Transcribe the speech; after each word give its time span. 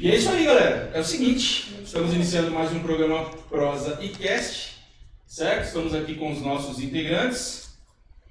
E 0.00 0.10
é 0.10 0.16
isso 0.16 0.30
aí, 0.30 0.46
galera. 0.46 0.90
É 0.94 1.00
o 1.00 1.04
seguinte, 1.04 1.74
estamos 1.84 2.14
iniciando 2.14 2.50
mais 2.50 2.72
um 2.72 2.80
programa 2.80 3.26
Prosa 3.50 3.98
e 4.00 4.08
Cast, 4.08 4.78
certo? 5.26 5.66
Estamos 5.66 5.94
aqui 5.94 6.14
com 6.14 6.32
os 6.32 6.40
nossos 6.40 6.82
integrantes. 6.82 7.78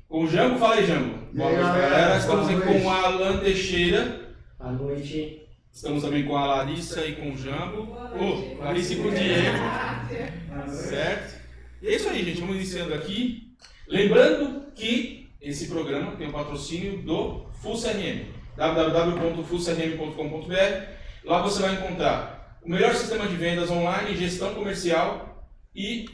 Com 0.07 0.23
o 0.23 0.27
Jango, 0.27 0.57
fala 0.57 0.77
aí, 0.77 0.87
Jango. 0.87 1.19
Boa 1.31 1.51
noite, 1.51 1.63
galera. 1.63 2.17
Estamos 2.17 2.47
Boa 2.47 2.57
aqui 2.57 2.67
com 2.67 2.85
o 2.87 2.89
Alan 2.89 3.37
Teixeira. 3.37 4.33
À 4.59 4.71
noite. 4.71 5.43
Estamos 5.71 6.01
também 6.01 6.25
com 6.25 6.35
a 6.35 6.47
Larissa 6.47 7.05
e 7.05 7.15
com 7.15 7.33
o 7.33 7.37
Jango. 7.37 7.95
Oh, 8.19 8.63
Larissa 8.63 8.93
e 8.93 8.95
com 8.95 9.07
o 9.09 9.11
Diego. 9.11 10.73
Certo? 10.73 11.39
E 11.83 11.87
é 11.87 11.95
isso 11.95 12.09
aí, 12.09 12.25
gente. 12.25 12.41
Vamos 12.41 12.55
iniciando 12.55 12.95
aqui. 12.95 13.53
Lembrando 13.87 14.71
que 14.73 15.29
esse 15.39 15.67
programa 15.67 16.15
tem 16.15 16.29
o 16.29 16.31
patrocínio 16.31 17.03
do 17.03 17.45
Full 17.61 17.79
CRM. 17.79 18.25
Lá 21.23 21.41
você 21.41 21.61
vai 21.61 21.73
encontrar 21.73 22.57
o 22.63 22.69
melhor 22.69 22.93
sistema 22.95 23.27
de 23.27 23.35
vendas 23.35 23.69
online, 23.69 24.15
gestão 24.15 24.53
comercial 24.53 25.45
e 25.75 26.05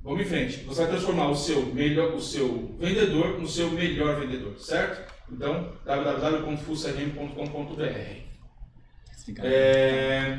vamos 0.00 0.20
em 0.20 0.24
frente. 0.24 0.58
Você 0.64 0.80
vai 0.82 0.90
transformar 0.90 1.28
o 1.28 1.36
seu 1.36 1.64
melhor, 1.66 2.12
o 2.14 2.20
seu 2.20 2.74
vendedor 2.78 3.38
no 3.40 3.46
seu 3.48 3.70
melhor 3.70 4.18
vendedor, 4.20 4.58
certo? 4.58 5.12
Então, 5.30 5.72
www.fullcrm.com.br. 5.84 8.28
É... 9.42 10.38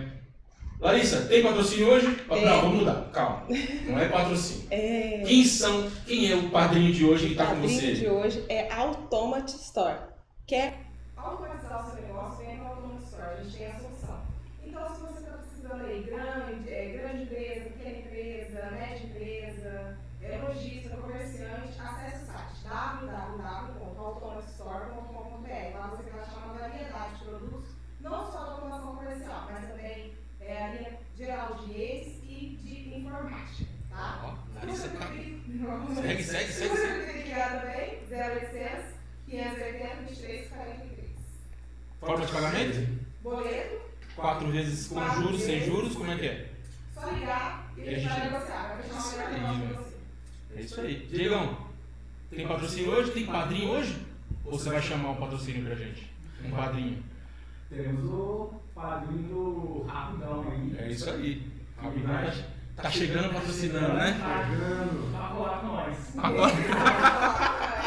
Larissa, 0.79 1.25
tem 1.25 1.43
patrocínio 1.43 1.89
hoje? 1.89 2.15
Tem. 2.15 2.45
Não, 2.45 2.61
vamos 2.61 2.77
mudar. 2.79 3.09
Calma. 3.11 3.45
Não 3.85 3.99
é 3.99 4.07
patrocínio. 4.07 4.65
É, 4.71 5.21
Quem 5.25 5.43
são? 5.43 5.91
Quem 6.07 6.31
é 6.31 6.35
o 6.35 6.49
padrinho 6.49 6.93
de 6.93 7.03
hoje 7.03 7.25
que 7.27 7.31
está 7.33 7.47
com 7.47 7.55
padrinho 7.55 7.81
você? 7.81 7.93
de 7.93 8.07
hoje 8.07 8.45
é 8.47 8.71
Automate 8.71 9.55
Store. 9.57 9.97
Que 10.47 10.55
é 10.55 10.73
automatizar 11.17 11.85
o 11.85 11.91
seu 11.91 12.01
negócio 12.01 12.37
vem 12.45 12.57
no 12.57 12.65
Autonomous 12.67 13.03
Store, 13.03 13.29
a 13.29 13.35
gente 13.43 13.57
tem 13.57 13.67
a 13.67 13.77
solução. 13.77 14.21
Então, 14.65 14.95
se 14.95 15.01
você 15.01 15.19
está 15.19 15.31
precisando 15.37 15.83
aí, 15.85 16.01
grande, 16.03 16.69
é, 16.69 16.85
grande 16.97 17.23
empresa, 17.23 17.69
pequena 17.71 17.97
empresa, 17.97 18.71
média 18.71 19.05
empresa, 19.05 19.97
é, 20.21 20.37
lojista, 20.37 20.95
comerciante, 20.95 21.73
acesse 21.77 22.23
o 22.23 22.27
site 22.27 22.53
www.automatistore.com.br. 24.39 25.77
Lá 25.77 25.87
você 25.87 26.09
vai 26.09 26.21
achar 26.21 26.37
uma 26.45 26.53
variedade 26.53 27.15
de 27.17 27.25
produtos, 27.25 27.69
não 28.01 28.31
só 28.31 28.43
de 28.43 28.49
automação 28.51 28.95
comercial, 28.95 29.49
mas 29.51 29.67
também 29.69 30.13
é, 30.39 30.63
a 30.63 30.67
linha 30.73 30.99
geral 31.17 31.53
de 31.55 31.73
redes 31.73 32.13
e 32.23 32.57
de 32.61 32.97
informática. 32.99 33.69
Tá? 33.89 34.21
Ó, 34.23 34.55
Larissa 34.55 34.87
você 34.89 34.97
tá. 34.97 35.07
Segue, 35.07 36.23
segue, 36.23 36.23
Se 36.23 36.53
segue, 36.53 36.69
você 36.69 36.77
segue. 36.87 37.03
preferir 37.03 37.23
ligar 37.27 37.61
também, 37.61 37.99
0800 38.09 38.85
580 39.27 39.95
23 40.07 40.47
43. 40.49 41.09
Forma 41.99 42.25
de 42.25 42.31
pagamento? 42.31 42.99
Boleto, 43.21 43.89
Quatro 44.15 44.51
vezes 44.51 44.87
com 44.87 44.95
Quatro 44.95 45.21
juros, 45.21 45.41
sem 45.41 45.59
vezes. 45.59 45.73
juros, 45.73 45.95
como 45.95 46.11
é 46.11 46.17
que 46.17 46.25
é? 46.27 46.49
só 46.93 47.09
ligar 47.09 47.71
e 47.77 47.81
E 47.81 47.83
a 47.83 47.91
a 47.91 47.99
gente 47.99 48.09
vai 48.09 48.23
negociar. 48.31 48.67
Vai 48.67 48.83
fechar 48.83 48.95
uma 48.95 49.29
melhor 49.29 49.53
negócio 49.53 49.67
pra 49.69 49.81
você. 49.83 49.95
É 50.55 50.61
isso 50.61 50.81
aí. 50.81 51.07
Diegão, 51.07 51.57
tem 52.29 52.47
patrocínio 52.47 52.91
hoje? 52.91 53.11
Tem 53.11 53.25
padrinho 53.25 53.69
hoje? 53.71 54.08
Ou 54.51 54.57
você 54.57 54.69
vai 54.69 54.81
chamar 54.81 55.11
um 55.11 55.15
patrocínio 55.15 55.63
pra 55.65 55.75
gente? 55.75 56.11
Um 56.43 56.51
padrinho. 56.51 57.03
Temos 57.69 58.05
o 58.05 58.53
padrinho 58.73 59.27
do 59.27 59.83
Rapidão 59.87 60.45
aí. 60.51 60.75
É 60.77 60.91
isso 60.91 61.09
aí. 61.09 61.47
Rapidão 61.77 62.13
tá, 62.75 62.83
tá 62.83 62.89
chegando 62.91 63.33
patrocinando, 63.33 63.93
né? 63.93 64.13
Chegando. 64.49 65.11
Pra 65.11 65.27
colar 65.27 65.59
com 65.59 65.67
nós. 65.67 65.95
Agora. 66.17 66.53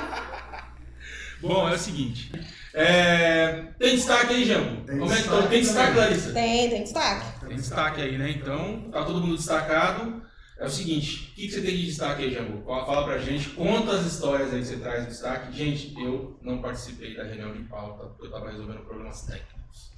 Bom, 1.42 1.68
é 1.68 1.74
o 1.74 1.78
seguinte. 1.78 2.30
É, 2.72 3.64
Tem 3.78 3.96
destaque 3.96 4.32
aí, 4.34 4.44
Jambo? 4.44 4.82
Tem 4.84 4.98
Como 4.98 5.12
é 5.12 5.16
que 5.16 5.22
tá? 5.24 5.40
destaque 5.40 5.48
Tem 5.50 5.60
destaque. 5.60 5.98
Larissa? 5.98 6.32
tem, 6.32 6.70
tem 6.70 6.82
destaque. 6.84 7.46
Tem 7.46 7.56
destaque 7.56 8.00
aí, 8.00 8.16
né? 8.18 8.30
Então, 8.30 8.88
tá 8.92 9.04
todo 9.04 9.20
mundo 9.20 9.36
destacado. 9.36 10.22
É 10.62 10.66
o 10.66 10.70
seguinte, 10.70 11.32
o 11.32 11.34
que, 11.34 11.48
que 11.48 11.54
você 11.54 11.60
tem 11.60 11.76
de 11.76 11.86
destaque 11.86 12.22
aí, 12.22 12.32
Jambu? 12.32 12.62
Fala 12.64 13.04
pra 13.04 13.18
gente, 13.18 13.50
conta 13.50 13.96
as 13.96 14.06
histórias 14.06 14.54
aí 14.54 14.60
que 14.60 14.66
você 14.66 14.76
traz 14.76 15.02
de 15.02 15.10
destaque. 15.10 15.52
Gente, 15.52 15.92
eu 16.00 16.38
não 16.40 16.62
participei 16.62 17.16
da 17.16 17.24
reunião 17.24 17.52
de 17.52 17.64
pauta, 17.64 18.06
porque 18.06 18.26
eu 18.26 18.30
tava 18.30 18.48
resolvendo 18.48 18.78
problemas 18.84 19.22
técnicos. 19.22 19.90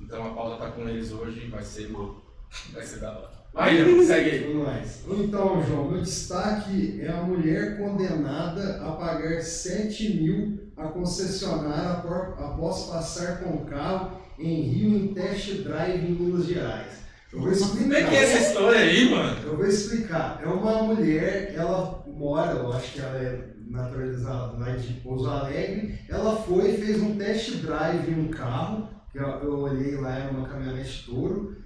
Então 0.00 0.26
a 0.26 0.34
pauta 0.34 0.64
tá 0.64 0.70
com 0.70 0.88
eles 0.88 1.12
hoje 1.12 1.44
e 1.44 1.48
vai 1.50 1.62
ser 1.62 1.88
louco. 1.88 2.26
Vai 2.72 2.82
ser 2.82 3.00
da 3.00 3.10
hora. 3.12 3.30
Vai, 3.52 3.76
segue 4.06 4.30
aí. 4.30 4.50
Vamos 4.50 4.66
lá. 4.66 4.82
Então, 5.18 5.62
João, 5.66 5.90
meu 5.90 6.00
destaque 6.00 6.98
é 7.02 7.10
a 7.10 7.22
mulher 7.22 7.76
condenada 7.76 8.82
a 8.82 8.92
pagar 8.92 9.42
7 9.42 10.14
mil 10.14 10.72
a 10.74 10.88
concessionária 10.88 11.90
após 11.90 12.84
passar 12.84 13.40
com 13.40 13.50
o 13.50 13.66
carro 13.66 14.18
em 14.38 14.62
Rio 14.62 14.96
em 14.96 15.08
test 15.12 15.62
drive 15.64 16.06
em 16.06 16.12
Minas 16.12 16.46
Gerais. 16.46 17.07
Eu 17.32 17.40
vou 17.40 17.52
explicar. 17.52 17.82
Como 17.82 17.94
é 17.94 18.02
que 18.04 18.16
é 18.16 18.22
essa 18.22 18.48
história 18.48 18.80
aí, 18.80 19.10
mano? 19.10 19.36
Eu 19.44 19.56
vou 19.56 19.66
explicar. 19.66 20.40
É 20.42 20.46
uma 20.48 20.82
mulher, 20.82 21.52
ela 21.54 22.04
mora, 22.06 22.52
eu 22.52 22.72
acho 22.72 22.92
que 22.92 23.00
ela 23.00 23.16
é 23.16 23.48
naturalizada 23.68 24.58
lá 24.58 24.70
de 24.70 24.94
Pouso 24.94 25.28
Alegre. 25.28 25.98
Ela 26.08 26.36
foi 26.36 26.70
e 26.70 26.78
fez 26.78 27.02
um 27.02 27.16
test 27.16 27.56
drive 27.56 28.10
em 28.10 28.20
um 28.20 28.28
carro, 28.28 28.88
que 29.12 29.18
eu, 29.18 29.26
eu 29.26 29.58
olhei 29.58 29.96
lá, 29.96 30.18
era 30.18 30.30
uma 30.30 30.48
caminhonete 30.48 31.04
touro. 31.04 31.56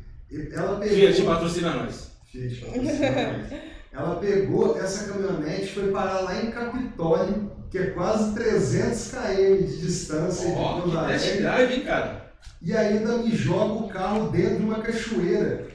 Ela 0.53 0.79
pegou. 0.81 0.97
Fiat 0.97 1.23
patrocina 1.23 1.75
nós. 1.75 2.11
Fiat 2.27 2.55
patrocina 2.57 3.39
nós. 3.39 3.61
Ela 3.93 4.17
pegou 4.17 4.79
essa 4.79 5.13
caminhonete 5.13 5.65
e 5.65 5.69
foi 5.69 5.93
parar 5.93 6.21
lá 6.21 6.43
em 6.43 6.51
Capitólio, 6.51 7.53
que 7.71 7.79
é 7.79 7.91
quase 7.91 8.35
300 8.35 9.11
km 9.11 9.67
de 9.67 9.81
distância 9.81 10.51
de 10.51 10.57
Ó, 10.57 10.81
Pouso 10.81 10.99
que 10.99 11.07
test 11.07 11.25
Alegre, 11.27 11.43
drive, 11.43 11.75
hein, 11.75 11.85
cara? 11.85 12.22
E 12.61 12.77
ainda 12.77 13.19
me 13.19 13.35
joga 13.35 13.73
o 13.85 13.89
carro 13.89 14.31
dentro 14.31 14.57
de 14.59 14.63
uma 14.65 14.79
cachoeira. 14.81 15.67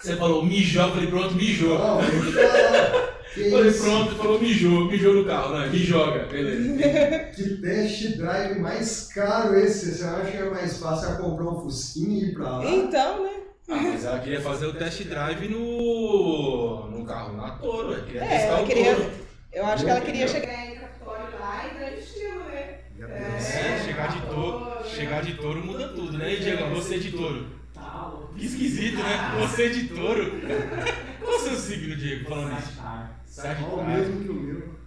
Você 0.00 0.16
falou 0.16 0.44
mijou, 0.44 0.84
eu 0.84 0.90
falei 0.92 1.06
pronto, 1.08 1.34
mijou. 1.34 1.78
Não, 1.78 2.00
eu 2.02 2.08
Falei 3.50 3.72
pronto, 3.72 4.16
falou 4.16 4.40
mijou, 4.40 4.86
mijou 4.86 5.14
no 5.14 5.24
carro, 5.24 5.58
né? 5.58 5.66
Me 5.68 5.78
joga, 5.78 6.24
beleza. 6.26 7.28
Que 7.36 7.56
test 7.60 8.16
drive 8.16 8.58
mais 8.58 9.08
caro 9.14 9.56
esse? 9.58 9.94
Você 9.94 10.04
acha 10.04 10.30
que 10.30 10.36
é 10.38 10.50
mais 10.50 10.78
fácil 10.78 11.16
comprar 11.18 11.44
um 11.44 11.60
Fusquinha 11.60 12.24
e 12.24 12.30
ir 12.30 12.34
pra 12.34 12.58
lá? 12.58 12.66
Então, 12.66 13.24
né? 13.24 13.30
Ah, 13.70 13.76
mas 13.82 14.04
ela 14.04 14.18
queria 14.20 14.40
fazer 14.40 14.66
o 14.66 14.72
test 14.72 15.02
drive 15.04 15.46
no, 15.48 16.86
no 16.90 17.04
carro 17.04 17.36
na 17.36 17.50
Toro, 17.50 17.92
ela 17.92 18.02
queria 18.04 18.24
É, 18.24 18.28
testar 18.28 18.46
ela 18.46 18.62
o 18.62 18.66
queria- 18.66 18.94
Toro. 18.96 19.10
Eu 19.52 19.66
acho 19.66 19.84
que 19.84 19.90
ela 19.90 20.00
queria 20.00 20.26
chegar. 20.28 20.48
É, 20.52 20.72
em 20.74 20.78
Capitólio 20.78 21.38
lá 21.40 21.64
e 21.66 21.78
grande 21.78 22.00
estilo, 22.00 22.38
né? 22.44 22.78
É, 23.00 23.84
chegar 23.84 24.08
de 24.08 24.20
touro, 24.22 24.77
chegar 24.98 25.22
de 25.22 25.34
touro 25.34 25.64
muda 25.64 25.88
tudo, 25.88 26.18
né? 26.18 26.34
E 26.34 26.40
Diego, 26.40 26.74
você 26.74 26.98
de 26.98 27.12
touro. 27.12 27.46
Tá 27.72 28.08
louco. 28.10 28.34
Que 28.34 28.46
esquisito, 28.46 28.98
né? 28.98 29.36
Você 29.40 29.68
de 29.70 29.88
touro. 29.88 30.40
Qual 31.22 31.36
o 31.36 31.40
seu 31.40 31.54
signo, 31.54 31.94
Diego, 31.96 32.28
falando 32.28 32.58
isso? 32.58 32.72
Sagitário. 32.72 33.08
Olha 33.08 33.22
o 33.22 33.26
Sagitário. 33.28 33.86
mesmo 33.86 34.24
que 34.24 34.30
o 34.30 34.34
meu. 34.34 34.78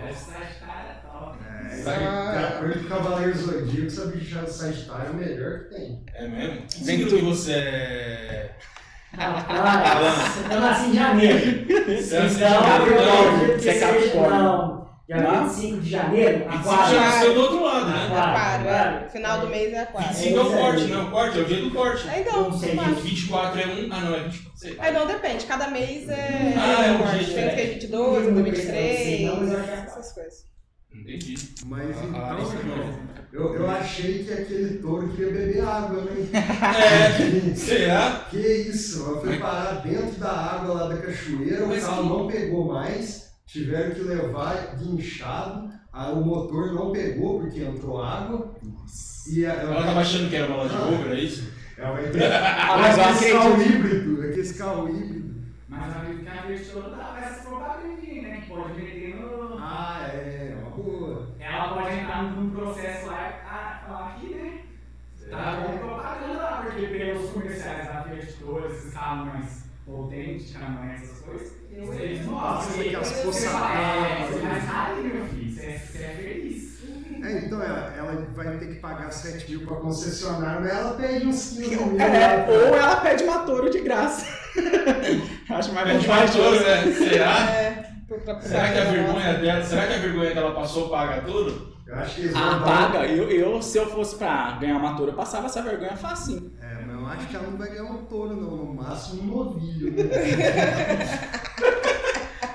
É 0.00 0.12
Sagitário 0.12 0.90
é 0.90 0.94
top. 1.06 1.38
É. 1.44 2.58
Coisa 2.58 2.78
do 2.78 2.88
Cavaleiro 2.88 3.36
Zodíaco, 3.38 3.86
essa 3.86 4.06
bicha 4.06 4.40
do 4.40 4.50
Sagitário 4.50 5.06
é 5.08 5.10
o 5.10 5.14
melhor 5.14 5.58
que 5.58 5.74
tem. 5.74 6.04
É 6.14 6.26
mesmo? 6.26 6.62
Que 6.62 6.84
signo 6.84 7.08
que 7.08 7.22
você 7.22 7.52
é? 7.52 8.56
Rapaz, 9.18 10.50
eu 10.50 10.60
nasci 10.60 10.90
em 10.90 10.94
janeiro. 10.94 11.66
Você 11.86 12.16
é 12.16 12.26
Então, 12.26 12.62
Capricórnio. 13.80 14.77
É 15.10 15.18
dia 15.20 15.40
25 15.42 15.80
de 15.80 15.90
janeiro, 15.90 16.38
25 16.50 16.54
aquário. 16.70 16.94
já 16.94 17.00
nasceu 17.00 17.34
do 17.34 17.40
outro 17.40 17.62
lado, 17.64 17.86
né? 17.88 18.06
Aquário, 18.06 18.18
Aquário, 18.30 18.68
aquário. 18.70 19.06
é. 19.06 19.08
Final 19.08 19.40
do 19.40 19.46
mês 19.48 19.72
é 19.72 19.80
aquário. 19.80 20.08
25 20.08 20.38
é 20.38 20.42
o 20.42 20.50
corte, 20.52 20.84
não. 20.84 21.06
O 21.06 21.10
corte 21.10 21.38
é 21.38 21.40
o 21.42 21.44
dia 21.46 21.60
do 21.62 21.70
corte. 21.70 22.08
Aí 22.08 22.20
então, 22.22 22.42
Não 22.50 22.58
sei, 22.58 22.74
mas- 22.74 22.98
24 22.98 23.60
é 23.60 23.66
um. 23.66 23.88
Ah, 23.92 24.00
não, 24.00 24.14
é 24.14 24.20
24. 24.20 24.52
sei 24.58 24.74
lá. 24.74 24.84
Aí 24.84 24.92
não, 24.92 25.06
depende. 25.06 25.46
Cada 25.46 25.68
mês 25.68 26.08
é. 26.08 26.54
Ah, 26.56 26.86
é 26.86 26.90
um 26.92 26.98
corte. 26.98 27.24
dia 27.24 27.34
Tem 27.34 27.48
uns 27.48 27.54
que 27.54 27.60
é 27.60 27.66
22, 27.66 27.90
Não, 27.90 28.14
outro 28.14 28.32
não, 28.32 28.42
23. 28.44 29.20
não, 29.22 29.36
mas 29.40 29.52
eu 29.52 29.58
acho 29.58 29.64
que 29.64 29.70
é 29.70 29.74
Essas 29.86 30.12
coisas. 30.12 30.48
Entendi. 30.94 31.34
Mas 31.66 31.96
Ah, 31.96 32.02
então, 32.04 32.20
Larissa, 32.20 32.56
João, 32.62 32.98
eu, 33.32 33.54
eu 33.54 33.70
achei 33.70 34.24
que 34.24 34.32
aquele 34.32 34.78
touro 34.78 35.08
queria 35.10 35.32
beber 35.32 35.60
água, 35.64 36.00
né? 36.02 36.28
É, 37.52 37.54
será? 37.54 38.26
Que 38.30 38.38
isso, 38.38 39.04
ela 39.06 39.20
foi 39.20 39.38
parar 39.38 39.82
dentro 39.84 40.18
da 40.18 40.30
água 40.30 40.74
lá 40.74 40.88
da 40.88 40.96
cachoeira, 40.96 41.64
o 41.64 41.68
Mas 41.68 41.84
carro 41.84 42.02
que- 42.02 42.08
não 42.08 42.26
pegou 42.26 42.72
mais, 42.72 43.27
tiveram 43.48 43.94
que 43.94 44.00
levar 44.02 44.76
guinchado, 44.76 45.70
aí 45.92 46.12
o 46.12 46.20
motor 46.20 46.72
não 46.74 46.92
pegou 46.92 47.40
porque 47.40 47.60
entrou 47.62 48.02
água. 48.02 48.54
E 49.26 49.44
a- 49.46 49.54
Ela 49.54 49.82
tava 49.84 50.00
achando 50.00 50.28
que 50.30 50.36
era 50.36 50.52
uma 50.52 50.68
de 50.68 50.74
Uber, 50.76 51.12
é 51.12 51.20
isso? 51.20 51.52
Ela 51.76 51.92
vai 51.92 52.10
ter 52.10 52.24
Ah, 52.32 52.76
mas 52.78 52.98
eu 52.98 53.04
aquele 53.04 53.32
carro 53.32 53.52
acredito. 53.54 53.74
híbrido, 53.76 54.22
aquele 54.22 54.54
carro 54.54 54.88
híbrido. 54.88 55.34
Mas 55.68 55.96
a 55.96 55.98
vida 56.00 56.22
que 56.22 56.28
a 56.28 56.44
investidora 56.44 56.90
dá 56.90 57.18
essa 57.24 57.42
propaganda, 57.48 57.88
né? 58.22 58.40
Que 58.40 58.48
pode 58.48 58.72
meter 58.80 59.16
no. 59.16 59.58
Ah, 59.58 60.08
é, 60.12 60.56
uma 60.60 60.70
boa. 60.70 61.28
Ela 61.38 61.68
pode 61.74 61.94
entrar 61.98 62.22
num 62.24 62.50
processo 62.50 63.06
lá 63.06 63.28
e 63.28 63.48
ah, 63.48 63.82
falar 63.86 64.08
aqui, 64.10 64.34
né? 64.34 64.58
Tá 65.30 65.62
com 65.66 65.78
propaganda 65.78 66.38
lá, 66.42 66.62
porque 66.64 66.86
pelos 66.86 67.30
comerciais 67.30 67.86
da 67.86 68.02
Fiat 68.02 68.32
Toro, 68.34 68.66
esses 68.66 68.94
carros 68.94 69.34
mais 69.88 70.00
potentes, 70.00 70.52
caminhões, 70.52 71.02
essas 71.02 71.20
coisas, 71.20 71.52
eles 72.00 72.24
mostram. 72.26 72.32
Nossa, 72.32 72.82
E 72.82 72.86
aquelas 72.88 73.12
É, 73.12 74.38
faz 74.40 74.64
rally, 74.64 75.02
meu 75.02 75.24
filho, 75.26 75.52
você 75.54 75.62
é, 75.66 75.78
você 75.78 75.98
é 75.98 76.08
feliz. 76.08 76.78
É, 77.24 77.32
É, 77.32 77.38
então 77.46 77.62
ela, 77.62 77.94
ela 77.96 78.26
vai 78.34 78.56
ter 78.58 78.66
que 78.68 78.74
pagar 78.76 79.10
7 79.10 79.50
mil 79.50 79.66
pra 79.66 79.76
concessionária, 79.76 80.60
mas 80.60 80.70
ela 80.70 80.94
pede 80.94 81.26
uns 81.26 81.50
15 81.56 81.60
mil. 81.76 81.96
É, 82.00 82.46
ou 82.48 82.76
ela 82.76 82.96
pede 82.96 83.24
uma 83.24 83.38
touro 83.40 83.70
de 83.70 83.80
graça. 83.80 84.26
Acho 85.50 85.72
mais 85.72 85.88
É 85.88 85.98
de 85.98 86.08
matou, 86.08 86.52
né? 86.52 86.92
Será? 86.92 87.50
É, 87.50 87.90
pra- 88.06 88.18
pra- 88.18 88.40
Será 88.40 88.72
que 88.72 88.78
a 88.78 88.84
vergonha 88.84 89.34
dela, 89.34 89.64
será 89.64 89.86
que 89.86 89.94
a 89.94 89.98
vergonha 89.98 90.30
que 90.32 90.38
ela 90.38 90.54
passou 90.54 90.88
paga 90.88 91.22
tudo? 91.22 91.77
Eu 91.88 91.94
acho 91.96 92.14
que 92.16 92.20
eles 92.20 92.34
Ah, 92.36 92.50
vão 92.50 92.58
dar- 92.60 92.64
paga. 92.92 93.06
Eu, 93.06 93.30
eu, 93.30 93.62
se 93.62 93.78
eu 93.78 93.86
fosse 93.88 94.16
pra 94.16 94.52
ganhar 94.60 94.76
uma 94.76 94.94
touro, 94.94 95.10
eu 95.12 95.16
passava 95.16 95.46
essa 95.46 95.62
vergonha 95.62 95.96
facinho. 95.96 96.52
É, 96.60 96.84
mas 96.84 96.94
eu 97.00 97.06
acho 97.06 97.26
que 97.28 97.36
ela 97.36 97.50
não 97.50 97.56
vai 97.56 97.68
ganhar 97.70 97.84
um 97.84 98.04
touro, 98.04 98.36
não. 98.36 98.56
No 98.56 98.74
máximo 98.74 99.22
um 99.22 99.26
novilho. 99.44 99.92
Né? 99.92 100.04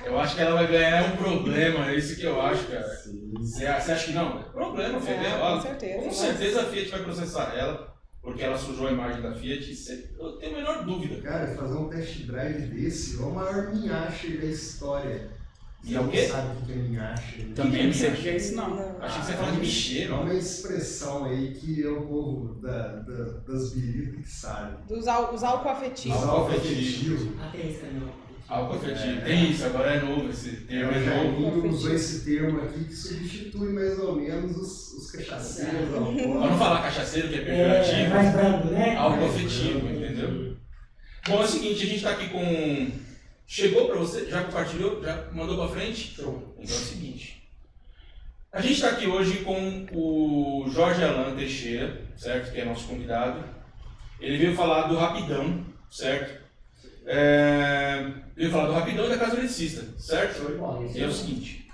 Eu 0.06 0.20
acho 0.20 0.36
que 0.36 0.42
ela 0.42 0.54
vai 0.56 0.68
ganhar 0.68 1.12
um 1.14 1.18
problema, 1.18 1.90
é 1.90 1.96
isso 1.96 2.16
que 2.18 2.24
eu 2.24 2.40
acho, 2.40 2.68
cara. 2.68 2.88
Você 3.40 3.66
acha 3.66 4.06
que 4.06 4.12
não? 4.12 4.40
É 4.42 4.44
problema, 4.44 5.00
Fiat. 5.02 5.26
É, 5.26 5.40
com 5.40 5.62
certeza. 5.62 6.04
Com 6.04 6.12
certeza 6.12 6.62
a 6.62 6.66
Fiat 6.66 6.90
vai 6.92 7.04
processar 7.04 7.54
ela, 7.58 7.96
porque 8.22 8.44
ela 8.44 8.58
sujou 8.58 8.88
a 8.88 8.92
imagem 8.92 9.22
da 9.24 9.34
Fiat. 9.34 9.72
Eu 10.20 10.34
tenho 10.34 10.54
a 10.54 10.58
menor 10.60 10.84
dúvida. 10.86 11.20
Cara, 11.22 11.48
fazer 11.56 11.74
um 11.78 11.90
test 11.90 12.28
drive 12.28 12.62
desse 12.68 13.20
é 13.20 13.26
o 13.26 13.32
maior 13.32 13.74
minhache 13.74 14.38
da 14.38 14.46
história. 14.46 15.32
E 15.86 15.96
é 15.96 16.00
o 16.00 16.08
quê? 16.08 16.28
sabe 16.28 16.58
o 16.58 16.66
que 16.66 16.72
é 16.72 16.76
minhache. 16.76 17.42
né? 17.44 17.54
Também 17.56 17.86
não 17.88 17.94
sei 17.94 18.10
o 18.12 18.16
que 18.16 18.30
é 18.30 18.38
isso, 18.38 18.56
não. 18.56 18.96
Achei 19.02 19.20
que 19.20 19.26
você 19.26 19.32
ia 19.34 19.38
falar 19.38 19.52
de 19.52 19.58
É 19.58 19.60
bicheiro. 19.60 20.16
uma 20.16 20.34
expressão 20.34 21.26
aí 21.26 21.52
que 21.54 21.84
é 21.84 21.90
o 21.90 22.02
povo 22.04 22.54
da, 22.62 22.88
da- 23.02 23.40
das 23.46 23.74
biritas 23.74 24.16
que 24.26 24.32
sabe. 24.32 24.78
Dos 24.88 25.08
al- 25.08 25.34
os 25.34 25.44
álcool 25.44 25.70
afetivos. 25.70 26.18
Álcool 26.18 26.32
Álcool 26.38 26.56
afetivo. 26.56 26.80
afetivo. 26.80 27.36
Ah, 27.42 27.50
tem 27.52 27.70
isso 27.70 27.80
também. 27.82 28.24
Álcool 28.48 28.76
afetivo. 28.76 29.22
Tem 29.26 29.52
isso, 29.52 29.66
agora 29.66 29.92
é 29.96 30.00
novo 30.02 30.30
esse 30.30 30.50
termo, 30.52 30.92
O 30.92 30.96
é 30.96 31.24
novo. 31.24 31.68
Usou 31.68 31.94
esse 31.94 32.24
termo 32.26 32.62
aqui 32.62 32.84
que 32.86 32.94
substitui 32.96 33.74
mais 33.74 34.00
ou 34.00 34.16
menos 34.16 34.56
os, 34.58 34.94
os 34.94 35.12
cachaceiros 35.12 35.90
Pra 35.90 36.00
não 36.00 36.58
falar 36.58 36.82
cachaceiro, 36.84 37.28
que 37.30 37.36
é 37.36 37.40
É, 37.42 37.44
pejorativo, 37.82 38.10
mais 38.16 38.34
brando, 38.34 38.72
né? 38.72 38.96
álcool 38.96 39.26
afetivo, 39.26 39.88
entendeu? 39.90 40.56
Bom, 41.28 41.42
é 41.42 41.44
o 41.44 41.48
seguinte, 41.48 41.84
a 41.84 41.88
gente 41.88 42.04
tá 42.04 42.12
aqui 42.12 42.30
com. 42.30 43.04
Chegou 43.46 43.88
pra 43.88 43.98
você? 43.98 44.30
Já 44.30 44.44
compartilhou? 44.44 45.04
Já 45.04 45.30
mandou 45.32 45.58
pra 45.58 45.76
frente? 45.76 46.16
Show. 46.16 46.56
Então 46.58 46.76
é 46.76 46.80
o 46.80 46.84
seguinte. 46.84 47.44
A 48.52 48.62
gente 48.62 48.74
está 48.74 48.90
aqui 48.90 49.08
hoje 49.08 49.40
com 49.40 49.86
o 49.92 50.70
Jorge 50.70 51.04
Alan 51.04 51.36
Teixeira, 51.36 52.02
certo? 52.16 52.52
Que 52.52 52.62
é 52.62 52.66
nosso 52.66 52.88
convidado. 52.88 53.44
Ele 54.20 54.38
veio 54.38 54.56
falar 54.56 54.84
do 54.84 54.96
Rapidão, 54.96 55.66
certo? 55.90 56.42
É... 57.06 58.12
Veio 58.36 58.52
falar 58.52 58.68
do 58.68 58.74
Rapidão 58.74 59.06
e 59.06 59.10
da 59.10 59.18
Casa 59.18 59.34
Eletricista, 59.34 59.84
certo? 59.98 60.38
Show 60.38 60.92
E 60.96 61.02
é 61.02 61.08
o 61.08 61.12
seguinte. 61.12 61.68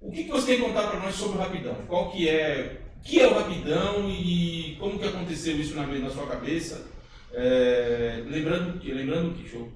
O 0.00 0.10
que, 0.10 0.24
que 0.24 0.30
você 0.30 0.46
tem 0.46 0.56
que 0.56 0.62
contar 0.62 0.88
para 0.88 1.00
nós 1.00 1.14
sobre 1.14 1.36
o 1.36 1.40
Rapidão? 1.40 1.74
Qual 1.86 2.10
que 2.10 2.28
é... 2.28 2.80
O 2.96 3.02
que 3.02 3.20
é 3.20 3.26
o 3.26 3.34
Rapidão 3.34 4.08
e 4.08 4.76
como 4.78 4.98
que 4.98 5.08
aconteceu 5.08 5.56
isso 5.58 5.74
na, 5.74 5.86
na 5.86 6.10
sua 6.10 6.26
cabeça? 6.26 6.86
É, 7.32 8.22
Lembrando 8.26 8.78
que... 8.78 8.92
Lembrando 8.92 9.34
que... 9.34 9.48
Show. 9.48 9.70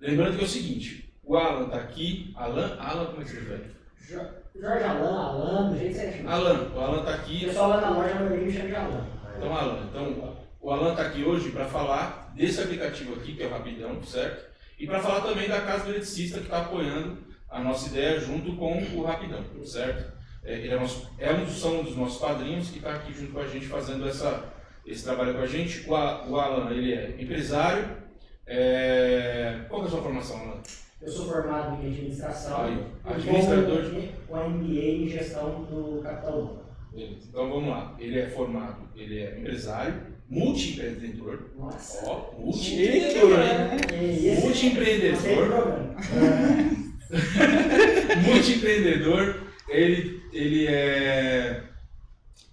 Lembrando 0.00 0.36
que 0.36 0.42
é 0.42 0.46
o 0.46 0.48
seguinte. 0.48 1.12
O 1.24 1.36
Alan 1.36 1.68
tá 1.68 1.76
aqui. 1.78 2.32
Alan? 2.36 2.76
Alan, 2.78 3.06
como 3.06 3.20
é 3.20 3.24
que 3.24 3.30
você 3.30 3.38
escreve? 3.38 3.64
Jo- 4.00 4.60
Jorge 4.60 4.84
Alan, 4.84 5.20
Alan, 5.20 5.70
do 5.70 5.78
jeito 5.78 5.92
que 5.94 5.98
você 6.00 6.12
chama. 6.18 6.30
Alan, 6.32 6.68
o 6.74 6.80
Alan 6.80 7.02
tá 7.04 7.10
O 7.10 7.14
aqui. 7.14 7.44
pessoal 7.46 7.68
lá 7.70 7.80
na 7.80 7.90
loja, 7.90 8.14
me 8.20 8.52
chama 8.52 8.68
de 8.68 8.74
Alan. 8.76 9.06
Então, 9.36 9.56
Alan, 9.56 9.86
então, 9.90 10.36
o 10.60 10.70
Alan 10.70 10.94
tá 10.94 11.02
aqui 11.02 11.24
hoje 11.24 11.50
para 11.50 11.64
falar 11.66 12.32
desse 12.34 12.60
aplicativo 12.60 13.14
aqui, 13.14 13.34
que 13.34 13.42
é 13.42 13.46
o 13.46 13.50
Rapidão, 13.50 14.02
certo? 14.02 14.46
E 14.78 14.86
para 14.86 15.00
falar 15.00 15.20
também 15.22 15.48
da 15.48 15.60
Casa 15.60 15.84
do 15.84 15.90
Eletricista, 15.90 16.38
que 16.38 16.44
está 16.44 16.60
apoiando 16.60 17.18
a 17.50 17.60
nossa 17.60 17.88
ideia 17.88 18.20
junto 18.20 18.54
com 18.56 18.78
o 18.82 19.02
Rapidão, 19.04 19.42
certo? 19.64 20.12
É, 20.44 20.54
ele 20.58 20.72
é, 20.74 20.78
nosso, 20.78 21.10
é 21.18 21.32
um, 21.32 21.46
são 21.48 21.80
um 21.80 21.82
dos 21.84 21.96
nossos 21.96 22.18
padrinhos 22.20 22.70
que 22.70 22.78
está 22.78 22.94
aqui 22.94 23.12
junto 23.12 23.32
com 23.32 23.40
a 23.40 23.46
gente 23.48 23.66
fazendo 23.66 24.06
essa, 24.08 24.44
esse 24.86 25.02
trabalho 25.02 25.34
com 25.34 25.40
a 25.40 25.46
gente. 25.46 25.84
O, 25.88 25.92
o 25.92 26.38
Alan, 26.40 26.70
ele 26.70 26.92
é 26.94 27.16
empresário. 27.20 28.05
É... 28.46 29.60
Qual 29.68 29.80
que 29.82 29.86
é 29.86 29.88
a 29.88 29.90
sua 29.92 30.02
formação, 30.02 30.36
Alan? 30.40 30.62
Eu 31.02 31.08
sou 31.12 31.26
formado 31.26 31.82
em 31.82 31.88
administração. 31.88 32.64
Aí, 32.64 32.78
administrador 33.04 33.90
com- 33.90 34.08
Com 34.26 34.48
MBA 34.50 34.82
em 34.82 35.08
gestão 35.08 35.64
do 35.64 36.00
capital 36.02 36.38
humano. 36.40 36.62
Beleza. 36.92 37.26
Então 37.28 37.50
vamos 37.50 37.68
lá. 37.68 37.94
Ele 37.98 38.18
é 38.18 38.28
formado, 38.28 38.88
ele 38.96 39.18
é 39.20 39.38
empresário, 39.38 39.94
multi-empreendedor. 40.28 41.50
Nossa. 41.58 42.06
Ó, 42.08 42.32
multi-empreendedor, 42.38 43.38
hein? 43.40 43.78
Gostei 43.80 44.34
do 44.36 44.40
Multi-empreendedor. 44.40 45.48
Multi-empreendedor. 48.26 49.40
Ele, 49.68 50.22
ele 50.32 50.66
é 50.68 51.62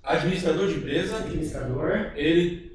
administrador 0.03 0.67
de 0.67 0.75
empresa. 0.75 1.17
Administrador. 1.17 2.11
Ele 2.15 2.72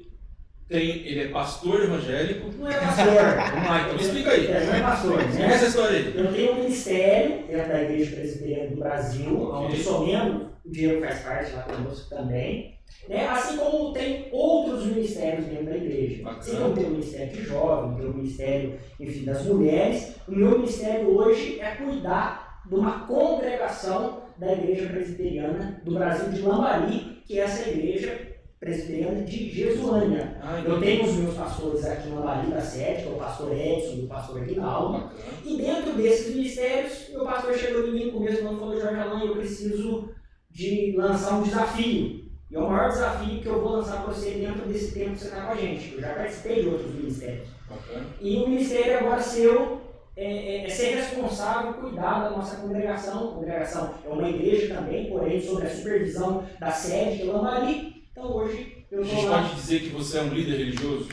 tem, 0.69 0.87
ele 1.07 1.23
é 1.23 1.27
pastor 1.29 1.83
evangélico. 1.83 2.51
Não 2.59 2.67
é 2.69 2.73
pastor. 2.79 3.05
Vamos 3.05 3.67
lá, 3.67 3.81
então 3.81 3.95
me 3.95 4.01
explica 4.01 4.29
aí. 4.31 4.47
É, 4.47 4.65
não 4.65 4.73
é 4.75 4.81
pastor. 4.81 5.19
Explica 5.19 5.47
Né? 5.47 5.53
essa 5.55 5.65
história 5.65 5.97
aí. 5.97 6.13
Eu 6.15 6.31
tenho 6.33 6.51
um 6.51 6.55
ministério 6.63 7.47
dentro 7.47 7.67
da 7.69 7.81
Igreja 7.81 8.15
Presbiteriana 8.15 8.69
do 8.69 8.75
Brasil, 8.77 9.51
onde 9.51 9.77
eu 9.77 9.83
sou 9.83 10.05
membro, 10.05 10.49
o 10.63 10.69
Diego 10.71 11.01
faz 11.01 11.19
parte 11.21 11.53
lá 11.53 11.63
conosco 11.63 12.09
também. 12.09 12.77
Né? 13.07 13.27
Assim 13.27 13.57
como 13.57 13.93
tem 13.93 14.27
outros 14.31 14.85
ministérios 14.85 15.45
dentro 15.45 15.65
da 15.65 15.75
igreja. 15.75 16.23
Bacana. 16.23 16.39
Assim 16.39 16.55
como 16.57 16.75
tem 16.75 16.85
o 16.85 16.89
Ministério 16.91 17.33
de 17.33 17.43
Jovem, 17.43 17.97
tem 17.97 18.05
o 18.05 18.13
Ministério 18.13 18.79
enfim, 18.99 19.25
das 19.25 19.45
Mulheres. 19.45 20.15
O 20.27 20.31
meu 20.31 20.51
ministério 20.51 21.17
hoje 21.17 21.59
é 21.59 21.71
cuidar 21.71 22.61
de 22.67 22.75
uma 22.75 23.07
congregação 23.07 24.21
da 24.37 24.53
Igreja 24.53 24.87
Presbiteriana 24.87 25.81
do 25.83 25.95
Brasil 25.95 26.29
de 26.29 26.41
Lambari, 26.41 27.23
que 27.25 27.39
é 27.39 27.43
essa 27.43 27.67
igreja 27.67 28.37
presbiteriana 28.59 29.21
de 29.23 29.49
Jesuânia. 29.49 30.37
Ah, 30.41 30.61
Eu 30.65 30.79
tenho 30.81 31.05
os 31.05 31.15
meus 31.15 31.35
pastores 31.35 31.85
aqui 31.85 32.09
em 32.09 32.13
Lambari 32.13 32.51
da 32.51 32.59
sede, 32.61 33.03
que 33.03 33.07
é 33.07 33.11
o 33.11 33.15
pastor 33.15 33.51
Edson 33.53 33.93
e 33.95 34.03
o 34.03 34.07
pastor 34.07 34.41
Aguinaldo. 34.41 35.09
E 35.45 35.57
dentro 35.57 35.93
desses 35.93 36.35
ministérios, 36.35 37.09
meu 37.09 37.23
pastor 37.23 37.55
chegou 37.57 37.87
em 37.87 37.91
mim 37.93 38.05
no 38.07 38.11
começo 38.13 38.41
do 38.41 38.47
ano 38.47 38.57
e 38.57 38.59
falou, 38.59 38.81
Jorge 38.81 38.99
Alain, 38.99 39.27
eu 39.27 39.35
preciso 39.37 40.09
de 40.51 40.93
lançar 40.97 41.35
um 41.39 41.43
desafio. 41.43 42.19
E 42.51 42.55
é 42.55 42.59
o 42.59 42.67
maior 42.69 42.89
desafio 42.89 43.39
que 43.41 43.47
eu 43.47 43.61
vou 43.61 43.73
lançar 43.73 44.03
para 44.03 44.11
você 44.13 44.31
dentro 44.31 44.67
desse 44.67 44.93
tempo 44.93 45.11
que 45.11 45.19
você 45.19 45.25
está 45.27 45.45
com 45.45 45.51
a 45.51 45.55
gente. 45.55 45.93
Eu 45.93 46.01
já 46.01 46.13
participei 46.15 46.63
de 46.63 46.67
outros 46.69 46.93
ministérios. 46.95 47.47
Bacana. 47.69 48.05
E 48.19 48.35
o 48.37 48.49
ministério 48.49 48.97
agora 48.97 49.21
seu 49.21 49.81
é, 50.17 50.25
é- 50.25 50.65
é 50.65 50.69
ser 50.69 50.95
responsável, 50.95 51.75
cuidar 51.75 52.23
da 52.23 52.31
nossa 52.31 52.57
congregação. 52.57 53.29
A 53.29 53.33
congregação 53.35 53.93
é 54.03 54.09
uma 54.09 54.27
igreja 54.27 54.73
também, 54.73 55.07
porém 55.09 55.39
sob 55.39 55.61
a 55.63 55.69
supervisão 55.69 56.43
da 56.59 56.71
sede 56.71 57.17
de 57.17 57.23
Lambari. 57.25 57.98
Então 58.19 58.35
hoje 58.35 58.85
eu 58.91 58.99
A 58.99 59.01
estou 59.03 59.17
gente 59.17 59.29
lá. 59.29 59.41
pode 59.43 59.55
dizer 59.55 59.79
que 59.79 59.89
você 59.89 60.17
é 60.17 60.21
um 60.23 60.33
líder 60.33 60.57
religioso? 60.57 61.07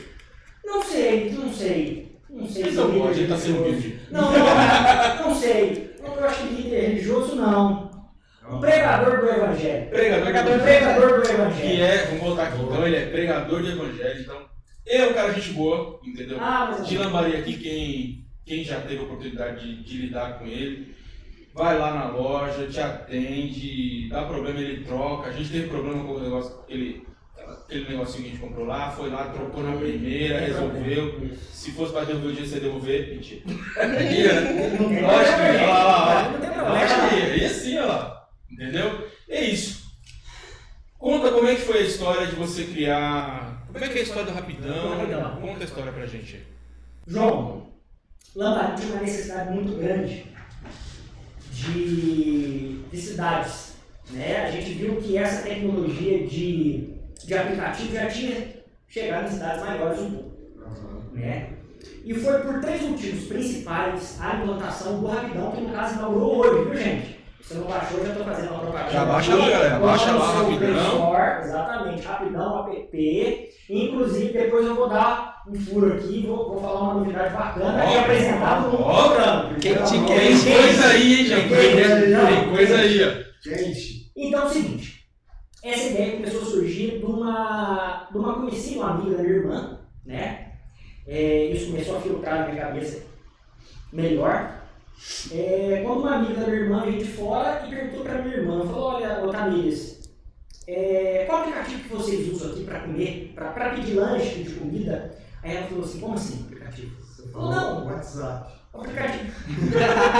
Não 0.65 0.83
sei, 0.83 1.31
não 1.31 1.53
sei. 1.53 2.17
Não 2.29 2.45
sei 2.49 2.63
Mas 2.65 2.73
se 2.73 2.77
eu 2.79 2.87
não 2.89 2.99
pode, 2.99 3.13
ele 3.19 3.23
está 3.23 3.37
sendo 3.37 3.63
humilde. 3.63 3.99
Não, 4.11 4.21
não, 4.33 5.25
não 5.29 5.35
sei. 5.35 5.95
Eu 6.03 6.25
acho 6.25 6.47
que 6.47 6.53
líder 6.53 6.81
religioso 6.81 7.35
não. 7.37 7.87
Um 8.49 8.59
pregador 8.59 9.21
do 9.21 9.29
evangelho. 9.29 9.89
Pregador, 9.89 10.23
Pregador 10.25 10.55
Um 10.55 10.59
pregador 10.59 11.15
do 11.17 11.21
que 11.21 11.31
evangelho. 11.33 11.83
é, 11.83 12.05
vamos 12.07 12.23
voltar 12.23 12.47
aqui, 12.47 12.61
então 12.61 12.85
ele 12.87 12.95
é 12.97 13.05
pregador 13.05 13.61
de 13.63 13.71
evangelho, 13.71 14.21
então 14.21 14.45
ele 14.85 15.03
é 15.03 15.07
um 15.07 15.13
cara 15.13 15.33
gente 15.33 15.51
boa, 15.53 15.99
entendeu? 16.05 16.37
Ah, 16.41 16.67
mas 16.69 16.87
aqui, 17.35 17.57
quem, 17.57 18.25
quem 18.45 18.63
já 18.65 18.81
teve 18.81 18.99
a 18.99 19.03
oportunidade 19.03 19.65
de, 19.65 19.83
de 19.83 19.97
lidar 20.07 20.39
com 20.39 20.45
ele, 20.45 20.93
vai 21.57 21.77
lá 21.79 21.91
na 21.91 22.07
loja, 22.09 22.67
te 22.67 22.79
atende, 22.79 24.07
dá 24.09 24.23
problema, 24.25 24.59
ele 24.59 24.85
troca. 24.85 25.29
A 25.29 25.33
gente 25.33 25.51
teve 25.51 25.67
problema 25.67 26.03
com 26.03 26.13
o 26.13 26.21
negócio, 26.21 26.59
aquele, 26.59 27.05
aquele 27.35 27.89
negocinho 27.89 28.23
que 28.23 28.29
a 28.29 28.31
gente 28.31 28.41
comprou 28.41 28.65
lá, 28.67 28.91
foi 28.91 29.09
lá, 29.09 29.29
trocou 29.29 29.63
na 29.63 29.75
primeira, 29.75 30.39
resolveu. 30.39 31.31
Se 31.51 31.71
fosse 31.71 31.91
para 31.91 32.05
devolver 32.05 32.29
o 32.29 32.33
dinheiro, 32.33 32.49
você 32.49 32.59
devolver, 32.59 33.09
tem 33.09 33.17
Lógico 35.01 35.35
que 35.35 35.57
ia, 35.57 35.67
lá, 35.67 35.83
lá. 35.83 36.31
Lógico 36.69 37.09
que 37.09 37.15
ia, 37.15 37.35
ia 37.37 37.49
sim, 37.49 37.77
olha 37.79 37.87
lá. 37.87 38.29
Entendeu? 38.51 39.07
É 39.27 39.43
isso. 39.43 39.87
Conta 40.99 41.31
como 41.31 41.47
é 41.47 41.55
que 41.55 41.61
foi 41.61 41.79
a 41.79 41.83
história 41.83 42.27
de 42.27 42.35
você 42.35 42.65
criar. 42.65 43.65
Como 43.71 43.83
é 43.83 43.87
que 43.87 43.97
é 43.97 44.01
a 44.01 44.03
história 44.03 44.25
do 44.25 44.31
Rapidão? 44.31 44.97
Rapidão. 44.97 45.41
Conta 45.41 45.61
a 45.61 45.65
história 45.65 45.91
pra 45.91 46.05
gente. 46.05 46.45
João, 47.07 47.67
Lambari 48.35 48.75
tinha 48.75 48.93
uma 48.93 49.01
necessidade 49.01 49.51
muito 49.51 49.77
grande 49.77 50.37
de, 51.57 52.79
de 52.91 52.97
cidades. 52.97 53.73
Né? 54.11 54.45
A 54.47 54.51
gente 54.51 54.71
viu 54.73 54.95
que 54.97 55.17
essa 55.17 55.43
tecnologia 55.43 56.25
de, 56.27 56.93
de 57.25 57.33
aplicativo 57.33 57.93
já 57.93 58.07
tinha 58.07 58.47
chegado 58.87 59.27
em 59.27 59.31
cidades 59.31 59.61
maiores 59.61 59.99
um 59.99 60.11
pouco. 60.11 60.31
né? 61.13 61.49
E 62.03 62.13
foi 62.13 62.39
por 62.39 62.61
três 62.61 62.81
motivos 62.83 63.25
principais 63.25 64.17
a 64.21 64.35
implantação 64.35 64.99
do 64.99 65.07
Rapidão, 65.07 65.51
que 65.51 65.61
no 65.61 65.73
caso 65.73 65.95
inaugurou 65.95 66.37
hoje, 66.37 66.63
viu 66.69 66.77
gente? 66.77 67.17
Se 67.41 67.53
não 67.53 67.63
baixou, 67.65 68.03
já 68.03 68.11
estou 68.11 68.25
fazendo 68.25 68.49
uma 68.49 68.59
propaganda. 68.59 68.91
Já 68.91 69.05
baixa 69.05 69.35
lá, 69.35 69.49
galera. 69.49 69.79
Baixa 69.79 70.11
lá, 70.11 70.31
Rapidão. 70.33 70.87
Store, 70.87 71.43
exatamente, 71.43 72.05
Rapidão 72.05 72.71
app. 72.71 73.49
Inclusive, 73.69 74.33
depois 74.33 74.65
eu 74.65 74.75
vou 74.75 74.89
dar 74.89 75.26
um 75.49 75.55
furo 75.55 75.93
aqui, 75.93 76.25
vou, 76.27 76.49
vou 76.49 76.61
falar 76.61 76.81
uma 76.81 76.93
novidade 76.95 77.33
bacana 77.33 77.83
Ó, 77.85 77.93
e 77.93 77.97
apresentar 77.97 78.69
programa. 78.69 79.53
quente, 79.55 79.77
Então, 79.77 80.05
quente. 80.05 80.43
Tem 80.43 80.61
coisa 80.61 80.87
aí, 80.87 81.13
hein, 81.13 81.25
gente? 81.25 81.49
Tem 81.49 82.49
coisa 82.49 82.75
aí. 82.77 83.25
Gente, 83.41 84.11
Então 84.15 84.41
é 84.41 84.45
o 84.45 84.49
seguinte, 84.49 85.07
essa 85.63 85.87
ideia 85.87 86.17
começou 86.17 86.41
a 86.41 86.45
surgir 86.45 86.99
de 86.99 87.05
uma, 87.05 88.07
de 88.11 88.17
uma 88.17 88.33
conhecida, 88.33 88.79
uma 88.79 88.91
amiga 88.91 89.17
da 89.17 89.23
minha 89.23 89.35
irmã, 89.35 89.79
né? 90.05 90.51
É, 91.07 91.45
isso 91.45 91.67
começou 91.67 91.97
a 91.97 92.01
filtrar 92.01 92.39
na 92.39 92.47
minha 92.49 92.65
cabeça 92.65 93.03
melhor. 93.93 94.61
É, 95.31 95.81
quando 95.85 96.01
uma 96.01 96.15
amiga 96.15 96.41
da 96.41 96.47
minha 96.47 96.61
irmã 96.61 96.83
veio 96.83 96.97
de 96.97 97.05
fora 97.05 97.63
e 97.65 97.69
perguntou 97.69 98.03
para 98.03 98.21
minha 98.21 98.37
irmã, 98.37 98.65
falou, 98.65 98.95
olha, 98.95 99.23
ô 99.23 99.29
Tamires, 99.29 100.09
é, 100.67 101.23
qual 101.25 101.41
aplicativo 101.41 101.83
que 101.83 101.89
vocês 101.89 102.27
usam 102.33 102.51
aqui 102.51 102.63
para 102.65 102.79
comer, 102.81 103.31
para 103.33 103.69
pedir 103.69 103.93
lanche 103.93 104.43
de 104.43 104.53
comida? 104.55 105.15
Aí 105.43 105.55
ela 105.55 105.67
falou 105.67 105.83
assim, 105.83 105.99
como 105.99 106.13
assim 106.15 106.45
aplicativo? 106.45 106.95
Você 107.01 107.29
falou, 107.29 107.53
falou 107.53 107.75
não. 107.79 107.85
WhatsApp. 107.87 108.53
Aplicativo. 108.73 109.31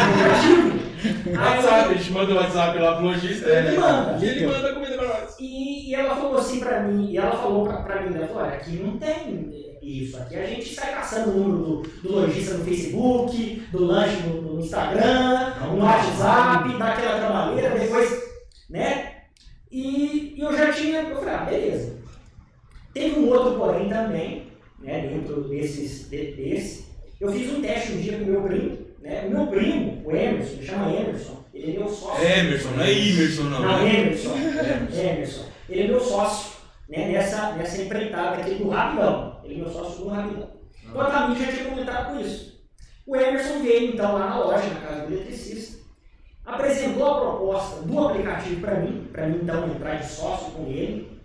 aplicativo. 0.07 1.39
WhatsApp, 1.39 1.89
a 1.89 1.93
gente 1.93 2.11
manda 2.11 2.33
o 2.33 2.35
WhatsApp 2.35 2.79
lá 2.79 2.95
pro 2.95 3.05
lojista 3.05 3.49
Ele 3.49 3.75
é, 3.75 3.79
manda. 3.79 4.25
e 4.25 4.29
ele 4.29 4.47
manda 4.47 4.69
a 4.69 4.73
comida 4.73 4.97
pra 4.97 5.07
nós. 5.07 5.35
E, 5.39 5.89
e 5.89 5.95
ela 5.95 6.15
falou 6.15 6.37
assim 6.37 6.59
pra 6.59 6.81
mim, 6.81 7.11
e 7.11 7.17
ela 7.17 7.31
falou 7.31 7.67
pra, 7.67 7.77
pra 7.81 8.01
mim, 8.01 8.15
ela 8.15 8.27
falou, 8.27 8.43
olha, 8.43 8.53
aqui 8.55 8.71
não 8.77 8.97
tem 8.97 9.67
isso, 9.87 10.17
aqui 10.17 10.35
a 10.35 10.45
gente 10.45 10.73
sai 10.75 10.93
caçando 10.93 11.31
o 11.31 11.33
número 11.33 11.57
do, 11.63 11.81
do 12.01 12.11
lojista 12.11 12.57
no 12.57 12.65
Facebook, 12.65 13.67
do 13.71 13.85
lanche 13.85 14.17
no, 14.23 14.41
no 14.41 14.59
Instagram, 14.59 15.53
no 15.61 15.81
WhatsApp, 15.81 16.77
dá 16.77 16.87
aquela 16.93 17.19
trabalheira, 17.19 17.79
depois, 17.79 18.23
né? 18.69 19.13
E, 19.71 20.35
e 20.35 20.41
eu 20.41 20.57
já 20.57 20.73
tinha, 20.73 21.03
eu 21.03 21.15
falei, 21.15 21.33
ah, 21.33 21.45
beleza. 21.45 21.97
Teve 22.93 23.19
um 23.19 23.29
outro 23.29 23.57
porém 23.57 23.87
também, 23.87 24.46
né, 24.79 25.07
dentro 25.07 25.47
desses, 25.47 26.09
de- 26.09 26.31
desse, 26.33 26.85
eu 27.19 27.31
fiz 27.31 27.51
um 27.51 27.61
teste 27.61 27.93
um 27.93 28.01
dia 28.01 28.17
com 28.17 28.23
o 28.23 28.27
meu 28.27 28.41
primo, 28.43 28.77
né, 29.01 29.25
o 29.25 29.29
meu 29.31 29.47
primo, 29.47 30.01
o 30.05 30.11
Emerson, 30.15 30.55
me 30.57 30.65
chama 30.65 30.91
Emerson, 30.93 31.43
ele 31.53 31.75
é 31.75 31.79
meu 31.79 31.89
sócio. 31.89 32.23
Emerson, 32.25 32.69
não 32.71 32.83
é 32.83 32.91
Emerson 32.93 33.43
não. 33.43 33.59
Não, 33.61 33.83
né? 33.83 33.99
Emerson. 34.01 34.35
Emerson. 34.35 35.45
Ele 35.69 35.81
é 35.81 35.87
meu 35.87 35.99
sócio 35.99 36.57
né, 36.87 37.07
nessa, 37.09 37.53
nessa 37.53 37.81
empreitada 37.81 38.37
aqui 38.41 38.55
do 38.55 38.69
Rapidão. 38.69 39.41
Ele 39.43 39.55
é 39.55 39.57
meu 39.57 39.69
sócio 39.69 40.03
do 40.03 40.09
Rapidão. 40.09 40.49
Então 40.83 41.01
a 41.01 41.05
Tamir 41.09 41.37
já 41.45 41.51
tinha 41.51 41.65
comentado 41.69 42.13
com 42.13 42.19
isso. 42.21 42.61
O 43.07 43.15
Emerson 43.15 43.59
veio 43.63 43.93
então 43.93 44.13
lá 44.13 44.27
na 44.29 44.39
loja, 44.39 44.67
na 44.67 44.79
casa 44.81 45.07
do 45.07 45.13
eletricista, 45.13 45.77
apresentou 46.45 47.05
a 47.05 47.19
proposta 47.19 47.81
do 47.81 48.07
aplicativo 48.07 48.61
para 48.61 48.75
mim, 48.79 49.07
para 49.11 49.27
mim 49.27 49.39
então 49.41 49.67
entrar 49.67 49.95
de 49.95 50.07
sócio 50.07 50.51
com 50.51 50.67
ele, 50.67 51.19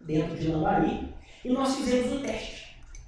dentro 0.00 0.36
de 0.36 0.48
Lambari, 0.48 1.08
e 1.44 1.50
nós 1.50 1.74
fizemos 1.76 2.12
um 2.12 2.22
teste. 2.22 2.61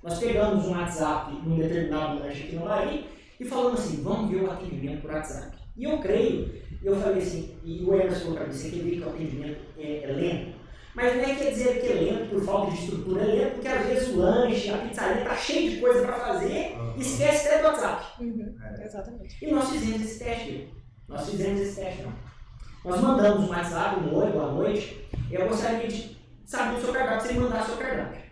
Nós 0.04 0.18
pegamos 0.18 0.66
um 0.66 0.72
WhatsApp 0.72 1.32
num 1.44 1.56
determinado 1.56 2.20
lanche 2.20 2.44
aqui 2.44 2.56
no 2.56 2.64
Lambari 2.64 3.06
e 3.40 3.44
falamos 3.44 3.80
assim, 3.80 4.02
vamos 4.02 4.30
ver 4.30 4.44
o 4.44 4.50
atendimento 4.50 5.02
por 5.02 5.10
WhatsApp. 5.10 5.56
E 5.76 5.84
eu 5.84 5.98
creio 5.98 6.62
eu 6.84 7.00
falei 7.00 7.22
assim, 7.22 7.56
e 7.64 7.82
o 7.82 7.94
Emerson 7.94 8.20
falou 8.20 8.36
para 8.36 8.46
mim, 8.46 8.52
você 8.52 8.68
quer 8.68 8.82
ver 8.82 8.90
que 8.90 9.00
o 9.00 9.08
atendimento 9.08 9.60
é, 9.78 10.04
é 10.04 10.12
lento? 10.12 10.54
Mas 10.94 11.16
não 11.16 11.22
é 11.22 11.34
quer 11.34 11.50
dizer 11.50 11.80
que 11.80 11.86
é 11.86 11.94
lento 11.94 12.28
por 12.28 12.44
falta 12.44 12.72
de 12.72 12.78
estrutura, 12.78 13.22
é 13.22 13.24
lento 13.24 13.52
porque 13.54 13.68
às 13.68 13.86
vezes 13.86 14.08
o 14.10 14.18
lanche, 14.18 14.70
a 14.70 14.78
pizzaria 14.78 15.24
tá 15.24 15.34
cheio 15.34 15.70
de 15.70 15.80
coisa 15.80 16.04
para 16.04 16.12
fazer 16.12 16.76
e 16.96 17.00
esquece 17.00 17.48
até 17.48 17.58
do 17.62 17.64
WhatsApp. 17.68 18.22
Uhum, 18.22 18.54
Exatamente. 18.84 19.44
E 19.44 19.50
nós 19.50 19.70
fizemos 19.70 20.02
esse 20.02 20.18
teste. 20.18 20.74
Nós 21.08 21.30
fizemos 21.30 21.60
esse 21.60 21.80
teste, 21.80 22.02
não. 22.02 22.12
Nós 22.84 23.00
mandamos 23.00 23.44
um 23.44 23.48
WhatsApp, 23.48 24.00
um 24.00 24.14
oi, 24.14 24.30
boa 24.30 24.52
noite. 24.52 25.08
Eu 25.30 25.48
gostaria 25.48 25.88
de 25.88 26.18
saber 26.44 26.76
o 26.76 26.80
seu 26.82 26.92
cardápio, 26.92 27.26
você 27.26 27.32
mandar 27.32 27.62
o 27.62 27.66
seu 27.66 27.76
cardápio. 27.78 28.23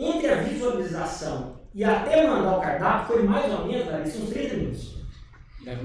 Entre 0.00 0.28
a 0.28 0.36
visualização 0.36 1.56
e 1.74 1.82
até 1.82 2.24
mandar 2.24 2.56
o 2.56 2.60
cardápio, 2.60 3.14
foi 3.16 3.22
mais 3.24 3.52
ou 3.52 3.66
menos, 3.66 3.88
Larissa, 3.88 4.18
uns 4.18 4.30
30 4.30 4.54
minutos. 4.54 4.96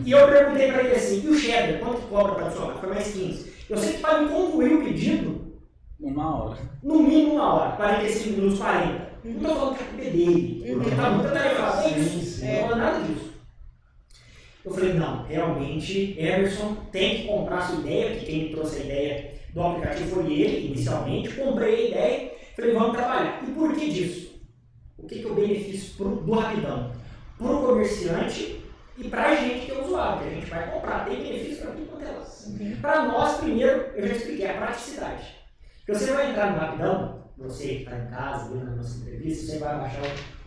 E 0.05 0.11
eu 0.11 0.27
perguntei 0.29 0.71
para 0.71 0.83
ele 0.83 0.95
assim, 0.95 1.23
e 1.25 1.29
o 1.29 1.35
cheddar, 1.35 1.79
quanto 1.79 2.01
cobra 2.03 2.35
para 2.35 2.45
adicionar? 2.45 2.75
Foi 2.75 2.89
mais 2.89 3.11
15. 3.11 3.53
Eu 3.67 3.77
sei 3.77 3.93
que 3.93 3.99
para 4.01 4.21
me 4.21 4.29
concluir 4.29 4.73
o 4.75 4.83
pedido, 4.83 5.57
Uma 5.99 6.43
hora. 6.45 6.59
no 6.83 7.01
mínimo 7.01 7.33
uma 7.33 7.53
hora, 7.55 7.75
45 7.75 8.29
minutos, 8.29 8.59
40. 8.59 9.13
Não 9.23 9.31
estou 9.31 9.55
falando 9.55 9.77
que 9.77 9.83
a 9.83 9.87
culpa 9.87 10.03
é 10.03 10.09
dele, 10.11 10.73
porque 10.75 10.95
tá 10.95 11.09
muito 11.09 11.27
atarefado, 11.27 11.87
é 11.87 11.89
isso. 11.97 12.39
Sim. 12.39 12.45
Não 12.45 12.61
falando 12.61 12.77
nada 12.77 12.99
disso. 12.99 13.33
Eu 14.63 14.73
falei, 14.73 14.93
não, 14.93 15.23
realmente, 15.23 16.15
Emerson 16.19 16.75
tem 16.91 17.17
que 17.17 17.27
comprar 17.27 17.57
a 17.57 17.61
sua 17.67 17.79
ideia, 17.79 18.11
porque 18.11 18.25
quem 18.25 18.43
me 18.43 18.49
trouxe 18.51 18.81
a 18.81 18.85
ideia 18.85 19.33
do 19.53 19.61
aplicativo 19.61 20.15
foi 20.21 20.33
ele, 20.33 20.67
inicialmente. 20.67 21.29
Comprei 21.35 21.75
a 21.75 21.89
ideia, 21.89 22.31
falei, 22.55 22.73
vamos 22.73 22.97
trabalhar. 22.97 23.43
E 23.47 23.51
por 23.51 23.73
que 23.73 23.91
disso? 23.91 24.41
O 24.97 25.07
que, 25.07 25.19
que 25.19 25.27
é 25.27 25.31
o 25.31 25.35
benefício 25.35 25.95
pro, 25.95 26.15
do 26.15 26.31
Rapidão? 26.33 26.91
Para 27.37 27.51
o 27.51 27.65
comerciante 27.65 28.63
e 28.97 29.09
para 29.09 29.29
a 29.29 29.35
gente 29.35 29.65
que 29.65 29.71
é 29.71 29.81
usuário, 29.81 30.21
que 30.21 30.27
a 30.27 30.31
gente 30.31 30.49
vai 30.49 30.71
comprar. 30.71 31.05
Tem 31.05 31.21
benefício 31.21 31.63
para 31.63 31.71
tudo 31.71 31.87
quanto 31.87 32.05
é 32.05 32.11
lado. 32.11 32.81
Para 32.81 33.05
nós, 33.05 33.37
primeiro, 33.37 33.81
eu 33.95 34.07
já 34.07 34.15
expliquei, 34.15 34.49
a 34.49 34.53
praticidade. 34.53 35.35
Porque 35.79 35.99
você 35.99 36.13
vai 36.13 36.29
entrar 36.29 36.51
no 36.51 36.59
Rapidão, 36.59 37.23
você 37.37 37.67
que 37.67 37.83
está 37.83 37.97
em 37.97 38.07
casa, 38.09 38.53
vendo 38.53 38.71
a 38.71 38.75
nossa 38.75 38.97
entrevista, 38.99 39.45
você 39.45 39.59
vai 39.59 39.79
baixar 39.79 40.01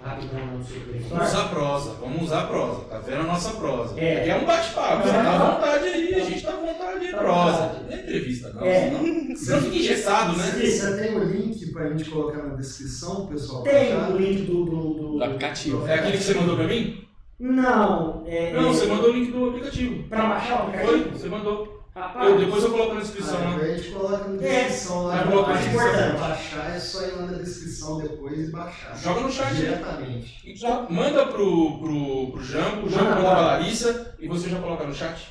Vamos 0.07 1.29
usar 1.29 1.49
prosa, 1.49 1.91
vamos 2.01 2.23
usar 2.23 2.47
prosa. 2.47 2.81
Tá 2.85 2.99
vendo 3.01 3.21
a 3.21 3.25
nossa 3.25 3.51
prosa? 3.59 3.99
É. 4.01 4.21
Aqui 4.21 4.31
é 4.31 4.37
um 4.37 4.45
bate-papo, 4.47 5.03
você 5.03 5.13
tá 5.13 5.35
à 5.35 5.51
vontade 5.55 5.85
aí, 5.85 6.15
a 6.15 6.25
gente 6.25 6.43
tá 6.43 6.53
à 6.53 6.57
vontade 6.57 7.07
aí, 7.07 7.11
Tá 7.13 7.19
prosa. 7.19 7.53
vontade. 7.53 7.85
Não 7.85 7.93
é 7.93 8.01
entrevista, 8.01 8.53
não. 8.53 8.65
É. 8.65 8.89
senão- 8.91 9.37
Senão 9.37 9.61
fica 9.63 9.77
engessado, 9.77 10.37
né? 10.39 10.45
Você 10.45 10.97
tem 10.97 11.17
o 11.17 11.25
link 11.25 11.73
pra 11.73 11.89
gente 11.91 12.09
colocar 12.11 12.43
na 12.43 12.55
descrição, 12.55 13.27
pessoal? 13.27 13.63
Tem 13.65 13.95
o 13.97 14.17
link 14.17 14.47
do. 14.47 14.65
do, 14.65 14.71
do- 14.95 15.19
Do 15.19 15.25
aplicativo. 15.25 15.87
É 15.89 15.95
aquele 15.95 16.17
que 16.19 16.23
você 16.25 16.35
mandou 16.35 16.57
pra 16.57 16.67
mim? 16.67 17.03
Não, 17.39 18.23
é. 18.27 18.53
Não, 18.55 18.61
é, 18.71 18.73
você 18.73 18.87
mandou 18.87 19.11
o 19.11 19.13
link 19.13 19.31
do 19.33 19.49
aplicativo. 19.51 20.05
Pra 20.09 20.27
baixar 20.27 20.55
o 20.69 20.71
Foi, 20.73 20.81
aplicativo? 20.81 21.19
você 21.19 21.29
mandou. 21.29 21.75
Rapaz, 21.97 22.29
Eu, 22.31 22.38
depois 22.38 22.62
eu 22.62 22.71
coloco 22.73 22.95
na 22.95 23.00
descrição 23.00 23.38
Ah, 23.38 23.45
lá. 23.45 23.57
a 23.57 23.75
gente 23.75 23.91
coloca 23.91 24.29
na 24.29 24.35
É. 24.47 24.65
descrição 24.65 25.05
lá. 25.05 25.17
Vai 25.17 25.26
colocar 25.33 25.53
na 25.55 25.57
descrição. 25.61 25.88
importante. 25.88 26.21
Baixar 26.21 26.76
é 26.76 26.79
só 26.79 27.03
ir 27.07 27.11
lá 27.12 27.23
na 27.26 27.38
descrição 27.38 27.99
depois 28.03 28.49
e 28.49 28.53
baixar. 28.53 28.97
Joga 28.99 29.21
no 29.23 29.33
chat 29.33 29.47
aí. 29.49 29.57
Diretamente. 29.57 30.57
Joga. 30.57 30.93
Manda 30.93 31.26
pro, 31.29 31.79
pro, 31.79 32.33
pro 32.33 32.45
Jampo, 32.45 32.87
o 32.87 32.91
Jampo 32.91 33.05
Manda 33.07 33.21
pra. 33.21 33.41
Larissa 33.41 34.15
e 34.19 34.29
você 34.29 34.50
já 34.50 34.61
coloca 34.61 34.85
no 34.87 34.95
chat. 34.95 35.26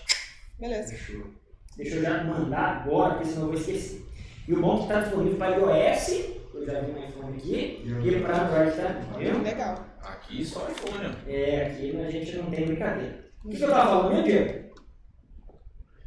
Beleza. 0.60 0.96
Deixa 1.78 1.96
eu 1.98 2.02
já 2.02 2.24
mandar 2.24 2.82
agora, 2.84 3.14
porque 3.16 3.30
senão 3.30 3.44
eu 3.44 3.52
vou 3.52 3.60
esquecer. 3.60 4.04
E 4.48 4.54
o 4.54 4.60
bom 4.62 4.74
é 4.74 4.78
que 4.78 4.84
está 4.84 5.00
disponível 5.02 5.38
para 5.38 5.56
iOS, 5.58 6.10
eu 6.54 6.66
já 6.66 6.80
vi 6.82 6.92
um 6.92 7.08
iPhone 7.10 7.38
aqui, 7.38 7.84
e 8.04 8.20
para 8.22 8.42
Android 8.44 8.72
também. 8.76 9.32
Viu? 9.32 9.42
Legal. 9.44 9.86
Aqui 10.02 10.44
só 10.44 10.68
iPhone, 10.68 11.06
ó. 11.06 11.30
É, 11.30 11.66
aqui 11.68 11.96
a 12.00 12.10
gente 12.10 12.38
não 12.38 12.46
tem 12.50 12.66
brincadeira. 12.66 13.26
O 13.44 13.50
que, 13.50 13.58
que 13.58 13.64
eu 13.64 13.68
estava 13.68 13.90
falando 13.90 14.10
mesmo, 14.14 14.24
Diego? 14.24 14.65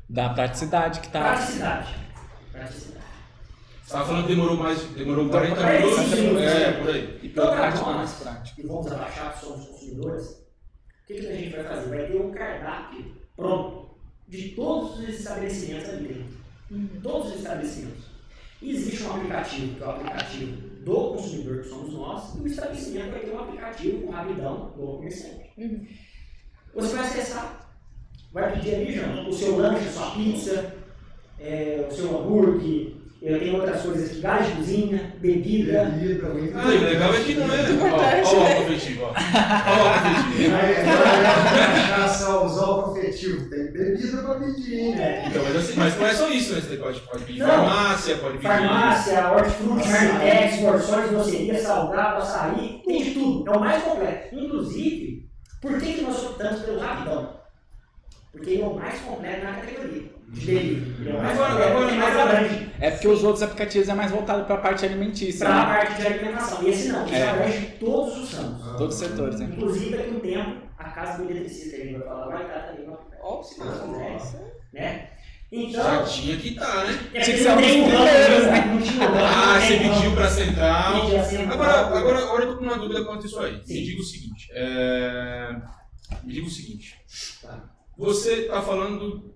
Da 0.08 0.30
praticidade 0.30 1.00
que 1.00 1.08
tá. 1.08 1.20
Praticidade. 1.34 1.94
Praticidade. 2.52 2.98
Você 3.84 3.92
falando 3.96 4.22
que 4.26 4.34
demorou 4.34 4.56
mais, 4.56 4.82
demorou 4.90 5.28
40 5.30 5.56
40 5.56 5.86
minutos. 5.86 6.18
minutos. 6.18 6.42
É, 6.42 6.72
por 6.72 6.90
aí. 6.90 7.20
E 7.22 7.28
pelo 7.28 7.46
Então, 7.46 7.56
prático 7.56 7.84
pra 7.84 7.94
mais 7.94 8.10
nós, 8.10 8.20
prático. 8.22 8.60
e 8.60 8.66
vamos 8.66 8.92
abaixar 8.92 9.32
que 9.34 9.40
somos 9.46 9.66
consumidores, 9.66 10.26
o 10.30 11.06
que, 11.06 11.14
que 11.14 11.26
a 11.26 11.36
gente 11.36 11.56
vai 11.56 11.64
fazer? 11.64 11.88
Vai 11.88 12.06
ter 12.06 12.20
um 12.20 12.30
cardápio 12.30 13.16
pronto 13.36 13.98
de 14.28 14.48
todos 14.50 14.98
os 14.98 15.08
estabelecimentos 15.08 15.88
ali 15.88 16.08
dentro. 16.08 17.00
Todos 17.02 17.30
os 17.32 17.36
estabelecimentos. 17.38 18.04
Existe 18.60 19.02
um 19.04 19.14
aplicativo, 19.14 19.74
que 19.76 19.82
é 19.82 19.86
o 19.86 19.90
aplicativo 19.90 20.56
do 20.84 20.94
consumidor, 21.12 21.62
que 21.62 21.68
somos 21.68 21.92
nós, 21.94 22.34
e 22.34 22.40
o 22.40 22.46
estabelecimento 22.46 23.10
vai 23.12 23.20
ter 23.20 23.30
um 23.32 23.38
aplicativo 23.38 24.02
com 24.06 24.10
rapidão 24.12 24.66
do 24.66 24.72
comerciante. 24.72 25.50
Uhum. 25.56 25.86
Você 26.74 26.94
vai 26.96 27.06
acessar, 27.06 27.67
vai 28.32 28.52
pedir 28.52 28.74
ali, 28.74 28.92
João, 28.94 29.28
o 29.28 29.32
seu 29.32 29.56
lanche, 29.56 29.88
a 29.88 29.92
sua 29.92 30.10
pizza, 30.12 30.74
é, 31.40 31.86
o 31.88 31.94
seu 31.94 32.18
hambúrguer, 32.18 32.98
eu 33.20 33.36
tenho 33.40 33.56
outras 33.56 33.82
coisas 33.82 34.10
aqui, 34.10 34.20
gás 34.20 34.46
de 34.46 34.52
cozinha, 34.52 35.14
bebida. 35.20 35.86
Bebida, 35.86 36.28
muito 36.28 36.56
Ah, 36.56 36.72
e 36.72 36.76
o 36.76 36.84
legal 36.84 37.12
é 37.12 37.20
que 37.20 37.34
não 37.34 37.52
é. 37.52 37.58
Ó, 37.58 37.96
ó 37.96 37.98
o 37.98 38.40
álcool 38.46 38.62
afetivo, 38.62 39.02
ó. 39.02 39.06
Ó 39.08 39.10
o. 39.10 39.14
Aí, 40.54 40.76
agora, 40.88 41.66
cachaça, 41.74 42.40
usar 42.44 42.66
o. 42.66 42.94
Tem 42.94 43.72
bebida 43.72 44.22
pra 44.22 44.34
pedir, 44.36 44.78
hein? 44.78 45.00
É, 45.00 45.26
Então, 45.26 45.42
mas 45.42 45.56
assim, 45.56 45.74
mas 45.76 45.98
não 45.98 46.06
é 46.06 46.14
só 46.14 46.28
isso, 46.28 46.54
né? 46.54 46.60
Você 46.60 46.76
pode, 46.76 47.00
pode 47.00 47.24
pedir 47.24 47.40
Não. 47.40 47.48
farmácia, 47.48 48.16
pode 48.18 48.38
pedir. 48.38 48.46
Farmácia, 48.46 49.32
hortifruti, 49.32 49.88
marmitex, 49.88 50.56
porções, 50.58 51.10
doceria, 51.10 51.60
salgado, 51.60 52.22
açaí, 52.22 52.82
tem 52.86 53.02
de 53.02 53.10
tudo. 53.14 53.50
É 53.50 53.56
o 53.56 53.60
mais 53.60 53.82
completo. 53.82 54.36
Inclusive, 54.36 55.28
por 55.60 55.80
que, 55.80 55.92
que 55.94 56.02
nós 56.02 56.22
optamos 56.22 56.60
pelo 56.60 56.78
rapidão? 56.78 57.37
Porque 58.38 58.50
ele 58.50 58.62
é 58.62 58.66
o 58.66 58.74
mais 58.74 59.00
completo 59.00 59.44
na 59.44 59.52
categoria 59.52 60.02
de 60.28 60.46
delivery. 60.46 60.94
Ele 61.00 61.10
é 61.10 61.12
o 61.14 61.22
mais 61.22 61.38
Agora- 61.40 61.66
agora- 61.68 61.88
ele 61.88 61.96
mais 61.98 62.16
abrange 62.16 62.68
É 62.80 62.90
porque 62.92 63.08
os 63.08 63.24
outros 63.24 63.42
aplicativos 63.42 63.88
é 63.88 63.94
mais 63.94 64.10
voltado 64.10 64.44
para 64.44 64.54
a 64.54 64.58
parte 64.58 64.84
alimentícia. 64.86 65.44
para 65.46 65.54
a 65.54 65.66
né? 65.66 65.74
parte 65.76 66.00
de 66.00 66.06
alimentação. 66.06 66.62
E 66.62 66.68
esse 66.70 66.88
não, 66.88 67.04
esse 67.06 67.14
É. 67.14 67.28
abrange 67.30 67.66
todos 67.80 68.16
os 68.18 68.32
ramos. 68.34 68.62
Todos 68.78 68.94
os 68.94 69.00
setores, 69.08 69.40
né? 69.40 69.48
Inclusive, 69.52 69.96
daqui 69.96 70.10
a 70.10 70.12
um 70.14 70.20
tempo, 70.20 70.62
a 70.78 70.84
casa 70.90 71.22
do 71.22 71.30
eletricista 71.30 71.76
que 71.76 71.82
a 71.82 71.84
gente 71.86 71.98
vai 71.98 72.08
falar 72.08 72.26
vai 72.28 72.42
estar 72.46 72.60
também 72.60 72.86
aplicativo. 72.86 73.26
Ótimo. 73.26 73.64
Se 73.64 73.80
quiser, 74.20 74.56
né? 74.72 75.10
Então, 75.50 75.82
Já 75.82 76.02
tinha 76.04 76.36
que 76.36 76.48
estar, 76.50 76.84
né? 76.84 76.98
é 77.14 77.20
Tinha 77.20 77.36
que 77.36 77.42
ser 77.42 77.48
não 77.48 77.56
um 77.56 77.60
dos 77.60 77.70
primeiros, 77.70 78.46
né? 78.46 78.64
Não 78.66 79.06
ramo, 79.06 79.16
Ah, 79.24 79.54
não 79.54 79.60
você 79.62 79.78
pediu 79.78 80.12
pra 80.14 80.28
central. 80.30 80.94
A. 80.94 81.52
Agora, 81.54 81.72
agora, 81.98 82.18
agora 82.18 82.44
eu 82.44 82.50
tô 82.52 82.58
com 82.58 82.64
uma 82.64 82.76
dúvida 82.78 83.02
quanto 83.04 83.22
a 83.24 83.26
isso 83.26 83.40
aí. 83.40 83.60
Sim. 83.64 83.74
Me 83.74 83.82
diga 83.86 84.00
o 84.00 84.04
seguinte. 84.04 84.48
é, 84.52 85.56
Me 86.22 86.32
diga 86.34 86.46
o 86.46 86.50
seguinte. 86.50 86.96
Tá. 87.42 87.64
Você 87.98 88.42
está 88.42 88.62
falando. 88.62 89.34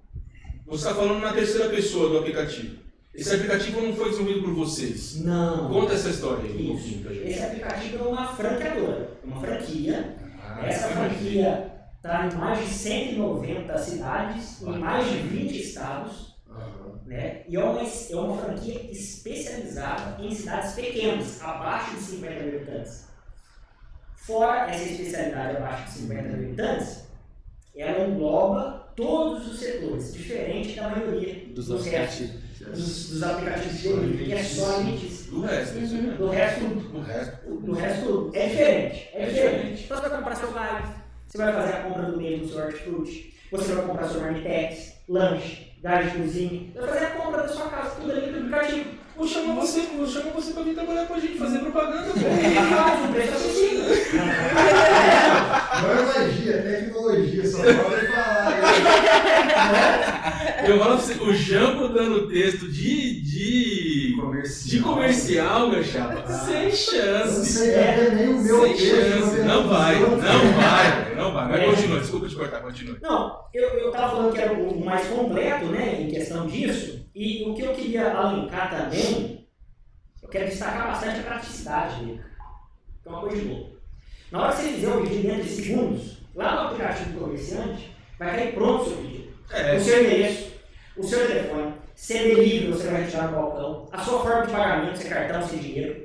Você 0.67 0.87
está 0.89 0.95
falando 0.95 1.21
na 1.21 1.33
terceira 1.33 1.69
pessoa 1.69 2.09
do 2.11 2.19
aplicativo. 2.19 2.81
Esse 3.13 3.35
aplicativo 3.35 3.81
não 3.83 3.95
foi 3.95 4.11
desenvolvido 4.11 4.45
por 4.45 4.55
vocês. 4.55 5.21
Não. 5.21 5.69
Conta 5.69 5.93
essa 5.95 6.09
história 6.09 6.45
aí 6.45 6.75
Isso. 6.75 6.89
gente. 6.89 7.29
Esse 7.29 7.43
aplicativo 7.43 8.05
é 8.05 8.09
uma 8.09 8.27
franqueadora, 8.29 9.11
uma 9.25 9.41
franquia. 9.41 10.17
Ah, 10.43 10.65
Essa 10.67 10.89
franquia 10.89 11.73
está 11.97 12.27
em 12.29 12.35
mais 12.37 12.59
de 12.61 12.73
190 12.73 13.79
cidades, 13.79 14.63
em 14.63 14.79
mais 14.79 15.07
de 15.11 15.19
20 15.19 15.61
estados. 15.61 16.33
Aham. 16.49 17.01
né? 17.07 17.43
E 17.49 17.57
é 17.57 17.61
uma, 17.65 17.83
é 17.83 18.17
uma 18.17 18.39
franquia 18.43 18.91
especializada 18.91 20.23
em 20.25 20.35
cidades 20.35 20.73
pequenas, 20.73 21.43
abaixo 21.43 21.97
de 21.97 22.03
50 22.03 22.43
mil 22.45 22.57
habitantes. 22.57 23.07
Fora 24.17 24.71
essa 24.71 24.85
especialidade 24.85 25.57
abaixo 25.57 25.85
de 25.85 25.91
50 25.99 26.23
mil 26.29 26.47
habitantes, 26.47 27.05
ela 27.77 28.07
engloba 28.07 28.93
todos 28.95 29.47
os 29.49 29.59
setores, 29.59 30.13
diferente 30.13 30.77
da 30.77 30.89
maioria 30.91 31.45
Dos 31.55 31.71
aplicativos. 31.71 32.33
dos, 32.61 33.09
dos 33.11 33.23
aplicativos 33.23 33.79
de 33.79 33.89
delivery, 33.89 34.25
que 34.27 34.33
é 34.33 34.43
só 34.43 34.75
alimentício. 34.77 35.31
Do 35.33 35.41
resto, 35.41 35.79
isso 35.79 35.95
mesmo. 35.95 36.13
Do 36.19 36.29
resto, 36.29 36.61
Do 36.65 37.01
resto. 37.01 37.37
do 37.51 37.73
resto 37.73 38.31
é 38.35 38.47
diferente. 38.49 39.09
É 39.15 39.23
É 39.23 39.27
diferente. 39.27 39.53
diferente. 39.53 39.85
Então 39.85 39.97
você 39.97 40.09
vai 40.09 40.19
comprar 40.19 40.35
seu 40.37 40.53
gás, 40.53 40.85
você 41.27 41.39
vai 41.39 41.53
fazer 41.55 41.73
a 41.73 41.81
compra 41.83 42.03
do 42.03 42.17
mês 42.19 42.41
do 42.43 42.49
seu 42.49 42.59
hortifruti, 42.59 43.35
você 43.51 43.73
vai 43.73 43.87
comprar 43.87 44.09
seu 44.09 44.21
marmitex, 44.21 44.93
lanche, 45.09 45.73
gás 45.83 46.13
de 46.13 46.19
cozinha, 46.19 46.71
você 46.75 46.81
vai 46.81 46.89
fazer 46.91 47.05
a 47.07 47.11
compra 47.11 47.43
da 47.43 47.49
sua 47.49 47.67
casa, 47.69 47.97
tudo 48.01 48.13
ali 48.13 48.31
no 48.31 48.39
aplicativo. 48.39 49.03
Vou 49.17 49.27
chamar 49.29 49.55
você, 49.57 49.81
vou 49.97 50.07
chamar 50.07 50.31
você 50.33 50.53
pra 50.53 50.63
vir 50.63 50.75
trabalhar 50.75 51.07
com 51.07 51.15
a 51.15 51.19
gente, 51.19 51.37
fazer 51.39 51.59
propaganda, 51.59 52.09
pô. 52.13 52.19
Faz 52.21 53.01
um 53.09 53.13
preço 53.13 53.33
acessível. 53.33 53.85
Não 55.83 55.91
é 55.91 56.03
magia, 56.27 56.53
é 56.53 56.63
tecnologia, 56.81 57.47
só 57.47 57.59
pode 57.59 58.07
falar. 58.07 58.53
Eu 60.67 60.79
falo 60.79 60.97
pra 60.97 61.05
você, 61.05 61.15
o 61.15 61.35
Jambo 61.35 61.89
dando 61.89 62.29
texto 62.29 62.69
de, 62.71 63.21
de, 63.21 64.17
Comercial. 64.21 64.69
de 64.71 64.81
comercial, 64.81 65.69
meu 65.69 65.83
chapa, 65.83 66.27
sem 66.29 66.55
Eu 66.57 66.65
não 66.69 66.71
chance. 66.77 67.47
sei 67.53 67.75
até 67.75 68.11
nem 68.11 68.29
o 68.29 68.41
meu 68.41 68.63
Sem 68.63 68.77
texto, 68.77 68.87
chance. 68.97 69.39
eu 69.39 69.45
Não 69.45 69.69
vai, 69.69 69.99
não 69.99 70.11
não 70.11 70.19
vai, 70.19 71.15
não 71.17 71.33
vai. 71.33 71.49
Mas 71.49 71.61
É. 71.61 71.65
continua, 71.67 71.99
desculpa 72.01 72.29
te 72.29 72.37
cortar, 72.37 72.61
continua. 72.61 72.97
Não, 73.03 73.41
eu, 73.53 73.69
eu 73.71 73.91
tava 73.91 74.11
falando 74.17 74.33
que 74.33 74.41
era 74.41 74.53
o 74.53 74.85
mais 74.85 75.07
completo, 75.09 75.67
né, 75.67 76.01
em 76.01 76.09
questão 76.11 76.47
disso, 76.47 77.07
e 77.15 77.43
o 77.49 77.55
que 77.55 77.63
eu 77.63 77.73
queria 77.75 78.13
alencar 78.13 78.71
também, 78.71 79.49
eu 80.23 80.29
quero 80.29 80.47
destacar 80.49 80.87
bastante 80.89 81.21
a 81.21 81.25
praticidade 81.25 82.05
dele, 82.05 82.21
que 83.03 83.09
é 83.09 83.11
uma 83.11 83.21
coisa 83.21 83.37
de 83.37 83.49
louco. 83.49 83.72
Na 84.33 84.43
hora 84.45 84.53
que 84.57 84.63
você 84.63 84.69
fizer 84.69 84.89
o 84.89 85.03
pedido 85.03 85.23
dentro 85.29 85.43
de 85.43 85.49
segundos, 85.51 86.19
lá 86.35 86.55
no 86.55 86.61
aplicativo 86.69 87.11
do 87.13 87.21
comerciante, 87.21 87.95
vai 88.19 88.31
cair 88.35 88.55
pronto 88.55 88.83
o 88.83 88.85
seu 88.89 88.97
pedido. 88.97 89.29
É, 89.53 89.77
o 89.77 89.81
seu 89.81 90.01
endereço, 90.05 90.53
o 90.97 91.03
seu 91.05 91.27
telefone, 91.27 91.73
se 91.95 92.17
é 92.17 92.23
delivery, 92.23 92.67
você 92.73 92.89
vai 92.89 93.03
retirar 93.03 93.31
no 93.31 93.37
balcão, 93.37 93.89
a 93.93 93.99
sua 93.99 94.21
forma 94.21 94.47
de 94.47 94.53
pagamento, 94.53 94.97
se 94.99 95.07
é 95.07 95.11
cartão, 95.11 95.43
se 95.47 95.57
é 95.57 95.59
dinheiro. 95.59 96.03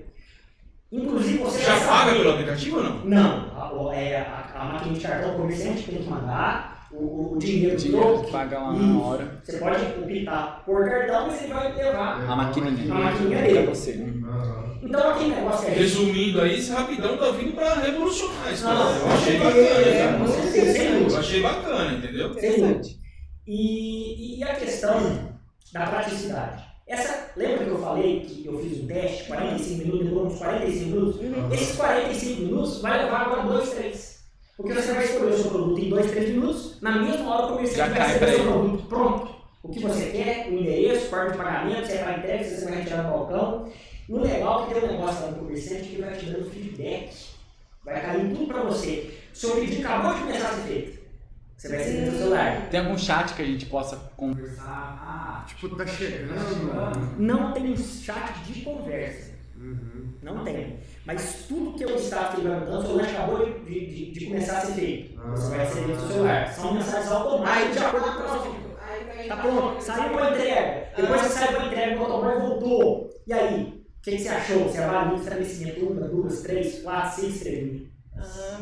Inclusive 0.92 1.38
você 1.40 1.64
já 1.64 1.74
paga 1.74 1.86
saber- 2.12 2.18
pelo 2.20 2.32
aplicativo 2.32 2.78
ou 2.78 2.84
não? 2.84 3.06
Não, 3.06 3.90
a, 3.90 3.96
é, 3.96 4.18
a, 4.18 4.52
a 4.56 4.66
máquina 4.66 4.94
de 4.94 5.00
cartão 5.02 5.34
o 5.36 5.38
comerciante 5.38 5.84
tem 5.84 5.98
que 6.02 6.10
mandar 6.10 6.88
o, 6.92 7.34
o, 7.34 7.38
dinheiro 7.38 7.76
O 7.78 7.82
do 7.82 7.92
troco. 7.92 8.26
que 8.26 8.32
paga 8.32 8.60
lá 8.60 8.74
Isso. 8.74 8.84
na 8.84 9.00
hora. 9.02 9.42
Você 9.44 9.58
pode 9.58 9.84
optar 9.84 10.64
por 10.66 10.86
cartão, 10.90 11.28
mas 11.28 11.44
ele 11.44 11.54
vai 11.54 11.74
levar. 11.76 12.22
A 12.30 12.36
maquininha. 12.38 12.94
A 12.94 12.98
maquininha 13.00 13.42
dele. 13.42 13.68
você. 13.68 13.92
Uhum. 13.92 14.67
Então 14.82 15.10
aquele 15.10 15.36
negócio 15.36 15.66
que 15.66 15.72
gente... 15.72 15.80
Resumindo 15.82 16.42
aí, 16.42 16.58
esse 16.58 16.72
rapidão 16.72 17.18
tá 17.18 17.32
vindo 17.32 17.54
pra 17.54 17.76
revolucionar 17.76 18.54
isso. 18.54 18.64
Não, 18.64 18.96
eu 18.96 19.08
achei 19.08 19.36
é, 19.36 19.40
bacana, 19.40 19.62
é 19.62 20.04
cara. 20.04 20.18
muito 20.18 20.48
interessante. 20.48 21.12
Eu 21.12 21.20
achei 21.20 21.42
bacana, 21.42 21.94
entendeu? 21.94 22.32
Interessante. 22.32 23.00
E, 23.48 24.40
e 24.40 24.44
a 24.44 24.56
questão 24.56 25.38
da 25.74 25.88
praticidade. 25.88 26.64
Essa, 26.88 27.32
lembra 27.36 27.66
que 27.66 27.70
eu 27.70 27.80
falei 27.80 28.22
que 28.22 28.46
eu 28.46 28.60
fiz 28.60 28.82
um 28.82 28.88
teste, 28.88 29.26
45 29.26 29.78
minutos, 29.80 30.06
demorou 30.06 30.28
uns 30.28 30.40
45 30.40 30.90
minutos? 30.90 31.22
Uhum. 31.22 31.54
Esses 31.54 31.76
45 31.76 32.42
minutos 32.42 32.82
vai 32.82 33.04
levar 33.04 33.22
agora 33.22 33.44
2, 33.44 33.70
3. 33.72 34.18
Porque 34.56 34.74
você 34.74 34.94
vai 34.94 35.04
escolher 35.04 35.34
o 35.34 35.38
seu 35.38 35.52
produto 35.52 35.80
em 35.80 35.90
2, 35.90 36.12
3 36.12 36.30
minutos, 36.30 36.82
na 36.82 36.92
mesma 37.00 37.36
hora 37.36 37.46
o 37.46 37.56
comerciante 37.56 37.78
Já 37.78 37.98
vai 37.98 38.08
receber 38.08 38.26
o 38.26 38.36
seu 38.36 38.52
produto 38.52 38.88
pronto. 38.88 39.38
O 39.64 39.70
que 39.70 39.80
você 39.82 40.06
quer, 40.12 40.48
o 40.48 40.54
endereço, 40.54 41.10
forma 41.10 41.32
de 41.32 41.38
pagamento, 41.38 41.88
se 41.88 41.94
é 41.94 42.04
para 42.04 42.18
entrega, 42.18 42.44
se 42.44 42.56
você 42.56 42.66
vai 42.66 42.76
retirar 42.76 43.04
no 43.04 43.10
balcão. 43.10 43.70
E 44.08 44.14
o 44.14 44.22
legal 44.22 44.64
é 44.64 44.68
que 44.68 44.74
tem 44.80 44.90
um 44.90 44.92
negócio 44.94 45.26
lá 45.26 45.32
no 45.32 45.38
comerciante 45.40 45.90
que 45.90 46.02
vai 46.02 46.14
te 46.16 46.26
dando 46.28 46.50
feedback. 46.50 47.28
Vai 47.84 48.02
cair 48.02 48.30
tudo 48.34 48.48
para 48.48 48.64
você. 48.64 49.20
O 49.34 49.36
seu 49.38 49.52
pedido 49.56 49.86
acabou 49.88 50.14
de 50.14 50.22
começar 50.22 50.50
a 50.50 50.54
ser 50.54 50.62
feito. 50.62 51.00
Você 51.58 51.70
vai 51.70 51.78
receber 51.80 52.02
no 52.02 52.12
seu 52.12 52.20
celular. 52.20 52.70
Tem 52.70 52.80
algum 52.80 52.98
chat 52.98 53.34
que 53.34 53.42
a 53.42 53.46
gente 53.46 53.66
possa 53.66 53.96
conversar? 54.16 54.64
Ah, 54.66 55.46
Tipo, 55.48 55.70
tá 55.70 55.86
tá 55.86 55.88
chegando. 55.92 57.16
Não 57.18 57.54
tem 57.54 57.72
um 57.72 57.78
chat 57.78 58.34
de 58.46 58.62
conversa. 58.62 59.32
Uhum. 59.56 60.14
Não 60.22 60.44
tem. 60.44 60.78
Mas 61.06 61.46
tudo 61.48 61.78
que 61.78 61.84
eu 61.84 61.96
estava 61.96 62.36
perguntando, 62.36 62.78
o 62.78 62.82
seu 62.82 62.96
lanche 62.96 63.16
acabou 63.16 63.46
de, 63.46 63.60
de, 63.62 63.86
de- 63.88 64.12
de 64.12 64.26
começar 64.28 64.58
a 64.58 64.62
ser 64.62 64.74
feito. 64.74 65.20
Você 65.32 65.50
vai 65.50 65.66
receber 65.66 65.88
no 65.94 66.00
seu 66.00 66.08
celular. 66.10 66.54
São 66.54 66.74
mensagens 66.76 67.12
automáticas 67.12 67.72
de 67.78 67.80
acordo 67.84 68.06
com 68.06 68.24
o 68.24 68.40
também 69.08 69.28
Tá 69.28 69.38
pronto, 69.38 69.82
saiu 69.84 70.10
para 70.14 70.30
entrega. 70.32 70.88
Depois 70.96 71.22
que 71.22 71.30
saiu 71.30 71.58
para 71.58 71.66
entrega, 71.66 71.96
o 71.96 72.00
motoboy 72.00 72.40
voltou. 72.40 73.10
E 73.26 73.34
aí? 73.34 73.77
O 74.08 74.10
que, 74.10 74.20
você 74.20 74.30
achou? 74.30 74.64
Você 74.64 74.78
avalia 74.78 75.16
o 75.16 75.20
estabelecimento? 75.20 75.86
Uma, 75.86 76.08
duas, 76.08 76.42
três, 76.42 76.82
quatro, 76.82 77.20
seis 77.22 77.36
estrelas. 77.36 77.82
Ah, 78.18 78.58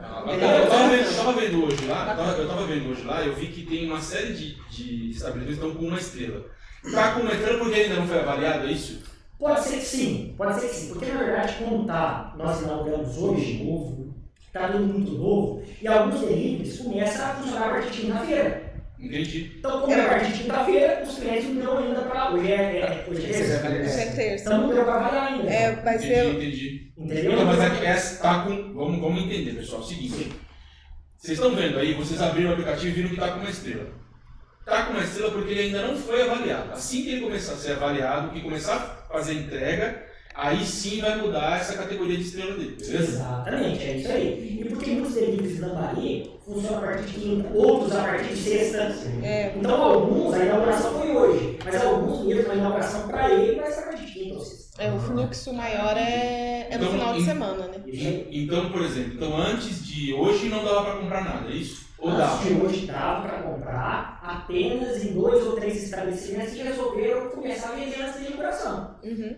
Ah, 0.00 0.24
Eu 0.34 0.68
tava, 0.68 0.88
vendo, 0.90 1.04
eu 1.06 1.16
tava 1.16 1.32
vendo 1.40 1.64
hoje 1.64 1.84
lá, 1.86 2.10
eu 2.10 2.16
tava, 2.16 2.32
eu 2.32 2.48
tava 2.48 2.66
vendo 2.66 2.90
hoje 2.90 3.04
lá, 3.04 3.24
eu 3.24 3.34
vi 3.36 3.46
que 3.46 3.64
tem 3.64 3.86
uma 3.86 4.00
série 4.00 4.32
de, 4.34 4.54
de 4.68 5.10
estabelecimentos 5.10 5.60
que 5.60 5.66
estão 5.66 5.74
com 5.80 5.86
uma 5.86 5.98
estrela. 5.98 6.44
Tá 6.92 7.12
com 7.12 7.20
uma 7.20 7.32
estrela 7.32 7.58
porque 7.60 7.80
ainda 7.80 7.94
não 7.94 8.08
foi 8.08 8.18
avaliado, 8.18 8.66
é 8.66 8.72
isso? 8.72 9.02
Pode 9.38 9.60
ser 9.62 9.76
que 9.78 9.84
sim, 9.84 10.34
pode 10.36 10.60
ser 10.60 10.68
que 10.68 10.74
sim. 10.74 10.88
Porque 10.88 11.06
na 11.12 11.18
verdade, 11.22 11.54
como 11.62 11.86
tá, 11.86 12.34
nós 12.36 12.60
inauguramos 12.60 13.16
hoje 13.18 13.62
novo, 13.62 14.14
tá 14.52 14.68
tudo 14.68 14.84
muito 14.84 15.12
novo, 15.12 15.62
e 15.80 15.86
alguns 15.86 16.20
deliveries 16.22 16.78
começam 16.78 17.24
a 17.24 17.34
funcionar 17.34 17.66
a 17.66 17.70
partir 17.70 17.90
de 17.92 18.00
quinta-feira. 18.00 18.67
Entendi. 19.00 19.54
Então, 19.58 19.80
como 19.80 19.92
é 19.92 20.00
a 20.04 20.08
partir 20.08 20.32
de 20.32 20.42
quinta-feira, 20.42 21.04
os 21.06 21.18
clientes 21.18 21.44
não 21.50 21.54
deu 21.54 21.78
ainda 21.78 22.00
para. 22.02 22.32
Hoje 22.32 22.52
é, 22.52 22.56
é, 22.56 23.06
hoje 23.08 23.26
é 23.26 23.28
terça. 23.28 23.68
Hoje 23.68 24.00
é 24.00 24.06
terça. 24.06 24.44
Então 24.44 24.60
não 24.62 24.74
deu 24.74 24.84
para 24.84 24.94
avaliar 24.94 25.32
ainda. 25.32 25.50
É, 25.50 25.76
vai 25.76 25.96
Entendi, 25.96 26.14
ser. 26.14 26.26
entendi. 26.34 26.92
Entendeu? 26.98 27.32
Então, 27.32 27.44
mas 27.44 27.60
aqui, 27.60 27.86
essa 27.86 28.22
tá 28.22 28.42
com. 28.42 28.74
Vamos, 28.74 29.00
vamos 29.00 29.22
entender, 29.22 29.52
pessoal. 29.52 29.82
É 29.82 29.84
o 29.84 29.86
seguinte. 29.86 30.32
Vocês 31.16 31.38
estão 31.38 31.54
vendo 31.54 31.78
aí, 31.78 31.94
vocês 31.94 32.20
abriram 32.20 32.50
o 32.50 32.52
aplicativo 32.54 32.86
e 32.88 32.90
viram 32.92 33.08
que 33.10 33.16
tá 33.16 33.28
com 33.28 33.40
uma 33.40 33.50
estrela. 33.50 33.86
Tá 34.64 34.82
com 34.84 34.92
uma 34.92 35.02
estrela 35.02 35.30
porque 35.30 35.52
ele 35.52 35.60
ainda 35.62 35.82
não 35.82 35.96
foi 35.96 36.22
avaliado. 36.22 36.72
Assim 36.72 37.02
que 37.02 37.10
ele 37.10 37.22
começar 37.22 37.52
a 37.52 37.56
ser 37.56 37.72
avaliado, 37.72 38.30
que 38.30 38.40
começar 38.40 38.74
a 38.74 39.12
fazer 39.12 39.34
entrega, 39.34 40.06
aí 40.38 40.64
sim 40.64 41.00
vai 41.00 41.16
mudar 41.20 41.58
essa 41.60 41.74
categoria 41.76 42.16
de 42.16 42.22
estrela 42.22 42.52
dele, 42.56 42.76
beleza? 42.78 43.12
Exatamente, 43.12 43.82
é 43.82 43.96
isso 43.98 44.08
aí. 44.12 44.58
E 44.62 44.64
porque 44.68 44.90
muitos 44.92 45.14
deliveries 45.14 45.56
de 45.56 45.60
Lambari 45.60 46.30
funcionam 46.44 46.78
a 46.78 46.82
partir 46.82 47.04
de 47.06 47.20
quinta, 47.20 47.48
outros 47.54 47.92
a 47.94 48.02
partir 48.02 48.28
de 48.34 48.36
sexta. 48.36 48.78
É, 49.22 49.54
Então, 49.56 49.82
alguns, 49.82 50.34
a 50.34 50.44
inauguração 50.44 50.92
foi 50.98 51.10
hoje, 51.10 51.58
mas 51.64 51.82
alguns 51.82 52.24
mesmo, 52.26 52.52
a 52.52 52.54
inauguração 52.54 53.08
para 53.08 53.30
ele 53.34 53.60
vai 53.60 53.70
ser 53.72 53.80
a 53.80 53.82
partir 53.82 54.06
de 54.06 54.12
quinta 54.12 54.34
ou 54.34 54.40
sexta. 54.40 54.82
é, 54.82 54.92
o 54.92 54.98
fluxo 55.00 55.52
maior 55.52 55.96
é, 55.96 56.68
é 56.70 56.78
no 56.78 56.84
Então, 56.84 56.92
final 56.98 57.12
de 57.14 57.20
em- 57.20 57.24
semana, 57.24 57.66
né? 57.66 57.82
Então, 58.30 58.70
por 58.70 58.82
exemplo, 58.82 59.14
então 59.14 59.36
antes 59.36 59.84
de 59.86 60.14
hoje 60.14 60.48
não 60.48 60.64
dava 60.64 60.84
para 60.84 61.00
comprar 61.00 61.24
nada, 61.24 61.50
é 61.50 61.54
isso? 61.56 61.87
Antes 62.00 62.46
de 62.46 62.60
hoje 62.60 62.86
dava 62.86 63.22
para 63.28 63.42
comprar 63.42 64.20
apenas 64.22 65.04
em 65.04 65.14
dois 65.14 65.44
ou 65.46 65.56
três 65.56 65.82
estabelecimentos 65.82 66.54
que 66.54 66.62
resolveram 66.62 67.30
começar 67.30 67.70
a 67.70 67.72
vender 67.76 68.00
antes 68.00 68.14
da 68.14 68.20
inauguração. 68.20 68.94
Uhum. 69.02 69.36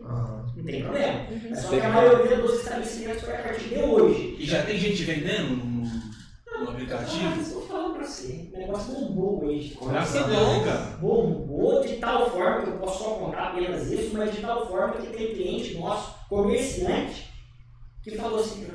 Não 0.57 0.65
tem 0.65 0.83
problema. 0.83 1.21
Uhum. 1.31 1.51
É 1.51 1.55
só 1.55 1.69
que 1.71 1.81
a 1.81 1.89
maioria 1.89 2.37
dos 2.37 2.55
estabelecimentos 2.59 3.23
foi 3.23 3.35
a 3.35 3.43
partir 3.43 3.69
de 3.71 3.79
hoje. 3.79 4.37
E 4.39 4.45
já 4.45 4.63
tem 4.63 4.77
gente 4.77 5.05
vendendo 5.05 5.57
no, 5.57 5.65
no 5.85 6.69
Ah, 6.69 6.73
aplicativo? 6.73 7.31
mas 7.37 7.51
eu 7.51 7.61
tô 7.61 7.67
falando 7.67 7.95
pra 7.95 8.05
você, 8.07 8.51
o 8.53 8.59
negócio 8.59 8.93
bombou 8.95 9.45
hoje. 9.47 9.79
Graças 9.83 10.17
a 10.23 10.27
Deus, 10.27 10.65
cara? 10.65 10.97
bombou 11.01 11.83
de 11.83 11.97
tal 11.97 12.31
forma 12.31 12.63
que 12.63 12.69
eu 12.71 12.77
posso 12.79 13.05
só 13.05 13.11
comprar 13.15 13.49
apenas 13.53 13.91
isso, 13.91 14.11
mas 14.15 14.33
de 14.35 14.43
tal 14.43 14.67
forma 14.69 14.95
que 14.99 15.07
tem 15.17 15.35
cliente 15.35 15.79
nosso, 15.79 16.15
comerciante, 16.29 17.31
que 18.03 18.17
falou 18.17 18.41
assim, 18.41 18.67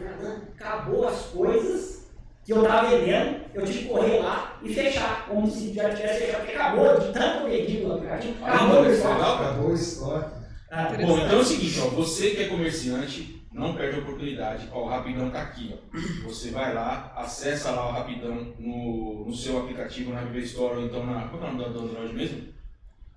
acabou 0.56 1.08
as 1.08 1.22
coisas 1.28 2.05
que 2.46 2.54
eu 2.54 2.64
tava 2.64 2.90
vendendo, 2.90 3.42
eu 3.56 3.66
tive 3.66 3.80
que 3.80 3.86
correr 3.86 4.20
lá 4.20 4.60
e 4.62 4.72
fechar, 4.72 5.26
como 5.28 5.50
se 5.50 5.74
já 5.74 5.90
tivesse 5.90 6.26
fechado, 6.26 6.42
porque 6.44 6.56
acabou 6.56 7.00
de 7.00 7.12
tanto 7.12 7.46
pedido 7.46 7.88
no 7.88 7.96
aplicativo, 7.96 8.36
Ah, 8.44 8.54
acabou 8.54 8.82
o 8.82 8.92
estoque. 8.92 9.22
Acabou 9.22 9.70
o 9.70 9.74
estoque. 9.74 10.36
Ah, 10.70 10.84
Bom, 11.02 11.18
então 11.18 11.38
é 11.38 11.42
o 11.42 11.44
seguinte, 11.44 11.80
ó, 11.80 11.88
você 11.90 12.32
que 12.32 12.44
é 12.44 12.48
comerciante, 12.48 13.42
não 13.52 13.74
perde 13.74 13.98
a 13.98 14.02
oportunidade. 14.02 14.70
Ó, 14.72 14.84
o 14.84 14.88
Rapidão 14.90 15.32
tá 15.32 15.42
aqui, 15.42 15.74
ó. 15.74 16.28
Você 16.28 16.52
vai 16.52 16.74
lá, 16.74 17.14
acessa 17.16 17.72
lá 17.72 17.88
o 17.90 17.92
Rapidão 17.94 18.54
no, 18.60 19.26
no 19.26 19.34
seu 19.34 19.58
aplicativo 19.60 20.14
na 20.14 20.22
Play 20.24 20.44
Store 20.44 20.78
ou 20.78 20.86
então 20.86 21.06
na. 21.06 21.28
Qual 21.30 21.42
é 21.42 21.48
o 21.50 21.54
nome 21.54 21.74
do 21.74 21.80
Android 21.80 22.14
mesmo? 22.14 22.44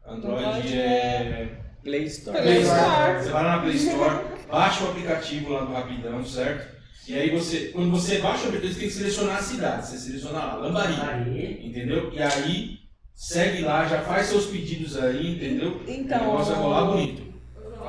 Android 0.06 0.44
Android 0.44 0.78
é. 0.78 1.48
Play 1.82 2.04
Store. 2.04 2.40
Play 2.40 2.62
Store. 2.62 3.22
Você 3.22 3.30
vai 3.30 3.44
lá 3.44 3.56
na 3.56 3.62
Play 3.62 3.74
Store, 3.76 4.24
baixa 4.50 4.84
o 4.84 4.90
aplicativo 4.90 5.52
lá 5.52 5.64
do 5.64 5.72
Rapidão, 5.72 6.24
certo? 6.24 6.77
E 7.08 7.14
aí 7.14 7.30
você, 7.30 7.68
quando 7.68 7.90
você 7.90 8.18
baixa 8.18 8.44
o 8.44 8.48
aplicativo, 8.48 8.74
você 8.74 8.80
tem 8.80 8.88
que 8.88 8.94
selecionar 8.94 9.36
a 9.38 9.42
cidade. 9.42 9.86
Você 9.86 9.98
seleciona 9.98 10.38
lá, 10.38 10.54
Lambari. 10.56 10.94
Aí, 11.00 11.66
Entendeu? 11.66 12.12
E 12.12 12.22
aí 12.22 12.78
Segue 13.18 13.62
lá, 13.62 13.84
já 13.84 14.00
faz 14.02 14.28
seus 14.28 14.46
pedidos 14.46 14.96
aí, 14.96 15.34
entendeu? 15.34 15.82
Então, 15.88 16.18
o 16.18 16.30
negócio 16.30 16.54
vai 16.54 16.62
rolar 16.62 16.84
bonito. 16.84 17.34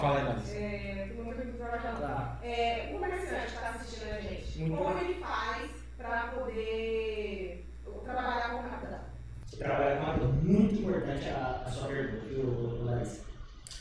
Fala 0.02 0.18
aí, 0.18 0.26
Larissa. 0.26 0.56
É, 0.56 1.08
tem 1.14 1.22
uma 1.22 1.36
pergunta 1.36 1.66
pra. 1.66 1.78
Tá. 1.78 2.40
É, 2.42 2.90
o 2.90 2.94
comerciante 2.94 3.46
que 3.46 3.54
está 3.54 3.70
assistindo 3.70 4.10
a 4.10 4.22
gente, 4.22 4.58
Muito 4.58 4.76
como 4.76 4.90
bom. 4.90 5.00
ele 5.00 5.14
faz 5.20 5.70
para 5.96 6.22
poder 6.30 7.70
trabalhar 8.04 8.50
com 8.50 8.58
o 8.58 9.58
trabalhar 9.60 9.98
com 9.98 10.04
uma 10.04 10.14
coisa 10.18 10.34
muito 10.34 10.74
importante 10.74 11.30
a, 11.30 11.64
a 11.64 11.70
sua 11.70 11.88
pergunta, 11.90 12.26
viu, 12.26 12.86
Larissa? 12.86 13.22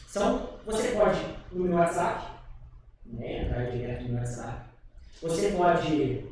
São, 0.07 0.51
você 0.67 0.89
pode 0.89 1.21
no 1.51 1.65
meu 1.65 1.79
WhatsApp, 1.79 2.27
né, 3.07 3.47
entrar 3.47 3.71
direto 3.71 4.03
no 4.03 4.09
meu 4.11 4.19
WhatsApp. 4.19 4.68
Você 5.21 5.49
pode 5.51 6.25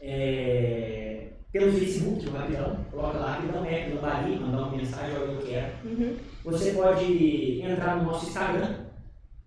é, 0.00 1.28
pelo 1.54 1.72
Facebook, 1.72 2.26
no 2.26 2.36
Rapidão, 2.36 2.76
coloca 2.90 3.16
lá 3.16 3.34
Rapidão 3.34 3.64
é 3.64 3.88
Lambari, 3.88 4.36
mandar 4.40 4.58
uma 4.58 4.76
mensagem, 4.76 5.16
olha 5.16 5.24
o 5.24 5.36
que 5.38 5.44
eu 5.44 5.48
quero. 5.48 5.72
Uhum. 5.84 6.16
Você 6.44 6.72
pode 6.72 7.62
entrar 7.62 7.96
no 7.96 8.10
nosso 8.10 8.26
Instagram, 8.26 8.74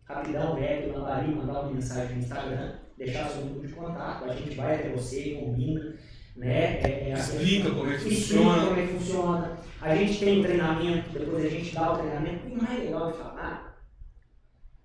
Rapidão 0.05 0.57
é 0.57 0.89
Lambari, 0.89 1.35
mandar 1.35 1.61
uma 1.61 1.73
mensagem 1.73 2.15
no 2.15 2.21
Instagram, 2.23 2.75
deixar 2.97 3.29
seu 3.29 3.43
número 3.43 3.67
de 3.67 3.73
contato, 3.73 4.23
a 4.23 4.33
gente 4.33 4.55
vai 4.55 4.75
até 4.75 4.89
você, 4.89 5.31
combina, 5.31 5.95
né? 6.37 6.79
É, 6.81 7.09
é, 7.09 7.13
Explica 7.13 7.71
como 7.71 7.91
é 7.91 7.97
que 7.97 8.07
explica 8.07 8.21
funciona. 8.21 8.65
como 8.67 8.79
é 8.79 8.81
que 8.83 8.93
funciona. 8.93 9.57
A 9.81 9.95
gente 9.95 10.19
tem 10.19 10.39
um 10.39 10.43
treinamento, 10.43 11.09
depois 11.09 11.45
a 11.45 11.49
gente 11.49 11.75
dá 11.75 11.91
o 11.91 11.97
treinamento. 11.97 12.47
E 12.47 12.53
o 12.53 12.63
mais 12.63 12.79
legal 12.79 13.11
de 13.11 13.17
falar, 13.17 13.66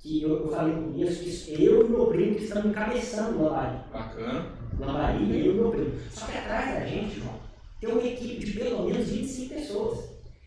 que 0.02 0.22
eu, 0.22 0.30
eu 0.30 0.48
falei 0.50 0.74
no 0.74 0.92
começo, 0.92 1.22
que 1.22 1.28
isso- 1.30 1.50
eu 1.52 1.86
e 1.86 1.88
meu 1.88 2.06
primo 2.06 2.34
que 2.34 2.44
estamos 2.44 2.66
encabeçando 2.70 3.38
o 3.38 3.44
Lambari. 3.44 3.76
Bacana. 3.92 4.46
Lambari, 4.80 5.46
eu 5.46 5.52
e 5.52 5.54
meu 5.54 5.70
primo. 5.70 5.92
Só 6.10 6.26
que 6.26 6.38
atrás 6.38 6.74
da 6.74 6.86
gente, 6.86 7.20
João, 7.20 7.34
tem 7.80 7.90
uma 7.90 8.02
equipe 8.04 8.44
de 8.44 8.52
pelo 8.52 8.84
menos 8.84 9.08
25 9.08 9.54
pessoas. 9.54 9.98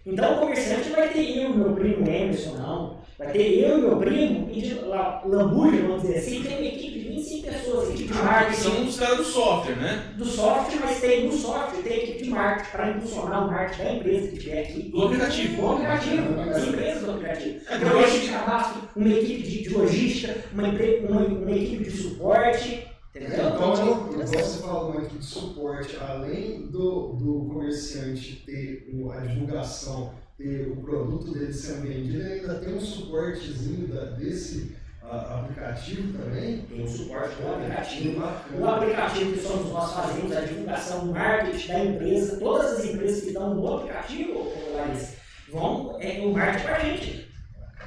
Então 0.05 0.35
o 0.35 0.39
comerciante 0.41 0.89
vai 0.89 1.09
ter 1.11 1.37
eu 1.37 1.51
e 1.51 1.57
meu 1.57 1.73
primo 1.73 2.07
Emerson, 2.07 2.55
não. 2.55 2.97
Vai 3.17 3.31
ter 3.31 3.59
eu 3.59 3.77
e 3.77 3.81
meu 3.81 3.97
primo 3.97 4.49
e 4.51 4.61
de 4.61 4.73
la- 4.75 5.23
lambuja, 5.25 5.81
vamos 5.83 6.01
dizer 6.01 6.17
assim, 6.17 6.43
tem 6.43 6.57
uma 6.57 6.65
equipe 6.67 6.99
de 6.99 7.04
25 7.25 7.47
pessoas, 7.47 7.89
equipe 7.89 8.13
de 8.13 8.19
Ah, 8.19 8.23
marketing 8.23 8.61
são 8.61 8.85
os 8.87 8.99
caras 8.99 9.17
do 9.17 9.23
software, 9.23 9.75
né? 9.77 10.13
do 10.17 10.25
software, 10.25 10.79
mas 10.79 10.99
tem 11.01 11.25
no 11.27 11.33
software, 11.33 11.81
tem 11.81 12.03
equipe 12.03 12.23
de 12.25 12.29
marketing 12.29 12.71
para 12.71 12.91
impulsionar 12.91 13.47
o 13.47 13.51
marketing 13.51 13.83
da 13.83 13.93
empresa 13.93 14.27
que 14.29 14.37
tiver 14.39 14.61
aqui. 14.61 14.81
Do 14.83 15.01
aplicativo. 15.03 15.61
Do 15.61 15.67
aplicativo, 15.71 16.33
das 16.45 16.67
empresas 16.67 17.03
do 17.03 17.11
aplicativo. 17.11 17.59
É, 17.67 17.75
Então, 17.77 17.89
eu 17.89 17.99
a 17.99 18.01
acho 18.03 18.11
gente 18.13 18.25
que- 18.27 18.31
cadastra 18.33 18.81
uma 18.95 19.09
equipe 19.09 19.43
de, 19.43 19.63
de 19.63 19.69
logística, 19.69 20.35
uma, 20.53 20.67
empre- 20.67 21.05
uma, 21.09 21.21
uma 21.21 21.51
equipe 21.51 21.83
de 21.83 21.91
suporte, 21.91 22.87
entendeu? 23.09 23.29
Então, 23.29 23.73
igual 23.73 24.27
você 24.27 24.61
falou 24.61 24.91
uma 24.91 25.01
equipe 25.01 25.17
de 25.19 25.25
suporte, 25.25 25.97
além 25.99 26.67
do, 26.67 27.13
do 27.13 27.49
comerciante 27.51 28.43
ter 28.45 28.87
a 29.13 29.19
divulgação, 29.25 30.13
ter 30.37 30.67
o 30.67 30.75
produto 30.77 31.31
dele 31.33 31.53
sendo 31.53 31.83
vendido, 31.87 32.21
ele 32.21 32.41
ainda 32.41 32.55
tem 32.55 32.73
um 32.75 32.79
suportezinho 32.79 33.87
da- 33.87 34.05
desse 34.11 34.75
aplicativo 35.11 36.17
também. 36.17 36.61
tem 36.61 36.83
o 36.83 36.87
suporte 36.87 37.35
do 37.35 37.53
aplicativo. 37.53 38.23
O 38.57 38.67
aplicativo 38.67 39.33
que 39.33 39.39
somos 39.39 39.71
nós 39.71 39.93
fazemos 39.93 40.35
a 40.35 40.41
divulgação, 40.41 40.99
o 41.03 41.13
marketing 41.13 41.67
da 41.67 41.79
empresa, 41.79 42.39
todas 42.39 42.79
as 42.79 42.85
empresas 42.85 43.21
que 43.21 43.27
estão 43.27 43.53
no 43.53 43.75
aplicativo, 43.75 44.51
Larissa, 44.73 45.17
vão 45.51 45.97
é, 45.99 46.19
o 46.21 46.33
marketing 46.33 46.65
com 46.65 46.73
a 46.73 46.79
gente. 46.79 47.35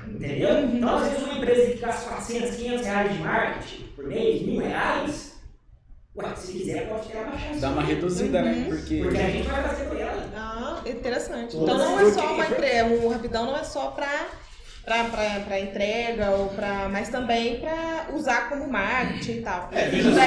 Entendeu? 0.07 0.65
Então, 0.65 0.97
às 0.97 1.09
vezes, 1.09 1.25
uma 1.25 1.39
empresa 1.39 1.71
que 1.71 1.79
gasta 1.79 2.09
400, 2.09 2.57
500 2.57 2.87
reais 2.87 3.13
de 3.13 3.19
marketing 3.19 3.83
por 3.95 4.07
mês, 4.07 4.43
mil 4.43 4.61
reais, 4.61 5.39
ué, 6.17 6.35
se 6.37 6.53
quiser, 6.53 6.89
pode 6.89 7.09
ter 7.09 7.19
uma 7.19 7.39
chance. 7.39 7.61
Dá 7.61 7.71
uma 7.71 7.83
reduzida, 7.83 8.43
né? 8.43 8.53
Uhum. 8.53 8.65
Porque. 8.65 9.03
Porque 9.03 9.19
a 9.19 9.31
gente 9.31 9.49
vai 9.49 9.63
fazer 9.63 9.85
por 9.85 10.01
ela. 10.01 10.31
Ah, 10.35 10.83
interessante. 10.87 11.57
Então 11.57 11.79
não 11.79 12.01
é 12.01 12.11
só 12.11 12.35
uma 12.35 12.47
entrega, 12.47 12.89
o 12.89 13.09
rapidão 13.09 13.47
não 13.47 13.57
é 13.57 13.65
só 13.65 13.91
pra, 13.91 14.29
pra 15.45 15.61
entrega, 15.61 16.31
ou 16.31 16.49
pra, 16.49 16.89
mas 16.89 17.09
também 17.09 17.61
pra 17.61 18.09
usar 18.15 18.49
como 18.49 18.71
marketing 18.71 19.33
e 19.33 19.43
tal. 19.43 19.69
É, 19.73 19.89
veja 19.89 20.11
só. 20.15 20.21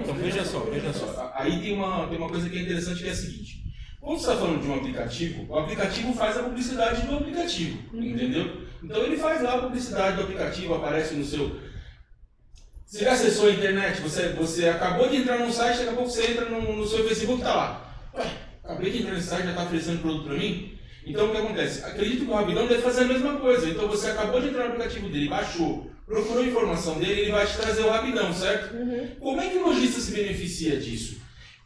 Então 0.00 0.14
veja 0.14 0.44
só, 0.44 0.60
veja 0.60 0.92
só. 0.92 1.32
Aí 1.34 1.60
tem 1.60 1.72
uma, 1.74 2.06
tem 2.06 2.18
uma 2.18 2.28
coisa 2.28 2.48
que 2.48 2.58
é 2.58 2.62
interessante 2.62 3.02
que 3.02 3.08
é 3.08 3.12
a 3.12 3.14
seguinte. 3.14 3.60
Quando 4.00 4.18
você 4.18 4.30
está 4.30 4.40
falando 4.40 4.62
de 4.62 4.68
um 4.68 4.74
aplicativo, 4.74 5.46
o 5.46 5.58
aplicativo 5.58 6.12
faz 6.14 6.36
a 6.38 6.42
publicidade 6.42 7.06
do 7.06 7.16
aplicativo, 7.16 7.78
entendeu? 7.94 8.62
Então 8.82 9.02
ele 9.02 9.18
faz 9.18 9.42
lá 9.42 9.56
a 9.56 9.58
publicidade 9.58 10.16
do 10.16 10.22
aplicativo, 10.22 10.74
aparece 10.74 11.14
no 11.14 11.24
seu. 11.24 11.60
Você 12.86 13.04
já 13.04 13.12
acessou 13.12 13.48
a 13.48 13.52
internet, 13.52 14.00
você, 14.00 14.30
você 14.30 14.68
acabou 14.68 15.08
de 15.08 15.16
entrar 15.18 15.38
num 15.38 15.52
site, 15.52 15.78
daqui 15.78 15.90
a 15.90 15.92
pouco 15.92 16.10
você 16.10 16.32
entra 16.32 16.46
no, 16.46 16.76
no 16.76 16.86
seu 16.86 17.06
Facebook 17.06 17.40
e 17.40 17.44
tá 17.44 17.54
lá. 17.54 17.94
Ué, 18.14 18.26
acabei 18.64 18.90
de 18.90 19.02
entrar 19.02 19.14
nesse 19.14 19.28
site, 19.28 19.44
já 19.44 19.50
está 19.50 19.62
oferecendo 19.64 20.00
produto 20.00 20.24
para 20.24 20.38
mim? 20.38 20.78
Então 21.06 21.28
o 21.28 21.30
que 21.30 21.38
acontece? 21.38 21.84
Acredito 21.84 22.24
que 22.24 22.30
o 22.30 22.34
Rapidão 22.34 22.66
deve 22.66 22.82
fazer 22.82 23.02
a 23.02 23.08
mesma 23.08 23.34
coisa. 23.36 23.68
Então 23.68 23.88
você 23.88 24.10
acabou 24.10 24.40
de 24.40 24.48
entrar 24.48 24.64
no 24.64 24.74
aplicativo 24.74 25.08
dele, 25.08 25.28
baixou, 25.28 25.90
procurou 26.06 26.42
a 26.42 26.46
informação 26.46 26.98
dele, 26.98 27.22
ele 27.22 27.32
vai 27.32 27.46
te 27.46 27.56
trazer 27.56 27.82
o 27.82 27.90
Rapidão, 27.90 28.32
certo? 28.32 28.74
Como 29.18 29.40
é 29.40 29.48
que 29.48 29.58
o 29.58 29.66
lojista 29.66 30.00
se 30.00 30.12
beneficia 30.12 30.76
disso? 30.76 31.20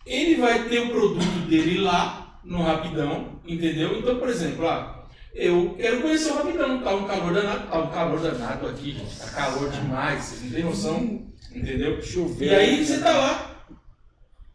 Ele 0.07 0.37
vai 0.37 0.68
ter 0.68 0.81
o 0.81 0.90
produto 0.90 1.49
dele 1.49 1.79
lá 1.81 2.40
no 2.44 2.62
Rapidão, 2.62 3.40
entendeu? 3.47 3.99
Então, 3.99 4.18
por 4.18 4.29
exemplo, 4.29 4.68
ah, 4.68 5.07
eu 5.35 5.75
quero 5.79 6.01
conhecer 6.01 6.31
o 6.31 6.37
Rapidão, 6.37 6.83
tá 6.83 6.94
um 6.94 7.07
calor 7.07 7.33
danado, 7.33 7.68
tá 7.68 7.79
um 7.79 7.90
calor 7.90 8.20
danado 8.20 8.68
aqui, 8.68 8.92
gente, 8.92 9.18
tá 9.18 9.27
calor 9.29 9.70
demais, 9.70 10.25
vocês 10.25 10.42
não 10.42 10.51
têm 10.51 10.64
noção, 10.64 11.27
entendeu? 11.53 12.01
Chover. 12.03 12.47
E 12.47 12.55
aí 12.55 12.85
você 12.85 12.99
tá 12.99 13.11
lá, 13.11 13.53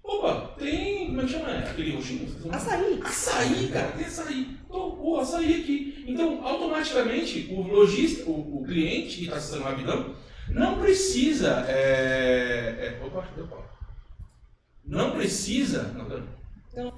opa, 0.10 0.56
tem, 0.58 1.08
como 1.08 1.22
é 1.22 1.26
que 1.26 1.32
chama? 1.32 1.50
Aquele 1.60 1.96
roxinho? 1.96 2.28
Açaí. 2.52 3.00
Açaí, 3.04 3.68
cara, 3.68 3.92
tem 3.92 4.06
açaí. 4.06 4.58
Então, 4.66 4.92
pô, 4.92 5.20
açaí 5.20 5.62
aqui. 5.62 6.04
Então, 6.08 6.46
automaticamente, 6.46 7.48
o 7.52 7.62
lojista, 7.62 8.30
o, 8.30 8.62
o 8.62 8.66
cliente 8.66 9.18
que 9.18 9.24
está 9.26 9.38
acessando 9.38 9.62
o 9.62 9.66
Rapidão, 9.66 10.16
não 10.50 10.80
precisa. 10.80 11.66
É, 11.68 12.98
é, 13.00 13.06
opa, 13.06 13.28
deu 13.36 13.48
pau. 13.48 13.70
Não 14.84 15.12
precisa. 15.12 15.84
Não. 15.94 16.08
Não. 16.08 16.94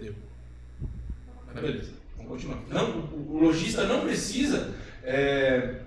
Deu. 0.00 0.14
Mas 1.46 1.62
beleza, 1.62 1.92
vamos 2.16 2.32
continuar. 2.32 2.60
Não, 2.68 3.00
o, 3.00 3.36
o 3.36 3.38
lojista 3.38 3.84
não 3.84 4.00
precisa 4.00 4.74
é, 5.04 5.82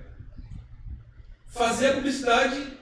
fazer 1.47 1.87
a 1.89 1.93
publicidade 1.95 2.76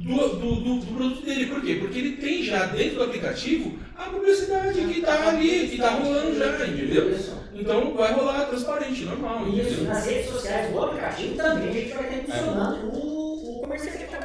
do, 0.00 0.28
do, 0.36 0.54
do, 0.56 0.74
do 0.80 0.94
produto 0.94 1.24
dele. 1.24 1.46
Por 1.46 1.60
quê? 1.60 1.76
Porque 1.80 1.98
ele 1.98 2.16
tem 2.16 2.42
já 2.42 2.66
dentro 2.66 2.96
do 2.96 3.04
aplicativo 3.04 3.78
a 3.96 4.04
publicidade 4.04 4.80
que 4.80 4.98
está 4.98 5.28
ali, 5.28 5.68
que 5.68 5.74
está 5.74 5.90
rolando 5.90 6.38
já, 6.38 6.66
entendeu? 6.66 7.18
Então 7.52 7.94
vai 7.94 8.12
rolar 8.12 8.44
transparente, 8.46 9.04
normal, 9.04 9.46
Isso, 9.48 9.60
entendeu? 9.60 9.84
nas 9.84 10.06
redes 10.06 10.30
sociais 10.30 10.72
do 10.72 10.82
aplicativo 10.82 11.34
também 11.36 11.68
a 11.68 11.72
gente 11.72 11.92
vai 11.92 12.04
ter 12.04 12.24
funcionando 12.24 12.86
o, 12.86 13.58
o 13.58 13.60
comerciante 13.60 13.98
que 13.98 14.04
está. 14.04 14.20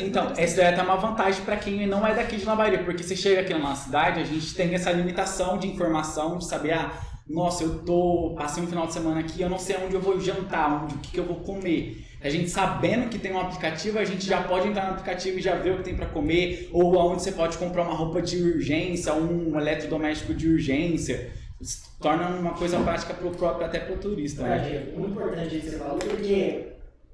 Então, 0.00 0.32
essa 0.36 0.56
daí 0.56 0.66
é 0.66 0.68
até 0.70 0.82
uma 0.82 0.96
vantagem 0.96 1.44
para 1.44 1.56
quem 1.56 1.86
não 1.86 2.06
é 2.06 2.14
daqui 2.14 2.36
de 2.36 2.44
Lambaria, 2.44 2.82
porque 2.82 3.02
você 3.02 3.16
chega 3.16 3.40
aqui 3.42 3.52
na 3.52 3.58
nossa 3.58 3.84
cidade, 3.84 4.20
a 4.20 4.24
gente 4.24 4.54
tem 4.54 4.74
essa 4.74 4.90
limitação 4.90 5.58
de 5.58 5.66
informação, 5.68 6.38
de 6.38 6.46
saber, 6.46 6.72
ah, 6.72 6.92
nossa, 7.28 7.64
eu 7.64 7.78
tô, 7.80 8.34
passei 8.36 8.62
um 8.62 8.66
final 8.66 8.86
de 8.86 8.92
semana 8.92 9.20
aqui, 9.20 9.42
eu 9.42 9.50
não 9.50 9.58
sei 9.58 9.76
onde 9.84 9.94
eu 9.94 10.00
vou 10.00 10.20
jantar, 10.20 10.84
onde, 10.84 10.94
o 10.94 10.98
que, 10.98 11.10
que 11.10 11.18
eu 11.18 11.24
vou 11.24 11.36
comer. 11.36 12.04
A 12.20 12.30
gente 12.30 12.48
sabendo 12.48 13.08
que 13.08 13.18
tem 13.18 13.32
um 13.32 13.40
aplicativo, 13.40 13.98
a 13.98 14.04
gente 14.04 14.24
já 14.24 14.42
pode 14.42 14.68
entrar 14.68 14.86
no 14.86 14.92
aplicativo 14.92 15.38
e 15.38 15.42
já 15.42 15.56
ver 15.56 15.72
o 15.72 15.76
que 15.78 15.82
tem 15.82 15.96
para 15.96 16.06
comer, 16.06 16.70
ou 16.72 16.98
aonde 16.98 17.22
você 17.22 17.32
pode 17.32 17.58
comprar 17.58 17.82
uma 17.82 17.94
roupa 17.94 18.22
de 18.22 18.36
urgência, 18.36 19.12
um 19.12 19.58
eletrodoméstico 19.58 20.32
de 20.32 20.48
urgência. 20.48 21.30
Isso 21.60 21.96
torna 22.00 22.28
uma 22.28 22.52
coisa 22.52 22.78
prática 22.80 23.12
pro 23.14 23.30
próprio, 23.30 23.66
até 23.66 23.80
pro 23.80 23.96
turista, 23.96 24.42
né? 24.42 24.58
Verdade, 24.58 24.76
é 24.76 24.92
muito 24.96 25.12
importante 25.12 25.56
isso 25.56 25.64
que 25.64 25.70
você 25.70 25.78
falou, 25.78 25.98
porque 25.98 26.66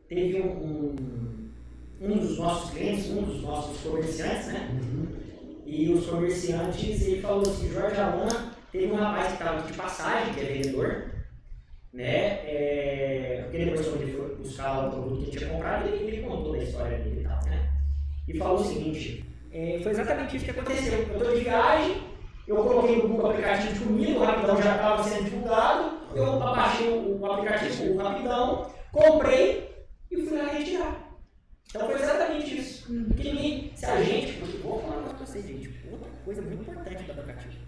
teve 0.09 0.41
um, 0.41 0.95
um, 2.01 2.19
dos 2.19 2.39
nossos 2.39 2.71
clientes, 2.71 3.11
um 3.11 3.23
dos 3.23 3.43
nossos 3.43 3.81
comerciantes, 3.81 4.47
né? 4.49 4.69
E 5.65 5.93
os 5.93 6.07
comerciantes, 6.07 7.03
ele 7.03 7.23
falou 7.23 7.43
assim, 7.43 7.73
Jorge 7.73 7.97
Alana, 7.97 8.53
teve 8.73 8.91
um 8.91 8.97
rapaz 8.97 9.29
que 9.29 9.33
estava 9.35 9.63
de 9.63 9.73
passagem, 9.75 10.35
que 10.35 10.41
é 10.41 10.45
vendedor, 10.45 11.05
né? 11.93 12.41
É, 12.47 13.41
porque 13.43 13.65
depois 13.65 13.87
quando 13.87 14.03
ele 14.03 14.13
foi 14.13 14.37
buscar 14.37 14.89
o 14.89 14.91
produto 14.91 15.17
que 15.19 15.31
ele 15.31 15.39
tinha 15.39 15.51
comprado, 15.51 15.89
ele, 15.89 16.05
ele 16.05 16.27
contou 16.27 16.53
da 16.53 16.59
história 16.59 16.99
dele 16.99 17.21
e 17.21 17.25
tal, 17.25 17.45
né? 17.45 17.71
E 18.27 18.39
falou 18.39 18.61
o 18.61 18.65
seguinte, 18.65 19.25
é, 19.53 19.79
foi 19.83 19.93
exatamente 19.93 20.37
isso 20.37 20.45
que 20.47 20.51
aconteceu. 20.51 20.95
Eu 20.95 21.19
estou 21.19 21.37
de 21.37 21.45
viagem, 21.45 22.03
eu 22.49 22.57
coloquei 22.57 22.97
no 22.97 23.09
Google 23.09 23.31
aplicativo 23.31 23.75
de 23.75 23.81
comida, 23.81 24.19
o 24.19 24.25
Rapidão 24.25 24.63
já 24.63 24.75
estava 24.75 25.05
sendo 25.05 25.25
divulgado, 25.25 25.99
eu 26.15 26.39
baixei 26.39 26.89
o, 26.89 27.21
o 27.21 27.27
aplicativo 27.31 27.93
o 27.93 27.99
Rapidão, 27.99 28.71
comprei 28.91 29.87
e 30.11 30.17
fui 30.23 30.39
lá 30.39 30.49
retirar. 30.51 31.13
Então 31.69 31.87
foi 31.87 32.03
exatamente 32.03 32.59
isso. 32.59 32.87
Porque 33.09 33.33
ninguém, 33.33 33.73
se 33.75 33.87
a 33.87 34.03
gente, 34.03 34.33
porque 34.39 34.59
vou 34.59 34.81
falar 34.81 35.03
pra 35.03 35.27
vocês, 35.27 35.47
gente, 35.47 35.81
outra 35.91 36.09
coisa 36.25 36.43
muito 36.43 36.63
importante 36.63 37.03
do 37.03 37.13
aplicativo. 37.13 37.62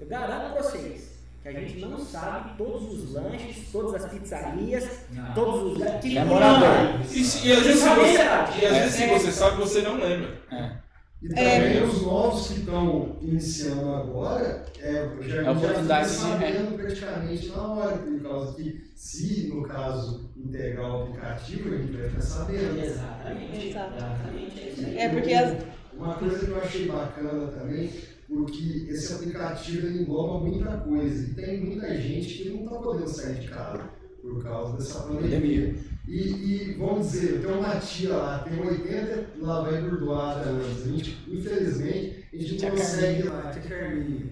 Eu 0.00 0.06
garanto 0.06 0.52
pra 0.54 0.62
vocês 0.62 1.10
que 1.42 1.48
a 1.48 1.52
gente 1.52 1.78
não 1.80 1.98
sabe 1.98 2.56
todos 2.58 2.92
os 2.92 3.12
lanches, 3.14 3.68
todas 3.72 4.02
as 4.04 4.10
pizzarias, 4.10 4.88
todos 5.34 5.72
os 5.78 6.00
que 6.00 6.18
É 6.18 6.24
morador. 6.24 7.00
E, 7.10 7.24
se- 7.24 7.46
e 7.48 7.52
às 7.52 7.62
vezes, 7.62 7.80
se 7.82 7.88
você, 7.88 8.12
e 8.62 8.66
às 8.66 8.76
vezes 8.76 8.94
se 8.94 9.02
É. 9.04 9.18
você 9.18 9.32
sabe, 9.32 9.56
você 9.56 9.82
não 9.82 9.94
lembra. 9.98 10.38
É. 10.52 10.70
E 11.22 11.28
também 11.28 11.82
os 11.82 12.00
novos 12.02 12.48
que 12.48 12.60
estão 12.60 13.18
iniciando 13.20 13.94
agora, 13.94 14.64
é, 14.78 15.08
já, 15.20 15.40
É 15.40 15.44
já 15.44 15.52
oportunidade 15.52 16.08
sabendo 16.08 16.76
praticamente 16.78 17.48
na 17.48 17.62
hora, 17.62 17.96
por 17.98 18.22
causa 18.22 18.54
que 18.54 18.90
se, 18.96 19.48
no 19.48 19.62
caso, 19.62 20.30
integrar 20.36 20.90
o 20.90 21.02
aplicativo, 21.02 21.74
a 21.74 21.76
gente 21.78 21.92
vai 21.92 22.08
ficar 22.08 22.22
sabendo. 22.22 22.80
Exatamente. 22.82 23.68
Exatamente. 23.68 24.96
É, 24.98 25.08
porque 25.10 25.32
as- 25.34 25.56
Uma 25.92 26.14
coisa 26.14 26.38
que 26.46 26.50
eu 26.50 26.56
achei 26.58 26.86
bacana 26.86 27.46
também, 27.48 27.90
porque 28.30 28.86
esse 28.88 29.12
aplicativo 29.12 29.88
ele 29.88 30.02
engloba 30.02 30.46
muita 30.46 30.76
coisa. 30.78 31.30
E 31.30 31.34
tem 31.34 31.64
muita 31.64 32.00
gente 32.00 32.38
que 32.38 32.50
não 32.50 32.64
está 32.64 32.76
podendo 32.76 33.08
sair 33.08 33.40
de 33.40 33.48
casa 33.48 33.90
por 34.22 34.40
causa 34.40 34.76
dessa 34.76 35.00
pandemia. 35.00 35.74
E, 36.06 36.18
e 36.18 36.74
vamos 36.74 37.10
dizer, 37.10 37.40
tem 37.40 37.52
uma 37.52 37.80
tia 37.80 38.16
lá, 38.16 38.38
tem 38.38 38.60
80, 38.60 39.30
lá 39.40 39.62
vai 39.62 39.82
burdoada 39.82 40.48
anos. 40.48 40.86
A 40.86 40.88
gente, 40.88 41.18
infelizmente, 41.28 42.24
a 42.32 42.36
gente 42.36 42.62
não 42.62 42.70
consegue 42.70 43.20
ir 43.20 43.24
lá, 43.24 43.50
tia 43.50 43.62
Carminha. 43.62 44.26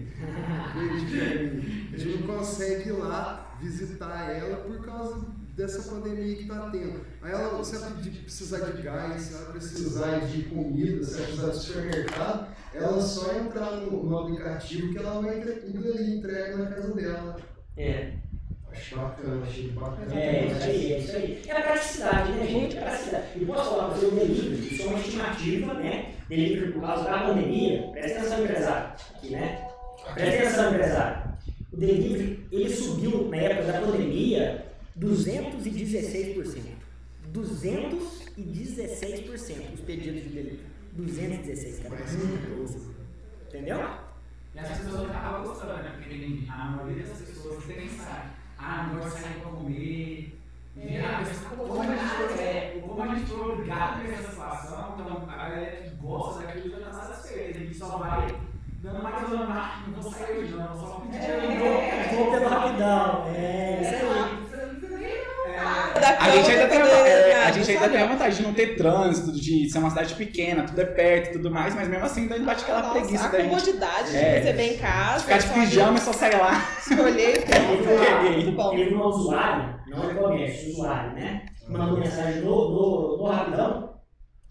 A 1.93 1.97
gente 1.97 2.17
não 2.21 2.35
consegue 2.35 2.89
ir 2.89 2.93
lá 2.93 3.57
visitar 3.61 4.31
ela 4.31 4.57
por 4.57 4.79
causa 4.85 5.25
dessa 5.59 5.91
pandemia 5.91 6.35
que 6.35 6.43
está 6.43 6.69
tendo. 6.69 7.05
Aí 7.21 7.31
ela, 7.33 7.63
se 7.63 7.75
ela 7.75 7.91
precisar 7.91 8.59
de 8.59 8.81
gás, 8.81 9.21
se 9.21 9.33
ela 9.35 9.51
precisar 9.51 10.19
de 10.19 10.43
comida, 10.43 11.03
se 11.03 11.17
ela 11.17 11.25
precisar 11.25 11.49
de 11.51 11.57
supermercado, 11.57 12.47
ela 12.73 13.01
só 13.01 13.35
entrar 13.35 13.71
no, 13.71 14.03
no 14.03 14.19
aplicativo 14.19 14.93
que 14.93 14.97
ela 14.97 15.21
vai 15.21 15.41
ter 15.41 15.61
tudo 15.61 15.85
ali 15.85 16.17
entregue 16.17 16.55
na 16.55 16.65
casa 16.67 16.93
dela. 16.93 17.35
É. 17.75 18.13
Acho 18.71 18.95
bacana, 18.95 19.43
achei 19.43 19.69
bacana. 19.71 20.15
É, 20.15 20.45
isso 20.45 20.63
aí, 20.63 20.93
é 20.93 20.99
isso 20.99 21.15
aí. 21.15 21.43
É 21.45 21.51
a 21.51 21.61
praticidade, 21.61 22.31
né, 22.31 22.47
gente? 22.47 22.77
É 22.77 22.79
a 22.79 22.85
praticidade. 22.85 23.25
E 23.35 23.45
posso 23.45 23.69
falar 23.69 23.89
para 23.89 23.97
você, 23.97 24.05
o 24.05 24.11
delivery, 24.11 24.73
isso 24.73 24.83
é 24.83 24.85
uma 24.85 24.99
estimativa, 24.99 25.73
né? 25.73 26.15
Delivery 26.29 26.71
por 26.71 26.81
causa 26.81 27.03
da 27.03 27.19
pandemia. 27.19 27.89
Presta 27.91 28.19
atenção, 28.19 28.43
empresário, 28.43 28.93
aqui, 29.15 29.29
né? 29.31 29.67
Presta 30.13 30.43
atenção, 30.43 30.69
empresário. 30.73 31.33
O 31.73 31.77
delivery, 31.77 32.47
ele 32.49 32.69
subiu 32.69 33.27
na 33.27 33.37
época 33.37 33.71
da 33.71 33.81
pandemia 33.81 34.68
216%. 34.99 36.79
216% 37.33 39.73
os 39.73 39.79
pedidos 39.81 40.23
de 40.23 40.29
delivery. 40.29 40.59
216, 40.93 41.79
cara. 41.79 41.95
Muito. 41.95 42.95
Entendeu? 43.47 43.79
E 44.53 44.59
as 44.59 44.77
pessoas 44.77 45.09
acabam 45.09 45.43
gostando, 45.43 45.81
né? 45.83 45.95
Porque 45.97 46.43
a 46.49 46.65
maioria 46.65 47.03
das 47.03 47.21
pessoas 47.21 47.63
tem 47.65 47.89
sabe. 47.89 48.29
Ah, 48.57 48.87
não 48.87 48.95
gosto 48.99 49.15
de 49.15 49.21
sair 49.21 49.39
pra 49.41 49.51
comer. 49.51 50.35
E 50.75 50.97
ah, 50.97 51.21
mas 51.21 51.37
como 51.39 51.81
a 51.81 51.85
gente 51.85 52.05
foi, 52.05 52.39
é, 52.43 52.79
como 52.81 53.01
a 53.01 53.15
gente 53.15 53.25
foi 53.25 53.51
obrigado 53.51 54.03
nessa 54.03 54.29
situação, 54.29 54.93
então 54.95 55.29
a 55.29 55.37
galera 55.37 55.83
que 55.83 55.89
gosta 55.95 56.43
daquilo 56.43 56.69
já 56.69 56.79
tá 56.79 56.91
satisfeita. 56.91 57.57
A 57.57 57.61
gente 57.61 57.77
só 57.77 57.97
vai 57.97 58.27
dando 58.81 59.03
mais 59.03 59.31
uma, 59.31 59.45
ah, 59.45 59.83
não 59.87 60.01
vou 60.01 60.11
sair 60.11 60.39
hoje 60.39 60.53
não, 60.53 60.77
só 60.77 60.99
pedir 61.01 61.19
dinheiro. 61.19 62.15
Vou 62.15 62.31
pelo 62.31 62.49
rapidão. 62.49 63.25
É, 63.27 63.81
isso 63.81 63.95
aí. 64.05 64.18
A 66.19 66.29
gente 66.31 66.51
ainda 66.51 66.67
tem, 66.67 66.79
é, 66.79 67.43
a 67.45 67.51
gente 67.51 67.71
ainda 67.71 67.89
tem 67.89 67.97
a 67.97 68.01
Nossa, 68.01 68.13
vantagem 68.13 68.37
de 68.37 68.43
não 68.47 68.53
ter 68.53 68.75
trânsito, 68.75 69.31
de 69.31 69.69
ser 69.69 69.77
uma 69.79 69.89
cidade 69.89 70.13
pequena, 70.15 70.63
tudo 70.63 70.81
é 70.81 70.85
perto 70.85 71.29
e 71.29 71.31
tudo 71.33 71.51
mais, 71.51 71.73
mas 71.75 71.87
mesmo 71.87 72.05
assim 72.05 72.21
ainda 72.21 72.39
bate 72.39 72.63
aquela 72.63 72.89
preguiça 72.91 73.25
a 73.25 73.27
da 73.29 73.39
gente 73.39 73.49
comodidade 73.49 74.11
de 74.11 74.17
É. 74.17 74.39
receber 74.39 74.73
em 74.73 74.77
casa. 74.77 75.23
ficar 75.23 75.37
de 75.37 75.47
pijama 75.49 75.97
e 75.97 76.01
só 76.01 76.13
sair 76.13 76.35
lá. 76.37 76.51
Escolher 76.79 77.37
e 77.37 77.41
pronto. 77.41 77.83
Peguei. 78.21 78.35
Muito 78.43 78.51
bom. 78.55 78.69
Teve 78.75 78.95
um 78.95 79.03
usuário, 79.03 79.79
não 79.87 80.09
é 80.09 80.13
comércio, 80.13 80.69
usuário, 80.71 81.13
né? 81.13 81.45
Mandou 81.67 81.97
mensagem 81.99 82.41
no, 82.41 82.49
no, 82.69 83.17
no 83.17 83.25
Rapidão, 83.25 83.93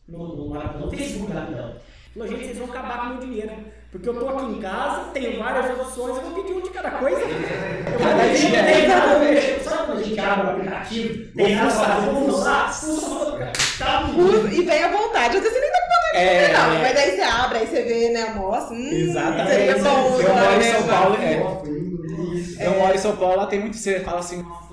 no, 0.08 0.36
no, 0.36 0.52
Rapidão, 0.52 0.86
no 0.86 0.90
Facebook 0.90 1.32
Rapidão. 1.32 1.74
Falou, 2.14 2.28
gente, 2.28 2.44
vocês 2.44 2.58
vão 2.58 2.68
acabar 2.68 2.98
com 2.98 3.06
o 3.06 3.08
meu 3.18 3.26
dinheiro. 3.26 3.52
Porque 3.90 4.06
eu 4.06 4.14
tô 4.20 4.28
aqui 4.28 4.44
em 4.52 4.60
casa, 4.60 5.00
tenho 5.14 5.38
várias 5.42 5.70
opções, 5.80 6.16
eu 6.16 6.22
vou 6.22 6.42
pedir 6.42 6.52
um 6.58 6.60
de 6.60 6.68
cada 6.70 6.90
coisa. 6.90 7.20
Eu 7.22 7.98
Cada 7.98 8.22
vou 8.22 8.28
pedir, 8.30 8.50
dia, 8.50 8.62
não 8.62 8.68
tem 8.68 8.84
é. 8.84 8.88
nada 8.88 9.10
a 9.12 9.18
ver. 9.18 9.60
Sabe 9.64 9.86
quando 9.86 9.98
a 9.98 10.02
gente 10.02 10.20
abre 10.20 10.46
o 10.46 10.50
aplicativo, 10.50 11.32
tem 11.34 11.56
nada 11.56 11.70
pra 11.70 11.84
fazer, 11.86 12.06
vamos 12.06 12.34
usar? 12.34 12.68
Usa, 12.68 13.52
tá. 13.78 14.10
Usa 14.14 14.54
E 14.54 14.62
vem 14.62 14.82
à 14.84 14.88
vontade. 14.90 15.36
Às 15.38 15.42
vezes 15.42 15.52
você 15.56 15.60
nem 15.60 15.70
tá 15.72 15.78
com 15.78 16.16
É, 16.18 16.52
não, 16.52 16.72
é. 16.74 16.78
mas 16.82 16.96
aí 16.98 17.16
você 17.16 17.22
abre, 17.22 17.58
aí 17.58 17.66
você 17.66 17.82
vê, 17.82 18.10
né, 18.10 18.22
almoço. 18.28 18.74
Hum, 18.74 18.90
Exatamente. 18.92 19.48
Seria 19.50 19.78
bom. 19.78 20.20
Eu 20.20 20.34
moro 20.34 20.60
em 20.60 20.62
São 20.72 20.82
Paulo, 20.82 21.16
é. 21.22 22.66
Eu 22.66 22.70
moro 22.78 22.94
em 22.94 22.98
São 22.98 23.16
Paulo, 23.16 23.36
lá 23.36 23.46
tem 23.46 23.60
muito, 23.60 23.76
você 23.78 24.00
fala 24.00 24.18
assim, 24.18 24.42
Nossa, 24.42 24.67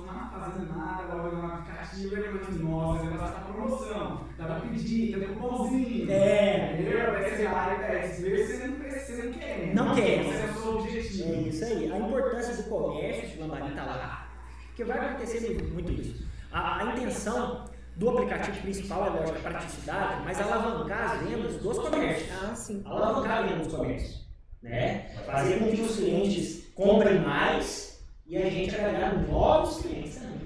está 13.82 13.96
lá. 13.96 14.28
Porque 14.68 14.84
vai 14.84 14.98
acontecer 14.98 15.62
muito 15.72 15.92
isso. 15.92 16.26
A, 16.52 16.82
a 16.82 16.92
intenção 16.92 17.64
do 17.96 18.10
aplicativo 18.10 18.60
principal 18.60 19.06
é, 19.06 19.10
lógico, 19.10 19.38
a 19.38 19.50
praticidade, 19.50 20.22
mas 20.24 20.40
alavancar 20.40 21.12
as 21.12 21.28
vendas 21.28 21.56
dos 21.56 21.78
comércios. 21.78 22.30
Ah, 22.42 22.54
sim. 22.54 22.82
Alavancar 22.84 23.38
a 23.38 23.42
venda 23.42 23.64
dos 23.64 23.74
comércios. 23.74 24.26
Né? 24.62 25.10
Fazer 25.24 25.58
com 25.58 25.70
que 25.70 25.80
os 25.80 25.96
clientes 25.96 26.66
comprem 26.74 27.20
mais 27.20 28.04
e 28.26 28.36
a 28.36 28.50
gente 28.50 28.74
ganhar 28.74 29.14
novos 29.28 29.82
clientes 29.82 30.16
também. 30.16 30.36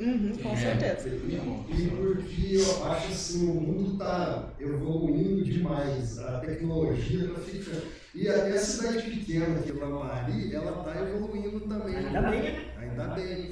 Uhum, 0.00 0.32
com 0.40 0.56
certeza. 0.56 1.08
E 1.08 1.90
porque 1.90 2.56
eu 2.56 2.86
acho 2.86 3.08
assim, 3.08 3.50
o 3.50 3.60
mundo 3.60 3.92
está 3.92 4.50
evoluindo 4.60 5.44
demais, 5.44 6.18
a 6.18 6.38
tecnologia 6.38 7.26
está 7.26 7.40
ficando. 7.40 7.82
E 8.20 8.28
a 8.28 8.58
cidade 8.58 9.02
pequena 9.10 9.60
que 9.60 9.70
é 9.70 9.74
Lambari, 9.74 10.54
ela 10.54 10.78
está 10.80 11.02
evoluindo 11.08 11.60
também. 11.60 11.96
Ainda 11.96 12.22
bem, 12.22 12.42
né? 12.42 12.64
Ainda 12.78 13.04
bem. 13.08 13.50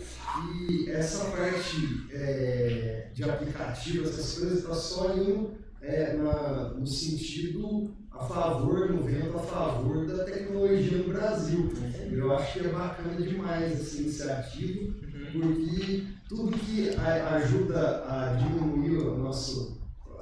E 0.68 0.90
essa 0.90 1.24
parte 1.26 2.06
é, 2.12 3.08
de 3.12 3.22
aplicativo, 3.22 4.04
essas 4.08 4.38
coisas, 4.38 4.58
está 4.58 4.74
só 4.74 5.14
indo 5.14 5.54
é, 5.80 6.14
na- 6.14 6.70
no 6.76 6.86
sentido 6.86 7.94
a 8.10 8.24
favor, 8.24 8.90
no 8.90 9.02
vento 9.04 9.36
a 9.36 9.42
favor 9.42 10.04
da 10.06 10.24
tecnologia 10.24 10.98
no 10.98 11.04
Brasil. 11.12 11.72
Eu 12.10 12.32
acho 12.36 12.54
que 12.54 12.66
é 12.66 12.70
bacana 12.70 13.14
demais 13.20 13.72
essa 13.72 13.98
iniciativa, 14.00 14.92
porque 15.32 16.02
tudo 16.28 16.56
que 16.58 16.90
ajuda 16.90 18.04
a 18.08 18.32
diminuir 18.34 18.96
o 18.96 19.18
nosso. 19.18 19.75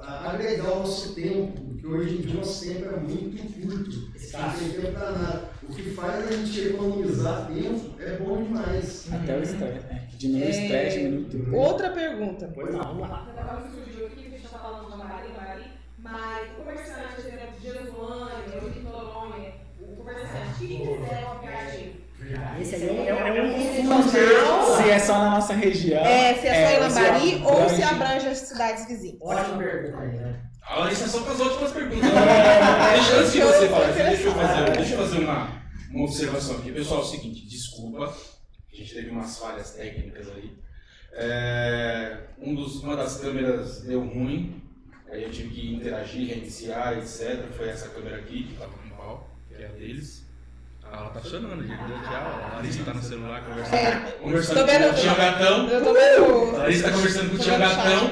Agregar 0.05 0.71
o 0.71 0.79
nosso 0.79 1.15
tempo, 1.15 1.61
porque 1.61 1.87
hoje 1.87 2.15
em 2.15 2.21
dia 2.21 2.33
o 2.33 2.37
nosso 2.37 2.65
tempo 2.65 2.85
é 2.85 2.97
muito 2.97 3.43
curto, 3.61 4.11
não 4.33 4.51
tem 4.51 4.69
tempo 4.69 4.91
para 4.93 5.11
nada. 5.11 5.49
O 5.63 5.73
que 5.73 5.89
faz 5.91 6.27
a 6.27 6.31
gente 6.31 6.59
economizar 6.59 7.47
tempo 7.47 7.95
é 7.99 8.17
bom 8.17 8.43
demais. 8.43 9.07
até 9.11 9.37
o 9.37 9.41
estresse, 9.41 9.87
né? 9.87 10.07
Diminui 10.17 10.47
o 10.47 10.49
estresse, 10.49 10.97
diminui 10.99 11.25
tudo. 11.25 11.55
Outra 11.55 11.89
pergunta. 11.89 12.51
Pois 12.53 12.73
não, 12.73 12.83
vamos 12.83 13.09
lá. 13.09 13.27
Agora 13.37 13.61
que 13.61 13.75
surgiu 13.75 14.05
aqui, 14.07 14.15
que 14.15 14.27
a 14.27 14.29
gente 14.29 14.45
está 14.45 14.59
falando 14.59 14.85
de 14.85 14.91
Lambari, 14.91 15.27
Lambari, 15.29 15.63
mas 15.99 16.51
o 16.51 16.55
comerciante, 16.55 17.15
por 17.15 17.25
exemplo, 17.25 17.59
de 17.59 17.63
Jesuânia, 17.65 18.61
ou 18.61 18.69
de 18.69 18.79
Noronha, 18.81 19.53
o 19.81 19.95
comerciante, 19.95 20.49
o 20.49 20.57
que 20.59 20.67
que 20.67 20.77
quiser 20.77 21.23
o 21.25 21.31
aplicativo? 21.31 22.04
Esse 22.59 22.75
aí 22.75 23.07
é, 23.07 23.13
um- 23.13 23.17
é, 23.17 23.31
um- 23.31 23.37
é 23.37 23.41
um 23.43 23.83
Não. 23.83 24.03
Se 24.77 24.89
é 24.89 24.99
só 24.99 25.19
na 25.19 25.29
nossa 25.31 25.53
região. 25.53 26.03
É, 26.05 26.33
se 26.35 26.47
é 26.47 26.67
só 26.67 26.73
em 26.75 26.79
Lambari 26.79 27.41
ou 27.45 27.69
se 27.69 27.83
abrange- 27.83 28.27
as 28.27 28.37
cidades 28.39 28.87
vizinhas. 28.87 29.17
Ótima 29.21 29.57
pergunta 29.57 29.99
aí, 29.99 30.17
né? 30.17 30.41
A 30.67 30.79
Larissa 30.79 31.07
só 31.07 31.19
com 31.21 31.31
as 31.31 31.39
últimas 31.39 31.71
perguntas. 31.71 32.09
deixa, 32.95 33.17
antes 33.19 33.33
de 33.33 33.41
você 33.41 33.67
falar, 33.69 33.91
deixa 33.91 34.23
eu 34.23 34.33
fazer, 34.33 34.71
deixa 34.71 34.93
eu 34.95 34.97
fazer 34.97 35.17
uma, 35.19 35.61
uma 35.91 36.03
observação 36.05 36.55
aqui. 36.57 36.71
Pessoal, 36.71 37.01
é 37.01 37.03
o 37.03 37.05
seguinte, 37.07 37.45
desculpa, 37.47 38.05
a 38.05 38.75
gente 38.75 38.93
teve 38.93 39.09
umas 39.11 39.37
falhas 39.37 39.71
técnicas 39.71 40.27
aí. 40.35 40.51
É, 41.13 42.17
um 42.39 42.55
dos, 42.55 42.81
uma 42.81 42.95
das 42.95 43.17
câmeras 43.17 43.83
deu 43.83 44.01
ruim, 44.01 44.61
aí 45.11 45.23
eu 45.23 45.31
tive 45.31 45.49
que 45.53 45.75
interagir, 45.75 46.27
reiniciar, 46.29 46.97
etc. 46.97 47.43
Foi 47.55 47.69
essa 47.69 47.89
câmera 47.89 48.17
aqui, 48.17 48.43
que 48.45 48.53
estava 48.53 48.71
com 48.71 48.89
pau, 48.89 49.29
que 49.47 49.61
é 49.61 49.67
a 49.67 49.69
deles. 49.71 50.24
Ah, 50.91 50.97
ela 50.99 51.09
tá 51.09 51.19
funcionando, 51.19 51.61
gente. 51.67 51.77
Tchau. 51.77 52.49
A 52.51 52.55
Larissa 52.55 52.83
tá 52.83 52.93
no 52.93 53.01
celular 53.03 53.43
conversando, 53.43 54.11
conversando 54.21 54.59
Tô 54.59 54.65
vendo- 54.65 54.83
com 54.83 54.89
o 54.89 55.01
Tião 55.01 55.15
Gatão. 55.15 55.67
Eu 55.69 55.83
tô 55.83 55.93
vendo. 55.93 56.55
A 56.55 56.59
Larissa 56.59 56.83
tá 56.83 56.91
conversando 56.91 57.29
com 57.29 57.35
o 57.35 57.37
tô 57.37 57.43
Tião 57.43 57.57
vendo 57.57 57.67
o 57.67 57.73
chat 57.73 57.83
Gatão. 57.83 58.11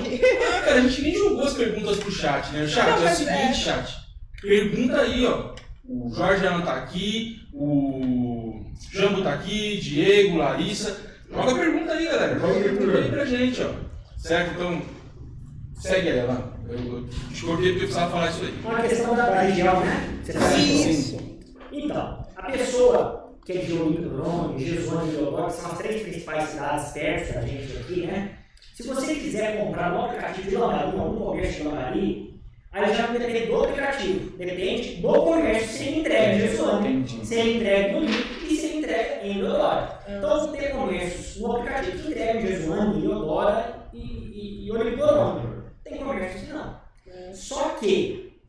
Ah, 0.57 0.61
cara, 0.61 0.75
a 0.75 0.81
gente 0.81 1.01
nem 1.01 1.15
jogou 1.15 1.43
as 1.43 1.53
perguntas 1.53 1.97
pro 1.97 2.11
chat, 2.11 2.51
né? 2.51 2.63
O 2.63 2.67
chat 2.67 2.85
Não, 2.99 3.07
é 3.07 3.11
o 3.11 3.15
seguinte, 3.15 3.35
é. 3.37 3.53
chat. 3.53 3.95
Pergunta 4.41 5.01
aí, 5.01 5.25
ó. 5.25 5.53
O 5.85 6.13
Jorge 6.15 6.43
não 6.45 6.61
tá 6.61 6.73
aqui, 6.75 7.41
o 7.53 8.65
Jambo 8.91 9.21
tá 9.21 9.33
aqui, 9.33 9.77
Diego, 9.79 10.37
Larissa. 10.37 10.97
Joga 11.31 11.51
a 11.51 11.55
pergunta 11.55 11.93
aí, 11.93 12.05
galera. 12.05 12.39
Joga 12.39 12.59
a 12.59 12.63
pergunta 12.63 12.97
aí 12.97 13.09
pra 13.09 13.25
gente, 13.25 13.61
ó. 13.63 13.69
Certo? 14.17 14.53
Então, 14.55 14.81
segue 15.79 16.09
aí, 16.09 16.19
Alan. 16.21 16.53
Eu, 16.69 16.77
eu 16.79 17.07
te 17.33 17.41
cortei 17.43 17.71
porque 17.71 17.83
eu 17.83 17.87
precisava 17.87 18.11
falar 18.11 18.29
isso 18.29 18.43
aí. 18.43 18.53
Uma 18.63 18.81
questão 18.81 19.15
da, 19.15 19.29
da 19.29 19.41
região, 19.41 19.79
né? 19.81 20.19
Você 20.23 20.33
tá 20.33 20.57
Isso. 20.57 21.39
Então, 21.71 22.22
a 22.43 22.51
pessoa 22.51 23.37
que 23.45 23.53
é 23.53 23.57
de 23.57 23.73
Olímpio, 23.73 24.57
Jesuânia 24.57 25.11
e 25.11 25.15
que 25.15 25.51
são 25.53 25.71
as 25.71 25.77
três 25.77 26.01
principais 26.01 26.49
cidades 26.49 26.91
perto 26.91 27.33
da 27.33 27.41
gente 27.41 27.77
aqui, 27.77 28.05
né? 28.05 28.37
Se 28.73 28.83
você 28.83 29.15
quiser 29.15 29.57
comprar 29.59 29.91
no 29.91 30.05
aplicativo 30.05 30.49
de 30.49 30.55
Lambari, 30.55 30.97
ou 30.97 31.13
no 31.13 31.25
comércio 31.25 31.63
de 31.63 31.67
Lambari, 31.67 32.33
Aí 32.73 32.91
já 32.91 33.05
depende 33.05 33.45
do 33.45 33.63
aplicativo, 33.63 34.35
depende 34.35 34.95
do 34.95 35.13
comércio 35.13 35.77
se 35.77 35.83
ele 35.83 35.99
entrega 35.99 36.33
em 36.33 36.39
Jesuânia, 36.39 36.89
Entendi. 36.89 37.25
se 37.25 37.35
ele 37.35 37.57
entrega 37.57 37.93
no 37.93 37.99
link 37.99 38.51
e 38.51 38.55
se 38.55 38.65
ele 38.65 38.77
entrega 38.79 39.27
em 39.27 39.33
Deodora. 39.37 39.99
Então 40.07 40.51
tem 40.51 40.71
comércios 40.71 41.37
no 41.39 41.51
aplicativo 41.51 41.99
que 41.99 42.07
entregam 42.07 42.41
em 42.41 42.47
Jesuânia, 42.47 42.99
Deodora 42.99 43.89
e, 43.93 43.99
e, 43.99 44.65
e 44.65 44.71
Olimpíada. 44.71 45.41
Tem 45.83 45.97
comércios 45.99 46.47
que 46.47 46.51
não. 46.51 46.81
Só 47.35 47.69
que, 47.79 48.39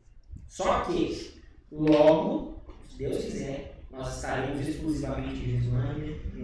só 0.47 0.79
que, 0.85 1.39
logo, 1.71 2.63
se 2.89 2.97
Deus 2.97 3.23
quiser, 3.23 3.74
nós 3.95 4.15
estaremos 4.15 4.67
exclusivamente 4.67 5.35
em 5.35 5.59
Jesuânia, 5.59 6.15
em 6.35 6.41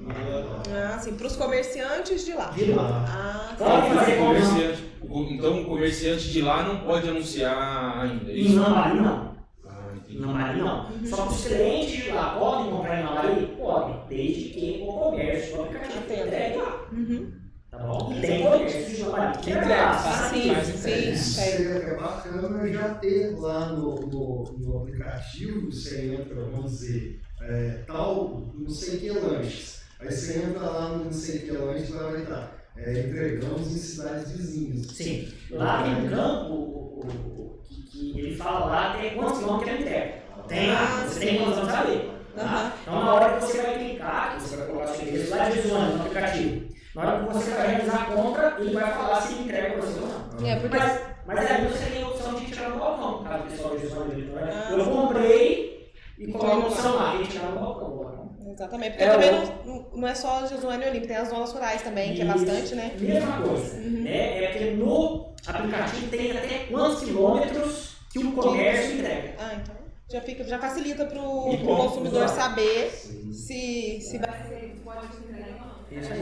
em 0.00 0.04
Deodora. 0.04 0.62
Ah, 0.94 0.98
sim, 0.98 1.12
para 1.14 1.26
os 1.26 1.36
comerciantes 1.36 2.24
de 2.24 2.32
lá. 2.32 2.46
De 2.50 2.72
lá. 2.72 3.04
Ah, 3.08 3.54
Pode 3.58 3.88
sim. 3.88 3.94
fazer 3.94 4.12
O 4.20 4.24
comércio. 4.24 4.50
comerciante- 4.50 5.34
então 5.34 5.60
o 5.62 5.64
comerciante 5.66 6.30
de 6.30 6.40
lá 6.42 6.62
não 6.62 6.80
pode 6.80 7.08
anunciar 7.08 8.00
ainda. 8.00 8.30
é 8.30 8.34
Em 8.34 8.40
isso? 8.46 8.60
Lambari 8.60 9.00
não. 9.00 9.36
Ah. 9.68 9.88
Em 10.08 10.18
Lambari 10.18 10.58
não. 10.58 10.86
Só 11.04 11.26
que 11.26 11.34
os 11.34 11.46
clientes 11.46 12.04
de 12.04 12.10
lá 12.12 12.34
podem 12.38 12.70
comprar 12.70 13.00
em 13.00 13.04
Lambari? 13.04 13.46
Podem, 13.58 13.96
desde 14.08 14.44
que 14.50 14.84
o 14.88 14.92
comércio, 14.92 15.56
o 15.58 15.62
aplicativo 15.64 15.98
Entendo. 16.04 16.26
entregue 16.26 16.56
lá. 16.56 16.86
Uhum. 16.92 17.32
Tá? 17.80 18.14
E 18.14 18.20
tem 18.20 18.42
comércio 18.42 18.94
de 18.96 19.02
Lambari 19.02 19.38
que 19.38 19.52
Ah, 19.52 20.30
Sim, 20.30 20.54
sim, 20.76 21.16
seria 21.16 21.76
até 21.78 21.94
bacana 21.96 22.68
já 22.72 22.94
ter 22.94 23.38
lá 23.38 23.66
no, 23.72 23.94
no, 24.00 24.54
no 24.58 24.78
aplicativo, 24.82 25.70
você 25.72 26.12
entra, 26.14 26.34
vamos 26.44 26.72
dizer, 26.72 27.20
é, 27.40 27.82
tal, 27.86 28.52
não 28.54 28.68
sei 28.68 28.98
que 28.98 29.10
lanches. 29.10 29.80
Aí 29.98 30.10
você 30.12 30.38
entra 30.40 30.60
lá 30.60 30.88
no 30.90 31.04
não 31.06 31.12
sei 31.12 31.38
que 31.40 31.52
lanches, 31.52 31.90
lá 31.90 32.10
vai 32.10 32.22
estar. 32.22 32.56
É, 32.76 33.00
entregamos 33.00 33.66
em 33.74 33.78
cidades 33.78 34.30
vizinhas. 34.32 34.86
Sim. 34.88 35.28
Lá 35.50 35.82
tem 35.82 36.06
um 36.06 36.08
campo 36.08 36.52
o- 36.54 37.00
o- 37.00 37.40
o- 37.42 37.60
que, 37.68 37.82
que 38.12 38.18
ele 38.20 38.36
fala 38.36 38.66
lá 38.66 38.96
tem 38.96 39.14
quantos 39.14 39.38
quilômetros 39.38 39.70
ele 39.72 39.82
entrega. 39.82 40.14
Tem 40.48 40.68
lá, 40.70 41.02
Ah, 41.02 41.06
você 41.06 41.20
sim. 41.20 41.26
tem 41.26 41.38
condição 41.38 41.66
de 41.66 41.72
saber. 41.72 42.10
Tá? 42.34 42.76
Então 42.82 43.04
na 43.04 43.14
hora 43.14 43.34
que 43.34 43.44
você 43.44 43.60
vai 43.60 43.78
clicar, 43.78 44.36
que 44.36 44.42
você 44.42 44.56
vai 44.56 44.66
colocar 44.66 44.86
seu 44.88 45.02
endereço 45.08 45.30
lá 45.30 45.48
de 45.50 45.60
zona 45.68 45.86
no 45.88 46.02
aplicativo, 46.02 46.69
na 46.94 47.02
hora 47.02 47.26
que 47.26 47.32
você 47.34 47.50
vai 47.52 47.66
realizar 47.68 48.02
a 48.02 48.04
compra, 48.14 48.56
ele 48.58 48.72
vai 48.74 48.92
falar 48.92 49.20
se 49.22 49.32
ele 49.34 49.42
entrega 49.44 49.72
para 49.74 49.80
você 49.86 50.00
ou 50.00 50.06
não. 50.08 50.46
É, 50.48 50.56
porque 50.60 50.76
Mas, 50.78 51.00
mas 51.26 51.50
aí 51.50 51.66
você 51.68 51.90
tem 51.90 52.02
a 52.02 52.08
opção 52.08 52.34
de 52.34 52.46
tirar 52.46 52.70
no 52.70 52.78
balcão, 52.78 53.24
caso 53.24 53.44
o 53.44 53.46
pessoal 53.46 53.74
né? 53.74 54.50
Ah, 54.52 54.72
Eu 54.76 54.84
comprei 54.90 55.92
e 56.18 56.32
coloco 56.32 56.56
no 56.56 56.62
coloca. 56.62 56.82
celular, 56.82 57.20
e 57.20 57.26
tirar 57.26 57.50
no 57.50 57.60
balcão. 57.60 57.90
balcão. 57.96 58.30
Exatamente, 58.52 58.90
porque 58.92 59.04
É, 59.04 59.10
também 59.10 59.30
o- 59.30 59.66
não, 59.66 59.90
não 60.00 60.08
é 60.08 60.14
só 60.14 60.44
Jesuânia 60.46 60.88
Olímpia, 60.88 61.08
tem 61.08 61.16
as 61.16 61.28
zonas 61.28 61.52
rurais 61.52 61.82
também, 61.82 62.14
que 62.14 62.22
é 62.22 62.24
bastante, 62.24 62.74
né? 62.74 62.92
Mesma 62.98 63.36
coisa, 63.42 63.76
Uhum. 63.76 64.02
né? 64.02 64.44
É 64.44 64.46
que 64.58 64.64
no 64.72 65.32
aplicativo 65.46 66.08
tem 66.10 66.32
até 66.32 66.58
quantos 66.70 67.04
quilômetros 67.04 67.96
que 68.12 68.18
o 68.18 68.32
comércio 68.32 68.94
entrega. 68.98 69.34
Ah, 69.38 69.54
então 69.54 69.74
já, 70.10 70.20
fica, 70.22 70.42
já 70.42 70.58
facilita 70.58 71.04
para 71.04 71.20
o 71.22 71.56
consumidor 71.58 72.24
exato. 72.24 72.40
saber 72.40 72.90
se, 72.90 74.00
se 74.00 74.18
vai. 74.18 74.28
Vai 74.30 74.48
ser, 74.48 74.82
pode 74.84 75.06
entregar 75.16 75.46
ou 75.60 75.66
não. 75.68 75.79
Isso 75.90 76.12
Aí 76.12 76.20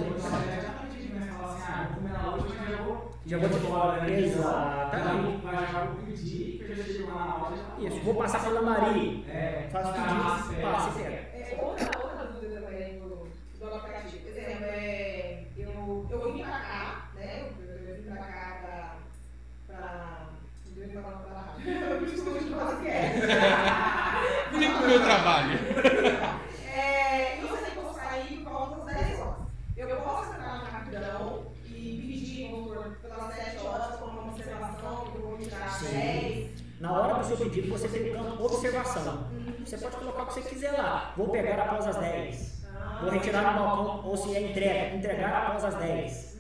já 3.27 3.37
vou 3.37 3.49
te 3.51 3.59
falar, 3.59 4.07
né? 4.07 4.21
Exatamente. 4.21 5.45
lá 5.45 7.27
na 7.27 7.37
loja. 7.37 7.63
Isso, 7.79 8.01
vou 8.01 8.15
passar 8.15 8.43
pela 8.43 8.63
Maria. 8.63 9.23
É, 9.29 9.69
Faço 9.71 9.93
pedido, 9.93 10.39
espera. 10.39 10.73
passa 10.73 10.89
e 10.89 11.03
pega. 11.03 11.11
É, 11.11 11.59
outra, 11.61 11.91
outra 12.03 12.25
dúvida 12.27 12.61
também 12.63 12.99
do, 12.99 13.29
do 13.59 13.75
aplicativo. 13.75 14.23
Por 14.23 14.31
exemplo, 14.31 14.65
é, 14.65 15.45
eu, 15.59 16.07
eu 16.11 16.33
vim 16.33 16.43
pra 16.43 16.59
cá, 16.59 17.11
né? 17.15 17.43
Eu, 17.43 17.97
vim 17.97 18.11
pra 18.11 18.17
cá 18.17 18.59
pra. 18.63 18.97
pra 19.67 20.29
eu 20.77 20.87
vim 20.87 20.93
pra 20.93 21.03
cá 21.03 21.11
pra. 21.11 21.29
Eu 21.69 22.01
costumo 22.01 22.39
de 22.39 22.89
é. 22.89 23.13
Vem 24.59 24.71
pro 24.73 24.89
meu 24.89 25.03
trabalho. 25.03 25.59
É, 26.67 27.37
e 27.37 27.41
você 27.43 27.68
Sim. 35.79 35.93
10. 35.93 36.69
Na 36.81 36.93
hora 36.93 37.15
do 37.19 37.27
seu 37.27 37.37
pedido, 37.37 37.69
você 37.69 37.89
tem 37.89 38.11
o 38.11 38.15
campo 38.15 38.45
observação. 38.45 39.29
Você 39.65 39.77
pode 39.79 39.97
colocar 39.97 40.23
o 40.23 40.27
que 40.27 40.35
você 40.35 40.43
quiser 40.43 40.73
lá. 40.73 41.13
Vou 41.17 41.29
pegar 41.29 41.59
após 41.61 41.87
as 41.87 41.97
10. 41.97 42.59
Vou 43.01 43.11
retirar 43.11 43.53
no 43.53 43.59
balcão, 43.59 44.09
ou 44.09 44.17
se 44.17 44.35
é 44.35 44.51
entrega, 44.51 44.97
entregar 44.97 45.47
após 45.47 45.65
as 45.65 45.75
10. 45.75 46.39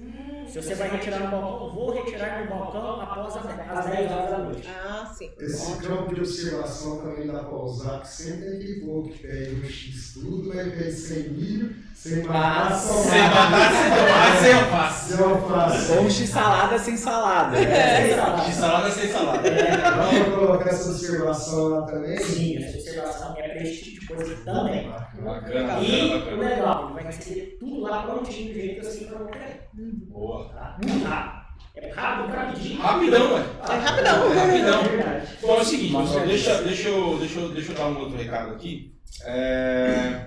Se 0.48 0.62
você 0.62 0.74
vai 0.74 0.88
retirar 0.88 1.20
no 1.20 1.30
balcão, 1.30 1.74
vou 1.74 1.92
retirar 1.92 2.42
no 2.42 2.50
balcão 2.50 3.00
após 3.00 3.36
as 3.36 3.44
10, 3.44 3.70
às 3.70 3.86
10 3.86 4.10
horas 4.10 4.30
da 4.30 4.38
noite. 4.38 4.68
Ah, 4.68 5.14
sim. 5.14 5.30
Esse 5.38 5.76
campo 5.82 6.14
de 6.14 6.20
observação 6.20 7.02
também 7.02 7.26
dá 7.26 7.44
para 7.44 7.56
usar, 7.56 8.00
que 8.00 8.08
sempre 8.08 8.46
tem 8.46 8.56
aquele 8.56 8.80
povo 8.86 9.08
que 9.10 9.18
pede 9.18 9.54
um 9.56 9.64
X 9.64 10.14
tudo, 10.14 10.48
mas 10.48 10.72
pede 10.72 10.92
sem 10.92 11.28
milho, 11.30 11.76
sem 11.98 12.22
batata, 12.22 12.74
só 12.76 12.92
Sem 12.94 13.20
batata, 13.22 13.74
sem 13.74 13.90
tomate, 13.90 14.38
sem 14.40 14.52
alface. 14.52 15.12
sem 15.16 15.24
alface. 15.24 15.92
Ou 15.92 16.10
x 16.10 16.28
salada 16.30 16.78
sem 16.78 16.96
salada. 16.96 17.56
De 17.58 18.52
salada 18.52 18.90
sem 18.90 19.08
salada. 19.10 19.50
Dá 19.50 20.08
para 20.08 20.30
colocar 20.30 20.70
essa 20.70 20.90
observação 20.90 21.68
lá 21.68 21.82
também? 21.82 22.16
Sim, 22.18 22.62
essa 22.62 22.78
observação 22.78 23.34
é 23.36 23.48
para 23.48 23.62
esse 23.62 23.82
tipo 23.84 24.00
de 24.00 24.06
coisa 24.06 24.36
também. 24.44 24.88
Bacana, 24.88 25.80
E 25.82 26.08
bacana, 26.18 26.36
o 26.36 26.40
legal, 26.40 26.94
vai 26.94 27.04
receber 27.04 27.56
tudo 27.58 27.80
lá 27.80 28.02
prontinho, 28.02 28.54
do 28.54 28.60
jeito 28.60 28.86
assim 28.86 29.06
para 29.06 29.24
querer. 29.26 29.68
Boa. 30.08 30.48
Tá? 30.50 30.76
Muito 30.84 31.04
rápido. 31.04 31.48
É 31.74 31.92
rápido 31.92 32.54
pedir. 32.54 32.76
Rapidão, 32.78 33.34
ué. 33.34 33.42
É 33.68 33.74
rapidão. 33.74 34.34
Rapidão. 34.34 34.80
É 34.80 34.86
verdade. 34.86 35.28
Bom, 35.42 35.56
é 35.56 35.60
o 35.60 35.64
seguinte, 35.64 35.96
pessoal, 35.96 36.22
é 36.22 36.26
deixa, 36.26 36.62
deixa, 36.62 36.88
eu, 36.88 37.18
deixa, 37.18 37.40
eu, 37.40 37.48
deixa 37.50 37.72
eu 37.72 37.76
dar 37.76 37.86
um 37.86 37.98
outro 37.98 38.16
recado 38.16 38.52
aqui. 38.52 38.94
É, 39.24 40.26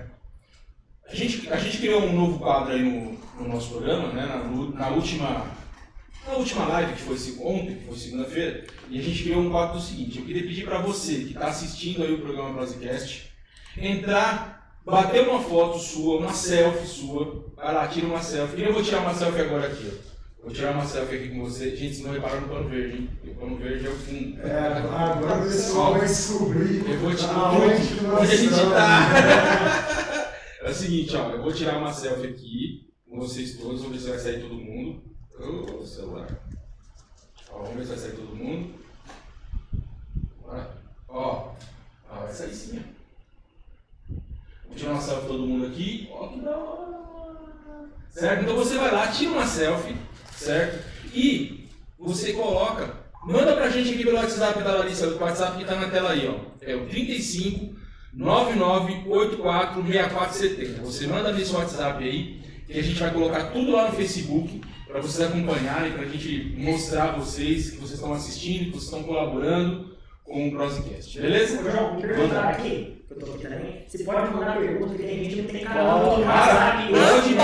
A, 1.12 1.14
gente, 1.14 1.52
a 1.52 1.56
gente 1.56 1.76
criou 1.76 2.04
um 2.04 2.12
novo 2.14 2.38
quadro 2.38 2.72
aí 2.72 2.82
no, 2.82 3.18
no 3.38 3.52
nosso 3.52 3.68
programa, 3.68 4.08
né? 4.14 4.24
Na, 4.24 4.38
na 4.78 4.88
última, 4.88 5.46
na 6.26 6.32
última 6.32 6.64
live, 6.64 6.94
que 6.94 7.02
foi 7.02 7.16
ontem, 7.44 7.76
que 7.76 7.84
foi 7.84 7.98
segunda-feira, 7.98 8.64
e 8.88 8.98
a 8.98 9.02
gente 9.02 9.22
criou 9.24 9.42
um 9.42 9.50
quadro 9.50 9.74
do 9.74 9.84
seguinte, 9.84 10.18
eu 10.18 10.24
queria 10.24 10.42
pedir 10.42 10.64
para 10.64 10.78
você 10.78 11.16
que 11.16 11.34
está 11.34 11.48
assistindo 11.48 12.02
aí 12.02 12.14
o 12.14 12.20
programa 12.22 12.54
Brasicast, 12.54 13.30
entrar, 13.76 14.74
bater 14.86 15.28
uma 15.28 15.40
foto 15.42 15.78
sua, 15.78 16.20
uma 16.20 16.32
selfie 16.32 16.86
sua, 16.86 17.44
vai 17.54 17.74
lá, 17.74 17.86
tira 17.88 18.06
uma 18.06 18.22
selfie. 18.22 18.62
E 18.62 18.64
eu 18.64 18.72
vou 18.72 18.82
tirar 18.82 19.00
uma 19.00 19.12
selfie 19.12 19.42
agora 19.42 19.66
aqui, 19.66 19.92
ó. 19.92 20.12
Vou 20.44 20.52
tirar 20.52 20.72
uma 20.72 20.86
selfie 20.86 21.16
aqui 21.16 21.28
com 21.28 21.44
você. 21.44 21.76
Gente, 21.76 21.96
se 21.96 22.02
não 22.02 22.12
reparar 22.12 22.40
no 22.40 22.48
pano 22.48 22.68
verde, 22.68 22.96
hein? 22.96 23.10
O 23.26 23.34
pano 23.34 23.56
verde 23.56 23.86
é 23.86 23.90
o 23.90 23.96
fundo. 23.96 24.40
É, 24.42 24.58
agora 24.78 25.40
o 25.40 25.44
pessoal 25.44 25.92
vai 25.92 26.06
descobrir 26.06 26.84
Eu 26.90 26.98
vou 26.98 27.14
te 27.14 27.24
que 27.26 28.02
nós 28.02 28.22
onde 28.22 28.32
a 28.32 28.36
gente 28.36 28.54
tá. 28.54 29.98
É 30.62 30.70
o 30.70 30.74
seguinte, 30.74 31.16
ó, 31.16 31.30
eu 31.30 31.42
vou 31.42 31.52
tirar 31.52 31.76
uma 31.76 31.92
selfie 31.92 32.28
aqui 32.28 32.88
com 33.10 33.18
vocês 33.18 33.56
todos, 33.56 33.82
vamos 33.82 33.96
ver 33.96 34.02
se 34.02 34.10
vai 34.10 34.18
sair 34.18 34.42
todo 34.42 34.54
mundo. 34.54 35.02
Ô, 35.40 35.84
celular. 35.84 36.28
Ó, 37.50 37.64
vamos 37.64 37.74
ver 37.74 37.82
se 37.82 37.88
vai 37.88 37.98
sair 37.98 38.12
todo 38.12 38.36
mundo. 38.36 38.74
Bora. 40.40 40.70
Ó, 41.08 41.54
ó, 42.08 42.14
vai 42.14 42.32
sair 42.32 42.54
sim, 42.54 42.78
ó. 42.78 44.14
Vou 44.68 44.76
tirar 44.76 44.92
uma 44.92 45.00
selfie 45.00 45.26
todo 45.26 45.46
mundo 45.48 45.66
aqui. 45.66 46.08
Ó, 46.12 46.28
que 46.28 46.40
da 46.40 46.56
hora. 46.56 47.88
Certo? 48.10 48.42
Então 48.44 48.54
você 48.54 48.76
vai 48.76 48.92
lá, 48.92 49.08
tira 49.08 49.32
uma 49.32 49.46
selfie, 49.46 49.96
certo? 50.36 50.84
E 51.12 51.68
você 51.98 52.34
coloca, 52.34 53.00
manda 53.24 53.56
pra 53.56 53.68
gente 53.68 53.94
aqui 53.94 54.04
pelo 54.04 54.16
WhatsApp 54.16 54.62
da 54.62 54.76
Larissa, 54.76 55.08
o 55.08 55.18
WhatsApp 55.18 55.58
que 55.58 55.64
tá 55.64 55.74
na 55.74 55.90
tela 55.90 56.10
aí, 56.10 56.28
ó. 56.28 56.38
É 56.60 56.76
o 56.76 56.86
35 56.86 57.81
9984 58.14 59.82
6470. 59.82 60.82
Você 60.82 61.06
manda 61.06 61.32
nesse 61.32 61.54
WhatsApp 61.54 62.04
aí, 62.04 62.40
que 62.66 62.78
a 62.78 62.82
gente 62.82 63.00
vai 63.00 63.10
colocar 63.10 63.44
tudo 63.46 63.72
lá 63.72 63.88
no 63.88 63.96
Facebook 63.96 64.60
para 64.86 65.00
vocês 65.00 65.26
acompanharem, 65.28 65.92
para 65.92 66.02
a 66.02 66.08
gente 66.08 66.54
mostrar 66.58 67.04
a 67.04 67.12
vocês 67.12 67.70
que 67.70 67.76
vocês 67.76 67.92
estão 67.92 68.12
assistindo, 68.12 68.66
que 68.66 68.70
vocês 68.72 68.84
estão 68.84 69.02
colaborando 69.02 69.96
com 70.22 70.48
o 70.48 70.50
Prosecast. 70.50 71.20
Beleza? 71.20 71.62
João, 71.70 71.96
me 71.96 72.02
perguntar 72.02 72.34
Manda. 72.34 72.48
aqui, 72.48 73.04
eu 73.10 73.18
tô 73.18 73.26
aqui 73.32 73.42
também, 73.42 73.84
você 73.86 74.04
pode 74.04 74.30
mandar 74.32 74.58
pergunta, 74.58 74.94
que 74.94 75.02
tem 75.02 75.24
gente 75.24 75.34
que 75.34 75.42
não 75.42 75.48
tem 75.48 75.64
canal 75.64 75.98
no 75.98 76.10
Pode. 76.10 76.22
WhatsApp. 76.22 76.92
Pode, 76.92 77.34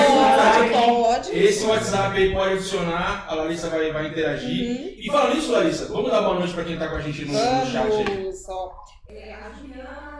Pode, 0.70 1.30
pode. 1.30 1.38
Esse 1.38 1.66
WhatsApp 1.66 2.18
aí 2.18 2.32
pode 2.32 2.52
adicionar, 2.54 3.26
a 3.28 3.34
Larissa 3.34 3.68
vai, 3.70 3.92
vai 3.92 4.08
interagir. 4.08 4.68
Uhum. 4.68 4.94
E 4.98 5.06
falando 5.06 5.34
nisso, 5.34 5.52
Larissa, 5.52 5.86
vamos 5.86 6.10
dar 6.10 6.22
boa 6.22 6.38
noite 6.38 6.52
para 6.52 6.64
quem 6.64 6.74
está 6.74 6.88
com 6.88 6.96
a 6.96 7.00
gente 7.00 7.24
no, 7.24 7.32
no 7.32 7.38
chat 7.66 7.92
aí. 7.92 8.04
Vamos, 8.04 8.48
ó. 8.48 8.72
É, 9.08 9.34
a 9.34 9.50
Juliana 9.50 10.17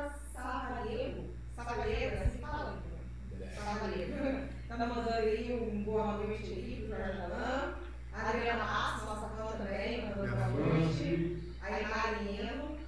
É? 1.68 2.30
Savalheiro. 3.54 4.48
Tá 4.68 4.76
mandando 4.86 5.10
aí 5.10 5.52
um 5.52 5.82
boa 5.82 6.16
noite 6.16 6.44
aí 6.44 6.86
Jorge 6.88 7.20
Alain. 7.20 7.74
A 8.14 8.28
Adriana 8.30 8.64
Massa, 8.64 9.04
nossa 9.04 9.28
fã 9.28 9.56
também, 9.58 10.06
mandando 10.08 10.34
boa 10.34 10.48
noite. 10.48 11.38
Aí 11.60 11.84
a 11.84 11.88
Mariano, 11.88 12.78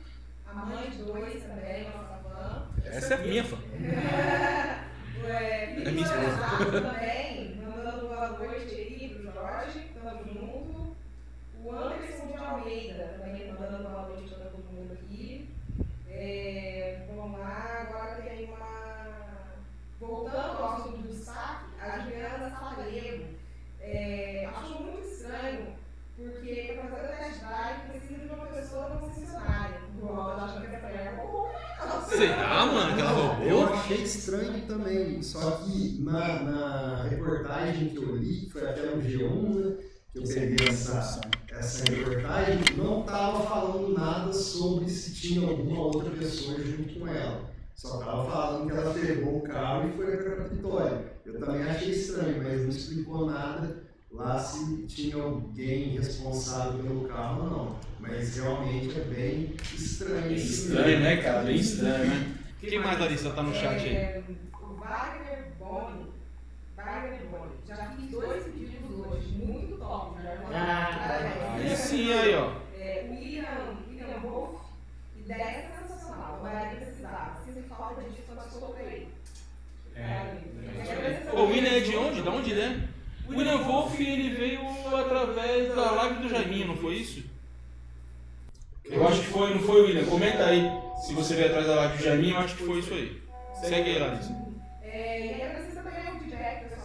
a 0.47 0.55
mãe 0.55 0.91
de 0.91 1.03
dois 1.03 1.43
também, 1.43 1.85
nossa 1.91 2.23
fã. 2.23 2.69
Essa 2.85 3.15
é 3.15 3.27
minha 3.27 3.45
fã. 3.45 3.59
É, 5.23 5.65
É 5.65 5.91
minha. 5.91 6.07
Eduardo 6.07 6.81
também, 6.81 7.55
mandando 7.57 8.09
boa 8.09 8.29
noite 8.31 8.75
aí 8.75 9.09
pro 9.15 9.33
Jorge, 9.33 9.91
tamo 9.95 10.25
junto. 10.25 10.97
O 11.63 11.73
Anderson 11.73 12.27
de 12.27 12.37
Almeida, 12.37 13.21
é, 16.23 16.99
vamos 17.17 17.41
lá, 17.41 17.89
agora 17.89 18.21
tem 18.21 18.45
uma. 18.45 19.55
Voltando 19.99 20.37
ao 20.37 20.75
assunto 20.75 20.99
do 20.99 21.15
saque, 21.15 21.65
a 21.81 21.99
Juliana 22.01 22.51
Sagrego. 22.51 23.25
É, 23.81 24.47
acho 24.55 24.83
muito 24.83 25.09
estranho, 25.09 25.69
porque 26.19 26.51
é 26.51 26.75
para 26.75 26.91
fazer 26.91 27.07
o 27.07 27.17
test 27.17 27.41
drive 27.41 27.89
precisa 27.89 28.29
de 28.29 28.35
uma 28.35 28.47
pessoa 28.49 28.91
concessionária. 28.99 29.81
Igual 29.97 30.33
ela 30.33 30.45
acha 30.45 30.61
que 30.61 30.67
essa 30.67 30.87
mulher 30.87 31.15
roubou, 31.17 31.49
né? 31.49 32.07
Será, 32.07 32.67
mano, 32.67 32.95
que 32.95 33.01
ela 33.01 33.11
roubou? 33.13 33.47
Eu 33.47 33.75
achei 33.75 34.03
estranho 34.03 34.67
também, 34.67 35.23
só 35.23 35.53
que 35.53 36.03
na, 36.03 36.43
na 36.43 37.03
reportagem 37.05 37.89
que 37.89 37.97
eu 37.97 38.17
li, 38.17 38.47
foi 38.51 38.69
até 38.69 38.83
no 38.83 39.01
G1, 39.01 39.55
né? 39.55 39.77
Que 40.13 40.19
eu 40.19 40.23
peguei 40.25 40.69
essa, 40.69 41.21
essa 41.51 41.85
reportagem, 41.91 42.59
não 42.77 43.01
estava 43.01 43.47
falando 43.47 43.95
nada 43.97 44.33
sobre 44.33 44.89
se 44.89 45.15
tinha 45.15 45.49
alguma 45.49 45.81
outra 45.83 46.11
pessoa 46.11 46.59
junto 46.59 46.99
com 46.99 47.07
ela. 47.07 47.51
Só 47.75 47.99
estava 47.99 48.31
falando 48.31 48.67
que 48.67 48.77
ela 48.77 48.93
pegou 48.93 49.39
o 49.39 49.43
carro 49.43 49.89
e 49.89 49.97
foi 49.97 50.17
para 50.17 50.37
Capitólio. 50.37 51.05
Eu 51.25 51.39
também 51.39 51.63
achei 51.63 51.91
estranho, 51.91 52.43
mas 52.43 52.63
não 52.63 52.69
explicou 52.69 53.27
nada 53.27 53.85
lá 54.11 54.39
se 54.39 54.83
tinha 54.87 55.23
alguém 55.23 55.91
responsável 55.91 56.83
pelo 56.83 57.09
carro 57.09 57.45
ou 57.45 57.51
não. 57.51 57.77
Mas 58.01 58.37
realmente 58.37 58.99
é 58.99 59.05
bem 59.05 59.55
estranho 59.75 60.33
isso. 60.33 60.69
Estranho, 60.69 61.01
né, 61.01 61.17
cara? 61.19 61.45
Bem 61.45 61.57
estranho, 61.57 62.07
né? 62.07 62.37
Quem 62.61 62.79
mais, 62.79 62.99
Larissa, 62.99 63.31
tá 63.31 63.43
no 63.43 63.55
chat 63.55 63.81
aí? 63.81 63.95
É, 63.95 64.23
o 64.61 64.75
Wagner 64.75 65.53
Boni. 65.59 66.07
Já 67.67 67.77
fiz 67.97 68.11
dois 68.11 68.45
hoje, 68.47 69.29
muito 69.33 69.77
top. 69.77 70.17
Ah, 70.53 71.55
Aí 71.57 71.77
sim, 71.77 72.13
aí, 72.13 72.35
ó. 72.35 72.53
É, 72.79 73.07
William, 73.11 73.77
William 73.89 74.19
Wolf, 74.23 74.61
ideia 75.17 75.67
sensacional. 75.79 76.41
Sinto 77.45 77.69
falta 77.69 78.03
disso, 78.03 78.33
mas 78.35 78.47
estou 78.47 78.75
aí. 78.77 79.09
É, 79.95 81.31
O 81.33 81.45
William 81.45 81.71
é 81.77 81.81
de 81.81 81.97
onde? 81.97 82.23
Da 82.23 82.31
onde 82.31 82.59
é? 82.59 82.89
O 83.29 83.37
William 83.37 83.59
Wolf, 83.59 84.01
ele 84.01 84.35
veio 84.35 84.61
através 84.97 85.75
da 85.75 85.91
live 85.93 86.23
do 86.23 86.29
Jaiminho, 86.29 86.69
não 86.69 86.77
foi 86.77 86.95
isso? 86.95 87.23
Eu 88.85 89.07
acho 89.07 89.21
que 89.21 89.27
foi, 89.27 89.55
não 89.55 89.61
foi, 89.61 89.83
William? 89.83 90.05
Comenta 90.07 90.47
aí. 90.47 90.69
Se 91.07 91.13
você 91.15 91.35
veio 91.37 91.49
atrás 91.49 91.67
da 91.67 91.75
live 91.77 91.97
do 91.99 92.03
Jaiminho, 92.05 92.35
eu 92.37 92.41
acho 92.41 92.57
que 92.57 92.65
foi 92.65 92.79
isso 92.81 92.93
aí. 92.95 93.23
Segue 93.61 93.91
aí, 93.91 93.99
Larissa. 93.99 94.35
É, 94.83 95.21
e 95.21 95.43
aí 95.43 95.51
precisa 95.55 95.83
também 95.83 96.17
o 96.17 96.19
feedback 96.19 96.69
que 96.69 96.75
o 96.75 96.81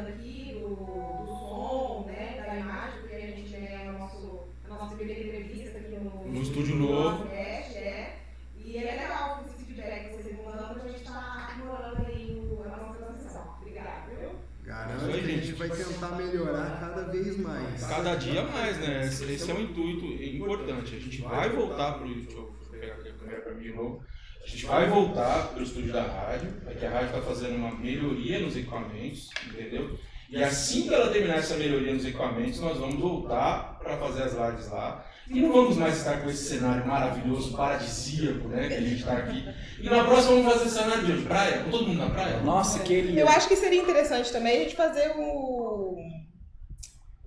dando 0.00 0.08
aqui, 0.08 0.58
do, 0.60 0.68
do 0.68 1.26
som, 1.26 2.04
né, 2.06 2.42
da 2.46 2.56
imagem, 2.56 3.00
porque 3.00 3.14
a 3.14 3.20
gente 3.20 3.54
é 3.54 3.92
o 3.94 3.98
nosso, 3.98 4.40
a 4.64 4.74
nossa 4.74 4.96
primeira 4.96 5.20
entrevista 5.20 5.78
aqui 5.78 5.96
no, 5.96 6.28
No 6.28 6.42
estúdio 6.42 6.76
novo. 6.76 7.18
podcast, 7.18 7.76
é. 7.78 8.16
E 8.56 8.76
é 8.78 8.92
legal 9.02 9.44
esse 9.46 9.64
feedback 9.64 10.10
que 10.10 10.22
vocês 10.22 10.36
vão 10.36 10.52
dando, 10.52 10.80
a 10.80 10.88
gente 10.88 11.00
está 11.00 11.48
aprimorando 11.50 12.06
aí 12.06 12.38
o, 12.38 12.62
a 12.62 12.76
nossa 12.76 12.98
transmissão. 12.98 13.54
Obrigada, 13.60 14.10
viu? 14.18 14.30
Garanto 14.64 15.04
que 15.06 15.18
a 15.18 15.20
gente 15.20 15.52
vai 15.52 15.68
tentar 15.70 16.08
melhorar 16.16 16.80
cada 16.80 17.02
vez 17.10 17.36
mais. 17.38 17.84
Cada 17.84 18.14
dia 18.14 18.42
mais, 18.44 18.78
né? 18.78 19.06
Esse 19.06 19.50
é 19.50 19.54
um 19.54 19.60
intuito 19.62 20.06
importante. 20.06 20.94
A 20.94 20.98
gente 21.00 21.22
vai 21.22 21.48
voltar 21.50 21.94
pro. 21.94 22.06
Deixa 22.14 22.36
eu 22.36 22.54
pegar 22.70 22.94
aqui 22.94 23.08
a 23.08 23.12
câmera 23.14 23.40
pra 23.40 23.54
mim 23.54 23.62
de 23.62 23.72
novo. 23.72 24.04
A 24.50 24.52
gente 24.52 24.66
vai 24.66 24.88
voltar 24.88 25.46
pro 25.54 25.62
estúdio 25.62 25.92
da 25.92 26.02
rádio. 26.02 26.52
É 26.66 26.74
que 26.74 26.84
a 26.84 26.90
rádio 26.90 27.06
está 27.06 27.22
fazendo 27.22 27.54
uma 27.54 27.70
melhoria 27.70 28.40
nos 28.40 28.56
equipamentos, 28.56 29.30
entendeu? 29.46 29.96
E 30.28 30.42
assim 30.42 30.88
que 30.88 30.94
ela 30.94 31.10
terminar 31.10 31.38
essa 31.38 31.54
melhoria 31.54 31.94
nos 31.94 32.04
equipamentos, 32.04 32.58
nós 32.58 32.76
vamos 32.76 32.98
voltar 33.00 33.78
para 33.80 33.96
fazer 33.96 34.24
as 34.24 34.32
lives 34.32 34.68
lá. 34.70 35.06
E 35.28 35.40
não 35.40 35.52
vamos 35.52 35.76
mais 35.76 35.98
estar 35.98 36.20
com 36.20 36.28
esse 36.28 36.48
cenário 36.48 36.84
maravilhoso, 36.84 37.56
paradisíaco, 37.56 38.48
né? 38.48 38.66
Que 38.66 38.74
a 38.74 38.80
gente 38.80 39.00
está 39.00 39.12
aqui. 39.12 39.48
E 39.80 39.88
na 39.88 40.02
próxima 40.02 40.34
vamos 40.34 40.52
fazer 40.52 40.68
cenário 40.68 41.04
de? 41.04 41.22
Praia? 41.22 41.62
Com 41.62 41.70
todo 41.70 41.86
mundo 41.86 41.98
na 41.98 42.10
praia? 42.10 42.40
Nossa, 42.40 42.80
queria. 42.80 43.20
Eu 43.20 43.28
acho 43.28 43.46
que 43.46 43.54
seria 43.54 43.80
interessante 43.80 44.32
também 44.32 44.56
a 44.56 44.62
gente 44.64 44.74
fazer 44.74 45.12
o, 45.16 45.96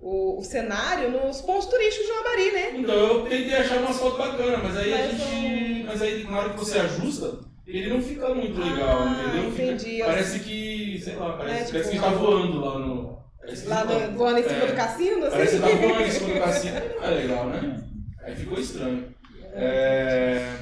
o, 0.06 0.38
o 0.38 0.44
cenário 0.44 1.10
nos 1.10 1.40
pontos 1.40 1.64
turísticos 1.66 2.06
de 2.06 2.12
Lambari, 2.12 2.50
né? 2.52 2.70
Então 2.76 2.94
eu 2.94 3.22
tentei 3.22 3.54
achar 3.54 3.78
umas 3.78 3.96
fotos 3.96 4.18
bacanas, 4.18 4.62
mas 4.62 4.76
aí 4.76 4.92
a 4.92 4.98
Mas 4.98 5.10
gente. 5.18 5.84
Mas 5.86 6.02
aí 6.02 6.24
na 6.24 6.38
hora 6.38 6.50
que 6.50 6.58
você 6.58 6.78
ajusta, 6.78 7.38
ele 7.66 7.88
não 7.88 8.02
fica 8.02 8.28
muito 8.34 8.60
legal, 8.60 8.98
Ah, 9.00 9.24
entendeu? 9.28 9.50
Fica- 9.52 9.62
entendi. 9.72 10.02
parece 10.04 10.38
que, 10.40 11.00
sei 11.02 11.16
lá, 11.16 11.32
parece, 11.38 11.54
É, 11.54 11.58
tipo, 11.64 11.72
parece 11.72 11.90
que 11.90 11.96
a 11.96 12.00
gente 12.00 12.10
tá 12.12 12.18
voando 12.18 12.60
lá 12.60 12.78
no. 12.78 13.14
Lá 13.66 13.82
a 13.82 13.86
gente 13.86 14.00
tá- 14.00 14.06
voando 14.14 14.38
em 14.38 14.42
cima 14.42 14.62
é, 14.62 14.66
do 14.66 14.74
cassino, 14.76 15.18
assim. 15.26 15.30
Parece 15.36 15.56
que 15.56 15.62
tá 15.62 15.68
voando 15.88 16.02
em 16.02 16.10
cima 16.10 16.34
do 16.34 16.40
cassino, 16.40 16.80
não 17.00 17.04
é 17.04 17.10
legal, 17.10 17.46
né? 17.46 17.84
Aí 18.22 18.36
ficou 18.36 18.58
estranho. 18.58 19.08
É... 19.54 20.52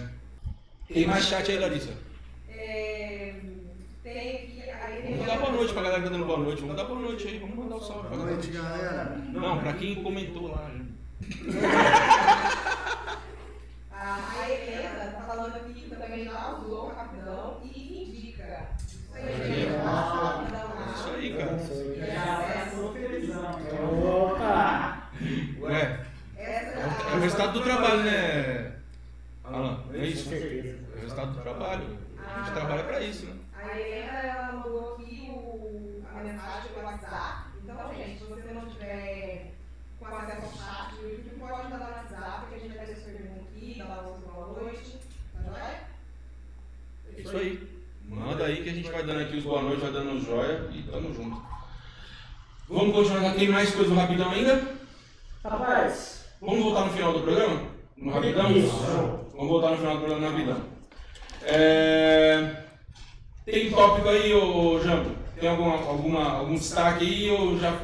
Tem 0.93 1.07
mais 1.07 1.25
chat 1.25 1.51
aí, 1.51 1.59
Larissa? 1.59 1.91
É, 2.49 3.35
tem 4.05 4.19
aqui 4.37 4.63
a 4.71 5.11
Vamos 5.11 5.27
dar 5.27 5.37
boa 5.39 5.52
noite 5.63 5.75
pra 5.75 5.83
galera 5.83 6.03
que 6.03 6.09
tá 6.09 6.13
dando 6.15 6.27
boa 6.27 6.39
noite. 6.39 6.61
Vamos 6.61 6.77
dar 6.77 6.85
boa 6.85 7.01
noite 7.01 7.29
aí, 7.29 7.39
vamos 7.39 7.57
mandar 7.57 7.77
o 7.77 7.81
salve 7.81 8.09
pra 8.09 8.17
Boa 8.17 8.31
noite, 8.31 8.51
galera. 8.51 9.17
Não, 9.33 9.59
pra 9.61 9.73
quem 9.75 10.03
comentou 10.03 10.49
lá. 10.51 10.69
né? 10.69 10.87
A 13.95 14.51
Helena 14.51 15.13
tá 15.13 15.21
falando 15.29 15.55
aqui 15.55 15.75
que 15.75 15.95
também 15.95 16.25
já 16.25 16.51
usou 16.59 16.89
rapidão 16.89 17.61
e 17.63 18.03
indica. 18.03 18.67
Isso 18.85 19.13
aí, 19.15 19.71
lá. 19.85 20.45
É 20.51 20.93
Isso 20.95 21.09
aí, 21.15 21.37
cara. 21.37 22.71
Sou 22.75 22.93
felizão. 22.93 23.61
Opa! 24.33 25.09
Ué, 25.61 26.01
é 26.37 26.75
o- 26.77 27.13
é 27.13 27.17
o 27.17 27.21
resultado 27.21 27.53
do 27.53 27.61
trabalho, 27.63 28.03
né? 28.03 28.73
Alan, 29.45 29.85
é 29.95 30.07
isso? 30.07 30.35
É 30.35 30.75
o 30.97 31.01
resultado 31.03 31.33
do 31.35 31.41
trabalho. 31.41 31.99
A 32.19 32.43
gente 32.43 32.53
trabalha 32.55 32.83
pra 32.83 33.01
isso, 33.01 33.27
né? 33.27 33.37
A 33.55 33.79
Helena 33.79 34.13
ela 34.19 34.53
mandou 34.53 34.95
aqui 34.95 35.31
o, 35.33 36.03
a 36.12 36.12
mensagem 36.23 36.73
pelo 36.73 36.87
WhatsApp. 36.87 37.49
Então, 37.63 37.95
gente, 37.95 38.19
se 38.19 38.25
você 38.25 38.53
não 38.53 38.67
tiver 38.67 39.53
com 39.99 40.07
acesso 40.07 40.43
ao 40.43 40.53
chat 40.53 40.95
do 40.97 41.09
YouTube, 41.09 41.37
pode 41.39 41.63
mandar 41.65 41.79
no 41.79 41.93
WhatsApp, 41.93 42.47
que 42.49 42.55
a 42.55 42.59
gente 42.59 42.77
vai 42.77 42.87
ter 42.87 42.97
sua 42.97 43.13
pergunta 43.13 43.41
aqui, 43.55 43.75
dar 43.79 43.85
lá 43.89 44.03
boa 44.03 44.63
noite. 44.63 44.99
Tá 45.35 45.43
joia? 45.45 45.81
É 47.17 47.21
isso 47.21 47.37
aí. 47.37 47.83
Manda 48.09 48.45
aí 48.45 48.63
que 48.63 48.71
a 48.71 48.75
gente 48.75 48.91
vai 48.91 49.03
dando 49.05 49.21
aqui 49.21 49.37
os 49.37 49.45
boa 49.45 49.63
noite, 49.63 49.81
vai 49.81 49.93
dando 49.93 50.13
os 50.13 50.25
joia 50.25 50.69
e 50.73 50.83
tamo 50.83 51.15
junto. 51.15 51.43
Vamos 52.69 52.95
continuar. 52.95 53.35
Tem 53.35 53.49
mais 53.49 53.75
coisa 53.75 53.91
no 53.91 54.01
rapidão 54.01 54.31
ainda? 54.31 54.83
Rapaz, 55.45 56.23
Vamos 56.41 56.65
voltar 56.65 56.87
no 56.87 56.93
final 56.93 57.13
do 57.13 57.21
programa? 57.21 57.63
No 57.97 58.13
rapidão? 58.13 58.51
Isso. 58.51 58.77
Vamos 59.33 59.49
voltar 59.49 59.71
no 59.71 59.77
final 59.77 59.95
do 59.95 60.01
programa 60.01 60.27
no 60.27 60.33
rapidão. 60.33 60.61
É... 61.43 62.65
Tem 63.45 63.71
tópico 63.71 64.09
aí, 64.09 64.35
ô 64.35 64.81
Jambo? 64.81 65.22
Tem 65.43 65.51
alguma, 65.51 65.75
alguma, 65.75 66.33
algum 66.39 66.55
destaque 66.55 67.05
aí 67.05 67.29
ou 67.33 67.59
já. 67.59 67.81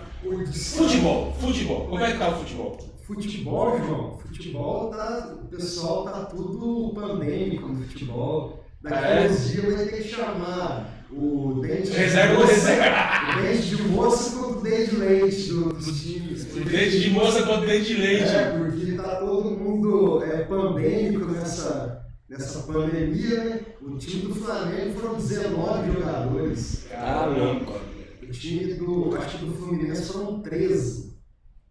Futebol, 0.76 1.32
futebol. 1.40 1.86
Como 1.88 2.00
é 2.04 2.12
que 2.12 2.18
tá 2.18 2.28
o 2.28 2.38
futebol? 2.38 2.78
Futebol, 3.04 3.78
João, 3.84 4.16
futebol 4.18 4.90
tá. 4.90 5.34
O 5.42 5.48
pessoal 5.48 6.04
tá 6.04 6.26
tudo 6.26 6.92
pandêmico 6.94 7.66
no 7.66 7.82
futebol. 7.84 8.64
Daqui 8.80 9.04
a 9.04 9.08
É. 9.08 9.28
uns 9.28 9.50
dias 9.50 9.74
vai 9.74 9.86
ter 9.86 10.02
que 10.04 10.08
chamar 10.08 11.04
o 11.10 11.58
dente 11.60 11.90
Reserva 11.90 12.34
de 12.36 12.40
moça, 12.42 12.52
reserva. 12.54 13.38
o 13.38 13.42
dente 13.42 13.66
de 13.76 13.82
moça 13.88 14.36
com 14.36 14.52
o 14.52 14.60
dente 14.60 14.90
de 14.90 14.96
leite 14.96 15.48
do- 15.48 15.72
dos 15.72 16.00
times. 16.02 16.44
Dente 16.44 17.00
de 17.00 17.10
moça 17.10 17.42
com 17.42 17.60
dente 17.66 17.86
de 17.86 17.94
leite. 17.94 18.22
É, 18.28 18.50
porque 18.56 18.92
tá 18.92 19.16
todo 19.16 19.50
mundo 19.50 20.22
é, 20.22 20.44
pandêmico 20.44 21.24
nessa, 21.24 22.06
nessa 22.28 22.60
pandemia, 22.60 23.44
né? 23.44 23.60
O 23.80 23.96
time 23.96 24.22
do 24.22 24.34
Flamengo 24.34 25.00
foram 25.00 25.14
19 25.16 25.92
jogadores. 25.92 26.84
Caramba. 26.90 27.80
O 28.22 28.30
time 28.30 28.74
do, 28.74 29.16
acho 29.16 29.38
que 29.38 29.44
do 29.46 29.54
Fluminense 29.54 30.12
foram 30.12 30.40
13. 30.40 31.08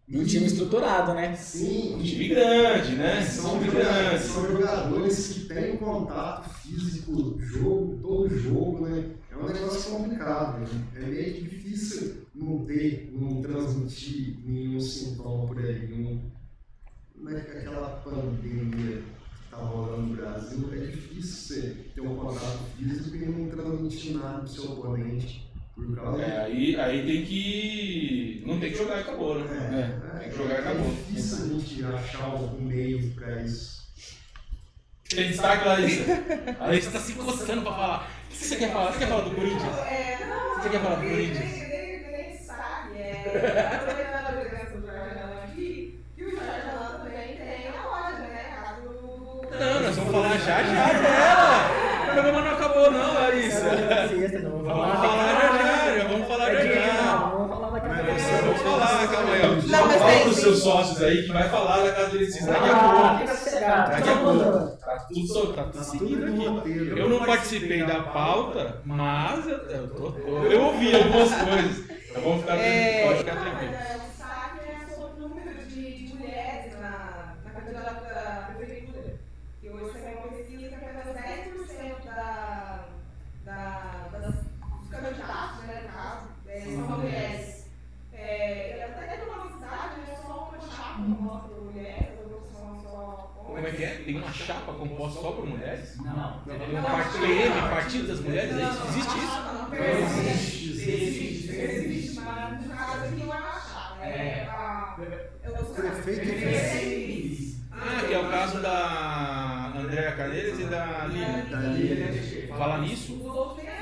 E 0.08 0.18
um 0.18 0.24
time 0.24 0.46
estruturado, 0.46 1.12
né? 1.12 1.36
Sim, 1.36 1.96
Um 1.96 2.02
time 2.02 2.28
grande, 2.28 2.96
né? 2.96 3.22
São, 3.22 3.58
time 3.58 3.66
jogadores, 3.66 4.08
grande. 4.08 4.24
são 4.24 4.46
jogadores 4.52 5.28
que 5.28 5.40
têm 5.40 5.76
contato 5.76 6.48
físico, 6.62 7.38
jogo, 7.38 7.98
todo 8.00 8.38
jogo, 8.38 8.88
né? 8.88 9.10
É 9.30 9.36
um 9.36 9.46
negócio 9.46 9.92
complicado, 9.92 10.60
né? 10.60 10.68
É 10.96 11.00
meio 11.00 11.34
difícil 11.34 12.26
não 12.34 12.64
ter, 12.64 13.12
não 13.12 13.42
transmitir 13.42 14.38
nenhum 14.46 14.80
sintoma 14.80 15.46
por 15.46 15.58
aí. 15.58 16.18
É 17.28 17.40
que 17.40 17.58
aquela 17.58 17.88
pandemia 18.02 19.02
que 19.48 19.50
tá 19.50 19.56
rolando 19.56 20.02
no 20.02 20.16
Brasil, 20.16 20.68
é 20.72 20.76
difícil 20.86 21.22
você 21.22 21.76
ter 21.94 22.00
um 22.02 22.16
contato 22.16 22.58
físico 22.76 23.16
e 23.16 23.26
não 23.26 23.48
transmitir 23.48 24.16
nada 24.16 24.40
pro 24.40 24.48
seu 24.48 24.72
oponente. 24.72 25.48
Por 25.74 25.94
causa 25.94 26.22
É, 26.22 26.44
aí, 26.44 26.76
aí 26.78 27.06
tem 27.06 27.24
que. 27.24 28.42
Não 28.44 28.58
tem 28.58 28.72
que 28.72 28.78
jogar 28.78 28.98
e 28.98 29.00
acabou, 29.00 29.38
né? 29.38 30.00
É, 30.14 30.18
tem 30.18 30.30
que 30.30 30.36
jogar 30.36 30.54
e 30.54 30.58
acabou. 30.58 30.86
É 30.86 30.90
difícil 30.90 31.44
a 31.44 31.48
gente 31.48 31.84
achar 31.84 32.34
um 32.34 32.60
meio 32.60 33.12
pra 33.14 33.42
isso. 33.42 33.78
Tem 35.08 35.28
destaque, 35.28 35.66
Larissa? 35.66 36.04
A 36.58 36.66
Larissa 36.66 36.90
tá 36.90 36.98
se 36.98 37.12
coçando 37.14 37.62
pra 37.62 37.72
falar. 37.72 38.10
O 38.26 38.30
que 38.30 38.36
você 38.44 38.56
quer 38.56 38.72
falar? 38.72 38.92
Você 38.92 38.98
quer 38.98 39.08
falar 39.08 39.22
do 39.22 39.30
Corinthians? 39.34 39.78
É, 39.78 40.26
não, 40.28 40.62
Você 40.62 40.68
quer 40.68 40.80
falar 40.80 40.96
do 40.96 41.08
Corinthians? 41.08 41.38
Nem, 41.38 41.68
nem, 41.68 42.12
nem 42.12 42.38
sabe. 42.38 42.98
É, 42.98 44.17
falar 50.28 50.38
já 50.38 50.62
já 50.62 50.92
dela. 50.98 51.88
O 52.00 52.12
programa 52.12 52.40
não 52.42 52.50
acabou, 52.52 52.90
não, 52.90 53.14
Larissa. 53.14 53.64
Não, 53.64 54.50
vamos 54.50 54.68
Vamos 54.68 54.98
falar 54.98 55.40
já 55.40 55.98
já, 55.98 56.04
vamos 56.08 56.28
falar 56.28 56.52
já 56.52 56.60
É 56.60 56.86
já. 56.86 57.16
vamos 57.16 57.48
falar 57.48 57.70
daqui 57.70 57.86
a 57.86 57.90
pouco. 57.90 58.08
Eu 58.28 58.44
vou 58.44 58.54
falar, 58.78 59.08
calma 59.08 59.32
aí. 59.34 59.42
ó. 59.42 59.46
Não, 59.48 59.86
mas 59.86 59.96
Fala 60.02 60.20
pros 60.22 60.36
seus 60.36 60.62
sócios 60.62 61.02
aí 61.02 61.22
que 61.24 61.32
vai 61.32 61.48
falar 61.48 61.78
da 61.82 61.92
casa 61.92 62.10
deles 62.10 62.46
daqui 62.46 62.68
a 62.68 62.72
Ah, 62.72 63.18
pouco. 63.18 63.26
Daqui 63.90 64.08
a 64.08 64.16
pouco. 64.16 64.78
Tá 64.78 64.96
tudo, 65.08 65.26
so- 65.26 65.34
tá 65.34 65.46
tudo 65.46 65.54
Tá 65.54 65.64
tudo 65.64 65.84
seguindo 65.84 66.24
aqui. 66.58 66.98
Eu 66.98 67.08
não 67.10 67.24
participei 67.24 67.84
da 67.84 68.00
pauta, 68.04 68.80
mas 68.84 69.46
eu, 69.46 69.58
eu, 69.58 69.88
tô- 69.90 70.12
tô- 70.12 70.44
eu 70.44 70.62
ouvi 70.62 70.94
algumas 70.94 71.30
coisas. 71.34 71.90
Então 72.10 72.22
vamos 72.22 72.40
ficar, 72.40 72.56
É. 72.56 73.04
pode 73.06 73.18
ficar 73.18 73.36
tranquilo. 73.36 73.74
é, 73.74 73.96
o 73.96 74.00
destaque 74.08 74.60
é 74.66 74.94
sobre 74.94 75.22
o 75.24 75.28
número 75.28 75.64
de, 75.66 76.06
de 76.06 76.14
mulheres 76.14 76.72
na, 76.80 77.34
na 77.44 77.50
candidata 77.50 78.00
da 78.14 78.54
prefeitura. 78.56 79.14
E 79.62 79.68
hoje 79.70 79.84
você 79.84 79.98
tem 79.98 80.14
uma 80.16 80.28
pesquisa 80.28 80.68
que 80.68 80.74
apenas 80.74 81.04
10% 81.04 82.06
da, 82.06 82.84
da, 83.44 84.08
das, 84.12 84.34
dos 84.34 84.90
candidatos, 84.90 85.64
né, 85.66 85.82
no 85.82 85.88
caso, 85.92 86.28
é, 86.48 86.60
são 86.60 86.87
mulheres. 86.98 87.66
É, 88.12 88.88
até 88.90 89.16
que 89.16 89.24
uma 89.30 89.50
cidade, 89.52 90.00
né, 90.00 90.16
só 90.20 90.48
uma 90.48 90.60
chapa 90.60 91.02
composta 91.02 91.48
por 91.48 91.64
mulheres, 91.64 92.08
as 92.24 92.32
outras 92.32 92.52
são 92.52 92.80
só 92.82 93.34
Como 93.46 93.58
é 93.66 93.70
que 93.70 93.84
é? 93.84 93.90
Tem 94.04 94.16
uma 94.16 94.32
chapa 94.32 94.72
composta 94.72 95.20
só 95.20 95.32
por 95.32 95.46
mulheres? 95.46 95.96
Não. 95.98 96.40
Tem 96.40 96.78
um 96.78 96.82
partido, 96.82 97.26
PM, 97.26 97.60
Partido 97.70 98.08
das 98.08 98.20
Mulheres? 98.20 98.56
É 98.56 98.62
isso? 98.62 98.82
Existe 98.88 99.18
isso? 99.18 99.36
Não, 99.42 99.54
não, 99.54 99.68
Não 99.68 99.76
existe. 99.76 100.68
existe. 100.90 101.50
Existe, 101.50 102.20
mas 102.20 102.62
no 102.66 102.68
caso 102.74 103.04
aqui 103.04 103.14
não 103.24 103.34
é 103.34 103.38
uma 103.38 103.52
chapa. 103.60 103.96
É, 104.04 104.08
É. 104.08 104.48
é 105.44 105.48
Prefeito 105.48 106.28
e. 106.28 107.58
Ah, 107.80 108.02
que 108.06 108.12
é 108.14 108.18
o 108.18 108.28
caso 108.28 108.60
da 108.60 109.72
Andréa 109.76 110.12
Caneiras 110.12 110.58
e 110.58 110.64
da 110.64 111.06
Lina. 111.06 111.46
Falar 112.56 112.78
nisso, 112.78 113.12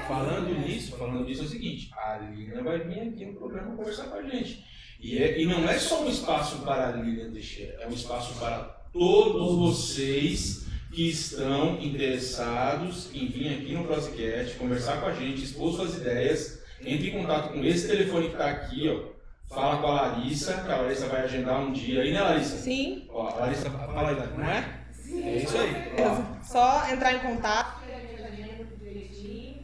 Falando 0.06 0.58
nisso, 0.66 0.96
falando 0.96 1.24
nisso 1.24 1.42
é 1.42 1.44
o 1.44 1.48
seguinte, 1.48 1.90
a 1.94 2.18
Lina 2.18 2.62
vai 2.62 2.78
vir 2.80 3.00
aqui 3.08 3.24
no 3.26 3.34
programa 3.34 3.76
conversar 3.76 4.04
com 4.04 4.16
a 4.18 4.22
gente. 4.22 4.64
E, 5.00 5.18
é- 5.18 5.40
e 5.40 5.46
não 5.46 5.68
é 5.68 5.78
só 5.78 6.02
um 6.04 6.08
espaço 6.08 6.58
para 6.60 6.88
a 6.88 6.92
Lilian 6.92 7.30
Teixeira, 7.32 7.78
é 7.82 7.86
um 7.86 7.92
espaço 7.92 8.34
para 8.38 8.58
todos 8.92 9.56
vocês 9.58 10.66
que 10.92 11.10
estão 11.10 11.78
interessados 11.80 13.10
em 13.14 13.26
vir 13.26 13.52
aqui 13.54 13.72
no 13.74 13.84
Prosecast, 13.84 14.56
conversar 14.56 15.00
com 15.00 15.06
a 15.06 15.12
gente, 15.12 15.42
expor 15.44 15.74
suas 15.74 15.96
ideias, 15.96 16.62
entre 16.82 17.08
em 17.10 17.12
contato 17.20 17.52
com 17.52 17.62
esse 17.64 17.86
telefone 17.88 18.26
que 18.28 18.32
está 18.32 18.48
aqui, 18.50 18.88
ó. 18.88 19.16
Fala 19.54 19.76
com 19.80 19.86
a 19.86 19.92
Larissa, 20.02 20.54
que 20.62 20.72
a 20.72 20.76
Larissa 20.78 21.06
vai 21.08 21.22
agendar 21.22 21.60
um 21.60 21.72
dia 21.72 22.02
aí, 22.02 22.12
né 22.12 22.20
Larissa? 22.20 22.56
Sim, 22.56 23.06
Ó, 23.10 23.28
a 23.28 23.34
Larissa, 23.34 23.70
fala 23.70 24.08
aí, 24.10 24.36
não 24.36 24.44
é? 24.44 24.80
É 25.08 25.36
isso 25.42 25.56
aí. 25.56 25.72
Ó. 26.00 26.42
só 26.44 26.90
entrar 26.90 27.12
em 27.14 27.20
contato. 27.20 27.80
A 27.84 27.86
gente 27.86 28.22
agenda 28.22 28.64
tudo 28.64 28.84
direitinho, 28.84 29.62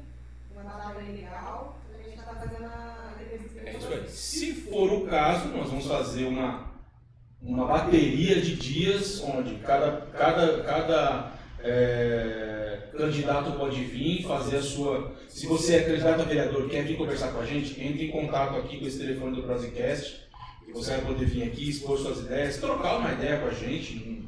uma 0.54 0.62
data 0.62 0.94
bem 1.00 1.16
legal, 1.16 1.80
a 1.92 1.96
gente 2.02 2.18
está 2.18 2.32
fazendo 2.34 2.64
a 2.64 3.12
entrevista. 3.20 3.60
É 3.68 3.76
isso 3.76 3.88
aí. 3.88 4.08
Se 4.08 4.52
for 4.72 4.90
o 4.90 5.02
caso, 5.02 5.48
nós 5.48 5.68
vamos 5.68 5.86
fazer 5.86 6.24
uma, 6.24 6.72
uma 7.40 7.66
bateria 7.66 8.40
de 8.40 8.56
dias 8.56 9.22
onde 9.22 9.56
cada, 9.56 10.06
cada, 10.12 10.62
cada 10.64 11.32
é, 11.62 12.88
candidato 12.96 13.52
pode 13.52 13.84
vir 13.84 14.24
fazer 14.24 14.56
a 14.56 14.62
sua. 14.62 15.14
Se 15.28 15.46
você 15.46 15.76
é 15.76 15.82
candidato 15.82 16.22
a 16.22 16.24
vereador 16.24 16.68
quer 16.68 16.84
vir 16.84 16.96
conversar 16.96 17.32
com 17.32 17.40
a 17.40 17.46
gente, 17.46 17.78
entre 17.80 18.06
em 18.06 18.10
contato 18.10 18.56
aqui 18.56 18.78
com 18.78 18.86
esse 18.86 18.98
telefone 18.98 19.36
do 19.36 19.42
Brasicast, 19.42 20.22
você 20.72 20.92
vai 20.92 21.02
poder 21.02 21.26
vir 21.26 21.42
aqui, 21.42 21.68
expor 21.68 21.98
suas 21.98 22.20
ideias, 22.20 22.56
trocar 22.56 22.96
uma 22.96 23.12
ideia 23.12 23.38
com 23.38 23.48
a 23.48 23.52
gente, 23.52 24.26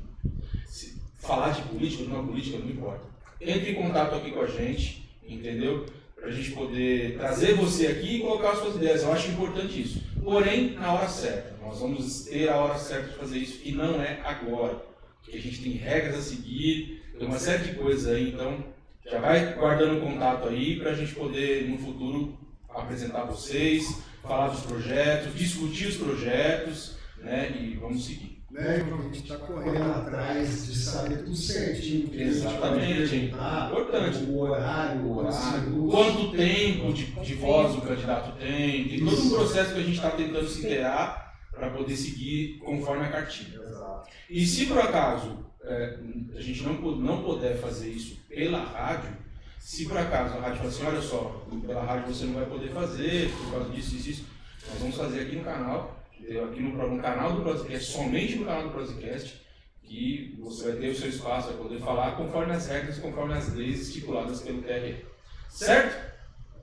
falar 1.19 1.51
de 1.51 1.63
política, 1.63 2.05
não 2.05 2.27
política, 2.27 2.59
não 2.59 2.69
importa. 2.69 3.07
Entre 3.41 3.73
em 3.73 3.75
contato 3.75 4.15
aqui 4.15 4.31
com 4.31 4.43
a 4.43 4.47
gente, 4.47 5.09
entendeu? 5.27 5.87
Para 6.15 6.29
a 6.29 6.31
gente 6.31 6.51
poder 6.51 7.17
trazer 7.17 7.55
você 7.55 7.87
aqui 7.87 8.17
e 8.17 8.21
colocar 8.21 8.57
suas 8.57 8.77
ideias. 8.77 9.03
Eu 9.03 9.13
acho 9.13 9.31
importante 9.31 9.81
isso. 9.81 10.14
Porém, 10.25 10.71
na 10.71 10.95
hora 10.95 11.09
certa. 11.09 11.55
Nós 11.63 11.81
vamos 11.81 12.25
ter 12.25 12.49
a 12.49 12.57
hora 12.57 12.79
certa 12.79 13.09
de 13.09 13.17
fazer 13.17 13.39
isso 13.39 13.61
e 13.63 13.73
não 13.73 14.01
é 14.01 14.21
agora. 14.25 14.83
Porque 15.23 15.37
a 15.37 15.41
gente 15.41 15.63
tem 15.63 15.73
regras 15.73 16.17
a 16.17 16.23
seguir, 16.23 17.03
tem 17.19 17.29
uma 17.29 17.39
série 17.39 17.65
de 17.65 17.75
coisas 17.75 18.11
aí. 18.11 18.31
Então, 18.31 18.65
já 19.05 19.21
vai 19.21 19.53
guardando 19.53 20.01
contato 20.01 20.49
aí 20.49 20.81
para 20.81 20.93
a 20.93 20.95
gente 20.95 21.15
poder, 21.15 21.69
no 21.69 21.77
futuro, 21.77 22.39
apresentar 22.71 23.25
vocês, 23.25 24.03
falar 24.23 24.49
dos 24.49 24.63
projetos, 24.63 25.35
discutir 25.35 25.89
os 25.89 25.97
projetos, 25.97 26.97
né? 27.19 27.55
E 27.61 27.77
vamos 27.77 28.07
seguir. 28.07 28.34
Né? 28.55 28.87
A 28.89 29.03
gente 29.03 29.23
está 29.23 29.37
correndo 29.37 29.83
atrás 29.83 30.67
de 30.67 30.79
saber 30.79 31.25
tudo 31.25 31.35
certinho. 31.35 32.09
Exatamente. 32.15 33.11
perguntar, 33.11 33.73
Importante. 33.73 34.19
O 34.31 34.39
horário, 34.39 35.01
o 35.01 35.17
horário, 35.17 35.89
quanto 35.91 36.31
tempo 36.31 36.93
de, 36.93 37.07
de 37.07 37.35
voz 37.35 37.75
o 37.75 37.81
candidato 37.81 38.39
tem, 38.39 38.89
tem 38.89 39.05
todo 39.05 39.23
um 39.23 39.31
processo 39.31 39.75
que 39.75 39.81
a 39.81 39.83
gente 39.83 39.97
está 39.97 40.13
tentando 40.13 40.47
se 40.47 40.61
inteirar 40.61 41.35
para 41.51 41.71
poder 41.71 41.97
seguir 41.97 42.59
conforme 42.59 43.05
a 43.05 43.11
cartilha. 43.11 43.61
Exato. 43.61 44.09
E 44.31 44.47
se 44.47 44.67
por 44.67 44.79
acaso 44.79 45.37
é, 45.65 45.99
a 46.37 46.41
gente 46.41 46.63
não, 46.63 46.75
não 46.75 47.25
puder 47.25 47.57
fazer 47.57 47.91
isso 47.91 48.21
pela 48.29 48.63
rádio, 48.63 49.17
se 49.59 49.87
por 49.87 49.99
acaso 49.99 50.35
a 50.35 50.41
rádio 50.41 50.59
falar 50.59 50.69
assim, 50.69 50.87
olha 50.87 51.03
só, 51.03 51.45
pela 51.67 51.83
rádio 51.83 52.15
você 52.15 52.25
não 52.27 52.35
vai 52.35 52.47
poder 52.47 52.69
fazer, 52.69 53.33
por 53.33 53.51
causa 53.51 53.71
disso, 53.71 53.97
isso, 53.97 54.11
isso, 54.11 54.25
nós 54.71 54.79
vamos 54.79 54.97
fazer 54.97 55.23
aqui 55.23 55.35
no 55.35 55.43
canal? 55.43 55.94
Aqui 56.31 56.61
no, 56.63 56.89
no 56.97 57.03
canal 57.03 57.33
do 57.33 57.43
Brasicast, 57.43 57.93
somente 57.93 58.37
no 58.37 58.45
canal 58.47 58.63
do 58.65 58.71
Brasicast, 58.71 59.41
que 59.83 60.37
você 60.41 60.65
vai 60.73 60.81
ter 60.81 60.89
o 60.89 60.95
seu 60.97 61.09
espaço, 61.09 61.49
vai 61.49 61.57
poder 61.59 61.79
falar 61.81 62.13
conforme 62.17 62.53
as 62.53 62.67
regras, 62.67 62.99
conforme 62.99 63.35
as 63.35 63.53
leis 63.55 63.81
estipuladas 63.89 64.41
pelo 64.41 64.63
TRE. 64.63 65.05
Certo? 65.51 66.15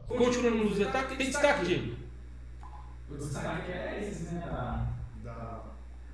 Continuando 0.07 0.57
nos 0.65 0.77
destaques, 0.77 1.17
tem 1.17 1.27
destaque, 1.27 1.65
Diego? 1.65 1.95
O 3.09 3.17
destaque 3.17 3.71
é 3.71 4.07
esse, 4.09 4.23
né? 4.33 4.41
da- 4.45 4.87
Da- 5.23 5.63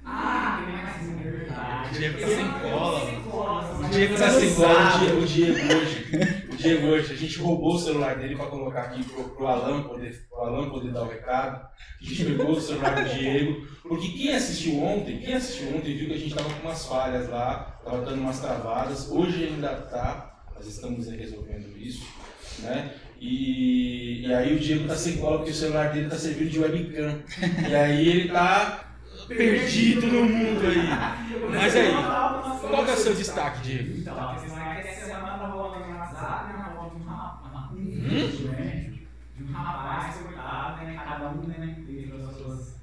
Ah, 0.05 0.61
tem 0.63 0.75
mais 0.75 1.25
é 1.25 1.29
verdade. 1.31 1.89
O 1.89 1.99
Diego 1.99 2.19
tá 2.19 2.27
sem 2.27 2.51
cola. 2.51 3.21
Cola. 3.31 3.79
O 3.79 3.89
Diego 3.89 4.17
tá 4.17 4.29
sem 4.29 4.55
cola, 4.55 5.13
o 5.21 5.25
Diego 5.25 5.73
hoje. 5.73 6.36
Diego 6.57 6.87
hoje, 6.87 7.13
a 7.13 7.15
gente 7.15 7.37
roubou 7.39 7.75
o 7.75 7.79
celular 7.79 8.17
dele 8.17 8.35
para 8.35 8.47
colocar 8.47 8.81
aqui 8.81 9.03
pro, 9.03 9.23
pro 9.29 9.47
Alan 9.47 9.83
poder, 9.83 10.27
pro 10.27 10.41
Alan 10.41 10.69
poder 10.69 10.91
dar 10.91 11.03
o 11.03 11.09
recado. 11.09 11.67
A 12.01 12.03
gente 12.03 12.25
pegou 12.25 12.51
o 12.51 12.61
celular 12.61 12.95
do 12.95 13.09
Diego. 13.09 13.67
Porque 13.87 14.09
quem 14.09 14.35
assistiu 14.35 14.83
ontem, 14.83 15.19
quem 15.19 15.33
assistiu 15.33 15.77
ontem 15.77 15.95
viu 15.95 16.07
que 16.07 16.15
a 16.15 16.17
gente 16.17 16.35
tava 16.35 16.49
com 16.49 16.67
umas 16.67 16.85
falhas 16.85 17.29
lá, 17.29 17.79
tava 17.83 18.03
dando 18.03 18.21
umas 18.21 18.39
travadas. 18.39 19.09
Hoje 19.09 19.45
ainda 19.45 19.69
tá, 19.69 20.43
nós 20.55 20.67
estamos 20.67 21.07
resolvendo 21.07 21.77
isso, 21.77 22.05
né? 22.59 22.93
E, 23.19 24.25
e 24.25 24.33
aí 24.33 24.55
o 24.55 24.59
Diego 24.59 24.87
tá 24.87 24.95
sem 24.95 25.17
cola 25.17 25.37
porque 25.37 25.51
o 25.51 25.55
celular 25.55 25.91
dele 25.91 26.09
tá 26.09 26.17
servindo 26.17 26.49
de 26.49 26.59
webcam. 26.59 27.19
E 27.69 27.75
aí 27.75 28.09
ele 28.09 28.29
tá 28.29 28.87
perdido 29.27 30.07
no 30.07 30.23
mundo 30.23 30.61
aí. 30.67 31.49
Mas 31.49 31.75
aí, 31.75 31.91
qual 32.61 32.85
é 32.85 32.93
o 32.93 32.97
seu 32.97 33.13
destaque, 33.15 33.61
Diego? 33.61 33.97
Então, 33.99 34.15
porque 34.15 34.39
vocês 34.39 34.51
vão 34.51 34.69
ver 34.69 34.81
que 34.81 34.87
essa 34.87 35.05
semana 35.05 35.37
tá 35.37 35.47
rolando 35.47 35.85
no 35.85 35.97
WhatsApp, 35.97 36.47
né? 36.47 36.53
Uma 36.53 36.75
foto 36.75 36.95
de 36.95 37.01
um 37.01 38.06
né? 38.17 38.93
De 39.35 39.43
um 39.43 39.51
rapaz, 39.53 40.15
coitado, 40.17 40.83
né? 40.83 41.01
Cada 41.03 41.29
um, 41.29 41.43
né? 41.47 41.77
Teve 41.85 42.13
as 42.13 42.35
suas, 42.35 42.75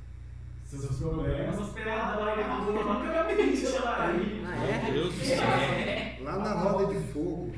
seus 0.64 0.96
problemas, 0.98 1.60
hospedador 1.60 2.28
aí 2.28 2.44
na 2.44 2.54
rua, 2.54 2.94
nunca 2.94 3.24
vi 3.24 3.52
isso 3.52 3.84
lá 3.84 4.06
aí. 4.06 4.44
Ah, 4.46 4.64
é? 4.64 4.82
Meu 4.84 4.92
Deus 4.92 5.14
do 5.14 5.24
céu. 5.24 5.42
É. 5.42 6.16
Lá 6.22 6.38
na 6.38 6.52
roda 6.52 6.94
de 6.94 7.00
fogo. 7.12 7.52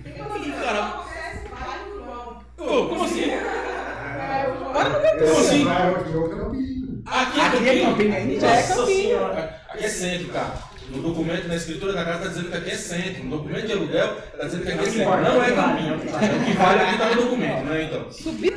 Cara. 0.61 1.05
Ô, 2.59 2.89
como 2.89 3.05
assim? 3.05 3.31
É, 3.31 4.49
o 4.51 4.59
João. 4.59 4.73
Bora 4.73 4.89
no 4.89 4.99
Esse 4.99 5.33
Como 5.33 5.41
assim? 5.41 5.69
ao 5.69 6.13
jogo 6.13 6.37
Campinho. 6.37 7.03
Aqui 7.07 7.41
é 7.41 7.43
Aqui 7.45 7.69
é 7.69 7.85
Campinho. 7.85 8.13
Campinho? 8.13 8.41
Já 8.41 8.51
é 8.51 8.63
campinho. 8.63 9.27
Aqui 9.27 9.85
é 9.85 9.89
centro, 9.89 10.29
cara. 10.33 10.76
No 10.91 11.03
documento, 11.03 11.49
na 11.49 11.57
escritura 11.57 11.93
da 11.93 12.05
casa, 12.05 12.19
tá 12.21 12.29
dizendo 12.29 12.51
que 12.51 12.57
aqui 12.57 12.71
é 12.71 12.77
centro. 12.77 13.25
No 13.25 13.39
documento 13.39 13.67
de 13.67 13.73
aluguel, 13.73 14.17
tá 14.39 14.45
dizendo 14.45 14.65
que 14.65 14.73
aqui 14.73 14.85
é 14.85 14.91
centro. 14.91 15.21
Não 15.23 15.43
é 15.45 15.53
campinho. 15.53 15.95
O 15.97 16.45
que 16.45 16.53
vale 16.53 16.81
aqui 16.81 16.99
tá 16.99 17.11
no 17.15 17.23
documento, 17.23 17.65
né, 17.65 17.83
então? 17.85 18.13
Subir. 18.13 18.55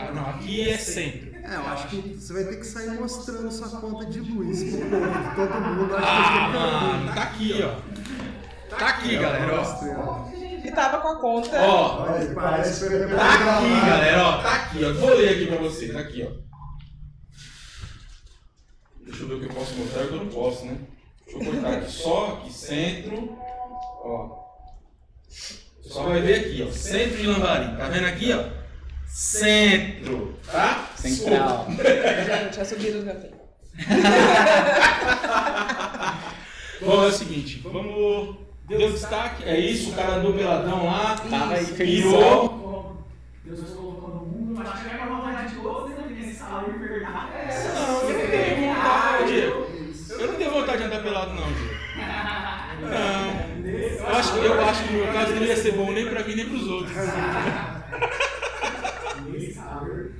Ah, 0.00 0.12
não, 0.12 0.30
aqui 0.30 0.70
é 0.70 0.78
centro. 0.78 1.28
É, 1.34 1.54
eu 1.54 1.66
acho 1.66 1.88
que 1.88 1.96
você 2.14 2.32
vai 2.32 2.44
ter 2.44 2.56
que 2.56 2.66
sair 2.66 2.90
mostrando 2.90 3.50
sua 3.50 3.68
conta 3.80 4.06
de 4.06 4.20
luz 4.20 4.62
pro 4.64 4.80
povo, 4.90 5.34
todo 5.34 5.60
mundo 5.60 5.96
acha 5.96 6.06
Ah, 6.06 6.50
que 6.50 6.56
é 6.56 6.58
mano, 6.58 7.14
tá 7.14 7.22
aqui, 7.22 7.62
ó. 7.62 8.76
Tá 8.76 8.88
aqui, 8.88 9.16
galera, 9.16 9.60
ó. 9.60 10.28
E 10.64 10.70
tava 10.72 10.98
com 11.00 11.08
a 11.08 11.20
conta. 11.20 11.58
Ó, 11.62 12.02
Olha, 12.02 12.22
ele 12.22 12.34
parece 12.34 12.84
que 12.84 12.90
foi 12.90 12.98
tá 13.08 13.56
aqui, 13.56 13.86
galera, 13.86 14.26
ó. 14.26 14.42
Tá 14.42 14.54
aqui, 14.54 14.84
ó. 14.84 14.92
Vou 14.92 15.14
ler 15.14 15.28
aqui 15.30 15.46
pra 15.46 15.56
vocês, 15.56 15.96
aqui, 15.96 16.28
ó. 16.28 16.48
Deixa 19.04 19.22
eu 19.22 19.28
ver 19.28 19.34
o 19.34 19.40
que 19.40 19.46
eu 19.46 19.54
posso 19.54 19.74
mostrar, 19.74 20.04
o 20.04 20.08
que 20.08 20.14
eu 20.14 20.24
não 20.24 20.28
posso, 20.28 20.66
né? 20.66 20.76
Deixa 21.28 21.44
eu 21.44 21.52
cortar 21.52 21.72
aqui 21.74 21.92
só, 21.92 22.38
aqui, 22.40 22.52
centro, 22.52 23.38
ó. 24.02 24.48
Você 25.28 25.58
só 25.82 26.04
vai 26.04 26.22
ver 26.22 26.40
aqui, 26.40 26.66
ó. 26.66 26.72
Centro 26.72 27.16
de 27.18 27.26
Lambari. 27.26 27.76
Tá 27.76 27.88
vendo 27.88 28.06
aqui, 28.06 28.32
ó? 28.32 28.44
Centro, 29.06 30.38
tá? 30.50 30.90
Central. 30.96 31.66
Gente, 31.68 32.60
a 32.60 32.64
subida 32.64 33.00
do 33.00 33.06
campinho. 33.06 33.38
Bom, 36.80 37.04
é 37.04 37.06
o 37.06 37.12
seguinte, 37.12 37.60
vamos. 37.62 38.36
Deu 38.66 38.90
destaque, 38.92 39.44
é 39.44 39.58
isso, 39.58 39.90
o 39.90 39.94
cara 39.94 40.16
andou 40.16 40.34
peladão 40.34 40.86
lá, 40.86 41.16
Tava 41.30 41.54
aí 41.54 41.64
virou. 41.64 43.06
Deus 43.44 43.70
colocou 43.70 44.08
no 44.10 44.26
mundo, 44.26 44.54
mas 44.58 44.78
tiver 44.78 44.96
uma 44.96 45.20
vontade 45.20 45.54
de 45.54 45.60
todos, 45.60 45.90
né? 45.96 46.06
Nesse 46.10 46.34
salário. 46.38 46.78
Não, 46.78 46.80
eu 48.10 48.18
não 48.18 48.30
tenho 48.30 48.74
vontade, 48.74 49.26
Diego. 49.26 49.52
Eu 49.52 49.60
não 49.60 49.67
de 51.02 51.08
andar 51.08 51.24
pelado, 51.26 51.34
não, 51.34 51.46
Diego. 51.52 51.74
Não. 52.82 53.48
Eu 54.08 54.16
acho, 54.16 54.32
que- 54.32 54.46
eu 54.46 54.60
acho 54.60 54.84
que 54.84 54.92
no 54.92 54.98
meu 55.04 55.12
caso 55.12 55.34
não 55.34 55.42
ia 55.44 55.56
ser 55.56 55.72
bom 55.72 55.92
nem 55.92 56.08
pra 56.08 56.24
mim 56.24 56.34
nem 56.36 56.48
pros 56.48 56.66
outros. 56.68 56.96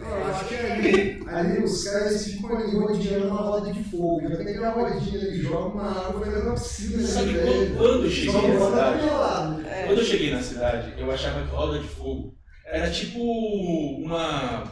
Eu 0.00 0.26
acho 0.26 0.44
que 0.46 0.54
ali, 0.54 1.22
ali 1.28 1.62
os 1.62 1.84
caras 1.84 2.24
ficam 2.24 2.56
ali 2.56 2.76
rodeando 2.76 3.28
uma 3.28 3.40
roda 3.42 3.72
de 3.72 3.82
fogo. 3.84 4.28
Já 4.28 4.36
tem 4.36 4.48
aquela 4.48 4.70
rodinha 4.70 5.20
ali, 5.20 5.42
joga 5.42 5.68
uma 5.68 5.90
água, 5.90 6.20
vai 6.20 6.42
na 6.42 6.52
piscina. 6.52 7.06
Sabe 7.06 7.32
né, 7.32 7.42
quando, 7.44 7.76
quando 7.78 8.04
eu 8.04 8.10
cheguei 8.10 8.48
na 8.52 8.60
cidade? 8.66 9.02
pelado. 9.06 9.62
Quando 9.86 9.98
eu 9.98 10.04
cheguei 10.04 10.30
na 10.34 10.42
cidade, 10.42 10.94
eu 10.98 11.10
achava 11.10 11.42
que 11.46 11.54
roda 11.54 11.78
de 11.78 11.88
fogo 11.88 12.34
era 12.66 12.90
tipo 12.90 13.18
uma. 13.20 14.64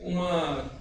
Uma. 0.00 0.79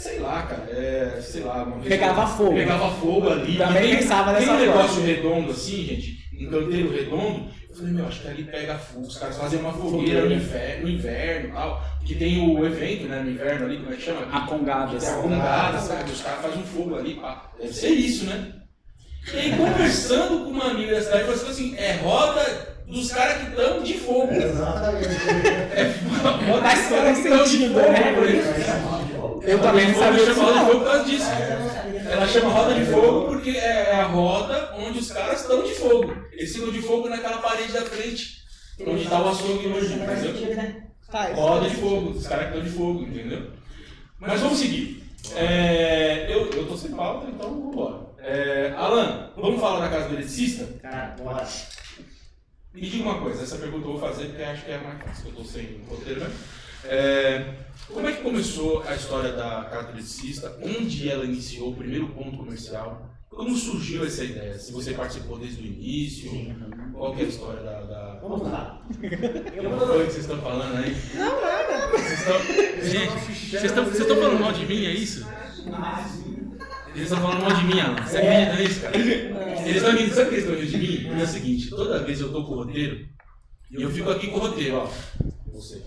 Sei 0.00 0.20
lá, 0.20 0.42
cara. 0.42 0.62
É, 0.70 1.20
sei 1.20 1.42
lá. 1.42 1.64
Uma 1.64 1.76
vez 1.78 1.88
Pegava 1.88 2.22
eu- 2.22 2.26
fogo. 2.28 2.54
Pegava 2.54 2.90
fogo 2.92 3.30
ali. 3.30 3.56
Também 3.58 3.82
tem, 3.82 3.96
pensava 3.96 4.30
tem 4.32 4.40
dessa 4.46 4.52
um 4.52 4.60
negócio 4.60 4.88
forma. 4.90 5.06
redondo 5.06 5.50
assim, 5.50 5.84
gente. 5.86 6.18
Um 6.40 6.50
canteiro 6.50 6.92
redondo. 6.92 7.46
Eu 7.68 7.74
falei, 7.76 7.92
meu, 7.92 8.06
acho 8.06 8.20
que 8.22 8.28
ali 8.28 8.44
pega 8.44 8.78
fogo. 8.78 9.06
Os 9.08 9.16
caras 9.18 9.36
fazem 9.36 9.58
uma 9.58 9.72
fogueira 9.72 10.24
no 10.24 10.32
inverno, 10.32 10.82
no 10.84 10.88
inverno 10.88 11.48
e 11.48 11.52
tal. 11.52 11.84
Porque 11.98 12.14
tem 12.14 12.48
o 12.48 12.64
evento, 12.64 13.08
né? 13.08 13.22
No 13.24 13.30
inverno 13.32 13.66
ali, 13.66 13.76
como 13.78 13.92
é 13.92 13.96
que 13.96 14.02
chama? 14.02 14.20
A 14.32 14.40
congada. 14.46 14.96
É 15.04 15.08
a 15.10 15.14
congada, 15.16 15.78
sabe? 15.80 16.10
Os 16.12 16.20
caras 16.22 16.42
fazem 16.42 16.58
um 16.60 16.64
fogo 16.66 16.94
ali, 16.96 17.14
pá. 17.14 17.50
Deve 17.60 17.72
ser 17.72 17.88
isso, 17.90 18.24
né? 18.26 18.52
E 19.34 19.36
aí, 19.36 19.56
conversando 19.56 20.44
com 20.44 20.50
uma 20.52 20.70
amiga 20.70 20.94
da 20.94 21.02
cidade, 21.02 21.24
falou 21.24 21.50
assim: 21.50 21.76
é 21.76 21.92
roda 21.96 22.68
dos 22.86 23.10
caras 23.12 23.38
que 23.42 23.50
estão 23.50 23.82
de 23.82 23.94
fogo. 23.94 24.32
Exatamente. 24.32 25.08
É 25.08 25.94
roda 26.46 26.68
dos 26.68 26.86
caras 26.88 27.18
que 27.18 27.28
estão 27.28 27.44
de 27.44 27.68
fogo. 27.68 27.80
né? 27.80 28.97
Eu 29.42 29.60
também 29.60 29.88
não 29.88 29.94
sabia 29.98 30.24
chama 30.26 30.34
disso, 30.34 30.40
roda 30.42 30.58
de 30.58 30.66
fogo 30.66 30.78
por 30.78 30.84
causa 30.84 31.04
disso. 31.04 31.26
Ela 32.10 32.26
chama 32.28 32.48
roda 32.50 32.74
de 32.74 32.84
fogo 32.86 33.26
porque 33.28 33.50
é 33.50 33.92
a 33.94 34.04
roda 34.04 34.74
onde 34.76 34.98
os 34.98 35.10
caras 35.12 35.40
estão 35.40 35.62
de 35.62 35.74
fogo. 35.74 36.14
Eles 36.32 36.52
ficam 36.54 36.70
de 36.70 36.82
fogo 36.82 37.08
naquela 37.08 37.38
parede 37.38 37.72
da 37.72 37.82
frente, 37.82 38.38
onde 38.86 39.02
está 39.04 39.20
o 39.20 39.28
açougue 39.28 39.66
hoje, 39.68 39.94
entendeu? 39.94 40.56
né? 40.56 40.86
Roda 41.34 41.68
de 41.68 41.76
fogo, 41.76 42.10
os 42.10 42.26
caras 42.26 42.50
que 42.50 42.58
estão 42.58 42.70
de 42.70 42.76
fogo, 42.76 43.02
entendeu? 43.02 43.50
Mas 44.18 44.40
vamos 44.40 44.58
seguir. 44.58 45.02
É, 45.34 46.26
eu, 46.32 46.50
eu 46.50 46.66
tô 46.66 46.76
sem 46.76 46.92
pauta, 46.92 47.26
então 47.28 47.48
vamos 47.50 47.72
embora. 47.72 48.08
É, 48.18 48.72
Alan, 48.76 49.30
vamos 49.36 49.60
falar 49.60 49.80
da 49.80 49.88
casa 49.88 50.08
do 50.08 50.14
eletricista? 50.14 50.66
Cara, 50.82 51.14
bora. 51.18 51.46
Me 52.74 52.80
diga 52.82 53.04
uma 53.04 53.20
coisa, 53.20 53.42
essa 53.42 53.56
pergunta 53.56 53.86
eu 53.86 53.92
vou 53.92 54.00
fazer 54.00 54.26
porque 54.26 54.42
acho 54.42 54.64
que 54.64 54.70
é 54.70 54.78
mais 54.78 55.02
fácil, 55.02 55.28
eu 55.28 55.34
tô 55.34 55.44
sem 55.44 55.80
roteiro 55.88 56.20
mesmo. 56.20 56.34
É, 56.84 57.54
como 57.88 58.08
é 58.08 58.12
que 58.12 58.22
começou 58.22 58.82
a 58.86 58.94
história 58.94 59.32
da 59.32 59.70
eletricista? 59.72 60.56
Onde 60.62 61.08
ela 61.08 61.24
iniciou 61.24 61.70
o 61.72 61.76
primeiro 61.76 62.08
ponto 62.08 62.36
comercial? 62.36 63.08
Como 63.28 63.56
surgiu 63.56 64.04
essa 64.04 64.24
ideia? 64.24 64.58
Se 64.58 64.72
você 64.72 64.92
participou 64.92 65.38
desde 65.38 65.62
o 65.62 65.66
início? 65.66 66.30
Qual 66.92 67.14
que 67.14 67.22
é 67.22 67.24
a 67.24 67.28
história 67.28 67.62
da... 67.62 67.80
da... 67.82 68.18
Vamos 68.20 68.42
lá. 68.42 68.82
Eu 69.54 69.62
não 69.62 69.78
foi 69.78 70.02
o 70.02 70.06
que 70.06 70.12
vocês 70.12 70.24
estão 70.24 70.40
falando 70.40 70.76
aí? 70.76 70.96
Não, 71.14 71.40
nada. 71.40 71.88
Vocês 71.92 72.18
estão... 72.18 72.40
Gente, 72.82 73.50
vocês 73.50 73.64
estão, 73.64 73.84
vocês 73.84 74.00
estão 74.00 74.16
falando 74.16 74.40
mal 74.40 74.52
de 74.52 74.66
mim, 74.66 74.86
é 74.86 74.90
isso? 74.90 75.26
Eles 76.94 77.12
estão 77.12 77.20
falando 77.20 77.42
mal 77.42 77.52
de 77.52 77.64
mim, 77.64 77.80
Alan. 77.80 78.02
Você 78.04 78.16
acredita 78.16 78.56
nisso, 78.56 78.80
cara? 78.80 78.96
Eles 78.98 79.76
estão 79.76 79.96
rindo, 79.96 80.14
sabe 80.14 80.26
o 80.26 80.28
que 80.30 80.34
eles 80.34 80.44
estão 80.44 80.60
rindo 80.60 80.70
de 80.70 80.78
mim? 80.78 81.20
É 81.20 81.22
o 81.22 81.26
seguinte, 81.26 81.70
toda 81.70 82.02
vez 82.02 82.20
eu 82.20 82.32
tô 82.32 82.44
com 82.44 82.52
o 82.52 82.64
roteiro, 82.64 83.06
e 83.70 83.82
eu 83.82 83.90
fico 83.90 84.10
aqui 84.10 84.28
com 84.28 84.38
o 84.38 84.40
roteiro, 84.40 84.76
ó. 84.78 84.90
Você, 85.52 85.82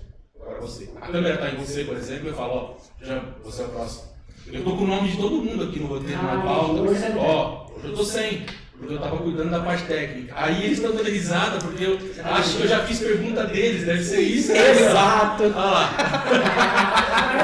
você. 0.62 0.90
A 1.02 1.08
câmera 1.08 1.38
tá 1.38 1.50
em 1.50 1.56
você, 1.58 1.84
por 1.84 1.98
exemplo, 1.98 2.28
eu 2.30 2.34
falo, 2.34 2.54
ó, 2.54 3.06
já, 3.06 3.22
você 3.44 3.62
é 3.62 3.66
o 3.66 3.70
próximo. 3.70 4.04
Eu 4.52 4.64
tô 4.64 4.76
com 4.76 4.84
o 4.84 4.88
nome 4.88 5.10
de 5.12 5.18
todo 5.18 5.38
mundo 5.38 5.64
aqui 5.66 5.80
no 5.80 5.88
roteiro, 5.88 6.22
na 6.24 6.34
Ah, 6.34 6.42
pauta. 6.42 6.82
hoje 6.82 7.00
você 7.00 7.10
não. 7.10 7.20
Ó, 7.20 7.68
hoje 7.76 7.88
eu 7.88 7.94
tô 7.96 8.04
sem. 8.04 8.46
Porque 8.78 8.96
eu 8.96 9.00
tava 9.00 9.18
cuidando 9.18 9.52
da 9.52 9.60
parte 9.60 9.84
técnica. 9.84 10.34
Aí 10.36 10.64
eles 10.66 10.80
estão 10.80 10.92
dando 10.96 11.08
risada 11.10 11.60
porque 11.60 11.84
eu 11.84 12.00
acho 12.26 12.58
que 12.58 12.64
eu 12.64 12.68
já 12.68 12.80
fiz 12.80 12.98
pergunta 13.00 13.44
deles, 13.46 13.86
deve 13.86 14.04
ser 14.04 14.22
isso. 14.22 14.52
né? 14.52 14.72
Exato. 14.72 15.44
Olha 15.44 15.56
lá. 15.56 15.90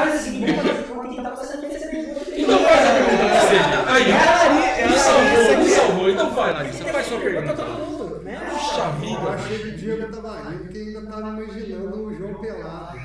É 0.04 0.16
o 0.16 0.20
seguinte, 0.20 0.52
vamos 0.52 1.16
tentar 1.16 1.30
pergunta. 1.30 2.24
Então 2.36 2.60
faz 2.60 2.90
a 2.90 2.94
pergunta 2.94 3.26
que 3.30 3.48
seja. 3.48 3.86
Aí, 3.88 4.90
me 4.90 4.98
salvou, 4.98 5.58
me 5.64 5.70
salvou. 5.70 6.10
Então 6.10 6.32
faz, 6.36 6.54
Larissa, 6.56 6.86
faz 6.86 7.06
sua 7.08 7.20
pergunta. 7.20 7.54
Todo 7.54 7.70
mundo, 7.86 8.22
né? 8.24 8.40
Puxa 8.50 8.82
Eu 8.82 8.92
vida. 9.00 9.30
achei 9.30 9.60
que 9.60 9.68
o 9.68 9.78
Diego 9.78 10.12
tava 10.16 10.50
rindo 10.50 10.64
porque 10.64 10.78
ainda 10.80 11.02
tava 11.04 11.28
imaginando 11.30 12.04
o 12.04 12.16
João 12.18 12.34
pelado. 12.42 12.98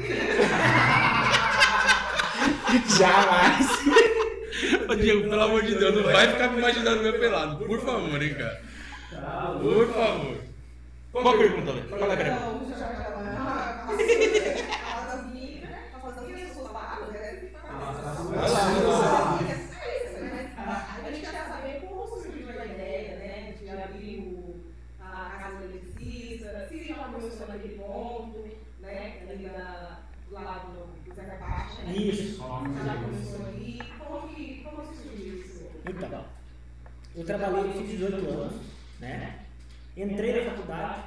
Jamais. 2.99 3.67
Ô 4.89 4.95
Diego, 4.95 5.29
pelo 5.29 5.43
amor 5.43 5.63
de 5.63 5.75
Deus, 5.75 5.95
não 5.95 6.03
vai 6.05 6.29
ficar 6.29 6.49
me 6.49 6.59
imaginando 6.59 7.03
meu 7.03 7.19
pelado. 7.19 7.65
Por 7.65 7.81
favor, 7.81 8.23
hein, 8.23 8.35
cara. 8.35 8.63
Por 9.61 9.89
favor. 9.93 10.37
Qual 11.13 11.29
a 11.29 11.39
pergunta, 11.39 11.73
Lê? 11.73 11.81
Qual 11.83 12.11
é 12.11 12.15
a 12.15 12.17
pergunta? 12.17 12.43
Então, 12.47 12.79
já 12.79 12.87
vai 12.87 12.97
falar. 13.05 13.87
Fala 14.83 15.17
das 15.17 15.27
minhas, 15.33 15.69
fala 15.93 16.13
das 16.13 16.27
minhas 16.31 16.53
gente 21.11 21.31
quer 21.31 21.47
saber 21.47 21.81
como 21.87 22.07
surgiu 22.09 22.49
a 22.49 22.65
ideia, 22.65 23.17
né, 23.19 23.55
de 23.61 23.69
abrir 23.69 24.19
o- 24.21 24.61
a 25.01 25.37
casa 25.39 25.57
do 25.59 25.65
eletricista, 25.65 26.67
se 26.69 26.85
já 26.89 26.95
começou 26.95 27.47
naquele 27.49 27.75
ponto, 27.75 28.49
né, 28.81 29.23
ali 29.29 29.45
na, 29.47 29.99
do 30.29 30.35
lado 30.35 30.73
do, 30.73 31.09
do 31.11 31.15
Zé 31.15 31.23
Carpati, 31.25 31.83
né? 31.83 31.93
Isso. 31.97 32.33
Se 32.33 32.87
já 32.87 32.95
começou 32.95 33.47
ali, 33.47 33.83
como 33.99 34.29
que, 34.29 34.65
como 34.65 34.89
que 34.89 34.97
surgiu 34.97 35.35
isso? 35.41 35.63
Então, 35.87 36.25
eu 37.23 37.27
trabalhei, 37.27 37.73
fiz 37.73 37.91
18 37.91 38.15
anos, 38.31 38.53
né? 39.01 39.39
Entrei 39.97 40.45
na 40.45 40.51
faculdade, 40.51 41.03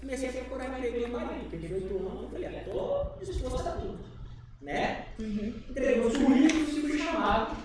comecei 0.00 0.28
a 0.28 0.32
procurar 0.32 0.78
emprego 0.78 0.96
em 0.96 1.10
Marília, 1.10 1.40
porque 1.40 1.56
18 1.58 1.96
anos 1.98 2.22
eu 2.22 2.28
falei, 2.30 2.46
ah, 2.46 2.64
tô 2.64 3.24
disposto 3.24 3.68
a 3.68 3.72
tudo, 3.72 3.98
né? 4.62 5.06
Entreguei 5.18 6.00
meus 6.00 6.16
currículos 6.16 6.76
e 6.76 6.80
fui 6.80 6.98
chamado 6.98 7.56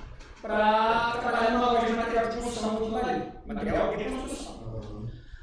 para 0.42 1.12
trabalhar 1.22 1.52
numa 1.52 1.72
loja 1.72 1.86
de 1.86 1.94
material 1.94 2.30
de 2.30 2.38
construção 2.38 2.84
de 2.84 2.92
Marília. 2.92 3.34
Material 3.46 3.98
de 3.98 4.04
construção. 4.04 4.64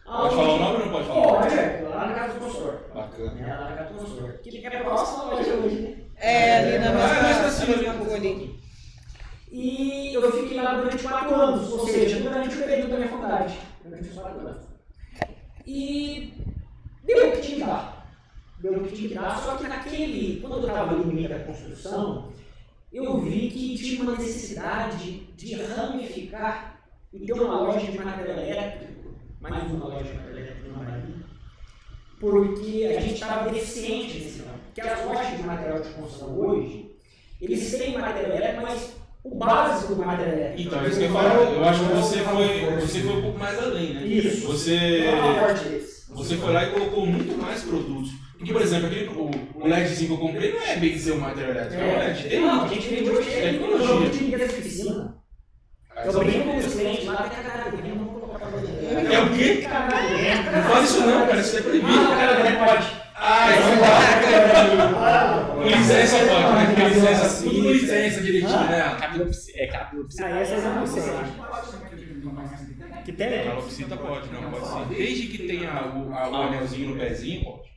Pode 0.04 0.34
falar 0.34 0.54
o 0.54 0.58
nome 0.58 0.74
ou 0.74 0.84
não 0.86 0.92
pode 0.92 1.06
falar? 1.06 1.40
Pode, 1.40 1.54
é, 1.54 1.88
lá 1.88 2.06
na 2.06 2.14
casa 2.14 2.34
do 2.34 2.40
consultor. 2.40 2.80
Bacana. 2.92 3.32
Né, 3.32 3.56
lá 3.56 3.70
na 3.70 3.76
casa 3.76 3.94
do 3.94 3.98
consultor. 4.00 4.32
Que 4.42 4.66
é 4.66 4.82
próximo 4.82 5.24
loja 5.26 5.54
hoje, 5.54 5.80
né? 5.82 5.96
É, 6.16 6.56
ali 6.58 6.78
na 6.80 6.90
Ah, 6.90 6.94
mais 6.94 7.12
pra 7.12 7.28
mesma, 7.28 7.50
cima, 7.50 8.14
ali. 8.16 8.59
E 9.50 10.14
eu 10.14 10.32
fiquei 10.32 10.60
lá 10.60 10.80
durante 10.80 11.02
quatro 11.02 11.34
anos, 11.34 11.72
ou 11.72 11.86
seja, 11.86 12.20
durante 12.20 12.56
o 12.56 12.62
período 12.62 12.90
da 12.90 12.96
minha 12.96 13.08
faculdade. 13.08 13.58
Durante 13.84 14.08
os 14.08 14.14
quatro 14.14 14.46
anos. 14.46 14.62
E 15.66 16.34
deu 17.04 17.28
o 17.28 17.32
que 17.32 17.40
tinha 17.40 17.58
que 17.58 17.64
dar. 17.64 18.06
Deu 18.60 18.72
o 18.74 18.84
que 18.84 18.94
tinha 18.94 19.08
que 19.08 19.14
dar, 19.14 19.36
só 19.38 19.56
que 19.56 19.66
naquele, 19.66 20.40
quando 20.40 20.58
eu 20.58 20.68
estava 20.68 20.94
ali 20.94 21.04
no 21.04 21.12
meio 21.12 21.28
da 21.28 21.40
construção, 21.40 22.32
eu 22.92 23.20
vi 23.20 23.50
que 23.50 23.76
tinha 23.76 24.02
uma 24.02 24.16
necessidade 24.16 25.20
de 25.36 25.54
ramificar 25.54 26.80
e 27.12 27.18
ter 27.26 27.32
uma 27.32 27.60
loja 27.60 27.90
de 27.90 27.98
material 27.98 28.38
elétrico, 28.38 29.14
mais 29.40 29.70
uma 29.70 29.86
loja 29.86 30.04
de 30.04 30.12
material 30.12 30.38
elétrico 30.38 30.68
no 30.68 30.76
Maranhão, 30.76 31.22
porque 32.20 32.94
a 32.96 33.00
gente 33.00 33.14
estava 33.14 33.50
deficiente 33.50 34.18
nesse 34.18 34.42
ramo. 34.42 34.60
Porque 34.66 34.80
as 34.80 35.04
lojas 35.04 35.36
de 35.36 35.42
material 35.42 35.80
de 35.80 35.88
construção 35.88 36.38
hoje, 36.38 36.96
eles 37.40 37.76
têm 37.76 37.98
material 37.98 38.36
elétrico, 38.36 38.62
mas 38.62 38.99
o 39.22 39.34
básico 39.36 39.94
do 39.94 40.04
material 40.04 40.36
elétrico. 40.36 40.68
Então, 40.68 40.84
é 40.84 40.88
isso 40.88 40.98
que 40.98 41.04
eu 41.04 41.12
falo. 41.12 41.42
Eu 41.42 41.64
acho 41.64 41.84
que 41.84 41.94
você 41.94 42.18
foi, 42.18 42.80
você 42.80 43.00
foi 43.00 43.16
um 43.16 43.22
pouco 43.22 43.38
mais 43.38 43.58
além, 43.58 43.94
né? 43.94 44.06
Isso. 44.06 44.46
Você, 44.46 45.00
Não 45.04 45.08
é 45.08 45.20
uma 45.20 45.90
você 46.14 46.36
foi 46.36 46.52
lá 46.52 46.64
e 46.64 46.70
colocou 46.70 47.06
muito 47.06 47.36
mais 47.40 47.62
produtos. 47.62 48.10
Porque, 48.36 48.52
por 48.52 48.62
exemplo, 48.62 48.86
aquele, 48.86 49.08
o, 49.08 49.30
o 49.54 49.66
LEDzinho 49.66 50.08
que 50.08 50.14
eu 50.14 50.26
comprei 50.26 50.52
não 50.52 50.62
é 50.62 50.76
bem 50.76 50.92
dizer 50.92 51.12
um 51.12 51.18
material 51.18 51.50
elétrico, 51.52 51.82
é 51.82 51.86
um 51.86 51.98
LED. 51.98 52.28
Tem 52.28 52.40
Não, 52.40 52.64
a 52.64 52.68
gente 52.68 52.88
vende 52.88 53.10
hoje 53.10 53.30
é 53.30 53.52
Tecnologia. 53.52 54.08
de 54.10 54.44
oficina. 54.44 55.14
Ah, 55.94 56.04
Eu 56.04 56.10
isso 56.10 56.18
brinco 56.20 56.44
com 56.44 56.56
os 56.56 56.74
clientes 56.74 57.04
lá, 57.06 57.16
tem 57.28 57.38
a 57.38 57.42
cara 57.42 57.70
do 57.70 57.76
vento, 57.76 57.96
vamos 57.98 58.12
colocar. 58.12 58.46
É 58.46 59.22
o 59.22 59.30
quê? 59.36 59.66
Não 60.54 60.62
faz 60.62 60.90
isso 60.90 61.00
não, 61.00 61.26
cara, 61.26 61.40
isso 61.40 61.56
é 61.58 61.62
proibido. 61.62 61.92
Ah, 61.92 62.16
cara 62.16 62.66
pode. 62.66 62.99
Ah, 63.22 63.50
isso 63.50 63.68
pode. 63.80 65.54
Com 65.54 65.62
licença 65.78 66.16
pode, 66.26 66.54
né? 66.54 66.74
Com 66.74 66.88
licença, 66.88 67.42
tudo 67.42 67.62
com 67.62 67.70
licença 67.70 68.20
direitinho, 68.22 68.64
né? 68.66 68.96
Cabelopsia. 68.98 69.54
É 69.62 69.66
cabelopsia. 69.66 70.26
Ah, 70.26 70.40
essas 70.40 70.64
eu 70.64 70.70
não 70.74 70.86
sei. 70.86 71.02
Que 73.04 73.12
tem? 73.12 73.44
Calopsita 73.44 73.96
pode, 73.96 74.28
não, 74.32 74.50
pode 74.50 74.66
ser. 74.66 74.94
Desde 74.94 75.26
que 75.28 75.46
tenha 75.46 75.70
o, 75.70 76.12
a- 76.14 76.28
o 76.30 76.34
anelzinho 76.36 76.90
no 76.90 76.96
pezinho, 76.96 77.44
pode. 77.44 77.70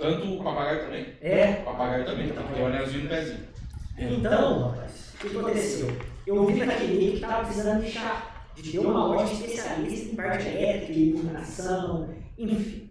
Tanto 0.00 0.34
o 0.34 0.44
papagaio 0.44 0.80
também. 0.84 1.06
É. 1.20 1.58
O 1.60 1.64
papagaio 1.64 2.04
também, 2.04 2.28
tem 2.28 2.42
que 2.42 2.52
ter 2.54 2.60
o 2.62 2.66
anelzinho 2.66 3.02
no 3.04 3.08
pezinho. 3.08 3.40
Então, 3.98 4.68
rapaz, 4.70 5.14
o 5.14 5.18
que 5.28 5.36
aconteceu? 5.36 5.96
Eu 6.26 6.46
vi 6.46 6.64
naquele 6.64 6.96
meio 6.96 7.10
que 7.12 7.16
estava 7.16 7.44
precisando 7.44 7.82
de 7.84 7.90
chá, 7.90 8.44
de 8.54 8.70
ter 8.72 8.78
uma 8.78 9.06
loja 9.06 9.32
especialista 9.32 10.12
em 10.12 10.16
parte 10.16 10.48
elétrica, 10.48 10.92
iluminação, 10.92 12.14
enfim. 12.38 12.89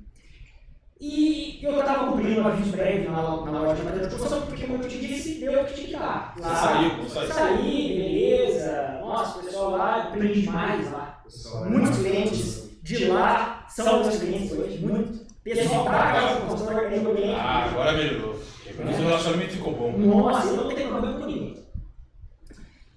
E 1.00 1.60
eu 1.64 1.82
tava 1.82 2.12
cumprindo 2.12 2.42
um 2.42 2.48
aviso 2.48 2.72
breve 2.72 3.08
na, 3.08 3.22
na 3.22 3.62
loja 3.62 3.76
de 3.76 3.84
material 3.84 4.10
de 4.10 4.16
construção, 4.16 4.46
porque, 4.46 4.68
como 4.68 4.84
eu 4.84 4.90
te 4.90 4.98
disse, 4.98 5.40
deu 5.40 5.62
o 5.62 5.66
que 5.66 5.74
tinha 5.74 5.88
que 5.88 5.94
dar. 5.94 6.34
Você 6.36 6.56
saiu, 6.56 7.10
saiu. 7.10 7.32
Saí, 7.32 7.96
beleza. 7.96 8.98
Nossa, 9.00 9.40
o 9.40 9.44
pessoal 9.44 9.72
lá 9.72 10.04
aprende 10.04 10.42
demais 10.42 10.92
lá. 10.92 11.24
Muitos 11.70 11.98
clientes 12.00 12.70
de 12.84 13.06
lá 13.06 13.66
são 13.70 14.04
meus 14.04 14.18
clientes 14.18 14.52
hoje, 14.52 14.78
muito. 14.80 15.30
Pessoal 15.42 15.86
da 15.86 15.92
casa 15.92 16.40
do 16.42 16.48
consultor 16.48 16.84
é 16.84 16.90
meu 16.90 17.16
cliente. 17.16 17.40
Ah, 17.40 17.66
agora 17.66 17.94
melhorou. 17.94 18.36
Mas 18.84 19.00
o 19.00 19.02
relacionamento 19.02 19.52
ficou 19.52 19.74
bom. 19.74 19.98
Nossa, 19.98 20.48
eu 20.48 20.58
não 20.58 20.76
tenho 20.76 20.90
problema 20.90 21.20
com 21.20 21.26
ninguém. 21.26 21.66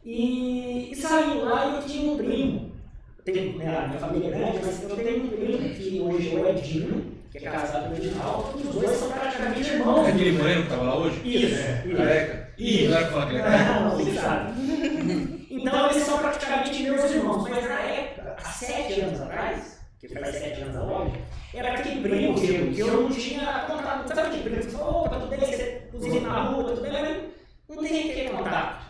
E, 0.04 0.90
e 0.90 0.96
saí 0.96 1.38
lá 1.38 1.66
e 1.66 1.76
eu 1.76 1.82
tinha 1.82 2.12
um 2.12 2.16
primo. 2.16 2.72
Eu 3.18 3.24
tenho, 3.24 3.58
né, 3.58 3.86
minha 3.86 4.00
família 4.00 4.26
é 4.26 4.38
grande, 4.38 4.58
mas 4.64 4.82
eu 4.82 4.96
tenho 4.96 5.24
um 5.24 5.28
primo 5.28 5.74
que 5.74 6.00
hoje 6.00 6.36
é 6.36 6.40
o 6.40 6.48
Edinho, 6.48 7.11
que 7.32 7.38
é 7.46 7.50
casado 7.50 7.88
com 7.88 7.94
o 7.94 7.96
Edinaldo, 7.96 8.60
e 8.60 8.66
os 8.68 8.74
dois 8.74 8.90
são 8.96 9.10
praticamente 9.10 9.70
irmãos. 9.70 10.06
É 10.06 10.10
aquele 10.10 10.32
moreno 10.38 10.62
que 10.64 10.68
tava 10.68 10.82
lá 10.84 10.96
hoje? 10.98 11.20
Isso, 11.24 11.54
É. 11.54 11.82
isso. 11.86 11.96
Careca. 11.96 12.48
Ih, 12.58 12.88
não 12.88 12.96
era 12.96 13.06
pra 13.06 13.12
falar 13.12 13.26
que 13.26 13.32
ele 13.32 13.40
é 13.40 13.44
careca. 13.44 13.80
Não, 13.80 13.90
você 13.96 14.12
sabe. 14.12 15.42
Então 15.52 15.90
eles 15.90 16.02
são 16.02 16.18
praticamente 16.18 16.82
meus 16.82 17.10
irmãos, 17.10 17.42
mas 17.48 17.68
na 17.68 17.80
época, 17.80 18.36
há 18.42 18.48
sete 18.50 19.00
anos 19.00 19.20
atrás, 19.20 19.80
que 20.00 20.08
faz 20.08 20.34
sete 20.34 20.60
anos 20.62 20.76
a 20.76 20.82
loja, 20.82 21.12
era 21.54 21.74
aquele 21.74 22.00
primo 22.00 22.32
meu, 22.40 22.72
que 22.72 22.80
eu 22.80 23.02
não 23.02 23.10
tinha 23.10 23.64
contato. 23.68 24.08
Sabe 24.08 24.20
aquele 24.28 24.42
primo 24.42 24.56
que 24.56 24.62
você 24.64 24.70
fala, 24.76 24.90
opa, 24.90 25.16
tudo 25.16 25.28
bem, 25.28 25.38
você 25.40 25.82
cozinha 25.92 26.20
na 26.22 26.42
rua, 26.44 26.64
tudo 26.64 26.80
bem, 26.80 26.92
mas 26.92 27.76
não 27.76 27.82
tem 27.84 28.10
aquele 28.10 28.30
contato. 28.30 28.82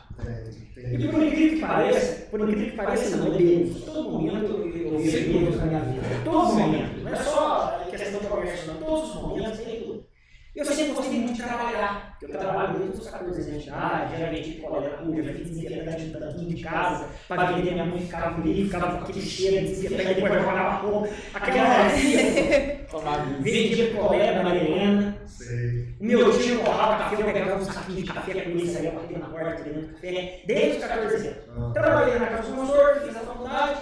E 0.77 1.09
por 1.09 1.23
incrível 1.23 1.49
que 1.51 1.61
pareça, 1.61 2.27
por 2.31 2.41
incrível 2.41 2.71
que 2.71 2.77
pareça, 2.77 3.17
não, 3.17 3.27
é 3.35 3.39
Deus. 3.39 3.85
Todo 3.85 4.11
momento 4.11 4.73
eu 4.75 4.99
vejo 4.99 5.33
Deus 5.39 5.57
na 5.57 5.65
minha 5.67 5.81
vida. 5.81 6.03
Todo 6.25 6.55
momento. 6.55 7.02
Não 7.13 7.21
é 7.21 7.23
só 7.25 7.85
questão 7.91 8.21
de 8.21 8.27
comércio, 8.27 8.73
não. 8.73 8.81
Todos 8.83 9.11
os 9.11 9.23
momentos, 9.23 9.59
tem 9.61 9.81
tudo. 9.83 10.13
Eu 10.55 10.67
sempre 10.67 10.93
gostei 10.93 11.19
muito 11.19 11.33
de 11.33 11.43
trabalhar. 11.43 12.19
Eu 12.21 12.29
trabalho 12.29 12.79
desde 12.79 12.99
os 12.99 13.09
14 13.09 13.41
anos 13.51 13.63
de 13.63 13.69
idade, 13.71 14.21
já 14.21 14.27
vendi 14.29 14.51
picolé 14.53 14.91
na 14.91 14.97
rua, 14.99 15.23
já 15.23 15.33
fiz 15.33 15.49
desinfetante 15.49 16.05
de 16.05 16.13
tanquinho 16.13 16.49
de 16.57 16.63
casa, 16.63 17.09
para 17.27 17.45
vender 17.53 17.71
minha 17.73 17.87
mãe 17.87 17.99
ficava 18.01 18.39
ali, 18.39 18.65
ficava 18.65 18.99
com 18.99 19.03
aquele 19.05 19.21
cheiro 19.23 19.61
de 19.67 19.73
desinfetante, 19.73 20.21
depois 20.21 20.43
jogava 20.43 20.71
roupa, 20.77 21.09
aquela 21.33 21.89
vinho. 21.89 23.41
vendia 23.41 23.87
picolé 23.89 24.35
da 24.35 24.43
Maria 24.43 24.63
Helena. 24.63 25.17
Sei. 25.27 25.95
O 25.99 26.05
meu 26.05 26.39
tio 26.39 26.63
torrava 26.63 27.05
café, 27.05 27.23
eu 27.23 27.33
pegava 27.33 27.55
um 27.61 27.65
saquinho 27.65 28.03
de 28.03 28.13
café 28.13 28.41
com 28.43 28.51
ele, 28.51 28.69
saía 28.71 28.91
batendo 28.91 29.21
na 29.21 29.27
porta, 29.29 29.63
vendendo 29.63 29.93
café, 29.95 30.43
desde 30.47 30.71
os 30.79 30.85
14 30.85 31.27
anos. 31.29 31.39
Ah, 31.57 31.71
Trabalhei 31.73 32.19
na 32.19 32.27
casa 32.27 32.51
do 32.51 32.57
consultor, 32.57 33.01
fiz 33.01 33.17
a 33.17 33.21
faculdade, 33.21 33.81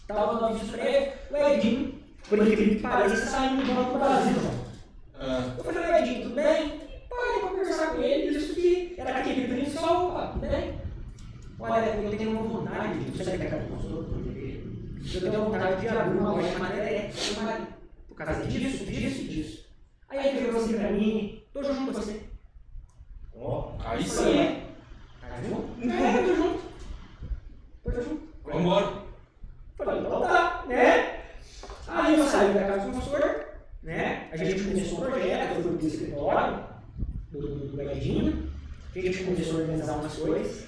estava 0.00 0.32
no 0.34 0.44
aviso 0.46 0.72
prévio, 0.72 1.12
o 1.32 1.36
Edinho, 1.36 2.03
por 2.28 2.38
incrível 2.38 2.76
que 2.76 2.82
pareça, 2.82 3.16
saiu 3.26 3.56
do 3.56 3.74
Banco 3.74 3.92
do 3.92 3.98
Brasil. 3.98 4.36
Ah, 5.18 5.54
Eu 5.58 5.64
falei, 5.64 6.02
Edinho, 6.02 6.22
tudo 6.22 6.34
bem? 6.34 6.80
Parei 7.08 7.40
pra 7.40 7.48
conversar 7.48 7.86
com 7.94 8.02
ele, 8.02 8.38
disse 8.38 8.54
que 8.54 8.94
era 8.98 9.18
aquele 9.18 9.46
primo 9.48 9.70
só, 9.70 10.08
opa, 10.08 10.26
tudo 10.28 10.40
bem? 10.40 10.80
Olha, 11.60 11.86
eu 11.86 12.16
tenho 12.16 12.30
uma 12.30 12.42
vontade, 12.42 12.98
de 13.04 13.24
sair 13.24 13.38
da 13.38 13.46
casa 13.46 13.62
do 13.62 13.68
consultor, 13.76 14.04
porque 14.04 15.16
eu 15.16 15.20
tenho 15.20 15.44
vontade 15.44 15.80
de 15.80 15.88
abrir 15.88 16.18
uma 16.18 16.32
loja 16.32 16.48
de 16.48 16.58
matéria 16.58 17.10
por 18.08 18.16
causa 18.16 18.46
disso, 18.46 18.84
disso 18.84 19.20
e 19.22 19.28
disso. 19.28 19.64
Aí 20.08 20.28
ele 20.28 20.40
virou 20.46 20.60
assim 20.60 20.74
pra 20.74 20.90
mim, 20.90 21.42
tô 21.52 21.62
junto 21.62 21.86
com 21.86 21.92
você. 21.92 22.22
Ó, 23.36 23.72
aí 23.84 24.02
sim. 24.02 24.16
falei, 24.16 24.62
Tá 25.20 25.28
junto? 25.42 25.92
É, 25.92 26.22
tô 26.22 26.34
junto. 26.36 26.60
Tô 27.84 27.90
junto. 27.90 28.22
Vambora. 28.44 29.04
Falei, 29.76 30.00
então 30.00 30.20
tá, 30.20 30.64
né? 30.68 31.14
Saí 32.34 32.52
da 32.52 32.64
casa 32.64 32.86
do 32.88 32.92
consultor, 32.94 33.44
né? 33.84 34.28
A 34.32 34.36
gente 34.36 34.64
começou 34.64 34.98
o 34.98 35.02
projeto, 35.02 35.54
eu 35.56 35.62
fui 35.62 35.76
pro 35.76 35.86
escritório 35.86 36.64
do, 37.30 37.40
do, 37.40 37.66
do 37.68 37.82
Edinho, 37.82 38.50
a 38.94 38.98
gente 38.98 39.22
começou 39.22 39.54
a 39.54 39.60
organizar 39.60 39.92
umas 39.92 40.16
coisas. 40.16 40.64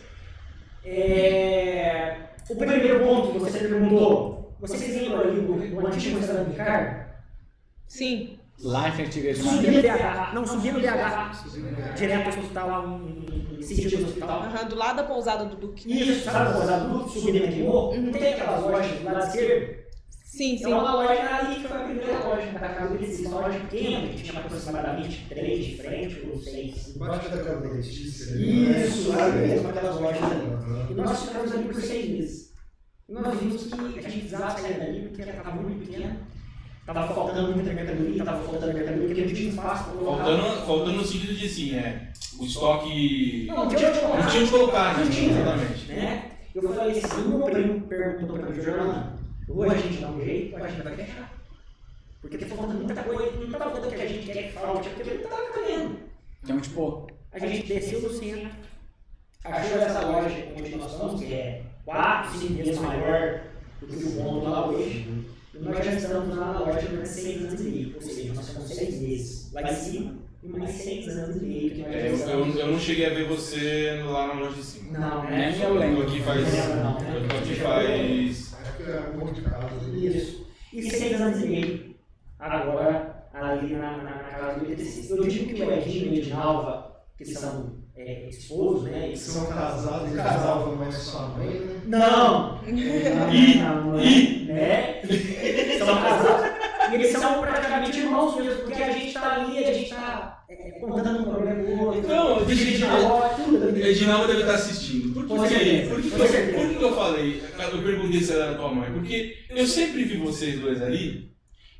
É, 0.84 2.18
O 2.48 2.54
primeiro 2.54 3.00
ponto 3.00 3.32
que 3.32 3.38
você 3.38 3.58
perguntou, 3.58 4.54
vocês 4.60 4.94
lembram 4.94 5.20
ali 5.22 5.40
do, 5.40 5.54
do 5.80 5.86
antigo 5.88 6.20
restaurante 6.20 6.50
Ricardo? 6.50 7.06
Sim. 7.88 8.38
Lá 8.62 8.88
em 8.88 8.92
frente 8.92 9.28
à 9.28 9.34
Subia 9.34 9.70
no 9.72 9.82
BH, 9.82 10.34
não, 10.34 10.46
subia 10.46 10.72
no 10.72 10.80
BH, 10.80 11.94
direto 11.96 12.26
ao 12.30 12.38
hospital, 12.38 13.00
em, 13.00 13.58
em 13.58 13.62
sentido 13.62 13.96
do 13.98 14.06
hospital. 14.06 14.42
Aham, 14.44 14.68
do 14.68 14.76
lado 14.76 14.96
da 14.96 15.02
pousada 15.02 15.44
do 15.44 15.56
Duque. 15.56 15.92
Isso, 15.92 16.24
sabe 16.24 16.50
a 16.50 16.52
pousada 16.52 16.84
do 16.84 17.08
subir 17.08 17.40
naquele 17.40 17.64
morro? 17.64 18.00
Não 18.00 18.12
tem 18.12 18.34
aquelas 18.34 18.62
lojas 18.62 18.98
do 18.98 19.04
lado 19.04 19.26
esquerdo? 19.26 19.85
Sim, 20.36 20.58
sim. 20.58 20.66
Então 20.66 20.86
a 20.86 20.92
loja 20.96 21.34
ali 21.34 21.54
que 21.54 21.66
foi 21.66 21.76
a 21.78 21.84
primeira 21.84 22.18
loja 22.18 22.52
da 22.52 22.58
casa 22.60 22.94
do 22.94 23.00
Letícia, 23.00 23.28
uma 23.28 23.40
loja 23.40 23.58
pequena, 23.60 24.08
que 24.08 24.22
tinha 24.22 24.38
aproximadamente 24.38 25.26
três 25.30 25.64
de 25.64 25.76
frente 25.78 26.28
ou 26.30 26.38
seis. 26.38 26.94
Embaixo 26.94 27.30
dentícia 27.30 28.34
ali. 28.34 28.66
né? 28.66 28.86
Isso, 28.86 29.12
ali 29.18 29.48
mesmo, 29.48 29.68
aquelas 29.70 29.98
lojas 29.98 30.22
ali. 30.22 30.90
E 30.90 30.94
nós 30.94 31.22
ficamos 31.24 31.52
ali 31.54 31.64
por 31.64 31.80
seis 31.80 32.10
meses. 32.10 32.52
E 33.08 33.12
nós 33.14 33.38
vimos 33.38 33.62
que 33.62 33.74
a 33.74 34.02
gente 34.02 34.18
precisava 34.18 34.58
sair 34.60 34.78
dali 34.78 35.00
porque 35.08 35.22
estava 35.22 35.50
muito 35.52 35.86
pequeno. 35.86 36.16
Estava 36.80 37.14
faltando 37.14 37.52
muita 37.52 37.72
mercadoria, 37.72 38.18
estava 38.18 38.44
faltando 38.44 38.74
mercadoria, 38.74 39.06
porque 39.06 39.20
não 39.22 39.34
tinha 39.34 39.48
espaço 39.48 39.84
para 39.84 39.92
colocar. 39.94 40.24
Faltando, 40.24 40.66
faltando 40.66 40.92
no 40.98 41.04
sentido 41.04 41.34
de 41.34 41.46
assim, 41.46 41.74
é. 41.76 42.12
O 42.38 42.44
estoque. 42.44 43.46
Não, 43.48 43.56
não 43.56 43.68
tinha 43.68 43.88
onde 43.88 44.00
colocar. 44.00 44.22
Não 44.22 44.30
tinha 44.30 44.42
onde 44.42 44.50
colocar? 44.50 44.98
Não 44.98 45.10
tinha. 45.10 45.40
Exatamente. 45.40 45.86
Né? 45.86 46.30
Eu 46.54 46.74
falei 46.74 46.98
assim, 46.98 47.28
meu 47.28 47.40
primo 47.40 47.80
perguntou 47.82 48.38
para 48.38 48.50
mim, 48.50 48.62
Jornalão, 48.62 49.15
ou 49.48 49.62
a 49.64 49.74
gente 49.74 49.98
dá 50.00 50.08
um 50.10 50.24
jeito, 50.24 50.56
ou 50.56 50.62
a 50.64 50.68
gente 50.68 50.82
vai 50.82 50.96
fechar. 50.96 51.32
Porque 52.20 52.38
tá 52.38 52.46
faltando 52.46 52.74
muita 52.84 53.02
coisa, 53.02 53.30
não 53.36 53.50
tá 53.50 53.58
faltando 53.58 53.88
que 53.88 53.94
a 54.02 54.06
gente 54.06 54.26
quer 54.26 54.42
que 54.48 54.52
falte, 54.52 54.88
porque 54.90 55.10
não 55.14 55.22
tá 55.30 55.36
cabendo. 55.54 55.96
Então, 56.42 56.60
tipo, 56.60 57.06
A 57.32 57.38
gente 57.38 57.66
desceu 57.66 58.00
do 58.00 58.12
centro, 58.12 58.48
achou 59.44 59.78
essa 59.78 60.00
loja 60.00 60.48
onde 60.56 60.74
nós 60.76 60.92
estamos, 60.92 61.20
que 61.20 61.32
é 61.34 61.62
4, 61.84 62.38
5 62.38 62.54
vezes 62.54 62.78
maior 62.80 63.40
do 63.80 63.86
que 63.86 64.04
o 64.04 64.12
ponto 64.22 64.48
lá 64.48 64.66
hoje. 64.68 65.24
E 65.54 65.58
nós 65.58 65.84
já 65.84 65.92
estamos 65.92 66.36
lá 66.36 66.52
na 66.52 66.60
loja 66.60 66.88
durante 66.88 67.08
6 67.08 67.42
anos 67.46 67.60
e 67.60 67.64
meio, 67.64 67.94
ou 67.94 68.00
seja, 68.02 68.34
nós 68.34 68.48
estamos 68.48 68.68
6 68.70 69.00
meses 69.00 69.52
lá 69.52 69.62
em 69.62 69.74
cima 69.74 70.14
e 70.42 70.48
mais 70.48 70.70
6 70.70 71.08
anos 71.08 71.36
e 71.36 71.44
meio 71.44 71.70
que 71.70 71.80
nós 71.82 71.92
já 71.92 71.98
É, 71.98 72.08
eu, 72.10 72.14
estamos. 72.14 72.54
eu, 72.56 72.60
eu 72.62 72.72
não 72.72 72.78
cheguei 72.80 73.06
a 73.06 73.10
ver 73.10 73.26
você 73.28 74.02
lá 74.04 74.26
na 74.28 74.34
loja 74.40 74.56
de 74.56 74.62
cima. 74.64 74.98
Não, 74.98 75.24
né? 75.24 75.54
eu 75.58 75.68
Eu 75.68 75.74
lembro. 75.74 76.02
tô 76.04 76.08
aqui 76.10 76.22
faz. 76.22 76.40
Eu 76.40 77.28
tô 77.28 77.36
aqui 77.36 77.54
faz. 77.56 78.45
É 78.86 79.10
um 79.14 79.18
monte 79.18 79.40
de 79.40 79.42
casa 79.42 79.66
ali. 79.66 80.16
Isso. 80.16 80.46
E 80.72 80.90
6 80.90 81.20
anos 81.20 81.42
e 81.42 81.46
meio, 81.46 81.96
agora, 82.38 83.28
ali 83.32 83.74
na, 83.74 83.96
na, 83.98 84.02
na 84.02 84.28
casa 84.28 84.60
do 84.60 84.70
ETC. 84.70 85.10
Eu 85.10 85.26
digo 85.26 85.54
que 85.54 85.62
o 85.62 85.72
Edinho 85.72 86.06
e 86.06 86.08
o 86.08 86.14
Edinalva, 86.14 86.96
que 87.16 87.24
são 87.24 87.76
é, 87.96 88.28
esposos, 88.28 88.84
né? 88.84 89.06
Eles 89.08 89.20
são 89.20 89.46
casados, 89.46 90.10
eles 90.10 90.22
casavam 90.22 90.76
mais 90.76 90.94
sua 90.94 91.28
mãe, 91.28 91.48
né? 91.48 91.80
Não! 91.86 92.60
Ih, 92.66 93.54
não, 93.58 94.00
ih. 94.00 94.44
né? 94.46 95.02
São 95.78 95.86
casados. 96.02 96.56
E 96.90 96.94
eles 96.94 97.12
são 97.12 97.40
praticamente 97.40 97.98
irmãos 97.98 98.36
mesmo, 98.36 98.62
porque 98.62 98.82
a 98.82 98.92
gente 98.92 99.12
tá 99.12 99.34
ali, 99.34 99.64
a 99.64 99.72
gente 99.72 99.90
tá 99.90 100.44
é, 100.48 100.70
contando 100.78 101.20
um 101.20 101.24
problema 101.24 101.62
do 101.62 101.82
outro, 101.82 102.08
Não, 102.08 102.36
a 102.36 102.42
ali. 102.42 103.82
Reginaldo 103.82 104.28
deve 104.28 104.40
estar 104.40 104.54
assistindo. 104.54 105.05
Por 105.26 105.38
por 105.88 106.68
que, 106.78 106.82
eu, 106.84 106.94
falei? 106.94 107.42
Eu 107.72 107.82
perguntei 107.82 108.20
se 108.20 108.32
ela 108.32 108.44
era 108.46 108.54
tua 108.54 108.72
mãe. 108.74 108.92
Porque 108.92 109.36
eu 109.50 109.66
sempre 109.66 110.04
vi 110.04 110.16
vocês 110.16 110.60
dois 110.60 110.80
ali. 110.82 111.32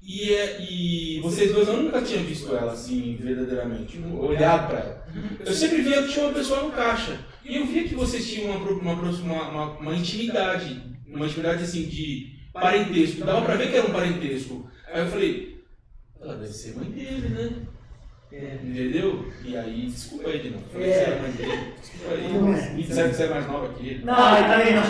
E, 0.03 0.32
é- 0.32 0.61
e 0.62 1.20
vocês 1.20 1.53
dois 1.53 1.66
eu 1.66 1.82
nunca 1.82 2.01
tinha 2.01 2.22
visto 2.22 2.55
ela 2.55 2.72
assim, 2.72 3.16
verdadeiramente, 3.20 3.99
olhado 3.99 4.68
pra 4.68 4.78
ela. 4.78 5.07
Eu 5.44 5.53
sempre 5.53 5.82
via 5.82 6.03
que 6.03 6.12
tinha 6.12 6.26
uma 6.26 6.34
pessoa 6.34 6.62
no 6.62 6.70
caixa. 6.70 7.18
E 7.44 7.57
eu 7.57 7.66
via 7.66 7.84
que 7.84 7.94
vocês 7.94 8.28
tinham 8.28 8.51
uma, 8.51 8.70
uma, 8.70 8.92
uma, 8.92 9.49
uma, 9.51 9.78
uma 9.78 9.94
intimidade, 9.94 10.80
uma 11.09 11.26
intimidade 11.26 11.64
assim 11.64 11.84
de 11.84 12.36
parentesco. 12.53 13.24
Dava 13.24 13.42
pra 13.44 13.57
ver 13.57 13.70
que 13.70 13.76
era 13.76 13.86
um 13.86 13.92
parentesco. 13.92 14.70
Aí 14.92 15.01
eu 15.03 15.09
falei, 15.09 15.61
ela 16.20 16.36
deve 16.36 16.53
ser 16.53 16.76
mãe 16.76 16.90
dele, 16.90 17.28
né? 17.28 17.51
É. 18.33 18.59
Entendeu? 18.62 19.24
E 19.45 19.57
aí, 19.57 19.87
desculpa 19.87 20.29
aí 20.29 20.41
de 20.41 20.51
novo. 20.51 20.64
Falei, 20.72 20.91
É. 20.91 20.95
você 20.95 21.11
é 21.11 21.20
mãe 21.22 21.31
dele. 21.33 21.72
Desculpa 21.81 22.14
aí. 22.14 22.33
Não 22.33 22.53
é. 22.55 22.70
Me 22.70 22.83
disseram 22.83 23.09
que 23.11 23.14
você 23.16 23.22
é 23.22 23.29
mais 23.29 23.47
nova 23.47 23.68
que 23.74 23.89
ele. 23.89 24.05
Não, 24.05 24.37
ele 24.37 24.49
também 24.49 24.74
não. 24.74 24.83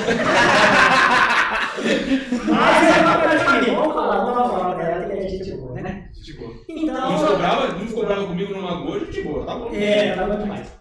Mas 2.54 2.96
é 2.96 3.00
uma 3.02 3.18
coisa 3.20 3.60
que 3.64 3.70
vamos 3.70 3.94
falar, 3.94 4.24
não 4.24 4.34
vamos 4.34 4.50
falar 4.50 4.74
pra 4.74 4.88
ela 4.88 5.06
que 5.06 5.12
a 5.18 5.28
gente 5.28 5.52
boa, 5.52 5.80
né? 5.80 6.08
Tipo, 6.24 6.42
não 6.68 6.76
Então. 6.76 7.18
ficou 7.18 7.36
brava, 7.38 7.68
não 7.74 7.86
ficou 7.86 8.06
brava 8.06 8.26
comigo 8.26 8.52
numa 8.54 8.74
goja, 8.80 9.06
de 9.06 9.22
boa, 9.22 9.44
tá 9.46 9.54
bom. 9.56 9.70
É, 9.72 10.14
tá 10.14 10.26
bom 10.26 10.38
demais. 10.38 10.72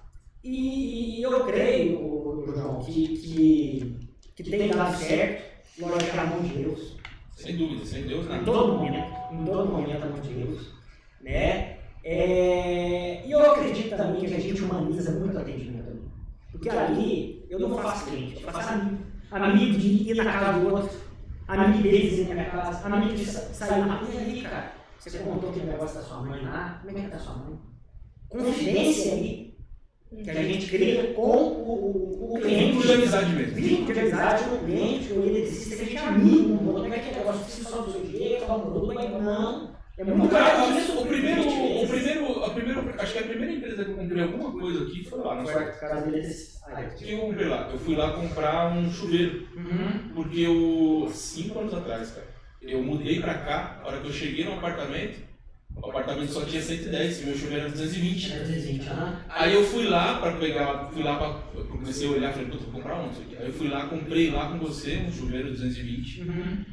E, 0.43 1.20
e 1.20 1.24
eu 1.24 1.43
creio, 1.45 2.43
João, 2.56 2.80
que, 2.84 3.08
que, 3.18 3.99
que 4.36 4.43
tem 4.49 4.68
dado 4.70 4.95
certo, 4.97 5.43
lógico, 5.80 6.16
na 6.16 6.24
mão 6.26 6.39
de 6.41 6.49
Deus. 6.49 6.95
Sem 7.36 7.58
dúvida, 7.58 7.86
sem 7.86 8.03
Deus 8.03 8.26
Em 8.26 8.30
nada. 8.30 8.43
todo 8.45 8.74
momento, 8.74 9.14
em 9.32 9.45
todo 9.45 9.72
momento 9.72 9.99
na 9.99 10.06
mão 10.06 10.20
de 10.22 10.30
Deus. 10.34 10.74
Né? 11.22 11.74
É, 12.08 13.26
e 13.26 13.32
eu 13.32 13.51
acredito 13.51 13.89
também 13.97 14.22
que 14.26 14.36
a 14.36 14.39
gente 14.39 14.62
humaniza 14.62 15.12
muito 15.12 15.36
o 15.36 15.39
atendimento 15.39 15.89
ali. 15.89 16.01
Porque 16.51 16.70
ali 16.70 17.45
eu 17.49 17.60
não 17.60 17.78
faço 17.80 18.06
cliente, 18.06 18.43
eu 18.43 18.51
faço 18.51 18.70
amigo. 18.74 18.97
Amigo 19.32 19.78
de 19.80 20.12
ir 20.12 20.16
na 20.16 20.32
casa 20.32 20.60
do 20.60 20.72
outro, 20.74 20.97
amigo 21.47 21.82
deles 21.84 22.20
ir 22.20 22.28
na 22.30 22.36
minha 22.36 22.49
casa, 22.51 22.86
amigo 22.86 23.16
de 23.16 23.26
sa- 23.26 23.41
sair 23.51 23.86
na 23.86 23.95
rua. 23.95 24.08
E 24.14 24.18
ali, 24.18 24.41
cara, 24.43 24.72
Você 24.99 25.18
contou 25.20 25.49
aquele 25.49 25.66
negócio 25.66 25.95
da 25.97 26.03
sua 26.03 26.22
mãe 26.22 26.41
lá, 26.43 26.80
como 26.82 26.95
é 26.95 27.01
que 27.01 27.06
é 27.08 27.10
da 27.10 27.20
sua 27.20 27.34
mãe? 27.36 27.60
Confidência 28.30 29.14
aí, 29.14 29.58
que 30.24 30.30
a 30.30 30.34
gente 30.43 30.68
cria 30.68 31.14
com 31.14 31.22
o, 31.22 32.32
o, 32.32 32.36
o 32.36 32.39
cliente. 32.39 32.66
Vínculo 32.72 32.84
de 32.88 32.93
amizade 32.93 33.34
mesmo. 33.36 33.56
Vínculo 33.56 33.93
de 33.93 33.99
amizade 33.99 34.43
com 34.45 34.56
o 34.56 34.60
cliente, 34.60 35.08
com 35.10 35.20
ele 35.22 35.39
existe, 35.41 35.74
a 35.74 35.78
gente 35.78 35.97
é 35.97 35.99
amigo, 35.99 36.64
não 36.64 36.86
é 36.86 36.95
aquele 36.97 37.18
negócio, 37.18 37.43
precisa 37.43 37.70
só 37.70 37.82
do 37.82 37.91
seu 37.91 38.01
dinheiro, 38.03 38.45
produto, 38.45 38.93
mas 38.93 39.12
não. 39.24 39.76
É 39.98 40.04
muito 40.04 40.36
isso. 40.78 41.00
o 41.00 41.06
primeiro, 41.06 41.41
o 41.41 41.43
20 41.43 41.62
vezes. 41.62 41.89
primeiro, 41.89 42.43
a 42.43 42.50
primeira, 42.50 42.96
acho 43.02 43.14
que 43.14 43.20
a 43.20 43.24
primeira 43.24 43.54
empresa 43.54 43.86
que 43.86 43.91
eu 43.91 43.96
comprei 43.96 44.24
alguma 44.24 44.52
coisa 44.52 44.84
aqui 44.84 45.04
foi 45.06 45.20
lá, 45.20 45.43
Foi 45.43 45.72
casa 45.72 46.12
deles. 46.12 46.62
O 46.68 46.96
que 46.96 47.12
eu 47.12 47.20
comprei 47.20 47.48
lá? 47.48 47.70
Eu 47.72 47.80
fui 47.80 47.96
lá 47.96 48.12
comprar 48.12 48.74
um 48.74 48.91
chuveiro. 48.91 49.48
Uhum. 49.56 50.12
Porque 50.14 50.41
eu, 50.41 51.10
cinco 51.14 51.60
anos 51.60 51.74
atrás, 51.74 52.12
cara, 52.12 52.28
eu 52.62 52.84
mudei 52.84 53.22
pra 53.22 53.36
cá, 53.36 53.82
a 53.82 53.88
hora 53.88 54.02
que 54.02 54.08
eu 54.08 54.14
cheguei 54.14 54.43
no 54.43 54.54
apartamento, 54.56 55.20
o 55.76 55.89
apartamento 55.89 56.32
só 56.32 56.43
tinha 56.43 56.62
110, 56.62 57.22
e 57.22 57.26
meu 57.26 57.38
chuveiro 57.38 57.62
era 57.62 57.70
220. 57.70 58.34
Era 58.34 58.43
220, 58.43 58.88
aham. 58.89 59.20
Aí 59.30 59.54
eu 59.54 59.64
fui 59.64 59.86
lá 59.86 60.20
pra 60.20 60.34
pegar, 60.34 60.89
fui 60.91 61.04
lá 61.04 61.18
pra, 61.18 61.62
comecei 61.64 62.08
a 62.08 62.12
olhar, 62.12 62.34
falei, 62.34 62.48
puta, 62.48 62.64
vou 62.64 62.74
comprar 62.74 63.00
um. 63.00 63.10
Aí 63.39 63.46
eu 63.46 63.54
fui 63.54 63.70
lá, 63.70 63.86
comprei 63.88 64.30
lá 64.30 64.50
com 64.50 64.60
você 64.60 64.98
um 64.98 65.12
chuveiro 65.12 65.52
220. 65.52 66.22
Uhum. 66.22 66.66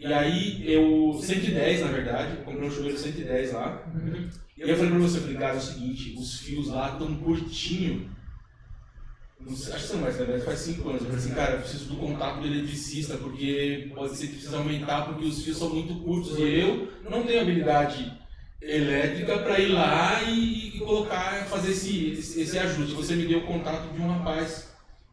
E 0.00 0.06
aí 0.06 0.62
eu, 0.64 1.20
110 1.22 1.82
na 1.82 1.88
verdade, 1.88 2.42
comprei 2.42 2.66
um 2.66 2.70
chuveiro 2.70 2.96
110 2.96 3.52
lá. 3.52 3.84
Uhum. 3.94 4.30
E 4.56 4.62
eu 4.62 4.74
falei 4.74 4.90
pra 4.92 4.98
você, 4.98 5.18
eu 5.18 5.22
falei, 5.22 5.36
cara, 5.36 5.54
é 5.54 5.58
o 5.58 5.60
seguinte, 5.60 6.14
os 6.18 6.40
fios 6.40 6.68
lá 6.68 6.92
estão 6.92 7.14
curtinho. 7.16 8.10
Acho 9.46 9.72
que 9.72 9.80
você 9.80 9.94
não 9.94 10.02
vai 10.02 10.12
saber, 10.12 10.40
faz 10.40 10.58
5 10.60 10.88
anos. 10.88 11.02
Eu 11.02 11.06
falei 11.08 11.24
assim, 11.24 11.34
cara, 11.34 11.52
eu 11.52 11.60
preciso 11.60 11.84
do 11.90 11.96
contato 11.96 12.40
do 12.40 12.46
eletricista, 12.46 13.18
porque 13.18 13.90
pode 13.94 14.16
ser 14.16 14.28
que 14.28 14.34
precisa 14.34 14.56
aumentar, 14.56 15.02
porque 15.04 15.24
os 15.24 15.42
fios 15.44 15.58
são 15.58 15.68
muito 15.68 15.94
curtos. 15.96 16.38
E 16.38 16.60
eu 16.60 16.90
não 17.08 17.22
tenho 17.22 17.42
habilidade 17.42 18.12
elétrica 18.60 19.38
para 19.38 19.58
ir 19.58 19.68
lá 19.68 20.22
e, 20.22 20.76
e 20.76 20.78
colocar, 20.78 21.44
fazer 21.46 21.72
esse, 21.72 22.10
esse, 22.12 22.40
esse 22.40 22.58
ajuste. 22.58 22.94
Você 22.94 23.14
me 23.16 23.26
deu 23.26 23.40
o 23.40 23.46
contato 23.46 23.92
de 23.92 24.00
um 24.00 24.08
rapaz. 24.08 24.69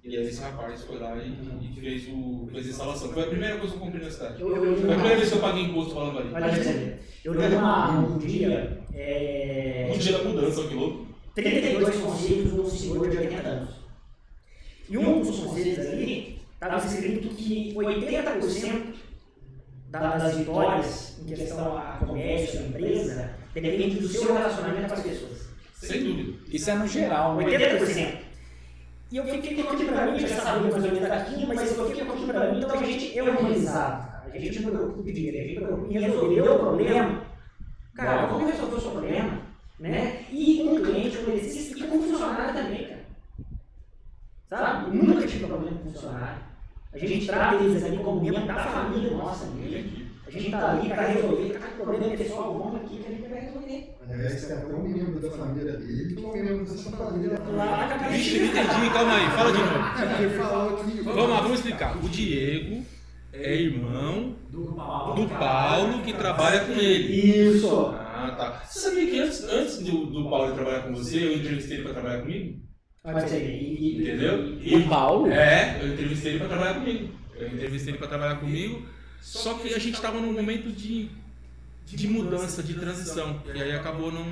E 0.08 0.16
aí 0.18 0.26
esse 0.26 0.40
rapaz 0.42 0.84
foi 0.84 0.98
lá 1.00 1.18
e, 1.18 1.34
e 1.62 1.80
fez, 1.82 2.08
o, 2.08 2.48
fez 2.52 2.68
a 2.68 2.70
instalação. 2.70 3.12
Foi 3.12 3.24
a 3.24 3.28
primeira 3.28 3.58
coisa 3.58 3.74
que 3.74 3.80
eu 3.80 3.84
comprei 3.86 4.04
na 4.06 4.10
cidade. 4.12 4.42
Eu, 4.42 4.56
eu, 4.56 4.64
eu, 4.66 4.78
Foi 4.78 4.90
a 4.90 4.94
primeira 4.94 5.18
vez 5.18 5.30
que 5.30 5.36
eu 5.36 5.42
paguei 5.42 5.64
imposto 5.64 5.94
falando 5.94 6.20
ali. 6.20 6.30
Olha. 6.34 7.00
Eu 7.26 7.34
dei 7.34 7.48
uma, 7.58 8.00
um 8.00 8.18
dia 8.18 8.80
é, 8.94 9.90
No 9.92 9.98
dia 9.98 10.18
da 10.18 10.24
mudança, 10.24 10.64
que 10.64 10.74
louco. 10.74 11.08
32 11.36 11.96
conselhos 12.00 12.54
num 12.54 12.70
senhor 12.70 13.10
de 13.10 13.18
80 13.18 13.48
anos. 13.48 13.70
E 14.90 14.98
um 14.98 15.22
dos 15.22 15.40
conselhos 15.40 15.80
ali 15.88 16.40
estava 16.54 16.78
escrito 16.88 17.28
que 17.36 17.74
80% 17.76 18.94
da- 19.90 20.18
das 20.18 20.38
vitórias 20.38 21.18
em 21.22 21.26
questão 21.26 21.78
a 21.78 21.98
comércio, 22.06 22.60
a 22.62 22.64
empresa, 22.64 23.30
depende 23.54 24.00
do 24.00 24.08
seu 24.08 24.34
relacionamento 24.34 24.88
com 24.88 24.94
as 24.94 25.02
pessoas. 25.04 25.48
Sem 25.74 26.04
dúvida. 26.06 26.38
Isso 26.50 26.70
é 26.70 26.76
no 26.76 26.88
geral, 26.88 27.36
né? 27.36 27.44
80%. 27.46 28.27
E 29.10 29.18
eu 29.18 29.24
fiquei 29.24 29.64
com 29.64 29.72
aquilo 29.72 29.92
pra 29.94 30.12
mim, 30.12 30.20
já 30.20 30.28
sabia 30.28 30.62
mais 30.70 30.76
ou 30.76 30.82
menos 30.82 31.00
daqui, 31.00 31.46
mas 31.46 31.78
eu 31.78 31.88
fiquei 31.88 32.06
com 32.06 32.12
aquilo 32.12 32.28
pra 32.28 32.52
mim, 32.52 32.58
então 32.60 32.80
a 32.80 32.84
gente 32.84 33.18
é 33.18 33.24
organizado. 33.24 34.12
cara. 34.12 34.32
A 34.34 34.38
gente 34.38 34.60
não 34.62 34.72
preocupa 34.72 35.04
com 35.04 35.12
dinheiro, 35.12 35.38
a 35.38 35.42
gente 35.42 35.56
preocupa 35.56 35.94
em 35.94 36.00
resolver 36.00 36.42
o 36.42 36.60
problema. 36.60 37.22
Cara, 37.96 38.26
vamos 38.28 38.52
resolver 38.52 38.76
o 38.76 38.82
seu 38.82 38.92
problema, 38.92 39.42
né? 39.80 40.26
E 40.32 40.64
com 40.64 40.76
o 40.76 40.82
cliente, 40.82 41.18
com 41.18 41.32
o 41.32 41.34
eletricista 41.34 41.80
e 41.80 41.84
com 41.88 41.98
o 41.98 42.04
funcionário 42.04 42.54
também, 42.54 42.88
cara. 42.88 43.06
Sabe? 44.50 44.98
Eu 44.98 45.04
nunca 45.04 45.28
tive 45.28 45.46
problema 45.46 45.78
com 45.78 45.90
o 45.90 45.94
funcionário. 45.94 46.40
A 46.94 46.98
gente 46.98 47.26
trata 47.28 47.56
eles 47.64 47.84
ali 47.84 47.98
como 47.98 48.22
membro 48.22 48.46
da 48.46 48.56
família 48.56 49.12
nossa 49.12 49.46
mesmo. 49.46 50.07
A 50.28 50.32
gente 50.32 50.52
tá 50.52 50.72
ali 50.72 50.90
para 50.90 51.08
resolver, 51.08 51.50
tá 51.54 51.60
com 51.68 51.84
problema 51.86 52.18
pessoal, 52.18 52.58
vamos 52.58 52.76
aqui 52.82 52.98
que 52.98 53.08
a 53.08 53.10
gente 53.16 53.30
vai 53.30 53.40
resolver. 53.40 53.96
Aliás, 54.10 54.46
tem 54.46 54.58
até 54.58 54.74
um 54.74 54.84
membro 54.88 55.20
da 55.20 55.32
família 55.32 55.74
dele 55.78 56.16
que 56.16 56.24
é 56.24 56.28
um 56.28 56.34
membro 56.34 56.66
dessa 56.66 56.92
família. 56.92 57.40
Lá. 57.56 58.08
Vixe, 58.12 58.40
não 58.40 58.46
entendi, 58.48 58.90
calma 58.94 59.16
aí, 59.16 59.30
fala 59.32 59.52
de 59.52 59.58
novo. 59.58 60.02
É, 60.02 60.06
porque 60.06 60.24
ele 60.24 60.38
falou 60.38 60.78
que. 60.78 61.02
Vamos 61.02 61.30
lá, 61.30 61.42
vamos 61.42 61.60
explicar. 61.60 61.98
O 61.98 62.10
Diego 62.10 62.86
é 63.34 63.56
irmão 63.56 64.36
Do 64.50 64.74
Paulo. 64.74 65.16
do 65.16 65.30
Paulo 65.30 66.02
que 66.04 66.14
trabalha 66.14 66.62
com 66.62 66.74
ele. 66.74 67.14
Isso. 67.14 67.88
Ah, 67.96 68.36
tá. 68.38 68.64
Você 68.66 68.80
sabia 68.80 69.06
que 69.10 69.20
antes, 69.20 69.44
antes 69.44 69.78
do, 69.80 70.06
do 70.08 70.30
Paulo 70.30 70.54
trabalhar 70.56 70.82
com 70.84 70.94
você, 70.94 71.24
eu 71.24 71.34
entrevistei 71.38 71.78
ele 71.78 71.84
pra 71.84 71.94
trabalhar 71.94 72.22
comigo? 72.22 72.60
Pode 73.04 73.30
ser. 73.30 73.44
E, 73.44 73.98
e, 73.98 74.02
Entendeu? 74.02 74.80
O 74.80 74.90
Paulo? 74.90 75.32
É, 75.32 75.80
eu 75.82 75.94
entrevistei 75.94 76.32
ele 76.32 76.40
pra 76.40 76.48
trabalhar 76.50 76.74
comigo. 76.76 77.10
Eu 77.36 77.48
entrevistei 77.48 77.92
ele 77.92 78.00
pra 78.00 78.08
trabalhar 78.08 78.36
comigo, 78.38 78.86
só 79.28 79.56
que 79.56 79.74
a 79.74 79.78
gente 79.78 80.02
tava 80.02 80.22
num 80.22 80.32
momento 80.32 80.72
de, 80.72 81.12
de 81.86 82.08
mudança, 82.08 82.64
de 82.64 82.74
transição. 82.76 83.42
E 83.54 83.62
aí 83.62 83.74
acabou 83.74 84.10
não, 84.10 84.26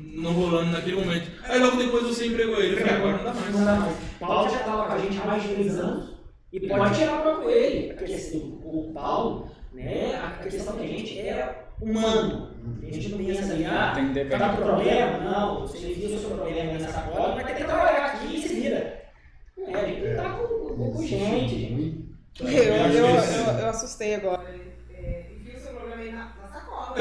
não 0.00 0.32
rolando 0.32 0.70
naquele 0.70 0.96
momento. 0.96 1.30
Aí 1.44 1.58
logo 1.58 1.76
depois 1.76 2.04
você 2.04 2.26
empregou 2.26 2.58
ele. 2.58 2.76
Eu 2.76 2.78
falei, 2.78 2.94
agora 2.94 3.16
não 3.18 3.24
dá 3.24 3.34
mais. 3.34 3.54
Não 3.54 3.64
dá 3.66 3.74
mais. 3.74 3.96
Paulo 4.18 4.50
já 4.50 4.60
estava 4.60 4.86
com 4.86 4.92
a 4.92 4.98
gente 4.98 5.18
há 5.18 5.24
mais 5.26 5.42
de 5.42 5.48
três 5.50 5.78
anos 5.78 6.14
e 6.50 6.60
pode 6.66 6.98
tirar 6.98 7.18
o 7.18 7.22
próprio 7.22 7.50
ele. 7.50 7.92
Porque 7.92 8.14
assim, 8.14 8.58
o 8.64 8.90
Paulo, 8.94 9.50
né, 9.74 10.16
a 10.16 10.42
questão 10.42 10.74
da 10.74 10.86
gente 10.86 11.20
é 11.20 11.66
humano. 11.78 12.48
A 12.82 12.90
gente 12.90 13.08
não 13.10 13.18
pensa 13.18 13.52
ali, 13.52 13.66
ah, 13.66 13.92
Tem 13.94 14.12
dever. 14.14 14.38
tá 14.38 14.56
com 14.56 14.62
problema? 14.62 15.18
Não, 15.18 15.60
você 15.60 15.78
viu 15.92 16.16
o 16.16 16.18
seu 16.18 16.30
problema 16.30 16.72
nessa 16.72 16.92
sacola, 16.92 17.34
vai 17.34 17.44
ter 17.44 17.56
que 17.56 17.64
trabalhar 17.64 18.06
aqui 18.06 18.36
e 18.36 18.42
se 18.42 18.54
vira. 18.54 19.02
Não 19.58 19.76
é, 19.76 19.80
a 19.82 19.86
gente 19.86 20.16
tá 20.16 20.30
com, 20.30 20.46
com, 20.46 20.92
com 20.92 21.06
gente. 21.06 21.89
Eu, 22.40 22.48
eu, 22.48 22.94
eu, 22.94 23.58
eu 23.58 23.68
assustei 23.68 24.14
agora. 24.14 24.42
É, 24.92 25.26
enfia 25.38 25.56
o 25.56 25.60
seu 25.60 25.72
problema 25.74 26.02
aí 26.02 26.12
na, 26.12 26.24
na 26.40 26.48
sacola. 26.48 26.96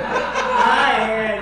Ah, 0.00 0.92
é. 0.98 1.40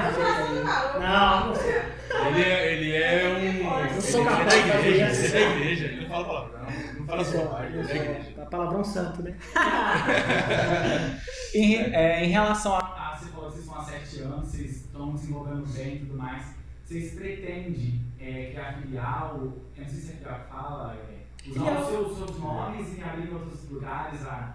Não, 0.99 1.53
Não, 1.53 2.27
Ele 2.29 2.43
é, 2.43 2.73
ele 2.73 2.93
é 2.97 3.29
um. 3.29 3.95
Eu 3.95 4.01
sou 4.01 4.21
ele 4.21 4.31
capaz 4.31 4.55
é 4.55 4.63
de 4.63 4.69
da 4.69 4.75
fazer 4.75 4.89
igreja, 4.89 5.11
isso. 5.13 5.37
ele 5.37 5.45
é 5.45 5.49
da 5.49 5.55
igreja, 5.57 5.85
ele 5.87 6.01
não 6.01 6.09
fala 6.09 6.25
palavrão, 6.25 6.61
não 6.99 7.07
fala 7.07 7.25
sua 7.25 7.47
parte, 7.47 7.73
ele 7.73 7.81
é 7.81 7.85
da 7.85 7.95
igreja. 7.97 8.35
é 8.41 8.45
palavrão 8.45 8.85
santo, 8.85 9.23
né? 9.23 9.37
Em, 11.55 11.75
é, 11.95 12.25
em 12.25 12.29
relação 12.31 12.77
a. 12.77 12.79
Ah, 12.79 13.17
você 13.19 13.27
falou 13.31 13.51
que 13.51 13.57
vocês 13.57 13.65
estão 13.67 13.81
há 13.81 13.85
sete 13.85 14.21
anos, 14.23 14.49
vocês 14.49 14.71
estão 14.77 15.15
desenvolvendo 15.15 15.67
bem 15.75 15.97
e 15.97 15.99
tudo 16.01 16.17
mais. 16.17 16.45
Vocês 16.85 17.15
pretendem 17.15 18.01
é, 18.21 18.51
criar 18.53 18.79
filial, 18.81 19.37
eu 19.37 19.83
não 19.83 19.89
sei 19.89 19.99
se 19.99 20.13
é 20.13 20.15
filial 20.17 20.41
que 20.41 20.49
fala, 20.49 20.97
é, 21.11 21.20
usar 21.51 21.81
os 21.81 21.89
seus, 21.89 22.17
seus 22.17 22.39
nomes 22.39 22.99
e 22.99 23.03
abrir 23.03 23.29
em 23.29 23.35
outros 23.35 23.69
lugares 23.71 24.21
a, 24.27 24.55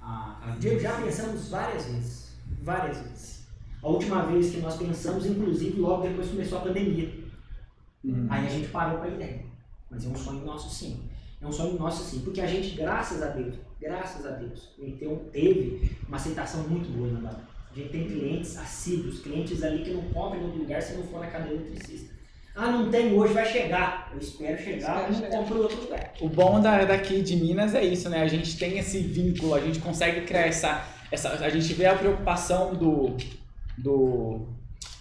a 0.00 0.56
Diego, 0.58 0.80
já 0.80 1.00
pensamos 1.00 1.48
várias 1.48 1.84
vezes. 1.86 2.32
Várias 2.62 2.98
vezes. 2.98 3.46
A 3.82 3.88
última 3.88 4.26
vez 4.26 4.50
que 4.50 4.60
nós 4.60 4.76
pensamos, 4.76 5.24
inclusive, 5.26 5.80
logo 5.80 6.02
depois 6.02 6.28
começou 6.28 6.58
a 6.58 6.62
pandemia. 6.62 7.14
Aí 8.28 8.46
a 8.46 8.50
gente 8.50 8.68
parou 8.68 8.98
com 8.98 9.04
a 9.04 9.08
ideia. 9.08 9.44
Mas 9.90 10.04
é 10.04 10.08
um 10.08 10.16
sonho 10.16 10.44
nosso 10.44 10.70
sim. 10.74 11.08
É 11.40 11.46
um 11.46 11.52
sonho 11.52 11.78
nosso 11.78 12.04
sim. 12.04 12.20
Porque 12.20 12.40
a 12.40 12.46
gente, 12.46 12.76
graças 12.76 13.22
a 13.22 13.28
Deus, 13.28 13.56
graças 13.80 14.26
a 14.26 14.30
Deus, 14.30 14.70
então, 14.78 15.16
teve 15.32 15.96
uma 16.06 16.16
aceitação 16.16 16.68
muito 16.68 16.90
boa 16.96 17.10
na 17.12 17.20
banda. 17.20 17.50
A 17.70 17.74
gente 17.74 17.90
tem 17.90 18.06
clientes 18.06 18.56
assíduos, 18.56 19.20
clientes 19.20 19.62
ali 19.62 19.84
que 19.84 19.92
não 19.92 20.02
compram 20.10 20.40
em 20.40 20.44
outro 20.44 20.58
lugar 20.60 20.82
se 20.82 20.94
não 20.94 21.04
for 21.04 21.20
na 21.20 21.28
cadeia 21.28 21.54
eletricista. 21.54 22.09
Ah, 22.54 22.70
não 22.70 22.90
tem 22.90 23.12
hoje, 23.12 23.32
vai 23.32 23.46
chegar. 23.46 24.10
Eu 24.12 24.18
espero 24.18 24.62
chegar, 24.62 25.08
eu 25.08 25.28
compro 25.28 25.62
outro 25.62 25.80
lugar. 25.82 26.12
O 26.20 26.28
bom 26.28 26.60
da, 26.60 26.84
daqui 26.84 27.22
de 27.22 27.36
Minas 27.36 27.74
é 27.74 27.84
isso, 27.84 28.08
né? 28.08 28.22
A 28.22 28.28
gente 28.28 28.58
tem 28.58 28.78
esse 28.78 28.98
vínculo, 28.98 29.54
a 29.54 29.60
gente 29.60 29.78
consegue 29.78 30.22
criar 30.22 30.46
essa. 30.46 30.84
essa 31.10 31.30
a 31.30 31.48
gente 31.48 31.72
vê 31.74 31.86
a 31.86 31.94
preocupação 31.94 32.74
do. 32.74 33.16
do 33.78 34.46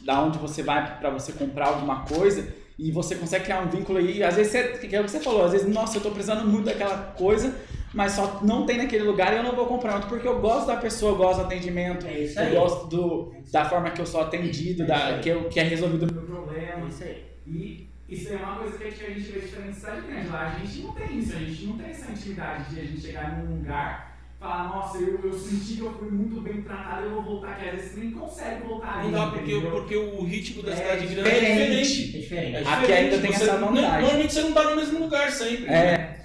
da 0.02 0.24
onde 0.24 0.38
você 0.38 0.64
vai 0.64 0.98
para 1.00 1.10
você 1.10 1.34
comprar 1.34 1.68
alguma 1.68 2.06
coisa 2.06 2.48
e 2.80 2.92
você 2.92 3.16
consegue 3.16 3.44
criar 3.44 3.60
um 3.60 3.70
vínculo 3.70 4.00
aí. 4.00 4.24
Às 4.24 4.36
vezes, 4.36 4.54
você, 4.54 4.88
que 4.88 4.96
é 4.96 5.02
o 5.02 5.04
que 5.04 5.12
você 5.12 5.20
falou, 5.20 5.44
às 5.44 5.52
vezes, 5.52 5.68
nossa, 5.68 5.98
eu 5.98 6.02
tô 6.02 6.12
precisando 6.12 6.48
muito 6.48 6.66
daquela 6.66 6.98
coisa, 7.18 7.54
mas 7.94 8.14
só 8.14 8.40
não 8.42 8.66
tem 8.66 8.78
naquele 8.78 9.04
lugar 9.04 9.34
e 9.34 9.38
eu 9.38 9.44
não 9.44 9.54
vou 9.54 9.66
comprar 9.66 9.96
outro 9.96 10.08
porque 10.08 10.28
eu 10.28 10.40
gosto 10.40 10.68
da 10.68 10.78
pessoa, 10.78 11.12
eu 11.12 11.18
gosto 11.18 11.40
do 11.40 11.46
atendimento, 11.48 12.08
É 12.08 12.20
isso 12.20 12.40
eu 12.40 12.62
gosto 12.62 12.88
do, 12.88 13.34
da 13.52 13.66
forma 13.66 13.92
que 13.92 14.00
eu 14.00 14.06
sou 14.06 14.22
atendido, 14.22 14.88
da, 14.88 15.20
que, 15.20 15.28
eu, 15.28 15.50
que 15.50 15.60
é 15.60 15.64
resolvido. 15.64 16.06
do 16.06 16.22
problema. 16.22 16.86
É 16.86 16.88
isso 16.88 17.04
aí. 17.04 17.29
E 17.50 17.88
isso 18.08 18.32
é 18.34 18.38
uma 18.38 18.56
coisa 18.58 18.78
que 18.78 18.84
a 18.84 18.90
gente, 18.90 19.04
vê 19.04 19.40
diferente 19.40 19.68
da 19.68 19.74
cidade 19.74 20.02
grande. 20.08 20.28
Lá 20.30 20.48
a 20.56 20.60
gente 20.60 20.80
não 20.82 20.94
tem 20.94 21.20
isso, 21.20 21.36
a 21.36 21.40
gente 21.40 21.66
não 21.66 21.78
tem 21.78 21.90
essa 21.90 22.12
intimidade 22.12 22.74
de 22.74 22.80
a 22.80 22.84
gente 22.84 23.02
chegar 23.02 23.38
num 23.38 23.56
lugar 23.58 24.18
e 24.36 24.40
falar, 24.40 24.64
nossa, 24.70 24.98
eu, 25.00 25.20
eu 25.24 25.34
senti 25.34 25.76
que 25.76 25.82
eu 25.82 25.94
fui 25.94 26.10
muito 26.10 26.42
bem 26.42 26.62
tratado, 26.62 27.04
eu 27.06 27.12
vou 27.12 27.24
voltar 27.24 27.52
aqui. 27.52 27.66
Às 27.70 27.76
vezes 27.76 27.92
você 27.92 28.00
nem 28.00 28.12
consegue 28.12 28.64
voltar 28.68 28.98
Não 28.98 29.04
ali, 29.04 29.12
dá 29.12 29.28
porque, 29.28 29.62
porque 29.70 29.96
o 29.98 30.24
ritmo 30.24 30.64
da 30.64 30.72
É 30.72 30.76
cidade 30.76 31.08
grande 31.08 31.30
é 31.30 31.34
diferente. 31.40 32.12
diferente. 32.12 32.16
É 32.16 32.20
diferente. 32.20 32.56
É 32.56 32.60
Aqui 32.60 32.82
diferente. 32.82 32.92
ainda 33.14 33.20
tem 33.20 33.32
Você- 33.32 33.44
essa 33.44 33.58
não- 33.60 33.68
vantagem. 33.74 34.02
Normalmente 34.02 34.34
você 34.34 34.42
não 34.42 34.54
tá 34.54 34.64
no 34.70 34.76
mesmo 34.76 35.00
lugar 35.00 35.32
sempre. 35.32 35.66
É. 35.66 36.19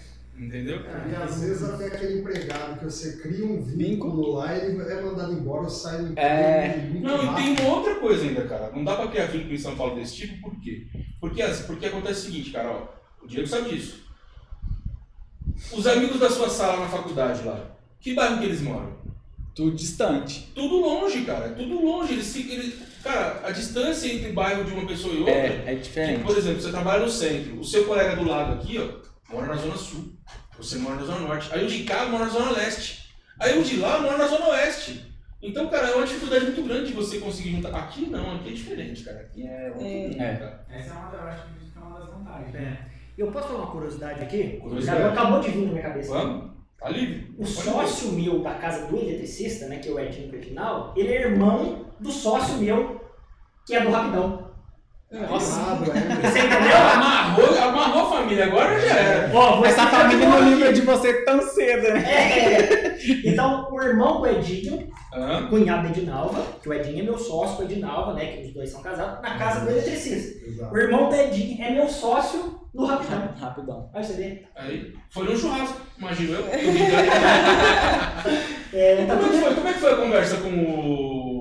Entendeu? 0.47 0.81
E 1.11 1.15
às 1.17 1.41
vezes 1.41 1.63
até 1.65 1.87
aquele 1.87 2.21
empregado 2.21 2.79
que 2.79 2.85
você 2.85 3.17
cria 3.17 3.45
um 3.45 3.63
vínculo 3.63 4.33
lá, 4.37 4.57
ele 4.57 4.81
é 4.81 5.03
mandado 5.03 5.33
embora 5.33 5.63
ou 5.63 5.71
sai 5.71 5.99
do 5.99 6.09
emprego 6.13 6.19
É. 6.29 6.91
Não, 7.01 7.33
e 7.33 7.35
tem 7.37 7.67
uma 7.67 7.77
outra 7.77 7.95
coisa 7.97 8.25
ainda, 8.25 8.43
cara. 8.47 8.71
Não 8.73 8.85
dá 8.85 8.97
pra 8.97 9.09
criar 9.09 9.27
vínculo 9.27 9.55
em 9.55 9.59
São 9.59 9.75
Paulo 9.77 9.95
desse 9.97 10.15
tipo, 10.17 10.41
por 10.41 10.61
quê? 10.61 10.87
Porque, 11.21 11.43
porque 11.67 11.87
acontece 11.87 12.21
o 12.21 12.25
seguinte, 12.25 12.51
cara, 12.51 12.71
ó, 12.71 13.25
o 13.25 13.27
Diego 13.27 13.47
sabe 13.47 13.71
disso. 13.71 14.05
Os 15.73 15.87
amigos 15.87 16.19
da 16.21 16.31
sua 16.31 16.49
sala 16.49 16.81
na 16.81 16.89
faculdade 16.89 17.45
lá, 17.45 17.77
que 18.01 18.15
bairro 18.15 18.39
que 18.39 18.45
eles 18.45 18.61
moram? 18.61 18.93
Tudo 19.55 19.77
distante. 19.77 20.51
Tudo 20.55 20.81
longe, 20.81 21.23
cara. 21.23 21.51
Tudo 21.51 21.81
longe. 21.85 22.15
Eles, 22.15 22.33
ficam- 22.33 22.55
eles- 22.55 22.75
cara, 23.05 23.41
a 23.45 23.51
distância 23.53 24.09
entre 24.13 24.31
o 24.31 24.35
bairro 24.35 24.65
de 24.65 24.73
uma 24.73 24.85
pessoa 24.85 25.15
e 25.15 25.19
outra. 25.19 25.33
É, 25.33 25.63
é 25.67 25.75
que, 25.77 25.83
diferente. 25.83 26.25
por 26.25 26.37
exemplo, 26.37 26.61
você 26.61 26.71
trabalha 26.73 27.05
no 27.05 27.09
centro, 27.11 27.61
o 27.61 27.65
seu 27.65 27.85
colega 27.85 28.17
do 28.17 28.25
lado 28.29 28.55
aqui, 28.55 28.79
ó, 28.79 29.05
mora 29.35 29.47
na 29.49 29.55
zona 29.57 29.77
sul. 29.77 30.13
Você 30.57 30.79
mora 30.79 30.97
na 30.97 31.05
zona 31.05 31.21
norte. 31.21 31.51
Aí 31.53 31.65
o 31.65 31.69
de 31.69 31.85
cá 31.85 32.07
mora 32.07 32.25
na 32.27 32.31
zona 32.31 32.53
leste. 32.53 33.15
Aí 33.41 33.59
o 33.59 33.63
de 33.65 33.77
lá 33.81 33.99
mora 33.99 34.19
na 34.19 34.27
zona 34.27 34.49
oeste. 34.51 35.13
Então, 35.43 35.69
cara, 35.69 35.89
é 35.89 35.95
uma 35.95 36.07
dificuldade 36.07 36.45
muito 36.47 36.63
grande 36.63 36.87
de 36.87 36.93
você 36.95 37.19
conseguir 37.19 37.51
juntar. 37.57 37.75
Aqui 37.77 38.07
não, 38.07 38.37
aqui 38.37 38.49
é 38.49 38.53
diferente, 38.53 39.03
cara. 39.05 39.21
Aqui 39.21 39.47
é 39.47 39.69
outro 39.69 39.87
É. 39.87 39.91
mundo, 40.09 40.21
É. 40.23 40.37
cara. 40.37 40.67
Essa 40.71 40.89
é 40.91 40.93
uma, 40.97 41.13
eu 41.13 41.21
acho 41.29 41.43
que 41.43 41.79
é 41.79 41.81
uma 41.83 41.99
das 41.99 42.09
vantagens. 42.09 42.55
É. 42.55 42.79
Eu 43.19 43.31
posso 43.31 43.49
falar 43.49 43.61
uma 43.61 43.71
curiosidade 43.73 44.23
aqui? 44.23 44.59
Curiosidade. 44.63 44.99
Cara, 45.01 45.13
acabou 45.13 45.41
de 45.41 45.51
vir 45.51 45.67
na 45.67 45.73
minha 45.73 45.83
cabeça. 45.83 46.13
Vamos? 46.13 46.55
Tá 46.81 46.89
livre? 46.89 47.35
O 47.35 47.37
Pode 47.39 47.51
sócio 47.51 48.13
meu 48.13 48.43
da 48.43 48.55
casa 48.55 48.87
do 48.87 48.97
eletricista, 48.97 49.67
né, 49.67 49.79
que 49.79 49.89
é 49.89 49.93
o 49.93 49.99
Edinho 50.01 50.31
Cardinal, 50.31 50.93
ele 50.97 51.09
é 51.09 51.23
irmão 51.23 51.87
do 52.01 52.11
sócio 52.11 52.57
meu, 52.59 53.05
que 53.67 53.75
é 53.75 53.81
do 53.83 53.91
Rapidão. 53.91 54.54
Nossa. 55.21 55.61
É. 55.61 56.29
Você 56.29 56.39
entendeu? 56.41 56.77
Amarrou, 56.93 57.59
amarrou 57.63 58.03
a 58.03 58.11
família, 58.19 58.45
agora 58.47 58.81
já 58.81 58.97
era. 58.97 59.31
Ó, 59.33 59.57
vou 59.57 59.67
Essa 59.67 59.87
família 59.87 60.29
não 60.29 60.39
aqui. 60.65 60.73
de 60.73 60.81
você 60.81 61.25
tão 61.25 61.41
cedo, 61.43 61.93
né? 61.95 62.05
É. 62.05 62.97
Então, 63.25 63.69
o 63.71 63.81
irmão 63.83 64.21
do 64.21 64.27
Edinho, 64.27 64.89
Hã? 65.15 65.47
cunhado 65.49 65.85
da 65.85 65.89
Edinalva, 65.91 66.43
que 66.63 66.69
o 66.69 66.73
Edinho 66.73 67.01
é 67.01 67.03
meu 67.05 67.19
sócio 67.19 67.57
com 67.57 67.63
a 67.63 67.67
Edinalva, 67.67 68.15
né, 68.15 68.27
que 68.27 68.47
os 68.47 68.53
dois 68.55 68.71
são 68.71 68.83
casados, 68.83 69.23
na 69.23 69.39
casa 69.39 69.61
do 69.61 69.71
eletricista. 69.71 70.45
Exato. 70.49 70.75
O 70.75 70.79
irmão 70.79 71.09
do 71.09 71.15
Edinho 71.15 71.63
é 71.63 71.71
meu 71.71 71.89
sócio 71.89 72.61
no 72.75 72.87
Rapidão. 72.87 73.29
Rapidão. 73.41 73.91
Aí 73.95 74.05
você 74.05 74.13
vê. 74.15 74.43
Aí, 74.57 74.93
foi 75.11 75.25
num 75.27 75.37
churrasco, 75.37 75.77
imagino 75.99 76.35
eu. 76.35 76.45
É, 78.77 79.07
tá 79.07 79.15
Como 79.17 79.29
é, 79.29 79.31
que 79.31 79.39
foi, 79.39 79.55
como 79.55 79.69
é 79.69 79.73
que 79.73 79.79
foi 79.79 79.93
a 79.93 79.97
conversa 79.97 80.37
com 80.39 80.49
o. 80.49 81.34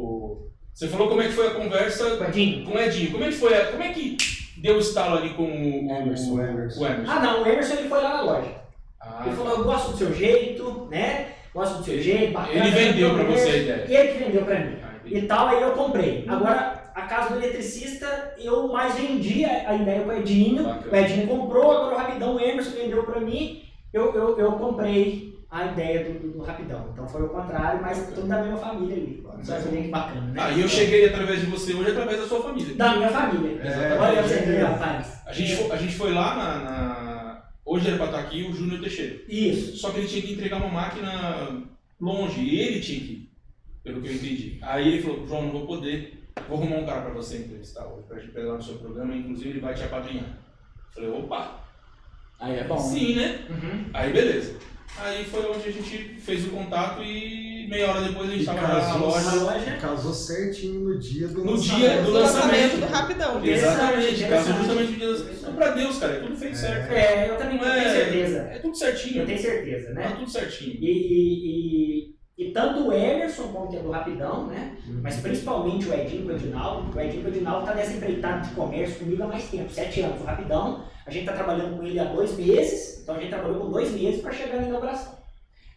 Você 0.73 0.87
falou 0.87 1.07
como 1.07 1.21
é 1.21 1.25
que 1.27 1.33
foi 1.33 1.47
a 1.47 1.51
conversa 1.51 2.17
com 2.17 2.23
o 2.23 2.27
Edinho. 2.27 2.65
com 2.65 2.75
o 2.75 2.79
Edinho. 2.79 3.11
Como 3.11 3.23
é 3.23 3.27
que 3.27 3.33
foi? 3.35 3.53
a- 3.55 3.65
Como 3.67 3.83
é 3.83 3.89
que 3.89 4.17
deu 4.57 4.75
o 4.75 4.79
estalo 4.79 5.17
ali 5.17 5.29
com 5.31 5.43
o 5.43 5.95
Emerson, 5.95 6.33
o 6.33 6.41
Emerson. 6.41 6.81
o 6.81 6.85
Emerson? 6.87 7.11
Ah, 7.11 7.19
não, 7.19 7.43
o 7.43 7.47
Emerson 7.47 7.73
ele 7.75 7.89
foi 7.89 8.01
lá 8.01 8.09
na 8.17 8.21
loja. 8.21 8.51
Ah, 8.99 9.23
Ele 9.25 9.35
falou, 9.35 9.57
eu 9.57 9.63
gosto 9.65 9.91
do 9.91 9.97
seu 9.97 10.13
jeito, 10.13 10.87
né? 10.89 11.27
Gosto 11.53 11.77
do 11.79 11.83
seu 11.83 12.01
jeito, 12.01 12.33
bacana. 12.33 12.57
Ele 12.65 12.69
vendeu 12.71 13.13
pra 13.13 13.23
você 13.25 13.49
a 13.49 13.57
ideia. 13.57 13.85
Ele 13.87 14.11
que 14.13 14.23
vendeu 14.23 14.45
pra 14.45 14.59
mim. 14.59 14.77
Ah. 14.83 14.89
E 15.05 15.21
tal, 15.23 15.47
aí 15.49 15.61
eu 15.61 15.71
comprei. 15.73 16.25
Agora, 16.27 16.91
a 16.95 17.01
casa 17.03 17.29
do 17.33 17.37
eletricista, 17.39 18.33
eu 18.39 18.67
mais 18.69 18.95
vendi 18.95 19.43
a 19.45 19.73
ideia 19.75 20.01
pro 20.01 20.17
Edinho. 20.17 20.63
Bacana. 20.63 20.91
O 20.91 20.95
Edinho 20.95 21.27
comprou, 21.27 21.71
agora 21.71 21.95
o 21.95 21.97
Rapidão, 21.97 22.35
o 22.35 22.39
Emerson 22.39 22.71
vendeu 22.71 23.03
pra 23.03 23.19
mim. 23.19 23.61
Eu, 23.93 24.15
eu, 24.15 24.39
eu 24.39 24.51
comprei 24.53 25.35
a 25.53 25.65
ideia 25.67 26.03
do, 26.05 26.19
do, 26.19 26.31
do 26.39 26.41
Rapidão. 26.43 26.89
Então 26.91 27.07
foi 27.07 27.21
o 27.21 27.29
contrário, 27.29 27.79
mas 27.81 28.07
tudo 28.13 28.27
da 28.27 28.41
mesma 28.41 28.57
família 28.57 28.95
ali. 28.97 29.23
Só 29.43 29.55
que 29.59 29.87
bacana, 29.89 30.21
né? 30.31 30.41
Ah, 30.41 30.51
e 30.51 30.61
eu 30.61 30.67
cheguei 30.67 31.05
através 31.07 31.41
de 31.41 31.45
você 31.45 31.73
hoje 31.75 31.91
através 31.91 32.19
da 32.21 32.25
sua 32.27 32.41
família. 32.41 32.75
Da 32.75 32.95
minha 32.95 33.09
família. 33.09 33.61
Exatamente. 33.63 34.01
Olha 34.01 34.13
pra 34.13 34.23
você 34.23 34.39
ver, 34.39 34.63
rapaz. 34.63 35.21
A 35.27 35.31
gente, 35.33 35.55
foi, 35.55 35.71
a 35.71 35.77
gente 35.77 35.95
foi 35.95 36.11
lá 36.13 36.35
na, 36.35 36.59
na- 36.63 37.43
Hoje 37.65 37.87
era 37.87 37.97
pra 37.97 38.07
estar 38.07 38.19
aqui 38.19 38.43
o 38.43 38.53
Júnior 38.53 38.81
Teixeira. 38.81 39.21
Isso. 39.29 39.77
Só 39.77 39.91
que 39.91 39.99
ele 39.99 40.07
tinha 40.07 40.21
que 40.23 40.33
entregar 40.33 40.57
uma 40.57 40.67
máquina 40.67 41.61
longe. 42.01 42.41
E 42.41 42.59
ele 42.59 42.79
tinha 42.81 42.99
que 42.99 43.05
ir, 43.13 43.29
pelo 43.83 44.01
que 44.01 44.07
eu 44.07 44.13
entendi. 44.15 44.59
Aí 44.61 44.87
ele 44.87 45.01
falou, 45.03 45.27
João, 45.27 45.43
não 45.43 45.51
vou 45.51 45.67
poder. 45.67 46.19
Vou 46.49 46.57
arrumar 46.57 46.77
um 46.77 46.85
cara 46.85 47.01
pra 47.01 47.11
você 47.13 47.37
entrevistar 47.37 47.85
hoje, 47.85 48.05
pra 48.07 48.19
gente 48.19 48.31
pegar 48.33 48.53
no 48.53 48.61
seu 48.61 48.75
programa, 48.75 49.15
inclusive 49.15 49.49
ele 49.51 49.59
vai 49.59 49.73
te 49.75 49.83
apadrinhar. 49.83 50.25
Falei, 50.93 51.09
opa, 51.11 51.59
Aí 52.39 52.57
é 52.57 52.63
bom. 52.65 52.77
sim, 52.77 53.15
né? 53.15 53.39
Uhum. 53.49 53.85
Aí 53.93 54.11
beleza. 54.11 54.55
Aí 54.99 55.25
foi 55.25 55.45
onde 55.51 55.67
a 55.67 55.71
gente 55.71 55.97
fez 56.19 56.45
o 56.45 56.49
contato 56.51 57.01
e 57.01 57.67
meia 57.69 57.89
hora 57.89 58.01
depois 58.01 58.29
a 58.29 58.31
gente 58.33 58.43
E 58.43 58.45
tava 58.45 58.61
já 58.61 58.67
na 58.67 58.79
casou, 58.81 58.99
loja. 59.07 59.25
Na 59.25 59.33
loja. 59.43 59.77
Casou 59.81 60.13
certinho 60.13 60.79
no 60.81 60.99
dia 60.99 61.27
do 61.27 61.43
No 61.43 61.57
dia 61.57 61.97
do 61.97 62.03
Do 62.05 62.11
lançamento 62.11 62.51
lançamento. 62.53 62.79
do 62.79 62.85
Rapidão. 62.85 63.45
Exatamente, 63.45 64.23
casou 64.25 64.53
justamente 64.55 64.91
no 64.91 64.97
dia 64.97 65.07
das. 65.11 65.21
Então, 65.39 65.53
pra 65.55 65.69
Deus, 65.71 65.97
cara, 65.97 66.13
é 66.13 66.19
tudo 66.19 66.35
feito 66.37 66.55
certo. 66.57 66.91
É, 66.91 67.29
eu 67.29 67.37
também 67.37 67.57
Não 67.57 67.63
tenho 67.63 67.75
é- 67.77 67.89
certeza. 67.95 68.37
É 68.51 68.59
tudo 68.59 68.77
certinho. 68.77 69.21
Eu 69.21 69.25
tenho 69.25 69.39
certeza, 69.41 69.87
Tá 69.87 69.93
né? 69.93 70.15
tudo 70.17 70.29
certinho. 70.29 70.77
E, 70.79 70.85
e, 70.85 72.07
e, 72.37 72.45
e 72.49 72.51
tanto 72.51 72.87
o 72.87 72.93
Emerson 72.93 73.47
como 73.47 73.69
que 73.69 73.77
é 73.77 73.79
do 73.81 73.89
Rapidão, 73.91 74.47
né? 74.47 74.77
Uhum. 74.87 74.99
Mas 75.01 75.15
principalmente 75.17 75.87
o 75.89 75.93
Edinho 75.93 76.23
com 76.23 76.29
o 76.33 76.35
Edinaldo. 76.35 76.95
O 76.95 77.01
Edinho 77.01 77.25
o 77.25 77.27
Edinaldo 77.29 77.65
tá 77.65 77.73
nessa 77.73 77.93
empreitada 77.93 78.41
de 78.47 78.53
comércio 78.53 78.99
comigo 78.99 79.23
há 79.23 79.27
mais 79.27 79.43
tempo, 79.49 79.71
sete 79.71 80.01
anos. 80.01 80.21
O 80.21 80.25
Rapidão, 80.25 80.85
a 81.05 81.11
gente 81.11 81.25
tá 81.25 81.33
trabalhando 81.33 81.77
com 81.77 81.83
ele 81.83 81.99
há 81.99 82.05
dois 82.05 82.35
meses, 82.37 83.01
então 83.01 83.15
a 83.15 83.19
gente 83.19 83.29
trabalhou 83.29 83.61
com 83.61 83.71
dois 83.71 83.91
meses 83.91 84.21
para 84.21 84.31
chegar 84.31 84.61
na 84.61 84.67
inauguração, 84.67 85.17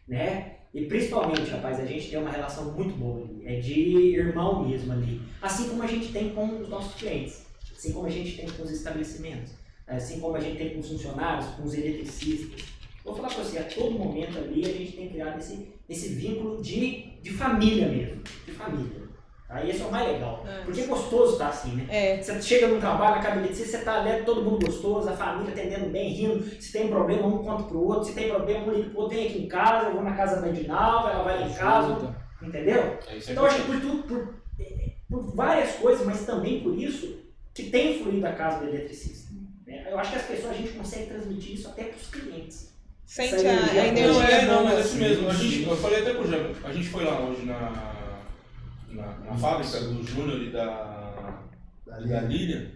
né? 0.06 0.52
E 0.72 0.84
principalmente, 0.84 1.50
rapaz, 1.50 1.80
a 1.80 1.86
gente 1.86 2.10
tem 2.10 2.18
uma 2.18 2.30
relação 2.30 2.72
muito 2.72 2.94
boa 2.96 3.22
ali, 3.22 3.42
é 3.46 3.60
de 3.60 4.14
irmão 4.14 4.68
mesmo 4.68 4.92
ali. 4.92 5.22
Assim 5.40 5.68
como 5.68 5.82
a 5.82 5.86
gente 5.86 6.12
tem 6.12 6.30
com 6.30 6.60
os 6.60 6.68
nossos 6.68 6.94
clientes, 6.94 7.46
assim 7.74 7.92
como 7.92 8.06
a 8.06 8.10
gente 8.10 8.36
tem 8.36 8.48
com 8.48 8.62
os 8.62 8.70
estabelecimentos, 8.70 9.52
assim 9.86 10.20
como 10.20 10.36
a 10.36 10.40
gente 10.40 10.58
tem 10.58 10.74
com 10.74 10.80
os 10.80 10.88
funcionários, 10.88 11.46
com 11.54 11.62
os 11.62 11.74
eletricistas. 11.74 12.64
Vou 13.04 13.14
falar 13.14 13.28
pra 13.28 13.42
você, 13.42 13.58
a 13.58 13.64
todo 13.64 13.92
momento 13.92 14.36
ali 14.36 14.64
a 14.64 14.72
gente 14.72 14.92
tem 14.92 15.08
criado 15.08 15.38
esse, 15.38 15.68
esse 15.88 16.08
vínculo 16.08 16.60
de, 16.60 17.12
de 17.22 17.30
família 17.30 17.88
mesmo, 17.88 18.20
de 18.44 18.52
família. 18.52 19.05
Aí 19.48 19.70
esse 19.70 19.80
é 19.80 19.84
o 19.84 19.90
mais 19.92 20.08
legal. 20.10 20.44
É. 20.46 20.62
Porque 20.64 20.80
é 20.80 20.86
gostoso 20.86 21.34
estar 21.34 21.48
assim, 21.48 21.76
né? 21.76 21.86
É, 21.88 22.20
Você 22.20 22.42
chega 22.42 22.66
no 22.66 22.80
trabalho, 22.80 23.16
na 23.16 23.22
cabine, 23.22 23.54
você 23.54 23.78
tá 23.78 24.00
ali, 24.00 24.24
todo 24.24 24.42
mundo 24.42 24.66
gostoso, 24.66 25.08
a 25.08 25.12
família 25.12 25.52
atendendo 25.52 25.86
bem, 25.90 26.12
rindo. 26.12 26.44
Se 26.60 26.72
tem 26.72 26.88
problema, 26.88 27.26
um 27.28 27.44
conta 27.44 27.62
pro 27.62 27.80
outro. 27.80 28.04
Se 28.06 28.14
tem 28.14 28.28
problema, 28.28 28.66
um 28.66 28.72
liga 28.72 28.90
pro 28.90 29.00
outro, 29.02 29.16
vem 29.16 29.28
aqui 29.28 29.42
em 29.44 29.48
casa, 29.48 29.86
eu 29.86 29.94
vou 29.94 30.02
na 30.02 30.16
casa 30.16 30.40
da 30.40 30.48
Edinalva, 30.48 31.10
ela 31.10 31.22
vai 31.22 31.40
lá 31.40 31.46
em 31.46 31.54
casa, 31.54 32.14
entendeu? 32.42 32.98
É 33.08 33.16
isso 33.16 33.28
aí. 33.28 33.32
Então 33.32 33.44
eu 33.44 33.50
acho 33.50 33.62
que 33.62 33.66
por 33.66 33.80
tudo, 33.80 34.02
por, 34.02 34.34
por 35.08 35.36
várias 35.36 35.72
coisas, 35.76 36.04
mas 36.04 36.26
também 36.26 36.60
por 36.60 36.76
isso, 36.76 37.16
que 37.54 37.70
tem 37.70 38.00
influído 38.00 38.26
a 38.26 38.32
casa 38.32 38.58
do 38.58 38.68
eletricista. 38.68 39.32
né? 39.64 39.86
Eu 39.88 39.98
acho 39.98 40.10
que 40.10 40.16
as 40.16 40.26
pessoas, 40.26 40.52
a 40.54 40.56
gente 40.56 40.72
consegue 40.72 41.06
transmitir 41.06 41.54
isso 41.54 41.68
até 41.68 41.84
pros 41.84 42.08
clientes. 42.08 42.74
sente 43.04 43.34
a, 43.36 43.38
energia 43.38 43.86
energia 43.86 44.12
Não, 44.12 44.22
é, 44.22 44.44
não, 44.46 44.64
mas 44.64 44.78
é 44.78 44.80
isso 44.80 44.96
mesmo. 44.96 45.28
A 45.30 45.34
gente, 45.34 45.62
eu 45.68 45.76
falei 45.76 46.00
até 46.00 46.14
pro 46.14 46.26
Jean, 46.28 46.50
a 46.64 46.72
gente 46.72 46.88
foi 46.88 47.04
lá 47.04 47.20
hoje 47.20 47.46
na, 47.46 47.94
na, 48.96 49.18
na 49.18 49.36
fábrica 49.36 49.80
do 49.80 50.02
Júnior 50.06 50.42
e 50.42 50.50
da, 50.50 51.40
Dali, 51.86 52.08
da 52.08 52.20
Lilian, 52.22 52.70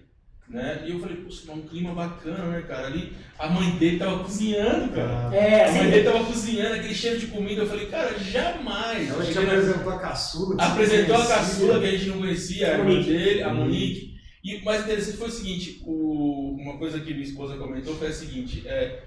né? 0.48 0.82
E 0.86 0.90
eu 0.90 1.00
falei, 1.00 1.16
poxa, 1.18 1.50
um 1.52 1.62
clima 1.62 1.94
bacana, 1.94 2.44
né, 2.50 2.62
cara? 2.62 2.88
Ali 2.88 3.12
a 3.38 3.48
mãe 3.48 3.70
dele 3.78 3.98
tava 3.98 4.22
cozinhando, 4.24 4.92
cara. 4.94 5.34
É, 5.34 5.68
A 5.68 5.72
mãe 5.72 5.90
dele 5.90 6.04
tava 6.10 6.24
cozinhando, 6.24 6.74
aquele 6.74 6.94
cheiro 6.94 7.18
de 7.20 7.26
comida. 7.28 7.62
Eu 7.62 7.68
falei, 7.68 7.86
cara, 7.86 8.18
jamais. 8.18 9.08
Ela 9.10 9.24
te 9.24 9.38
apresentou 9.38 9.92
a 9.92 9.98
caçula. 9.98 10.62
apresentou 10.62 11.16
a 11.16 11.26
caçula 11.26 11.80
que 11.80 11.86
a 11.86 11.90
gente 11.92 12.06
não 12.08 12.18
conhecia, 12.18 12.66
a 12.74 12.78
irmã 12.78 13.00
dele, 13.02 13.42
a. 13.42 13.52
Monique. 13.54 14.10
E 14.42 14.56
o 14.56 14.64
mais 14.64 14.82
interessante 14.84 15.18
foi 15.18 15.28
o 15.28 15.32
seguinte, 15.32 15.82
o- 15.84 16.56
uma 16.58 16.78
coisa 16.78 16.98
que 16.98 17.12
minha 17.12 17.24
esposa 17.26 17.56
comentou 17.58 17.94
foi 17.96 18.08
a 18.08 18.12
seguinte, 18.12 18.66
é, 18.66 19.04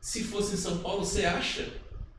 se 0.00 0.24
fosse 0.24 0.54
em 0.54 0.58
São 0.58 0.78
Paulo, 0.78 1.04
você 1.04 1.24
acha 1.24 1.66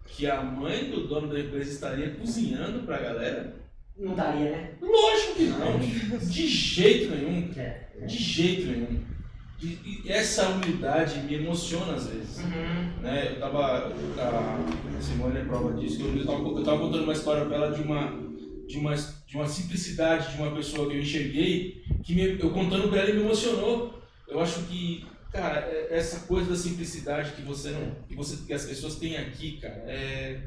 que 0.06 0.28
a 0.28 0.41
mãe 0.41 0.89
do 0.89 1.08
dono 1.08 1.28
da 1.32 1.39
empresa 1.39 1.72
estaria 1.72 2.12
cozinhando 2.12 2.84
pra 2.84 2.97
galera? 2.97 3.62
não 3.97 4.16
daria, 4.16 4.49
né? 4.51 4.72
Lógico 4.82 5.36
que 5.36 5.43
não, 5.43 5.78
de 6.20 6.47
jeito 6.47 7.16
nenhum, 7.16 7.51
É. 7.56 7.88
de 8.08 8.18
jeito 8.18 8.66
nenhum. 8.66 8.99
E, 9.62 10.01
e 10.06 10.12
essa 10.12 10.49
humildade 10.49 11.20
me 11.22 11.36
emociona 11.36 11.93
às 11.93 12.08
vezes. 12.08 12.39
Uhum. 12.39 13.01
né, 13.04 13.34
eu 13.34 13.39
tava, 13.39 13.88
a 13.88 15.01
Simone 15.01 15.38
é 15.38 15.45
prova 15.45 15.74
disso, 15.80 15.97
que 15.97 16.18
eu 16.20 16.26
tava, 16.26 16.39
eu 16.39 16.64
tava 16.64 16.80
contando 16.80 17.04
uma 17.04 17.14
história 17.14 17.45
pra 17.45 17.56
ela 17.56 17.72
de 17.72 17.82
uma, 17.84 18.12
de 18.68 18.78
uma, 18.78 18.95
de 18.95 19.36
uma 19.36 19.47
simplicidade 19.47 20.36
de 20.36 20.41
uma 20.41 20.51
pessoa 20.56 20.89
que 20.89 20.95
eu 20.97 21.01
enxerguei, 21.01 21.84
que 22.04 22.16
me- 22.16 22.39
eu 22.39 22.49
contando 22.49 22.89
pra 22.89 22.99
ela 23.01 23.10
e 23.12 23.14
me 23.14 23.22
emocionou. 23.22 24.01
Eu 24.28 24.39
acho 24.41 24.64
que, 24.64 25.06
cara, 25.34 25.60
é- 25.62 25.88
essa 25.92 26.22
coisa 26.28 26.50
da 26.52 26.56
simplicidade 26.56 27.32
que 27.32 27.42
você 27.42 27.72
não, 27.72 27.92
que, 28.08 28.16
você, 28.16 28.38
que 28.46 28.54
as 28.54 28.66
pessoas 28.66 28.96
têm 28.96 29.18
aqui, 29.18 29.58
cara, 29.60 29.84
é, 29.88 30.40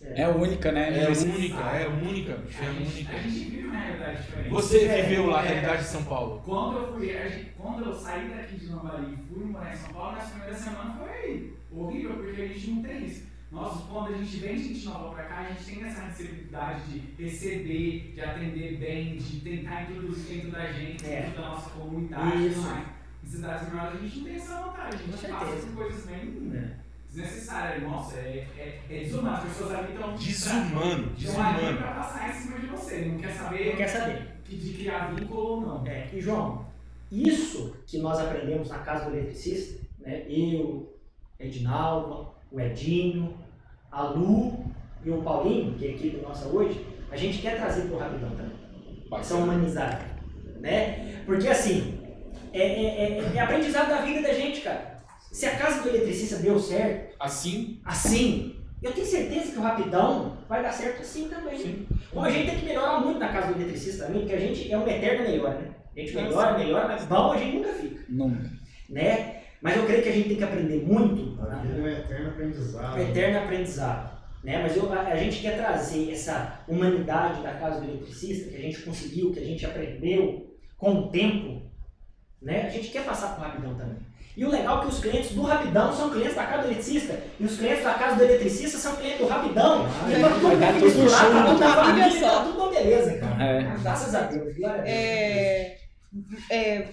É 0.00 0.26
única, 0.28 0.72
né? 0.72 1.04
é 1.04 1.10
Esse- 1.10 1.26
única, 1.26 1.58
é 1.60 1.86
única, 1.88 2.34
bicho, 2.36 2.62
é 2.62 2.66
A 2.66 2.72
gente, 2.72 2.92
única. 2.94 3.16
a 3.16 3.20
gente 3.22 3.38
vive 3.50 3.66
uma 3.66 3.78
realidade 3.80 4.22
diferente. 4.22 4.48
Você 4.50 4.84
É, 4.84 5.02
viveu 5.02 5.26
lá 5.26 5.40
a 5.40 5.44
é, 5.44 5.48
realidade 5.48 5.82
de 5.82 5.88
São 5.88 6.04
Paulo. 6.04 6.42
Quando 6.44 6.76
eu 6.78 6.92
fui, 6.94 7.06
gente- 7.08 7.50
quando 7.56 7.84
eu 7.84 7.94
saí 7.94 8.28
daqui 8.28 8.56
de 8.56 8.66
Lambari 8.66 9.12
e 9.12 9.16
fui 9.34 9.44
morar 9.44 9.74
em 9.74 9.76
São 9.76 9.90
Paulo, 9.92 10.16
nas 10.16 10.30
primeiras 10.30 10.58
semanas 10.58 10.96
foi 10.98 11.54
horrível, 11.72 12.14
porque 12.16 12.40
a 12.42 12.46
gente 12.48 12.70
não 12.70 12.82
tem 12.82 13.04
isso. 13.06 13.26
Nós, 13.52 13.82
quando 13.88 14.14
a 14.14 14.18
gente 14.18 14.36
vem 14.38 14.58
gente 14.58 14.84
nova 14.86 15.14
pra 15.14 15.24
cá, 15.24 15.36
a 15.40 15.48
gente 15.52 15.64
tem 15.64 15.84
essa 15.84 16.02
receptividade 16.02 16.80
de 16.90 17.22
receber, 17.22 18.12
de 18.14 18.20
atender 18.20 18.76
bem, 18.78 19.16
de 19.16 19.40
tentar 19.40 19.82
introduzir 19.82 20.36
dentro 20.36 20.50
da 20.52 20.72
gente, 20.72 21.04
É. 21.06 21.22
dentro 21.22 21.42
da 21.42 21.48
nossa 21.50 21.70
comunidade. 21.70 22.46
Isso. 22.48 22.60
Mas 22.62 22.86
em 23.26 23.28
cidades 23.28 23.68
menores 23.68 23.94
a 24.00 24.02
gente 24.02 24.18
não 24.18 24.24
tem 24.24 24.34
essa 24.36 24.54
vantagem, 24.62 25.00
a 25.00 25.16
gente 25.16 25.26
passa 25.32 25.66
por 25.66 25.74
coisas 25.74 26.06
bem 26.06 26.52
É. 26.54 26.70
desnecessárias. 27.10 27.82
Nossa, 27.82 28.16
é, 28.18 28.46
é, 28.56 28.80
é 28.88 28.98
desumano. 29.00 29.36
As 29.36 29.44
pessoas 29.44 29.72
ali 29.74 29.92
estão 29.94 30.14
Desumano, 30.14 31.12
estão 31.18 31.42
ali 31.44 31.56
desumano. 31.56 31.78
pra 31.78 31.90
passar 31.92 32.30
em 32.30 32.32
cima 32.40 32.58
de 32.60 32.66
você, 32.66 33.04
não 33.06 33.18
quer 33.18 33.32
saber 33.32 33.66
Não 33.70 33.76
quer 33.76 33.88
saber. 33.88 34.28
de 34.48 34.72
criar 34.74 35.14
vínculo 35.14 35.40
ou 35.40 35.60
não. 35.60 35.86
É, 35.86 36.08
e 36.12 36.20
João, 36.20 36.66
isso 37.10 37.76
que 37.86 37.98
nós 37.98 38.18
aprendemos 38.18 38.68
na 38.68 38.78
casa 38.78 39.10
do 39.10 39.16
eletricista, 39.16 39.82
né? 40.00 40.24
Eu, 40.28 40.96
Edinalva, 41.38 42.32
o 42.50 42.60
Edinho, 42.60 43.36
a 43.90 44.02
Lu 44.04 44.64
e 45.04 45.10
o 45.10 45.22
Paulinho, 45.22 45.74
que 45.74 45.84
é 45.84 45.88
a 45.88 45.92
equipe 45.92 46.16
nossa 46.22 46.46
hoje, 46.48 46.84
a 47.10 47.16
gente 47.16 47.38
quer 47.42 47.56
trazer 47.56 47.82
pro 47.88 47.98
Rapidão 47.98 48.30
também. 48.30 48.56
Essa 49.12 49.34
humanizada. 49.36 50.00
Né? 50.60 51.22
Porque 51.26 51.46
assim, 51.48 51.95
é, 52.60 52.66
é, 52.66 53.18
é, 53.34 53.36
é 53.36 53.40
aprendizado 53.40 53.88
da 53.88 54.02
vida 54.02 54.22
da 54.22 54.32
gente, 54.32 54.60
cara. 54.60 54.96
Se 55.32 55.44
a 55.46 55.56
casa 55.56 55.82
do 55.82 55.88
eletricista 55.88 56.36
deu 56.36 56.58
certo, 56.58 57.14
Assim, 57.20 57.80
assim, 57.84 58.56
eu 58.82 58.92
tenho 58.92 59.06
certeza 59.06 59.52
que 59.52 59.58
o 59.58 59.62
Rapidão 59.62 60.38
vai 60.48 60.62
dar 60.62 60.72
certo 60.72 61.00
assim 61.02 61.28
também. 61.28 61.58
sim. 61.58 61.86
Bom, 62.12 62.22
a 62.22 62.30
gente 62.30 62.48
tem 62.50 62.58
que 62.58 62.64
melhorar 62.66 63.00
muito 63.00 63.18
na 63.18 63.28
casa 63.28 63.52
do 63.52 63.60
eletricista 63.60 64.06
também, 64.06 64.22
porque 64.22 64.34
a 64.34 64.40
gente 64.40 64.70
é 64.72 64.76
uma 64.76 64.90
eterna 64.90 65.28
melhora, 65.28 65.58
né? 65.58 65.70
A 65.96 66.00
gente 66.00 66.14
melhora, 66.14 66.58
melhora, 66.58 66.88
mas 66.88 67.04
bom 67.06 67.32
a 67.32 67.36
gente 67.38 67.56
nunca 67.56 67.72
fica, 67.72 68.02
Nunca. 68.08 68.50
né? 68.88 69.40
Mas 69.62 69.76
eu 69.76 69.86
creio 69.86 70.02
que 70.02 70.08
a 70.10 70.12
gente 70.12 70.28
tem 70.28 70.36
que 70.36 70.44
aprender 70.44 70.82
muito, 70.86 71.40
A 71.42 71.56
vida 71.56 71.78
é 71.78 71.82
um 71.82 71.88
eterno 71.88 72.28
aprendizado. 72.30 72.96
um 72.96 73.00
eterno 73.00 73.38
aprendizado. 73.38 74.16
Né? 74.44 74.62
Mas 74.62 74.76
eu- 74.76 74.92
a, 74.92 75.00
a 75.00 75.16
gente 75.16 75.40
quer 75.40 75.56
trazer 75.56 76.10
essa 76.12 76.60
humanidade 76.68 77.42
da 77.42 77.54
casa 77.54 77.80
do 77.80 77.88
eletricista, 77.90 78.50
que 78.50 78.56
a 78.56 78.60
gente 78.60 78.80
conseguiu, 78.82 79.32
que 79.32 79.40
a 79.40 79.44
gente 79.44 79.64
aprendeu 79.66 80.54
com 80.76 80.92
o 80.94 81.08
tempo, 81.08 81.62
né? 82.40 82.66
a 82.66 82.70
gente 82.70 82.88
quer 82.88 83.04
passar 83.04 83.34
para 83.34 83.40
o 83.40 83.48
Rapidão 83.48 83.74
também. 83.74 83.96
E 84.36 84.44
o 84.44 84.50
legal 84.50 84.78
é 84.78 84.80
que 84.82 84.88
os 84.88 85.00
clientes 85.00 85.30
do 85.32 85.42
Rapidão 85.42 85.92
são 85.96 86.10
clientes 86.10 86.34
da 86.34 86.44
casa 86.44 86.62
do 86.62 86.68
eletricista, 86.68 87.18
e 87.40 87.44
os 87.44 87.56
clientes 87.56 87.82
da 87.82 87.94
casa 87.94 88.16
do 88.16 88.24
eletricista 88.24 88.76
são 88.76 88.96
clientes 88.96 89.20
do 89.20 89.26
Rapidão. 89.26 89.86
Ah, 89.86 90.10
e 90.10 90.14
é. 90.14 90.28
tudo 90.28 90.60
dar 90.60 90.72
tudo 90.74 90.84
misturado, 90.84 91.32
tá 91.32 91.46
tudo 91.46 91.60
na 91.60 91.74
Família 91.74 92.04
família, 92.04 92.28
tá 92.28 92.44
tudo 92.44 92.58
uma 92.58 92.70
beleza, 92.70 93.18
cara. 93.18 93.44
É. 93.44 93.76
Graças 93.80 94.14
a 94.14 94.20
Deus. 94.22 94.56
glória 94.56 94.80
a 94.80 94.84
Deus. 94.84 94.94
É, 94.94 95.78
é, 96.50 96.88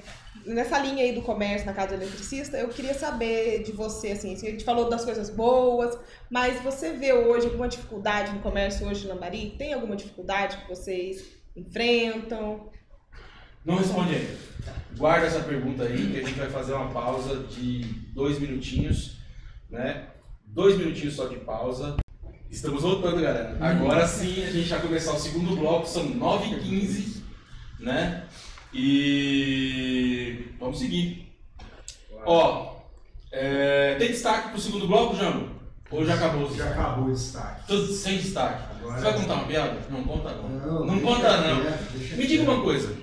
nessa 0.45 0.79
linha 0.79 1.03
aí 1.03 1.11
do 1.13 1.21
comércio 1.21 1.65
na 1.65 1.73
casa 1.73 1.97
do 1.97 2.03
eletricista, 2.03 2.57
eu 2.57 2.69
queria 2.69 2.93
saber 2.93 3.63
de 3.63 3.73
você, 3.73 4.11
assim, 4.11 4.33
a 4.33 4.37
gente 4.37 4.63
falou 4.63 4.89
das 4.89 5.03
coisas 5.03 5.29
boas, 5.29 5.97
mas 6.29 6.61
você 6.61 6.93
vê 6.93 7.11
hoje 7.11 7.47
alguma 7.47 7.67
dificuldade 7.67 8.31
no 8.31 8.39
comércio 8.39 8.87
hoje 8.87 9.05
em 9.05 9.09
Lambari? 9.09 9.55
Tem 9.57 9.73
alguma 9.73 9.97
dificuldade 9.97 10.57
que 10.57 10.69
vocês 10.69 11.23
enfrentam? 11.55 12.69
Não 13.65 13.75
responde 13.77 14.15
ainda. 14.15 14.43
Guarda 14.97 15.25
essa 15.27 15.39
pergunta 15.39 15.83
aí, 15.83 16.11
que 16.11 16.19
a 16.19 16.23
gente 16.27 16.37
vai 16.39 16.49
fazer 16.49 16.73
uma 16.73 16.89
pausa 16.91 17.43
de 17.49 17.79
dois 18.13 18.39
minutinhos, 18.39 19.17
né? 19.69 20.07
Dois 20.45 20.77
minutinhos 20.77 21.15
só 21.15 21.25
de 21.27 21.37
pausa. 21.37 21.95
Estamos 22.49 22.83
voltando, 22.83 23.19
galera. 23.21 23.57
Agora 23.59 24.07
sim, 24.07 24.43
a 24.43 24.51
gente 24.51 24.69
vai 24.69 24.81
começar 24.81 25.13
o 25.13 25.19
segundo 25.19 25.55
bloco, 25.55 25.87
são 25.87 26.05
9h15, 26.13 27.21
né? 27.79 28.25
E 28.73 30.45
vamos 30.59 30.77
seguir. 30.79 31.33
Ó, 32.25 32.75
é, 33.31 33.95
tem 33.95 34.09
destaque 34.09 34.49
pro 34.49 34.61
segundo 34.61 34.87
bloco, 34.87 35.15
Jambo? 35.15 35.49
Ou 35.89 36.05
já 36.05 36.13
acabou? 36.15 36.55
Já 36.55 36.69
acabou 36.69 37.05
o 37.09 37.13
destaque. 37.13 37.67
Tudo 37.67 37.91
sem 37.93 38.17
destaque. 38.17 38.63
Agora- 38.79 38.97
Você 38.97 39.03
vai 39.03 39.13
contar 39.13 39.33
uma 39.35 39.45
piada? 39.47 39.79
Não 39.89 40.03
conta 40.03 40.31
não. 40.35 40.85
Não, 40.85 40.99
conta 40.99 41.37
não. 41.37 41.63
Me 42.17 42.27
diga 42.27 42.43
uma 42.43 42.61
coisa. 42.63 42.95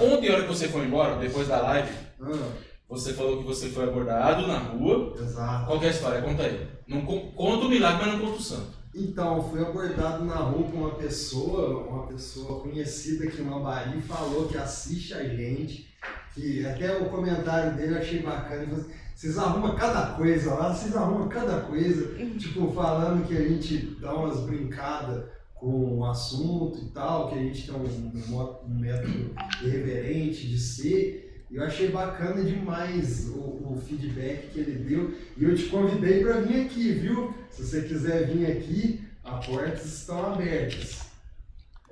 Ontem, 0.00 0.28
a 0.28 0.32
hora 0.34 0.42
que 0.42 0.48
você 0.48 0.68
foi 0.68 0.84
embora, 0.86 1.16
depois 1.16 1.48
da 1.48 1.60
live, 1.60 1.90
ah, 2.22 2.48
você 2.88 3.12
falou 3.14 3.38
que 3.38 3.44
você 3.44 3.68
foi 3.70 3.84
abordado 3.84 4.46
na 4.46 4.58
rua. 4.58 5.14
exato. 5.20 5.66
Qual 5.66 5.78
que 5.78 5.86
é 5.86 5.88
a 5.88 5.92
história? 5.92 6.22
Conta 6.22 6.42
aí. 6.42 6.68
Não 6.86 7.02
con- 7.02 7.32
conta 7.34 7.66
o 7.66 7.68
milagre, 7.68 8.04
mas 8.06 8.12
não 8.14 8.20
conta 8.26 8.38
o 8.38 8.42
santo. 8.42 8.82
Então, 8.94 9.36
eu 9.36 9.42
fui 9.44 9.60
abordado 9.62 10.24
na 10.24 10.36
rua 10.36 10.68
com 10.70 10.76
uma 10.76 10.90
pessoa, 10.90 11.88
uma 11.88 12.06
pessoa 12.06 12.60
conhecida 12.60 13.24
aqui 13.24 13.40
em 13.40 13.48
Lambari, 13.48 14.00
falou 14.02 14.46
que 14.48 14.58
assiste 14.58 15.14
a 15.14 15.24
gente, 15.24 15.88
que 16.34 16.66
até 16.66 16.98
o 16.98 17.06
comentário 17.08 17.74
dele 17.74 17.94
eu 17.94 17.98
achei 17.98 18.20
bacana, 18.20 18.62
ele 18.62 18.66
falou 18.72 18.80
assim, 18.84 18.92
vocês 19.16 19.38
arrumam 19.38 19.74
cada 19.76 20.06
coisa 20.14 20.54
lá, 20.54 20.74
vocês 20.74 20.94
arrumam 20.94 21.28
cada 21.28 21.60
coisa, 21.62 22.14
tipo, 22.38 22.70
falando 22.72 23.26
que 23.26 23.34
a 23.36 23.48
gente 23.48 23.78
dá 24.00 24.12
umas 24.14 24.40
brincadas 24.40 25.24
com 25.62 25.98
o 25.98 26.04
assunto 26.04 26.80
e 26.82 26.88
tal, 26.88 27.28
que 27.28 27.38
a 27.38 27.42
gente 27.42 27.64
tem 27.64 27.72
um, 27.72 28.66
um 28.66 28.80
método 28.80 29.32
irreverente 29.62 30.48
de 30.48 30.58
ser. 30.58 31.44
E 31.48 31.54
Eu 31.54 31.62
achei 31.62 31.88
bacana 31.88 32.42
demais 32.42 33.28
o, 33.28 33.38
o 33.38 33.82
feedback 33.86 34.48
que 34.48 34.58
ele 34.58 34.72
deu. 34.82 35.14
E 35.36 35.44
eu 35.44 35.54
te 35.54 35.66
convidei 35.66 36.24
para 36.24 36.40
vir 36.40 36.66
aqui, 36.66 36.90
viu? 36.94 37.32
Se 37.48 37.64
você 37.64 37.82
quiser 37.82 38.26
vir 38.26 38.50
aqui, 38.50 39.04
as 39.22 39.46
portas 39.46 39.84
estão 39.84 40.32
abertas. 40.32 41.02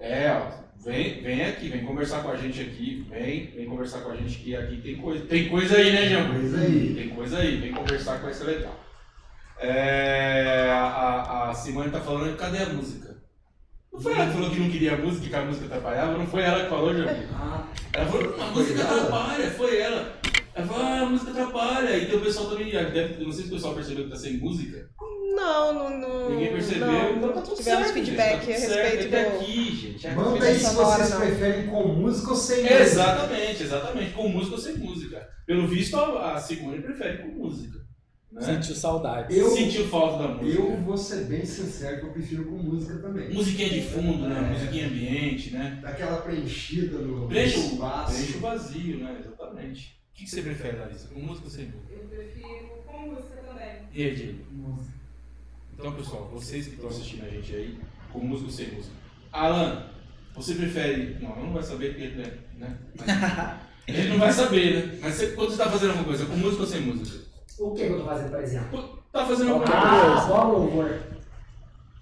É, 0.01 0.35
vem, 0.85 1.23
vem 1.23 1.43
aqui, 1.43 1.69
vem 1.69 1.85
conversar 1.85 2.25
com 2.25 2.31
a 2.31 2.37
gente 2.37 2.61
aqui. 2.61 3.07
Vem, 3.09 3.53
vem 3.55 3.67
conversar 3.67 4.01
com 4.01 4.11
a 4.11 4.17
gente 4.17 4.37
que 4.39 4.57
aqui 4.57 4.81
tem 4.81 4.97
coisa. 4.97 5.25
Tem 5.27 5.49
coisa 5.49 5.77
aí, 5.77 5.93
né, 5.93 6.09
Jambo? 6.09 6.41
Coisa 6.41 6.59
aí. 6.59 6.95
Tem 6.97 7.09
coisa 7.11 7.39
aí, 7.39 7.61
vem 7.61 7.73
conversar 7.73 8.19
vai 8.19 8.35
ser 8.35 8.45
legal. 8.45 8.81
É, 9.61 10.71
a, 10.73 10.87
a, 10.87 11.51
a 11.51 11.55
Simone 11.55 11.93
tá 11.93 12.01
falando, 12.01 12.37
cadê 12.37 12.59
a 12.59 12.71
música? 12.71 13.10
Não 13.93 14.01
foi 14.01 14.13
ela 14.13 14.27
que 14.27 14.33
falou 14.33 14.51
que 14.51 14.61
não 14.61 14.71
queria 14.71 14.97
música, 14.97 15.29
que 15.29 15.35
a 15.35 15.45
música 15.45 15.67
atrapalhava? 15.67 16.19
Não 16.19 16.27
foi 16.27 16.43
ela 16.43 16.63
que 16.65 16.71
falou, 16.71 16.95
Jambo? 16.95 17.11
Ah, 17.35 17.67
Ela 17.93 18.07
falou, 18.07 18.41
a 18.41 18.47
música 18.51 18.83
atrapalha, 18.83 19.51
foi 19.51 19.79
ela. 19.79 20.21
Ela 20.55 20.67
falou, 20.67 20.83
ah, 20.87 21.01
a 21.01 21.07
música 21.07 21.31
atrapalha. 21.33 21.97
E 21.97 22.07
tem 22.07 22.17
o 22.17 22.21
pessoal 22.23 22.49
também, 22.51 22.71
deve, 22.71 23.25
não 23.25 23.33
sei 23.33 23.45
se 23.45 23.51
o 23.51 23.55
pessoal 23.55 23.75
percebeu 23.75 24.05
que 24.05 24.11
tá 24.11 24.17
sem 24.17 24.39
música. 24.39 24.89
Não, 25.35 25.73
não, 25.73 25.99
não. 25.99 26.31
Ninguém 26.31 26.53
percebeu, 26.53 26.87
não, 26.87 27.17
então 27.17 27.33
tá 27.33 27.41
tudo 27.43 27.57
tivemos 27.57 27.85
certo, 27.87 27.95
feedback 27.95 28.45
gente, 28.45 28.47
tá 28.47 28.53
a 28.53 28.69
certo. 28.69 28.83
respeito 28.91 29.15
É 29.15 29.25
do. 29.25 29.31
daqui, 29.39 29.77
gente. 29.77 30.07
É 30.07 30.15
manda 30.15 30.37
aqui. 30.37 30.47
aí 30.47 30.59
se 30.59 30.75
vocês 30.75 31.11
não. 31.11 31.21
preferem 31.21 31.67
com 31.67 31.89
música 31.89 32.31
ou 32.31 32.37
sem 32.37 32.63
música. 32.63 32.81
Exatamente, 32.81 33.63
exatamente. 33.63 34.13
Com 34.13 34.29
música 34.29 34.55
ou 34.57 34.61
sem 34.61 34.77
música. 34.77 35.29
Pelo 35.47 35.67
visto, 35.67 35.97
a 35.97 36.35
a 36.35 36.41
Simone 36.41 36.83
prefere 36.83 37.19
com 37.19 37.29
música. 37.29 37.79
Né? 38.33 38.43
Sentiu 38.43 38.75
saudade. 38.77 39.37
Eu- 39.37 39.51
Sentiu 39.51 39.87
falta 39.89 40.23
da 40.29 40.35
música. 40.35 40.63
Eu 40.63 40.77
vou 40.83 40.97
ser 40.97 41.25
bem 41.25 41.45
sincero 41.45 41.99
que 42.01 42.07
eu 42.07 42.13
prefiro 42.13 42.45
com 42.45 42.57
música 42.59 42.99
também. 42.99 43.33
Musiquinha 43.35 43.69
de 43.71 43.83
fundo, 43.83 44.29
né? 44.29 44.39
É. 44.39 44.53
Musiquinha 44.53 44.87
ambiente, 44.87 45.51
né? 45.51 45.81
Daquela 45.83 46.19
preenchida 46.23 46.99
no, 46.99 47.27
Preenche 47.27 47.59
o, 47.59 47.61
espaço. 47.73 48.13
preenche 48.15 48.37
o 48.37 48.41
vazio, 48.41 48.99
né? 48.99 49.17
Exatamente. 49.19 49.97
O 50.13 50.15
que, 50.21 50.25
que 50.25 50.31
você 50.31 50.43
prefere, 50.43 50.77
Larissa? 50.77 51.09
Com 51.09 51.21
música 51.21 51.47
ou 51.47 51.51
sem 51.51 51.65
música? 51.67 51.93
Eu 51.93 52.09
prefiro 52.09 52.69
com 52.87 52.99
música 53.09 53.37
também. 53.49 53.73
E 53.93 54.03
aí, 54.05 54.15
Diego? 54.15 54.39
Então, 55.75 55.93
pessoal, 55.95 56.29
vocês 56.33 56.67
que 56.67 56.75
estão 56.75 56.89
assistindo 56.91 57.25
a 57.25 57.29
gente 57.29 57.55
aí, 57.55 57.79
com 58.13 58.19
música 58.21 58.47
ou 58.49 58.53
sem 58.55 58.71
música. 58.73 58.95
Alan, 59.33 59.87
você 60.35 60.55
prefere. 60.55 61.17
Não, 61.21 61.35
não 61.37 61.53
vai 61.53 61.63
saber 61.63 61.91
porque 61.91 62.03
ele 62.05 62.23
é. 62.23 62.39
Né? 62.59 62.79
Mas- 63.89 63.97
Ele 63.99 64.09
não 64.11 64.19
vai 64.19 64.33
saber, 64.33 64.87
né? 64.87 64.99
Mas 65.03 65.15
você, 65.15 65.29
quando 65.33 65.51
você 65.51 65.57
tá 65.57 65.69
fazendo 65.71 65.89
alguma 65.91 66.05
coisa, 66.07 66.27
com 66.27 66.37
música 66.37 66.63
ou 66.63 66.69
sem 66.69 66.81
música? 66.83 67.29
O 67.61 67.75
que 67.75 67.83
eu 67.83 67.99
tô 68.01 68.05
fazendo, 68.07 68.31
por 68.31 68.41
exemplo? 68.43 68.99
Tá 69.13 69.27
fazendo 69.27 69.53
alguma 69.53 69.75
Ah, 69.75 70.01
coisa. 70.07 70.27
só 70.27 70.45
louvor. 70.45 70.91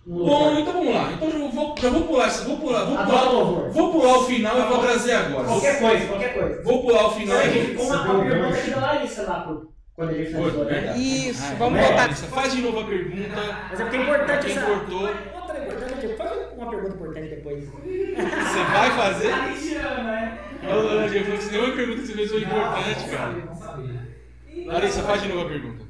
Bom, 0.06 0.59
então 0.59 0.72
vamos 0.72 0.94
lá. 0.94 1.12
Então 1.12 1.30
já 1.30 1.38
vou, 1.38 1.74
já 1.78 1.90
vou 1.90 2.02
pular, 2.04 2.26
essa- 2.26 2.44
vou 2.44 2.56
pular, 2.59 2.84
vou 2.86 2.96
Adoro 2.98 3.18
pular, 3.18 3.32
louvor. 3.32 3.70
vou 3.70 3.93
pular 3.93 4.16
o 4.18 4.24
final 4.24 4.59
e 4.59 4.62
vou 4.62 4.78
trazer 4.78 5.12
agora. 5.12 5.44
Qualquer 5.44 5.78
coisa, 5.80 6.06
qualquer 6.06 6.35
coisa. 6.35 6.62
Vou 6.62 6.82
pular 6.82 7.06
o 7.06 7.10
final 7.10 7.36
Não, 7.36 7.43
a 7.43 7.47
e 7.47 7.52
gente 7.52 7.66
ficou 7.72 7.86
uma, 7.86 8.24
pergunta 8.24 8.56
aqui 8.59 8.70
da 8.70 8.80
Larissa 8.80 9.22
lá, 9.24 9.40
pro, 9.40 9.72
quando 9.94 10.10
ele 10.12 10.24
Foi, 10.24 10.32
finalizou, 10.32 10.64
né? 10.64 10.72
verdade. 10.72 11.28
Isso, 11.28 11.43
Ah, 11.44 11.55
vamos 11.59 11.78
é. 11.78 11.82
voltar. 11.82 11.97
Larissa, 12.02 12.26
faz 12.28 12.52
de 12.52 12.62
novo 12.62 12.80
a 12.80 12.85
pergunta. 12.85 13.56
Mas 13.70 13.80
é 13.80 13.82
porque 13.85 13.97
é 13.97 14.02
importante 14.02 14.47
Quem 14.47 14.56
essa... 14.56 14.66
cortou? 14.66 15.01
Outra 15.02 15.59
importante 15.59 15.93
aqui. 16.06 16.14
Faz 16.16 16.30
uma 16.56 16.70
pergunta 16.70 16.94
importante 16.94 17.28
depois. 17.28 17.64
Você 17.68 18.64
vai 18.72 18.90
fazer? 18.93 19.30
Tá 19.30 19.43
me 19.43 19.59
tirando, 19.59 20.05
né? 20.05 20.39
Olha, 20.70 21.09
Diego, 21.10 21.24
falou 21.26 21.39
que 21.40 21.51
nenhuma 21.52 21.76
pergunta 21.76 22.01
que 22.01 22.06
você 22.06 22.12
fez 22.14 22.30
foi 22.30 22.40
importante, 22.43 23.01
não, 23.01 23.09
cara. 23.18 23.32
Não 23.32 23.32
sabia, 23.32 23.44
não 23.44 23.55
sabia. 23.56 24.07
Então, 24.52 24.72
Larissa, 24.74 25.02
faz 25.02 25.22
de 25.22 25.28
novo 25.28 25.46
a 25.46 25.48
pergunta. 25.48 25.84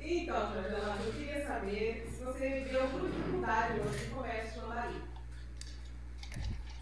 Então, 0.00 0.36
Jordana, 0.52 0.96
eu 1.04 1.12
queria 1.12 1.46
saber 1.46 2.06
se 2.10 2.24
você 2.24 2.64
vê 2.70 2.78
alguma 2.78 3.08
dificuldade 3.08 3.80
hoje 3.80 4.06
no 4.08 4.16
comércio 4.16 4.52
de 4.52 4.58
Lambari. 4.66 4.94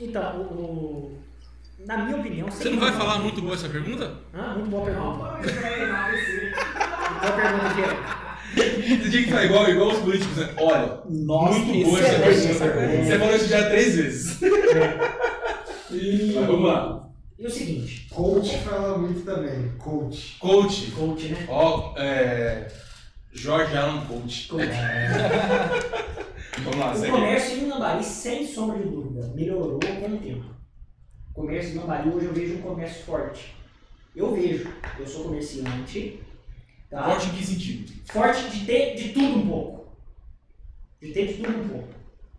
Então, 0.01 0.37
o, 0.37 0.43
o- 0.45 1.19
na 1.87 1.97
minha 1.99 2.17
opinião... 2.19 2.51
Você 2.51 2.71
não 2.71 2.79
vai 2.81 2.93
falar 2.93 3.19
muito 3.19 3.41
boa 3.43 3.55
essa 3.55 3.69
pergunta? 3.69 4.15
Ah, 4.33 4.55
muito 4.55 4.71
boa 4.71 4.91
Não, 4.91 5.19
pergunta. 5.19 5.41
esse. 6.15 6.51
Boa 7.21 7.33
pergunta, 7.33 7.75
Diego. 7.75 8.27
Você 9.03 9.11
tinha 9.11 9.23
que 9.25 9.31
falar 9.31 9.45
igual, 9.45 9.69
igual 9.69 9.89
os 9.89 9.99
políticos, 9.99 10.37
né? 10.37 10.55
Olha, 10.59 11.01
Nossa, 11.09 11.59
muito 11.59 11.89
boa 11.89 12.01
essa 12.01 12.19
pergunta. 12.69 13.05
Você 13.05 13.19
falou 13.19 13.35
isso 13.37 13.49
já 13.49 13.69
três 13.69 13.95
vezes. 13.97 14.41
E... 15.91 16.33
Mas 16.37 16.47
vamos 16.47 16.69
lá. 16.69 17.06
E 17.39 17.47
o 17.47 17.51
seguinte, 17.51 18.09
Coach 18.11 18.57
fala 18.59 18.97
muito 18.97 19.23
também. 19.25 19.69
Coach. 19.77 20.39
Coach. 20.39 20.91
coach, 20.93 21.29
né? 21.29 21.47
Ó, 21.51 21.95
é. 21.99 22.67
Jorge 23.33 23.77
Allan 23.77 24.07
Coach. 24.07 24.49
Coach. 24.49 24.67
Vamos 26.65 26.79
lá, 26.79 26.93
O 26.93 26.97
segue. 26.97 27.13
comércio 27.13 27.59
em 27.59 27.69
Lambari, 27.69 28.03
sem 28.03 28.47
sombra 28.47 28.79
de 28.79 28.89
dúvida, 28.89 29.29
melhorou 29.35 29.79
com 29.79 30.15
o 30.15 30.19
tempo. 30.19 30.47
O 31.31 31.35
comércio 31.35 31.75
em 31.75 31.79
Lambari 31.79 32.09
hoje 32.09 32.27
eu 32.27 32.33
vejo 32.33 32.55
um 32.55 32.63
comércio 32.63 33.05
forte. 33.05 33.55
Eu 34.15 34.35
vejo, 34.35 34.73
eu 34.99 35.07
sou 35.07 35.25
comerciante, 35.25 36.19
tá? 36.89 37.05
Forte 37.05 37.27
em 37.27 37.33
que 37.33 37.45
sentido? 37.45 37.93
forte 38.11 38.49
de 38.49 38.65
ter 38.65 38.95
de 38.95 39.11
tudo 39.11 39.39
um 39.41 39.47
pouco. 39.47 39.93
De 41.03 41.13
ter 41.13 41.27
de 41.27 41.35
tudo 41.35 41.59
um 41.59 41.69
pouco. 41.69 41.89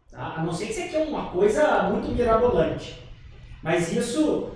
Tá? 0.09 0.37
A 0.37 0.43
não 0.43 0.51
ser 0.51 0.65
que 0.65 0.73
você 0.73 0.87
queira 0.87 1.05
uma 1.07 1.29
coisa 1.29 1.83
muito 1.83 2.07
mirabolante. 2.15 2.97
Mas 3.61 3.91
isso 3.91 4.49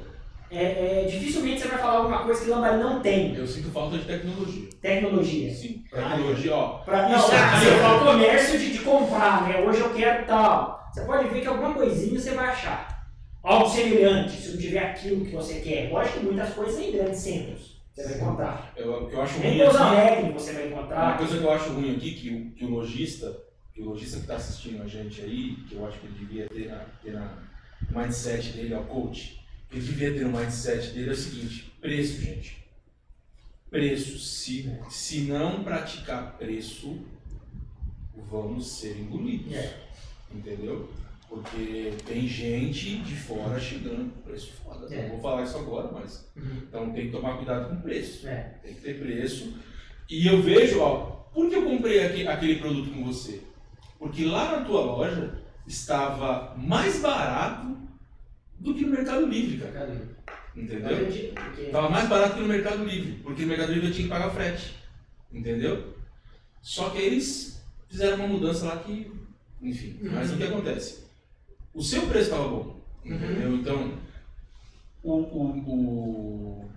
é, 0.52 1.04
é, 1.04 1.06
dificilmente 1.06 1.62
você 1.62 1.68
vai 1.70 1.78
falar 1.78 1.98
alguma 2.00 2.24
coisa 2.24 2.44
que 2.44 2.50
Lambari 2.50 2.78
não 2.78 3.00
tem. 3.02 3.34
Eu 3.36 3.48
sinto 3.48 3.70
falta 3.72 3.98
de 3.98 4.06
tecnologia. 4.06 4.70
Tecnologia. 4.82 5.54
Sim, 5.54 5.84
tecnologia, 5.90 6.56
ó. 6.56 6.68
Pra, 6.80 7.10
não, 7.10 7.18
Isso 7.18 7.32
aqui, 7.32 7.66
fala 7.82 8.02
o 8.02 8.06
comércio 8.06 8.60
de, 8.60 8.72
de 8.74 8.80
comprar, 8.80 9.48
né? 9.48 9.62
Hoje 9.62 9.80
eu 9.80 9.94
quero 9.94 10.26
tal. 10.26 10.90
Você 10.94 11.02
pode 11.06 11.30
ver 11.30 11.42
que 11.42 11.48
alguma 11.48 11.74
coisinha 11.74 12.20
você 12.20 12.32
vai 12.32 12.50
achar. 12.50 13.08
Algo 13.44 13.70
semelhante, 13.70 14.34
se 14.34 14.52
não 14.52 14.58
tiver 14.58 14.80
aquilo 14.80 15.26
que 15.26 15.32
você 15.32 15.62
quer. 15.62 15.90
Lógico 15.92 16.20
que 16.20 16.26
muitas 16.26 16.54
coisas 16.54 16.80
em 16.80 16.92
grandes 16.92 17.20
centros 17.20 17.82
você 17.94 18.04
vai 18.04 18.18
encontrar. 18.18 18.74
Eu, 18.76 19.10
eu 19.10 19.22
acho 19.22 19.40
Nem 19.40 19.58
ruim 19.58 19.64
Pouso. 19.66 19.78
Alegre 19.84 20.32
você 20.34 20.54
vai 20.54 20.68
Uma 20.68 20.72
encontrar. 20.82 21.18
coisa 21.18 21.38
que 21.38 21.44
eu 21.44 21.52
acho 21.52 21.70
ruim 21.72 21.96
aqui, 21.96 22.12
que 22.12 22.30
o, 22.30 22.52
que 22.52 22.66
o 22.66 22.70
lojista, 22.70 23.38
que 23.74 23.82
o 23.82 23.86
lojista 23.86 24.18
que 24.18 24.24
está 24.24 24.36
assistindo 24.36 24.84
a 24.84 24.88
gente 24.88 25.22
aí, 25.22 25.56
que 25.68 25.76
eu 25.76 25.86
acho 25.88 25.98
que 26.00 26.08
ele 26.08 26.16
devia 26.20 26.48
ter 26.50 26.70
na, 26.70 26.86
ter 27.04 27.14
na 27.14 27.38
mindset 27.90 28.50
dele, 28.54 28.74
é 28.74 28.78
o 28.78 28.84
coach, 28.84 29.41
ele 29.72 29.82
devia 29.82 30.14
ter 30.14 30.26
no 30.26 30.38
mindset 30.38 30.92
dele 30.92 31.10
é 31.10 31.14
o 31.14 31.16
seguinte, 31.16 31.72
preço, 31.80 32.22
gente. 32.22 32.62
Preço. 33.70 34.20
Se, 34.20 34.70
se 34.90 35.22
não 35.22 35.64
praticar 35.64 36.38
preço, 36.38 37.00
vamos 38.30 38.68
ser 38.80 38.98
engolidos. 39.00 39.54
É. 39.54 39.78
Entendeu? 40.34 40.90
Porque 41.30 41.94
tem 42.06 42.28
gente 42.28 42.98
de 42.98 43.16
fora 43.16 43.58
chegando 43.60 44.12
com 44.14 44.22
preço 44.22 44.52
foda. 44.64 44.94
É. 44.94 45.04
Não 45.04 45.10
vou 45.12 45.22
falar 45.22 45.44
isso 45.44 45.58
agora, 45.58 45.90
mas. 45.92 46.30
Uhum. 46.36 46.64
Então 46.68 46.92
tem 46.92 47.06
que 47.06 47.12
tomar 47.12 47.38
cuidado 47.38 47.70
com 47.70 47.76
o 47.76 47.82
preço. 47.82 48.28
É. 48.28 48.56
Tem 48.62 48.74
que 48.74 48.82
ter 48.82 49.00
preço. 49.00 49.54
E 50.10 50.28
eu 50.28 50.42
vejo, 50.42 50.82
ó, 50.82 50.98
por 51.34 51.50
que 51.50 51.56
eu 51.56 51.64
comprei 51.64 52.06
aque- 52.06 52.28
aquele 52.28 52.56
produto 52.60 52.92
com 52.92 53.06
você? 53.06 53.42
Porque 53.98 54.26
lá 54.26 54.58
na 54.60 54.66
tua 54.66 54.82
loja 54.82 55.40
estava 55.66 56.54
mais 56.58 57.00
barato 57.00 57.78
do 58.62 58.76
que 58.76 58.86
no 58.86 58.92
Mercado 58.92 59.26
Livre, 59.26 59.58
cara. 59.58 59.92
Entendeu? 60.56 61.08
Estava 61.58 61.90
mais 61.90 62.08
barato 62.08 62.36
que 62.36 62.42
no 62.42 62.48
Mercado 62.48 62.84
Livre, 62.84 63.20
porque 63.24 63.42
no 63.42 63.48
Mercado 63.48 63.74
Livre 63.74 63.88
eu 63.88 63.94
tinha 63.94 64.08
que 64.08 64.14
pagar 64.14 64.30
frete. 64.30 64.76
Entendeu? 65.34 65.96
Só 66.62 66.90
que 66.90 67.00
eles 67.00 67.64
fizeram 67.90 68.18
uma 68.18 68.28
mudança 68.28 68.66
lá 68.66 68.78
que. 68.78 69.12
Enfim, 69.62 70.00
mas 70.02 70.32
o 70.32 70.38
que 70.38 70.44
acontece? 70.44 71.06
O 71.74 71.82
seu 71.82 72.04
preço 72.08 72.32
estava 72.32 72.48
bom. 72.48 72.82
Entendeu? 73.04 73.56
Então, 73.56 73.98
o, 75.02 75.14
o, 75.14 75.58
o, 75.68 76.70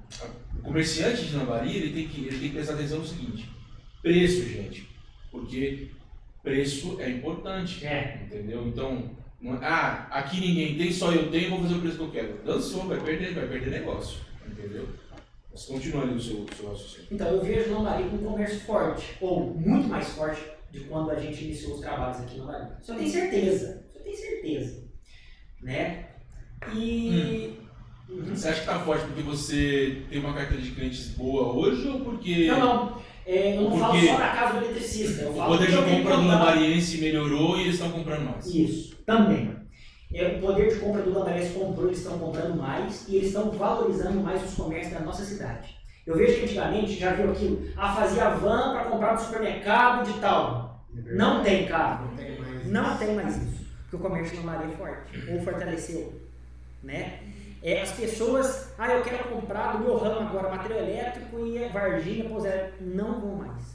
o 0.59 0.63
comerciante 0.63 1.27
de 1.27 1.37
Lambari 1.37 1.77
ele 1.77 1.93
tem, 1.93 2.09
que, 2.09 2.27
ele 2.27 2.39
tem 2.39 2.49
que 2.49 2.55
prestar 2.55 2.75
atenção 2.75 2.99
no 2.99 3.07
seguinte: 3.07 3.51
preço, 4.01 4.49
gente. 4.49 4.89
Porque 5.31 5.91
preço 6.43 7.01
é 7.01 7.11
importante. 7.11 7.85
É. 7.85 8.23
Entendeu? 8.25 8.69
Então, 8.69 9.11
ah, 9.61 10.07
aqui 10.11 10.41
ninguém 10.41 10.77
tem, 10.77 10.93
só 10.93 11.13
eu 11.13 11.31
tenho, 11.31 11.51
vou 11.51 11.63
fazer 11.63 11.75
o 11.75 11.81
preço 11.81 11.97
que 11.97 12.03
eu 12.03 12.11
quero. 12.11 12.45
Dançou, 12.45 12.87
vai 12.87 13.01
perder, 13.01 13.35
vai 13.35 13.47
perder 13.47 13.71
negócio. 13.71 14.21
Entendeu? 14.47 14.89
Mas 15.53 15.65
continua 15.67 16.03
ali 16.03 16.15
o 16.15 16.21
seu, 16.21 16.47
seu 16.57 16.69
raciocínio. 16.69 17.09
Então 17.11 17.29
eu 17.29 17.45
vejo 17.45 17.75
Lambari 17.75 18.05
com 18.05 18.17
um 18.17 18.25
comércio 18.25 18.61
forte, 18.61 19.17
ou 19.21 19.55
muito 19.55 19.89
mais 19.89 20.09
forte 20.09 20.43
de 20.73 20.81
quando 20.81 21.11
a 21.11 21.21
gente 21.21 21.45
iniciou 21.45 21.75
os 21.75 21.81
trabalhos 21.81 22.21
aqui 22.21 22.39
no 22.39 22.47
Lambari. 22.47 22.73
Eu 22.89 22.97
tenho 22.97 23.11
certeza, 23.11 23.85
eu 23.95 24.01
tenho 24.03 24.17
certeza. 24.17 24.85
Né? 25.63 26.09
E. 26.75 27.59
Uhum. 28.09 28.35
Você 28.35 28.49
acha 28.49 28.61
que 28.61 28.67
tá 28.67 28.81
forte 28.81 29.07
porque 29.07 29.23
você 29.23 30.03
tem 30.11 30.21
uma 30.21 30.35
carteira 30.35 30.63
de 30.63 30.73
clientes 30.73 31.09
boa 31.09 31.55
hoje 31.55 31.89
ou 31.89 32.01
porque 32.01 32.47
Não, 32.47 32.61
não. 32.61 33.03
É, 33.27 33.57
eu 33.57 33.63
não 33.63 33.79
falo 33.79 33.93
Porque 33.93 34.07
só 34.09 34.19
da 34.19 34.29
casa 34.29 34.59
do 34.59 34.65
eletricista. 34.67 35.23
Eu 35.23 35.31
o 35.33 35.35
falo 35.35 35.53
poder 35.53 35.67
que 35.67 35.77
de 35.77 35.97
compra 35.97 36.17
do 36.17 36.27
lambariense 36.27 36.99
melhorou 36.99 37.57
e 37.57 37.63
eles 37.63 37.75
estão 37.75 37.91
comprando 37.91 38.25
mais? 38.25 38.47
Isso, 38.47 38.97
também. 39.07 39.55
É, 40.15 40.37
o 40.37 40.41
poder 40.41 40.73
de 40.73 40.79
compra 40.79 41.03
do 41.03 41.13
Lambariense 41.13 41.55
comprou, 41.55 41.87
eles 41.87 41.99
estão 41.99 42.17
comprando 42.17 42.57
mais 42.57 43.05
e 43.09 43.17
eles 43.17 43.29
estão 43.29 43.51
valorizando 43.51 44.21
mais 44.21 44.45
os 44.45 44.55
comércios 44.55 44.95
da 44.95 45.01
nossa 45.01 45.25
cidade. 45.25 45.75
Eu 46.07 46.17
vejo 46.17 46.37
que 46.37 46.45
antigamente 46.45 46.95
já 46.95 47.15
viu 47.15 47.33
aquilo, 47.33 47.67
ah, 47.77 47.93
fazia 47.97 48.31
van 48.31 48.75
para 48.75 48.85
comprar 48.85 49.15
no 49.15 49.21
supermercado 49.21 50.07
de 50.07 50.21
tal. 50.21 50.85
Não 50.93 51.43
tem, 51.43 51.67
cara. 51.67 52.03
Não 52.03 52.17
tem 52.17 52.39
mais. 52.39 52.71
Não 52.71 52.97
tem 52.97 53.15
mais 53.17 53.37
isso. 53.37 53.65
Porque 53.83 53.97
o 53.97 53.99
comércio 53.99 54.37
no 54.37 54.45
Maria 54.45 54.73
é 54.73 54.77
forte, 54.77 55.31
ou 55.33 55.41
fortaleceu. 55.43 56.21
Né? 56.81 57.21
É, 57.65 57.81
as 57.81 57.93
pessoas, 57.93 58.75
ah, 58.79 58.93
eu 58.93 59.03
quero 59.03 59.25
comprar 59.25 59.73
do 59.73 59.79
meu 59.85 59.97
ramo 59.97 60.29
agora 60.29 60.51
material 60.51 60.81
elétrico 60.81 61.47
e 61.47 61.67
Varginha, 61.69 62.29
Pouso 62.29 62.47
Alegre. 62.47 62.75
Não 62.83 63.19
vão 63.21 63.37
mais. 63.37 63.75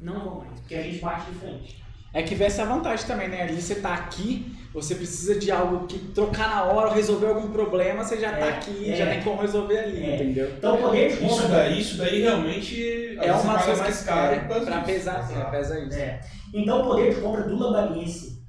Não 0.00 0.24
vão 0.24 0.34
mais, 0.40 0.58
porque 0.58 0.74
a 0.74 0.82
gente 0.82 0.98
bate 0.98 1.30
de 1.30 1.38
frente. 1.38 1.82
É 2.12 2.22
que 2.22 2.34
vê 2.34 2.44
essa 2.44 2.64
vantagem 2.66 3.06
também, 3.06 3.28
né? 3.28 3.42
Ali 3.42 3.62
você 3.62 3.76
tá 3.76 3.94
aqui, 3.94 4.54
você 4.74 4.96
precisa 4.96 5.38
de 5.38 5.50
algo 5.52 5.86
que 5.86 5.98
trocar 6.12 6.48
na 6.48 6.64
hora, 6.64 6.92
resolver 6.92 7.28
algum 7.28 7.50
problema, 7.52 8.02
você 8.04 8.18
já 8.18 8.32
tá 8.32 8.46
É, 8.46 8.48
aqui, 8.50 8.90
é. 8.90 8.96
já 8.96 9.06
tem 9.06 9.22
como 9.22 9.40
resolver 9.40 9.78
ali, 9.78 10.04
É. 10.04 10.14
entendeu? 10.16 10.50
Então 10.58 10.74
o 10.74 10.78
poder 10.82 11.08
de 11.16 11.24
Isso 11.24 11.42
compra. 11.42 11.48
daí, 11.48 11.80
isso 11.80 11.96
daí 11.98 12.20
realmente 12.22 13.16
É 13.18 13.32
uma 13.32 13.58
coisa 13.62 13.82
mais 13.82 14.02
caro 14.02 14.34
é, 14.34 14.38
disso. 14.40 14.82
pesar, 14.84 15.30
é, 15.32 15.50
pesa 15.50 15.78
isso. 15.80 15.96
É. 15.98 16.20
Então 16.52 16.82
o 16.82 16.84
poder 16.84 17.14
de 17.14 17.20
compra 17.20 17.44
do 17.44 17.56
lambariense 17.56 18.42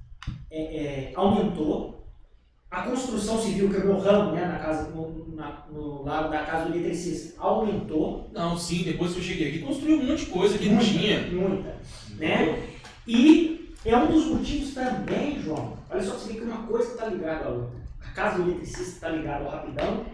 é, 0.52 0.62
é, 0.62 1.12
aumentou. 1.16 1.93
A 2.74 2.82
construção 2.82 3.40
civil, 3.40 3.70
que 3.70 3.76
é 3.76 3.80
o 3.82 3.86
meu 3.86 4.00
ramo, 4.00 4.32
né, 4.32 4.46
na 4.48 4.58
casa, 4.58 4.90
no, 4.90 5.28
na- 5.36 5.64
no 5.72 6.04
lado 6.04 6.32
da 6.32 6.44
casa 6.44 6.70
do 6.72 6.76
eletricista, 6.76 7.40
aumentou. 7.40 8.28
Não, 8.34 8.58
sim, 8.58 8.82
depois 8.84 9.12
que 9.14 9.20
eu 9.20 9.24
cheguei 9.24 9.50
aqui, 9.50 9.60
construiu 9.60 9.98
um 10.00 10.06
monte 10.06 10.26
de 10.26 10.32
coisa 10.32 10.58
que 10.58 10.66
não 10.70 10.78
Muita, 10.78 10.90
tinha. 10.92 11.22
Muita. 11.28 11.76
Né? 12.18 12.68
E 13.08 13.76
é 13.86 13.96
um 13.96 14.08
dos 14.08 14.26
motivos 14.26 14.74
também, 14.74 15.40
João. 15.40 15.78
Olha 15.88 16.02
só, 16.02 16.14
você 16.14 16.34
vê 16.34 16.40
que 16.40 16.46
uma 16.46 16.66
coisa 16.66 16.94
está 16.94 17.06
ligada 17.06 17.46
à 17.46 17.50
outra. 17.50 17.80
A 18.04 18.10
casa 18.12 18.42
do 18.42 18.50
eletricista 18.50 18.82
está 18.94 19.10
ligada 19.10 19.46
ao 19.46 19.52
rapidão, 19.52 20.06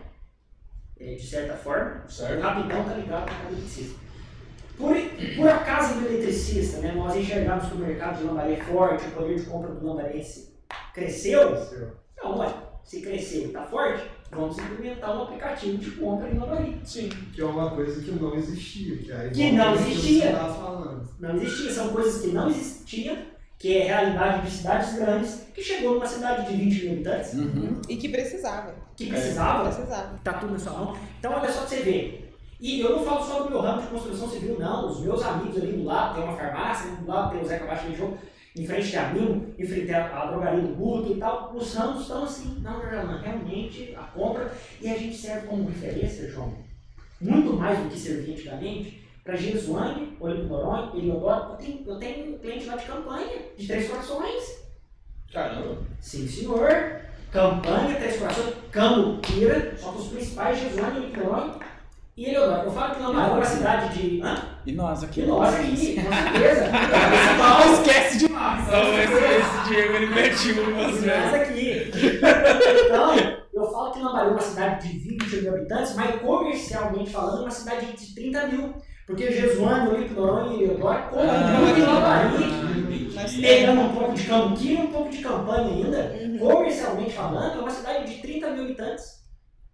é, 1.00 1.16
de 1.16 1.26
certa 1.26 1.54
forma. 1.56 2.04
O 2.08 2.12
Certo? 2.12 2.42
rapidão 2.42 2.82
está 2.82 2.94
ligado 2.96 3.24
à 3.24 3.26
casa 3.26 3.46
do 3.48 3.54
eletricista. 3.54 4.00
Por, 4.78 4.96
por 5.38 5.48
acaso 5.50 6.00
do 6.02 6.06
eletricista, 6.08 6.80
né, 6.80 6.92
nós 6.94 7.16
enxergamos 7.16 7.68
que 7.70 7.76
o 7.76 7.80
mercado 7.80 8.18
de 8.18 8.24
lambaré 8.26 8.54
é 8.54 8.64
forte, 8.64 9.08
o 9.08 9.12
poder 9.12 9.40
de 9.40 9.46
compra 9.46 9.74
do 9.74 9.86
lambarense 9.86 10.54
cresceu, 10.94 11.56
não, 12.24 12.38
ué, 12.40 12.54
se 12.84 13.02
cresceu 13.02 13.42
e 13.42 13.46
está 13.46 13.64
forte, 13.64 14.04
vamos 14.32 14.58
implementar 14.58 15.18
um 15.18 15.24
aplicativo 15.24 15.78
de 15.78 15.92
compra 15.92 16.30
em 16.30 16.38
lambaré. 16.38 16.74
Sim. 16.84 17.10
Que 17.34 17.42
é 17.42 17.46
uma 17.46 17.70
coisa 17.72 18.02
que 18.02 18.12
não 18.12 18.36
existia. 18.36 18.98
Que, 18.98 19.12
é 19.12 19.30
Que 19.30 19.44
igual 19.50 19.68
não 19.68 19.76
existia. 19.76 20.22
você 20.22 20.28
estava 20.30 20.54
falando. 20.54 21.10
Não 21.20 21.36
existia, 21.36 21.72
são 21.72 21.90
coisas 21.90 22.22
que 22.22 22.28
não 22.28 22.50
existiam, 22.50 23.18
que 23.58 23.78
é 23.78 23.84
realidade 23.86 24.46
de 24.46 24.52
cidades 24.58 24.96
grandes, 24.96 25.44
que 25.54 25.62
chegou 25.62 25.96
numa 25.96 26.08
cidade 26.08 26.50
de 26.52 26.58
20 26.64 26.84
mil 26.84 26.94
habitantes, 26.94 27.34
Uhum. 27.34 27.82
E 27.90 27.98
que 27.98 28.10
precisava. 28.10 28.74
que 28.96 29.06
precisava, 29.08 29.70
Precisava. 29.70 30.20
tá 30.24 30.34
tudo 30.34 30.54
na 30.54 30.60
sua 30.60 30.74
mão. 30.74 30.98
Então 31.20 31.32
olha 31.34 31.50
só 31.52 31.60
pra 31.62 31.68
você 31.70 31.82
ver. 31.82 32.26
E 32.62 32.82
eu 32.82 32.90
não 32.98 33.06
falo 33.06 33.24
só 33.26 33.44
do 33.44 33.50
meu 33.50 33.62
ramo 33.62 33.82
de 33.82 33.88
construção 33.88 34.30
civil, 34.30 34.58
não. 34.60 34.90
Os 34.90 35.00
meus 35.00 35.24
amigos 35.24 35.56
ali 35.62 35.72
do 35.74 35.86
lado, 35.86 36.16
tem 36.16 36.24
uma 36.26 36.36
farmácia, 36.36 36.92
do 36.92 37.08
lado 37.08 37.32
tem 37.32 37.42
o 37.42 37.46
Zeca 37.48 37.66
Baixo 37.66 37.88
de 37.88 37.96
Jogo, 37.96 38.18
em 38.60 38.68
frente 38.68 38.98
a 38.98 39.14
mim, 39.14 39.54
em 39.58 39.66
frente 39.66 39.94
à, 39.94 40.26
drogaria 40.26 40.62
do 40.62 40.76
Guto 40.76 41.14
e 41.14 41.16
tal. 41.16 41.56
Os 41.56 41.74
ramos 41.74 42.02
estão 42.02 42.24
assim, 42.24 42.60
não, 42.60 42.82
Geraldo, 42.82 43.18
realmente 43.18 43.96
a 43.96 44.04
compra, 44.04 44.52
e 44.82 44.90
a 44.90 44.98
gente 44.98 45.16
serve 45.16 45.48
como 45.48 45.70
referência, 45.70 46.30
João, 46.30 46.54
muito 47.22 47.54
mais 47.54 47.80
do 47.80 47.90
que 47.90 47.98
servia 47.98 48.34
antigamente, 48.34 49.02
para 49.24 49.38
Jesuane, 49.38 50.18
Olímpio 50.20 50.48
Noronha, 50.50 50.92
Eliodoro. 50.94 51.52
Eu 51.52 51.56
tenho, 51.58 51.84
eu 51.86 51.96
tenho 51.98 52.36
um 52.36 52.38
cliente 52.40 52.66
lá 52.66 52.76
de 52.76 52.86
campanha, 52.86 53.38
de 53.58 53.68
Três 53.68 53.88
Corações. 53.88 54.60
Caramba. 55.32 55.78
Sim, 56.02 56.28
senhor. 56.28 57.02
Campanha, 57.32 57.96
Três 57.96 58.18
Corações, 58.18 58.56
Camupira, 58.72 59.78
só 59.78 59.92
que 59.92 60.00
os 60.00 60.08
principais, 60.08 60.60
Jesuane, 60.60 61.00
Olímpio 61.00 61.24
Noronha 61.24 61.60
e 62.20 62.26
Eliodoro. 62.26 62.64
Eu 62.66 62.72
falo 62.72 62.96
que 62.96 63.02
não 63.02 63.18
é 63.18 63.28
uma 63.28 63.46
cidade 63.46 63.98
de. 63.98 64.22
Hã? 64.22 64.36
E 64.66 64.74
nós 64.74 65.02
aqui. 65.06 65.22
Que 65.22 65.28
nós 65.28 65.56
aqui, 65.56 65.96
com 65.96 66.12
certeza. 66.12 66.66
Não 67.40 67.74
esquece 67.74 68.18
de 68.18 68.30
nós. 68.30 68.68
Não, 68.68 69.00
esse, 69.00 69.70
Diego 69.70 69.94
ele 69.94 70.06
mete 70.08 70.52
umas, 70.52 71.02
Nós 71.02 71.34
aqui. 71.34 71.92
Então, 72.86 73.16
eu 73.54 73.72
falo 73.72 73.92
que 73.94 74.00
Lambari 74.02 74.28
é 74.28 74.32
uma 74.32 74.42
cidade 74.42 74.90
de 74.90 75.00
20 75.00 75.42
mil 75.44 75.56
habitantes, 75.56 75.96
mas 75.96 76.20
comercialmente 76.20 77.10
falando, 77.10 77.38
é 77.38 77.42
uma 77.44 77.52
cidade 77.52 77.86
de 77.94 78.14
30 78.14 78.48
mil. 78.48 78.74
Porque 79.08 79.32
Jesuane, 79.32 79.90
Olímpio 79.90 80.16
Noronha 80.18 80.58
e 80.58 80.64
Eliodoro 80.64 81.04
compram 81.04 81.22
Ah, 81.22 81.78
em 81.78 81.82
Lambari. 81.82 83.42
Pegando 83.42 83.82
um 83.82 83.94
pouco 83.94 84.14
de 84.14 84.24
Cambuquira 84.24 84.82
e 84.82 84.84
um 84.84 84.92
pouco 84.92 85.10
de 85.10 85.18
campanha 85.20 85.68
ainda, 85.68 86.16
comercialmente 86.38 87.14
falando, 87.14 87.60
é 87.60 87.62
uma 87.62 87.70
cidade 87.70 88.14
de 88.14 88.22
30 88.22 88.52
mil 88.52 88.64
habitantes. 88.66 89.19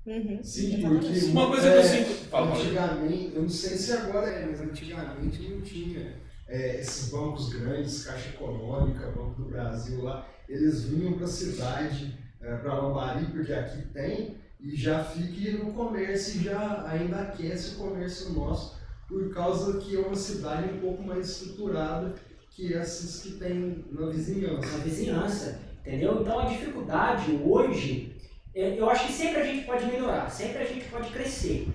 Uhum. 0.05 0.39
Sim, 0.43 0.81
porque 0.81 1.25
Uma 1.25 1.47
coisa 1.47 1.71
que 1.71 1.75
eu 1.75 1.79
é, 1.79 1.83
sinto. 1.83 2.29
Fala. 2.29 2.55
Antigamente, 2.55 3.31
eu 3.35 3.41
não 3.41 3.49
sei 3.49 3.77
se 3.77 3.91
agora 3.93 4.27
é, 4.29 4.45
mas 4.45 4.61
antigamente 4.61 5.49
não 5.49 5.61
tinha 5.61 6.15
é, 6.47 6.79
esses 6.79 7.09
bancos 7.09 7.49
grandes, 7.49 8.05
Caixa 8.05 8.29
Econômica, 8.29 9.11
Banco 9.11 9.41
do 9.41 9.49
Brasil 9.49 10.03
lá, 10.03 10.27
eles 10.47 10.83
vinham 10.83 11.13
para 11.13 11.25
a 11.25 11.29
cidade, 11.29 12.15
é, 12.39 12.55
para 12.57 12.75
Lambari, 12.75 13.25
porque 13.25 13.51
aqui 13.51 13.81
tem, 13.93 14.37
e 14.59 14.75
já 14.75 15.03
fica 15.03 15.63
no 15.63 15.73
comércio 15.73 16.39
e 16.39 16.43
já 16.43 16.87
ainda 16.87 17.17
aquece 17.21 17.75
o 17.75 17.77
comércio 17.77 18.33
nosso, 18.33 18.77
por 19.07 19.33
causa 19.33 19.79
que 19.79 19.95
é 19.95 19.99
uma 19.99 20.15
cidade 20.15 20.73
um 20.73 20.79
pouco 20.79 21.03
mais 21.03 21.29
estruturada 21.29 22.13
que 22.51 22.73
essas 22.73 23.21
que 23.21 23.33
tem 23.33 23.85
na 23.91 24.07
vizinhança. 24.07 24.77
na 24.77 24.83
vizinhança, 24.83 25.59
entendeu? 25.81 26.21
Então 26.21 26.39
a 26.39 26.45
dificuldade 26.45 27.39
hoje 27.43 28.14
eu, 28.55 28.73
eu 28.75 28.89
acho 28.89 29.07
que 29.07 29.13
sempre 29.13 29.41
a 29.41 29.45
gente 29.45 29.65
pode 29.65 29.85
melhorar, 29.85 30.29
sempre 30.29 30.59
a 30.59 30.65
gente 30.65 30.85
pode 30.85 31.09
crescer, 31.09 31.67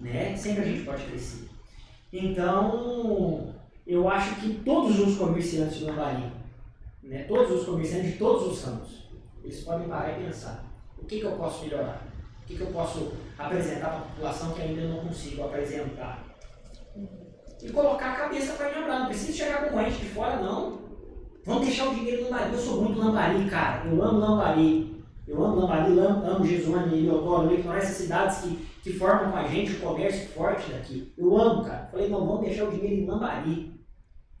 né? 0.00 0.36
Sempre 0.36 0.62
a 0.62 0.66
gente 0.66 0.84
pode 0.84 1.04
crescer. 1.04 1.48
Então, 2.12 3.54
eu 3.86 4.08
acho 4.08 4.34
que 4.40 4.54
todos 4.64 4.98
os 4.98 5.16
comerciantes 5.16 5.78
do 5.78 5.86
Lambari, 5.86 6.24
né? 7.04 7.22
Todos 7.28 7.60
os 7.60 7.66
comerciantes 7.66 8.12
de 8.12 8.18
todos 8.18 8.52
os 8.52 8.64
ramos, 8.64 9.08
eles 9.44 9.60
podem 9.62 9.88
parar 9.88 10.18
e 10.18 10.24
pensar, 10.24 10.64
o 10.98 11.04
que, 11.04 11.20
que 11.20 11.24
eu 11.24 11.32
posso 11.32 11.62
melhorar? 11.62 12.02
O 12.42 12.46
que, 12.46 12.56
que 12.56 12.62
eu 12.62 12.72
posso 12.72 13.12
apresentar 13.38 13.88
para 13.88 13.98
a 13.98 14.02
população 14.02 14.52
que 14.54 14.62
ainda 14.62 14.88
não 14.88 15.06
consigo 15.06 15.44
apresentar? 15.44 16.24
E 17.62 17.70
colocar 17.70 18.12
a 18.12 18.16
cabeça 18.16 18.54
para 18.54 18.68
lembrar, 18.76 18.98
não 19.00 19.06
precisa 19.06 19.32
chegar 19.32 19.70
com 19.70 19.80
gente 19.84 20.00
de 20.00 20.08
fora, 20.08 20.42
não. 20.42 20.82
Vamos 21.44 21.66
deixar 21.66 21.88
o 21.88 21.94
dinheiro 21.94 22.24
no 22.24 22.30
Lambari. 22.30 22.52
Eu 22.52 22.58
sou 22.58 22.82
muito 22.82 22.98
Lambari, 22.98 23.48
cara. 23.48 23.86
Eu 23.86 24.02
amo 24.02 24.18
Lambari. 24.18 24.91
Eu 25.26 25.42
amo 25.44 25.60
Lambari, 25.60 25.98
amo, 25.98 26.44
Jesuane, 26.44 26.98
Eliodoro, 26.98 27.48
Leitor, 27.48 27.76
essas 27.76 27.96
cidades 27.96 28.38
que, 28.38 28.56
que 28.82 28.92
formam 28.98 29.30
com 29.30 29.36
a 29.38 29.44
gente 29.44 29.72
o 29.72 29.80
comércio 29.80 30.28
forte 30.30 30.70
daqui. 30.72 31.12
Eu 31.16 31.36
amo, 31.40 31.64
cara. 31.64 31.88
Falei, 31.92 32.08
não, 32.08 32.26
vamos 32.26 32.44
deixar 32.46 32.64
o 32.64 32.70
dinheiro 32.72 33.02
em 33.02 33.06
Lambari. 33.06 33.72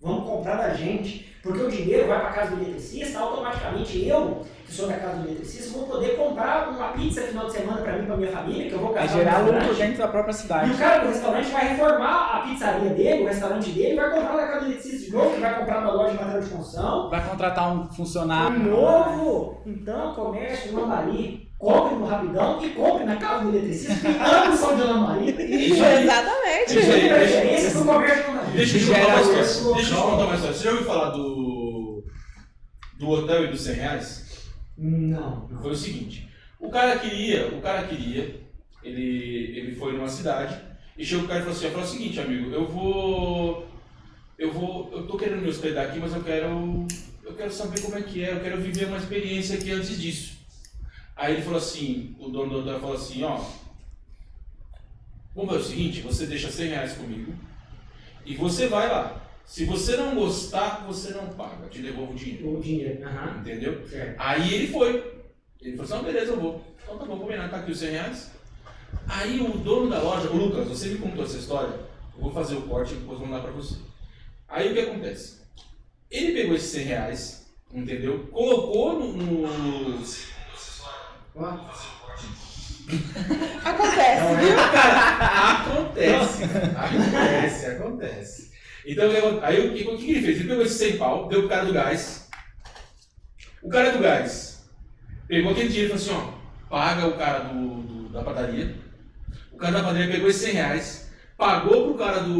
Vamos 0.00 0.28
comprar 0.28 0.56
da 0.56 0.74
gente. 0.74 1.30
Porque 1.42 1.60
o 1.60 1.68
dinheiro 1.70 2.06
vai 2.06 2.20
para 2.20 2.28
a 2.28 2.32
casa 2.32 2.54
do 2.54 2.62
eletricista, 2.62 3.18
automaticamente 3.18 4.06
eu, 4.06 4.42
que 4.64 4.72
sou 4.72 4.86
da 4.86 4.94
casa 4.96 5.16
do 5.18 5.26
eletricista, 5.28 5.76
vou 5.76 5.88
poder 5.88 6.16
comprar 6.16 6.68
uma 6.68 6.88
pizza 6.92 7.22
final 7.22 7.46
de 7.46 7.52
semana 7.52 7.82
para 7.82 7.94
mim 7.94 8.04
e 8.04 8.06
para 8.06 8.16
minha 8.16 8.30
família, 8.30 8.68
que 8.68 8.72
eu 8.72 8.78
vou 8.78 8.90
É 8.92 8.94
casar 9.00 9.18
gerar 9.18 9.38
lucro 9.38 9.74
dentro 9.74 9.98
da 9.98 10.06
própria 10.08 10.30
E 10.30 10.34
cidade. 10.34 10.70
o 10.70 10.78
cara 10.78 11.02
do 11.02 11.08
restaurante 11.08 11.50
vai 11.50 11.68
reformar 11.70 12.36
a 12.36 12.40
pizzaria 12.42 12.90
dele, 12.90 13.24
o 13.24 13.26
restaurante 13.26 13.70
dele, 13.70 13.96
vai 13.96 14.10
comprar 14.12 14.36
da 14.36 14.46
casa 14.46 14.60
do 14.60 14.66
eletricista 14.66 15.01
novo, 15.12 15.34
que 15.34 15.40
vai 15.40 15.58
comprar 15.58 15.78
uma 15.80 15.92
loja 15.92 16.10
de 16.12 16.16
material 16.18 16.42
de 16.42 16.50
construção. 16.50 17.10
Vai 17.10 17.28
contratar 17.28 17.72
um 17.74 17.80
Um 17.82 17.88
funcionário. 17.92 18.58
novo! 18.58 19.62
Então, 19.66 20.14
comércio 20.14 20.74
Lambari, 20.74 21.48
compre 21.58 21.94
no 21.96 22.06
Rapidão 22.06 22.64
e 22.64 22.70
compre 22.70 23.04
na 23.04 23.16
casa 23.16 23.44
do 23.44 23.50
eletricista, 23.56 23.94
que 23.94 24.18
ambos 24.18 24.58
são 24.58 24.76
de 24.76 24.82
Lambari. 24.82 25.30
Isso, 25.72 25.84
exatamente. 25.84 26.78
Isso 26.78 26.78
aí, 26.78 26.84
Tem 27.00 27.08
deixa- 27.08 27.14
preferência 27.40 27.70
pro 27.72 27.84
comércio 27.84 28.26
Lambari. 28.32 28.52
Deixa 28.52 28.78
eu 28.78 28.86
contar 28.94 29.06
uma 29.06 29.20
lucro 29.20 29.40
história. 29.40 29.74
Deixa 29.76 29.94
eu 29.94 30.02
contar 30.02 30.24
uma 30.24 30.34
história. 30.34 30.54
Você 30.56 30.64
já 30.64 30.70
ouviu 30.70 30.86
falar 30.86 31.10
do, 31.10 32.04
do 32.98 33.08
hotel 33.10 33.44
e 33.44 33.46
dos 33.48 33.60
100 33.62 33.74
reais? 33.74 34.50
Não, 34.78 35.48
não. 35.50 35.62
Foi 35.62 35.70
o 35.72 35.76
seguinte, 35.76 36.28
o 36.58 36.70
cara 36.70 36.98
queria, 36.98 37.48
o 37.48 37.60
cara 37.60 37.82
queria, 37.86 38.40
ele, 38.82 39.54
ele 39.58 39.74
foi 39.76 39.92
numa 39.92 40.08
cidade 40.08 40.56
e 40.98 41.04
chegou 41.04 41.24
o 41.24 41.28
cara 41.28 41.40
e 41.40 41.42
falou 41.42 41.56
assim, 41.56 41.68
falou 41.70 41.84
o 41.84 41.88
seguinte, 41.88 42.20
amigo, 42.20 42.50
eu 42.52 42.66
vou, 42.66 43.66
eu 44.42 44.50
vou, 44.50 44.90
eu 44.92 45.06
tô 45.06 45.16
querendo 45.16 45.40
me 45.40 45.48
hospedar 45.48 45.86
aqui, 45.86 46.00
mas 46.00 46.12
eu 46.12 46.22
quero, 46.24 46.84
eu 47.22 47.32
quero 47.34 47.52
saber 47.52 47.80
como 47.80 47.96
é 47.96 48.02
que 48.02 48.24
é, 48.24 48.32
eu 48.32 48.40
quero 48.40 48.60
viver 48.60 48.86
uma 48.86 48.96
experiência 48.96 49.56
aqui 49.56 49.70
antes 49.70 50.00
disso. 50.00 50.36
Aí 51.14 51.34
ele 51.34 51.42
falou 51.42 51.58
assim, 51.58 52.16
o 52.18 52.28
dono 52.28 52.50
do 52.50 52.58
hotel 52.58 52.80
falou 52.80 52.96
assim, 52.96 53.22
ó, 53.22 53.40
vamos 55.32 55.52
fazer 55.52 55.64
o 55.64 55.68
seguinte, 55.68 56.00
você 56.00 56.26
deixa 56.26 56.50
100 56.50 56.68
reais 56.70 56.94
comigo 56.94 57.32
e 58.26 58.34
você 58.34 58.66
vai 58.66 58.88
lá. 58.88 59.22
Se 59.46 59.64
você 59.64 59.96
não 59.96 60.16
gostar, 60.16 60.84
você 60.88 61.12
não 61.12 61.28
paga, 61.28 61.64
eu 61.64 61.70
te 61.70 61.80
devolvo 61.80 62.12
o 62.12 62.16
dinheiro. 62.16 62.58
O 62.58 62.60
dinheiro, 62.60 63.06
aham, 63.06 63.38
Entendeu? 63.38 63.86
certo. 63.88 64.16
Aí 64.18 64.54
ele 64.54 64.72
foi. 64.72 65.22
Ele 65.60 65.76
falou 65.76 65.84
assim, 65.84 65.94
não, 65.94 66.12
beleza, 66.12 66.32
eu 66.32 66.40
vou. 66.40 66.64
Então 66.82 66.98
tá 66.98 67.04
bom, 67.04 67.18
combinado, 67.18 67.50
tá 67.50 67.58
aqui 67.58 67.70
os 67.70 67.78
100 67.78 67.90
reais. 67.90 68.32
Aí 69.06 69.40
o 69.40 69.56
dono 69.58 69.88
da 69.88 70.02
loja, 70.02 70.28
o 70.30 70.36
Lucas, 70.36 70.66
você 70.66 70.88
me 70.88 70.98
contou 70.98 71.24
essa 71.24 71.38
história, 71.38 71.74
eu 72.16 72.20
vou 72.20 72.32
fazer 72.32 72.56
o 72.56 72.62
corte 72.62 72.94
e 72.94 72.96
depois 72.96 73.20
vou 73.20 73.28
mandar 73.28 73.42
pra 73.42 73.52
você. 73.52 73.76
Aí 74.52 74.70
o 74.70 74.74
que 74.74 74.80
acontece? 74.80 75.40
Ele 76.10 76.32
pegou 76.32 76.54
esses 76.54 76.70
100 76.72 76.84
reais, 76.84 77.46
entendeu? 77.72 78.26
Colocou 78.30 78.98
no... 78.98 79.12
no... 79.14 80.02
Acontece, 83.64 84.34
viu? 84.40 84.58
Acontece, 85.30 86.44
acontece, 86.44 87.66
acontece. 87.66 88.52
Então, 88.84 89.08
o 89.08 89.10
que 89.10 89.16
acon- 89.16 89.40
aí 89.42 89.66
o 89.68 89.72
que, 89.74 89.82
o 89.88 89.96
que 89.96 90.10
ele 90.10 90.22
fez? 90.22 90.40
Ele 90.40 90.48
pegou 90.48 90.64
esse 90.64 90.78
100 90.90 90.96
pau, 90.98 91.28
deu 91.28 91.40
pro 91.40 91.48
cara 91.48 91.64
do 91.64 91.72
gás. 91.72 92.28
O 93.62 93.68
cara 93.70 93.92
do 93.92 94.00
gás 94.00 94.68
pegou 95.28 95.52
aquele 95.52 95.68
dinheiro 95.68 95.94
e 95.94 95.98
falou 95.98 96.20
assim, 96.20 96.28
ó, 96.28 96.68
paga 96.68 97.06
o 97.06 97.16
cara 97.16 97.38
do, 97.44 97.76
do- 97.82 98.08
da 98.10 98.22
padaria. 98.22 98.76
O 99.52 99.56
cara 99.56 99.72
da 99.78 99.84
padaria 99.84 100.10
pegou 100.12 100.28
esses 100.28 100.42
100 100.42 100.52
reais, 100.54 101.10
pagou 101.38 101.84
pro 101.84 101.94
cara 102.04 102.20
do 102.20 102.34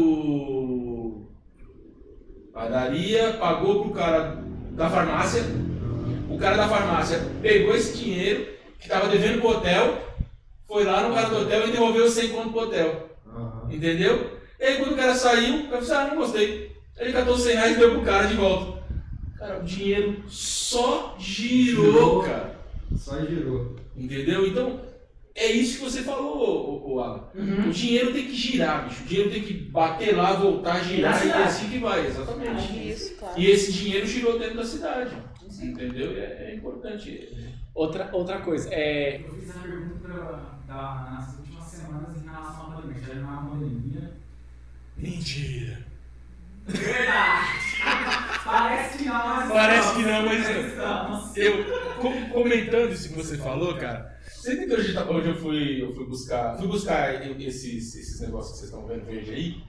padaria, 2.53 3.33
pagou 3.39 3.81
pro 3.83 3.93
cara 3.93 4.37
da 4.71 4.89
farmácia. 4.89 5.43
O 6.29 6.37
cara 6.37 6.55
da 6.57 6.67
farmácia 6.67 7.19
pegou 7.41 7.75
esse 7.75 7.97
dinheiro 7.97 8.47
que 8.79 8.85
estava 8.85 9.07
devendo 9.09 9.39
pro 9.39 9.49
hotel, 9.51 9.97
foi 10.67 10.83
lá 10.83 11.07
no 11.07 11.13
cara 11.13 11.29
do 11.29 11.37
hotel 11.41 11.67
e 11.67 11.71
devolveu 11.71 12.07
100 12.09 12.29
conto 12.29 12.49
pro 12.51 12.61
hotel. 12.61 13.09
aham. 13.27 13.67
Entendeu? 13.71 14.39
E 14.59 14.63
aí 14.65 14.77
quando 14.77 14.93
o 14.93 14.97
cara 14.97 15.13
saiu, 15.15 15.61
o 15.65 15.67
cara 15.67 15.81
disse, 15.81 15.93
ah, 15.93 16.07
não 16.07 16.15
gostei. 16.17 16.71
Ele 16.97 17.11
catou 17.11 17.37
100 17.37 17.55
reais 17.55 17.75
e 17.75 17.79
deu 17.79 17.91
pro 17.91 18.01
cara 18.01 18.27
de 18.27 18.35
volta. 18.35 18.83
Cara, 19.37 19.59
o 19.59 19.63
dinheiro 19.63 20.23
só 20.29 21.15
girou, 21.19 21.91
Girou. 21.91 22.23
cara. 22.23 22.55
Só 22.95 23.19
girou. 23.25 23.75
Entendeu? 23.97 24.47
Então, 24.47 24.79
é 25.35 25.51
isso 25.51 25.79
que 25.79 25.83
você 25.91 26.01
falou, 26.03 26.83
ô, 26.87 26.99
Alan. 26.99 27.23
Uhum. 27.33 27.69
O 27.69 27.71
dinheiro 27.71 28.13
tem 28.13 28.25
que 28.25 28.35
girar, 28.35 28.87
bicho. 28.87 29.03
O 29.03 29.07
dinheiro 29.07 29.31
tem 29.31 29.41
que 29.43 29.53
bater 29.53 30.15
lá, 30.15 30.33
voltar, 30.33 30.83
girar 30.83 31.25
e 31.25 31.29
é 31.29 31.43
assim 31.43 31.69
que 31.69 31.79
vai, 31.79 32.05
exatamente. 32.05 32.89
Isso, 32.89 33.15
claro. 33.15 33.39
E 33.39 33.49
esse 33.49 33.71
dinheiro 33.73 34.05
girou 34.05 34.37
dentro 34.37 34.57
da 34.57 34.65
cidade. 34.65 35.15
Entendeu? 35.61 36.11
E 36.13 36.19
É, 36.19 36.49
é 36.51 36.55
importante. 36.55 37.29
Outra, 37.73 38.09
outra 38.13 38.39
coisa, 38.41 38.69
é. 38.71 39.21
Eu 39.25 39.33
fiz 39.33 39.49
essa 39.49 39.59
pergunta 39.59 40.07
da, 40.67 41.09
nas 41.11 41.37
últimas 41.39 41.63
semanas 41.65 42.15
em 42.21 42.25
relação 42.29 42.71
à 42.73 42.75
pandemia. 42.75 43.01
Já 43.07 43.13
uma 43.21 43.49
pandemia. 43.49 44.11
Mentira. 44.97 45.79
Verdade! 46.67 47.47
Parece 48.45 48.97
que 48.97 49.05
não, 49.05 49.13
mas 49.27 49.49
Parece 49.51 49.95
que 49.95 50.01
não, 50.03 50.25
mas- 50.25 50.49
estamos. 50.67 51.37
Eu, 51.37 51.65
com- 51.99 52.29
comentando 52.29 52.91
isso 52.91 53.09
que 53.09 53.15
você 53.15 53.37
falou, 53.37 53.75
cara, 53.77 54.12
você 54.43 54.53
entendeu 54.53 54.77
hoje, 54.77 54.93
tá- 54.93 55.05
hoje 55.09 55.29
eu 55.29 55.35
fui, 55.35 55.81
eu 55.83 55.93
fui 55.95 56.05
buscar, 56.05 56.57
fui 56.57 56.67
buscar 56.67 57.13
esses, 57.41 57.95
esses 57.95 58.19
negócios 58.21 58.53
que 58.53 58.57
vocês 58.59 58.69
estão 58.71 58.85
vendo 58.87 59.05
verde 59.05 59.31
aí. 59.31 59.63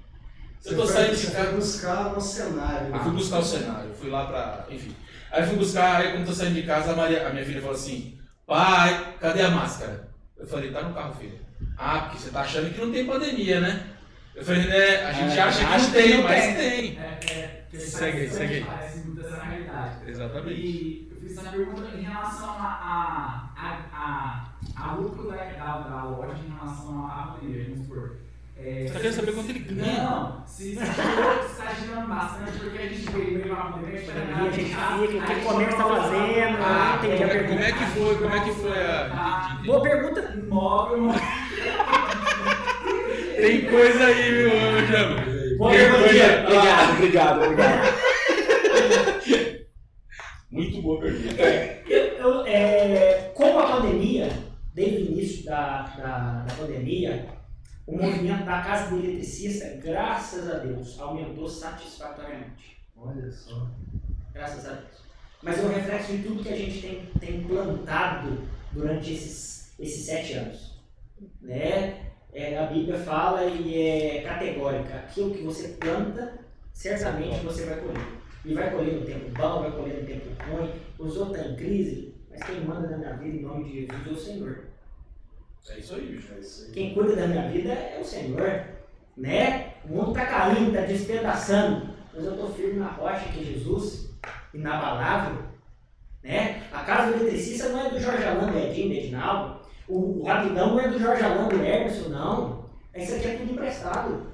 Eu 0.65 0.71
Você 0.71 0.75
tô 0.77 0.83
foi- 0.87 0.93
saindo 0.95 1.17
de 1.17 1.27
casa. 1.29 1.45
foi 1.45 1.55
buscar 1.57 2.17
um 2.17 2.21
cenário. 2.21 2.95
Eu 2.95 3.01
fui 3.01 3.13
buscar 3.13 3.39
o 3.39 3.45
cenário, 3.45 3.89
eu 3.91 3.95
fui 3.95 4.11
lá 4.11 4.27
pra. 4.27 4.67
Enfim. 4.71 4.95
Aí 5.31 5.43
eu 5.43 5.47
fui 5.49 5.57
buscar, 5.59 5.97
aí 6.01 6.09
quando 6.13 6.21
eu 6.21 6.27
tô 6.27 6.33
saindo 6.33 6.55
de 6.55 6.63
casa, 6.63 6.93
a, 6.93 6.97
Maria, 6.97 7.27
a 7.29 7.33
minha 7.33 7.45
filha 7.45 7.61
falou 7.61 7.77
assim: 7.77 8.19
pai, 8.47 9.15
cadê 9.21 9.43
a 9.43 9.51
máscara? 9.51 10.09
Eu 10.37 10.47
falei: 10.47 10.71
tá 10.73 10.83
no 10.83 10.95
carro, 10.95 11.15
filha. 11.15 11.39
Ah, 11.77 12.01
porque 12.01 12.19
você 12.19 12.31
tá 12.31 12.41
achando 12.41 12.73
que 12.73 12.81
não 12.81 12.91
tem 12.93 13.07
pandemia, 13.07 13.61
né? 13.61 13.87
Eu 14.35 14.45
falei: 14.45 14.67
né, 14.67 15.05
a 15.05 15.13
gente 15.13 15.39
É, 15.39 15.43
acha 15.43 15.59
que 15.59 15.65
acha 15.67 15.79
não 15.79 15.93
que 15.93 15.93
tem, 16.03 16.17
não 16.17 16.25
mas 16.25 16.45
tem. 16.45 16.55
tem. 16.57 16.99
É, 16.99 17.19
é, 17.31 17.65
que 17.71 17.79
Segue 17.79 18.29
segue 18.31 18.55
aí. 18.55 18.65
Parece 18.65 18.99
muito 19.01 19.21
essa 19.27 19.43
realidade. 19.43 20.11
Exatamente. 20.11 20.61
E 20.61 21.09
eu 21.13 21.21
fiz 21.21 21.37
essa 21.39 21.51
pergunta 21.51 21.97
em 21.97 22.03
relação 22.03 22.51
a, 22.51 22.65
a, 22.65 23.53
a, 23.57 23.71
a, 23.93 24.54
a 24.77 24.93
lucro 24.95 25.29
da, 25.29 25.37
da, 25.37 25.79
da 25.79 26.05
loja 26.05 26.35
em 26.47 26.53
relação 26.59 27.07
à 27.07 27.37
pandemia, 27.39 27.65
vamos 27.71 27.87
supor. 27.87 28.17
É, 28.57 28.85
Você 28.87 28.93
tá 28.93 29.01
querendo 29.01 29.15
saber 29.17 29.33
quanto 29.33 29.51
ele 29.51 29.59
ganha? 29.59 30.03
Não, 30.05 30.43
se 30.47 30.73
está 30.75 31.75
girando 31.75 32.07
bastante, 32.09 32.53
porque 32.59 32.79
a 32.79 32.87
gente 32.87 33.11
veio 33.11 33.33
meio 33.39 33.53
uma 33.53 33.73
pandemia, 33.73 33.99
a 33.99 34.03
gente 34.03 34.11
vai 34.15 34.51
fica, 34.53 34.77
o 35.05 35.09
que 35.09 35.17
a 35.19 35.35
gente 35.35 35.45
comércio 35.45 35.77
tá 35.77 35.83
não- 35.89 35.97
fazendo, 36.03 36.57
Ah, 36.63 36.99
entendi 36.99 37.15
a 37.15 37.27
como 37.27 37.31
é- 37.31 37.35
pergunta. 37.35 37.55
Como 37.55 37.65
é 37.65 37.73
que 37.73 37.85
foi? 37.87 38.15
Como 38.17 38.35
é 38.35 38.41
que 38.45 38.53
foi 38.53 38.79
a. 38.85 39.61
Boa 39.67 39.83
pergunta. 39.83 40.21
Imóvel, 40.37 41.01
Tem 43.37 43.67
coisa 43.67 44.05
aí, 44.07 44.33
meu 44.33 44.87
Jamo. 44.87 45.17
Boa 45.59 45.71
Tem 45.71 45.81
pergunta. 45.81 46.05
coisa- 46.09 46.45
Obrigado, 46.45 46.93
obrigado, 46.93 47.43
obrigado. 47.43 47.95
Muito 50.51 50.81
boa 50.83 51.01
pergunta. 51.01 51.43
É, 52.47 53.33
com 53.35 53.59
a 53.59 53.67
pandemia, 53.67 54.29
desde 54.75 54.97
o 54.97 55.13
início 55.13 55.45
da, 55.45 55.83
da, 55.83 56.43
da 56.43 56.55
pandemia, 56.55 57.27
o 57.87 57.97
movimento 57.97 58.45
da 58.45 58.61
Casa 58.61 58.91
do 58.91 58.99
Eletricista, 58.99 59.79
graças 59.81 60.51
a 60.51 60.59
Deus, 60.59 60.99
aumentou 60.99 61.49
satisfatoriamente. 61.49 62.79
Olha 62.97 63.31
só. 63.31 63.69
Graças 64.33 64.67
a 64.67 64.73
Deus. 64.73 65.05
Mas 65.43 65.59
é 65.59 65.63
um 65.63 65.73
reflexo 65.73 66.13
de 66.13 66.23
tudo 66.23 66.43
que 66.43 66.49
a 66.49 66.57
gente 66.57 66.81
tem, 66.81 67.07
tem 67.21 67.45
plantado 67.45 68.43
durante 68.73 69.13
esses, 69.13 69.73
esses 69.79 70.07
sete 70.07 70.33
anos. 70.33 70.81
Né? 71.41 72.11
É, 72.33 72.59
a 72.59 72.67
Bíblia 72.67 72.99
fala 72.99 73.45
e 73.45 73.79
é 73.79 74.23
categórica: 74.23 74.95
aquilo 74.95 75.35
que 75.35 75.43
você 75.43 75.69
planta, 75.69 76.39
certamente 76.73 77.45
você 77.45 77.67
vai 77.67 77.81
colher. 77.81 78.07
E 78.45 78.55
vai 78.55 78.71
colher 78.71 78.95
no 78.95 79.07
tempo 79.07 79.31
bom, 79.31 79.61
vai 79.61 79.73
colher 79.73 80.01
no 80.01 80.07
tempo 80.07 80.31
ruim. 80.51 80.71
Outros 80.99 81.37
estão 81.37 81.53
em 81.53 81.57
crise, 81.57 82.14
mas 82.35 82.43
quem 82.43 82.65
manda 82.65 82.89
na 82.89 82.97
minha 82.97 83.13
vida 83.15 83.37
em 83.37 83.43
nome 83.43 83.65
de 83.65 83.87
Jesus 83.87 84.07
é 84.07 84.11
o 84.11 84.17
Senhor. 84.17 84.59
É 85.71 85.79
isso 85.79 85.95
aí, 85.95 86.07
bicho. 86.07 86.35
É 86.35 86.41
isso 86.41 86.65
aí. 86.67 86.73
Quem 86.73 86.95
cuida 86.95 87.17
da 87.17 87.27
minha 87.29 87.49
vida 87.49 87.73
é 87.73 87.99
o 88.01 88.05
Senhor, 88.05 88.65
né? 89.17 89.75
O 89.85 89.95
mundo 89.95 90.11
está 90.11 90.27
caindo, 90.27 90.69
está 90.69 90.83
despedaçando, 90.83 91.95
mas 92.13 92.25
eu 92.25 92.33
estou 92.33 92.53
firme 92.53 92.81
na 92.81 92.89
rocha 92.89 93.29
que 93.29 93.41
é 93.41 93.45
Jesus, 93.45 94.11
inabalável, 94.53 95.45
Né? 96.23 96.63
A 96.73 96.81
casa 96.81 97.13
do 97.13 97.23
eletricista 97.23 97.69
não 97.69 97.87
é 97.87 97.91
do 97.91 98.01
Jorge 98.01 98.25
Alain, 98.25 98.51
do 98.51 98.59
Edinho, 98.59 98.89
do 98.89 98.95
Edinaldo. 98.95 99.61
O, 99.87 100.21
o 100.21 100.25
Rapidão 100.25 100.71
não 100.71 100.81
é 100.81 100.89
do 100.89 100.99
Jorge 100.99 101.23
Alain, 101.23 101.49
do 101.49 101.57
Emerson, 101.57 102.09
não. 102.09 102.65
Isso 102.95 103.15
aqui 103.15 103.27
é 103.29 103.37
tudo 103.37 103.53
emprestado. 103.53 104.34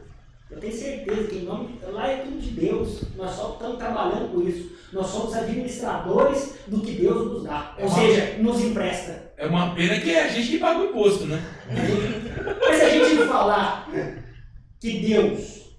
Eu 0.50 0.58
tenho 0.58 0.72
certeza 0.72 1.28
que 1.28 1.36
em 1.38 1.44
nome, 1.44 1.78
lá 1.92 2.08
é 2.08 2.16
tudo 2.18 2.40
de 2.40 2.50
Deus. 2.50 3.02
Nós 3.16 3.30
só 3.32 3.52
estamos 3.52 3.78
trabalhando 3.78 4.32
com 4.32 4.42
isso. 4.42 4.72
Nós 4.92 5.06
somos 5.06 5.34
administradores 5.36 6.56
do 6.66 6.80
que 6.80 6.92
Deus 6.92 7.32
nos 7.32 7.44
dá. 7.44 7.76
Ou 7.78 7.88
seja, 7.88 8.36
nos 8.38 8.60
empresta. 8.60 9.30
É 9.36 9.46
uma 9.46 9.74
pena 9.74 10.00
que 10.00 10.12
é 10.12 10.24
a 10.24 10.28
gente 10.28 10.48
que 10.48 10.58
paga 10.58 10.80
o 10.80 10.86
imposto, 10.86 11.26
né? 11.26 11.40
Mas 12.60 12.76
se 12.78 12.84
a 12.84 12.88
gente 12.90 13.26
falar 13.28 13.88
que 14.80 14.98
Deus, 15.00 15.76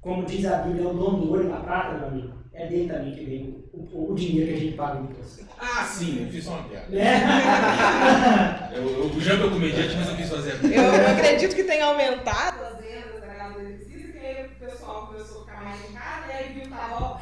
como 0.00 0.26
diz 0.26 0.44
a 0.44 0.58
Bíblia, 0.58 0.84
é 0.84 0.88
o 0.88 0.94
dono 0.94 1.26
do 1.26 1.42
e 1.42 1.48
da 1.48 1.56
prata, 1.56 1.96
meu 1.98 2.08
amigo, 2.08 2.34
é 2.52 2.66
dele 2.66 2.88
também 2.92 3.14
que 3.14 3.24
vem 3.24 3.64
o, 3.72 3.78
o, 3.78 4.12
o 4.12 4.14
dinheiro 4.14 4.48
que 4.52 4.54
a 4.54 4.60
gente 4.60 4.76
paga 4.76 5.00
o 5.00 5.04
imposto. 5.04 5.42
Ah, 5.58 5.84
sim, 5.84 6.24
eu 6.24 6.30
fiz 6.30 6.44
só 6.44 6.50
uma 6.54 6.64
piada. 6.64 6.86
Né? 6.90 8.70
Eu, 8.74 8.82
eu, 8.82 9.04
o 9.06 9.20
Jambo 9.20 9.46
é 9.46 9.50
comediante, 9.50 9.94
mas 9.96 10.08
eu 10.08 10.16
quis 10.16 10.28
fazer 10.30 10.52
a 10.52 10.66
Eu, 10.66 10.82
eu 10.82 11.08
acredito 11.12 11.54
que 11.54 11.62
tenha 11.64 11.84
aumentado. 11.86 12.58
as 12.64 12.78
vendas 12.78 13.20
da 13.20 13.26
casa 13.26 13.54
do 13.54 13.60
eletricista, 13.60 14.18
que 14.18 14.26
aí 14.26 14.46
o 14.46 14.48
pessoal 14.72 15.06
começou 15.06 15.42
a 15.42 15.44
ficar 15.44 15.62
mais 15.64 15.90
em 15.90 15.92
casa, 15.92 16.26
e 16.28 16.32
aí 16.32 16.52
viu 16.52 16.62
que 16.62 16.68
tava 16.68 17.18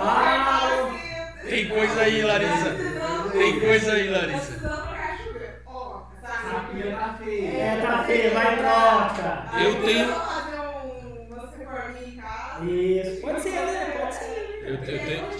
Ah, 0.00 0.90
Tem 1.48 1.68
coisa 1.68 2.00
aí, 2.00 2.22
Larissa. 2.22 2.76
Tem 3.32 3.60
coisa 3.60 3.92
aí, 3.92 4.08
Larissa. 4.10 4.58
Tá 6.20 7.14
feia. 7.24 7.48
É, 7.58 7.80
tá 7.80 8.04
feio, 8.04 8.34
vai 8.34 8.56
troca. 8.58 9.44
Eu 9.62 9.82
tenho- 9.82 10.08
fazer. 10.14 10.58
Você 11.28 11.64
em 12.04 12.16
casa. 12.16 12.64
Isso, 12.64 13.20
pode 13.20 13.40
ser, 13.40 13.50
né? 13.50 13.96
Pode 13.98 14.14
ser. 14.14 14.62
Eu, 14.64 14.78
tenho, 14.82 15.00
é? 15.00 15.38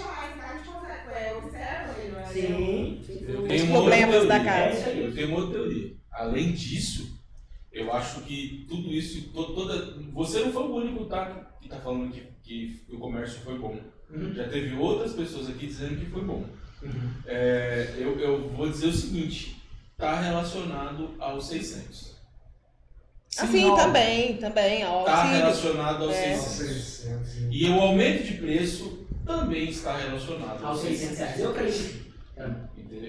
Sim. 2.32 3.04
eu 3.28 3.48
tenho 3.48 3.66
outra 3.66 3.72
problemas 3.72 4.26
da 4.26 4.40
casa. 4.40 4.90
Eu 4.90 5.14
tenho 5.14 5.28
uma 5.28 5.38
outra 5.38 5.54
teoria. 5.54 5.92
Além 6.12 6.52
disso, 6.52 7.17
eu 7.72 7.92
acho 7.92 8.22
que 8.22 8.66
tudo 8.68 8.88
isso, 8.92 9.28
to- 9.32 9.54
toda. 9.54 9.94
Você 10.12 10.40
não 10.40 10.52
foi 10.52 10.62
o 10.62 10.74
único 10.76 11.04
tá, 11.06 11.52
que 11.60 11.66
está 11.66 11.78
falando 11.80 12.10
que, 12.12 12.22
que 12.42 12.80
o 12.90 12.98
comércio 12.98 13.40
foi 13.40 13.58
bom. 13.58 13.76
Uhum. 14.10 14.32
Já 14.34 14.48
teve 14.48 14.74
outras 14.76 15.12
pessoas 15.12 15.48
aqui 15.50 15.66
dizendo 15.66 15.98
que 16.00 16.06
foi 16.10 16.22
bom. 16.22 16.44
Uhum. 16.82 17.10
É, 17.26 17.94
eu, 17.98 18.18
eu 18.18 18.48
vou 18.50 18.68
dizer 18.68 18.86
o 18.86 18.92
seguinte: 18.92 19.62
está 19.92 20.20
relacionado 20.20 21.14
aos 21.18 21.46
600. 21.48 22.16
Assim, 23.38 23.62
não. 23.62 23.76
também, 23.76 24.36
também. 24.38 24.84
Ó, 24.84 25.00
Está 25.00 25.24
relacionado 25.24 26.04
aos 26.04 26.14
É. 26.14 26.34
600. 26.36 26.52
600, 27.04 27.28
sim. 27.28 27.48
E 27.52 27.68
o 27.68 27.80
aumento 27.80 28.24
de 28.24 28.34
preço 28.34 29.06
também 29.24 29.68
está 29.68 29.96
relacionado 29.96 30.64
Aos 30.64 30.80
600 30.80 31.18
reais. 31.18 31.40
Eu 31.40 31.50
acredito. 31.50 32.08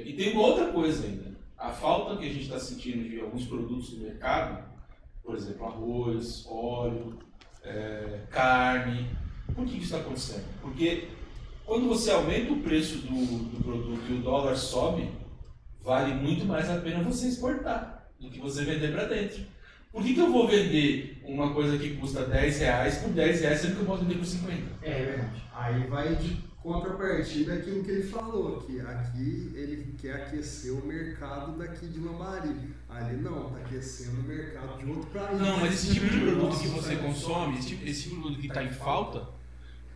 E 0.06 0.14
tem 0.14 0.34
uma 0.34 0.42
outra 0.42 0.68
coisa 0.68 1.06
ainda. 1.06 1.29
A 1.60 1.72
falta 1.72 2.16
que 2.16 2.26
a 2.26 2.32
gente 2.32 2.44
está 2.44 2.58
sentindo 2.58 3.10
de 3.10 3.20
alguns 3.20 3.46
produtos 3.46 3.94
no 3.94 4.06
mercado, 4.06 4.64
por 5.22 5.36
exemplo, 5.36 5.66
arroz, 5.66 6.46
óleo, 6.50 7.20
é, 7.64 8.22
carne. 8.32 9.10
Por 9.54 9.66
que 9.66 9.76
isso 9.76 9.86
está 9.86 9.98
acontecendo? 9.98 10.46
Porque 10.62 11.10
quando 11.66 11.90
você 11.90 12.12
aumenta 12.12 12.54
o 12.54 12.62
preço 12.62 13.00
do, 13.00 13.50
do 13.50 13.64
produto 13.64 14.02
e 14.10 14.14
o 14.14 14.22
dólar 14.22 14.56
sobe, 14.56 15.12
vale 15.82 16.14
muito 16.14 16.46
mais 16.46 16.70
a 16.70 16.80
pena 16.80 17.04
você 17.04 17.28
exportar 17.28 18.10
do 18.20 18.30
que 18.30 18.40
você 18.40 18.64
vender 18.64 18.94
para 18.94 19.06
dentro. 19.06 19.44
Por 19.92 20.04
que, 20.04 20.14
que 20.14 20.20
eu 20.20 20.32
vou 20.32 20.48
vender 20.48 21.22
uma 21.26 21.54
coisa 21.54 21.78
que 21.78 21.98
custa 21.98 22.24
10 22.24 22.60
reais 22.60 22.98
por 23.00 23.10
10 23.10 23.42
reais, 23.42 23.60
sendo 23.60 23.76
que 23.76 23.82
eu 23.82 23.86
posso 23.86 24.04
vender 24.04 24.18
por 24.18 24.26
50? 24.26 24.64
É 24.82 25.04
verdade. 25.04 25.44
Aí 25.54 25.88
vai 25.88 26.16
de 26.16 26.49
contrapartida 26.62 27.54
aquilo 27.54 27.84
que 27.84 27.92
ele 27.92 28.04
falou, 28.04 28.58
que 28.62 28.80
aqui 28.82 29.52
ele 29.56 29.96
quer 29.98 30.16
aquecer 30.16 30.74
o 30.74 30.86
mercado 30.86 31.58
daqui 31.58 31.88
de 31.88 32.00
Lambari. 32.00 32.74
Ali 32.90 33.18
não, 33.18 33.50
tá 33.50 33.60
aquecendo 33.60 34.20
o 34.20 34.24
mercado 34.24 34.78
de 34.78 34.90
outro 34.90 35.10
país. 35.10 35.40
Não, 35.40 35.58
mas 35.60 35.74
esse 35.74 35.94
tipo 35.94 36.10
de 36.10 36.20
produto 36.20 36.46
Nossa, 36.46 36.62
que 36.62 36.68
você 36.68 36.96
consome, 36.98 37.60
esse 37.60 37.68
tipo, 37.70 37.86
esse 37.86 38.04
tipo 38.04 38.16
de 38.16 38.22
produto 38.22 38.42
que 38.42 38.48
está 38.48 38.64
em 38.64 38.72
falta, 38.72 39.28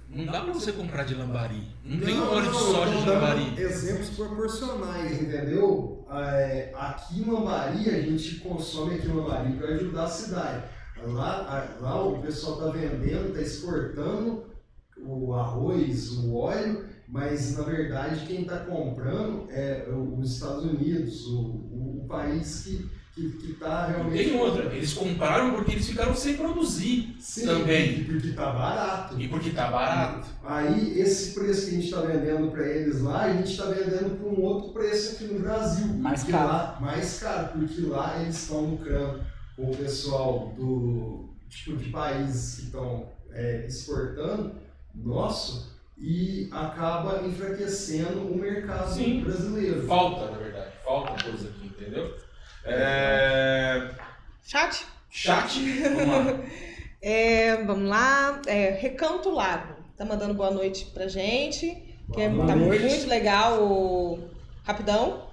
não 0.10 0.26
dá 0.26 0.42
pra 0.42 0.54
você 0.54 0.72
comprar 0.72 1.04
de 1.04 1.16
lambari. 1.16 1.68
Não, 1.84 2.00
tem 2.00 2.16
Não, 2.16 2.32
óleo 2.32 2.52
de 2.52 2.58
soja 2.58 2.98
de 2.98 3.10
lambari. 3.10 3.62
Exemplos 3.62 4.10
proporcionais, 4.12 5.22
entendeu? 5.22 6.06
É, 6.10 6.72
aqui 6.76 7.22
em 7.22 7.32
Lambari, 7.32 7.90
a 7.90 8.02
gente 8.02 8.36
consome 8.36 8.96
aqui 8.96 9.08
em 9.08 9.14
Lambari 9.14 9.54
para 9.54 9.70
ajudar 9.70 10.04
a 10.04 10.10
cidade. 10.10 10.64
Lá, 11.06 11.76
lá 11.82 12.06
o 12.06 12.22
pessoal 12.22 12.58
tá 12.58 12.78
vendendo, 12.78 13.34
tá 13.34 13.42
exportando 13.42 14.53
o 15.06 15.34
arroz, 15.34 16.12
o 16.18 16.36
óleo, 16.36 16.86
mas 17.08 17.58
na 17.58 17.64
verdade 17.64 18.26
quem 18.26 18.42
está 18.42 18.58
comprando 18.60 19.46
é 19.52 19.88
os 19.92 20.34
Estados 20.34 20.64
Unidos, 20.66 21.28
o, 21.28 21.40
o- 21.40 22.02
o 22.04 22.08
país 22.08 22.64
que 22.64 22.90
que 23.14 23.30
que 23.34 23.54
tá 23.54 23.86
E 23.90 23.92
realmente 23.94 24.24
tem 24.32 24.40
outra, 24.40 24.64
eles 24.76 24.92
compraram 24.96 25.54
porque 25.54 25.74
eles 25.74 25.88
ficaram 25.88 26.16
sem 26.16 26.36
produzir. 26.36 27.16
Sim, 27.20 27.46
também. 27.46 28.06
porque 28.06 28.32
tá 28.32 28.52
barato. 28.52 29.22
E 29.22 29.28
porque 29.28 29.52
tá 29.52 29.70
barato. 29.70 30.28
Aí, 30.44 31.00
esse 31.00 31.32
preço 31.36 31.62
que 31.70 31.76
a 31.76 31.80
gente 31.80 31.86
está 31.86 32.02
vendendo 32.02 32.50
para 32.50 32.68
eles 32.68 33.02
lá, 33.02 33.26
a 33.26 33.34
gente 33.34 33.52
está 33.52 33.66
vendendo 33.66 34.18
por 34.20 34.34
um 34.34 34.42
outro 34.42 34.72
preço 34.74 35.14
aqui 35.24 35.32
no 35.32 35.42
Brasil. 35.42 35.86
Mais 35.94 36.22
porque 36.22 36.32
caro. 36.32 36.48
Lá, 36.48 36.78
mais 36.82 37.20
caro, 37.20 37.50
porque 37.60 37.82
lá 37.82 38.20
eles 38.20 38.36
estão 38.36 38.66
lucrando 38.66 39.20
com 39.56 39.70
o 39.70 39.78
pessoal 39.78 40.52
do 40.58 41.30
tipo 41.50 41.78
de 41.78 41.90
países 41.92 42.56
que 42.62 42.66
estão 42.66 43.06
é, 43.32 43.68
exportando 43.68 44.56
nosso 44.94 45.74
e 45.98 46.50
acaba 46.52 47.22
enfraquecendo 47.26 48.22
o 48.28 48.38
mercado 48.38 48.94
Sim. 48.94 49.22
brasileiro. 49.24 49.88
Falta, 49.88 50.32
na 50.32 50.38
verdade. 50.38 50.72
Falta 50.84 51.24
coisa 51.24 51.48
aqui, 51.50 51.66
entendeu? 51.68 52.14
É... 52.66 53.90
Chat? 54.44 54.86
Chat, 55.10 55.60
vamos 55.84 56.08
lá. 56.08 56.40
É, 57.02 57.64
vamos 57.64 57.90
lá. 57.90 58.42
É, 58.48 58.72
Recanto 58.72 59.30
Lago. 59.30 59.76
Tá 59.98 60.04
mandando 60.06 60.34
boa 60.34 60.52
noite 60.52 60.86
pra 60.94 61.08
gente. 61.08 61.76
Que 62.14 62.22
é, 62.22 62.30
tá 62.30 62.56
muito 62.56 63.08
legal 63.08 63.64
o 63.64 64.28
Rapidão. 64.66 65.28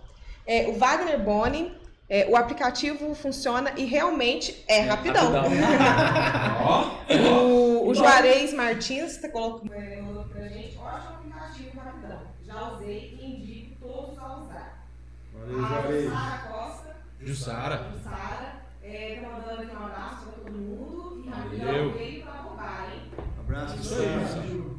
É, 0.47 0.69
o 0.69 0.74
Wagner 0.78 1.19
Boni. 1.20 1.73
é, 2.09 2.27
o 2.28 2.37
aplicativo 2.37 3.15
funciona 3.15 3.73
e 3.77 3.85
realmente 3.85 4.65
é, 4.69 4.81
rapidão. 4.81 5.32
Ó, 6.65 6.91
O, 7.15 7.69
o 7.89 7.94
Juarez 7.94 8.52
Martins 8.55 9.16
tá 9.19 9.28
colocando. 9.28 9.73
É, 9.74 10.01
mandou 10.01 10.24
pra 10.24 10.48
gente, 10.48 10.77
ótimo 10.78 11.15
aplicativo 11.15 11.81
rapidão. 11.81 12.20
Já 12.44 12.73
usei 12.73 13.19
e 13.20 13.24
indico 13.36 13.77
todos 13.81 14.19
a 14.19 14.36
usar. 14.39 14.86
Valeu, 15.32 15.65
A 15.65 15.69
Juarez. 15.69 16.11
Sara 16.12 16.39
Costa, 16.48 16.97
Jussara. 17.20 17.93
Sara, 18.02 18.55
é, 18.82 19.20
tá 19.23 19.28
mandando 19.28 19.62
aqui 19.62 19.77
um 19.77 19.85
abraço 19.86 20.24
pra 20.27 20.32
todo 20.32 20.52
mundo. 20.52 21.23
E 21.24 21.28
rapidão 21.28 21.93
veio 21.93 22.23
pra 22.23 22.32
roubar, 22.32 22.90
hein? 22.93 23.02
Abraço, 23.39 23.77
Isso 23.77 23.94
aí, 23.94 24.27
Sara. 24.28 24.70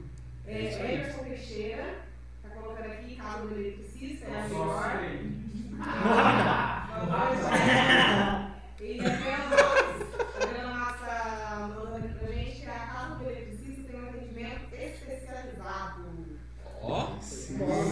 É, 0.48 0.94
Emerson 0.96 1.24
Teixeira, 1.24 1.96
tá 2.44 2.50
colocando 2.50 2.86
aqui, 2.92 3.16
casa 3.16 3.48
do 3.48 3.56
eletricista, 3.56 4.26
é 4.26 4.42
a 4.42 4.48
melhor. 4.48 5.02
E 8.82 9.00
a 9.00 9.04
Fernanda 9.18 9.64
Matos, 9.64 10.02
a 10.20 10.48
Fernanda 10.48 10.74
Matos 10.76 11.02
tá 11.02 11.70
mandando 11.70 11.96
aqui 12.06 12.14
pra 12.20 12.28
gente 12.34 12.62
que 12.62 12.66
a 12.70 12.80
casa 12.80 13.16
do 13.16 13.24
eletricista 13.30 13.84
tem 13.84 14.02
um 14.02 14.10
atendimento 14.10 14.76
especializado. 15.42 16.02
Ó, 16.84 17.08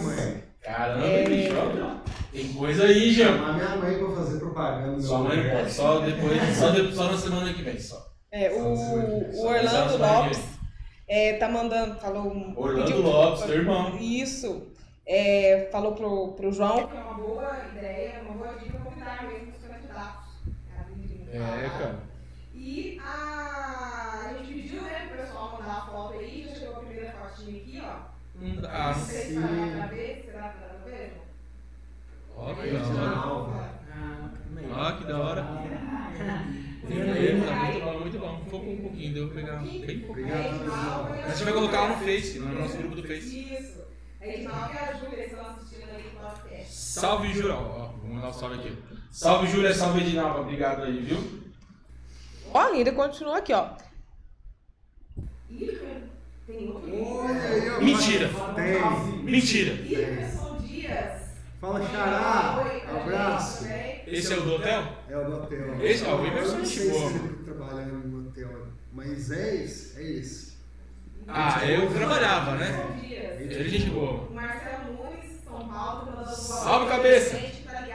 mãe. 0.04 0.44
caramba, 0.62 1.06
É. 1.06 1.24
bicho. 1.28 1.54
ó. 1.58 2.00
Tem 2.32 2.54
coisa 2.54 2.84
aí, 2.86 3.12
Jam. 3.14 3.38
Chamar 3.38 3.54
minha 3.54 3.76
mãe 3.78 3.98
pra 3.98 4.16
fazer 4.16 4.40
propaganda. 4.40 5.02
Sua 5.02 5.20
mãe 5.20 5.38
lugar. 5.38 5.58
pode, 5.58 5.72
só 5.72 6.00
depois, 6.00 6.58
só, 6.58 6.70
de- 6.72 6.96
só 6.96 7.12
na 7.12 7.18
semana 7.18 7.54
que 7.54 7.62
vem, 7.64 7.80
só. 7.80 8.08
É, 8.32 8.52
o, 8.52 8.74
o 8.74 9.46
Orlando 9.48 9.98
Lopes 9.98 10.40
é, 11.08 11.34
tá 11.38 11.50
mandando. 11.50 12.00
Falou. 12.00 12.28
Orlando 12.56 12.86
pediu- 12.86 13.02
Lopes, 13.02 13.44
teu 13.44 13.56
irmão. 13.56 13.98
Isso. 14.00 14.68
É, 15.08 15.68
falou 15.72 15.94
pro, 15.94 16.34
pro 16.34 16.52
João. 16.52 16.80
É 16.82 17.02
uma 17.02 17.14
boa 17.16 17.58
ideia, 17.76 18.22
uma 18.24 18.34
boa 18.36 18.54
dica 18.60 18.78
convidar 18.78 19.24
mesmo 19.28 19.52
os 19.52 19.68
candidatos. 19.68 20.30
a 20.78 20.84
virem 20.94 21.26
falar. 21.80 22.00
E 22.54 23.00
a, 23.04 24.26
a 24.30 24.34
gente 24.38 24.54
pediu, 24.54 24.82
né, 24.84 25.08
pro 25.10 25.18
pessoal 25.26 25.58
mandar 25.60 25.78
a 25.78 25.86
foto 25.88 26.14
aí, 26.20 26.48
já 26.48 27.12
fotinha 27.30 27.62
aqui, 27.62 27.82
ó. 27.84 27.96
Não 28.36 28.56
dá. 28.62 28.70
Pra 28.70 28.92
ver, 28.94 30.24
será 30.26 30.50
que 30.50 30.60
dá 30.60 30.60
pra 30.68 30.78
ver? 30.86 31.22
Ó, 32.36 32.54
que 32.54 32.62
Aí, 32.62 32.72
da 32.72 33.26
hora. 33.26 33.80
Ó, 34.72 34.92
que 34.92 35.04
da 35.06 35.18
hora. 35.20 35.44
Tá 35.44 36.46
muito 36.90 37.86
bom, 37.86 38.00
muito 38.00 38.20
bom. 38.20 38.42
Focou 38.50 38.74
um 38.74 38.82
pouquinho, 38.82 39.14
deu 39.14 39.28
pra 39.28 39.42
pegar 39.42 39.58
bem 39.58 40.00
pouquinho. 40.00 40.34
A 40.34 41.30
gente 41.30 41.44
vai 41.44 41.54
colocar 41.54 41.82
lá 41.82 41.90
no 41.90 41.98
Face, 41.98 42.40
no 42.40 42.60
nosso 42.60 42.78
grupo 42.78 42.96
do 42.96 43.04
Face. 43.04 43.54
Isso. 43.54 43.80
A 44.22 44.28
e 44.28 44.46
a 44.46 44.94
Júlia 45.00 45.26
estão 45.26 45.50
assistindo 45.50 45.90
aí 45.92 46.08
o 46.08 46.20
podcast. 46.20 46.74
Salve, 46.74 47.34
Júlia. 47.34 47.56
Ó, 47.56 47.88
vou 47.88 48.10
mandar 48.10 48.30
um 48.30 48.34
salve 48.34 48.56
aqui. 48.56 48.78
Salve, 49.12 49.48
Júlia. 49.48 49.74
Salve, 49.74 50.02
Edinalva. 50.02 50.42
Obrigado 50.42 50.84
aí, 50.84 51.00
viu? 51.00 51.52
Ó, 52.54 52.60
ainda 52.60 52.92
continua 52.92 53.38
aqui, 53.38 53.54
ó. 53.54 53.70
Ih, 55.50 55.80
tem 56.50 56.68
outro. 56.70 56.92
Olha. 56.92 57.80
Mentira. 57.80 58.30
Tem. 58.56 59.24
Mentira. 59.24 59.74
Ih, 59.74 60.16
Pessoal 60.18 60.58
Dias. 60.58 61.22
Fala, 61.62 61.88
Xará. 61.88 62.66
Abraço. 62.90 63.68
Esse 64.08 64.34
é 64.34 64.38
o 64.38 64.42
do 64.42 64.56
hotel? 64.56 64.84
É 65.08 65.18
o 65.18 65.24
do 65.26 65.36
hotel. 65.36 65.82
Esse, 65.86 66.06
ó, 66.06 66.16
o 66.16 66.26
Iber 66.26 66.44
Eu 66.44 66.52
não 66.52 66.62
é 66.62 66.66
sei 66.66 66.92
se 66.92 66.96
ele 66.96 67.44
trabalhando 67.46 68.08
no 68.08 68.30
hotel, 68.30 68.68
mas 68.92 69.32
é 69.32 69.56
esse. 69.64 70.00
É 70.00 70.12
esse. 70.12 70.58
Ah, 71.28 71.64
eu 71.64 71.94
trabalhava, 71.94 72.56
né? 72.56 72.98
Ele 73.40 73.54
é 73.54 73.64
gente 73.70 73.92
boa. 73.92 74.28
O 74.28 74.34
Marcelo 74.34 74.94
Nunes, 74.94 75.42
São 75.44 75.68
Paulo, 75.68 76.26
Salve, 76.26 76.90
cabeça. 76.90 77.38
Tá 77.66 77.86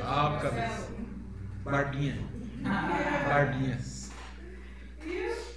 Salve, 0.00 0.42
cabeça. 0.42 0.88
Barbinha. 1.64 2.18
Barbinha. 3.28 3.78
E 5.04 5.51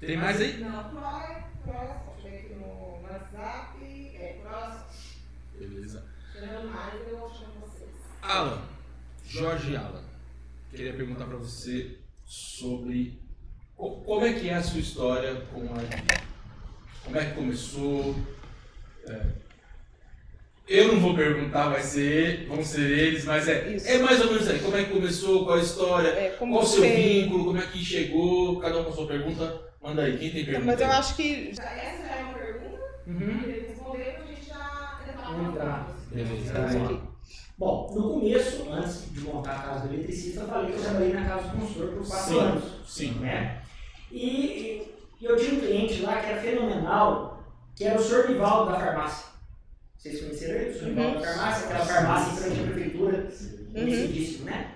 Tem 0.00 0.16
mais 0.16 0.40
aí? 0.40 0.58
Não, 0.58 0.84
próximo, 0.90 1.44
próximo. 1.64 2.12
Deixa 2.22 2.28
eu 2.28 2.30
ver 2.30 2.38
aqui 2.38 2.54
no 2.54 3.02
WhatsApp. 3.02 3.78
É, 4.14 4.38
próximo. 4.42 4.84
Beleza. 5.58 6.04
Chegando 6.32 6.68
mais, 6.70 6.94
eu 7.08 7.18
chamo 7.30 7.52
vocês. 7.60 7.90
Alan, 8.22 8.62
Jorge 9.26 9.76
Alan, 9.76 10.04
queria 10.70 10.92
perguntar 10.94 11.24
pra 11.26 11.36
você 11.36 11.98
sobre 12.24 13.18
co- 13.76 13.96
como 14.02 14.24
é 14.24 14.32
que 14.34 14.48
é 14.48 14.54
a 14.54 14.62
sua 14.62 14.80
história 14.80 15.34
com 15.52 15.62
a 15.74 15.78
Bíblia. 15.78 16.20
Como 17.04 17.16
é 17.18 17.24
que 17.24 17.34
começou? 17.34 18.14
É, 19.08 19.26
eu 20.68 20.92
não 20.92 21.00
vou 21.00 21.16
perguntar, 21.16 21.70
vai 21.70 21.82
ser, 21.82 22.46
vão 22.46 22.62
ser 22.62 22.88
eles, 22.90 23.24
mas 23.24 23.48
é, 23.48 23.72
Isso. 23.74 23.88
é 23.88 23.98
mais 23.98 24.20
ou 24.20 24.30
menos 24.30 24.46
aí. 24.48 24.60
Como 24.60 24.76
é 24.76 24.84
que 24.84 24.92
começou? 24.92 25.44
Qual 25.44 25.56
a 25.58 25.62
história? 25.62 26.08
É, 26.08 26.30
Qual 26.38 26.50
o 26.52 26.64
seu 26.66 26.82
vínculo? 26.82 27.46
Como 27.46 27.58
é 27.58 27.66
que 27.66 27.78
chegou? 27.84 28.60
Cada 28.60 28.78
um 28.80 28.84
com 28.84 28.90
a 28.90 28.94
sua 28.94 29.06
pergunta. 29.08 29.67
Manda 29.82 30.02
aí, 30.02 30.18
quem 30.18 30.30
tem 30.30 30.44
pergunta? 30.44 30.66
Mas 30.66 30.80
eu 30.80 30.90
acho 30.90 31.16
que. 31.16 31.54
Já, 31.54 31.62
essa 31.64 32.08
já 32.08 32.16
é 32.16 32.24
uma 32.24 32.34
pergunta. 32.34 32.78
Uhum. 33.06 33.42
Ele 33.42 33.68
respondeu 33.68 34.12
pra 34.12 34.24
gente 34.26 34.46
já 34.46 35.00
entrar 35.48 35.94
Vamos. 35.94 36.04
Beleza. 36.10 36.52
Tá 36.52 36.78
bom. 36.78 37.08
Bom, 37.58 37.92
no 37.94 38.14
começo, 38.14 38.70
antes 38.70 39.12
de 39.12 39.20
montar 39.20 39.56
a 39.56 39.62
casa 39.62 39.88
do 39.88 39.94
eletricista, 39.94 40.40
eu 40.40 40.48
falei 40.48 40.70
que 40.70 40.78
eu 40.78 40.82
trabalhei 40.82 41.12
na 41.12 41.24
casa 41.26 41.48
do 41.48 41.58
consultor 41.58 41.88
por 41.88 42.06
quatro 42.06 42.28
Sim. 42.28 42.38
anos. 42.40 42.64
Sim. 42.86 43.10
Né? 43.14 43.62
E, 44.12 44.26
e- 44.26 44.98
eu 45.20 45.36
tinha 45.36 45.54
um 45.54 45.60
cliente 45.60 46.02
lá 46.02 46.20
que 46.20 46.26
era 46.26 46.40
fenomenal, 46.40 47.42
que 47.74 47.84
era 47.84 47.98
o 47.98 48.02
senhor 48.02 48.28
Nivaldo 48.28 48.70
da 48.72 48.78
farmácia. 48.78 49.26
Vocês 49.96 50.20
conheceram 50.20 50.54
ele? 50.60 50.70
O 50.70 50.78
senhor 50.78 50.94
Nivaldo 50.94 51.20
da 51.20 51.26
farmácia, 51.26 51.64
aquela 51.64 51.84
farmácia 51.84 52.32
em 52.32 52.36
frente 52.36 52.60
à 52.60 52.72
prefeitura, 52.72 53.28
conhecidíssimo, 53.72 54.44
né? 54.44 54.74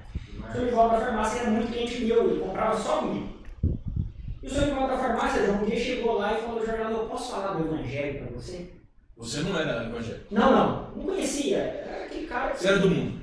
O 0.48 0.52
senhor 0.52 0.64
Nivaldo 0.64 0.94
da 0.96 1.00
farmácia 1.00 1.40
era 1.40 1.50
muito 1.50 1.72
cliente 1.72 2.04
meu, 2.04 2.30
ele 2.30 2.40
comprava 2.40 2.76
só 2.76 3.02
milho. 3.02 3.31
E 4.42 4.46
o 4.46 4.50
senhor 4.50 4.66
Nivaldo 4.66 4.88
da 4.88 4.98
farmácia, 4.98 5.52
um 5.52 5.64
dia 5.64 5.78
chegou 5.78 6.18
lá 6.18 6.32
e 6.32 6.42
falou, 6.42 6.66
jornal, 6.66 6.90
eu 6.90 7.06
posso 7.06 7.30
falar 7.30 7.54
do 7.54 7.64
evangelho 7.64 8.18
para 8.24 8.36
você? 8.36 8.70
Você 9.16 9.40
não 9.40 9.56
era 9.56 9.84
evangélico. 9.84 10.34
Não, 10.34 10.50
não, 10.50 10.90
não 10.96 11.04
conhecia. 11.04 11.58
Era 11.58 12.06
aquele 12.06 12.26
cara 12.26 12.50
que 12.50 12.58
Você 12.58 12.68
era 12.68 12.78
do 12.80 12.90
mundo. 12.90 13.20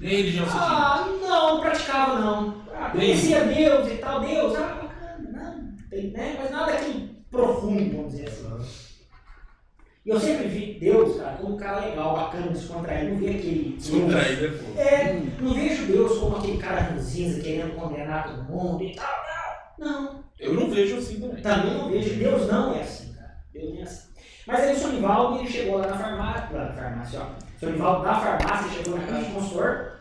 Nem 0.00 0.16
religião 0.16 0.46
você 0.46 0.52
tinha. 0.52 0.64
Ah, 0.64 1.06
não, 1.20 1.60
praticava 1.60 2.18
não. 2.20 2.62
Ah, 2.72 2.90
conhecia 2.90 3.44
Deus 3.44 3.92
e 3.92 3.96
tal, 3.96 4.20
Deus, 4.20 4.56
ah, 4.56 4.78
bacana, 4.82 5.18
não, 5.30 5.88
tem, 5.90 6.10
né? 6.12 6.36
Mas 6.40 6.50
nada 6.50 6.76
que 6.76 7.22
profundo, 7.30 7.96
vamos 7.96 8.12
dizer 8.12 8.28
assim. 8.28 8.48
E 10.06 10.10
eu 10.10 10.18
sempre 10.18 10.48
vi 10.48 10.78
Deus, 10.80 11.18
cara, 11.18 11.36
como 11.36 11.54
um 11.54 11.58
cara 11.58 11.84
legal, 11.84 12.16
bacana, 12.16 12.48
descontraído, 12.48 13.10
não 13.10 13.18
vi 13.18 13.28
aquele. 13.28 13.76
Descontraído 13.76 14.46
é 14.46 14.50
fogo. 14.52 14.80
É, 14.80 15.22
não 15.38 15.52
vejo 15.52 15.84
Deus 15.86 16.18
como 16.18 16.36
aquele 16.36 16.56
cara 16.56 16.80
ranzinza 16.80 17.42
querendo 17.42 17.74
condenar 17.74 18.26
todo 18.26 18.44
mundo 18.44 18.82
e 18.82 18.94
tal, 18.94 19.14
não. 19.78 20.27
Eu 20.38 20.54
não 20.54 20.70
vejo 20.70 20.98
assim 20.98 21.20
também. 21.20 21.42
também 21.42 21.74
não 21.74 21.90
vejo. 21.90 22.14
Deus 22.14 22.46
não 22.46 22.74
é 22.74 22.80
assim, 22.80 23.12
cara. 23.14 23.36
Deus 23.52 23.74
não 23.74 23.80
é 23.80 23.82
assim. 23.82 24.08
Mas 24.46 24.60
aí 24.60 24.74
o 24.74 24.78
Sr. 24.78 24.92
Nivaldo, 24.92 25.38
ele 25.38 25.50
chegou 25.50 25.78
lá 25.78 25.86
na 25.88 25.98
farmácia, 25.98 26.56
lá 26.56 26.64
na 26.64 26.72
farmácia, 26.72 27.20
ó. 27.20 27.24
O 27.24 27.58
Sr. 27.58 27.72
Nivaldo 27.72 28.04
da 28.04 28.14
farmácia 28.14 28.70
chegou 28.70 28.98
na 28.98 29.06
casa 29.06 29.24
do 29.24 29.34
consultor 29.34 29.92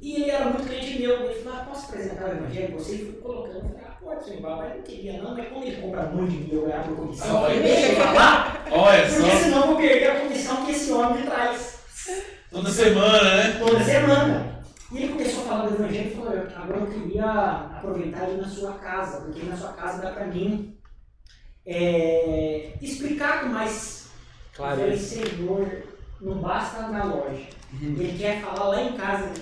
e 0.00 0.14
ele 0.14 0.30
era 0.30 0.44
muito 0.46 0.66
cliente 0.66 1.00
meu. 1.00 1.24
Ele 1.24 1.34
falou, 1.42 1.58
ah, 1.58 1.64
posso 1.64 1.86
apresentar 1.86 2.24
o 2.24 2.32
evangelho? 2.32 2.78
Você 2.78 2.98
foi 2.98 3.12
colocando. 3.14 3.56
Eu 3.56 3.62
falei, 3.62 3.84
ah, 3.84 3.96
pode, 4.00 4.24
Sr. 4.24 4.34
Nivaldo, 4.36 4.62
mas 4.62 4.70
eu 4.70 4.76
não 4.76 4.84
queria 4.84 5.22
não, 5.22 5.34
mas 5.36 5.48
quando 5.48 5.64
ele 5.64 5.82
compra 5.82 6.02
muito 6.04 6.30
de 6.30 6.36
mim, 6.38 6.48
eu 6.52 6.62
ganhar 6.62 6.84
por 6.84 6.96
comissão, 6.96 7.42
falei, 7.42 7.60
deixa 7.60 7.92
eu 7.92 7.96
falar, 7.96 8.66
Olha 8.70 9.02
porque 9.06 9.20
só, 9.20 9.36
senão 9.36 9.60
eu 9.60 9.66
vou 9.66 9.76
perder 9.76 10.10
a 10.10 10.20
comissão 10.20 10.64
que 10.64 10.72
esse 10.72 10.92
homem 10.92 11.20
me 11.20 11.26
traz 11.26 11.78
toda 12.50 12.70
semana, 12.70 13.34
né? 13.36 13.56
toda 13.58 13.84
semana. 13.84 14.53
E 14.94 14.98
ele 14.98 15.12
começou 15.12 15.42
a 15.42 15.46
falar 15.48 15.66
do 15.66 15.74
evangelho 15.74 16.08
e 16.08 16.14
falou, 16.14 16.30
agora 16.30 16.80
eu 16.80 16.86
queria 16.86 17.24
aproveitar 17.24 18.26
de 18.26 18.32
ir 18.34 18.36
na 18.36 18.48
sua 18.48 18.74
casa, 18.74 19.22
porque 19.22 19.42
na 19.42 19.56
sua 19.56 19.72
casa 19.72 20.00
dá 20.00 20.12
pra 20.12 20.26
mim 20.28 20.76
é, 21.66 22.74
explicar 22.80 23.42
com 23.42 23.48
mais 23.48 24.04
Claro. 24.54 24.80
Eu 24.80 24.86
falei, 24.86 24.96
Senhor, 24.98 25.82
não 26.20 26.38
basta 26.40 26.86
na 26.86 27.04
loja. 27.04 27.42
Ele 27.82 28.16
quer 28.16 28.40
falar 28.40 28.68
lá 28.68 28.82
em 28.82 28.96
casa. 28.96 29.32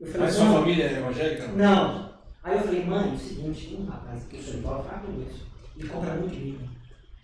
Eu 0.00 0.06
falei, 0.06 0.26
Mas 0.26 0.34
sua 0.34 0.44
"Mãe, 0.44 0.54
família 0.60 0.84
é 0.84 0.92
evangélica? 0.92 1.48
Não. 1.48 2.12
Aí 2.44 2.56
eu 2.56 2.62
falei, 2.62 2.84
mãe, 2.84 3.10
é 3.10 3.14
o 3.14 3.18
seguinte, 3.18 3.66
tem 3.66 3.80
um 3.80 3.86
rapaz 3.86 4.22
que 4.30 4.36
o 4.36 4.42
senhor 4.42 4.62
Paulo 4.62 4.84
fala 4.84 5.00
com 5.00 5.20
isso. 5.22 5.44
Ele 5.76 5.88
compra 5.88 6.14
muito 6.14 6.34
livro. 6.36 6.68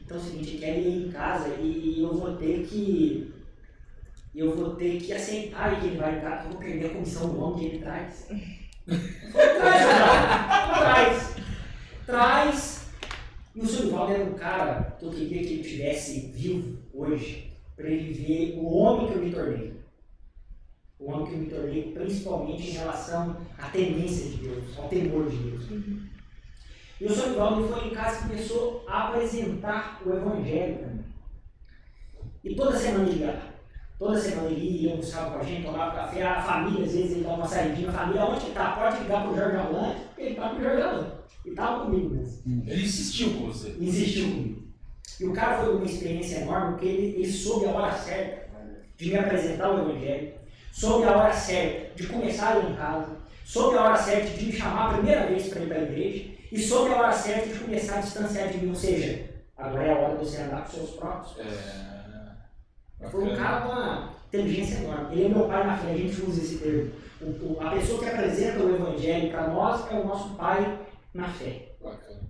Então 0.00 0.16
é 0.16 0.20
o 0.20 0.22
seguinte, 0.24 0.48
ele 0.50 0.58
quer 0.58 0.78
ir 0.80 1.06
em 1.06 1.12
casa 1.12 1.48
e 1.60 2.02
eu 2.02 2.12
vou 2.12 2.36
ter 2.36 2.66
que. 2.66 3.32
Eu 4.34 4.56
vou 4.56 4.74
ter 4.74 5.00
que 5.00 5.12
aceitar 5.12 5.80
que 5.80 5.86
ele 5.86 5.96
vai 5.96 6.18
em 6.18 6.20
casa, 6.20 6.44
eu 6.44 6.50
vou 6.50 6.58
perder 6.58 6.86
a 6.86 6.94
comissão 6.94 7.30
do 7.30 7.40
homem 7.40 7.58
que 7.58 7.66
ele 7.66 7.84
traz. 7.84 8.26
Traz, 9.32 9.86
cara, 9.86 10.78
traz. 10.78 11.36
Traz. 12.04 12.90
E 13.54 13.60
o 13.60 13.66
senhor 13.66 13.86
Ivaldo 13.86 14.12
era 14.12 14.24
um 14.24 14.34
cara 14.34 14.96
que 14.98 15.04
eu 15.04 15.10
queria 15.10 15.38
que 15.38 15.52
ele 15.52 15.60
estivesse 15.60 16.32
vivo 16.32 16.78
hoje, 16.92 17.52
para 17.76 17.88
ele 17.88 18.12
ver 18.12 18.58
o 18.58 18.66
homem 18.74 19.06
que 19.06 19.14
eu 19.14 19.22
me 19.22 19.30
tornei. 19.32 19.74
O 20.98 21.12
homem 21.12 21.26
que 21.26 21.32
eu 21.32 21.38
me 21.38 21.46
tornei, 21.46 21.92
principalmente 21.92 22.70
em 22.70 22.72
relação 22.72 23.36
à 23.56 23.68
temência 23.68 24.30
de 24.30 24.36
Deus, 24.38 24.76
ao 24.76 24.88
temor 24.88 25.30
de 25.30 25.36
Deus. 25.36 25.64
E 27.00 27.04
o 27.04 27.10
senhor 27.10 27.32
Ivaldo 27.32 27.68
foi 27.68 27.88
em 27.88 27.94
casa 27.94 28.18
e 28.24 28.28
começou 28.28 28.84
a 28.88 29.08
apresentar 29.08 30.02
o 30.04 30.10
Evangelho 30.10 30.78
para 30.78 30.88
mim. 30.88 31.04
E 32.42 32.56
toda 32.56 32.76
semana 32.76 33.08
ele 33.08 33.20
ia. 33.20 33.53
Toda 33.98 34.18
semana 34.18 34.48
ele 34.48 34.82
ia, 34.82 34.90
almoçava 34.90 35.30
com 35.30 35.38
a 35.38 35.42
gente, 35.44 35.64
tomava 35.64 35.94
café, 35.94 36.22
a 36.22 36.42
família, 36.42 36.84
às 36.84 36.92
vezes 36.92 37.12
ele 37.12 37.22
dava 37.24 37.36
uma 37.36 37.46
saidinha, 37.48 37.90
a 37.90 37.92
família, 37.92 38.24
onde 38.24 38.40
que 38.46 38.52
tá? 38.52 38.72
Pode 38.72 39.02
ligar 39.02 39.22
pro 39.22 39.36
Jorge 39.36 39.56
Alain, 39.56 39.94
ele 40.18 40.34
tá 40.34 40.48
pro 40.48 40.62
Jorge 40.62 40.82
Alain. 40.82 41.06
E 41.44 41.50
tava 41.50 41.84
comigo 41.84 42.14
mesmo 42.14 42.64
Ele 42.66 42.82
insistiu 42.82 43.34
com 43.34 43.46
você. 43.46 43.76
insistiu 43.78 44.24
comigo. 44.30 44.62
E 45.20 45.24
o 45.26 45.32
cara 45.32 45.58
foi 45.58 45.76
uma 45.76 45.84
experiência 45.84 46.38
enorme 46.38 46.72
porque 46.72 46.86
ele, 46.86 47.16
ele 47.16 47.32
soube 47.32 47.66
a 47.66 47.70
hora 47.70 47.92
certa 47.92 48.44
de 48.96 49.10
me 49.10 49.18
apresentar 49.18 49.70
o 49.70 49.90
Evangelho, 49.90 50.32
soube 50.72 51.04
a 51.04 51.16
hora 51.16 51.32
certa 51.32 51.94
de 51.94 52.06
começar 52.08 52.54
a 52.54 52.58
ir 52.58 52.72
em 52.72 52.74
casa, 52.74 53.16
soube 53.44 53.76
a 53.76 53.82
hora 53.84 53.96
certa 53.96 54.36
de 54.36 54.46
me 54.46 54.52
chamar 54.52 54.90
a 54.90 54.94
primeira 54.94 55.26
vez 55.26 55.48
para 55.48 55.62
ir 55.62 55.68
para 55.68 55.78
a 55.78 55.82
igreja 55.82 56.24
e 56.50 56.58
soube 56.58 56.92
a 56.92 56.96
hora 56.98 57.12
certa 57.12 57.46
de 57.46 57.58
começar 57.60 57.98
a 57.98 58.00
distanciar 58.00 58.48
de 58.48 58.58
mim. 58.58 58.70
Ou 58.70 58.74
seja, 58.74 59.24
agora 59.56 59.84
é 59.84 59.92
a 59.92 59.98
hora 59.98 60.16
de 60.16 60.24
você 60.24 60.42
andar 60.42 60.64
com 60.64 60.76
seus 60.76 60.90
próprios. 60.90 61.38
É. 61.38 61.93
Foi 63.10 63.24
um 63.24 63.36
cara 63.36 63.60
com 63.62 63.68
uma 63.72 64.10
inteligência 64.28 64.78
enorme. 64.84 65.06
Ele 65.14 65.24
é 65.26 65.28
meu 65.28 65.44
pai 65.48 65.66
na 65.66 65.76
fé, 65.76 65.90
a 65.92 65.96
gente 65.96 66.20
usa 66.22 66.40
esse 66.40 66.56
termo. 66.58 66.90
O- 67.20 67.26
o- 67.54 67.58
a 67.66 67.70
pessoa 67.70 67.98
que 68.00 68.06
apresenta 68.08 68.58
o 68.62 68.74
Evangelho 68.74 69.30
para 69.30 69.48
nós 69.48 69.90
é 69.90 69.94
o 69.94 70.06
nosso 70.06 70.30
pai 70.34 70.78
na 71.14 71.28
fé. 71.28 71.68
Bacana. 71.82 72.20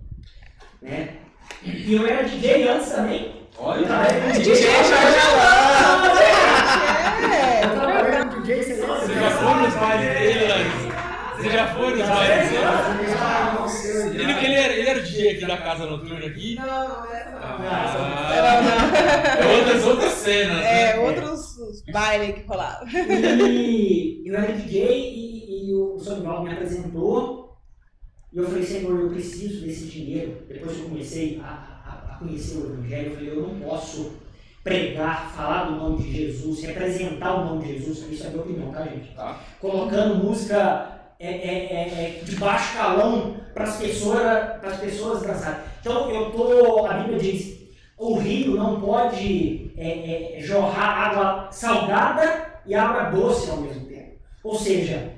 Né? 0.81 1.15
E 1.63 1.93
eu 1.95 2.05
era 2.07 2.23
DJ 2.23 2.67
antes 2.69 2.89
também. 2.91 3.47
Olha, 3.57 3.79
Eu 3.85 3.87
com 3.87 4.31
DJ 4.37 4.55
Jorge 4.55 4.93
Alain. 4.93 6.15
É, 7.33 7.65
Eu 7.65 7.69
trabalhei 7.79 8.19
com 8.29 8.41
DJ, 8.41 8.63
você 8.63 9.13
já 9.13 9.31
foi 9.31 9.53
nos 9.63 9.73
bailes 9.75 10.19
dele, 10.19 10.47
Larissa? 10.47 11.04
Você 11.37 11.49
já 11.49 11.67
foi 11.75 11.95
nos 11.95 12.07
bailes 12.07 12.49
dele? 12.49 14.21
Ele, 14.21 14.31
ele, 14.45 14.53
era, 14.55 14.73
ele 14.73 14.89
era 14.89 14.99
o 14.99 15.03
DJ 15.03 15.31
aqui 15.35 15.45
da 15.45 15.57
casa 15.57 15.85
noturna 15.85 16.25
aqui? 16.25 16.55
Não, 16.55 16.65
não, 16.65 16.87
não. 16.87 17.05
Ah, 17.41 19.37
é 19.41 19.57
outras, 19.57 19.85
outras 19.85 20.11
cenas, 20.13 20.57
né? 20.57 20.91
É, 20.91 20.99
outros 20.99 21.83
bailes 21.91 22.35
que 22.35 22.47
rolavam. 22.47 22.87
E 22.89 24.23
eu 24.27 24.35
era 24.35 24.51
DJ 24.53 25.11
e, 25.13 25.69
e 25.69 25.73
o 25.73 25.97
Sonival 25.99 26.43
me 26.43 26.51
apresentou. 26.53 27.57
E 28.33 28.37
eu 28.37 28.45
falei, 28.47 28.63
Senhor, 28.63 28.99
eu 28.99 29.09
preciso 29.09 29.65
desse 29.65 29.85
dinheiro. 29.85 30.43
Depois 30.47 30.75
que 30.75 30.81
eu 30.83 30.89
comecei 30.89 31.39
a, 31.43 31.47
a- 31.47 32.13
a 32.13 32.17
conhecer 32.19 32.57
o 32.57 32.73
Evangelho, 32.73 33.07
eu 33.11 33.15
falei, 33.15 33.29
eu 33.31 33.41
não 33.41 33.59
posso 33.59 34.13
pregar, 34.63 35.31
falar 35.31 35.65
do 35.65 35.75
nome 35.75 36.03
de 36.03 36.11
Jesus, 36.11 36.63
representar 36.63 37.35
o 37.35 37.45
nome 37.45 37.63
de 37.65 37.73
Jesus. 37.77 38.11
Isso 38.11 38.25
é 38.25 38.29
minha 38.29 38.41
opinião, 38.41 38.71
tá, 38.71 38.83
gente? 38.83 39.13
Tá. 39.15 39.39
colocando 39.61 40.15
música 40.23 40.94
é, 41.19 41.27
é, 41.27 41.31
é, 41.31 42.19
é, 42.19 42.23
de 42.23 42.35
baixo 42.35 42.77
calão 42.77 43.37
para 43.53 43.63
as 43.63 43.77
pessoas, 43.77 44.19
pras 44.59 44.79
pessoas 44.79 45.21
dançarem. 45.23 45.59
Então 45.79 46.09
eu 46.11 46.31
tô, 46.31 46.85
a 46.85 46.93
Bíblia 46.95 47.19
diz, 47.19 47.57
o 47.97 48.17
rio 48.17 48.55
não 48.55 48.81
pode 48.81 49.71
é, 49.77 50.37
é, 50.37 50.41
jorrar 50.41 51.09
água 51.09 51.47
salgada 51.51 52.53
e 52.65 52.75
água 52.75 53.11
doce 53.11 53.49
ao 53.49 53.57
mesmo 53.57 53.85
tempo. 53.85 54.15
Ou 54.43 54.55
seja, 54.55 55.13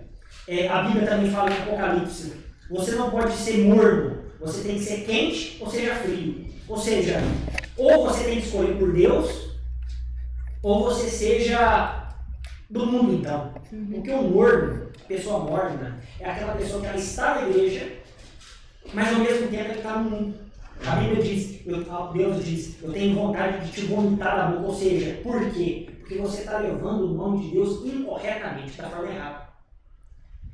a 0.69 0.81
Bíblia 0.83 1.07
também 1.07 1.31
fala 1.31 1.49
em 1.49 1.57
Apocalipse, 1.57 2.33
você 2.69 2.91
não 2.95 3.09
pode 3.09 3.33
ser 3.33 3.57
morno, 3.59 4.23
você 4.39 4.63
tem 4.63 4.75
que 4.75 4.83
ser 4.83 5.05
quente 5.05 5.57
ou 5.59 5.69
seja 5.69 5.95
frio. 5.95 6.45
Ou 6.67 6.77
seja, 6.77 7.21
ou 7.77 8.05
você 8.05 8.25
tem 8.25 8.39
que 8.39 8.47
escolher 8.47 8.77
por 8.77 8.91
Deus, 8.91 9.49
ou 10.61 10.83
você 10.83 11.07
seja 11.07 12.06
do 12.69 12.85
mundo 12.85 13.13
então. 13.13 13.53
Porque 13.93 14.11
o 14.11 14.21
morno, 14.23 14.87
pessoa 15.07 15.39
morna, 15.39 15.99
é 16.19 16.29
aquela 16.29 16.55
pessoa 16.55 16.81
que 16.81 16.87
ela 16.87 16.97
está 16.97 17.35
na 17.41 17.49
igreja, 17.49 17.93
mas 18.93 19.13
ao 19.13 19.19
mesmo 19.19 19.47
tempo 19.47 19.63
ela 19.65 19.73
está 19.75 19.97
no 19.99 20.09
mundo. 20.09 20.35
A 20.85 20.95
Bíblia 20.97 21.23
diz, 21.23 21.65
eu- 21.65 21.83
Deus 22.13 22.45
diz, 22.45 22.83
eu 22.83 22.91
tenho 22.93 23.15
vontade 23.15 23.65
de 23.65 23.71
te 23.71 23.81
vomitar 23.87 24.35
da 24.37 24.45
boca. 24.55 24.67
Ou 24.67 24.75
seja, 24.75 25.19
por 25.23 25.49
quê? 25.51 25.89
Porque 25.99 26.17
você 26.19 26.41
está 26.41 26.59
levando 26.59 27.05
o 27.05 27.13
nome 27.15 27.43
de 27.45 27.51
Deus 27.53 27.83
incorretamente, 27.85 28.77
da 28.77 28.89
forma 28.89 29.09
errada. 29.11 29.47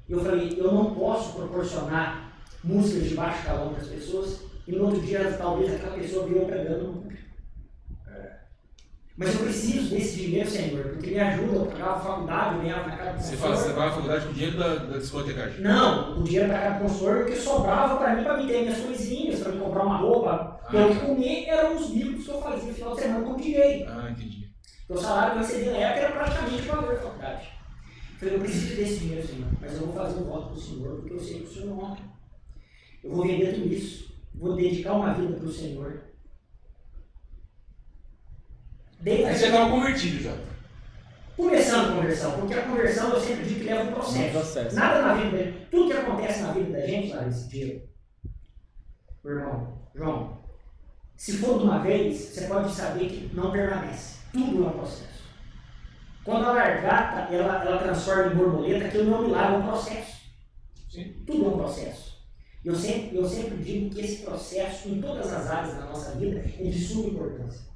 Eu 0.07 0.23
falei, 0.23 0.55
eu 0.57 0.71
não 0.71 0.93
posso 0.95 1.33
proporcionar 1.33 2.33
músicas 2.63 3.09
de 3.09 3.15
baixo 3.15 3.45
calão 3.45 3.73
para 3.73 3.81
as 3.81 3.87
pessoas 3.89 4.41
e 4.67 4.71
no 4.71 4.85
outro 4.85 5.01
dia 5.01 5.33
talvez 5.37 5.73
aquela 5.73 5.97
pessoa 5.97 6.25
viu 6.25 6.37
eu 6.37 6.45
pregando 6.45 6.87
no 6.87 6.93
público. 6.93 7.22
Mas 9.15 9.35
eu 9.35 9.41
preciso 9.41 9.89
desse 9.91 10.21
dinheiro, 10.21 10.49
Senhor, 10.49 10.85
porque 10.85 11.11
me 11.11 11.19
ajuda 11.19 11.61
a 11.61 11.65
pagar 11.65 11.89
a 11.89 11.99
faculdade, 11.99 12.55
eu 12.55 12.61
ganhava 12.61 12.87
na 12.87 12.97
casa 12.97 13.17
do 13.17 13.23
Você, 13.23 13.35
você 13.35 13.73
vai 13.73 13.87
à 13.87 13.91
faculdade 13.91 14.25
com 14.25 14.31
o 14.31 14.33
dinheiro 14.33 14.57
da, 14.57 14.75
da 14.75 14.97
discotecagem. 14.97 15.61
Não, 15.61 16.19
o 16.19 16.23
dinheiro 16.23 16.49
para 16.49 16.59
cada 16.59 16.79
consultor 16.79 17.17
porque 17.17 17.35
sobrava 17.35 17.97
para 17.97 18.15
mim 18.15 18.23
para 18.23 18.37
me 18.37 18.47
ter 18.47 18.61
minhas 18.61 18.79
coisinhas, 18.79 19.39
para 19.39 19.51
me 19.51 19.59
comprar 19.59 19.83
uma 19.83 19.97
roupa, 19.97 20.59
para 20.67 20.79
eu 20.79 20.95
comer, 20.95 21.45
eram 21.45 21.75
os 21.75 21.91
bicos 21.91 22.25
que 22.25 22.31
eu 22.31 22.41
fazia 22.41 22.69
no 22.69 22.73
final 22.73 22.95
de 22.95 23.01
semana 23.01 23.25
com 23.25 23.35
DJ. 23.35 23.85
Ah, 23.87 24.09
entendi. 24.09 24.49
O 24.89 24.97
salário 24.97 25.33
que 25.33 25.37
eu 25.37 25.41
recebia 25.43 25.71
na 25.73 25.77
época 25.77 25.99
era 25.99 26.11
praticamente 26.11 26.61
o 26.63 26.65
valor 26.65 26.95
da 26.95 27.01
faculdade. 27.01 27.47
Eu 28.13 28.19
falei, 28.19 28.35
eu 28.35 28.39
preciso 28.39 28.75
desse 28.75 28.99
dinheiro, 28.99 29.27
Senhor, 29.27 29.47
mas 29.61 29.73
eu 29.73 29.79
vou 29.85 29.93
fazer 29.93 30.19
um 30.19 30.23
voto 30.23 30.47
para 30.47 30.55
o 30.55 30.59
Senhor, 30.59 30.95
porque 30.95 31.13
eu 31.13 31.19
sei 31.19 31.39
que 31.39 31.45
o 31.45 31.53
Senhor 31.53 31.67
não 31.67 31.79
honra. 31.79 31.97
Eu 33.03 33.11
vou 33.11 33.27
vender 33.27 33.53
tudo 33.53 33.71
isso, 33.71 34.11
vou 34.33 34.55
dedicar 34.55 34.93
uma 34.93 35.13
vida 35.13 35.33
para 35.35 35.45
o 35.45 35.51
Senhor. 35.51 36.12
Desde 39.03 39.25
Aí 39.25 39.35
você 39.35 39.45
estava 39.47 39.69
convertido 39.69 40.23
já. 40.23 40.33
Começando 41.35 41.91
a 41.91 41.95
conversão, 41.95 42.31
porque 42.39 42.53
a 42.53 42.61
conversão 42.61 43.09
eu 43.09 43.19
sempre 43.19 43.43
digo 43.43 43.59
que 43.59 43.65
leva 43.65 43.89
um 43.89 43.93
processo. 43.93 44.29
Um 44.29 44.31
processo. 44.31 44.75
Nada 44.75 45.01
na 45.01 45.13
vida, 45.15 45.53
tudo 45.69 45.91
que 45.91 45.97
acontece 45.97 46.41
na 46.41 46.53
vida 46.53 46.71
da 46.71 46.87
gente, 46.87 47.13
Larissa, 47.13 47.49
Diego, 47.49 47.87
meu 49.21 49.33
irmão, 49.33 49.89
João, 49.93 50.43
se 51.17 51.33
for 51.33 51.57
de 51.57 51.65
uma 51.65 51.79
vez, 51.79 52.17
você 52.17 52.47
pode 52.47 52.71
saber 52.71 53.09
que 53.09 53.35
não 53.35 53.51
permanece. 53.51 54.19
Tudo 54.31 54.63
é 54.63 54.67
um 54.67 54.71
processo. 54.71 55.23
Quando 56.23 56.45
a 56.45 56.53
largata 56.53 57.33
ela, 57.33 57.61
ela 57.61 57.77
transforma 57.79 58.31
em 58.31 58.35
borboleta, 58.37 58.85
aquilo 58.85 59.09
não 59.09 59.17
é 59.17 59.19
um 59.19 59.23
milagre, 59.25 59.55
é 59.55 59.57
um 59.57 59.67
processo. 59.67 60.21
Sim. 60.89 61.23
Tudo 61.27 61.45
é 61.45 61.47
um 61.49 61.57
processo. 61.57 62.23
Eu 62.63 62.75
sempre, 62.75 63.17
eu 63.17 63.27
sempre 63.27 63.57
digo 63.57 63.93
que 63.93 63.99
esse 63.99 64.23
processo, 64.23 64.87
em 64.87 65.01
todas 65.01 65.33
as 65.33 65.49
áreas 65.49 65.75
da 65.75 65.87
nossa 65.87 66.11
vida, 66.11 66.39
é 66.39 66.63
de 66.63 66.79
suma 66.79 67.09
importância. 67.09 67.72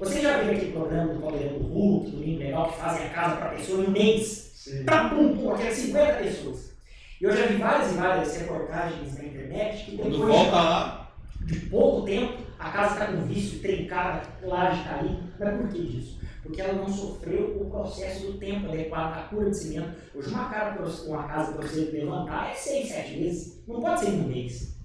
Você 0.00 0.22
já 0.22 0.38
viu 0.38 0.52
aquele 0.52 0.72
programa 0.72 1.12
do 1.12 1.20
Caldeirão 1.20 1.58
do 1.58 1.66
Hulk, 1.66 2.10
do 2.10 2.22
Lindo 2.22 2.38
Legal, 2.38 2.72
que 2.72 2.78
fazem 2.78 3.06
a 3.06 3.10
casa 3.10 3.36
para 3.36 3.46
a 3.46 3.54
pessoa 3.54 3.84
em 3.84 3.86
um 3.86 3.90
mês? 3.90 4.72
Pra 4.86 5.10
pum, 5.10 5.36
pum, 5.36 5.52
aquelas 5.52 5.74
50 5.74 6.12
pessoas. 6.14 6.72
Eu 7.20 7.36
já 7.36 7.46
vi 7.46 7.56
várias 7.56 7.92
e 7.92 7.94
várias 7.96 8.36
reportagens 8.38 9.18
na 9.18 9.24
internet 9.26 9.84
que 9.84 9.96
Quando 9.98 10.12
depois 10.12 10.34
volta 10.34 10.56
lá, 10.56 11.12
de 11.44 11.60
pouco 11.66 12.06
tempo, 12.06 12.38
a 12.58 12.70
casa 12.70 12.94
está 12.94 13.06
com 13.08 13.26
vício, 13.26 13.60
trincada, 13.60 14.22
laje 14.42 14.82
caída. 14.84 15.20
Mas 15.38 15.56
por 15.58 15.68
que 15.68 15.86
disso? 15.86 16.18
Porque 16.42 16.62
ela 16.62 16.72
não 16.72 16.88
sofreu 16.88 17.60
o 17.60 17.68
processo 17.68 18.26
do 18.26 18.38
tempo 18.38 18.68
adequado 18.68 19.18
à 19.18 19.22
cura 19.24 19.50
de 19.50 19.58
cimento. 19.58 19.90
Hoje, 20.14 20.30
uma, 20.30 20.48
cara, 20.48 20.82
uma 21.06 21.28
casa 21.28 21.52
para 21.52 21.68
você 21.68 21.90
levantar 21.92 22.50
é 22.50 22.54
seis, 22.54 22.88
sete 22.88 23.18
meses. 23.18 23.62
Não 23.68 23.78
pode 23.82 24.00
ser 24.00 24.08
em 24.12 24.20
um 24.22 24.28
mês. 24.28 24.78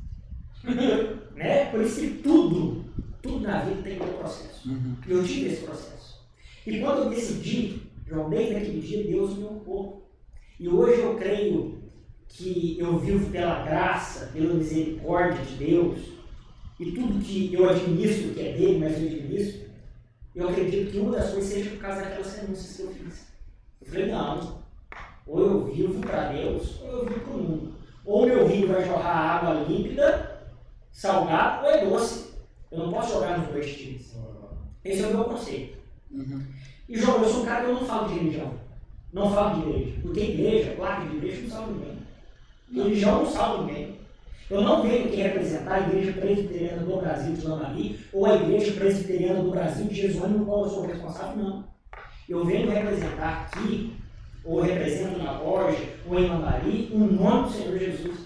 né? 1.35 1.65
Por 1.71 1.81
isso 1.81 2.01
que 2.01 2.09
tudo, 2.15 2.83
tudo 3.25 3.47
na 3.47 3.61
vida 3.61 3.81
tem 3.81 4.01
um 4.01 4.17
processo. 4.17 4.69
Uhum. 4.69 4.95
Eu 5.07 5.23
tive 5.23 5.47
esse 5.47 5.63
processo. 5.63 6.25
E 6.65 6.79
quando 6.79 7.03
eu 7.03 7.09
decidi, 7.09 7.81
João, 8.07 8.29
desde 8.29 8.55
aquele 8.55 8.81
dia, 8.81 9.03
Deus 9.03 9.35
me 9.37 9.45
honrou. 9.45 10.09
E 10.59 10.69
hoje 10.69 11.01
eu 11.01 11.15
creio 11.15 11.83
que 12.27 12.77
eu 12.79 12.97
vivo 12.97 13.29
pela 13.31 13.63
graça, 13.63 14.27
pela 14.27 14.53
misericórdia 14.53 15.43
de 15.43 15.55
Deus, 15.55 15.99
e 16.79 16.91
tudo 16.91 17.23
que 17.23 17.53
eu 17.53 17.69
administro, 17.69 18.33
que 18.33 18.41
é 18.41 18.53
dele, 18.53 18.79
mas 18.79 18.99
eu 18.99 19.07
administro, 19.07 19.65
eu 20.35 20.49
acredito 20.49 20.91
que 20.91 20.97
uma 20.97 21.11
das 21.11 21.31
coisas 21.31 21.49
seja 21.49 21.69
por 21.71 21.79
causa 21.79 22.01
daquelas 22.01 22.35
renúncias 22.35 22.75
que 22.75 22.81
eu 22.83 22.91
fiz. 22.91 23.27
Eu 23.81 23.87
falei, 23.87 24.07
não, 24.07 24.59
ou 25.25 25.39
eu 25.39 25.65
vivo 25.65 25.99
para 26.01 26.31
Deus, 26.31 26.81
ou 26.81 26.87
eu 26.89 27.05
vivo 27.05 27.19
para 27.21 27.33
o 27.33 27.37
mundo. 27.37 27.75
Ou 28.03 28.25
meu 28.25 28.47
rio 28.47 28.67
vai 28.67 28.85
jorrar 28.85 29.37
água 29.37 29.63
límpida, 29.63 30.41
salgada, 30.91 31.65
ou 31.65 31.71
é 31.71 31.85
doce. 31.85 32.34
Eu 32.75 32.87
não 32.87 32.91
posso 32.91 33.13
jogar 33.13 33.39
nos 33.39 33.47
dois 33.47 33.73
times. 33.73 34.15
Esse 34.83 35.03
é 35.03 35.07
o 35.07 35.11
meu 35.11 35.23
conceito. 35.23 35.77
Uhum. 36.11 36.41
E 36.89 36.97
João, 36.97 37.23
eu 37.23 37.29
sou 37.29 37.41
um 37.41 37.45
cara 37.45 37.63
que 37.63 37.71
eu 37.71 37.75
não 37.75 37.85
falo 37.85 38.09
de 38.09 38.15
religião. 38.15 38.53
Não 39.13 39.33
falo 39.33 39.61
de 39.61 39.69
igreja. 39.69 40.01
Porque 40.01 40.19
igreja, 40.19 40.71
placa 40.75 41.05
de 41.07 41.15
igreja, 41.15 41.41
não 41.41 41.49
salva 41.49 41.71
ninguém. 41.71 41.97
Religião 42.73 43.23
não 43.23 43.31
salva 43.31 43.63
ninguém. 43.63 43.95
Eu 44.49 44.61
não 44.61 44.83
venho 44.83 45.05
aqui 45.05 45.15
representar 45.15 45.73
a 45.73 45.87
igreja 45.87 46.13
presbiteriana 46.19 46.83
do 46.83 46.97
Brasil 46.97 47.33
de 47.33 47.47
Lambari 47.47 47.99
ou 48.13 48.25
a 48.25 48.35
igreja 48.35 48.73
presbiteriana 48.73 49.41
do 49.41 49.49
Brasil 49.49 49.87
de 49.87 49.95
Jesuânia, 49.95 50.37
no 50.37 50.45
qual 50.45 50.65
eu 50.65 50.69
sou 50.69 50.85
responsável, 50.85 51.43
não. 51.43 51.63
Eu 52.27 52.45
venho 52.45 52.69
representar 52.69 53.47
aqui, 53.47 53.95
ou 54.43 54.61
represento 54.61 55.17
na 55.17 55.33
Borja, 55.33 55.83
ou 56.07 56.19
em 56.19 56.27
Lambari, 56.27 56.91
o 56.93 56.99
nome 56.99 57.47
do 57.47 57.53
Senhor 57.53 57.79
Jesus. 57.79 58.19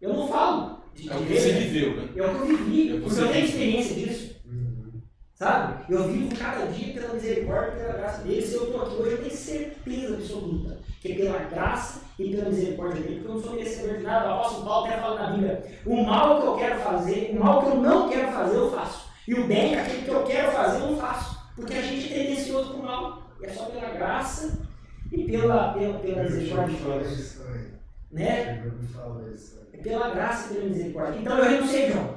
Eu 0.00 0.14
não 0.14 0.26
falo 0.26 0.73
de, 0.94 1.10
é 1.10 1.16
o 1.16 1.26
que 1.26 1.38
você 1.38 1.52
viveu, 1.52 1.96
né? 1.96 2.08
É 2.16 2.22
o 2.22 2.34
que 2.34 2.40
eu 2.40 2.56
vivi, 2.56 2.96
É 2.96 3.00
porque 3.00 3.20
eu 3.20 3.28
tenho 3.28 3.44
experiência 3.44 3.94
disso. 3.94 4.36
Uhum. 4.46 5.00
Sabe? 5.34 5.92
Eu 5.92 6.08
vivo 6.08 6.36
cada 6.36 6.66
dia 6.66 6.94
pela 6.94 7.14
misericórdia 7.14 7.72
e 7.72 7.80
pela 7.80 7.92
graça 7.92 8.22
dele. 8.22 8.42
Se 8.42 8.54
eu 8.54 8.64
estou 8.64 8.82
aqui 8.82 8.94
hoje, 8.94 9.10
eu 9.10 9.18
tenho 9.18 9.36
certeza 9.36 10.14
absoluta 10.14 10.78
que 11.00 11.12
é 11.12 11.16
pela 11.16 11.38
graça 11.38 12.00
e 12.18 12.30
pela 12.30 12.48
misericórdia 12.48 13.02
dele, 13.02 13.16
porque 13.16 13.28
eu 13.28 13.34
não 13.34 13.42
sou 13.42 13.52
merecedor 13.54 13.98
de 13.98 14.02
nada. 14.04 14.26
O 14.26 14.32
apóstolo 14.32 14.64
Paulo 14.64 14.86
até 14.86 14.96
fala 14.98 15.20
na 15.20 15.30
Bíblia: 15.32 15.64
o 15.84 16.02
mal 16.02 16.40
que 16.40 16.46
eu 16.46 16.56
quero 16.56 16.80
fazer, 16.80 17.30
o 17.36 17.44
mal 17.44 17.62
que 17.62 17.68
eu 17.68 17.76
não 17.76 18.08
quero 18.08 18.32
fazer, 18.32 18.56
eu 18.56 18.70
faço. 18.70 19.10
E 19.28 19.34
o 19.34 19.46
bem, 19.46 19.78
aquele 19.78 20.02
que 20.02 20.08
eu 20.08 20.22
quero 20.24 20.52
fazer, 20.52 20.80
eu 20.80 20.90
não 20.92 20.96
faço. 20.96 21.44
Porque 21.56 21.74
a 21.74 21.82
gente 21.82 22.12
é 22.12 22.16
tendencioso 22.16 22.70
para 22.70 22.80
o 22.80 22.82
mal. 22.82 23.22
E 23.40 23.46
é 23.46 23.48
só 23.50 23.64
pela 23.66 23.90
graça 23.90 24.66
e 25.12 25.24
pela, 25.24 25.74
pela, 25.74 25.98
pela 25.98 26.22
misericórdia 26.22 26.76
de 26.76 26.82
Deus. 26.82 27.38
Né? 28.10 28.62
É 28.64 29.63
pela 29.84 30.10
graça 30.10 30.50
e 30.50 30.56
pela 30.56 30.68
misericórdia. 30.68 31.20
Então 31.20 31.38
eu 31.38 31.44
renunciei, 31.44 31.92
João. 31.92 32.16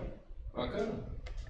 Bacana. 0.56 0.94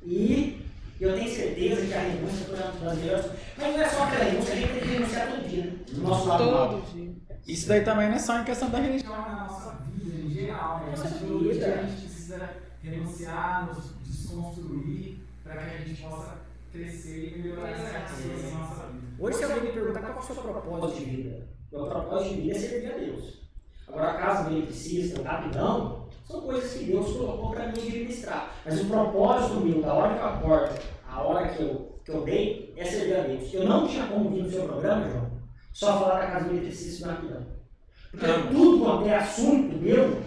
E 0.03 0.65
eu 0.99 1.13
tenho 1.13 1.29
certeza 1.29 1.85
que 1.85 1.93
a 1.93 1.99
renúncia 1.99 2.45
foi 2.45 2.55
uma 2.55 2.89
das 2.89 2.97
melhores. 2.97 3.25
Mas 3.55 3.73
não 3.73 3.81
é 3.81 3.89
só 3.89 4.03
aquela 4.03 4.23
renúncia, 4.23 4.53
a 4.53 4.57
gente 4.57 4.71
tem 4.73 4.81
que 4.81 4.87
renunciar 4.87 5.29
todo 5.29 5.47
dia, 5.47 5.65
né? 5.65 5.77
Do 5.91 6.01
nosso 6.01 6.27
lado. 6.27 6.43
Todo 6.43 6.93
dia. 6.93 7.15
Isso 7.47 7.67
daí 7.67 7.83
também 7.83 8.09
não 8.09 8.15
é 8.15 8.19
só 8.19 8.39
em 8.39 8.43
questão 8.43 8.69
da 8.69 8.79
religião. 8.79 9.13
Então, 9.13 9.31
na 9.31 9.43
nossa 9.45 9.71
vida 9.85 10.17
em 10.17 10.29
geral, 10.29 10.79
né? 10.79 10.89
Nossa 10.89 11.07
vida. 11.07 11.65
a 11.67 11.83
gente 11.83 12.01
precisa 12.01 12.49
renunciar, 12.81 13.67
nos 13.67 13.93
desconstruir, 14.03 15.19
para 15.43 15.55
que 15.55 15.75
a 15.75 15.85
gente 15.85 16.01
possa 16.01 16.35
crescer 16.71 17.35
e 17.35 17.41
melhorar 17.41 17.69
essas 17.69 18.25
coisas 18.25 18.51
na 18.51 18.59
nossa 18.59 18.87
vida. 18.87 19.07
Hoje, 19.19 19.37
se 19.37 19.43
alguém 19.43 19.61
me 19.61 19.71
perguntar 19.71 20.01
qual 20.01 20.15
é 20.15 20.19
o 20.19 20.23
seu 20.23 20.35
propósito 20.35 20.99
de 20.99 21.05
vida, 21.05 21.47
meu 21.71 21.85
propósito 21.85 22.35
de 22.35 22.41
vida 22.41 22.55
é 22.55 22.59
servir 22.59 22.91
a 22.91 22.97
Deus. 22.97 23.47
Agora, 23.87 24.13
caso 24.15 24.49
ele 24.49 24.65
precise, 24.65 25.21
rapidão, 25.21 25.96
são 26.27 26.41
coisas 26.41 26.73
que 26.73 26.85
Deus 26.85 27.13
colocou 27.13 27.51
para 27.51 27.67
mim 27.67 27.79
administrar. 27.87 28.53
Mas 28.65 28.81
o 28.81 28.85
propósito 28.85 29.61
meu, 29.61 29.81
da 29.81 29.93
hora 29.93 30.13
que 30.13 30.19
eu 30.19 30.27
acordo, 30.27 30.81
a 31.09 31.21
hora 31.21 31.47
que 31.47 31.63
eu, 31.63 32.01
que 32.03 32.11
eu 32.11 32.21
dei, 32.23 32.73
é 32.75 32.83
servir 32.83 33.15
a 33.15 33.21
Deus. 33.21 33.53
Eu 33.53 33.63
não 33.65 33.87
tinha 33.87 34.07
como 34.07 34.29
vir 34.29 34.43
no 34.43 34.51
seu 34.51 34.63
programa, 34.63 35.09
João, 35.09 35.31
só 35.71 35.99
falar 35.99 36.19
da 36.19 36.27
casa 36.27 36.49
do 36.49 36.55
eletricista 36.55 37.07
rapidão. 37.07 37.45
Porque 38.11 38.27
Não. 38.27 38.47
tudo 38.47 38.83
quanto 38.83 39.07
é 39.07 39.15
assunto 39.15 39.77
meu, 39.77 40.21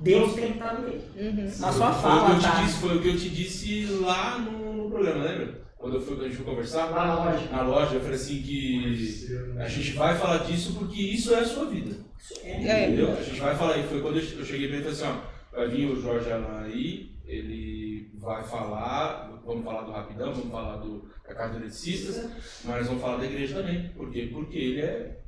Deus 0.00 0.34
tem 0.34 0.52
que 0.52 0.58
estar 0.58 0.74
no 0.74 0.88
meio. 0.88 1.02
Uhum. 1.16 1.44
Na 1.60 1.72
sua 1.72 1.92
foi, 1.92 2.10
o 2.10 2.14
que 2.14 2.20
fala, 2.20 2.34
eu 2.34 2.38
te 2.38 2.42
tá? 2.42 2.62
disse, 2.62 2.78
foi 2.78 2.96
o 2.96 3.02
que 3.02 3.08
eu 3.08 3.16
te 3.16 3.30
disse 3.30 3.86
lá 4.02 4.38
no, 4.38 4.72
no 4.74 4.90
programa, 4.90 5.24
lembra? 5.24 5.65
Quando 5.76 5.96
eu 5.96 6.00
fui, 6.00 6.16
quando 6.16 6.24
a 6.24 6.28
gente 6.28 6.36
foi 6.36 6.46
conversar 6.46 6.90
na 6.90 7.14
loja. 7.14 7.50
na 7.50 7.62
loja, 7.62 7.94
eu 7.94 8.00
falei 8.00 8.16
assim 8.16 8.42
que 8.42 9.28
a 9.58 9.68
gente 9.68 9.92
vai 9.92 10.16
falar 10.16 10.38
disso 10.38 10.74
porque 10.74 11.00
isso 11.00 11.34
é 11.34 11.40
a 11.40 11.44
sua 11.46 11.66
vida. 11.66 11.96
Isso 12.18 12.34
é. 12.42 12.66
É. 12.66 12.86
Entendeu? 12.88 13.12
A 13.12 13.22
gente 13.22 13.40
vai 13.40 13.54
falar, 13.56 13.78
e 13.78 13.86
foi 13.86 14.00
quando 14.00 14.16
eu 14.18 14.44
cheguei 14.44 14.68
pra 14.68 14.78
ele 14.78 14.88
e 14.88 14.92
falei 14.94 15.10
assim, 15.10 15.20
ó, 15.52 15.56
vai 15.56 15.68
vir 15.68 15.86
o 15.90 16.00
Jorge 16.00 16.32
Alan 16.32 16.62
aí, 16.64 17.10
ele 17.26 18.10
vai 18.14 18.42
falar, 18.42 19.40
vamos 19.44 19.64
falar 19.64 19.82
do 19.82 19.92
Rapidão, 19.92 20.32
vamos 20.32 20.50
falar 20.50 20.76
do, 20.78 21.08
da 21.26 21.34
Casa 21.34 21.52
do 21.52 21.58
Eletricista, 21.58 22.30
mas 22.64 22.86
vamos 22.86 23.02
falar 23.02 23.18
da 23.18 23.26
igreja 23.26 23.56
também. 23.60 23.88
Por 23.90 24.10
quê? 24.10 24.28
Porque 24.32 24.56
ele 24.58 24.80
é, 24.80 25.20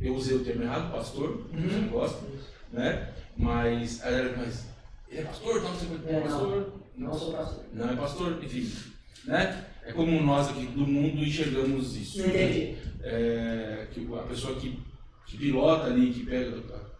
eu 0.00 0.14
usei 0.14 0.36
o 0.36 0.44
termo 0.44 0.62
errado, 0.62 0.92
pastor, 0.92 1.48
você 1.52 1.76
não 1.76 1.88
gosta, 1.88 2.22
né? 2.72 3.12
Mas, 3.36 4.00
mas 4.04 4.66
ele 5.10 5.20
é 5.20 5.24
pastor? 5.24 5.60
Não, 5.62 5.70
você 5.74 5.86
É, 6.06 6.12
é 6.12 6.14
não. 6.14 6.22
pastor? 6.22 6.72
Não 6.96 7.14
sou 7.14 7.32
pastor. 7.32 7.64
Não 7.72 7.90
é 7.90 7.96
pastor, 7.96 8.44
enfim, 8.44 8.70
né? 9.24 9.64
É 9.84 9.92
como 9.92 10.20
nós 10.22 10.48
aqui 10.50 10.66
do 10.66 10.86
mundo 10.86 11.24
enxergamos 11.24 11.96
isso. 11.96 12.18
Não 12.20 12.26
entendi. 12.28 12.76
É, 13.02 13.86
que 13.90 14.06
a 14.14 14.22
pessoa 14.22 14.54
que, 14.56 14.78
que 15.26 15.36
pilota 15.38 15.86
ali, 15.86 16.10
que 16.12 16.24
pega 16.26 16.52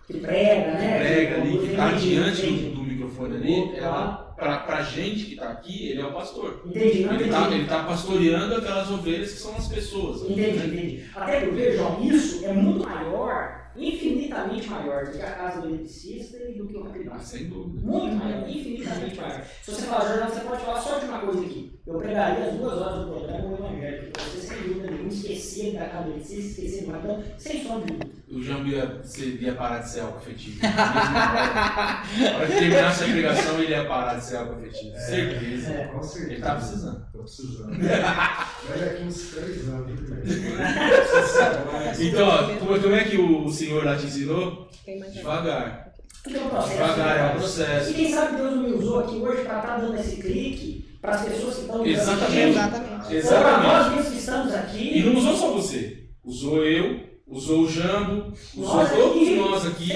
Que 0.06 0.14
prega, 0.14 0.72
né? 0.72 0.98
prega 0.98 1.40
ali, 1.42 1.58
que 1.58 1.66
está 1.66 1.92
diante 1.92 2.46
do, 2.46 2.74
do 2.74 2.82
microfone 2.82 3.36
ali, 3.36 3.76
ela, 3.76 4.34
pra, 4.36 4.58
pra 4.60 4.82
gente 4.82 5.26
que 5.26 5.36
tá 5.36 5.50
aqui, 5.50 5.88
ele 5.90 6.00
é 6.00 6.06
o 6.06 6.12
pastor. 6.12 6.62
Entendi, 6.66 7.04
não 7.04 7.14
Ele 7.14 7.24
entendi. 7.28 7.64
tá, 7.66 7.84
pastoreando 7.84 8.54
aquelas 8.56 8.90
ovelhas 8.90 9.32
que 9.32 9.38
são 9.38 9.54
as 9.56 9.68
pessoas. 9.68 10.22
Entendi, 10.22 10.56
entendi. 10.66 11.04
Até 11.14 11.40
porque, 11.40 11.72
João, 11.76 12.02
isso 12.02 12.44
é 12.46 12.52
muito 12.52 12.82
maior, 12.88 13.59
infinitamente 13.76 14.68
maior 14.68 15.04
do 15.06 15.12
que 15.12 15.22
a 15.22 15.30
casa 15.30 15.60
do 15.60 15.68
eletricista 15.68 16.36
e 16.48 16.58
do 16.58 16.66
que 16.66 16.76
o 16.76 16.82
catedral. 16.84 17.20
sem 17.20 17.48
dúvida. 17.48 17.86
Muito 17.86 18.16
maior, 18.16 18.48
infinitamente 18.48 19.20
maior. 19.20 19.44
Se 19.62 19.70
você 19.70 19.82
falar, 19.82 20.08
Jornal, 20.08 20.28
você 20.30 20.40
pode 20.40 20.64
falar 20.64 20.80
só 20.80 20.98
de 20.98 21.04
uma 21.06 21.18
coisa 21.20 21.40
aqui. 21.40 21.78
Eu 21.86 21.98
pregaria 21.98 22.46
as 22.46 22.54
duas 22.54 22.78
horas 22.78 23.04
do 23.04 23.10
programa 23.12 23.48
o 23.48 23.54
Evangelho, 23.54 24.10
porque 24.12 24.30
você, 24.30 24.40
sem 24.40 24.58
dúvida 24.62 24.90
nenhuma, 24.90 25.08
esquecer 25.08 25.72
da 25.74 25.86
casa 25.86 26.04
do 26.04 26.10
eletricista, 26.10 26.60
esquecer 26.62 26.86
do 26.86 26.92
catedral, 26.92 27.22
sem 27.38 27.62
som 27.64 27.80
de 27.80 27.86
dúvida. 27.86 28.20
O 28.30 28.40
Jambo 28.40 28.68
ia, 28.68 29.00
parar 29.54 29.78
de 29.78 29.90
ser 29.90 30.00
algo 30.00 30.18
afetivo. 30.18 30.60
Na 30.62 30.70
hora 32.36 32.46
que 32.46 32.52
terminasse 32.52 33.02
a 33.02 33.06
pregação, 33.08 33.60
ele 33.60 33.72
ia 33.72 33.84
parar 33.86 34.14
de 34.14 34.24
ser 34.24 34.36
algo 34.36 34.52
afetivo. 34.52 34.96
Certeza. 34.96 35.72
É. 35.72 35.84
Com 35.86 36.00
certeza. 36.00 36.32
Ele 36.32 36.42
tá 36.42 36.54
precisando. 36.54 37.06
Tô 37.12 37.18
precisando. 37.18 37.76
Daqui 37.76 39.02
uns 39.02 39.30
três 39.30 39.68
anos. 39.68 39.90
Então, 42.00 42.28
ó, 42.28 42.78
como 42.80 42.94
é 42.94 43.04
que 43.04 43.16
o 43.16 43.48
senhor 43.60 43.84
lá 43.84 43.96
te 43.96 44.06
ensinou? 44.06 44.68
Devagar. 45.12 45.92
Tudo 46.24 46.36
é 46.36 46.40
um 46.40 46.48
processo. 46.48 46.72
Devagar, 46.74 47.18
é 47.18 47.32
um 47.32 47.36
E 47.36 47.38
processo. 47.38 47.94
quem 47.94 48.10
sabe 48.12 48.36
Deus 48.36 48.56
me 48.56 48.72
usou 48.72 49.00
aqui 49.00 49.16
hoje 49.16 49.42
para 49.44 49.56
estar 49.58 49.76
dando 49.78 49.98
esse 49.98 50.16
clique 50.16 50.98
para 51.00 51.12
as 51.14 51.24
pessoas 51.24 51.54
que 51.54 51.60
estão 51.62 51.86
Exatamente. 51.86 52.48
Exatamente. 52.50 53.04
Para 53.06 53.14
Exatamente. 53.16 53.66
nós 53.66 53.88
mesmos 53.94 54.08
que 54.12 54.18
estamos 54.18 54.54
aqui. 54.54 54.98
E 54.98 55.02
não 55.02 55.16
usou 55.16 55.36
só 55.36 55.52
você. 55.52 56.04
Usou 56.22 56.64
eu, 56.64 57.00
usou 57.26 57.62
o 57.62 57.70
Jambo, 57.70 58.32
usou 58.56 58.76
Nós 58.76 58.90
todos 58.90 59.22
aqui. 59.22 59.34
nós 59.36 59.66
aqui 59.66 59.88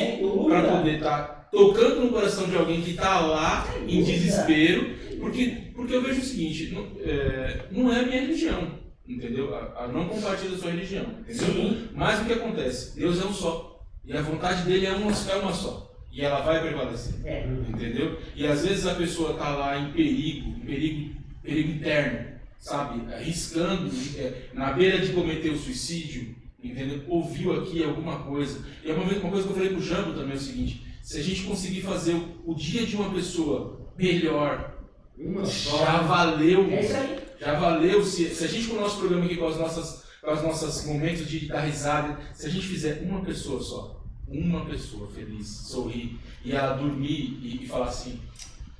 para 0.48 0.62
poder 0.76 0.94
estar 0.94 1.48
tocando 1.52 2.00
no 2.00 2.08
coração 2.10 2.48
de 2.48 2.56
alguém 2.56 2.80
que 2.80 2.92
está 2.92 3.20
lá 3.20 3.66
em 3.86 4.02
desespero. 4.02 4.94
Porque, 5.20 5.70
porque 5.74 5.94
eu 5.94 6.02
vejo 6.02 6.20
o 6.20 6.24
seguinte, 6.24 6.72
não 6.74 6.86
é, 7.02 7.60
não 7.70 7.92
é 7.92 8.00
a 8.00 8.02
minha 8.02 8.20
religião, 8.22 8.78
entendeu? 9.08 9.54
A, 9.54 9.84
a 9.84 9.88
não 9.88 10.08
compartilha 10.08 10.54
a 10.54 10.58
sua 10.58 10.70
religião, 10.70 11.06
entendeu? 11.20 11.46
Sim. 11.46 11.88
Mas 11.94 12.20
o 12.20 12.24
que 12.24 12.32
acontece? 12.32 12.96
Deus 12.98 13.20
é 13.20 13.24
um 13.26 13.32
só. 13.32 13.82
E 14.04 14.12
a 14.16 14.22
vontade 14.22 14.62
dele 14.62 14.86
é 14.86 14.92
uma, 14.92 15.10
é 15.12 15.36
uma 15.36 15.52
só. 15.52 15.90
E 16.12 16.20
ela 16.22 16.40
vai 16.42 16.60
prevalecer. 16.60 17.14
É. 17.24 17.46
Entendeu? 17.68 18.18
E 18.36 18.46
às 18.46 18.64
vezes 18.64 18.86
a 18.86 18.94
pessoa 18.94 19.32
está 19.32 19.48
lá 19.56 19.78
em 19.78 19.90
perigo, 19.92 20.48
em 20.50 20.60
perigo, 20.60 21.14
perigo 21.42 21.72
interno, 21.72 22.26
sabe? 22.58 23.12
Arriscando, 23.12 23.90
é, 24.16 24.48
na 24.54 24.72
beira 24.72 24.98
de 25.00 25.12
cometer 25.12 25.50
o 25.50 25.58
suicídio, 25.58 26.34
entendeu? 26.62 27.02
Ouviu 27.08 27.60
aqui 27.60 27.82
alguma 27.82 28.20
coisa. 28.20 28.64
E 28.84 28.90
é 28.90 28.94
uma, 28.94 29.04
vez- 29.06 29.20
uma 29.20 29.30
coisa 29.30 29.44
que 29.46 29.52
eu 29.52 29.56
falei 29.56 29.70
pro 29.72 29.82
Jambo 29.82 30.12
também 30.12 30.32
é 30.32 30.36
o 30.36 30.40
seguinte: 30.40 30.86
se 31.02 31.18
a 31.18 31.22
gente 31.22 31.42
conseguir 31.42 31.80
fazer 31.80 32.12
o, 32.14 32.52
o 32.52 32.54
dia 32.54 32.86
de 32.86 32.94
uma 32.94 33.10
pessoa 33.10 33.80
melhor, 33.98 34.78
Uma 35.18 35.44
já 35.44 35.50
só. 35.50 36.02
valeu. 36.02 36.70
É 36.70 36.80
isso 36.80 36.94
aí. 36.96 37.23
Já 37.44 37.58
valeu. 37.58 38.04
Se, 38.04 38.28
se 38.34 38.44
a 38.44 38.48
gente 38.48 38.68
com 38.68 38.76
o 38.76 38.80
nosso 38.80 38.98
programa 38.98 39.24
aqui, 39.26 39.36
com 39.36 39.46
as 39.48 39.58
nossas, 39.58 40.04
com 40.22 40.32
os 40.32 40.42
nossos 40.42 40.84
momentos 40.86 41.28
de 41.28 41.46
dar 41.46 41.60
risada, 41.60 42.18
se 42.32 42.46
a 42.46 42.50
gente 42.50 42.66
fizer 42.66 43.02
uma 43.02 43.22
pessoa 43.24 43.62
só, 43.62 44.02
uma 44.26 44.64
pessoa 44.64 45.08
feliz, 45.10 45.46
sorrir, 45.46 46.18
e 46.44 46.52
ela 46.52 46.74
dormir 46.76 47.38
e, 47.42 47.60
e 47.62 47.66
falar 47.68 47.86
assim, 47.88 48.18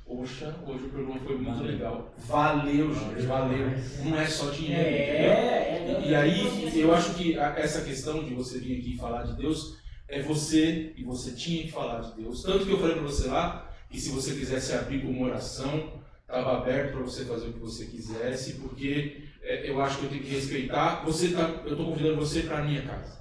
poxa, 0.05 0.55
hoje 0.65 0.85
o 0.85 0.89
programa 0.89 1.19
foi 1.19 1.35
muito 1.35 1.57
Valeu. 1.57 1.71
legal. 1.71 2.13
Valeu, 2.27 2.93
gente, 2.93 3.25
valeu. 3.27 3.71
Não 4.03 4.19
é 4.19 4.25
só 4.27 4.49
É, 4.49 4.51
dinheiro, 4.51 4.81
entendeu? 4.81 5.31
é, 5.31 6.01
é. 6.03 6.03
E 6.07 6.15
aí, 6.15 6.79
eu 6.79 6.93
acho 6.93 7.13
que 7.15 7.37
a- 7.37 7.55
essa 7.57 7.81
questão 7.81 8.23
de 8.23 8.33
você 8.33 8.59
vir 8.59 8.79
aqui 8.79 8.93
e 8.93 8.97
falar 8.97 9.23
de 9.23 9.33
Deus 9.37 9.77
é 10.07 10.21
você, 10.21 10.93
e 10.97 11.03
você 11.03 11.31
tinha 11.31 11.63
que 11.63 11.71
falar 11.71 12.01
de 12.01 12.21
Deus. 12.21 12.41
Tanto 12.43 12.65
que 12.65 12.71
eu 12.71 12.79
falei 12.79 12.95
para 12.95 13.03
você 13.03 13.27
lá, 13.27 13.71
que 13.89 13.99
se 13.99 14.09
você 14.09 14.33
quisesse 14.35 14.73
abrir 14.73 15.01
com 15.01 15.09
uma 15.09 15.27
oração, 15.27 15.93
estava 16.27 16.57
aberto 16.57 16.93
para 16.93 17.01
você 17.01 17.23
fazer 17.25 17.47
o 17.47 17.53
que 17.53 17.59
você 17.59 17.85
quisesse, 17.85 18.53
porque 18.53 19.23
é, 19.41 19.69
eu 19.69 19.79
acho 19.81 19.99
que 19.99 20.05
eu 20.05 20.09
tenho 20.09 20.23
que 20.23 20.33
respeitar. 20.33 21.03
Você 21.05 21.29
tá, 21.29 21.61
eu 21.65 21.71
estou 21.73 21.85
convidando 21.85 22.15
você 22.17 22.41
para 22.41 22.59
a 22.59 22.63
minha 22.63 22.81
casa, 22.81 23.19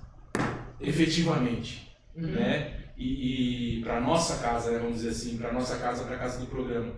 efetivamente, 0.81 1.85
Uhum. 2.17 2.29
né? 2.29 2.81
E, 2.97 3.79
e 3.79 3.83
para 3.83 4.01
nossa 4.01 4.39
casa, 4.41 4.71
né, 4.71 4.79
vamos 4.79 4.97
dizer 4.99 5.09
assim, 5.11 5.37
para 5.37 5.53
nossa 5.53 5.77
casa, 5.79 6.05
para 6.05 6.15
a 6.15 6.19
casa 6.19 6.39
do 6.39 6.47
programa. 6.47 6.93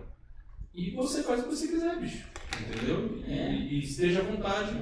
E 0.73 0.91
você 0.91 1.23
faz 1.23 1.39
o 1.39 1.43
que 1.45 1.49
você 1.55 1.67
quiser, 1.67 1.99
bicho, 1.99 2.23
entendeu? 2.61 3.19
E, 3.25 3.31
É. 3.33 3.51
e 3.51 3.79
esteja 3.83 4.19
à 4.19 4.23
vontade. 4.23 4.77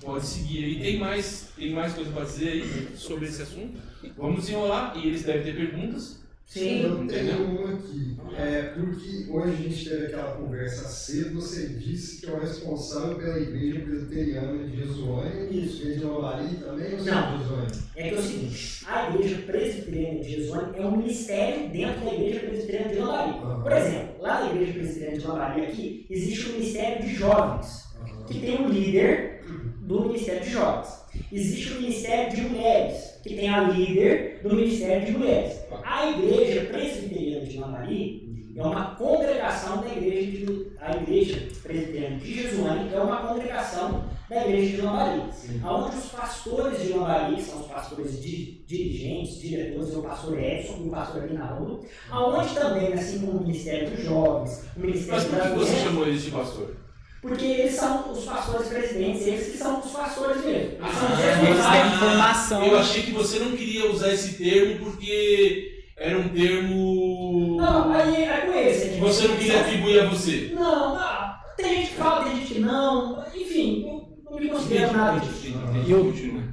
Pode 0.00 0.24
seguir 0.26 0.64
aí. 0.64 0.80
Tem 0.80 0.98
mais, 0.98 1.52
tem 1.56 1.72
mais 1.72 1.92
coisa 1.92 2.10
para 2.10 2.24
dizer 2.24 2.48
aí 2.52 2.96
sobre 2.96 3.26
esse 3.26 3.42
assunto? 3.42 3.78
Vamos 4.16 4.40
desenrolar 4.46 4.96
e 4.96 5.08
eles 5.08 5.24
devem 5.24 5.42
ter 5.42 5.56
perguntas. 5.56 6.22
Sim. 6.46 6.82
Eu 6.82 7.02
Entendeu? 7.02 7.36
tenho 7.36 7.58
uma 7.60 7.72
aqui. 7.74 8.16
É, 8.38 8.62
porque 8.74 9.26
hoje 9.30 9.52
a 9.52 9.56
gente 9.56 9.88
teve 9.88 10.06
aquela 10.06 10.32
conversa 10.36 10.88
cedo, 10.88 11.40
você 11.40 11.68
disse 11.68 12.20
que 12.20 12.26
é 12.26 12.32
o 12.32 12.40
responsável 12.40 13.16
pela 13.16 13.38
igreja 13.38 13.80
presbiteriana 13.80 14.64
de 14.64 14.76
Jesuânia. 14.76 15.48
Isso. 15.50 15.82
Igreja 15.82 15.98
de 15.98 16.04
Lambari 16.04 16.54
também 16.56 16.92
ou 16.94 17.04
Não. 17.04 17.38
Jesuânia? 17.38 17.68
É 17.96 18.08
que 18.08 18.14
é 18.14 18.18
o 18.18 18.22
seguinte, 18.22 18.84
a 18.86 19.10
igreja 19.10 19.38
presbiteriana 19.38 20.20
de 20.20 20.30
Jesuânia 20.30 20.76
é 20.76 20.86
um 20.86 20.96
ministério 20.96 21.68
dentro 21.70 22.04
da 22.04 22.14
igreja 22.14 22.40
presbiteriana 22.40 22.92
de 22.92 22.98
Lambari. 23.00 23.62
Por 23.62 23.72
exemplo, 23.72 24.22
lá 24.22 24.40
na 24.44 24.50
igreja 24.52 24.72
presbiteriana 24.72 25.18
de 25.18 25.26
Lambari 25.26 25.60
aqui, 25.62 26.06
existe 26.08 26.48
um 26.48 26.52
ministério 26.52 27.06
de 27.06 27.14
jovens, 27.14 27.84
que 28.28 28.40
tem 28.40 28.60
um 28.60 28.68
líder 28.68 29.42
do 29.80 30.06
ministério 30.06 30.42
de 30.44 30.50
jovens. 30.50 30.88
Existe 31.32 31.72
o 31.72 31.80
ministério 31.80 32.36
de 32.36 32.42
mulheres, 32.42 33.15
que 33.26 33.34
tem 33.34 33.48
a 33.48 33.62
líder 33.62 34.40
do 34.42 34.54
ministério 34.54 35.06
de 35.06 35.12
mulheres. 35.12 35.60
A 35.84 36.10
igreja 36.10 36.66
presbiteriana 36.66 37.46
de 37.46 37.58
Lambari 37.58 38.26
é 38.56 38.62
uma 38.62 38.94
congregação 38.94 39.82
da 39.82 39.88
igreja 39.88 40.30
de, 40.30 40.66
a 40.80 40.96
igreja 40.96 41.48
presbiteriana 41.62 42.16
de 42.16 42.34
Jesuânia 42.42 42.90
é 42.94 43.00
uma 43.00 43.16
congregação 43.18 44.04
da 44.30 44.46
igreja 44.46 44.76
de 44.76 44.82
Lambari 44.82 45.22
onde 45.64 45.96
os 45.96 46.06
pastores 46.06 46.82
de 46.82 46.92
Lambari, 46.94 47.40
são 47.42 47.60
os 47.60 47.66
pastores 47.66 48.20
di- 48.22 48.64
dirigentes, 48.66 49.40
diretores, 49.40 49.92
é 49.94 49.96
o 49.98 50.02
pastor 50.02 50.38
Edson 50.42 50.78
e 50.84 50.88
o 50.88 50.90
pastor 50.90 51.22
Aguinaldo, 51.24 51.80
aonde 52.10 52.54
também, 52.54 52.92
assim 52.94 53.20
como 53.20 53.38
o 53.38 53.40
Ministério 53.42 53.90
dos 53.90 54.02
Jovens, 54.04 54.62
o 54.76 54.80
Mas 54.80 54.86
Ministério 54.86 55.22
por 55.28 55.40
que 55.42 55.48
você 55.48 55.54
Mulheres, 55.54 55.82
chamou 55.84 56.06
eles 56.08 56.22
de 56.22 56.30
pastor? 56.30 56.76
Porque 57.22 57.44
eles 57.44 57.74
são 57.74 58.10
os 58.12 58.24
pastores 58.24 58.68
presidentes, 58.68 59.26
eles 59.26 59.52
que 59.52 59.58
são 59.58 59.80
os 59.80 59.90
pastores 59.90 60.44
mesmo. 60.44 60.72
Eles 60.78 60.78
são 60.98 61.08
os 61.12 61.18
Ah, 61.18 61.22
Eles 61.22 61.40
responsáveis. 61.48 61.82
têm 61.82 61.94
informação. 61.96 62.62
Eu 62.66 62.78
achei 62.78 63.02
que 63.02 63.12
você 63.12 63.38
não 63.40 63.56
queria 63.56 63.90
usar 63.90 64.12
esse 64.12 64.34
termo 64.42 64.84
porque 64.84 65.82
era 65.96 66.18
um 66.18 66.28
termo 66.28 67.56
Não, 67.56 67.92
aí 67.92 68.24
é 68.24 68.40
com 68.42 68.52
esse. 68.52 68.88
que 68.90 69.00
você 69.00 69.28
não 69.28 69.36
queria 69.36 69.60
atribuir 69.60 70.00
a 70.00 70.06
você. 70.08 70.52
Não, 70.54 70.94
não, 70.94 71.34
tem 71.56 71.76
gente 71.76 71.90
que 71.90 71.94
fala, 71.96 72.24
tem 72.24 72.36
gente 72.36 72.54
que 72.54 72.60
não, 72.60 73.24
enfim, 73.34 73.86
eu 73.86 74.30
não 74.30 74.38
me 74.38 74.48
considero 74.48 74.92
nada 74.96 75.20
disso. 75.20 75.46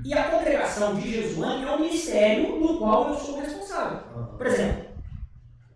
E 0.06 0.14
a 0.14 0.24
congregação 0.24 0.96
de 0.96 1.12
Jesuânia 1.12 1.68
é 1.68 1.72
um 1.76 1.80
ministério 1.82 2.60
no 2.60 2.78
qual 2.78 3.10
eu 3.10 3.16
sou 3.16 3.40
responsável. 3.40 4.00
Por 4.38 4.48
exemplo, 4.48 4.86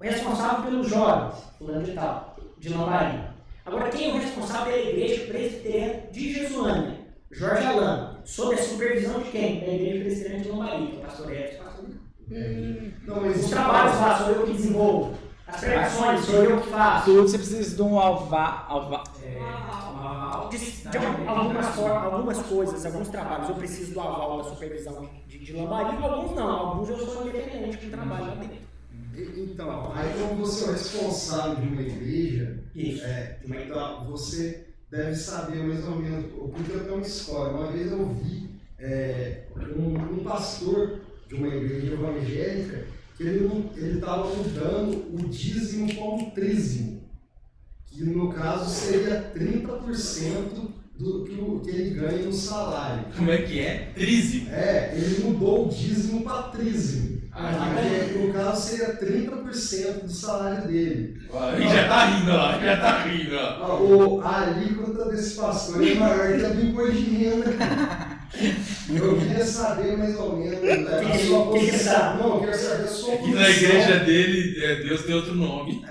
responsável 0.02 0.64
pelos 0.66 0.88
jovens, 0.90 1.36
fulano 1.58 1.84
de 1.84 1.92
tal, 1.94 2.36
de 2.58 2.70
Lambari. 2.70 3.20
Agora, 3.68 3.90
quem 3.90 4.12
é 4.12 4.14
o 4.14 4.18
responsável 4.18 4.72
pela 4.72 4.78
igreja 4.78 5.26
presbiteriana 5.26 6.04
de 6.10 6.34
Jesuânia? 6.34 7.00
Jorge 7.30 7.66
Alano. 7.66 8.18
Sob 8.24 8.56
a 8.56 8.64
supervisão 8.64 9.20
de 9.20 9.30
quem? 9.30 9.60
Da 9.60 9.74
igreja 9.74 10.06
presbiteriana 10.06 10.44
de 10.44 10.50
Lambari, 10.50 10.88
que 10.88 10.96
é 10.96 11.00
o 11.00 11.02
pastor 11.02 11.34
Edson, 11.34 11.64
pastor 11.66 11.86
Não, 13.06 13.22
mas 13.22 13.44
Os 13.44 13.50
trabalhos 13.50 14.00
lá 14.00 14.18
sou 14.20 14.36
eu 14.36 14.46
que 14.46 14.54
desenvolvo. 14.54 15.18
As 15.46 15.60
pregações 15.60 16.26
sou 16.26 16.44
eu 16.46 16.62
que 16.62 16.70
faço. 16.70 17.06
Tudo 17.06 17.22
você 17.24 17.38
precisa 17.38 17.76
de 17.76 17.82
um 17.82 18.00
alva, 18.00 18.66
alva, 18.70 19.04
De, 20.50 20.58
de 20.58 20.98
algumas, 21.28 21.78
algumas 21.78 22.38
coisas, 22.44 22.86
alguns 22.86 23.10
trabalhos 23.10 23.50
eu 23.50 23.56
preciso 23.56 23.94
do 23.94 24.00
aval 24.00 24.38
da 24.38 24.50
supervisão 24.50 25.10
de, 25.28 25.40
de 25.40 25.52
Lambari, 25.52 25.98
alguns 26.02 26.32
não. 26.34 26.50
Alguns 26.50 26.90
eu 26.90 26.98
sou 27.00 27.28
independente 27.28 27.78
que 27.78 27.90
trabalho 27.90 28.28
lá 28.28 28.36
dentro. 28.36 28.67
Então, 29.18 29.92
aí 29.94 30.14
como 30.20 30.46
você 30.46 30.66
é 30.66 30.68
o 30.68 30.72
responsável 30.74 31.56
de 31.56 31.68
uma 31.74 31.82
igreja, 31.82 32.60
Isso. 32.76 33.04
é, 33.04 33.40
então 33.46 34.06
você 34.06 34.66
deve 34.92 35.16
saber 35.16 35.64
mais 35.64 35.86
ou 35.88 35.96
menos, 35.96 36.26
porque 36.32 36.72
eu 36.72 36.80
tenho 36.82 36.96
uma 36.96 37.06
história. 37.06 37.54
Uma 37.56 37.72
vez 37.72 37.92
eu 37.92 38.08
vi 38.14 38.50
é, 38.80 39.44
um, 39.76 40.20
um 40.20 40.24
pastor 40.24 41.00
de 41.28 41.36
uma 41.36 41.48
igreja 41.48 41.94
evangélica 41.94 42.86
que 43.18 43.24
ele 43.24 43.96
estava 43.96 44.28
mudando 44.36 45.16
o 45.16 45.28
dízimo 45.30 45.94
para 45.96 46.04
um 46.06 46.30
trízimo, 46.32 47.02
que 47.88 48.04
no 48.04 48.32
caso 48.32 48.70
seria 48.70 49.32
30% 49.36 50.72
do 51.00 51.24
que, 51.26 51.34
o- 51.42 51.60
que 51.62 51.70
ele 51.72 51.96
ganha 52.00 52.24
no 52.26 52.34
salário. 52.34 53.06
Como 53.16 53.32
é 53.32 53.38
que 53.42 53.60
é? 53.60 53.92
Trízimo. 53.96 54.50
É, 54.52 54.94
ele 54.96 55.24
mudou 55.24 55.66
o 55.66 55.70
dízimo 55.70 56.24
para 56.24 56.44
trízimo. 56.50 57.17
Ah, 57.40 57.76
que 58.12 58.18
no 58.18 58.34
caso 58.34 58.62
seria 58.70 58.96
30% 58.98 60.04
do 60.06 60.12
salário 60.12 60.68
dele. 60.68 61.18
Ele 61.56 61.70
já 61.70 61.88
tá 61.88 62.06
rindo 62.06 62.32
lá, 62.32 62.60
já 62.60 62.78
tá 62.78 62.98
rindo. 63.04 63.36
ó. 63.36 63.40
Ah, 63.40 63.76
O, 63.80 64.22
a 64.22 64.42
alíquota 64.42 65.06
desse 65.10 65.36
pastor 65.36 65.86
é 65.88 65.94
maior 65.94 66.38
que 66.40 66.46
a 66.46 66.50
do 66.50 66.62
imposto 66.66 66.92
de 66.94 67.16
renda. 67.16 67.46
Eu 68.90 69.18
queria 69.20 69.46
saber 69.46 69.98
mais 69.98 70.16
ou 70.20 70.36
menos 70.38 70.62
né, 70.62 70.74
a 70.74 71.18
sua 71.20 71.54
que- 71.54 71.60
que 71.60 71.66
você 71.66 71.72
posição. 71.72 71.94
sabe? 71.94 72.24
Não, 72.24 72.34
eu 72.36 72.40
quero 72.42 72.58
saber 72.58 72.84
a 72.84 72.88
sua 72.88 73.18
posição. 73.18 73.40
na 73.42 73.50
igreja 73.50 74.00
dele, 74.00 74.64
é, 74.66 74.76
Deus 74.84 75.04
tem 75.04 75.16
outro 75.16 75.36
nome. 75.36 75.86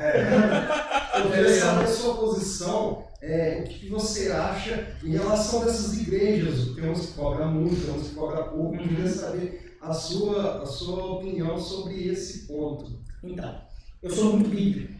Eu 1.16 1.30
queria 1.30 1.60
saber 1.60 1.84
a 1.84 1.86
sua 1.86 2.14
posição, 2.16 3.04
é, 3.22 3.60
o 3.64 3.68
que 3.68 3.78
que 3.80 3.88
você 3.88 4.30
acha 4.32 4.86
em 5.04 5.12
relação 5.12 5.64
dessas 5.64 5.96
igrejas. 5.98 6.74
Tem 6.74 6.90
uns 6.90 7.06
que 7.06 7.12
cobram 7.12 7.48
muito, 7.52 7.84
tem 7.86 7.94
uns 7.94 8.08
que 8.08 8.14
cobram 8.14 8.42
pouco. 8.48 8.74
Eu 8.74 8.88
queria 8.88 9.08
saber 9.08 9.65
a 9.86 9.94
sua, 9.94 10.62
a 10.62 10.66
sua 10.66 11.04
opinião 11.12 11.58
sobre 11.58 12.08
esse 12.08 12.46
ponto. 12.46 12.98
Então, 13.22 13.60
eu 14.02 14.10
sou 14.10 14.32
muito 14.32 14.50
bíblico. 14.50 14.92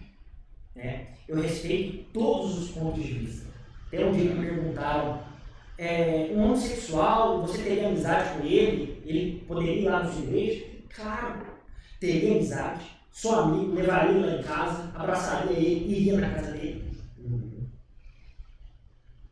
Né? 0.74 1.08
Eu 1.28 1.40
respeito 1.40 2.10
todos 2.12 2.58
os 2.58 2.70
pontos 2.70 3.02
de 3.02 3.12
vista. 3.12 3.46
Tem 3.90 4.04
um 4.04 4.12
dia 4.12 4.28
que 4.28 4.34
me 4.34 4.46
perguntaram, 4.46 5.22
é, 5.78 6.30
um 6.32 6.44
homossexual, 6.44 7.42
você 7.42 7.62
teria 7.62 7.88
amizade 7.88 8.38
com 8.38 8.46
ele? 8.46 9.02
Ele 9.04 9.44
poderia 9.46 9.80
ir 9.80 9.84
lá 9.84 10.02
na 10.04 10.12
sua 10.12 10.22
igreja? 10.22 10.66
Claro, 10.94 11.46
teria 12.00 12.32
amizade. 12.32 12.86
Sou 13.12 13.34
amigo, 13.34 13.74
levaria 13.74 14.10
ele 14.10 14.26
lá 14.26 14.40
em 14.40 14.42
casa, 14.42 14.92
abraçaria 14.94 15.56
ele, 15.56 15.90
iria 15.90 16.18
na 16.18 16.30
casa 16.30 16.52
dele. 16.52 16.86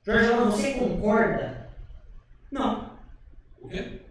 Jorge 0.05 0.29
você 0.29 0.75
concorda? 0.75 1.71
Não. 2.51 2.91
O 3.61 3.69
quê? 3.69 4.04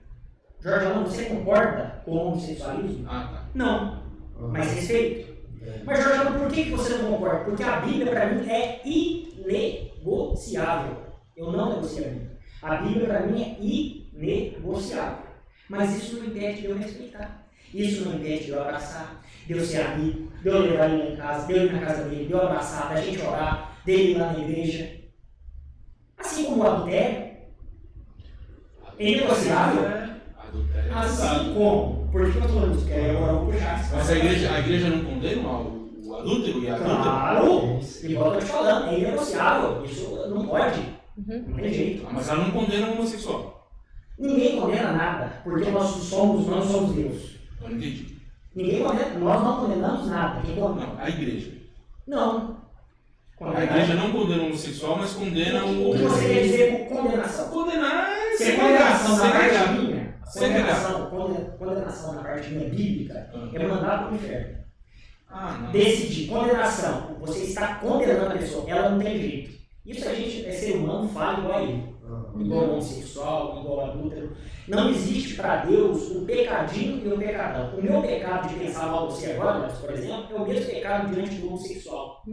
Jorge 0.64 0.86
Alano, 0.86 1.06
você 1.06 1.26
concorda 1.26 2.02
com 2.06 2.12
o 2.12 2.28
homossexualismo? 2.28 3.06
Ah, 3.10 3.30
tá. 3.34 3.44
Não. 3.54 4.02
Mas 4.50 4.72
respeito. 4.74 5.34
Mas, 5.84 6.02
Jorge, 6.02 6.20
Alano, 6.20 6.40
por 6.40 6.50
que 6.50 6.70
você 6.70 7.00
não 7.00 7.12
concorda? 7.12 7.44
Porque 7.44 7.64
a 7.64 7.82
Bíblia, 7.82 8.12
para 8.12 8.28
mim, 8.28 8.50
é 8.50 8.82
inegociável. 8.86 10.96
Eu 11.36 11.52
não 11.52 11.74
negocio 11.74 12.06
a 12.06 12.08
Bíblia. 12.08 12.38
A 12.62 12.76
Bíblia, 12.78 13.08
para 13.08 13.28
mim, 13.28 13.44
é 13.44 13.58
inegociável. 13.60 15.26
Mas 15.68 15.98
isso 15.98 16.16
não 16.18 16.28
impede 16.28 16.62
de 16.62 16.68
eu 16.68 16.78
respeitar. 16.78 17.46
Isso 17.74 18.06
não 18.06 18.16
impede 18.16 18.46
de 18.46 18.52
eu 18.52 18.62
abraçar, 18.62 19.22
de 19.46 19.52
eu 19.52 19.60
ser 19.60 19.82
amigo, 19.82 20.32
de 20.42 20.48
eu 20.48 20.60
levar 20.60 20.90
ele 20.90 21.14
em 21.14 21.18
casa, 21.18 21.46
de 21.48 21.54
eu 21.54 21.66
ir 21.66 21.74
na 21.74 21.82
casa 21.82 22.04
dele, 22.04 22.28
de 22.28 22.32
eu 22.32 22.42
abraçar, 22.42 22.94
da 22.94 23.02
gente 23.02 23.22
orar, 23.22 23.78
dele 23.84 24.12
ir 24.12 24.18
lá 24.18 24.32
na 24.32 24.40
igreja. 24.40 25.02
Assim 26.18 26.46
como 26.46 26.64
o 26.64 26.68
adultério, 26.68 27.34
é 28.98 29.12
inegociável. 29.12 30.13
Adultério 30.54 30.98
Assim 30.98 31.28
pecado. 31.28 31.54
como. 31.56 32.08
Por 32.12 32.22
que 32.22 32.28
eu 32.38 32.44
estou 32.44 32.50
falando 32.50 32.76
isso? 32.76 32.86
Porque 32.86 33.00
agora 33.00 33.32
eu 33.32 33.40
vou 33.40 33.52
puxar. 33.52 33.90
Mas 33.92 34.10
a 34.10 34.16
igreja, 34.16 34.54
a 34.54 34.60
igreja 34.60 34.90
não 34.90 35.06
condena 35.06 35.48
o, 35.50 35.90
o 36.06 36.16
adúltero 36.16 36.60
e 36.60 36.70
a? 36.70 36.78
Claro! 36.78 37.80
Igual 38.04 38.28
eu 38.28 38.34
tô 38.34 38.40
te 38.40 38.46
falando, 38.46 38.90
é 38.90 39.00
inegociável. 39.00 39.86
Isso 39.86 40.28
não 40.30 40.48
pode. 40.48 40.80
Uhum. 41.18 41.46
Não 41.48 41.58
tem 41.58 41.74
jeito. 41.74 42.06
Ah, 42.08 42.14
Mas 42.14 42.30
ela 42.30 42.44
não 42.44 42.52
condena 42.52 42.88
o 42.88 42.92
homossexual. 42.94 43.70
Ninguém 44.20 44.60
condena 44.62 44.92
nada, 44.92 45.42
porque 45.44 45.72
nós 45.72 45.88
somos, 45.88 46.48
nós 46.48 46.66
somos 46.66 46.96
Deus. 46.96 47.36
Eu 47.62 47.70
não 47.70 47.78
entendi. 47.78 48.18
Ninguém 48.56 48.84
condena, 48.84 49.20
nós 49.20 49.44
não 49.44 49.58
condenamos 49.62 50.08
nada. 50.08 50.42
Quem 50.42 50.56
condena? 50.56 50.88
Não, 50.88 51.04
a 51.04 51.10
igreja. 51.10 51.52
Não. 52.08 52.64
A 53.42 53.64
igreja 53.64 53.96
não 53.96 54.12
condena 54.12 54.44
o 54.44 54.46
homossexual, 54.46 54.98
mas 54.98 55.14
condena 55.14 55.66
o. 55.66 55.90
O 55.90 55.94
que 55.94 56.04
você 56.04 56.28
quer 56.28 56.42
dizer 56.44 56.88
com 56.88 56.96
condenação? 56.96 57.50
Condenar 57.50 58.10
é 58.10 58.38
Se 58.38 58.44
é 58.44 58.46
segregar. 58.46 59.00
Condenação 60.34 60.40
Segregar. 60.40 61.10
condenação, 61.10 61.10
conde- 61.10 61.58
condenação 61.58 62.14
na 62.14 62.24
parte 62.24 62.50
minha 62.50 62.70
bíblica, 62.70 63.30
Ah. 63.34 63.50
é 63.54 63.68
mandar 63.68 64.00
para 64.04 64.12
o 64.12 64.16
inferno. 64.16 64.64
Ah, 65.30 65.70
decidir, 65.72 66.28
condenação, 66.30 67.16
você 67.20 67.46
está 67.46 67.76
condenando 67.76 68.28
a 68.28 68.38
pessoa, 68.38 68.70
ela 68.70 68.90
não 68.90 69.00
tem 69.00 69.20
jeito. 69.20 69.54
Isso 69.86 70.08
a 70.08 70.14
gente 70.14 70.46
é 70.46 70.52
ser 70.52 70.78
humano, 70.78 71.10
fala 71.10 71.40
igual 71.40 71.58
a 71.58 71.64
ele, 71.64 71.94
igual 72.40 72.64
ao 72.66 72.72
homossexual, 72.74 73.60
igual 73.60 73.80
ao 73.82 73.90
adúltero. 73.92 74.36
Não 74.68 74.90
existe 74.90 75.34
para 75.36 75.66
Deus 75.66 76.10
o 76.12 76.22
pecadinho 76.26 77.04
e 77.04 77.08
o 77.14 77.18
pecadão. 77.18 77.78
O 77.78 77.82
meu 77.82 78.02
pecado 78.02 78.48
de 78.48 78.56
pensar 78.60 78.88
mal 78.88 79.08
de 79.08 79.14
você 79.16 79.32
agora, 79.32 79.68
por 79.68 79.92
exemplo, 79.92 80.28
é 80.38 80.40
o 80.40 80.48
mesmo 80.48 80.66
pecado 80.72 81.14
diante 81.14 81.36
do 81.36 81.48
homossexual. 81.48 82.24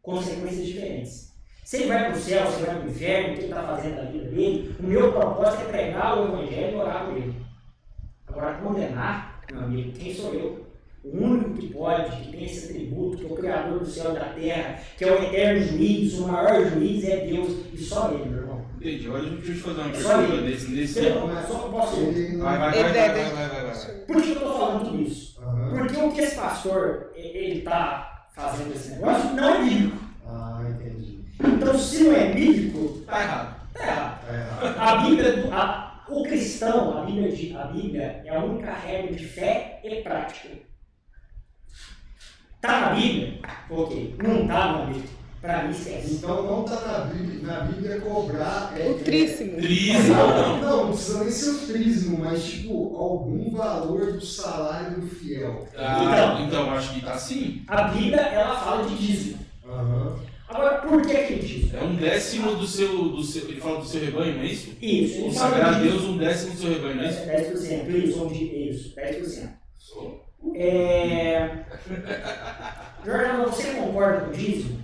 Consequências 0.00 0.66
diferentes. 0.66 1.35
Se 1.66 1.78
ele 1.78 1.88
vai 1.88 2.04
para 2.04 2.16
o 2.16 2.20
céu, 2.20 2.46
se 2.46 2.56
ele 2.58 2.66
vai 2.66 2.76
para 2.76 2.86
o 2.86 2.90
inferno, 2.90 3.28
o 3.28 3.32
que 3.32 3.38
ele 3.40 3.48
está 3.48 3.62
fazendo 3.64 3.96
na 3.96 4.02
vida 4.10 4.24
dele, 4.26 4.76
o 4.78 4.82
meu 4.86 5.12
propósito 5.12 5.62
é 5.62 5.64
pregar 5.64 6.16
o 6.16 6.24
evangelho 6.28 6.72
e 6.76 6.80
orar 6.80 7.04
por 7.06 7.16
ele. 7.16 7.34
Agora, 8.28 8.54
condenar, 8.58 9.40
meu 9.50 9.62
amigo, 9.64 9.90
quem 9.98 10.14
sou 10.14 10.32
eu? 10.32 10.64
O 11.02 11.24
único 11.24 11.54
que 11.54 11.72
pode, 11.72 12.16
que 12.22 12.30
tem 12.30 12.44
esse 12.44 12.66
atributo, 12.70 13.16
que 13.16 13.24
é 13.24 13.28
o 13.28 13.34
Criador 13.34 13.80
do 13.80 13.86
céu 13.86 14.12
e 14.12 14.14
da 14.14 14.26
terra, 14.26 14.78
que 14.96 15.04
é 15.04 15.10
o 15.10 15.22
eterno 15.24 15.60
juiz, 15.66 16.14
o 16.14 16.28
maior 16.28 16.64
juiz 16.70 17.02
é 17.04 17.26
Deus, 17.26 17.50
e 17.72 17.78
só 17.78 18.12
Ele, 18.12 18.28
meu 18.30 18.38
irmão. 18.42 18.64
Entendi. 18.76 19.08
Agora 19.08 19.22
deixa 19.24 19.50
eu 19.50 19.54
te 19.56 19.60
fazer 19.60 19.80
uma 19.80 19.90
pergunta 19.90 20.42
desse. 20.42 20.66
desse... 20.72 21.04
Eu 21.04 21.14
só 21.48 21.58
posso. 21.68 22.00
Ele 22.00 22.36
não- 22.36 22.44
Vai, 22.44 22.58
vai, 22.58 22.70
vai, 22.70 22.78
Ele 22.78 22.88
vai, 22.92 23.08
vai, 23.08 23.30
vai, 23.32 23.48
vai, 23.48 23.64
vai. 23.74 23.94
Por 24.06 24.22
que 24.22 24.28
eu 24.28 24.34
estou 24.34 24.52
falando 24.56 24.84
tudo 24.84 25.02
isso? 25.02 25.40
Aham. 25.42 25.70
Porque 25.78 25.96
o 25.96 26.12
que 26.12 26.20
esse 26.20 26.36
pastor 26.36 27.10
ele 27.16 27.58
está 27.58 28.26
fazendo 28.36 28.72
esse 28.72 28.90
negócio 28.92 29.32
não 29.34 29.48
é 29.54 29.64
bíblico. 29.64 29.96
Ah, 30.24 30.62
entendi. 30.70 31.15
Então, 31.40 31.78
se 31.78 32.04
não 32.04 32.12
é 32.14 32.32
bíblico, 32.32 33.02
Tá 33.06 33.22
errado. 33.22 33.56
tá 33.74 33.82
errado. 33.82 34.26
Tá 34.26 34.34
errado. 34.34 34.78
A 34.78 34.96
Bíblia, 35.08 35.48
a- 35.54 36.04
o 36.08 36.22
cristão, 36.22 36.98
a 36.98 37.04
Bíblia, 37.04 37.32
de- 37.32 37.56
a 37.56 37.64
Bíblia 37.64 38.22
é 38.24 38.34
a 38.36 38.42
única 38.44 38.72
regra 38.72 39.14
de 39.14 39.24
fé 39.26 39.80
e 39.84 39.96
prática. 40.02 40.48
Tá 42.60 42.80
na 42.80 42.88
Bíblia? 42.94 43.38
Ok. 43.70 44.14
Não 44.22 44.46
tá 44.46 44.72
na 44.72 44.86
Bíblia. 44.86 45.16
Pra 45.40 45.62
mim, 45.62 45.70
esquece. 45.70 46.14
Então 46.14 46.42
não 46.44 46.64
está 46.64 46.80
na 46.80 46.98
Bíblia, 47.04 47.42
na 47.46 47.60
Bíblia 47.60 48.00
cobrar. 48.00 48.72
É, 48.76 48.88
O 48.88 48.94
tríssimo. 48.98 49.58
Trismo. 49.58 50.14
Não, 50.14 50.60
não, 50.60 50.84
não 50.86 50.92
precisa 50.92 51.18
nem 51.22 51.30
ser 51.30 51.50
o 51.50 51.66
trismo, 51.66 52.18
mas 52.18 52.42
tipo, 52.44 52.96
algum 52.96 53.50
valor 53.54 54.12
do 54.14 54.20
salário 54.24 55.00
do 55.02 55.06
fiel. 55.06 55.68
Ah, 55.76 56.38
então, 56.40 56.70
acho 56.72 56.94
que 56.94 57.04
tá 57.04 57.12
assim. 57.12 57.62
A 57.68 57.82
Bíblia, 57.82 58.20
ela 58.22 58.56
fala 58.58 58.84
de 58.88 58.96
dízimo. 58.96 59.38
Aham. 59.68 60.16
Agora, 60.48 60.78
por 60.82 61.02
que 61.02 61.14
que 61.14 61.34
dízimo? 61.36 61.76
É 61.76 61.82
um 61.82 61.96
décimo 61.96 62.54
do 62.54 62.66
seu, 62.66 63.08
do 63.08 63.22
seu. 63.22 63.48
Ele 63.48 63.60
fala 63.60 63.78
do 63.80 63.84
seu 63.84 64.00
rebanho, 64.00 64.36
não 64.36 64.42
é 64.42 64.46
isso? 64.46 64.76
Isso, 64.80 65.22
Consagrar 65.22 65.74
a 65.74 65.78
Deus 65.80 66.04
um 66.04 66.16
décimo 66.16 66.52
do 66.54 66.60
seu 66.60 66.70
rebanho, 66.72 66.94
não 66.96 67.04
é 67.04 67.08
isso? 67.10 67.20
10%, 67.20 67.88
isso, 67.90 68.26
isso, 68.32 68.94
10%. 68.96 69.48
Sou. 69.76 70.24
É... 70.54 71.64
Jordão, 73.04 73.44
você 73.46 73.72
concorda 73.72 74.20
com 74.20 74.30
o 74.30 74.34
dízimo? 74.34 74.78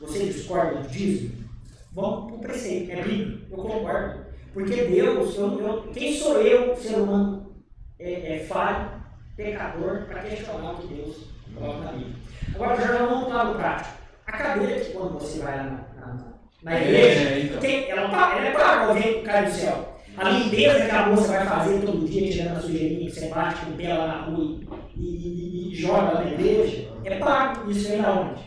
Você 0.00 0.26
discorda 0.26 0.82
do 0.82 0.88
dízimo? 0.88 1.46
Vamos 1.92 2.26
para 2.26 2.36
o 2.36 2.40
preceito, 2.40 2.90
é 2.92 3.02
bíblico, 3.02 3.46
eu 3.50 3.56
concordo. 3.56 4.26
Porque 4.52 4.74
Deus, 4.84 5.34
eu, 5.36 5.60
eu- 5.60 5.82
quem 5.94 6.14
sou 6.14 6.40
eu, 6.42 6.76
ser 6.76 6.96
humano, 6.96 7.56
é, 7.98 8.36
é 8.36 8.44
falho, 8.46 8.90
pecador, 9.34 10.04
para 10.06 10.22
questionar 10.22 10.72
o 10.72 10.76
que 10.76 10.94
Deus 10.94 11.16
coloca 11.54 11.84
na 11.84 11.92
Bíblia? 11.92 12.16
Agora, 12.54 12.76
Jordão, 12.76 13.08
vamos 13.08 13.24
para 13.24 13.32
o 13.32 13.36
lado 13.36 13.54
prático. 13.58 14.05
A 14.26 14.32
cadeira 14.32 14.80
que 14.80 14.92
quando 14.92 15.12
você 15.20 15.38
vai 15.38 15.56
na, 15.56 15.64
na, 15.96 16.16
na 16.62 16.80
igreja, 16.80 17.20
É, 17.30 17.40
então. 17.40 17.60
quem, 17.60 17.88
ela, 17.90 18.02
ela 18.02 18.46
é 18.46 18.50
paga, 18.50 18.86
alguém 18.86 19.22
cai 19.22 19.44
do 19.46 19.52
céu. 19.52 19.96
A 20.16 20.30
limpeza 20.30 20.84
que 20.86 20.90
a 20.90 21.06
moça 21.06 21.28
vai 21.28 21.46
fazer 21.46 21.80
todo 21.84 22.08
dia, 22.08 22.30
tirando 22.32 22.56
a 22.56 22.60
sujeirinha 22.60 23.10
que 23.10 23.14
você 23.20 23.28
bate 23.28 23.60
com 23.66 23.70
o 23.72 23.74
pé 23.74 23.92
lá 23.94 24.06
na 24.06 24.20
rua 24.22 24.58
e, 24.96 25.00
e- 25.02 25.72
e 25.72 25.74
joga 25.74 26.14
na 26.20 26.24
igreja, 26.32 26.88
é 27.04 27.14
pago. 27.16 27.70
Isso 27.70 27.88
vem 27.90 28.00
da 28.02 28.12
onde? 28.12 28.40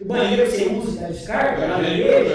O 0.00 0.04
banheiro 0.06 0.44
que 0.44 0.50
você 0.56 0.64
usa 0.66 1.00
da 1.00 1.08
descarga 1.08 1.66
lá 1.66 1.78
na 1.78 1.88
igreja, 1.90 2.30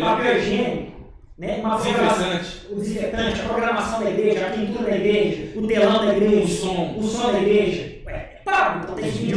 papel 0.00 0.36
higiênico, 0.36 0.38
higiênico, 0.38 0.92
né? 1.38 1.56
uma 1.60 1.76
Desinfetante. 1.78 2.66
o 2.70 2.74
desinfetante, 2.76 3.40
a 3.40 3.44
programação 3.48 4.04
da 4.04 4.10
igreja, 4.10 4.46
a 4.46 4.50
pintura 4.50 4.90
da 4.90 4.96
igreja, 4.96 5.58
o 5.58 5.66
telão 5.66 6.06
da 6.06 6.14
igreja, 6.16 6.44
O 6.44 6.48
som. 6.48 6.94
o 6.98 7.02
som 7.02 7.32
da 7.32 7.40
igreja. 7.40 7.82
É 8.06 8.40
pago, 8.44 8.80
então 8.84 8.94
tem 8.94 9.10
que 9.10 9.18
vir. 9.18 9.34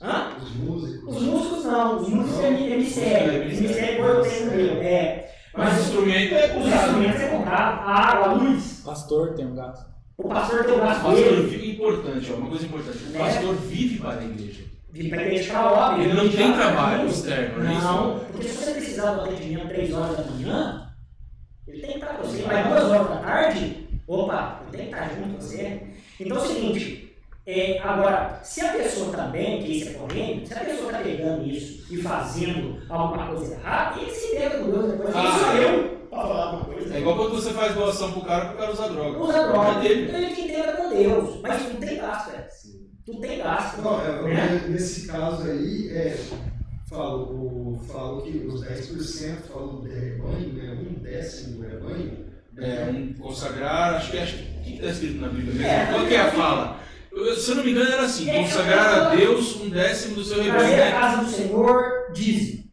Hã? 0.00 0.36
Os 0.40 0.54
músicos. 0.54 1.16
Os 1.16 1.22
músicos 1.22 1.64
não, 1.64 1.96
os 2.00 2.08
músicos 2.08 2.44
é. 2.44 2.50
Mistério 2.76 3.94
igual 3.94 4.10
eu 4.10 4.22
tenho 4.22 4.46
no 4.46 4.56
meu. 4.56 4.82
É. 4.82 5.34
Mas 5.56 5.68
o 5.72 5.76
Mas 5.76 5.86
instrumento 5.86 6.34
é 6.34 6.46
os 6.46 6.52
comprado. 6.52 6.84
instrumentos 6.86 7.20
é 7.20 7.28
comprado, 7.28 7.80
a 7.80 7.94
água, 7.94 8.26
a 8.28 8.32
luz. 8.34 8.82
Pastor 8.84 9.34
tem 9.34 9.46
um 9.46 9.54
gato. 9.56 9.86
O 10.16 10.28
pastor 10.28 10.64
tem 10.64 10.72
o 10.74 10.76
O 10.76 10.80
braço 10.80 11.00
pastor 11.00 11.42
vive 11.46 11.72
importante, 11.72 12.32
ó, 12.32 12.36
uma 12.36 12.48
coisa 12.50 12.66
importante. 12.66 12.98
O 13.04 13.08
Né? 13.10 13.18
pastor 13.18 13.54
vive 13.56 13.98
para 14.00 14.20
a 14.20 14.24
igreja. 14.24 14.64
vive 14.90 15.08
para 15.10 15.22
igreja 15.22 15.52
para 15.52 15.72
obra. 15.72 16.02
Ele 16.04 16.12
não 16.14 16.28
tem 16.28 16.52
trabalho 16.52 17.08
externo, 17.08 17.62
não 17.64 17.70
é 17.70 17.74
isso? 17.74 17.82
Não, 17.84 18.18
porque 18.32 18.48
se 18.48 18.56
você 18.56 18.70
precisar 18.72 19.12
do 19.12 19.20
atendimento 19.22 19.68
3 19.68 19.92
horas 19.94 20.16
da 20.16 20.24
manhã, 20.24 20.90
ele 21.66 21.80
tem 21.80 21.90
que 21.90 21.96
estar 21.98 22.14
com 22.14 22.22
você. 22.26 22.44
Mas 22.46 22.68
2 22.68 22.84
horas 22.84 23.08
da 23.08 23.16
tarde, 23.16 23.88
opa, 24.06 24.60
ele 24.68 24.76
tem 24.76 24.86
que 24.88 24.92
estar 24.94 25.08
junto 25.14 25.28
com 25.34 25.40
você. 25.40 25.82
Então 26.20 26.36
é 26.36 26.40
o 26.40 26.44
seguinte, 26.46 27.07
é, 27.50 27.78
agora, 27.82 28.40
se 28.42 28.60
a 28.60 28.72
pessoa 28.74 29.10
também, 29.10 29.62
que 29.62 29.78
isso 29.78 29.88
é 29.88 29.92
polêmico, 29.92 30.46
se 30.46 30.52
a 30.52 30.60
pessoa 30.60 30.90
está 30.90 30.98
pegando 31.02 31.48
isso 31.48 31.86
e 31.90 31.96
fazendo 32.02 32.82
alguma 32.90 33.26
coisa 33.28 33.54
errada, 33.54 33.98
ele 33.98 34.10
se 34.10 34.36
pega 34.36 34.58
no 34.58 34.70
Deus 34.70 34.92
depois. 34.92 35.14
Ah. 35.16 35.56
eu 35.56 35.98
para 36.10 36.22
falar 36.22 36.44
alguma 36.44 36.64
coisa? 36.66 36.94
É 36.94 37.00
igual 37.00 37.16
quando 37.16 37.34
você 37.34 37.50
faz 37.54 37.74
doação 37.74 38.12
pro 38.12 38.20
cara, 38.20 38.46
pro 38.46 38.58
cara 38.58 38.72
usar 38.72 38.88
droga. 38.88 39.18
Usa 39.18 39.48
droga, 39.48 39.70
É 39.70 39.80
dele. 39.80 40.14
ele 40.14 40.34
que 40.34 40.40
entenda 40.42 40.72
com 40.72 40.90
Deus. 40.90 41.40
Mas 41.40 41.62
tu 41.62 41.76
tem 41.78 41.96
gasto, 41.96 42.30
velho. 42.30 42.44
Tu 43.06 43.20
tem 43.20 43.38
gasto. 43.38 43.80
Não, 43.80 44.00
é, 44.00 44.22
né? 44.22 44.66
nesse 44.68 45.06
caso 45.06 45.42
aí, 45.44 45.88
é, 45.90 46.18
falo, 46.88 47.80
falo 47.90 48.22
que 48.22 48.46
os 48.46 48.62
10% 48.62 49.36
falou 49.50 49.80
do 49.80 49.88
rebanho, 49.88 50.52
né, 50.52 50.78
um 50.78 51.02
décimo 51.02 51.62
do 51.62 51.68
rebanho, 51.68 52.26
É, 52.58 52.90
um 52.90 53.14
consagrar, 53.14 53.94
acho 53.94 54.10
que 54.10 54.18
acho 54.18 54.36
que 54.36 54.42
o 54.42 54.62
que 54.64 54.74
está 54.74 54.88
escrito 54.88 55.20
na 55.20 55.28
Bíblia 55.28 55.54
mesmo? 55.54 55.66
É. 55.66 55.86
Qual 55.86 56.06
que 56.06 56.14
é 56.14 56.20
a 56.20 56.30
fala? 56.32 56.87
Se 57.36 57.50
eu 57.50 57.56
não 57.56 57.64
me 57.64 57.70
engano, 57.72 57.90
era 57.92 58.02
assim: 58.02 58.28
É, 58.30 58.42
consagrar 58.42 58.94
a 59.12 59.14
Deus 59.14 59.56
um 59.56 59.68
décimo 59.68 60.14
do 60.16 60.24
seu 60.24 60.42
rebanho. 60.42 60.58
Trazer 60.60 60.82
a 60.82 60.84
né? 60.86 60.90
casa 60.92 61.24
do 61.24 61.30
Senhor, 61.30 61.82
dízimo. 62.12 62.64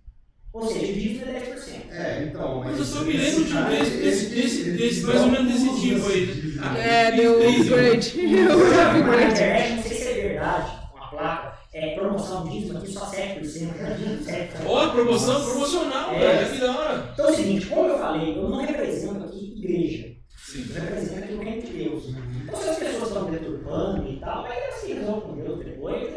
Ou 0.54 0.68
seja, 0.68 0.94
dízimo 0.94 1.26
é 1.26 1.40
10%. 1.40 1.92
É, 1.92 2.24
então. 2.30 2.62
Mas 2.64 2.78
eu 2.78 2.86
só 2.86 3.02
me 3.02 3.14
lembro 3.14 3.44
de 3.46 3.52
um 3.52 3.56
cara, 3.56 3.70
desse, 3.70 4.28
desse, 4.30 4.72
desse, 4.72 5.04
mais 5.06 5.22
ou 5.22 5.28
menos 5.28 5.52
desse 5.54 5.70
um 5.70 5.80
tipo 5.80 6.08
aí. 6.08 6.56
Ah, 6.62 6.78
É, 6.78 7.12
deu 7.12 7.40
upgrade. 7.50 8.10
Vi 8.16 8.42
na 8.42 8.54
upgrade. 8.54 9.32
internet, 9.32 9.74
não 9.76 9.84
sei 9.84 9.98
se 9.98 10.08
é 10.08 10.14
verdade, 10.14 10.72
uma 10.94 11.10
placa, 11.10 11.58
é 11.74 11.96
promoção 11.96 12.44
de 12.46 12.60
dízimo 12.60 12.78
aqui 12.80 12.92
só 12.92 13.06
7%. 13.06 13.62
né? 13.62 14.20
7%. 14.26 14.66
Ó, 14.68 14.88
promoção 14.90 15.46
promocional, 15.46 16.14
É. 16.14 16.46
que 16.46 16.58
da 16.60 16.78
hora. 16.78 17.10
Então 17.14 17.28
é 17.28 17.32
o 17.32 17.36
seguinte, 17.36 17.66
como 17.68 17.90
eu 17.90 17.98
falei, 17.98 18.38
eu 18.38 18.50
não 18.50 18.58
represento 18.66 19.24
aqui 19.26 19.54
igreja, 19.58 20.08
Sim. 20.46 20.66
eu 20.70 20.82
represento 20.82 21.24
aqui 21.24 21.34
o 21.34 21.40
reino 21.40 21.62
de 21.62 21.74
Deus. 21.74 22.04
Então 22.44 22.62
se 22.62 22.70
as 22.70 22.78
pessoas 22.78 23.08
estão 23.08 23.26
deturpando 23.66 24.10
e 24.10 24.18
tal, 24.18 24.46
aí 24.46 24.58
elas 24.60 24.76
se 24.76 24.94
resolvem 24.94 25.22
com 25.22 25.36
Deus 25.36 25.66
depois, 25.66 26.16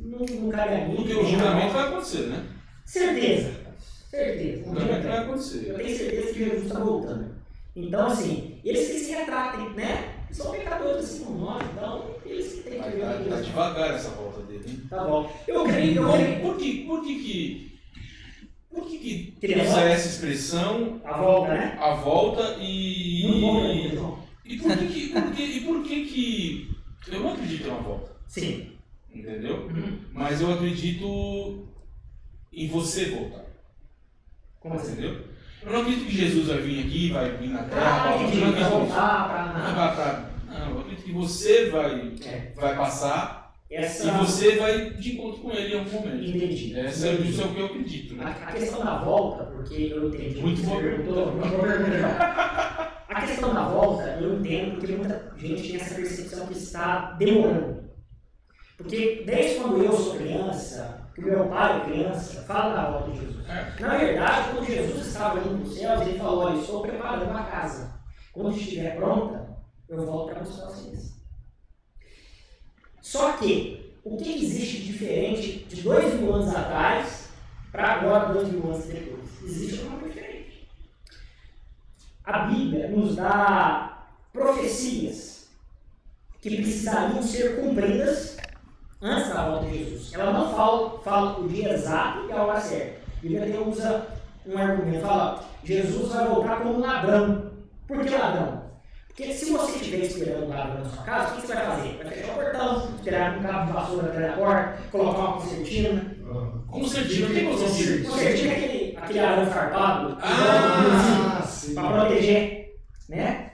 não, 0.00 0.18
não 0.18 0.48
cabe 0.50 0.74
a 0.74 0.88
mim. 0.88 0.96
Porque 0.96 1.14
o 1.14 1.24
julgamento 1.26 1.72
vai 1.72 1.88
acontecer, 1.88 2.26
né? 2.26 2.44
Certeza, 2.84 3.52
certeza. 4.10 4.62
O 4.62 4.74
julgamento 4.74 5.08
vai 5.08 5.18
acontecer. 5.18 5.68
Eu 5.68 5.76
tenho 5.76 5.96
certeza 5.96 6.32
que 6.32 6.38
Jesus 6.44 6.64
está 6.66 6.80
voltando. 6.80 7.38
Então, 7.76 8.06
assim, 8.06 8.60
eles 8.64 8.88
que 8.88 8.98
se 8.98 9.12
retratem, 9.12 9.70
né? 9.74 10.14
São 10.30 10.50
pecadores 10.50 11.04
assim 11.04 11.24
como 11.24 11.38
nós, 11.38 11.62
então 11.72 12.04
eles 12.26 12.52
que 12.52 12.60
têm 12.62 12.72
que 12.74 12.78
Vai 12.80 12.90
ver 12.90 13.00
tá, 13.00 13.10
aqui. 13.12 13.28
tá 13.30 13.40
devagar 13.40 13.94
essa 13.94 14.10
volta 14.10 14.40
dele, 14.42 14.64
hein? 14.68 14.82
Tá 14.90 15.04
bom. 15.04 15.30
Eu 15.46 15.64
creio, 15.64 16.02
eu 16.02 16.12
creio. 16.12 16.40
por 16.40 16.56
que, 16.56 16.84
por 16.84 17.02
que 17.02 17.14
que. 17.22 17.68
Por 18.70 18.86
que 18.86 18.98
que 18.98 19.34
usa 19.60 19.80
essa 19.80 20.06
expressão, 20.08 21.00
A 21.04 21.16
volta, 21.16 21.54
né? 21.54 21.78
a 21.80 21.94
volta 21.94 22.42
Não 22.58 23.40
vou, 23.40 23.64
e. 23.64 23.98
E 24.48 24.56
por 24.56 24.76
que 24.76 24.86
que. 24.86 25.08
por 25.08 25.30
que- 25.32 25.42
e 25.42 25.60
por 25.60 25.82
que 25.82 26.04
que. 26.06 26.70
Eu 27.12 27.20
não 27.20 27.32
acredito 27.34 27.66
em 27.66 27.70
uma 27.70 27.80
volta, 27.80 28.12
Sim. 28.26 28.72
entendeu? 29.14 29.66
Uhum. 29.68 29.98
Mas 30.12 30.40
eu 30.40 30.52
acredito 30.52 31.66
em 32.52 32.66
você 32.68 33.06
voltar, 33.10 33.44
Como 34.60 34.74
assim? 34.74 34.92
entendeu? 34.92 35.20
Eu 35.62 35.72
não 35.72 35.80
acredito 35.82 36.06
que 36.06 36.16
Jesus 36.16 36.46
vai 36.48 36.58
vir 36.58 36.80
aqui, 36.86 37.10
vai 37.10 37.36
vir 37.36 37.48
na 37.50 37.60
Ah, 37.60 37.64
terra, 37.64 38.16
entendi. 38.22 38.40
não 38.40 38.52
Vai 38.52 38.70
voltar 38.70 39.28
pra 39.28 39.44
Não, 39.46 39.74
nada. 39.74 40.30
não, 40.46 40.70
eu 40.74 40.80
acredito 40.80 41.04
que 41.04 41.12
você 41.12 41.68
vai, 41.70 42.12
É. 42.24 42.52
vai 42.56 42.76
passar 42.76 43.54
Essa. 43.70 44.08
e 44.08 44.10
você 44.18 44.56
vai 44.56 44.90
de 44.90 45.12
encontro 45.14 45.40
com 45.42 45.50
ele 45.52 45.74
em 45.74 45.78
algum 45.78 45.90
momento. 45.90 46.24
Entendi. 46.24 46.78
Essa 46.78 47.08
é 47.08 47.14
isso 47.14 47.42
é 47.42 47.44
o 47.44 47.54
que 47.54 47.60
eu 47.60 47.66
acredito, 47.66 48.14
A, 48.14 48.24
né? 48.24 48.36
a 48.46 48.52
questão 48.52 48.84
da 48.84 48.98
volta, 48.98 49.44
porque 49.44 49.74
eu 49.74 50.08
entendi. 50.08 50.40
Muito 50.40 50.62
perguntou, 50.62 51.32
muito 51.32 51.60
pergunta. 51.60 52.97
A 53.08 53.22
questão 53.22 53.54
da 53.54 53.68
volta, 53.68 54.04
eu 54.20 54.38
entendo 54.38 54.78
porque 54.78 54.94
muita 54.94 55.32
gente 55.36 55.62
tem 55.62 55.76
essa 55.76 55.94
percepção 55.94 56.46
que 56.46 56.58
está 56.58 57.12
demorando. 57.12 57.88
Porque 58.76 59.24
desde 59.26 59.60
quando 59.60 59.82
eu 59.82 59.92
sou 59.92 60.16
criança, 60.16 61.08
que 61.14 61.20
o 61.22 61.26
meu 61.26 61.48
pai 61.48 61.80
é 61.80 61.84
criança, 61.84 62.42
fala 62.42 62.74
da 62.74 62.90
volta 62.90 63.10
de 63.10 63.20
Jesus. 63.20 63.48
É. 63.48 63.80
Na 63.80 63.96
verdade, 63.96 64.50
quando 64.50 64.66
Jesus 64.66 65.06
estava 65.06 65.40
indo 65.40 65.62
para 65.62 65.68
os 65.68 65.74
céus, 65.74 66.02
ele 66.02 66.18
falou: 66.18 66.44
Olha, 66.44 66.60
estou 66.60 66.82
preparando 66.82 67.30
a 67.30 67.42
casa. 67.44 67.98
Quando 68.32 68.56
estiver 68.56 68.96
pronta, 68.96 69.56
eu 69.88 70.06
volto 70.06 70.32
para 70.32 70.44
buscar 70.44 70.66
vocês. 70.66 71.18
Só 73.00 73.32
que, 73.32 73.96
o 74.04 74.16
que 74.16 74.44
existe 74.44 74.82
diferente 74.82 75.64
de 75.64 75.82
dois 75.82 76.14
mil 76.14 76.34
anos 76.34 76.54
atrás 76.54 77.30
para 77.72 77.94
agora, 77.94 78.32
dois 78.32 78.52
mil 78.52 78.64
anos 78.70 78.84
depois? 78.84 79.42
Existe 79.42 79.80
alguma 79.80 79.98
coisa. 79.98 80.07
A 82.28 82.40
Bíblia 82.40 82.88
nos 82.88 83.16
dá 83.16 84.06
profecias 84.34 85.48
que 86.42 86.56
precisariam 86.56 87.22
ser 87.22 87.56
cumpridas 87.56 88.36
antes 89.00 89.32
da 89.32 89.48
volta 89.48 89.64
de 89.64 89.78
Jesus. 89.78 90.12
Ela 90.12 90.30
não 90.34 90.54
fala, 90.54 90.98
fala 90.98 91.40
o 91.40 91.48
dia 91.48 91.72
exato 91.72 92.26
e 92.28 92.32
a 92.32 92.42
hora 92.42 92.60
certa. 92.60 93.00
A 93.00 93.20
Bíblia 93.22 93.44
até 93.44 93.58
usa 93.58 94.06
um 94.44 94.58
argumento, 94.58 95.06
fala, 95.06 95.42
Jesus 95.64 96.12
vai 96.12 96.28
voltar 96.28 96.60
como 96.60 96.80
ladrão. 96.80 97.50
Por 97.86 98.04
que 98.04 98.14
ladrão? 98.14 98.62
Porque 99.06 99.32
se 99.32 99.50
você 99.50 99.78
estiver 99.78 100.04
esperando 100.04 100.44
um 100.44 100.48
ladrão 100.50 100.84
na 100.84 100.90
sua 100.90 101.04
casa, 101.04 101.32
o 101.32 101.40
que 101.40 101.46
você 101.46 101.54
vai 101.54 101.64
fazer? 101.64 101.96
Vai 101.96 102.12
fechar 102.12 102.32
o 102.32 102.34
portão, 102.34 102.94
esperar 102.94 103.38
um 103.38 103.42
cabo 103.42 103.66
de 103.66 103.72
vassoura 103.72 104.08
atrás 104.08 104.30
da 104.30 104.36
porta, 104.36 104.78
colocar 104.92 105.18
uma 105.18 105.32
concertina. 105.40 106.16
Ah. 106.30 106.58
Concertina, 106.70 107.26
o 107.26 107.30
que 107.30 107.38
é 107.38 107.44
concertina? 107.44 108.10
Concertina 108.10 108.52
é 108.52 108.56
aquele, 108.56 108.77
aquele 109.08 109.20
arame 109.20 109.50
farpado 109.50 110.18
Ah, 110.20 111.42
para 111.74 111.88
proteger, 111.92 112.76
né? 113.08 113.52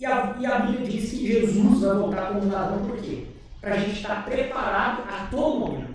E 0.00 0.06
a, 0.06 0.36
e 0.38 0.46
a 0.46 0.58
Bíblia 0.58 0.90
diz 0.90 1.10
que 1.10 1.26
Jesus 1.26 1.80
vai 1.80 1.96
voltar 1.96 2.32
como 2.32 2.50
ladrão, 2.50 2.86
por 2.86 2.96
quê? 2.98 3.26
Para 3.60 3.74
a 3.74 3.78
gente 3.78 3.96
estar 3.96 4.24
preparado 4.24 5.02
a 5.08 5.26
todo 5.30 5.60
momento. 5.60 5.94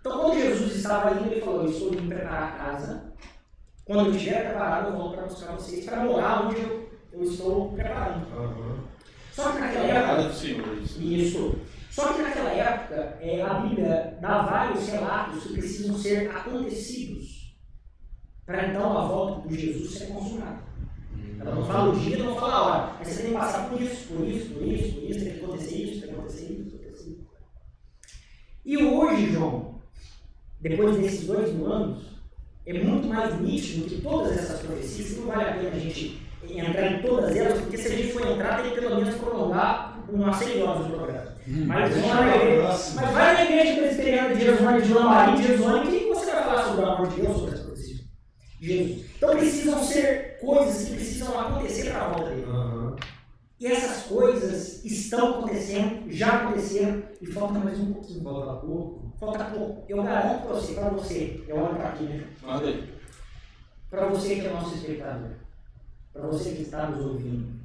Então, 0.00 0.18
quando 0.18 0.40
Jesus 0.40 0.76
estava 0.76 1.10
indo, 1.12 1.30
ele 1.30 1.40
falou: 1.40 1.64
Eu 1.64 1.70
estou 1.70 1.92
indo 1.92 2.08
preparar 2.08 2.42
a 2.42 2.64
casa. 2.64 3.12
Quando 3.84 4.06
eu 4.06 4.14
estiver 4.14 4.48
preparado, 4.48 4.86
eu 4.88 4.96
volto 4.96 5.14
para 5.16 5.26
buscar 5.26 5.52
vocês 5.52 5.84
para 5.84 6.04
morar 6.04 6.46
onde 6.46 6.60
eu, 6.60 6.88
eu 7.12 7.22
estou 7.22 7.72
preparando. 7.72 8.26
Aham. 8.34 8.78
Só 9.32 9.52
que 9.52 9.58
naquela 9.58 9.84
época. 9.86 10.32
isso. 10.98 11.58
Só 12.00 12.14
que 12.14 12.22
naquela 12.22 12.50
época, 12.50 13.18
é, 13.20 13.42
a 13.42 13.54
Bíblia 13.54 14.18
dá 14.22 14.40
vários 14.42 14.88
relatos 14.88 15.42
que 15.42 15.52
precisam 15.52 15.98
ser 15.98 16.30
acontecidos 16.30 17.54
para 18.46 18.68
então 18.68 18.96
a 18.96 19.06
volta 19.06 19.46
de 19.46 19.60
Jesus 19.60 19.92
ser 19.92 20.06
consumada. 20.06 20.60
Ela 21.38 21.54
não 21.54 21.64
fala 21.64 21.92
o 21.92 21.98
dia, 21.98 22.16
não 22.18 22.34
fala 22.36 22.54
a 22.54 22.62
hora. 22.62 22.96
Mas 22.98 23.08
você 23.08 23.22
tem 23.22 23.32
que 23.32 23.38
passar 23.38 23.68
por 23.68 23.82
isso, 23.82 24.08
por 24.08 24.26
isso, 24.26 24.54
por 24.54 24.62
isso, 24.62 24.94
por 24.94 25.10
isso, 25.10 25.20
tem 25.20 25.32
que 25.34 25.44
acontecer 25.44 25.76
isso, 25.76 26.00
tem 26.00 26.08
que 26.08 26.14
acontecer 26.14 26.42
isso, 26.44 26.70
tem 26.70 26.78
que 26.78 26.86
acontecer 26.86 27.10
isso. 27.10 27.28
E 28.64 28.76
hoje, 28.78 29.32
João, 29.32 29.80
depois 30.58 30.96
desses 30.96 31.26
dois 31.26 31.52
mil 31.52 31.70
anos, 31.70 32.02
é 32.64 32.72
muito 32.82 33.06
mais 33.08 33.38
nítido 33.42 33.88
que 33.88 34.00
todas 34.00 34.38
essas 34.38 34.60
profecias, 34.60 35.18
não 35.18 35.26
vale 35.26 35.50
a 35.50 35.52
pena 35.52 35.76
a 35.76 35.78
gente 35.78 36.20
entrar 36.48 36.92
em 36.92 37.02
todas 37.02 37.36
elas, 37.36 37.60
porque 37.60 37.76
se 37.76 37.88
a 37.88 37.96
gente 37.96 38.12
for 38.12 38.26
entrar, 38.26 38.62
tem 38.62 38.72
que 38.72 38.80
pelo 38.80 38.96
menos 38.96 39.14
prolongar 39.16 39.89
umas 40.12 40.36
seis 40.36 40.62
horas 40.62 40.86
do 40.86 40.92
programa. 40.94 41.30
Mas, 41.46 41.94
Deixa 41.94 42.14
vai 42.14 42.36
igreja- 42.36 42.68
mas 42.94 43.10
vai 43.12 43.34
na 43.34 43.44
igreja 43.44 43.80
presbiteriana 43.80 44.34
de 44.34 44.40
Jerusalém, 44.44 44.82
de 44.82 44.92
Lambari, 44.92 45.36
de 45.36 45.46
Jerusalém, 45.48 45.82
o 45.82 45.86
que 45.90 46.08
você 46.08 46.30
vai 46.32 46.44
falar 46.44 46.64
sobre 46.64 46.84
o 46.84 46.88
amor 46.88 47.08
de 47.08 47.20
Deus, 47.20 47.36
sobre 47.36 47.54
as 47.54 47.60
de 48.60 48.66
Jesus? 48.66 49.06
Então 49.16 49.36
precisam 49.36 49.82
ser 49.82 50.38
coisas 50.40 50.84
que 50.88 50.94
precisam 50.94 51.40
acontecer 51.40 51.90
para 51.90 52.02
a 52.04 52.08
volta 52.08 52.30
dele. 52.30 52.44
Aham. 52.48 52.96
E 53.58 53.66
essas 53.66 54.04
coisas 54.06 54.82
estão 54.84 55.30
acontecendo, 55.40 56.10
já 56.10 56.28
aconteceram, 56.42 57.02
e 57.20 57.26
falta 57.26 57.58
mais 57.58 57.78
um 57.78 57.92
pouquinho. 57.92 58.22
Falta 58.22 58.66
pouco. 58.66 59.12
Falta 59.20 59.44
pouco. 59.44 59.84
Eu 59.88 60.02
garanto 60.02 60.42
para 60.46 60.54
você, 60.54 60.72
para 60.74 60.88
você, 60.90 61.44
eu 61.46 61.56
olho 61.56 61.74
para 61.76 61.88
aqui, 61.88 62.04
né? 62.04 62.24
Manda 62.42 62.66
aí. 62.66 62.88
Para 63.90 64.06
você 64.06 64.36
que 64.36 64.46
é 64.46 64.50
nosso 64.52 64.74
espectador, 64.76 65.30
para 66.12 66.26
você 66.28 66.52
que 66.52 66.62
está 66.62 66.86
nos 66.86 67.04
ouvindo, 67.04 67.59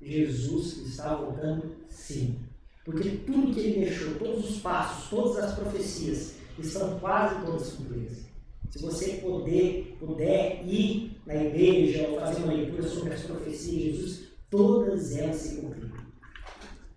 Jesus 0.00 0.78
está 0.86 1.14
voltando 1.14 1.76
sim. 1.88 2.38
Porque 2.84 3.10
tudo 3.26 3.52
que 3.52 3.60
ele 3.60 3.84
deixou, 3.84 4.14
todos 4.14 4.50
os 4.50 4.60
passos, 4.60 5.10
todas 5.10 5.36
as 5.44 5.54
profecias, 5.54 6.36
estão 6.58 6.98
quase 6.98 7.44
todas 7.44 7.72
cumpridas. 7.72 8.26
Se 8.70 8.78
você 8.80 9.14
poder, 9.14 9.96
puder 9.98 10.62
ir 10.66 11.20
na 11.26 11.34
igreja 11.34 12.08
ou 12.08 12.20
fazer 12.20 12.42
uma 12.42 12.52
leitura 12.52 12.82
sobre 12.86 13.14
as 13.14 13.22
profecias 13.22 13.70
de 13.70 13.92
Jesus, 13.92 14.28
todas 14.50 15.16
elas 15.16 15.36
se 15.36 15.56
cumpriram. 15.56 15.96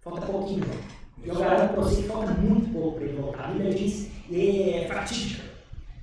Falta 0.01 0.25
pouquinho, 0.25 0.63
João. 0.65 1.01
Eu 1.23 1.35
garanto 1.35 1.73
para 1.73 1.83
você 1.83 2.01
que 2.01 2.07
falta 2.07 2.31
muito 2.33 2.73
pouco 2.73 2.97
para 2.97 3.05
ele 3.05 3.21
voltar. 3.21 3.45
A 3.45 3.51
Bíblia 3.51 3.73
diz, 3.73 4.09
é 4.31 4.87
fatídica. 4.87 5.43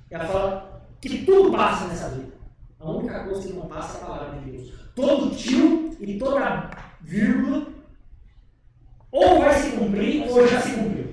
Ela 0.09 0.25
fala 0.25 0.87
que 1.01 1.25
tudo 1.25 1.51
passa 1.51 1.87
nessa 1.87 2.09
vida. 2.09 2.33
A 2.79 2.91
única 2.91 3.23
coisa 3.25 3.47
que 3.47 3.53
não 3.53 3.67
passa 3.67 3.97
é 3.97 4.01
a 4.01 4.05
palavra 4.05 4.39
de 4.39 4.51
Deus. 4.51 4.73
Todo 4.95 5.35
tio 5.35 5.95
e 5.99 6.17
toda 6.17 6.69
vírgula 7.01 7.67
ou 9.11 9.39
vai 9.39 9.53
se 9.53 9.71
cumprir 9.71 10.29
ou 10.29 10.47
já 10.47 10.61
se 10.61 10.73
cumpriu. 10.73 11.09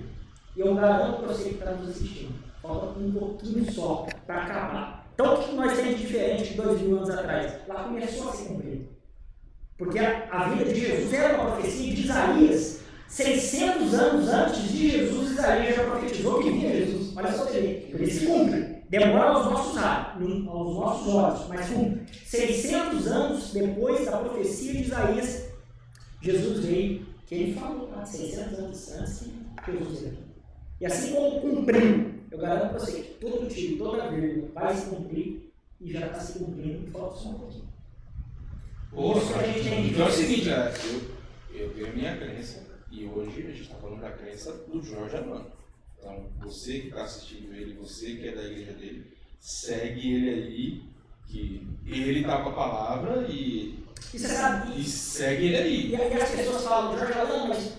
Eu 0.57 0.75
garanto 0.75 1.19
para 1.19 1.29
você 1.29 1.51
que 1.51 1.55
está 1.57 1.73
nos 1.73 1.91
assistindo. 1.91 2.35
Falta 2.63 2.99
um 2.99 3.13
pouquinho 3.13 3.71
só 3.73 4.07
para 4.27 4.43
acabar. 4.43 5.07
Então 5.15 5.35
o 5.35 5.43
que 5.43 5.55
nós 5.55 5.77
temos 5.77 5.99
diferente 5.99 6.51
de 6.51 6.55
dois 6.55 6.81
mil 6.81 6.97
anos 6.97 7.11
atrás? 7.11 7.67
Lá 7.67 7.85
começou 7.85 8.29
a 8.29 8.33
se 8.33 8.49
cumprir. 8.49 8.89
Porque 9.79 9.99
a, 9.99 10.29
a 10.31 10.49
vida 10.51 10.73
de 10.73 10.81
Jesus 10.81 11.13
era 11.13 11.41
uma 11.41 11.53
profecia 11.53 11.95
de 11.95 12.03
Isaías. 12.03 12.81
600 13.09 13.95
anos 13.95 14.29
antes 14.29 14.63
de 14.73 14.91
Jesus, 14.91 15.33
Isaías 15.33 15.77
já 15.77 15.85
profetizou 15.85 16.43
que 16.43 16.51
vinha 16.51 16.77
Jesus. 16.77 17.17
Olha 17.17 17.33
só 17.33 17.45
você. 17.45 17.89
Ele 17.93 18.11
se 18.11 18.27
cumpre. 18.27 18.77
Demora 18.89 19.31
aos 19.31 19.47
nossos, 19.47 19.77
aos 19.79 20.75
nossos 20.75 21.15
olhos, 21.15 21.49
mas 21.49 21.69
cumpre. 21.69 22.07
600 22.25 23.07
anos 23.07 23.53
depois 23.53 24.05
da 24.07 24.19
profecia 24.19 24.73
de 24.73 24.83
Isaías, 24.83 25.45
Jesus 26.27 26.65
veio, 26.65 27.07
que 27.27 27.35
ele 27.35 27.55
falou 27.55 27.91
lá, 27.91 28.05
600 28.05 28.59
anos 28.59 28.93
antes 28.93 29.31
que 29.65 29.73
Jesus 29.73 30.01
veio. 30.01 30.19
E 30.81 30.87
assim 30.87 31.15
como 31.15 31.41
cumpriu, 31.41 32.15
eu 32.31 32.39
garanto 32.39 32.71
para 32.71 32.79
você 32.81 33.01
que 33.01 33.15
todo 33.15 33.49
tiro, 33.49 33.79
toda 33.79 34.11
vírgula 34.11 34.49
vai 34.53 34.77
se 34.77 34.91
cumprir 34.91 35.53
e 35.81 35.93
já 35.93 36.07
está 36.07 36.21
se 36.21 36.39
cumprindo 36.39 36.91
falta 36.91 37.17
só 37.17 37.29
um 37.29 37.35
pouquinho. 37.35 37.67
Que 38.91 39.39
a 39.39 39.47
gente 39.47 39.69
tem 39.69 39.83
que 39.85 39.91
então 39.91 40.07
é 40.07 40.09
o 40.09 40.13
seguinte, 40.13 40.45
galera, 40.47 40.75
eu, 40.85 41.61
eu 41.61 41.75
tenho 41.75 41.87
a 41.87 41.93
minha 41.93 42.17
crença 42.17 42.67
e 42.91 43.05
hoje 43.07 43.39
a 43.39 43.51
gente 43.51 43.63
está 43.63 43.77
falando 43.77 44.01
da 44.01 44.11
crença 44.11 44.53
do 44.53 44.83
Jorge 44.83 45.17
Amando. 45.17 45.53
Então, 45.99 46.27
você 46.41 46.81
que 46.81 46.89
está 46.89 47.05
assistindo 47.05 47.55
ele, 47.55 47.75
você 47.75 48.15
que 48.15 48.29
é 48.29 48.35
da 48.35 48.45
igreja 48.45 48.73
dele, 48.73 49.13
segue 49.39 50.15
ele 50.15 50.31
aí, 50.31 50.83
que 51.27 51.67
ele 51.87 52.25
tá 52.25 52.43
com 52.43 52.51
a 52.51 52.53
palavra 52.53 53.27
e, 53.29 53.86
E 54.13 54.19
você 54.19 54.29
sabe, 54.29 54.81
e 54.81 54.85
segue 54.85 55.47
ele 55.47 55.57
aí. 55.57 55.91
E 55.91 55.97
aí 55.97 56.21
as 56.21 56.31
pessoas 56.31 56.63
falam, 56.63 56.99
Jorge 56.99 57.13
Alan, 57.19 57.49
mas 57.49 57.73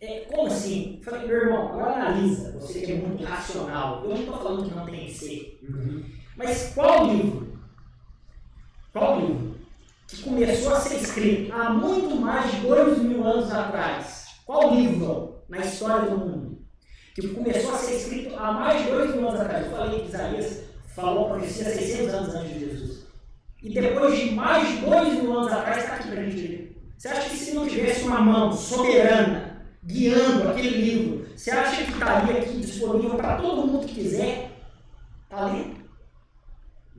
é, 0.00 0.26
como 0.28 0.48
assim? 0.48 0.98
Eu 0.98 1.04
falei, 1.04 1.28
meu 1.28 1.36
irmão, 1.36 1.68
agora 1.68 1.94
analisa, 1.94 2.52
você 2.52 2.80
que 2.80 2.92
é 2.92 2.96
muito 2.96 3.22
racional. 3.22 4.02
Eu 4.02 4.10
não 4.10 4.16
estou 4.16 4.36
falando 4.36 4.68
que 4.68 4.74
não 4.74 4.84
tem 4.84 5.06
que 5.06 5.14
ser. 5.14 5.60
Mas 6.36 6.72
qual 6.74 7.06
livro? 7.06 7.58
Qual 8.92 9.20
livro? 9.20 9.56
Que 10.08 10.22
começou 10.22 10.74
a 10.74 10.80
ser 10.80 10.96
escrito 10.96 11.52
há 11.52 11.70
muito 11.70 12.16
mais 12.16 12.50
de 12.50 12.60
dois 12.62 12.98
mil 12.98 13.24
anos 13.24 13.50
atrás. 13.52 14.26
Qual 14.44 14.74
livro 14.74 15.42
na 15.48 15.58
história 15.58 16.10
do 16.10 16.18
mundo? 16.18 16.58
Que 17.14 17.28
começou 17.28 17.72
a 17.72 17.78
ser 17.78 17.96
escrito 17.96 18.34
há 18.36 18.50
mais 18.50 18.82
de 18.82 18.90
dois 18.90 19.14
mil 19.14 19.28
anos 19.28 19.40
atrás. 19.40 19.66
Eu 19.66 19.72
falei 19.72 20.00
que 20.00 20.08
Isaías 20.08 20.64
falou 20.96 21.26
a 21.26 21.38
profecia 21.38 21.64
600 21.64 22.14
anos 22.14 22.34
antes 22.34 22.54
de 22.54 22.58
Jesus. 22.58 22.71
E 23.62 23.70
depois 23.70 24.18
de 24.18 24.32
mais 24.32 24.68
de 24.68 24.76
dois 24.78 25.14
mil 25.14 25.38
anos 25.38 25.52
atrás, 25.52 25.84
está 25.84 25.94
aqui 25.94 26.08
para 26.08 26.20
a 26.20 26.24
gente 26.24 26.48
ler. 26.48 26.76
Você 26.98 27.08
acha 27.08 27.30
que 27.30 27.36
se 27.36 27.54
não 27.54 27.66
tivesse 27.66 28.04
uma 28.04 28.20
mão 28.20 28.52
soberana 28.52 29.62
guiando 29.84 30.48
aquele 30.48 30.68
livro, 30.68 31.26
você 31.36 31.50
acha 31.50 31.84
que 31.84 31.92
estaria 31.92 32.38
aqui 32.38 32.58
disponível 32.58 33.16
para 33.16 33.36
todo 33.36 33.66
mundo 33.66 33.86
que 33.86 33.94
quiser? 33.94 34.50
Está 35.24 35.46
lendo? 35.46 35.82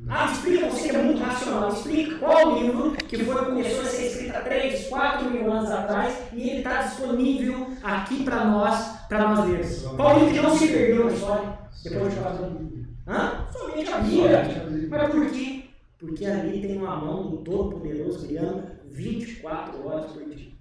Ah, 0.09 0.29
explica 0.31 0.67
você 0.67 0.89
que 0.89 0.95
é 0.95 1.01
muito 1.01 1.23
racional. 1.23 1.69
Explica 1.69 2.17
qual 2.17 2.59
livro 2.59 2.91
que 2.91 3.23
foi, 3.23 3.45
começou 3.45 3.81
a 3.81 3.85
ser 3.85 4.07
escrito 4.07 4.35
há 4.35 4.41
3, 4.41 4.87
4 4.87 5.31
mil 5.31 5.51
anos 5.51 5.71
atrás 5.71 6.17
e 6.33 6.49
ele 6.49 6.57
está 6.57 6.81
disponível 6.81 7.67
aqui 7.83 8.23
para 8.23 8.43
nós, 8.45 8.97
para 9.07 9.29
nós 9.29 9.47
lermos. 9.47 9.81
Qual 9.95 10.19
livro 10.19 10.33
que 10.33 10.41
não 10.41 10.57
se 10.57 10.67
perdeu 10.67 11.05
na 11.05 11.11
história 11.11 11.53
depois 11.83 12.13
de 12.13 12.19
4 12.19 12.43
anos? 12.43 12.73
Hã? 13.07 13.47
Somente 13.51 13.91
a 13.91 13.97
Bíblia. 13.99 14.87
Mas 14.89 15.11
por 15.11 15.29
quê? 15.31 15.62
Porque 16.05 16.25
ali 16.25 16.59
tem 16.61 16.77
uma 16.77 16.97
mão 16.97 17.29
do 17.29 17.37
Todo-Poderoso 17.37 18.27
guiando 18.27 18.67
24 18.91 19.87
horas 19.87 20.11
por 20.11 20.29
dia. 20.29 20.51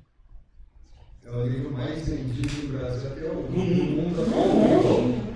É 1.25 1.31
o 1.31 1.45
livro 1.45 1.73
mais 1.73 2.07
vendido 2.07 2.63
no 2.63 2.79
Brasil 2.79 3.11
até 3.11 3.23
hoje. 3.23 3.49
No 3.49 3.59
mundo. 3.59 4.21
No 4.21 4.37
mundo. 4.37 5.33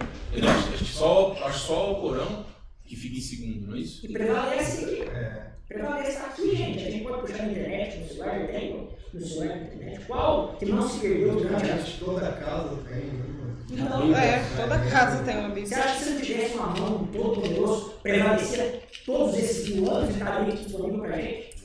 Acho, 0.49 0.73
que 0.79 0.85
só, 0.85 1.37
acho 1.45 1.59
só 1.59 1.93
o 1.93 2.01
Corão 2.03 2.47
que 2.85 2.95
fica 2.95 3.17
em 3.17 3.21
segundo, 3.21 3.67
não 3.67 3.75
é 3.75 3.81
isso? 3.81 4.07
E 4.07 4.13
prevalece 4.13 4.85
aqui. 4.85 5.03
É. 5.03 5.51
Prevalece 5.67 6.19
aqui, 6.19 6.55
gente. 6.57 6.87
A 6.87 6.91
gente 6.91 7.05
pode 7.05 7.23
puxar 7.23 7.39
na 7.39 7.51
internet, 7.51 7.99
no 7.99 8.07
celular, 8.07 8.41
eu 8.41 8.47
tenho 8.47 8.89
no 9.13 9.21
celular, 9.21 9.57
na 9.57 9.65
internet. 9.65 10.05
Qual 10.07 10.57
que 10.57 10.67
não 10.67 10.89
se 10.89 11.01
perdeu 11.01 11.35
durante 11.35 11.69
a 11.69 11.79
toda 11.99 12.33
casa 12.33 12.77
tem, 12.89 13.07
né? 13.07 13.46
Então, 13.69 14.17
É, 14.17 14.39
toda 14.57 14.79
casa 14.91 15.25
tem 15.25 15.39
uma 15.39 15.49
Você 15.49 15.61
Bíblia. 15.61 15.79
acha 15.85 15.99
que 15.99 16.05
se 16.05 16.11
não 16.11 16.21
tivesse 16.21 16.55
uma 16.55 16.67
mão 16.69 16.99
do 17.05 17.13
Todo-Poderoso 17.13 17.91
prevalecer 18.03 18.83
todos 19.05 19.37
esses 19.39 19.69
mil 19.75 19.91
anos 19.91 20.11
e 20.11 20.13
estaria 20.13 20.53
aqui 20.55 20.65
disponível 20.65 21.01
pra 21.01 21.17
gente? 21.19 21.57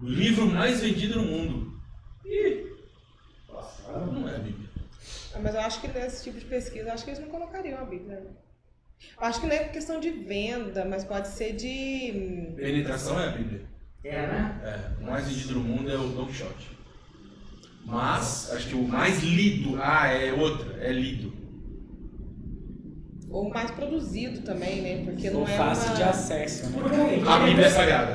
O 0.00 0.06
livro 0.06 0.46
mais 0.46 0.80
vendido 0.80 1.20
no 1.22 1.24
mundo. 1.28 1.72
Passaram. 3.48 4.06
Não 4.12 4.28
é 4.28 4.36
a 4.36 4.38
Bíblia. 4.38 4.68
Ah, 5.34 5.38
Mas 5.42 5.54
eu 5.54 5.60
acho 5.60 5.80
que 5.80 5.88
nesse 5.88 6.24
tipo 6.24 6.38
de 6.38 6.44
pesquisa, 6.46 6.88
eu 6.88 6.92
acho 6.92 7.04
que 7.04 7.10
eles 7.10 7.20
não 7.20 7.28
colocariam 7.28 7.78
a 7.80 7.84
Bíblia. 7.84 8.20
né? 8.20 8.26
Eu 9.20 9.26
acho 9.26 9.40
que 9.40 9.46
não 9.46 9.54
é 9.54 9.64
questão 9.64 10.00
de 10.00 10.10
venda, 10.10 10.84
mas 10.84 11.04
pode 11.04 11.28
ser 11.28 11.52
de. 11.54 12.52
Penetração 12.56 13.20
é 13.20 13.28
a 13.28 13.32
Bíblia. 13.32 13.62
É, 14.04 14.26
né? 14.26 14.60
É, 14.64 15.02
o 15.02 15.06
mais 15.06 15.28
vendido 15.28 15.54
no 15.54 15.60
mundo 15.60 15.90
é 15.90 15.96
o 15.96 16.08
Don 16.08 16.26
Quixote. 16.26 16.70
Mas, 17.84 18.50
acho 18.52 18.68
que 18.68 18.74
o 18.74 18.82
mais 18.86 19.22
lido, 19.22 19.78
ah, 19.82 20.06
é 20.08 20.32
outra, 20.32 20.82
é 20.82 20.92
lido. 20.92 21.32
Ou 23.32 23.48
mais 23.48 23.70
produzido 23.70 24.42
também, 24.42 24.82
né? 24.82 25.04
Porque 25.04 25.30
não 25.30 25.40
Ou 25.40 25.48
é 25.48 25.56
fácil 25.56 25.88
uma... 25.88 25.96
de 25.96 26.02
acesso, 26.02 26.68
né? 26.70 27.22
A 27.26 27.38
Bíblia 27.38 27.66
é 27.66 27.70
Sagrada. 27.70 28.12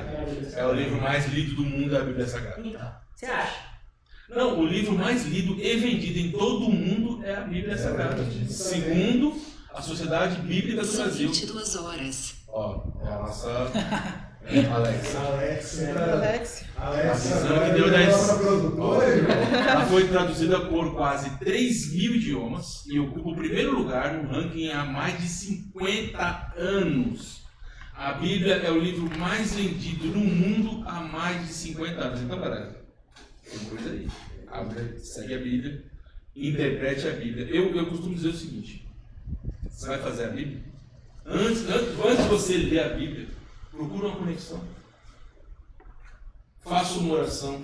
É 0.54 0.60
É 0.60 0.66
o 0.66 0.74
livro 0.74 1.02
mais 1.02 1.26
lido 1.28 1.56
do 1.56 1.66
mundo, 1.66 1.96
é 1.96 2.00
a 2.00 2.04
Bíblia 2.04 2.28
Sagrada. 2.28 2.62
Então, 2.64 2.92
você 3.16 3.26
acha? 3.26 3.68
Não, 4.30 4.60
o 4.60 4.66
livro 4.68 4.94
mais 4.94 5.26
lido 5.26 5.60
e 5.60 5.78
vendido 5.78 6.20
em 6.20 6.32
todo 6.32 6.66
o 6.66 6.72
mundo 6.72 7.26
é 7.26 7.36
a 7.36 7.42
Bíblia 7.42 7.78
Sagrada. 7.78 8.24
Segundo 8.48 9.36
a 9.74 9.82
Sociedade 9.82 10.42
Bíblica 10.42 10.84
do 10.84 10.94
Brasil. 10.94 11.30
22 11.30 11.76
horas. 11.78 12.36
Ó, 12.48 12.84
é 13.04 13.08
a 13.08 13.20
nossa 13.20 14.27
Alex, 14.50 15.16
Alex. 15.16 15.84
Alex, 15.98 16.66
A 16.78 17.14
visão 17.14 17.50
agora 17.50 17.70
que 17.70 17.76
deu 17.76 17.88
é 17.88 17.92
da-. 17.92 19.72
Ela 19.72 19.86
foi 19.88 20.08
traduzida 20.08 20.60
por 20.62 20.96
quase 20.96 21.38
3 21.38 21.94
mil 21.94 22.16
idiomas 22.16 22.86
e 22.88 22.98
ocupa 23.00 23.30
o 23.30 23.36
primeiro 23.36 23.78
lugar 23.78 24.14
no 24.14 24.30
ranking 24.30 24.70
há 24.72 24.86
mais 24.86 25.18
de 25.20 25.28
50 25.28 26.54
anos. 26.56 27.46
A 27.94 28.14
Bíblia 28.14 28.56
é 28.58 28.72
o 28.72 28.80
livro 28.80 29.10
mais 29.20 29.54
vendido 29.54 30.08
no 30.08 30.20
mundo 30.20 30.88
há 30.88 31.02
mais 31.02 31.46
de 31.46 31.54
50 31.54 32.00
anos. 32.00 32.22
Então, 32.22 32.40
galera, 32.40 32.80
tem 33.50 33.60
coisa 33.68 33.90
aí. 33.90 34.08
Abre, 34.50 35.00
segue 35.00 35.34
a 35.34 35.40
Bíblia, 35.40 35.84
interprete 36.36 37.08
a 37.08 37.12
Bíblia. 37.12 37.48
Eu, 37.48 37.76
eu 37.76 37.88
costumo 37.88 38.16
dizer 38.16 38.30
o 38.30 38.34
seguinte: 38.34 38.88
você 39.70 39.88
vai 39.88 40.00
fazer 40.00 40.26
a 40.26 40.30
Bíblia? 40.30 40.62
Antes, 41.26 41.70
antes, 41.70 42.00
antes 42.06 42.24
de 42.24 42.30
você 42.30 42.58
ler 42.58 42.80
a 42.80 42.90
Bíblia, 42.90 43.28
procura 43.78 44.08
uma 44.08 44.18
conexão. 44.18 44.62
Faça 46.60 47.00
uma 47.00 47.14
oração. 47.14 47.62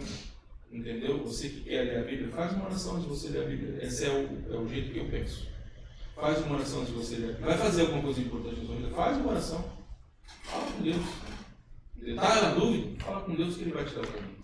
Entendeu? 0.72 1.24
Você 1.24 1.50
que 1.50 1.62
quer 1.62 1.84
ler 1.84 2.00
a 2.00 2.04
Bíblia, 2.04 2.30
faz 2.30 2.54
uma 2.54 2.66
oração 2.66 2.96
antes 2.96 3.04
de 3.04 3.10
você 3.10 3.28
ler 3.30 3.44
a 3.44 3.48
Bíblia. 3.48 3.86
Esse 3.86 4.06
é 4.06 4.10
o, 4.10 4.54
é 4.54 4.58
o 4.58 4.68
jeito 4.68 4.92
que 4.92 5.00
eu 5.00 5.10
penso. 5.10 5.48
Faz 6.16 6.44
uma 6.46 6.56
oração 6.56 6.82
antes 6.82 6.94
de 6.94 7.00
você 7.00 7.16
ler 7.18 7.26
a 7.26 7.34
Bíblia. 7.34 7.48
Vai 7.48 7.58
fazer 7.58 7.82
alguma 7.82 8.02
coisa 8.02 8.22
importante 8.22 8.60
na 8.60 8.66
sua 8.66 8.76
vida? 8.76 8.90
Faz 8.92 9.18
uma 9.18 9.32
oração. 9.32 9.72
Fala 10.44 10.72
com 10.72 10.82
Deus. 10.82 11.06
Está 12.02 12.42
na 12.42 12.54
dúvida? 12.56 13.04
Fala 13.04 13.22
com 13.22 13.36
Deus 13.36 13.56
que 13.56 13.62
Ele 13.62 13.72
vai 13.72 13.86
te 13.86 13.96
dar 13.96 14.02
o 14.02 14.08
caminho. 14.08 14.38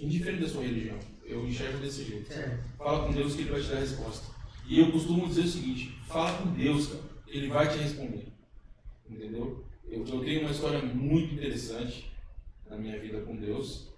Indiferente 0.00 0.42
da 0.42 0.48
sua 0.48 0.62
religião. 0.62 0.98
Eu 1.24 1.46
enxergo 1.46 1.78
desse 1.78 2.04
jeito. 2.04 2.32
Fala 2.76 3.06
com 3.06 3.12
Deus 3.12 3.34
que 3.34 3.42
Ele 3.42 3.50
vai 3.50 3.60
te 3.60 3.68
dar 3.68 3.76
a 3.76 3.80
resposta. 3.80 4.26
E 4.66 4.80
eu 4.80 4.90
costumo 4.90 5.28
dizer 5.28 5.42
o 5.42 5.48
seguinte: 5.48 5.98
fala 6.08 6.38
com 6.38 6.52
Deus, 6.54 6.88
cara. 6.88 7.04
Ele 7.28 7.48
vai 7.48 7.68
te 7.68 7.78
responder. 7.78 8.26
Entendeu? 9.08 9.64
Eu, 9.90 10.04
tenho 10.04 10.42
uma 10.42 10.50
história 10.50 10.82
muito 10.82 11.34
interessante 11.34 12.12
na 12.68 12.76
minha 12.76 12.98
vida 12.98 13.20
com 13.22 13.36
Deus. 13.36 13.88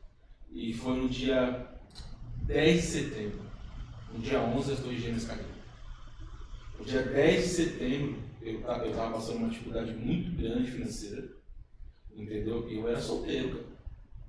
E 0.51 0.73
foi 0.73 0.97
no 0.97 1.09
dia 1.09 1.69
10 2.45 2.81
de 2.81 2.87
setembro. 2.87 3.41
No 4.12 4.21
dia 4.21 4.41
11 4.41 4.73
as 4.73 4.81
duas 4.81 5.01
gêmeas 5.01 5.25
caíram. 5.25 5.45
No 6.79 6.85
dia 6.85 7.03
10 7.03 7.43
de 7.43 7.49
setembro 7.49 8.23
eu 8.41 8.61
estava 8.61 9.12
passando 9.12 9.39
uma 9.39 9.49
dificuldade 9.49 9.93
muito 9.95 10.37
grande 10.37 10.71
financeira. 10.71 11.29
Entendeu? 12.15 12.69
E 12.69 12.77
eu 12.77 12.89
era 12.89 13.01
solteiro, 13.01 13.51
cara. 13.51 13.67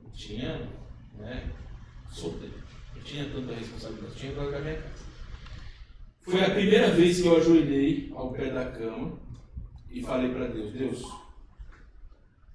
Não 0.04 0.12
tinha, 0.12 0.70
né? 1.18 1.52
Solteiro. 2.10 2.56
Não 2.96 3.02
tinha 3.04 3.30
tanta 3.30 3.54
responsabilidade. 3.54 4.16
Tinha 4.16 4.34
que 4.34 4.40
a 4.40 4.60
minha 4.60 4.82
casa. 4.82 5.12
Foi 6.22 6.44
a 6.44 6.52
primeira 6.52 6.92
vez 6.92 7.22
que 7.22 7.28
eu 7.28 7.38
ajoelhei 7.38 8.12
ao 8.16 8.32
pé 8.32 8.52
da 8.52 8.72
cama 8.72 9.20
e 9.90 10.02
falei 10.04 10.32
para 10.32 10.48
Deus, 10.48 10.72
Deus, 10.72 11.21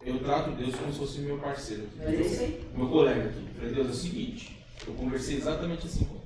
eu 0.07 0.21
trato 0.21 0.53
Deus 0.53 0.77
como 0.77 0.93
se 0.93 0.99
fosse 0.99 1.21
meu 1.21 1.37
parceiro. 1.39 1.83
aqui. 1.83 2.01
É 2.01 2.21
isso 2.21 2.41
aí. 2.41 2.65
meu 2.77 2.89
colega 2.89 3.29
aqui. 3.29 3.45
Falei, 3.57 3.75
Deus, 3.75 3.89
é 3.89 3.91
o 3.91 3.95
seguinte, 3.95 4.57
eu 4.87 4.95
conversei 4.95 5.37
exatamente 5.37 5.87
assim 5.87 6.05
com 6.05 6.15
ele. 6.15 6.25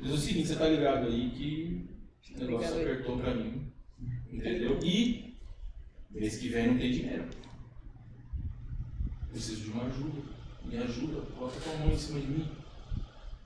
Deus, 0.00 0.10
é 0.10 0.14
o 0.14 0.18
seguinte, 0.18 0.48
você 0.48 0.56
tá 0.56 0.68
ligado 0.68 1.06
aí 1.06 1.30
que 1.30 1.88
o 2.34 2.40
negócio 2.40 2.72
Obrigado 2.72 2.80
apertou 2.80 3.18
pra 3.18 3.34
mim, 3.34 3.72
entendeu? 4.32 4.80
E 4.82 5.36
mês 6.10 6.36
que 6.36 6.48
vem 6.48 6.66
não 6.66 6.78
tem 6.78 6.90
dinheiro. 6.90 7.24
Preciso 9.30 9.62
de 9.62 9.70
uma 9.70 9.84
ajuda. 9.84 10.22
Me 10.64 10.78
ajuda, 10.78 11.20
coloca 11.20 11.60
tua 11.60 11.76
mão 11.76 11.92
em 11.92 11.98
cima 11.98 12.20
de 12.20 12.26
mim. 12.26 12.48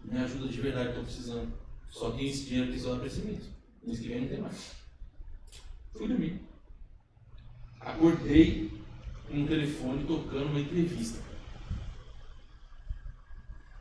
Me 0.05 0.19
ajuda 0.19 0.49
de 0.49 0.61
verdade, 0.61 0.95
tô 0.95 1.03
precisando. 1.03 1.53
Só 1.91 2.13
tem 2.13 2.29
esse 2.29 2.47
dinheiro 2.47 2.73
que 2.73 2.79
só 2.79 2.93
dá 2.93 2.99
pra 2.99 3.07
esse 3.09 3.21
mês. 3.21 3.45
Mês 3.85 4.01
que 4.01 4.09
vem 4.09 4.23
não 4.23 4.29
tem 4.29 4.41
mais. 4.41 4.73
Fui 5.93 6.09
dormir. 6.09 6.41
Acordei 7.81 8.76
um 9.31 9.47
telefone 9.47 10.05
tocando 10.05 10.47
uma 10.47 10.61
entrevista. 10.61 11.19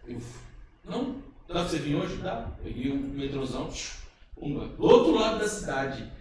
Eu, 0.08 0.22
não, 0.86 1.16
dá 1.48 1.54
pra 1.56 1.64
você 1.64 1.80
vir 1.80 1.96
hoje? 1.96 2.18
Dá. 2.18 2.48
Peguei 2.64 2.92
um 2.92 2.98
metrôzão, 2.98 3.70
pumba. 4.36 4.68
Do 4.68 4.84
outro 4.84 5.16
lado 5.20 5.40
da 5.40 5.48
cidade, 5.48 6.12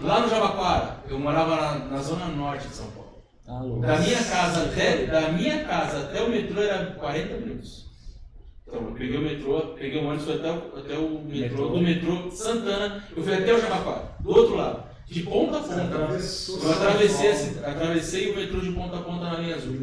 lá 0.00 0.20
no 0.20 0.28
Jabaquara, 0.28 0.98
eu 1.08 1.18
morava 1.18 1.56
na, 1.56 1.74
na 1.86 1.98
zona 2.02 2.26
norte 2.26 2.68
de 2.68 2.74
São 2.74 2.90
Paulo. 2.90 3.22
Tá 3.44 3.60
louco. 3.60 3.80
Da 3.82 3.98
minha 3.98 4.24
casa 4.24 4.64
até, 4.66 5.06
da 5.06 5.32
minha 5.32 5.64
casa 5.64 6.00
até 6.04 6.22
o 6.22 6.30
metrô 6.30 6.60
era 6.62 6.92
40 6.92 7.34
minutos. 7.38 7.88
Então, 8.66 8.82
eu 8.88 8.92
peguei 8.92 9.16
o 9.16 9.22
metrô, 9.22 9.60
peguei 9.74 10.00
o 10.00 10.06
ônibus 10.06 10.28
até, 10.30 10.50
o- 10.52 10.78
até 10.78 10.96
o 10.98 11.22
metrô, 11.24 11.28
Metrô. 11.28 11.68
do 11.70 11.80
metrô 11.80 12.30
Santana, 12.30 13.04
eu 13.16 13.22
fui 13.22 13.34
até 13.34 13.52
o 13.52 13.60
Jabaquara, 13.60 14.14
do 14.20 14.30
outro 14.30 14.54
lado, 14.56 14.89
de 15.10 15.22
ponta 15.24 15.58
a 15.58 15.62
ponta. 15.62 15.96
Eu 16.62 16.72
atravessei, 16.72 17.30
esse- 17.30 17.58
atravessei 17.58 18.30
o 18.32 18.36
metrô 18.36 18.60
de 18.60 18.72
ponta 18.72 18.96
a 18.98 19.02
ponta 19.02 19.24
na 19.24 19.38
linha 19.38 19.56
azul. 19.56 19.76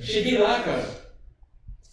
Cheguei 0.00 0.38
lá, 0.38 0.62
cara. 0.62 1.04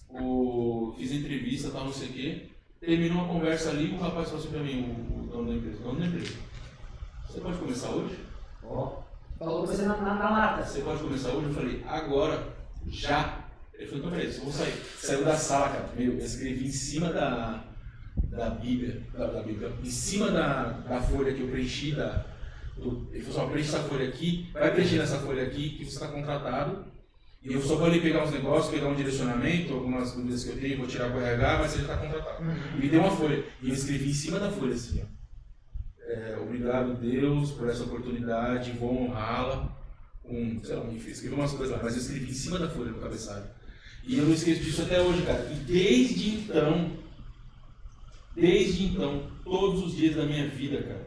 o, 0.10 0.94
fiz 0.98 1.12
entrevista, 1.12 1.70
tal, 1.70 1.86
não 1.86 1.94
sei 1.94 2.08
o 2.10 2.14
quê. 2.14 2.46
Terminou 2.80 3.20
uma 3.24 3.28
conversa 3.28 3.70
ali, 3.70 3.92
o 3.94 3.98
rapaz 3.98 4.28
falou 4.30 4.40
assim 4.44 4.52
pra 4.52 4.60
mim, 4.64 4.82
o, 4.82 5.20
o 5.24 5.28
dono 5.28 5.50
da 5.50 5.54
empresa, 5.56 5.78
o 5.80 5.84
dono 5.84 6.00
da 6.00 6.06
empresa. 6.08 6.34
Você 7.30 7.40
pode 7.40 7.58
começar 7.60 7.90
hoje? 7.92 8.18
Ó, 8.64 9.02
falou 9.38 9.66
você 9.68 9.84
na, 9.84 9.98
na, 9.98 10.16
na 10.16 10.30
lata. 10.30 10.66
Você 10.66 10.82
pode 10.82 11.02
começar 11.02 11.30
hoje? 11.30 11.48
Eu 11.48 11.54
falei, 11.54 11.84
agora, 11.88 12.48
já. 12.88 13.46
Ele 13.74 13.88
falou, 13.88 14.06
então 14.08 14.20
eu 14.20 14.32
vou 14.44 14.52
sair. 14.52 14.74
Saiu 15.00 15.24
da 15.26 15.36
sala, 15.36 15.70
cara. 15.70 15.90
Meu, 15.96 16.14
eu 16.14 16.26
escrevi 16.26 16.66
em 16.68 16.72
cima 16.72 17.12
da, 17.14 17.64
da 18.24 18.50
Bíblia, 18.50 19.02
da, 19.14 19.28
da 19.28 19.42
Bíblia, 19.44 19.72
em 19.84 19.90
cima 19.90 20.30
da, 20.32 20.64
da 20.72 21.02
folha 21.02 21.34
que 21.34 21.42
eu 21.42 21.48
preenchi, 21.48 21.94
da, 21.96 22.26
do, 22.82 23.10
ele 23.14 23.24
falou 23.24 23.42
assim, 23.42 23.52
preenche 23.52 23.70
essa 23.70 23.84
folha 23.84 24.08
aqui, 24.08 24.50
vai 24.54 24.74
preencher 24.74 24.98
nessa 24.98 25.20
folha 25.20 25.44
aqui 25.44 25.70
que 25.72 25.86
você 25.86 25.92
está 25.92 26.08
contratado. 26.08 26.86
E 27.44 27.54
eu 27.54 27.62
só 27.62 27.76
vou 27.76 27.88
ali 27.88 28.00
pegar 28.00 28.24
uns 28.24 28.32
negócios, 28.32 28.72
pegar 28.72 28.88
um 28.88 28.96
direcionamento, 28.96 29.74
algumas 29.74 30.14
dúvidas 30.14 30.44
que 30.44 30.52
eu 30.52 30.60
tenho, 30.60 30.78
vou 30.78 30.88
tirar 30.88 31.10
com 31.10 31.18
o 31.18 31.22
RH, 31.22 31.58
mas 31.60 31.72
você 31.72 31.78
já 31.78 31.84
está 31.84 31.98
contratado. 31.98 32.44
E 32.76 32.82
me 32.82 32.90
deu 32.90 33.00
uma 33.00 33.16
folha. 33.16 33.44
E 33.62 33.70
eu 33.70 33.74
escrevi 33.74 34.12
em 34.12 34.14
cima 34.14 34.40
da 34.40 34.52
folha 34.52 34.76
assim, 34.76 35.02
ó. 35.02 35.22
É, 36.04 36.38
obrigado, 36.40 37.00
Deus, 37.00 37.52
por 37.52 37.70
essa 37.70 37.84
oportunidade, 37.84 38.72
vou 38.74 39.04
honrá-la. 39.04 39.76
Com, 40.22 40.62
sei 40.64 40.76
lá, 40.76 40.86
enfim, 40.92 41.10
escrevi 41.10 41.34
umas 41.34 41.54
coisas 41.54 41.76
lá, 41.76 41.82
mas 41.82 41.96
eu 41.96 42.02
escrevi 42.02 42.30
em 42.30 42.34
cima 42.34 42.60
da 42.60 42.70
folha 42.70 42.92
do 42.92 43.00
cabeçalho. 43.00 43.46
E 44.04 44.18
eu 44.18 44.26
não 44.26 44.34
esqueço 44.34 44.62
disso 44.62 44.84
até 44.84 45.02
hoje, 45.02 45.24
cara. 45.24 45.50
E 45.52 45.56
desde 45.56 46.30
então, 46.36 46.92
desde 48.36 48.86
então, 48.86 49.32
todos 49.44 49.84
os 49.84 49.96
dias 49.96 50.16
da 50.16 50.26
minha 50.26 50.48
vida, 50.48 50.82
cara, 50.84 51.01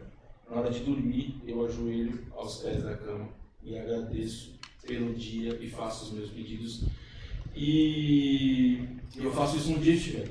na 0.54 0.60
hora 0.60 0.70
de 0.70 0.80
dormir, 0.80 1.42
eu 1.44 1.66
ajoelho 1.66 2.26
aos 2.36 2.58
pés 2.58 2.84
da 2.84 2.96
cama 2.96 3.28
e 3.62 3.76
agradeço 3.76 4.54
pelo 4.86 5.12
dia 5.14 5.58
e 5.60 5.68
faço 5.68 6.04
os 6.04 6.12
meus 6.12 6.30
pedidos. 6.30 6.84
E 7.56 8.86
eu 9.16 9.32
faço 9.32 9.56
isso 9.56 9.72
dia 9.80 9.92
que 9.92 9.98
estiver. 9.98 10.30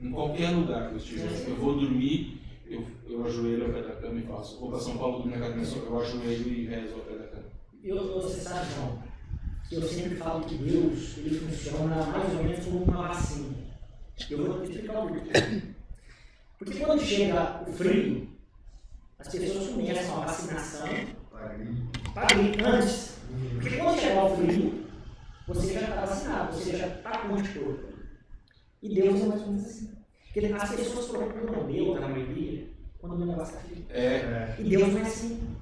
Em 0.00 0.12
qualquer 0.12 0.50
lugar 0.50 0.88
que 0.88 0.94
eu 0.94 0.98
estiver. 0.98 1.48
Eu 1.48 1.56
vou 1.56 1.76
dormir, 1.76 2.40
eu, 2.66 2.86
eu 3.08 3.26
ajoelho 3.26 3.66
ao 3.66 3.72
pé 3.72 3.82
da 3.82 3.96
cama 3.96 4.20
e 4.20 4.22
faço. 4.22 4.60
Vou 4.60 4.70
para 4.70 4.78
São 4.78 4.96
Paulo 4.96 5.18
dormir 5.18 5.38
na 5.38 5.50
casa 5.50 5.78
eu 5.78 6.00
ajoelho 6.00 6.48
e 6.48 6.66
rezo 6.66 6.94
ao 6.94 7.00
pé 7.00 7.14
da 7.14 7.26
cama. 7.26 7.44
Eu, 7.82 8.14
você 8.14 8.40
sabe, 8.40 8.72
João, 8.72 9.02
que 9.68 9.74
eu 9.74 9.82
sempre 9.82 10.14
falo 10.14 10.44
que 10.44 10.54
Deus 10.54 11.18
ele 11.18 11.40
funciona 11.40 12.06
mais 12.06 12.34
ou 12.34 12.44
menos 12.44 12.64
como 12.64 12.84
uma 12.84 13.08
vacina. 13.08 13.48
Eu 14.30 14.46
vou 14.46 14.62
explicar 14.62 15.04
o 15.04 15.08
porquê. 15.08 15.30
Porque 16.56 16.80
quando 16.80 17.00
chega 17.00 17.64
o 17.66 17.72
frio, 17.72 18.33
as 19.26 19.32
pessoas 19.34 19.68
começam 19.68 20.22
a 20.22 20.26
vacinação 20.26 20.88
para 22.12 22.26
gripe 22.34 22.62
antes. 22.62 23.14
Porque 23.60 23.76
quando 23.76 24.00
chegar 24.00 24.24
o 24.24 24.36
frio, 24.36 24.84
você 25.48 25.72
já 25.74 25.80
está 25.80 26.04
vacinado, 26.04 26.52
você 26.54 26.76
já 26.76 26.86
está 26.86 27.18
com 27.18 27.28
o 27.28 27.36
anticorpo. 27.36 27.94
E 28.82 28.94
Deus 28.94 29.20
é 29.20 29.26
mais 29.26 29.40
ou 29.42 29.48
menos 29.48 29.64
assim. 29.64 29.90
Porque 30.32 30.46
as 30.52 30.74
pessoas 30.74 31.06
procuram 31.06 31.66
Deus, 31.66 32.00
na 32.00 32.08
maioria, 32.08 32.66
quando 32.98 33.22
o 33.22 33.26
negócio 33.26 33.54
está 33.56 33.60
frio. 33.68 33.84
É, 33.90 34.54
E 34.58 34.62
Deus 34.64 34.92
não 34.92 34.98
é 34.98 35.02
assim. 35.02 35.56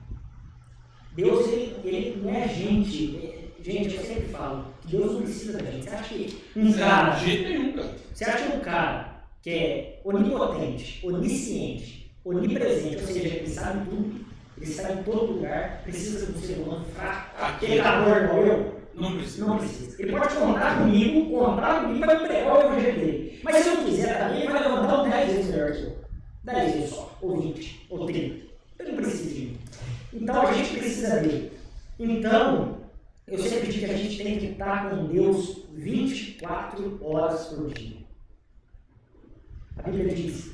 Deus, 1.14 1.46
ele, 1.48 1.76
ele 1.84 2.20
não 2.22 2.30
é 2.34 2.48
gente. 2.48 3.16
É- 3.16 3.42
Gente, 3.62 3.94
eu 3.94 4.02
sempre 4.02 4.24
falo, 4.24 4.74
que 4.80 4.88
Deus 4.88 5.12
não 5.12 5.22
precisa 5.22 5.56
da 5.56 5.70
gente. 5.70 5.84
Você 5.84 5.90
acha 5.94 6.08
que 6.14 6.42
um 6.56 6.72
cara, 6.72 7.10
de 7.14 7.24
jeito 7.26 7.48
nenhum, 7.48 7.72
cara. 7.74 7.94
você 8.12 8.24
acha 8.24 8.50
que 8.50 8.56
um 8.56 8.60
cara 8.60 9.24
que 9.40 9.50
é 9.50 10.00
onipotente, 10.04 11.06
onisciente, 11.06 12.01
onipresente, 12.24 12.96
ou 12.96 13.06
seja, 13.06 13.28
ele 13.28 13.48
sabe 13.48 13.88
tudo, 13.88 14.24
ele 14.56 14.70
está 14.70 14.92
em 14.92 15.02
todo 15.02 15.32
lugar, 15.32 15.82
precisa 15.82 16.26
de 16.26 16.32
um 16.32 16.40
ser 16.40 16.54
humano 16.58 16.84
fraco, 16.84 17.42
aquele 17.42 17.82
calor 17.82 18.22
igual 18.22 18.46
eu? 18.46 18.82
Não 18.94 19.16
precisa. 19.16 19.46
Não 19.46 19.58
precisa. 19.58 20.02
Ele 20.02 20.12
pode 20.12 20.34
contar 20.34 20.78
comigo, 20.78 21.30
contar 21.30 21.82
comigo 21.82 22.04
para 22.04 22.20
pregar 22.20 22.56
o 22.56 22.60
evangelho 22.60 23.00
dele. 23.00 23.40
Mas 23.42 23.56
se 23.56 23.68
eu 23.68 23.76
quiser 23.78 24.18
também, 24.18 24.42
ele 24.42 24.52
vai 24.52 24.62
levantar 24.62 25.02
um 25.02 25.10
10 25.10 25.32
vezes 25.32 25.50
melhor 25.50 25.72
que 25.72 25.82
eu. 25.82 25.96
10 26.44 26.74
vezes 26.74 26.90
só, 26.90 27.18
ou 27.22 27.40
20, 27.40 27.86
ou 27.88 28.06
30. 28.06 28.46
Ele 28.78 28.90
não 28.90 28.96
precisa 28.96 29.34
de 29.34 29.40
mim. 29.40 29.58
Então 30.12 30.46
a 30.46 30.52
gente 30.52 30.78
precisa 30.78 31.20
dele. 31.20 31.52
Então, 31.98 32.78
eu 33.26 33.38
sempre 33.38 33.72
digo 33.72 33.86
que 33.86 33.92
a 33.92 33.96
gente 33.96 34.22
tem 34.22 34.38
que 34.38 34.46
estar 34.46 34.90
com 34.90 35.06
Deus 35.06 35.64
24 35.72 36.98
horas 37.02 37.46
por 37.46 37.72
dia. 37.72 37.96
A 39.78 39.82
Bíblia 39.90 40.14
diz, 40.14 40.52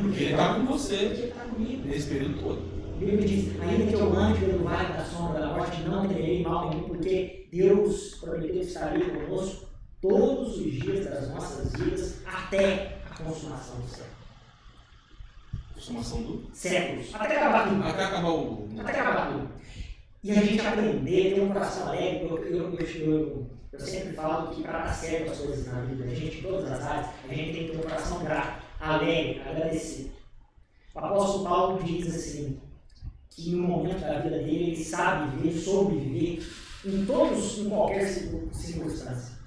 Porque 0.00 0.16
que 0.16 0.24
ele 0.24 0.32
está 0.32 0.54
com 0.54 0.66
você 0.66 0.94
ele 0.94 1.24
está 1.24 1.44
comigo. 1.44 1.88
nesse 1.88 2.08
período 2.08 2.42
todo. 2.42 2.72
A 2.94 3.04
Bíblia 3.04 3.26
diz, 3.26 3.60
ainda 3.60 3.86
que 3.86 3.94
eu 3.94 4.16
ande 4.16 4.40
pelo 4.40 4.64
vale 4.64 4.92
da 4.92 5.04
sombra 5.04 5.40
da 5.40 5.48
morte, 5.48 5.82
não 5.82 6.06
temerei 6.06 6.42
mal 6.42 6.70
nenhum, 6.70 6.82
porque 6.84 7.48
Deus 7.52 8.14
prometeu 8.20 8.60
estar 8.60 8.88
ali 8.88 9.04
conosco 9.04 9.66
todos 10.00 10.58
os 10.58 10.72
dias 10.72 11.04
das 11.06 11.30
nossas 11.30 11.72
vidas, 11.72 12.22
até 12.26 12.98
a 13.10 13.22
consumação 13.22 13.80
do 13.80 13.88
século. 13.88 14.12
Consumação 15.74 16.22
do. 16.22 16.50
Séculos. 16.52 17.14
Até 17.14 17.36
acabar 17.36 17.68
tudo. 17.68 17.82
Até 17.82 18.04
acabar 18.04 18.30
o. 18.30 18.68
Até 18.78 19.00
acabar 19.00 19.32
tudo. 19.32 19.48
E 20.24 20.30
a 20.30 20.34
gente 20.34 20.60
aprender, 20.64 21.34
ter 21.34 21.40
um 21.40 21.48
coração 21.48 21.88
alegre, 21.88 22.28
eu, 22.28 22.38
eu, 22.44 22.74
eu, 22.74 22.86
eu, 22.86 23.50
eu 23.72 23.80
sempre 23.80 24.12
falo 24.12 24.54
que 24.54 24.62
para 24.62 24.84
dar 24.84 24.92
certo 24.92 25.32
as 25.32 25.38
coisas 25.38 25.66
na 25.66 25.80
vida, 25.80 26.04
a 26.04 26.14
gente, 26.14 26.38
em 26.38 26.42
todas 26.42 26.70
as 26.70 26.82
áreas, 26.84 27.06
a 27.28 27.34
gente 27.34 27.52
tem 27.52 27.66
que 27.66 27.72
ter 27.72 27.78
um 27.78 27.82
coração 27.82 28.22
grato, 28.22 28.61
alegre, 28.82 29.40
agradecido. 29.48 30.10
O 30.94 30.98
apóstolo 30.98 31.44
Paulo 31.44 31.82
diz 31.82 32.14
assim, 32.14 32.60
que 33.30 33.50
no 33.52 33.62
momento 33.68 34.00
da 34.00 34.18
vida 34.18 34.38
dele, 34.38 34.72
ele 34.72 34.84
sabe 34.84 35.36
viver, 35.36 35.58
soube 35.58 35.96
viver, 35.96 36.46
em 36.84 37.06
todos, 37.06 37.58
em 37.58 37.68
qualquer 37.68 38.06
circun- 38.06 38.52
circunstância. 38.52 39.38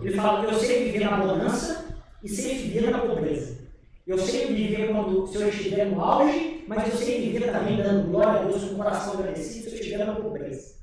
Ele 0.00 0.14
fala, 0.14 0.44
eu 0.44 0.54
sei 0.54 0.84
viver 0.84 1.04
na 1.04 1.16
bonança 1.16 1.86
e 2.22 2.28
sei 2.28 2.58
viver 2.58 2.90
na 2.90 3.00
pobreza. 3.00 3.64
Eu 4.06 4.18
sei 4.18 4.46
viver 4.54 4.92
quando, 4.92 5.26
se 5.26 5.36
eu 5.36 5.48
estiver 5.48 5.86
no 5.86 6.00
auge, 6.00 6.64
mas 6.68 6.92
eu 6.92 6.96
sei 6.98 7.20
viver 7.32 7.50
também 7.50 7.78
dando 7.78 8.10
glória 8.10 8.40
a 8.40 8.44
Deus 8.44 8.62
com 8.64 8.74
o 8.74 8.76
coração 8.76 9.14
agradecido 9.14 9.70
se 9.70 9.76
eu 9.76 9.80
estiver 9.80 10.06
na 10.06 10.14
pobreza. 10.14 10.74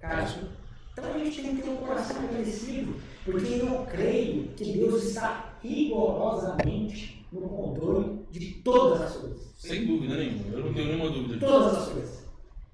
Cara, 0.00 0.28
então 0.92 1.12
a 1.14 1.18
gente 1.18 1.42
tem 1.42 1.56
que 1.56 1.62
ter 1.62 1.70
um 1.70 1.76
coração 1.76 2.16
agradecido, 2.18 2.96
porque 3.30 3.54
eu 3.54 3.86
creio 3.86 4.48
que 4.56 4.72
Deus 4.72 5.04
está 5.04 5.58
rigorosamente 5.62 7.26
no 7.30 7.42
controle 7.42 8.26
de 8.30 8.52
todas 8.64 9.02
as 9.02 9.16
coisas. 9.16 9.54
Sem 9.58 9.86
dúvida 9.86 10.16
nenhuma. 10.16 10.56
Eu 10.56 10.64
não 10.64 10.72
tenho 10.72 10.86
nenhuma 10.86 11.10
dúvida. 11.10 11.46
Todas 11.46 11.78
as 11.78 11.88
coisas. 11.88 12.24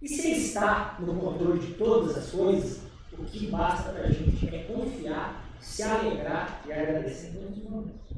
E 0.01 0.09
se 0.09 0.29
Ele 0.29 0.37
está 0.37 0.97
no 1.01 1.15
controle 1.15 1.59
de 1.59 1.75
todas 1.75 2.17
as 2.17 2.31
coisas, 2.31 2.83
o 3.13 3.25
que 3.25 3.47
basta 3.49 3.91
para 3.93 4.05
a 4.05 4.11
gente 4.11 4.55
é 4.55 4.63
confiar, 4.65 5.59
se 5.61 5.83
alegrar 5.83 6.63
e 6.67 6.73
agradecer 6.73 7.31
em 7.31 7.33
todos 7.33 7.59
os 7.59 7.65
momentos. 7.65 8.13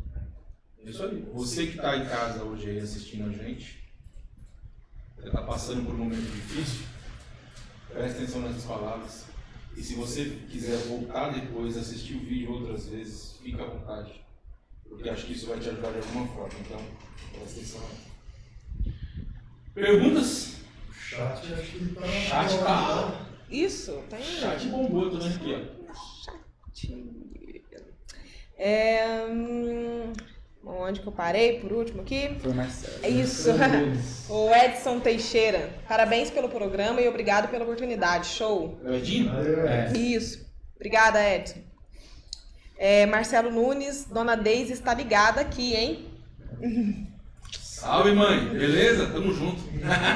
É 0.79 0.91
Isso 0.91 1.05
aí. 1.05 1.27
Você 1.33 1.67
que 1.69 1.77
está 1.77 1.97
em 1.97 2.05
casa 2.05 2.45
hoje 2.45 2.69
aí 2.69 2.81
assistindo 2.81 3.31
a 3.31 3.33
gente, 3.33 3.83
está 5.25 5.43
passando 5.43 5.87
por 5.87 5.95
um 5.95 5.99
momento 5.99 6.21
difícil, 6.21 6.87
preste 7.89 8.17
atenção 8.17 8.43
nessas 8.43 8.65
palavras. 8.65 9.36
E 9.77 9.83
se 9.83 9.95
você 9.95 10.39
quiser 10.51 10.79
voltar 10.89 11.29
depois, 11.29 11.77
assistir 11.77 12.15
o 12.15 12.21
vídeo 12.21 12.51
outras 12.53 12.89
vezes, 12.89 13.37
fica 13.43 13.63
à 13.63 13.67
vontade. 13.67 14.25
Porque 14.89 15.09
acho 15.09 15.27
que 15.27 15.35
isso 15.35 15.49
vai 15.49 15.61
te 15.61 15.69
ajudar 15.69 15.91
de 15.91 15.99
alguma 15.99 16.27
forma. 16.29 16.59
Então, 16.61 16.81
preste 17.33 17.59
atenção. 17.59 17.83
Perguntas? 19.75 20.57
Chat, 20.91 21.53
acho 21.53 21.73
que 21.73 21.95
tá. 21.95 22.07
Chat 22.07 22.59
tá. 22.59 23.27
Isso, 23.51 24.03
tem. 24.09 24.23
Chat 24.23 24.67
bombou, 24.69 25.11
vendo 25.11 25.27
aqui, 25.27 25.55
ó. 25.55 25.87
É, 28.59 29.27
hum, 29.27 30.13
onde 30.67 31.01
que 31.01 31.07
eu 31.07 31.13
parei 31.13 31.61
por 31.61 31.73
último 31.73 32.03
aqui? 32.03 32.37
Foi 32.41 32.53
Marcelo. 32.53 33.05
É 33.05 33.09
isso. 33.09 33.51
O 34.29 34.53
Edson 34.53 34.99
Teixeira. 34.99 35.71
Parabéns 35.89 36.31
pelo 36.31 36.49
programa 36.49 37.01
e 37.01 37.09
obrigado 37.09 37.49
pela 37.49 37.63
oportunidade. 37.63 38.27
Show. 38.27 38.81
É 38.85 38.91
o 38.91 38.95
Edinho? 38.95 39.31
É. 39.69 39.93
Isso. 39.97 40.45
Obrigada, 40.75 41.23
Edson. 41.23 41.61
É, 42.77 43.07
Marcelo 43.07 43.51
Nunes, 43.51 44.05
Dona 44.05 44.37
Deise 44.37 44.73
está 44.73 44.93
ligada 44.93 45.41
aqui, 45.41 45.75
hein? 45.75 46.11
Salve, 47.61 48.13
mãe. 48.13 48.49
Beleza? 48.49 49.07
Tamo 49.07 49.33
junto. 49.33 49.63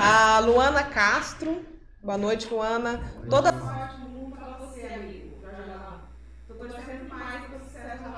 A 0.03 0.41
Luana 0.41 0.83
Castro. 0.83 1.65
Boa 2.03 2.19
noite, 2.19 2.49
Luana. 2.49 3.01
Toda 3.29 3.53
sorte 3.53 4.01
no 4.01 4.09
mundo 4.09 4.37
pra 4.37 4.57
você, 4.59 4.87
amigo. 4.87 5.39
Jorge 5.41 5.71
Alão. 5.71 6.01
Tô 6.49 6.55
torcendo 6.55 7.09
mais 7.09 7.45
pro 7.45 7.61
sucesso 7.61 8.03
do 8.03 8.09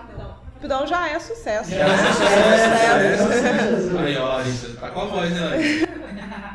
Rapidão. 0.63 0.79
rapidão 0.79 0.87
já 0.87 1.09
é 1.09 1.19
sucesso. 1.19 1.71
Já 1.71 1.87
é 1.87 3.17
sucesso. 3.17 3.99
Aí, 3.99 4.17
ó, 4.17 4.41
tá 4.81 4.91
com 4.91 5.01
a 5.01 5.05
voz, 5.07 5.31
né? 5.33 5.57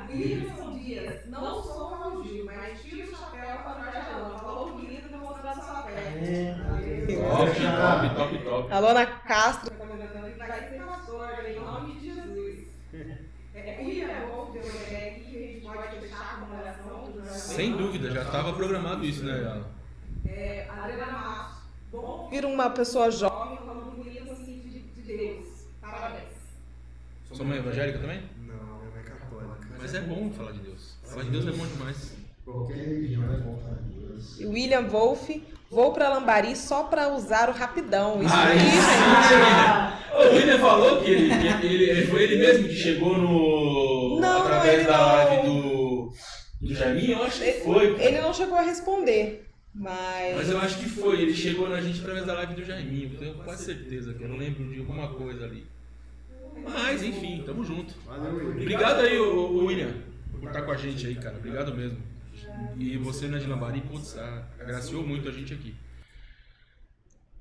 Wilson 0.09 0.79
Dias, 0.79 1.25
não 1.27 1.61
sou 1.61 2.23
Gil, 2.23 2.45
mas 2.45 2.81
tiro 2.81 3.03
o 3.03 3.11
chapéu 3.11 3.57
para 3.63 3.71
o 3.71 3.83
Jorge. 3.83 4.39
Falou 4.39 4.71
bonito, 4.71 5.11
não 5.11 5.19
mostrando 5.19 5.61
sua 5.61 5.81
perna. 5.81 6.67
Top, 7.27 8.15
top, 8.15 8.15
top, 8.15 8.37
top. 8.45 8.73
A 8.73 8.79
Luana 8.79 9.05
Castro. 9.05 9.75
Vai 10.37 10.69
ser 10.69 10.81
pastor, 10.81 11.29
em 11.45 11.59
nome 11.59 11.99
de 11.99 12.15
Jesus. 12.15 12.59
É, 13.53 13.69
é 13.69 14.25
o 14.25 14.51
que 14.51 14.63
a 14.95 14.99
gente 14.99 15.61
pode 15.61 15.97
oração. 16.53 17.11
do. 17.11 17.29
Sem 17.29 17.75
dúvida, 17.75 18.09
já 18.11 18.21
estava 18.21 18.53
programado 18.53 19.03
isso, 19.03 19.25
né, 19.25 19.41
Yala? 19.41 19.69
É, 20.25 20.67
Adriana 20.69 21.11
Matos, 21.11 21.57
bom 21.91 22.29
Vira 22.29 22.47
uma 22.47 22.69
pessoa 22.69 23.11
jovem. 23.11 23.66
Sua 27.33 27.45
mãe 27.45 27.57
é 27.57 27.61
evangélica 27.61 27.99
também? 27.99 28.21
Não, 28.39 28.55
minha 28.55 28.91
mãe 28.91 28.99
é 28.99 29.09
católica. 29.09 29.67
Mas 29.79 29.93
é 29.93 30.01
bom 30.01 30.29
falar 30.31 30.51
de 30.51 30.59
Deus. 30.59 30.97
Falar 31.03 31.23
de 31.23 31.29
Deus 31.29 31.47
é 31.47 31.51
bom 31.51 31.65
demais. 31.65 32.13
Qualquer 32.43 32.75
religião 32.77 33.23
é 33.23 33.37
bom 33.37 33.55
para 33.57 33.73
Deus. 33.81 34.39
E 34.39 34.45
William 34.45 34.87
Wolff, 34.87 35.43
vou 35.69 35.93
pra 35.93 36.09
Lambari 36.09 36.55
só 36.55 36.83
pra 36.83 37.09
usar 37.13 37.49
o 37.49 37.53
rapidão. 37.53 38.21
Isso 38.23 38.33
Ah, 38.33 38.47
aí, 38.47 38.57
isso 38.57 38.67
gente. 39.29 40.31
O 40.31 40.35
William 40.35 40.59
falou 40.59 41.01
que 41.01 41.11
ele, 41.11 41.31
ele- 41.65 41.83
ele- 41.89 42.07
foi 42.07 42.23
ele 42.23 42.37
mesmo 42.37 42.67
que 42.67 42.75
chegou 42.75 43.17
no. 43.17 44.19
Não, 44.19 44.41
através 44.43 44.79
ele 44.79 44.83
da 44.87 44.97
não. 44.97 45.05
live 45.07 45.47
do. 45.47 46.13
do 46.61 46.73
Jaiminho, 46.73 47.11
eu 47.19 47.23
acho 47.23 47.39
que 47.41 47.51
foi. 47.61 48.01
Ele 48.01 48.19
não 48.21 48.33
chegou 48.33 48.57
a 48.57 48.61
responder, 48.61 49.46
mas. 49.77 50.35
Mas 50.35 50.49
eu 50.49 50.57
acho 50.59 50.79
que 50.79 50.89
foi, 50.89 51.21
ele 51.21 51.33
chegou 51.33 51.69
na 51.69 51.79
gente 51.79 51.99
através 52.01 52.25
da 52.25 52.33
live 52.33 52.55
do 52.55 52.63
Jaiminho, 52.65 53.13
eu 53.13 53.19
tenho 53.19 53.33
quase 53.35 53.63
certeza 53.65 54.13
que 54.13 54.23
eu 54.23 54.29
não 54.29 54.37
lembro 54.37 54.63
de 54.73 54.79
alguma 54.79 55.07
coisa 55.13 55.45
ali. 55.45 55.65
Mas 56.63 57.03
enfim, 57.03 57.43
tamo 57.45 57.63
junto. 57.63 57.93
Valeu, 58.05 58.35
William. 58.35 58.61
Obrigado 58.61 58.99
aí, 59.01 59.17
ô, 59.19 59.65
William, 59.65 59.93
por 60.39 60.47
estar 60.47 60.63
com 60.63 60.71
a 60.71 60.77
gente 60.77 61.05
aí, 61.07 61.15
cara. 61.15 61.37
Obrigado 61.37 61.73
mesmo. 61.75 61.99
E 62.77 62.97
você 62.97 63.27
na 63.27 63.37
de 63.37 63.45
Lambari, 63.47 63.81
putz, 63.81 64.17
a- 64.17 64.47
agraciou 64.59 65.05
muito 65.05 65.29
a 65.29 65.31
gente 65.31 65.53
aqui. 65.53 65.75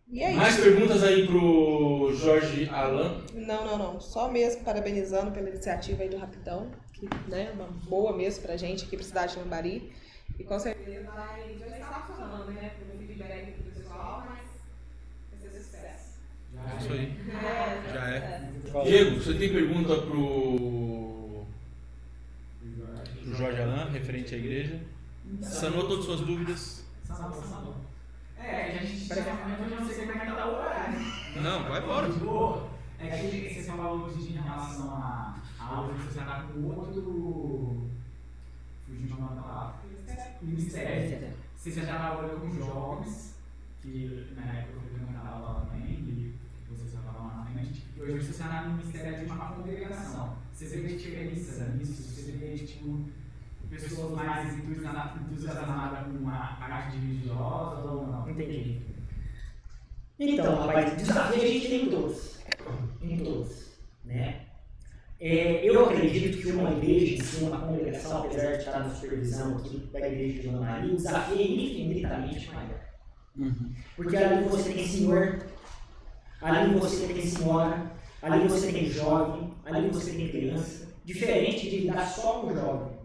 E 0.08 0.22
é 0.22 0.32
Mais 0.34 0.54
isso. 0.54 0.62
perguntas 0.62 1.02
aí 1.02 1.26
pro 1.26 2.12
Jorge 2.14 2.68
Alan. 2.70 3.22
Não, 3.34 3.64
não, 3.66 3.78
não. 3.78 4.00
Só 4.00 4.30
mesmo 4.30 4.62
parabenizando 4.62 5.32
pela 5.32 5.48
iniciativa 5.48 6.02
aí 6.02 6.08
do 6.08 6.16
Rapidão, 6.16 6.70
que 6.92 7.08
né, 7.28 7.50
uma 7.54 7.66
boa 7.66 8.16
mesmo 8.16 8.42
pra 8.42 8.56
gente 8.56 8.84
aqui 8.84 8.96
pra 8.96 9.04
cidade 9.04 9.32
de 9.34 9.40
Lambari. 9.40 9.92
E 10.38 10.44
com 10.44 10.58
certeza. 10.58 11.10
Vai, 11.10 11.56
já 11.58 11.66
está 11.66 12.00
funcionando, 12.06 12.50
né? 12.52 12.70
Pelo 12.78 12.98
feedback 12.98 13.52
do 13.62 13.72
pessoal, 13.72 14.26
mas 14.28 14.48
vai 15.30 15.50
ser 15.50 15.58
sucesso. 15.58 16.18
É 16.54 16.76
isso 16.78 16.92
aí. 16.92 17.16
É, 17.30 17.92
Já 17.92 18.08
é. 18.08 18.50
Diego, 18.84 19.16
você 19.16 19.34
tem 19.34 19.52
pergunta 19.52 19.96
pro, 20.02 21.46
pro 23.22 23.36
Jorge 23.36 23.62
Alan, 23.62 23.90
referente 23.90 24.34
à 24.34 24.38
igreja? 24.38 24.80
Sanou 25.42 25.82
todas 25.82 26.00
as 26.00 26.04
suas 26.04 26.20
dúvidas? 26.20 26.84
Sanador, 27.04 27.42
sanador. 27.44 27.74
É, 28.38 28.78
a 28.78 28.84
gente 28.84 29.06
geralmente 29.06 29.62
eu 29.62 29.80
não 29.80 29.86
sei 29.86 30.06
como 30.06 30.12
é 30.12 30.26
que 30.26 30.32
tá 30.32 30.46
o 30.46 30.54
horário. 30.54 30.98
Não, 31.42 31.64
vai 31.68 31.82
embora. 31.82 32.08
É 32.98 33.18
que 33.18 33.54
você 33.54 33.62
falou 33.62 34.08
de 34.10 34.32
em 34.32 34.36
relação 34.36 34.90
a, 34.90 35.36
a 35.60 35.88
que 35.94 36.02
você 36.02 36.20
tá 36.20 36.46
com 36.52 36.64
outro. 36.64 37.90
Fugindo 38.86 39.06
de 39.06 39.12
uma 39.14 39.42
palavra. 39.42 39.74
Ministério. 40.46 41.34
Você 41.56 41.72
já 41.72 41.84
trabalhou 41.84 42.38
com 42.38 42.50
jovens, 42.50 43.34
que 43.82 44.32
na 44.36 44.44
época 44.44 44.78
eu 45.00 45.06
canal 45.06 45.42
lá 45.42 45.66
também, 45.66 45.94
e 45.94 46.38
você 46.68 46.88
já 46.88 47.00
estava 47.00 47.18
lá 47.18 47.34
na 47.38 47.46
frente. 47.46 47.84
E 47.96 48.00
hoje 48.00 48.18
você 48.18 48.30
está 48.30 48.62
no 48.62 48.74
ministério 48.74 49.18
de 49.18 49.24
uma 49.24 49.52
congregação. 49.52 50.36
Você 50.52 50.80
vê 50.80 50.96
diferença 50.96 51.64
nisso? 51.70 52.02
Você 52.02 52.32
vê, 52.32 52.54
tipo, 52.56 53.04
pessoas 53.68 54.12
mais 54.12 54.56
entusiasmadas 54.56 56.06
com 56.16 56.28
a 56.28 56.56
parte 56.60 56.96
religiosa 56.96 57.90
ou 57.90 58.06
não? 58.06 58.30
Entendi. 58.30 58.80
Então, 60.18 60.66
rapaz, 60.66 60.96
desafio 60.96 61.42
a 61.42 61.46
gente 61.46 61.68
tem 61.68 61.86
em 61.86 61.90
todos. 61.90 62.38
Em 63.02 63.18
todos. 63.18 63.66
Né? 64.04 64.45
É, 65.18 65.60
eu 65.64 65.84
acredito 65.84 66.38
que 66.38 66.50
uma 66.52 66.70
igreja 66.72 67.14
em 67.14 67.20
si, 67.24 67.44
uma 67.44 67.58
congregação, 67.58 68.24
apesar 68.24 68.52
de 68.52 68.58
estar 68.58 68.80
na 68.80 68.90
supervisão 68.90 69.56
aqui 69.56 69.78
da 69.90 70.06
igreja 70.06 70.42
de 70.42 70.48
Dona 70.48 70.60
Maria, 70.60 70.92
o 70.92 70.96
desafio 70.96 71.38
é 71.38 71.42
infinitamente 71.42 72.50
maior. 72.54 72.80
Uhum. 73.38 73.72
Porque 73.96 74.16
ali 74.16 74.44
você 74.48 74.72
tem 74.72 74.86
senhor, 74.86 75.38
ali 76.42 76.74
você 76.74 77.06
tem 77.06 77.26
senhora, 77.26 77.92
ali 78.20 78.46
você 78.46 78.72
tem 78.72 78.90
jovem, 78.90 79.54
ali 79.64 79.88
você 79.88 80.12
tem 80.12 80.28
criança. 80.28 80.86
Diferente 81.04 81.70
de 81.70 81.78
lidar 81.80 82.06
só 82.06 82.40
com 82.40 82.54
jovem. 82.54 82.96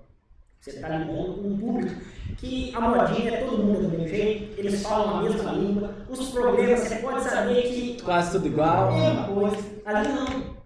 Você 0.60 0.72
está 0.72 0.90
lidando 0.90 1.34
com 1.36 1.48
um 1.48 1.58
público 1.58 2.02
que 2.38 2.74
a 2.76 2.82
modinha 2.82 3.32
é 3.32 3.44
todo 3.44 3.64
mundo 3.64 3.82
do 3.84 3.90
mesmo 3.90 4.08
jeito, 4.08 4.60
eles 4.60 4.84
falam 4.84 5.20
a 5.20 5.24
mesma 5.24 5.52
língua, 5.54 5.96
os 6.10 6.30
problemas 6.30 6.80
você 6.82 6.96
pode 6.98 7.24
saber 7.24 7.64
que 7.64 8.02
Quase 8.02 8.32
tudo 8.34 8.46
é 8.46 8.50
igual. 8.50 8.90
a 8.90 8.92
mesma 8.92 9.28
coisa. 9.28 9.58
Ali 9.86 10.08
não. 10.10 10.61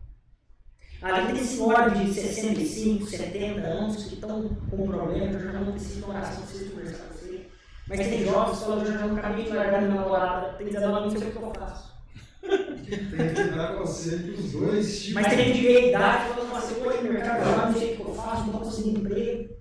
Ali 1.06 1.34
tem 1.34 1.44
senhora 1.44 1.92
de 1.92 2.12
65, 2.12 3.06
70 3.06 3.62
anos 3.62 4.06
que 4.06 4.16
estão 4.16 4.50
com 4.72 4.88
problema, 4.88 5.34
eu 5.34 5.40
já 5.40 5.60
não 5.60 5.72
preciso 5.72 6.00
de 6.00 6.10
oração, 6.10 6.42
preciso 6.42 6.72
conversar 6.72 7.04
com 7.04 7.14
você. 7.14 7.46
Mas 7.88 8.00
tem 8.00 8.26
jovens 8.26 8.58
que 8.58 8.66
falam, 8.66 8.80
eu 8.80 8.92
já 8.92 9.06
não 9.06 9.16
acabei 9.16 9.44
de 9.44 9.52
largar 9.52 9.82
minha 9.84 9.94
namorada, 9.94 10.54
tem 10.54 10.66
19 10.66 10.94
anos, 10.96 11.14
não 11.14 11.20
sei 11.20 11.30
o 11.30 11.32
que 11.32 11.38
eu 11.38 11.54
faço. 11.54 11.94
Tem 12.42 13.34
que 13.36 13.44
dar 13.56 13.76
conselho 13.78 14.34
pros 14.34 14.52
dois 14.52 15.00
tipos. 15.00 15.14
Mas 15.14 15.28
tem 15.28 15.38
gente 15.38 15.54
de 15.54 15.62
meia 15.62 15.90
idade 15.90 16.30
falando 16.30 16.56
assim, 16.56 16.76
pô, 16.76 16.90
no 16.90 17.04
mercado 17.04 17.52
lá, 17.52 17.66
não 17.68 17.80
sei 17.80 17.94
o 17.94 17.96
que 17.98 18.02
eu 18.02 18.16
faço, 18.16 18.42
não 18.42 18.46
estou 18.48 18.62
conseguindo 18.62 19.00
emprego. 19.02 19.56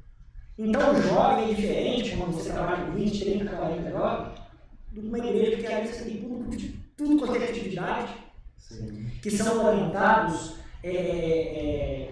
Então 0.57 0.95
o 0.95 1.03
jovem 1.03 1.51
é 1.51 1.55
diferente 1.55 2.17
quando 2.17 2.33
você 2.33 2.53
trabalha 2.53 2.87
com 2.87 2.93
20, 2.93 3.21
30, 3.23 3.55
40 3.55 3.91
jovens, 3.91 4.39
de 4.93 5.01
uma 5.01 5.19
igreja 5.19 5.57
que 5.59 5.67
às 5.67 5.91
vezes 5.91 6.05
tem 6.05 6.17
público 6.23 6.57
de 6.57 6.69
tudo 6.97 7.19
quanto 7.19 7.37
é 7.37 7.45
atividade, 7.45 8.15
Sim. 8.57 9.11
que 9.21 9.31
são 9.31 9.67
orientados 9.67 10.64
é, 10.85 10.91
é, 10.91 12.09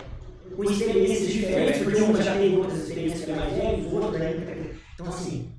com 0.56 0.64
experiências 0.64 1.32
diferentes, 1.32 1.82
porque 1.82 2.00
um 2.00 2.22
já 2.22 2.34
teve 2.36 2.56
outras 2.56 2.88
experiências 2.88 3.24
que 3.24 3.30
é 3.30 3.34
mais 3.36 3.52
velho, 3.54 3.88
o 3.88 3.94
outro 3.96 4.22
ainda. 4.22 4.56
Então, 4.94 5.06
assim, 5.08 5.50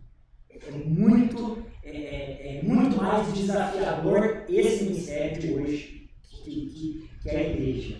é 0.49 0.71
muito, 0.71 1.63
é, 1.83 1.91
é, 1.91 2.57
é 2.57 2.63
muito 2.63 2.97
mais 2.97 3.31
desafiador 3.33 4.45
esse 4.49 4.85
ministério 4.85 5.39
de 5.39 5.53
hoje 5.53 6.09
que, 6.23 6.51
que, 6.51 7.09
que 7.21 7.29
é 7.29 7.37
a 7.37 7.49
igreja. 7.49 7.97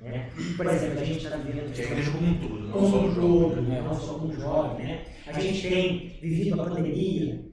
Né? 0.00 0.30
Por 0.56 0.66
exemplo, 0.66 1.00
a 1.00 1.04
gente 1.04 1.24
está 1.24 1.36
vivendo. 1.36 1.72
A 1.72 1.82
igreja 1.82 2.10
como 2.10 2.26
um 2.26 2.38
todo, 2.38 2.60
não 2.60 2.90
só 2.90 2.96
um 2.98 3.10
o 3.10 3.14
todo, 3.14 3.14
jovem. 3.14 3.64
né? 3.64 3.82
não 3.82 3.94
só 3.94 4.14
como 4.14 4.32
jovem. 4.34 4.86
Né? 4.86 5.04
A 5.26 5.40
gente 5.40 5.68
tem 5.68 6.18
vivido 6.20 6.60
a 6.60 6.64
pandemia, 6.64 7.44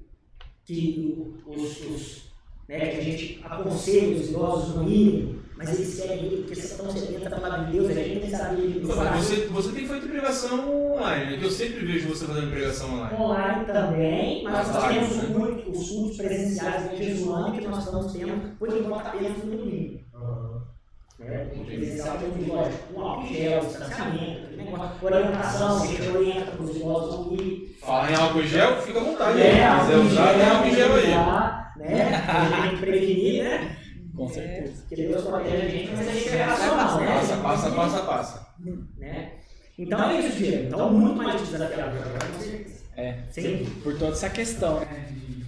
que 0.66 1.34
os, 1.46 1.82
os, 1.82 2.32
né, 2.68 2.80
que 2.88 2.98
a 2.98 3.04
gente 3.04 3.40
aconselha 3.44 4.16
os 4.16 4.30
idosos 4.30 4.76
no 4.76 4.84
mínimo, 4.84 5.43
mas 5.56 5.74
eles 5.74 5.88
seguem 5.88 6.26
ele 6.26 6.38
porque 6.44 6.56
você 6.56 6.76
tão 6.76 6.92
sedenta 6.92 7.30
para 7.30 7.40
falar 7.40 7.58
de 7.66 7.72
Deus, 7.74 7.90
a 7.90 7.94
gente 7.94 8.10
tem 8.10 8.22
que 8.22 8.30
saber 8.36 8.82
Mas 8.84 9.26
Você, 9.26 9.36
você 9.48 9.72
tem 9.72 9.88
feito 9.88 10.08
pregação 10.10 10.94
online, 10.94 11.32
né? 11.32 11.38
Que 11.38 11.46
eu 11.46 11.52
sempre 11.52 11.86
vejo 11.86 12.08
você 12.10 12.26
fazendo 12.26 12.52
pregação 12.52 12.94
online. 12.94 13.22
Online 13.22 13.66
também, 13.66 14.44
mas 14.44 14.68
nós 14.68 14.84
Online, 14.84 15.00
temos 15.00 15.18
né? 15.18 15.38
muito 15.38 15.72
os 15.72 15.90
cultos 15.90 16.18
presenciais 16.18 16.94
em 16.94 16.98
Jesuânia 17.04 17.62
que 17.62 17.68
nós 17.68 17.84
estamos 17.86 18.14
tendo, 18.14 18.58
por 18.58 18.70
enquanto 18.70 19.08
apenas 19.08 19.38
no 19.38 19.58
domingo. 19.58 20.00
Aham. 20.16 20.64
Né? 21.20 21.52
O 21.56 21.66
presencial 21.66 22.18
tem 22.18 22.30
um 22.30 22.56
lógico, 22.56 22.94
um 22.96 23.02
álcool 23.02 23.28
gel, 23.28 23.60
distanciamento, 23.62 24.54
orientação, 25.02 25.84
a 25.84 25.88
gente 25.88 26.10
orienta 26.10 26.52
para 26.52 26.64
os 26.64 26.76
idosos 26.76 27.26
não 27.28 27.34
ir. 27.36 27.78
Fala 27.80 28.12
em 28.12 28.16
álcool 28.16 28.44
gel, 28.44 28.82
fica 28.82 29.00
à 29.00 29.04
vontade. 29.04 29.42
É, 29.42 29.66
álcool 29.66 29.92
álcool 29.94 30.76
gel 30.76 30.96
aí. 30.96 31.08
né? 31.78 32.24
A 32.28 32.46
gente 32.46 32.62
tem 32.62 32.70
que 32.72 32.78
prevenir, 32.78 33.44
né? 33.44 33.78
Com 34.16 34.28
certeza. 34.30 34.84
Porque 34.88 34.96
Deus 35.08 35.24
protege 35.26 35.56
a 35.56 35.70
gente, 35.70 35.92
mas 35.96 36.08
a 36.08 36.12
gente 36.12 36.30
é 36.30 36.44
racional, 36.44 37.00
né? 37.02 37.08
Passa, 37.08 37.38
passa, 37.38 37.72
passa, 37.72 38.00
passa. 38.04 38.48
Né? 38.98 39.32
Então 39.78 40.10
é 40.10 40.20
isso, 40.22 40.38
Diego. 40.38 40.68
Então 40.68 40.94
muito 40.94 41.16
mais 41.18 41.42
desafiador 41.50 42.02
agora, 42.02 42.28
com 42.32 42.40
certeza. 42.40 42.84
É. 42.96 43.24
Sem 43.32 43.66
Por 43.82 43.98
toda 43.98 44.12
essa 44.12 44.30
questão. 44.30 44.80
né, 44.82 45.08
de- 45.10 45.44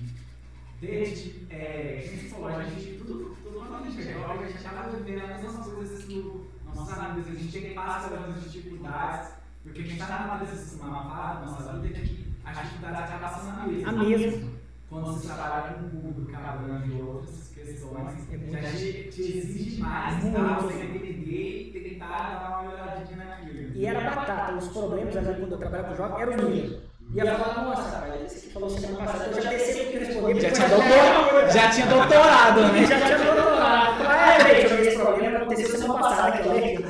Desde, 0.81 1.45
é, 1.49 2.03
você 2.05 2.27
falou, 2.29 2.47
a 2.47 2.63
gente, 2.63 2.97
tudo, 2.97 3.35
tudo 3.43 3.59
quando 3.59 3.75
a 3.85 3.89
gente 3.89 4.03
chega, 4.03 4.25
a 4.27 4.47
gente 4.47 4.67
acaba 4.67 4.89
vivendo 4.97 5.23
as 5.31 5.41
mesmas 5.43 5.67
coisas 5.67 6.03
que 6.03 6.13
o- 6.19 6.45
nossos 6.65 6.97
amigos, 6.97 7.31
a 7.31 7.35
gente 7.35 7.73
passa 7.73 8.09
pelas 8.09 8.51
dificuldades, 8.51 9.29
porque 9.63 9.79
a 9.79 9.83
gente 9.83 10.01
está 10.01 10.19
numa 10.23 10.37
dessas- 10.37 10.77
numa 10.77 11.03
fase 11.09 11.39
da 11.39 11.45
nossa 11.51 11.79
vida 11.79 11.99
que 11.99 12.25
as 12.43 12.57
dificuldades 12.63 13.11
acabam 13.13 13.39
sendo 13.41 13.59
a 13.61 13.67
mesma. 13.67 13.89
A 13.89 13.91
mesma. 13.93 14.49
Quando 14.89 15.05
você 15.05 15.27
trabalha 15.27 15.73
com 15.75 15.85
um 15.85 15.89
público 16.01 16.25
que 16.31 16.35
abrange 16.35 16.91
outras 17.01 17.44
questões, 17.65 18.61
já 18.61 18.71
te, 18.71 19.09
te 19.09 19.37
exige 19.37 19.81
mais, 19.81 20.23
Muito. 20.23 20.35
tá? 20.35 20.59
Você 20.59 20.73
tem 20.73 20.91
que 20.91 20.97
entender 20.97 21.71
e 21.75 21.89
tentar 21.89 22.39
dar 22.39 22.49
uma 22.49 22.63
melhoradinha 22.63 23.25
naquilo. 23.25 23.75
E 23.75 23.85
era 23.85 24.01
batata, 24.01 24.53
os 24.53 24.67
problemas 24.67 25.17
ali 25.17 25.39
quando 25.39 25.51
eu 25.51 25.57
trabalhava 25.57 25.89
com 25.89 25.95
jovem 25.95 26.21
eram 26.21 26.35
os 26.35 26.49
mesmos. 26.49 26.95
Ia 27.13 27.37
falar, 27.37 27.63
nossa, 27.63 27.97
rapaz, 27.97 28.21
esse 28.25 28.47
que 28.47 28.53
falou 28.53 28.69
semana 28.69 29.05
passada, 29.05 29.25
eu 29.25 29.41
já 29.41 29.49
pensei 29.49 29.85
o 29.85 29.91
que 29.91 29.97
responder. 29.99 30.41
Já 30.41 30.51
tinha 30.51 30.67
doutorado, 30.67 31.51
já 31.53 31.69
tinha 31.69 31.87
doutorado, 31.87 32.61
né? 32.61 32.85
Já 32.85 32.99
tinha 32.99 33.17
doutorado. 33.17 34.03
Ah, 34.07 34.35
é, 34.35 34.61
gente, 34.61 34.73
eu 34.73 34.83
esse 34.83 34.97
problema, 34.97 35.37
aconteceu 35.37 35.77
semana 35.77 35.99
passada, 36.01 36.31
que 36.37 36.47
eu 36.47 36.53
lembro. 36.53 36.89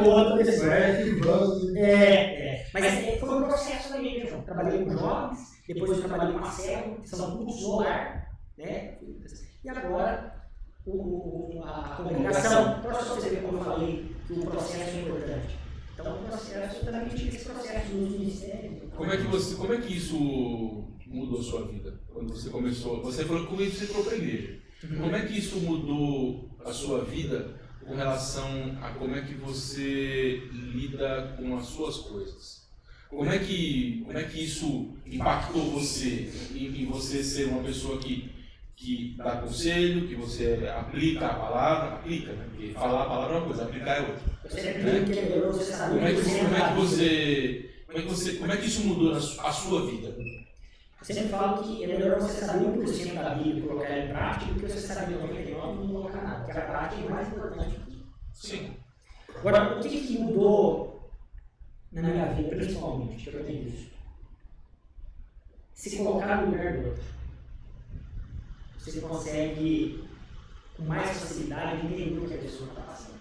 O 0.00 0.08
outro 0.08 0.38
que 0.38 1.20
vamos. 1.20 1.76
É, 1.76 1.92
é. 1.92 2.66
Mas 2.72 2.84
é, 2.84 3.16
foi 3.18 3.28
um 3.28 3.42
processo 3.42 3.92
da 3.92 3.98
minha 3.98 4.26
João. 4.26 4.42
Trabalhei 4.42 4.84
com 4.84 4.90
jovens, 4.90 5.38
depois 5.66 5.90
eu 5.90 6.08
trabalhei 6.08 6.32
com 6.32 6.44
a 6.44 6.50
célula, 6.50 6.96
que 7.00 7.08
são 7.08 7.36
cultos 7.36 7.62
no 7.62 7.76
lar, 7.80 8.29
né? 8.60 8.98
E 9.64 9.68
agora 9.68 10.34
o, 10.86 10.92
o- 10.92 11.62
a. 11.64 11.98
Então, 12.10 13.04
só 13.04 13.14
você 13.14 13.30
ver 13.30 13.42
como 13.42 13.58
eu 13.58 13.64
falei 13.64 14.14
que 14.26 14.32
o 14.32 14.46
processo 14.46 14.96
é 14.96 15.00
importante. 15.02 15.56
Então, 15.94 16.16
o 16.20 16.24
processo, 16.24 16.76
eu 16.76 16.84
também 16.92 17.08
tive 17.08 17.36
esse 17.36 17.44
processo 17.44 17.92
no 17.94 18.10
ministério. 18.10 18.90
Como 18.96 19.12
é 19.12 19.16
que 19.16 19.24
você, 19.24 19.54
como 19.56 19.74
é 19.74 19.78
que 19.80 19.96
isso 19.96 20.16
mudou 21.06 21.40
a 21.40 21.42
sua 21.42 21.66
vida? 21.66 22.00
Quando 22.08 22.32
você 22.32 22.48
começou, 22.48 23.02
você 23.02 23.24
falou 23.24 23.46
que 23.46 23.54
você 23.70 23.84
entrou 23.84 24.04
para 24.04 24.14
a 24.14 24.16
igreja. 24.16 24.58
Como 24.98 25.14
é 25.14 25.26
que 25.26 25.38
isso 25.38 25.60
mudou 25.60 26.48
a 26.64 26.72
sua 26.72 27.04
vida 27.04 27.60
com 27.84 27.94
relação 27.94 28.78
a 28.80 28.90
como 28.92 29.14
é 29.14 29.20
que 29.22 29.34
você 29.34 30.42
lida 30.52 31.34
com 31.36 31.56
as 31.58 31.66
suas 31.66 31.98
coisas. 31.98 32.60
Como 33.10 33.28
é 33.28 33.38
que, 33.40 34.02
como 34.06 34.16
é 34.16 34.22
que 34.24 34.42
isso 34.44 34.94
impactou 35.04 35.70
você, 35.72 36.32
em, 36.54 36.82
em 36.82 36.86
você 36.86 37.22
ser 37.24 37.46
uma 37.48 37.62
pessoa 37.62 37.98
que, 37.98 38.30
que 38.80 39.14
dá 39.18 39.32
conselho, 39.42 40.08
que 40.08 40.14
você 40.14 40.66
aplica 40.74 41.26
a 41.26 41.34
palavra, 41.34 41.96
aplica, 41.96 42.32
né? 42.32 42.46
Porque 42.48 42.72
falar 42.72 43.02
a 43.02 43.06
palavra 43.06 43.34
é 43.34 43.38
uma 43.38 43.46
coisa, 43.46 43.64
aplicar 43.64 43.96
é 43.98 44.00
outra. 44.00 44.22
Eu 44.42 44.50
sempre 44.50 44.90
digo 44.90 45.12
que 45.12 45.18
é 45.18 45.22
melhor 45.22 45.52
você 45.52 45.64
saber 45.70 45.94
Como 45.96 46.06
é 46.06 46.14
que, 46.14 46.22
como 46.22 46.56
é 46.56 46.68
que 46.68 46.74
você, 46.74 47.70
como 47.86 47.98
é 47.98 48.02
que 48.02 48.08
você, 48.08 48.32
como 48.36 48.52
é 48.52 48.56
que 48.56 48.66
isso 48.66 48.86
mudou 48.86 49.12
a 49.14 49.20
su- 49.20 49.40
a 49.42 49.52
sua 49.52 49.84
vida? 49.86 50.08
Eu 50.08 51.04
sempre 51.04 51.28
falo 51.28 51.62
que 51.62 51.84
é 51.84 51.86
melhor 51.88 52.20
você 52.20 52.42
saber 52.46 52.64
1% 52.68 53.14
da 53.14 53.34
Bíblia 53.34 53.58
e 53.58 53.66
colocar 53.68 53.84
ela 53.84 54.04
em 54.04 54.08
prática 54.08 54.52
do 54.54 54.60
que 54.60 54.66
você 54.66 54.80
saber 54.80 55.14
99% 55.16 55.48
e 55.48 55.52
não 55.52 55.88
colocar 55.88 56.22
nada. 56.22 56.44
Porque 56.46 56.58
a 56.58 56.62
prática 56.62 57.02
é 57.02 57.08
mais 57.10 57.28
importante. 57.28 57.76
Sim. 58.32 58.76
Agora, 59.36 59.78
o 59.78 59.82
que, 59.82 59.88
que 60.06 60.18
mudou 60.18 61.10
na 61.92 62.00
minha 62.02 62.26
vida, 62.32 62.48
principalmente, 62.56 63.30
que 63.30 63.36
eu 63.36 63.44
tenho 63.44 63.64
visto? 63.64 63.90
Se 65.74 65.96
colocar 65.98 66.36
no 66.42 66.50
lugar 66.50 66.72
do 66.78 66.88
outro. 66.88 67.19
Você 68.80 69.00
consegue, 69.02 70.08
com 70.74 70.84
mais 70.84 71.08
facilidade, 71.10 71.86
entender 71.86 72.18
o 72.18 72.26
que 72.26 72.34
a 72.34 72.38
pessoa 72.38 72.70
está 72.70 72.80
passando. 72.80 73.20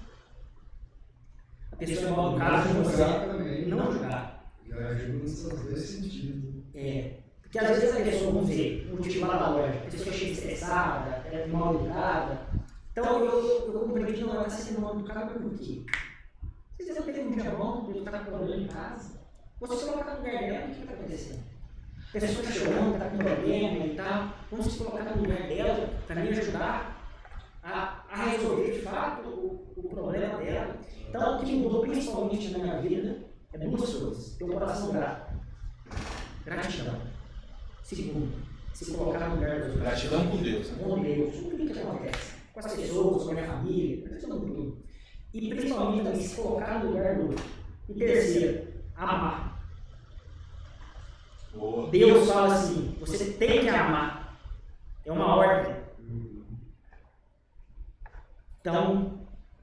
A 1.71 1.75
pessoa 1.75 2.07
é 2.07 2.11
mal 2.11 2.31
educada 2.31 2.69
com 2.69 2.83
você, 2.83 3.65
não 3.67 3.91
julgar. 3.91 4.53
Já 4.65 4.87
ajuda 4.87 5.23
nesses 5.23 5.43
dois 5.43 5.79
sentidos. 5.81 6.63
É, 6.73 7.17
porque 7.41 7.59
às 7.59 7.79
vezes 7.79 7.95
a 7.95 8.03
pessoa, 8.03 8.31
vamos 8.31 8.49
dizer, 8.49 8.89
motivada 8.89 9.39
da 9.39 9.49
loja, 9.49 9.79
a 9.79 9.91
pessoa 9.91 10.15
chega 10.15 10.31
estressada, 10.31 11.09
é 11.27 11.45
mal 11.47 11.75
educada. 11.75 12.47
Então 12.91 13.25
eu, 13.25 13.73
eu, 13.73 13.79
compreendi, 13.81 14.21
não, 14.21 14.35
ela 14.35 14.47
está 14.47 14.59
sendo 14.59 14.81
mal 14.81 14.95
educada 14.95 15.33
por 15.33 15.57
quê? 15.57 15.83
Se 16.79 16.93
você 16.93 17.01
teve 17.01 17.21
um 17.21 17.31
dia 17.31 17.51
bom, 17.51 17.87
ele 17.89 17.99
está 17.99 18.19
com 18.19 18.31
problema 18.31 18.61
em 18.61 18.67
casa, 18.67 19.19
você 19.59 19.75
se 19.75 19.85
colocar 19.85 20.13
no 20.13 20.17
lugar 20.19 20.39
dela, 20.39 20.67
o 20.67 20.73
que 20.73 20.81
está 20.81 20.93
acontecendo? 20.93 21.48
A 22.09 22.11
pessoa 22.13 22.43
está 22.43 22.51
chorando, 22.51 22.93
está 22.93 23.05
com 23.07 23.17
problema 23.19 23.85
e 23.85 23.95
tal, 23.95 24.33
vamos 24.49 24.65
se 24.65 24.79
colocar 24.79 25.03
no 25.03 25.21
lugar 25.21 25.47
dela 25.47 25.89
para 26.07 26.21
me 26.21 26.29
ajudar 26.29 26.99
a, 27.61 28.03
a 28.09 28.25
resolver 28.31 28.71
de 28.71 28.81
fato 28.81 29.29
o, 29.29 29.73
o 29.75 29.89
problema 29.89 30.39
dela. 30.39 30.75
Então 31.07 31.37
o 31.37 31.45
que 31.45 31.55
mudou 31.55 31.81
principalmente 31.81 32.49
na 32.49 32.57
minha 32.57 32.81
vida 32.81 33.17
é 33.53 33.59
duas 33.59 33.93
coisas. 33.93 34.35
Ter 34.37 34.43
um 34.43 34.53
coração 34.53 34.91
grato. 34.91 35.35
Gratidão. 36.43 36.99
Segundo, 37.83 38.43
se 38.73 38.91
colocar 38.91 39.29
no 39.29 39.35
lugar 39.35 39.59
dos 39.59 39.65
outros. 39.65 39.81
Gratidão 39.83 40.27
com 40.29 40.37
Deus. 40.37 40.71
Né? 40.71 40.83
Com 40.83 41.01
Deus, 41.03 41.35
tudo 41.35 41.57
que 41.57 41.79
acontece. 41.79 42.33
Com 42.51 42.59
as 42.59 42.73
pessoas, 42.73 43.23
com 43.23 43.29
a 43.29 43.33
minha 43.35 43.47
família, 43.47 44.09
com 44.09 44.39
tudo. 44.39 44.83
E 45.31 45.49
principalmente 45.49 46.03
também 46.05 46.21
se 46.21 46.35
colocar 46.35 46.83
no 46.83 46.89
lugar 46.89 47.15
do 47.17 47.27
outro. 47.27 47.45
E 47.87 47.93
terceiro, 47.93 48.67
amar. 48.95 49.58
Deus 51.91 52.29
fala 52.29 52.53
assim: 52.53 52.95
você 52.99 53.33
tem 53.33 53.61
que 53.61 53.69
amar. 53.69 54.37
É 55.05 55.11
uma 55.11 55.35
ordem. 55.35 55.75
Então, 58.61 59.19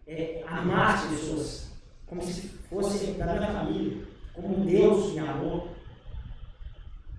é, 0.06 0.42
amar 0.48 0.94
as 0.94 1.04
pessoas 1.06 1.70
como 2.06 2.22
se 2.22 2.48
fosse 2.70 3.12
da 3.12 3.26
minha 3.26 3.52
família, 3.52 4.04
como 4.32 4.64
Deus 4.64 5.12
me 5.12 5.18
amou. 5.18 5.74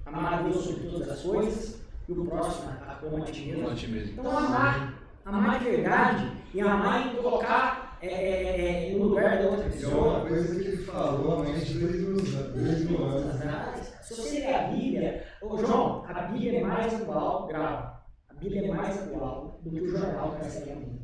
Amar 0.05 0.33
a 0.33 0.41
Deus 0.43 0.63
sobre 0.63 0.89
todas 0.89 1.09
as 1.09 1.21
coisas 1.21 1.81
e 2.07 2.11
o 2.13 2.25
próximo 2.25 2.69
a 2.69 2.95
como 2.95 3.23
a 3.23 3.25
ti 3.25 3.47
mesmo. 3.87 4.11
Então, 4.11 4.37
amar. 4.37 4.93
Amar 5.25 5.59
de 5.59 5.65
verdade 5.65 6.31
e 6.53 6.61
amar 6.61 7.07
e 7.07 7.17
colocar 7.17 7.97
é, 8.01 8.07
é, 8.07 8.89
é, 8.89 8.97
no 8.97 9.05
lugar 9.05 9.37
da 9.37 9.49
outra 9.49 9.65
É 9.65 9.69
pessoa. 9.69 10.19
uma 10.19 10.25
coisa 10.27 10.55
que 10.55 10.67
ele 10.67 10.83
falou 10.85 11.39
há 11.39 11.43
mais 11.43 11.67
de 11.67 11.79
dois 11.79 11.95
mil 11.95 12.09
anos. 12.11 12.31
Dois 12.33 12.89
mil 12.89 13.03
anos. 13.03 13.86
Se 14.07 14.13
você 14.13 14.39
ler 14.39 14.55
a 14.55 14.67
Bíblia, 14.69 15.25
ô 15.41 15.57
João, 15.57 16.05
a 16.07 16.13
Bíblia 16.13 16.59
é 16.59 16.63
mais 16.63 16.93
atual, 16.93 17.45
grava. 17.45 18.03
A 18.29 18.33
Bíblia 18.35 18.65
é 18.65 18.73
mais 18.73 18.97
atual 18.97 19.59
do 19.61 19.69
que 19.69 19.81
o 19.81 19.89
jornal 19.89 20.31
que 20.31 20.39
vai 20.43 20.49
sair 20.49 20.71
amanhã. 20.71 20.99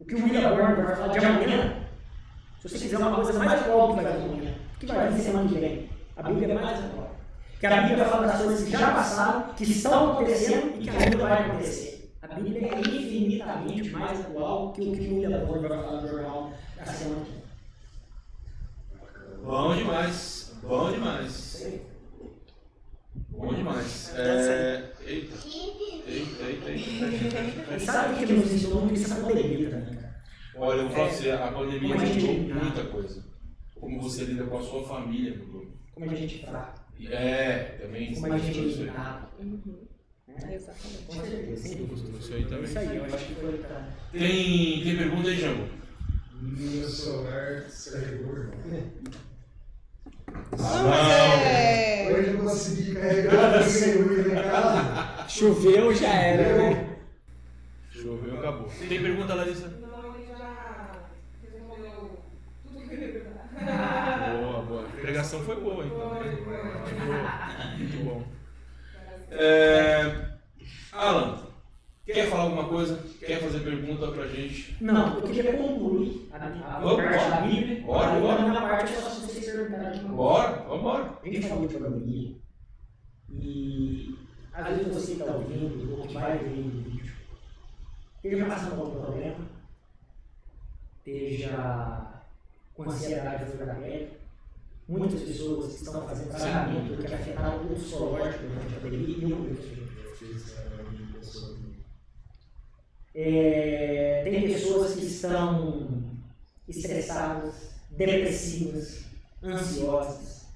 O 0.00 0.04
que 0.06 0.14
o 0.14 0.24
William 0.24 0.56
Burns 0.56 0.86
vai 0.86 0.96
falar 0.96 1.08
de 1.08 1.18
amanhã, 1.18 1.86
se 2.62 2.68
você 2.70 2.78
quiser 2.78 2.96
uma 2.96 3.14
coisa 3.14 3.38
mais 3.38 3.60
atual 3.60 3.88
do 3.88 3.96
que 3.98 4.02
vai 4.02 4.12
vir 4.14 4.24
amanhã, 4.24 4.54
o 4.74 4.78
que 4.78 4.86
vai 4.86 5.10
vir 5.10 5.20
semana 5.20 5.48
que 5.50 5.58
vem? 5.58 5.90
A 6.16 6.22
Bíblia 6.22 6.50
é 6.50 6.54
mais 6.54 6.78
atual. 6.82 7.10
Porque 7.50 7.66
a 7.66 7.82
Bíblia 7.82 8.04
fala 8.06 8.26
das 8.26 8.40
coisas 8.40 8.64
que 8.64 8.70
já 8.70 8.94
passaram, 8.94 9.54
que 9.54 9.64
estão 9.64 10.12
acontecendo 10.12 10.80
e 10.80 10.82
que 10.82 10.96
ainda 10.96 11.18
vai 11.18 11.42
acontecer. 11.42 12.10
A 12.22 12.26
Bíblia 12.28 12.74
é 12.74 12.80
infinitamente 12.80 13.90
mais 13.90 14.18
atual 14.20 14.72
que 14.72 14.80
o 14.80 14.92
que 14.92 15.08
o 15.08 15.18
William 15.18 15.44
Burns 15.44 15.68
vai 15.68 15.78
falar 15.78 16.00
no 16.00 16.08
jornal 16.08 16.52
da 16.74 16.86
semana 16.86 17.22
que 17.26 17.32
vem. 17.32 17.42
Bom 19.44 19.76
demais. 19.76 20.54
Bom 20.62 20.90
demais. 20.90 21.93
Bom 23.36 23.54
demais. 23.54 24.12
É... 24.16 24.92
Eita. 25.06 25.34
Eita, 26.06 26.42
eita, 26.44 26.70
eita. 26.70 27.78
Sabe 27.80 28.14
o 28.14 28.26
que 28.26 28.32
nos 28.32 28.52
ensinou 28.52 28.80
muito 28.82 28.94
isso 29.00 29.12
a 29.12 29.16
pandemia 29.16 29.70
também, 29.70 29.94
cara? 29.96 30.22
Olha, 30.56 30.78
eu 30.78 30.88
vou 30.88 30.92
falar 30.96 31.08
pra 31.08 31.16
você, 31.16 31.30
a 31.30 31.52
pandemia 31.52 31.98
gente- 31.98 32.26
mudou 32.26 32.62
muita 32.62 32.84
coisa. 32.84 33.24
Como 33.80 34.00
você 34.00 34.24
lida 34.24 34.44
com 34.44 34.58
a 34.58 34.62
sua 34.62 34.84
família 34.86 35.36
mudou. 35.36 35.66
Como 35.92 36.10
a 36.10 36.14
gente 36.14 36.44
fala, 36.44 36.74
É, 37.10 37.58
também 37.82 38.14
como 38.14 38.32
a 38.32 38.38
gente 38.38 38.58
aí. 38.58 38.72
lidava. 38.74 39.30
Uhum. 39.40 39.60
né? 40.28 40.54
Exatamente. 40.54 41.02
Com 41.06 41.12
certeza. 41.24 41.68
Isso 42.18 42.34
aí 42.34 42.44
também. 42.46 42.64
Isso 42.64 42.78
aí, 42.78 42.96
eu 42.96 43.04
acho 43.04 43.24
que 43.26 43.34
foi 43.34 43.58
pra... 43.58 43.88
Tem, 44.12 44.82
tem 44.84 44.96
pergunta 44.96 45.28
aí, 45.28 45.40
Jambo? 45.40 45.64
Meu 46.40 46.88
celular 46.88 47.62
descarregou, 47.62 48.36
irmão. 48.36 48.54
Não, 50.58 50.88
mas 50.88 51.08
é. 51.10 52.12
Hoje 52.12 52.30
eu 52.30 52.38
consegui 52.38 52.94
carregar 52.94 53.60
o 53.60 53.62
celular 53.64 54.26
em 54.26 54.50
casa. 54.50 55.28
Choveu, 55.28 55.94
já 55.94 56.12
era, 56.12 56.58
né? 56.58 56.96
Choveu, 57.90 58.38
acabou. 58.38 58.68
Tem 58.88 59.02
pergunta, 59.02 59.34
Larissa? 59.34 59.68
Não, 59.68 60.14
ele 60.14 60.26
já 60.26 60.92
respondeu 61.42 62.18
tudo 62.62 62.88
que 62.88 62.94
eu 62.94 63.00
ia 63.00 63.12
perguntar. 63.12 64.38
Boa, 64.40 64.62
boa. 64.62 64.84
A 64.84 65.00
pregação 65.00 65.40
foi 65.40 65.56
boa, 65.56 65.84
então. 65.84 66.10
Foi, 66.10 66.36
boa. 66.44 67.76
Muito 67.78 68.04
bom. 68.04 68.24
É... 69.30 70.34
Alan, 70.92 71.53
quer 72.12 72.28
falar 72.28 72.42
alguma 72.44 72.68
coisa? 72.68 73.02
Quer 73.18 73.40
fazer 73.40 73.60
pergunta 73.60 74.08
pra 74.08 74.26
gente? 74.26 74.76
Não, 74.80 75.16
eu 75.16 75.22
queria 75.22 75.56
concluir 75.56 76.28
a, 76.32 76.36
a, 76.36 76.78
a 76.78 76.96
parte 76.96 77.30
da 77.30 77.40
Bíblia. 77.40 77.82
Bora, 77.82 78.20
bora. 78.20 78.48
Na 78.48 78.60
parte, 78.60 78.92
é 78.92 78.96
só 78.96 79.10
se 79.10 79.20
vocês 79.22 79.46
perguntarem. 79.46 80.00
Bora, 80.08 80.62
vambora. 80.68 81.18
A 81.22 81.26
gente 81.26 81.48
falou 81.48 81.66
de 81.66 81.74
pandemia 81.78 82.36
e 83.30 84.18
às 84.52 84.66
vezes 84.68 84.94
você 84.94 85.14
que 85.14 85.20
está 85.20 85.34
ouvindo 85.34 85.98
ou 85.98 86.06
que 86.06 86.14
vai 86.14 86.38
ver 86.38 86.58
o 86.58 86.70
vídeo, 86.82 87.14
esteja 88.16 88.44
passando 88.46 88.76
por 88.76 88.86
algum 88.86 89.00
problema, 89.00 89.36
esteja 90.98 92.22
com 92.74 92.84
ansiedade 92.84 93.50
ou 93.50 93.66
da 93.66 93.74
pele. 93.74 94.12
Muitas 94.86 95.22
pessoas 95.22 95.80
estão 95.80 96.06
fazendo 96.06 96.28
tratamento 96.28 97.02
que 97.02 97.14
afetaram 97.14 97.64
o 97.64 97.74
psicológico 97.74 98.44
durante 98.44 98.74
a 98.74 98.80
pandemia 98.80 99.16
e 99.16 99.30
eu 99.30 99.36
conheço 99.38 99.62
gente. 99.62 99.84
É, 103.14 104.22
tem 104.24 104.42
pessoas 104.42 104.94
que 104.94 105.06
estão 105.06 106.02
estressadas, 106.68 107.54
depressivas, 107.90 109.04
ansiosas. 109.42 110.46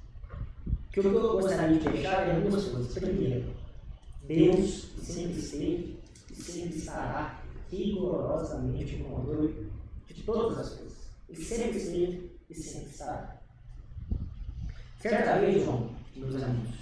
O 0.67 0.91
que 0.91 0.99
eu 1.01 1.33
gostaria 1.33 1.79
de 1.79 1.89
deixar 1.89 2.29
é 2.29 2.41
duas 2.41 2.65
coisas. 2.65 2.95
Primeiro, 2.95 3.55
Deus 4.27 4.89
sempre 5.03 5.39
esteve 5.39 5.99
e 6.31 6.35
sempre 6.35 6.79
estará 6.79 7.43
rigorosamente 7.71 8.97
no 8.97 9.05
controle 9.05 9.71
de 10.09 10.23
todas 10.23 10.59
as 10.59 10.71
coisas. 10.71 10.99
Ele 11.29 11.45
sempre 11.45 11.79
esteve 11.79 12.31
e 12.51 12.55
sempre 12.55 12.91
estará. 12.91 13.41
Certa 15.01 15.39
vez, 15.39 15.65
João, 15.65 15.91
meus 16.17 16.43
amigos, 16.43 16.75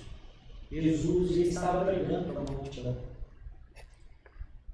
Jesus 0.70 1.36
estava 1.36 1.84
pregando 1.84 2.32
para 2.32 2.40
uma 2.40 2.62
multidão. 2.62 2.96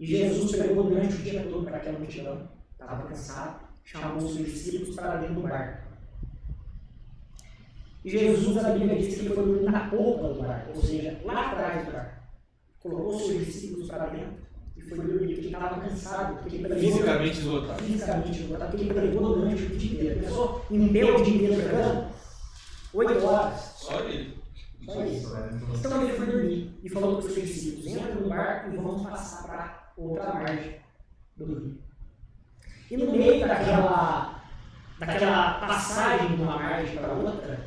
E 0.03 0.07
Jesus 0.07 0.57
pregou 0.57 0.83
durante 0.83 1.15
o 1.15 1.19
dia 1.19 1.47
todo 1.49 1.65
para 1.65 1.77
aquela 1.77 1.97
multidão. 1.97 2.49
Estava 2.73 3.07
cansado, 3.07 3.61
chamou 3.85 4.25
os 4.25 4.35
seus 4.35 4.47
discípulos 4.49 4.97
para 4.97 5.19
dentro 5.19 5.37
do 5.37 5.43
barco. 5.43 5.87
E 8.05 8.11
Jesus, 8.11 8.57
a 8.57 8.71
Bíblia 8.71 8.99
diz 8.99 9.15
que 9.15 9.21
ele 9.21 9.33
foi 9.33 9.45
dormir 9.45 9.71
na 9.71 9.89
polpa 9.89 10.31
do 10.31 10.43
barco, 10.43 10.73
ou 10.75 10.83
seja, 10.83 11.21
lá 11.25 11.53
atrás 11.53 11.87
do 11.87 11.93
barco. 11.93 12.21
Colocou 12.81 13.15
os 13.15 13.27
seus 13.27 13.47
discípulos 13.47 13.87
para 13.87 14.07
dentro 14.07 14.39
e 14.77 14.81
foi 14.83 14.99
dormir, 14.99 15.19
porque 15.19 15.35
ele 15.35 15.47
estava 15.47 15.81
cansado, 15.81 16.35
porque 16.41 16.57
ele 16.57 16.67
pregou 16.67 16.83
Fisicamente 16.83 17.39
esgotado. 17.39 17.83
fisicamente 17.85 18.41
esgotado, 18.41 18.71
porque 18.73 18.85
ele 18.85 18.95
pregou 18.95 19.35
durante 19.37 19.63
o 19.63 19.77
dia 19.77 19.93
inteiro. 19.93 20.21
Pensou 20.21 20.67
em 20.69 20.79
meio 20.81 21.23
dia 21.23 21.35
inteiro 21.37 21.63
pregando? 21.63 22.07
Oito 22.95 23.25
horas. 23.25 23.61
Só 23.77 24.01
ele. 24.01 24.37
Só 24.85 25.05
isso. 25.05 25.33
Então 25.79 26.03
ele 26.03 26.13
foi 26.15 26.27
dormir 26.27 26.81
e 26.83 26.89
falou 26.89 27.19
para 27.19 27.27
os 27.29 27.35
seus 27.35 27.47
discípulos: 27.47 27.87
entra 27.87 28.15
no 28.17 28.29
barco 28.29 28.73
e 28.73 28.77
vamos 28.77 29.03
passar 29.09 29.47
para 29.47 29.82
outra 29.97 30.33
margem 30.35 30.77
do 31.37 31.45
rio. 31.45 31.79
E 32.91 32.97
no 32.97 33.13
meio 33.13 33.47
daquela, 33.47 34.43
daquela 34.99 35.55
passagem 35.55 36.37
de 36.37 36.43
uma 36.43 36.57
margem 36.57 36.97
para 36.97 37.13
outra, 37.13 37.67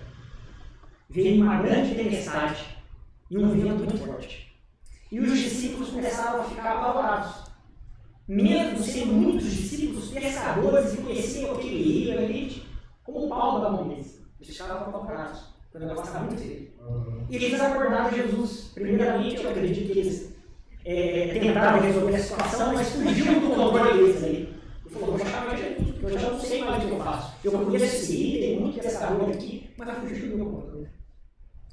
veio 1.09 1.43
uma 1.43 1.61
grande 1.61 1.95
tempestade 1.95 2.77
e 3.29 3.37
um 3.37 3.49
vento 3.49 3.83
muito 3.83 3.97
forte. 3.97 4.55
E 5.11 5.19
os 5.19 5.37
discípulos 5.37 5.89
começaram 5.89 6.41
a 6.41 6.43
ficar 6.43 6.73
apavorados. 6.73 7.45
Mesmo 8.27 8.79
sendo 8.79 9.13
muitos 9.13 9.51
discípulos 9.51 10.09
pescadores 10.09 10.93
e 10.93 10.97
conheciam 10.97 11.55
aquele 11.55 11.83
rio 11.83 12.17
ali 12.17 12.63
como 13.03 13.25
o 13.25 13.29
pau 13.29 13.61
da 13.61 13.69
mão 13.69 13.87
deles. 13.87 14.19
Eles 14.39 14.57
ficavam 14.57 14.89
apavorados. 14.89 15.55
O 15.73 15.79
negócio 15.79 16.05
estava 16.05 16.25
muito 16.25 16.41
feio. 16.41 16.71
E 17.29 17.35
eles 17.35 17.61
acordaram 17.61 18.11
Jesus. 18.11 18.71
Primeiramente, 18.73 19.41
eu 19.41 19.49
acredito 19.49 19.91
que 19.91 19.99
eles 19.99 20.34
é, 20.85 21.39
tentaram 21.39 21.81
resolver 21.81 22.15
a 22.15 22.19
situação, 22.19 22.73
mas 22.73 22.89
fugiu 22.89 23.39
do 23.39 23.55
controle 23.55 23.93
deles 23.97 24.23
ali. 24.23 24.55
Ele 24.85 24.93
falou, 24.93 25.17
vou 25.17 25.27
chamar 25.27 25.57
Jesus, 25.57 25.89
porque 25.89 26.05
eu 26.05 26.19
já 26.19 26.29
não 26.29 26.39
sei 26.39 26.63
mais 26.63 26.83
o 26.83 26.87
que 26.87 26.93
eu 26.93 26.99
faço. 26.99 27.35
Eu 27.43 27.51
conheço 27.51 27.85
esse 27.85 28.17
tem 28.39 28.59
muito 28.59 28.79
pescador 28.79 29.29
aqui, 29.31 29.69
mas 29.75 29.97
fugiu 29.97 30.29
do 30.29 30.37
meu 30.37 30.45
controle. 30.45 30.87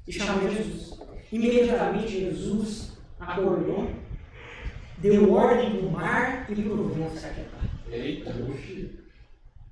E 0.07 0.11
chamou 0.11 0.49
Jesus. 0.49 0.99
Imediatamente 1.31 2.19
Jesus 2.19 2.97
acordou, 3.19 3.89
deu 4.97 5.31
ordem 5.31 5.77
para 5.77 5.85
o 5.85 5.91
mar 5.91 6.47
e 6.49 6.55
para 6.55 6.73
o 6.73 6.89
vento 6.89 7.17
se 7.17 7.25
aquietar. 7.25 7.61
Eita. 7.91 8.33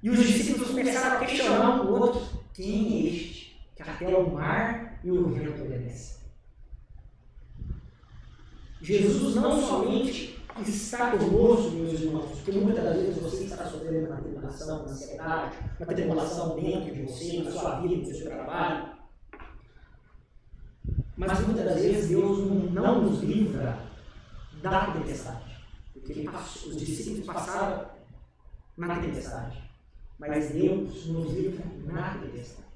E 0.03 0.09
os 0.09 0.17
discípulos 0.17 0.69
começaram 0.69 1.17
a 1.17 1.19
questionar 1.19 1.81
um 1.81 1.89
outro: 1.91 2.21
quem 2.53 2.93
é 2.93 3.07
este? 3.09 3.59
Que 3.75 3.81
até 3.81 4.07
o 4.07 4.31
mar 4.31 4.99
e 5.03 5.11
o 5.11 5.29
vento 5.29 5.63
obedecem. 5.63 6.20
Jesus 8.81 9.35
não 9.35 9.61
somente 9.61 10.41
está 10.67 11.11
conosco, 11.11 11.71
meus 11.71 12.01
irmãos, 12.01 12.39
porque 12.43 12.51
muitas 12.51 12.83
das 12.83 12.95
vezes 12.97 13.21
você 13.21 13.43
está 13.43 13.65
sofrendo 13.65 14.07
uma 14.07 14.17
tribulação, 14.17 14.81
uma 14.81 14.91
ansiedade, 14.91 15.57
uma 15.79 15.93
tribulação 15.93 16.55
dentro 16.55 16.93
de 16.93 17.03
você, 17.03 17.43
na 17.43 17.51
sua 17.51 17.79
vida, 17.79 17.95
no 17.95 18.05
seu 18.05 18.25
trabalho. 18.25 18.91
Mas 21.15 21.45
muitas 21.45 21.65
das 21.65 21.75
vezes 21.75 22.09
Deus 22.09 22.71
não 22.71 23.03
nos 23.03 23.21
livra 23.21 23.77
da 24.61 24.91
tempestade. 24.91 25.51
Porque 25.93 26.25
os 26.67 26.77
discípulos 26.77 27.25
passaram 27.25 27.85
na 28.77 28.99
tempestade. 28.99 29.61
Mas 30.17 30.49
Deus 30.49 31.05
nos 31.05 31.33
livra 31.33 31.63
na 31.85 32.15
tempestade. 32.15 32.67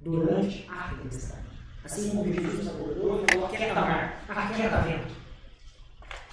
Durante 0.00 0.66
a 0.70 0.94
tempestade. 0.94 1.44
Assim 1.84 2.10
como 2.10 2.32
Jesus 2.32 2.66
acordou 2.68 3.22
e 3.22 3.32
falou: 3.32 3.46
aquieta 3.46 3.74
mar, 3.74 4.24
aquieta 4.28 4.80
vento. 4.80 5.23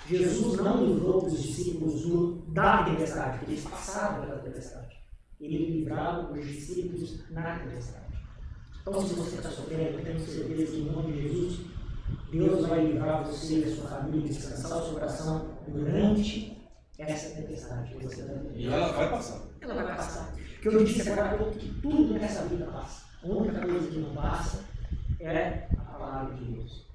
Jesus 0.07 0.57
não 0.57 0.85
livrou 0.85 1.25
os 1.25 1.41
discípulos 1.41 2.01
do, 2.01 2.35
da 2.49 2.83
tempestade, 2.83 3.37
porque 3.39 3.53
eles 3.53 3.63
passaram 3.63 4.21
pela 4.21 4.39
tempestade. 4.39 4.99
Ele 5.39 5.79
livrava 5.79 6.31
os 6.31 6.45
discípulos 6.45 7.29
na 7.31 7.59
tempestade. 7.59 8.11
Então, 8.81 9.07
se 9.07 9.13
você 9.13 9.35
está 9.37 9.49
sofrendo, 9.49 9.99
eu 9.99 10.03
tenho 10.03 10.19
certeza 10.19 10.71
que 10.71 10.79
em 10.79 10.91
nome 10.91 11.13
de 11.13 11.21
Jesus, 11.21 11.59
Deus 12.31 12.67
vai 12.67 12.85
livrar 12.85 13.23
você 13.23 13.59
e 13.59 13.63
a 13.65 13.75
sua 13.75 13.87
família, 13.89 14.27
descansar 14.27 14.77
o 14.77 14.83
seu 14.85 14.93
coração 14.93 15.51
durante 15.67 16.57
essa 16.97 17.35
tempestade 17.35 17.93
que 17.93 18.05
você 18.05 18.21
está 18.21 18.33
vivendo. 18.33 18.57
E 18.57 18.67
ela 18.67 18.91
vai 18.91 19.09
passar. 19.09 19.41
Ela 19.61 19.73
vai 19.73 19.95
passar. 19.95 20.33
Porque 20.61 20.67
eu 20.67 20.83
disse 20.83 21.09
agora 21.09 21.31
há 21.31 21.37
pouco 21.37 21.57
que 21.57 21.69
tudo 21.81 22.13
nessa 22.13 22.43
vida 22.45 22.65
passa. 22.65 23.05
A 23.23 23.27
única 23.27 23.61
coisa 23.61 23.87
que 23.87 23.99
não 23.99 24.13
passa 24.13 24.63
é 25.19 25.67
a 25.77 25.81
palavra 25.81 26.35
de 26.35 26.45
Deus. 26.45 26.90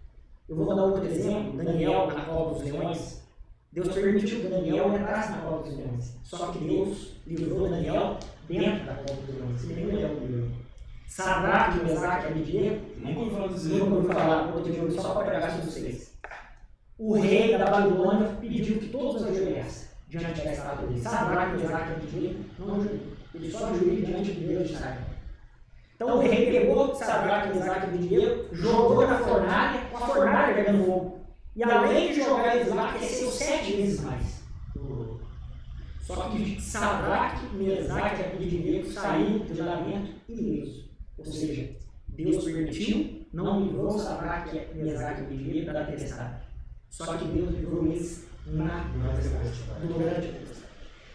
Eu 0.48 0.56
vou 0.56 0.74
dar 0.74 0.84
outro 0.84 1.04
exemplo. 1.04 1.56
Daniel, 1.56 2.06
na 2.06 2.24
cova 2.24 2.54
dos 2.54 2.62
leões. 2.62 3.22
Deus 3.72 3.88
permitiu 3.92 4.40
que 4.40 4.48
Daniel 4.48 4.94
entrasse 4.94 5.32
na 5.32 5.38
cova 5.38 5.62
dos 5.64 5.76
leões. 5.76 6.16
Só 6.22 6.52
que 6.52 6.58
Deus 6.64 7.16
livrou 7.26 7.68
Daniel 7.68 8.16
dentro 8.48 8.86
da 8.86 8.94
cova 8.94 9.20
dos 9.22 9.34
leões. 9.34 9.60
Se 9.60 9.66
nem 9.66 9.86
Daniel 9.86 10.14
livrou. 10.20 10.48
Sadraque, 11.08 11.84
Mesaque 11.84 12.26
Abidiego. 12.26 12.80
Nunca 12.98 13.20
ouvi 13.20 13.30
falar 13.30 13.48
disso. 13.48 13.68
Nunca 13.68 13.94
ouvi 13.94 14.06
falar, 14.08 14.54
outro 14.54 14.72
dia 14.72 14.90
só 14.90 15.14
para 15.14 15.24
pregar 15.24 15.50
sobre 15.50 15.66
vocês. 15.66 16.12
O 16.98 17.14
rei 17.14 17.58
da 17.58 17.70
Babilônia 17.70 18.28
pediu 18.40 18.78
que 18.78 18.88
todos 18.88 19.24
ajoelhassem 19.24 19.88
diante 20.08 20.40
da 20.42 20.52
estátua 20.52 20.86
dele. 20.86 21.00
Sadraque, 21.00 21.56
Mesaque 21.60 21.92
Abidiego 21.92 22.44
não 22.58 22.74
ajoelhou. 22.76 23.16
Ele 23.34 23.50
só 23.50 23.66
ajoelhou 23.66 23.96
diante 23.96 24.30
do 24.30 24.46
Deus 24.46 24.68
de 24.68 24.74
Israel. 24.74 24.98
Então 25.96 26.18
o 26.18 26.20
rei 26.20 26.50
pegou 26.50 26.94
Sadraque, 26.94 27.56
Mesaque 27.56 27.86
e 27.86 27.88
Abidiego, 27.88 28.54
jogou 28.54 29.06
na 29.06 29.18
fornalha, 29.18 29.80
com 29.90 29.96
a 29.96 30.06
fornalha 30.06 30.54
pegando 30.54 30.84
fogo. 30.84 31.20
E 31.56 31.64
além 31.64 32.12
de 32.12 32.22
jogar 32.22 32.54
eles 32.54 32.68
lá, 32.74 32.90
aqueceu 32.90 33.30
sete 33.30 33.76
vezes 33.76 34.00
mais. 34.02 34.42
Só 36.02 36.28
que 36.28 36.60
Sadraque, 36.60 37.46
Mesaque 37.56 38.20
e 38.20 38.24
Abidiego 38.26 38.92
saíram 38.92 39.38
do 39.38 39.54
julgamento 39.56 40.12
ileso. 40.28 40.90
Ou 41.16 41.24
seja, 41.24 41.76
Deus 42.08 42.44
permitiu, 42.44 43.26
não 43.32 43.64
livrou 43.64 43.98
Sadraque, 43.98 44.76
Mesaque 44.76 45.22
e 45.22 45.24
Abidiego 45.24 45.72
da 45.72 45.84
tempestade. 45.86 46.44
Só 46.90 47.16
que 47.16 47.24
Deus 47.24 47.52
livrou 47.52 47.86
eles 47.86 48.28
na 48.46 48.84
tempestade, 48.92 49.50
durante 49.82 50.28
a 50.28 50.32
tempestade. 50.32 50.66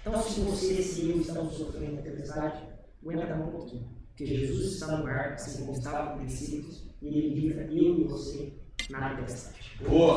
Então, 0.01 0.21
se 0.23 0.41
você, 0.41 0.81
se 0.81 1.07
eu 1.11 1.21
estamos 1.21 1.53
sofrendo 1.53 1.99
a 1.99 2.01
tempestade, 2.01 2.63
aguenta 2.99 3.35
um 3.35 3.51
pouquinho. 3.51 4.01
Porque 4.11 4.25
Jesus 4.25 4.73
está 4.73 4.88
no 4.97 5.07
ar, 5.07 5.33
assim 5.33 5.65
como 5.65 5.71
estava 5.77 6.11
com 6.11 6.19
princípios, 6.19 6.83
e 7.01 7.07
Ele 7.07 7.29
livra 7.39 7.63
eu 7.63 7.99
e 7.99 8.03
você 8.03 8.53
na 8.89 9.15
tempestade. 9.15 9.57
Boa. 9.88 10.15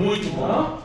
Muito 0.00 0.28
bom. 0.36 0.82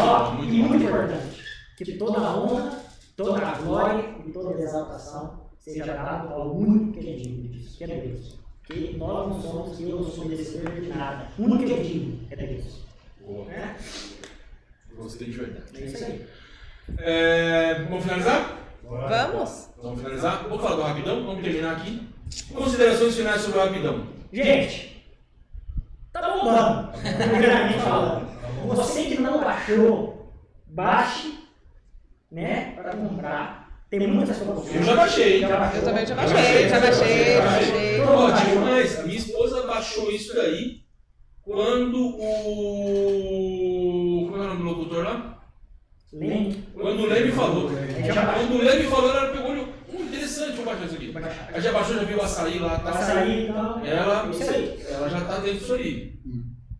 Ó, 0.00 0.32
Muito 0.34 0.54
e 0.54 0.62
bom. 0.62 0.68
muito 0.68 0.84
importante, 0.84 1.42
que 1.76 1.92
toda 1.96 2.18
a 2.18 2.36
honra, 2.36 2.78
toda 3.16 3.46
a 3.46 3.54
glória 3.58 4.04
e 4.26 4.30
toda 4.30 4.54
a 4.56 4.60
exaltação 4.60 5.42
seja 5.58 5.86
dada 5.86 6.28
ao 6.34 6.56
único 6.56 6.92
que 6.92 7.08
é 7.08 7.14
digno 7.16 7.48
disso, 7.48 7.78
que 7.78 7.84
é 7.84 7.86
Deus. 7.86 8.38
Que 8.64 8.96
nós 8.96 9.28
não 9.28 9.42
somos, 9.42 9.80
eu 9.80 10.00
não 10.00 10.04
sou 10.10 10.26
merecedor 10.26 10.72
de 10.80 10.88
nada. 10.88 11.28
O 11.38 11.42
único 11.42 11.64
que 11.64 11.72
é 11.72 11.82
digno 11.82 12.26
é 12.30 12.36
Deus. 12.36 12.80
Boa. 13.26 13.50
É, 13.52 13.76
Gostei 14.96 15.30
de 15.30 15.38
verdade. 15.38 15.64
é 15.82 15.84
isso 15.86 16.04
aí. 16.04 16.26
É, 16.98 17.84
vamos 17.88 18.04
finalizar? 18.04 18.58
Vamos? 18.92 19.70
Vamos 19.82 20.00
finalizar? 20.00 20.46
Vou 20.48 20.58
falar 20.58 20.76
do 20.76 20.82
rapidão, 20.82 21.24
vamos 21.24 21.42
terminar 21.42 21.76
aqui. 21.76 22.06
Considerações 22.54 23.16
finais 23.16 23.40
sobre 23.40 23.58
o 23.58 23.64
rapidão. 23.64 24.06
Gente, 24.32 25.02
tá 26.12 26.20
bombando, 26.30 26.92
primeiramente 26.98 27.78
falando. 27.80 28.28
Você 28.68 29.04
que 29.04 29.20
não 29.20 29.40
baixou, 29.40 30.30
baixe, 30.66 31.38
né, 32.30 32.72
para 32.76 32.94
comprar. 32.94 33.62
Tem 33.90 34.06
muitas 34.06 34.36
promoções. 34.38 34.74
Eu 34.74 34.82
já 34.82 34.94
baixei. 34.96 35.40
Já 35.40 35.56
baixou? 35.58 35.78
Eu 35.80 35.84
também 35.84 36.06
já 36.06 36.14
baixei, 36.14 36.68
já 36.68 36.80
baixei, 36.80 37.34
já 37.34 37.42
baixei. 37.44 38.00
Ó, 38.00 38.30
digo 38.30 38.60
mais, 38.60 38.98
a 38.98 39.02
minha 39.02 39.18
esposa 39.18 39.66
baixou 39.66 40.10
isso 40.10 40.34
daí 40.34 40.82
quando 41.42 41.98
o. 42.18 43.32
Como 44.30 44.42
é 44.42 44.46
o 44.46 44.48
nome 44.48 44.62
do 44.62 44.64
locutor 44.64 45.04
lá? 45.04 45.42
Lembra? 46.12 46.61
Quando 46.82 47.00
o 47.00 47.06
Leme 47.06 47.32
falou. 47.32 47.70
Quando 47.70 48.54
o 48.54 48.62
Leme 48.62 48.82
falou, 48.84 49.16
ela 49.16 49.30
pegou 49.30 49.48
e 49.48 49.52
olhou. 49.52 49.68
Hum, 49.92 50.02
interessante, 50.02 50.56
vou 50.56 50.64
baixar 50.64 50.86
isso 50.86 50.96
aqui. 50.96 51.14
Aí 51.54 51.60
já 51.60 51.72
baixou, 51.72 51.94
já 51.94 52.02
viu 52.02 52.18
o 52.18 52.22
açaí 52.22 52.58
lá, 52.58 52.78
tá? 52.80 52.90
Açaí, 52.90 53.48
então. 53.48 53.86
Ela, 53.86 54.30
ela 54.90 55.08
já 55.08 55.20
tá 55.20 55.38
dentro 55.38 55.58
disso 55.58 55.74
aí. 55.74 56.12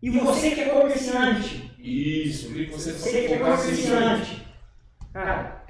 E 0.01 0.09
você 0.09 0.51
que 0.51 0.61
é 0.61 0.65
comerciante, 0.69 1.71
Isso, 1.79 2.47
eu 2.47 2.51
queria 2.51 2.65
que 2.67 2.73
você 2.73 2.91
você 2.91 3.27
que 3.27 3.33
é 3.33 3.37
comerciante, 3.37 4.45
cara, 5.13 5.63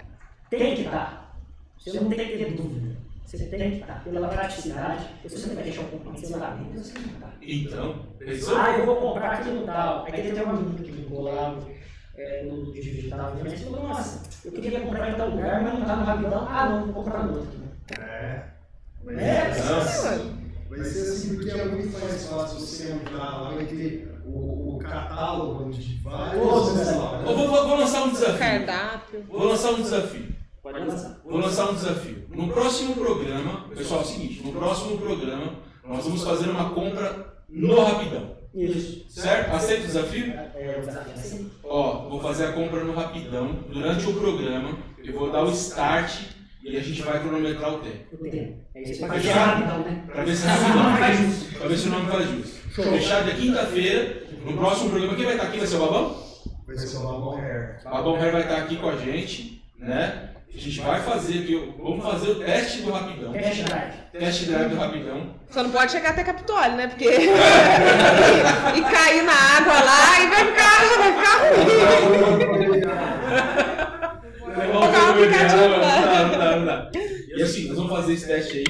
tem 0.49 0.75
que 0.75 0.81
estar. 0.81 1.37
Você 1.77 1.99
não 1.99 2.09
tem 2.09 2.17
que 2.27 2.37
ter 2.37 2.53
dúvida. 2.53 2.95
Você 3.25 3.45
tem 3.45 3.71
que 3.71 3.77
estar. 3.77 4.03
Pela 4.03 4.27
praticidade, 4.27 5.05
você 5.23 5.47
não 5.47 5.55
vai 5.55 5.63
deixar 5.63 5.81
um 5.81 5.85
compromisso 5.85 6.37
lá 6.37 6.51
dentro, 6.51 6.83
você 6.83 6.93
não 6.93 7.19
vai. 7.19 7.31
Então, 7.41 8.05
pensou? 8.17 8.57
Ah, 8.57 8.77
eu 8.77 8.85
vou 8.87 8.95
comprar 8.95 9.33
aqui 9.33 9.49
no 9.49 9.65
tal. 9.65 10.05
Aí 10.05 10.11
tem 10.13 10.31
até 10.31 10.43
uma 10.43 10.53
menina 10.53 10.83
que 10.83 10.91
ligou 10.91 11.21
lá 11.23 11.59
é, 12.23 12.43
no 12.43 12.71
digital, 12.71 13.33
e 13.45 13.57
falou, 13.57 13.87
nossa, 13.87 14.21
eu 14.45 14.51
queria 14.51 14.79
comprar 14.81 15.09
em 15.11 15.15
tal 15.15 15.29
lugar, 15.29 15.61
mas 15.61 15.73
não 15.79 15.85
tá 15.85 15.95
no 15.97 16.05
rapidão. 16.05 16.47
Ah, 16.49 16.69
não, 16.69 16.85
vou 16.85 16.93
comprar 17.03 17.23
no 17.25 17.39
outro. 17.39 17.59
É. 17.99 18.43
Vai 19.03 19.15
É, 19.15 19.53
ser 19.53 19.63
Não. 19.69 19.77
assim. 19.79 20.43
Vai 20.69 20.83
ser 20.83 21.01
assim 21.01 21.35
porque 21.35 21.51
é 21.51 21.65
muito 21.65 21.99
mais 21.99 22.25
fácil 22.25 22.59
você 22.59 22.91
entrar 22.93 23.17
lá, 23.41 23.51
vai 23.51 23.65
ter 23.65 24.11
o, 24.25 24.75
o 24.75 24.79
catálogo 24.79 25.69
de 25.71 25.95
vários. 26.01 26.73
Né? 26.73 27.23
Eu 27.27 27.35
vou, 27.35 27.47
vou- 27.47 27.67
vou 27.67 27.77
lançar 27.77 28.03
um 28.05 28.11
desafio. 28.11 28.39
Cardápio. 28.39 29.23
Vou 29.29 29.43
lançar 29.47 29.71
um 29.71 29.81
desafio. 29.81 30.33
Pode 30.63 30.79
lançar. 30.79 31.19
Vou 31.25 31.37
lançar 31.39 31.69
um 31.69 31.73
desafio. 31.75 32.25
No 32.29 32.47
próximo 32.47 32.95
programa, 32.95 33.67
pessoal, 33.75 33.99
é 33.99 34.03
o 34.03 34.07
seguinte, 34.07 34.41
no 34.43 34.53
próximo 34.53 34.97
programa, 34.97 35.53
nós 35.85 36.05
vamos 36.05 36.23
fazer 36.23 36.49
uma 36.49 36.69
compra 36.73 37.33
no 37.49 37.79
Rapidão. 37.83 38.31
Isso. 38.55 39.05
Certo? 39.09 39.53
Aceita 39.53 39.83
o 39.83 39.87
desafio? 39.87 40.33
É, 40.63 40.79
o 40.79 40.89
é 40.89 41.13
assim. 41.13 41.51
Ó, 41.61 42.07
vou 42.09 42.21
fazer 42.21 42.45
a 42.45 42.51
compra 42.53 42.83
no 42.85 42.93
Rapidão. 42.93 43.65
Durante 43.69 44.07
o 44.07 44.13
programa, 44.13 44.77
eu 45.03 45.13
vou 45.13 45.29
dar 45.29 45.43
o 45.43 45.51
start 45.51 46.21
e 46.63 46.77
a 46.77 46.81
gente 46.81 47.01
vai 47.01 47.19
cronometrar 47.19 47.73
o 47.73 47.79
tempo. 47.79 47.97
Eu 48.13 48.31
tenho. 48.31 48.57
É 48.73 48.81
isso. 48.81 49.01
Né? 49.01 50.03
Pra 50.07 50.23
ver 50.23 50.35
se 50.35 50.47
Não, 50.47 50.69
não 50.69 50.83
não 50.91 50.97
faz 50.97 51.19
justo. 51.19 51.59
Pra 51.59 51.67
ver 51.67 51.77
se 51.77 51.87
o 51.87 51.91
nome 51.91 52.11
faz 52.11 52.29
jus. 52.29 52.53
Show. 52.73 52.85
Fechado 52.85 53.29
é 53.29 53.33
quinta-feira. 53.33 54.23
No 54.45 54.57
próximo 54.57 54.89
programa, 54.91 55.15
quem 55.15 55.25
vai 55.25 55.35
estar 55.35 55.47
aqui 55.47 55.57
vai 55.57 55.67
ser 55.67 55.75
o 55.75 55.79
Babão? 55.79 56.23
Vai 56.65 56.77
ser 56.77 56.97
o 56.97 56.99
Babão 57.01 57.37
Hair. 57.37 57.81
O 57.85 57.89
Babão 57.89 58.15
Hair 58.15 58.31
vai 58.31 58.41
estar 58.43 58.57
aqui 58.57 58.77
com 58.77 58.89
a 58.89 58.95
gente. 58.95 59.61
né? 59.77 60.29
A 60.55 60.57
gente 60.59 60.79
vai 60.81 61.01
fazer 61.01 61.39
aqui, 61.39 61.55
o- 61.55 61.73
vamos 61.83 62.05
fazer 62.05 62.29
o 62.31 62.35
teste 62.35 62.81
do 62.83 62.91
rapidão. 62.91 63.31
Test 63.33 63.63
drive. 63.63 63.93
Teste 64.11 64.45
drive 64.45 64.69
do 64.69 64.75
rapidão. 64.75 65.33
Só 65.49 65.63
não 65.63 65.71
pode 65.71 65.91
chegar 65.91 66.11
até 66.11 66.23
Capitólio, 66.23 66.77
né? 66.77 66.87
Porque. 66.87 67.05
e, 67.09 68.81
cair 68.91 69.23
na 69.23 69.33
água 69.33 69.73
lá 69.73 70.19
e 70.21 70.27
vai 70.29 70.45
ficar, 70.45 70.85
vai 70.97 71.13
ficar 71.17 71.37
ruim. 71.39 72.81
Colocar 74.71 75.03
um 75.03 75.09
aplicativo. 75.11 75.61
Não 75.61 75.79
dá, 75.79 76.27
não 76.27 76.37
dá, 76.37 76.55
não 76.57 76.65
dá. 76.65 76.91
E 77.35 77.41
assim, 77.41 77.67
nós 77.67 77.77
vamos 77.77 77.91
fazer 77.91 78.13
esse 78.13 78.27
teste 78.27 78.57
aí, 78.59 78.65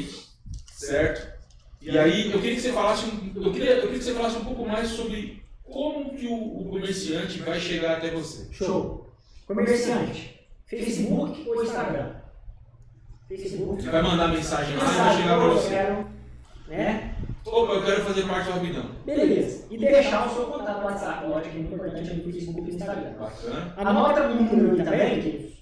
certo? 0.74 1.34
E 1.82 1.98
aí 2.00 2.32
eu 2.32 2.40
queria 2.40 2.56
que 2.56 2.62
você 2.62 2.72
falasse, 2.72 3.06
um- 3.06 3.32
eu 3.44 3.52
queria, 3.52 3.72
eu 3.72 3.82
queria 3.82 3.98
que 4.00 4.06
você 4.06 4.14
falasse 4.14 4.38
um 4.38 4.46
pouco 4.46 4.66
mais 4.66 4.88
sobre 4.88 5.44
como 5.70 6.16
que 6.16 6.28
o, 6.28 6.34
o 6.62 6.70
comerciante 6.70 7.40
vai 7.40 7.60
chegar 7.60 7.98
até 7.98 8.10
você. 8.10 8.48
Show. 8.54 9.10
Comerciante. 9.46 10.33
Facebook 10.78 11.50
ou 11.50 11.64
Instagram? 11.64 12.16
Facebook. 13.28 13.82
Você 13.82 13.90
vai 13.90 14.02
mandar 14.02 14.28
mensagem 14.28 14.76
lá 14.78 14.84
e 14.84 14.88
vai 14.98 15.16
chegar 15.18 15.34
eu 15.38 15.54
você. 15.54 15.70
quero, 15.70 16.08
né? 16.68 17.16
Opa, 17.46 17.74
eu 17.74 17.84
quero 17.84 18.02
fazer 18.04 18.24
parte 18.24 18.46
do 18.46 18.52
rapidão. 18.54 18.86
Beleza. 19.06 19.68
E 19.70 19.78
deixar 19.78 20.28
o 20.28 20.34
seu 20.34 20.46
contato 20.46 20.80
no 20.80 20.86
WhatsApp, 20.86 21.28
lógico 21.28 21.52
que 21.52 21.58
é 21.58 21.62
importante 21.62 22.10
é 22.10 22.14
no 22.14 22.24
Facebook 22.24 22.60
e 22.60 22.64
no 22.64 22.70
Instagram. 22.70 23.14
Bacana. 23.20 23.74
Anota 23.78 24.28
o 24.28 24.36
número 24.36 24.72
aí 24.72 24.84
também, 24.86 25.22
queridos, 25.22 25.54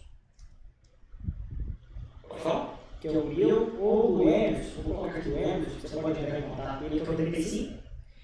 Pode 2.27 2.41
falar? 2.41 2.79
que 2.99 3.07
é 3.07 3.11
o 3.11 3.25
meu 3.25 3.77
ou 3.79 4.17
o 4.17 4.29
Emerson. 4.29 4.81
Vou 4.83 4.95
colocar 4.95 5.17
aqui 5.17 5.29
o 5.29 5.37
Emerson, 5.37 5.79
você 5.81 5.95
pode 5.97 6.19
entrar 6.19 6.39
em 6.39 6.43
contato 6.43 6.79
com 6.79 6.85
ele, 6.85 6.99
que 6.99 7.09
é 7.09 7.11
o 7.11 7.15
35. 7.15 7.73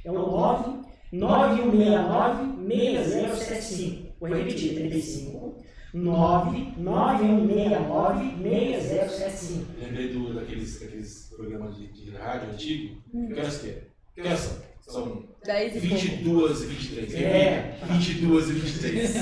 É 0.06 0.12
o 0.12 0.14
9 0.14 0.88
9169 1.12 2.68
6075. 2.68 4.14
Vou 4.20 4.30
repetir, 4.30 4.76
35 4.76 5.64
99169 6.04 8.44
6075. 8.44 9.66
Lembrei 9.82 10.14
do, 10.14 10.34
daqueles, 10.34 10.80
daqueles 10.80 11.34
programas 11.36 11.76
de, 11.76 11.88
de 11.88 12.12
rádio 12.12 12.52
antigo. 12.52 13.02
Que 13.12 13.34
horas 13.34 13.58
que 13.60 13.68
é? 13.70 13.84
Que 14.16 14.22
horas 14.22 14.40
são? 14.40 14.68
São 14.88 15.24
10 15.44 15.76
e 15.76 15.80
pouco. 15.82 15.96
22 15.96 16.62
e 16.62 16.66
23. 16.66 17.16
É. 17.16 17.78
22 17.90 18.50
e 18.50 18.54
23. 18.54 19.16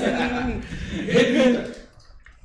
Repita. 1.06 1.86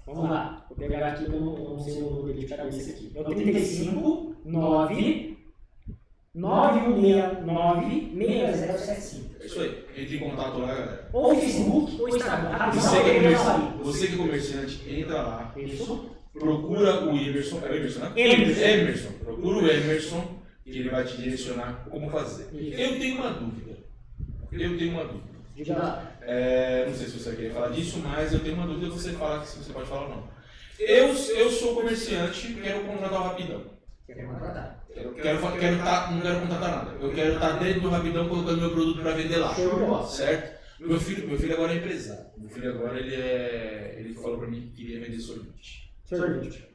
Vamos 0.05 0.29
lá, 0.29 0.65
vou 0.67 0.77
pegar 0.77 1.07
aqui, 1.07 1.23
eu 1.25 1.39
não, 1.39 1.75
não 1.75 1.79
sei 1.79 2.01
o 2.01 2.09
número 2.09 2.37
de 2.37 2.45
cabeça 2.47 2.89
aqui. 2.89 3.11
É 3.15 3.21
o 3.21 3.23
35 3.23 4.35
9 4.43 5.30
9169 6.33 8.13
6075. 8.15 9.35
É 9.41 9.45
isso 9.45 9.59
aí. 9.59 9.85
Entre 9.97 10.15
em 10.15 10.19
contato 10.19 10.59
lá, 10.59 10.67
galera. 10.67 11.09
Ou 11.11 11.35
Facebook 11.35 12.01
ou 12.01 12.07
Instagram. 12.07 12.71
Você 12.71 13.03
que 13.03 13.09
é 13.09 13.15
comerciante, 13.15 13.77
você 13.83 14.07
que 14.07 14.13
é 14.13 14.17
comerciante 14.17 14.89
entra 14.89 15.21
lá. 15.21 15.53
Isso. 15.57 16.09
Procura 16.33 17.03
o 17.03 17.17
Emerson. 17.17 17.59
É 17.65 17.69
o 17.69 17.75
Emerson, 17.75 17.99
né? 17.99 18.11
Emerson. 18.15 18.61
Emerson. 18.61 19.09
Procura 19.23 19.57
o 19.57 19.67
Emerson 19.69 20.41
e 20.65 20.79
ele 20.79 20.89
vai 20.89 21.03
te 21.03 21.17
direcionar 21.17 21.85
como 21.89 22.09
fazer. 22.09 22.47
Isso. 22.53 22.79
Eu 22.79 22.97
tenho 22.97 23.15
uma 23.17 23.31
dúvida. 23.31 23.77
Eu 24.53 24.77
tenho 24.77 24.91
uma 24.91 25.03
dúvida. 25.03 25.31
Diga 25.53 25.77
lá. 25.77 26.11
É, 26.21 26.85
não 26.87 26.95
sei 26.95 27.07
se 27.07 27.19
você 27.19 27.29
vai 27.29 27.35
querer 27.35 27.53
falar 27.53 27.69
disso, 27.69 27.99
mas 27.99 28.31
eu 28.31 28.39
tenho 28.39 28.55
uma 28.55 28.67
dúvida 28.67 28.89
você 28.89 29.11
fala 29.11 29.43
se 29.45 29.57
você 29.57 29.73
pode 29.73 29.89
falar 29.89 30.03
ou 30.03 30.09
não. 30.09 30.23
Eu, 30.79 31.07
eu 31.09 31.51
sou 31.51 31.75
comerciante, 31.75 32.53
quero 32.53 32.85
contratar 32.85 33.19
o 33.19 33.23
Rapidão. 33.23 33.80
Quer 34.13 34.25
contratar? 34.25 34.85
Quero, 34.93 35.13
quero, 35.13 35.39
fa- 35.39 35.57
quero 35.57 35.77
tá, 35.77 36.11
não 36.11 36.21
quero 36.21 36.39
contratar 36.41 36.69
nada. 36.69 36.97
Eu 37.01 37.11
quero 37.13 37.33
estar 37.33 37.51
dentro 37.59 37.81
do 37.81 37.89
Rapidão 37.89 38.27
colocando 38.29 38.59
meu 38.61 38.71
produto 38.71 39.01
para 39.01 39.13
vender 39.13 39.38
lá. 39.38 39.53
Show. 39.55 40.05
Certo? 40.07 40.61
Meu 40.79 40.99
filho, 40.99 41.27
meu 41.27 41.38
filho 41.39 41.53
agora 41.53 41.73
é 41.73 41.77
empresário. 41.77 42.25
Meu 42.38 42.49
filho 42.49 42.71
agora 42.71 42.99
ele 42.99 43.15
é. 43.15 43.95
Ele 43.99 44.13
falou 44.13 44.39
para 44.39 44.47
mim 44.47 44.61
que 44.61 44.83
queria 44.83 44.99
vender 44.99 45.19
sorvete. 45.19 45.93
Sorvete. 46.05 46.65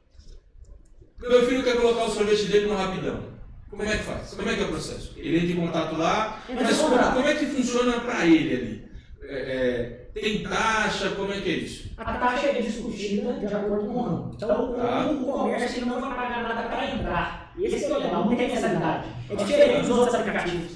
Meu 1.21 1.47
filho 1.47 1.65
quer 1.65 1.77
colocar 1.77 2.05
o 2.05 2.11
sorvete 2.11 2.45
dele 2.47 2.67
no 2.67 2.77
Rapidão. 2.77 3.37
Como 3.69 3.83
é 3.83 3.97
que 3.97 4.05
faz? 4.05 4.31
Como 4.35 4.49
é 4.49 4.55
que 4.55 4.61
é 4.63 4.65
o 4.65 4.69
processo? 4.69 5.15
Ele 5.17 5.39
entra 5.39 5.51
em 5.53 5.67
contato 5.67 5.97
lá, 5.97 6.43
mas 6.49 6.79
como, 6.79 6.97
como 6.97 7.27
é 7.27 7.35
que 7.35 7.47
funciona 7.47 8.01
para 8.01 8.25
ele 8.25 8.55
ali? 8.55 8.89
É, 9.23 9.35
é, 9.39 10.06
tem 10.21 10.43
taxa? 10.43 11.11
Como 11.11 11.33
é 11.33 11.41
que 11.41 11.49
é 11.51 11.53
isso? 11.55 11.91
A 11.97 12.05
taxa 12.15 12.47
é 12.47 12.61
discutida 12.63 13.35
de 13.35 13.47
acordo 13.47 13.87
com 13.87 13.93
o 13.99 14.03
ramo. 14.03 14.33
Então, 14.35 14.75
Tá. 14.75 15.11
o 15.11 15.25
comércio 15.25 15.87
não 15.87 16.01
vai 16.01 16.15
pagar 16.15 16.43
nada 16.43 16.69
para 16.69 16.91
entrar. 16.95 17.53
E 17.59 17.65
esse 17.67 17.85
é 17.85 17.89
o 17.97 17.99
legal, 17.99 18.25
não 18.27 18.37
tem 18.37 18.49
mensalidade. 18.49 19.09
É 19.31 19.35
diferente 19.37 19.81
dos 19.87 19.91
outros 19.99 20.15
aplicativos. 20.15 20.71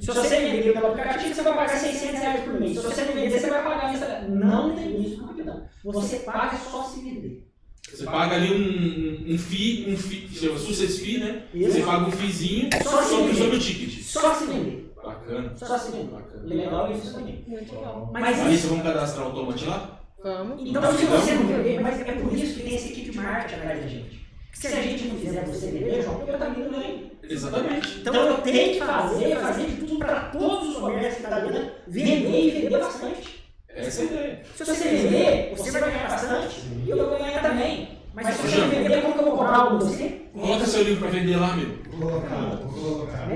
Se 0.00 0.06
você 0.06 0.40
vender 0.40 0.72
pelo 0.74 0.86
aplicativo, 0.88 1.34
você 1.34 1.42
vai 1.42 1.54
pagar 1.54 1.78
600 1.78 2.20
reais 2.20 2.44
por 2.44 2.60
mês. 2.60 2.72
Se 2.78 2.82
você 2.86 3.04
não 3.04 3.12
vender, 3.14 3.40
você 3.40 3.50
vai 3.50 3.62
pagar 3.64 3.90
mensalidade. 3.92 4.30
Não 4.30 4.74
tem 4.76 5.02
isso 5.02 5.16
no 5.18 5.26
Rapidão. 5.28 5.62
Você 5.84 6.16
paga 6.18 6.56
só 6.58 6.82
se 6.84 7.00
vender. 7.00 7.48
Você 7.90 8.04
paga 8.04 8.36
ali 8.36 8.52
um, 8.52 9.30
um, 9.30 9.34
um 9.34 9.38
FII, 9.38 9.86
um 9.90 9.96
FII, 9.96 10.28
chama 10.34 10.58
Success 10.58 10.98
FII, 10.98 11.18
né? 11.20 11.42
Isso. 11.54 11.72
Você 11.72 11.80
paga 11.82 12.06
um 12.06 12.10
FIIzinho 12.10 12.68
Só 12.82 13.02
se 13.02 13.08
sobre, 13.08 13.24
vender. 13.32 13.42
sobre 13.42 13.56
o 13.56 13.60
ticket. 13.60 14.02
Só 14.02 14.34
se 14.34 14.44
vender. 14.46 14.87
Bacana. 15.08 15.52
Só 15.56 15.78
se 15.78 15.92
vender. 15.92 16.12
Bacana. 16.12 16.42
Legal 16.44 16.92
isso 16.92 17.14
também. 17.14 17.44
Muito 17.46 17.74
bom. 17.74 18.10
Mas 18.12 18.40
Aí 18.40 18.54
isso 18.54 18.68
vamos 18.68 18.84
cadastrar 18.84 19.28
o 19.28 19.32
tomate 19.32 19.64
lá? 19.66 20.00
Vamos. 20.22 20.68
Então, 20.68 20.96
se 20.96 21.06
você 21.06 21.34
não 21.34 21.46
vender, 21.46 21.80
mas 21.80 22.00
é 22.00 22.12
por 22.12 22.32
isso 22.32 22.54
que 22.54 22.62
tem 22.62 22.74
essa 22.74 22.88
equipe 22.88 23.10
de 23.10 23.16
marketing 23.16 23.54
atrás 23.54 23.80
da 23.82 23.86
gente. 23.86 24.28
Se 24.52 24.66
a 24.66 24.82
gente 24.82 25.04
não 25.06 25.16
fizer 25.16 25.44
você 25.44 25.70
vender, 25.70 26.02
João, 26.02 26.24
eu 26.26 26.38
também 26.38 26.64
não 26.64 26.70
ganho. 26.70 27.10
Exatamente. 27.22 28.00
Então 28.00 28.14
eu 28.14 28.38
tenho 28.38 28.72
que 28.72 28.78
fazer, 28.80 29.36
fazer 29.36 29.66
de 29.66 29.76
tudo 29.76 29.98
para 29.98 30.20
todos 30.30 30.68
os 30.70 30.76
comércios 30.78 31.14
que 31.14 31.22
estão 31.22 31.48
vendo, 31.48 31.70
vender 31.86 32.46
e 32.46 32.50
vender 32.50 32.78
bastante. 32.78 33.44
Essa 33.68 34.02
é 34.02 34.04
a 34.04 34.06
ideia. 34.06 34.42
Se 34.56 34.64
você 34.64 34.88
vender, 34.88 35.54
você 35.56 35.70
vai 35.70 35.80
ganhar 35.82 36.08
bastante 36.08 36.60
e 36.84 36.90
eu 36.90 36.96
vou 36.96 37.18
ganhar 37.18 37.40
também. 37.40 37.97
Mas 38.14 38.26
se 38.34 38.42
você 38.42 38.60
vender, 38.66 39.02
como 39.02 39.14
que 39.14 39.20
eu 39.20 39.24
vou 39.24 39.36
comprar 39.38 39.56
algo 39.56 39.78
você? 39.78 40.22
Coloca 40.32 40.66
seu 40.66 40.82
livro 40.82 41.00
pra 41.00 41.10
vender 41.10 41.36
lá, 41.36 41.56
meu. 41.56 41.68
Vou 41.92 42.10
colocar, 42.10 42.36
vou 42.36 42.94
colocar. 42.94 43.28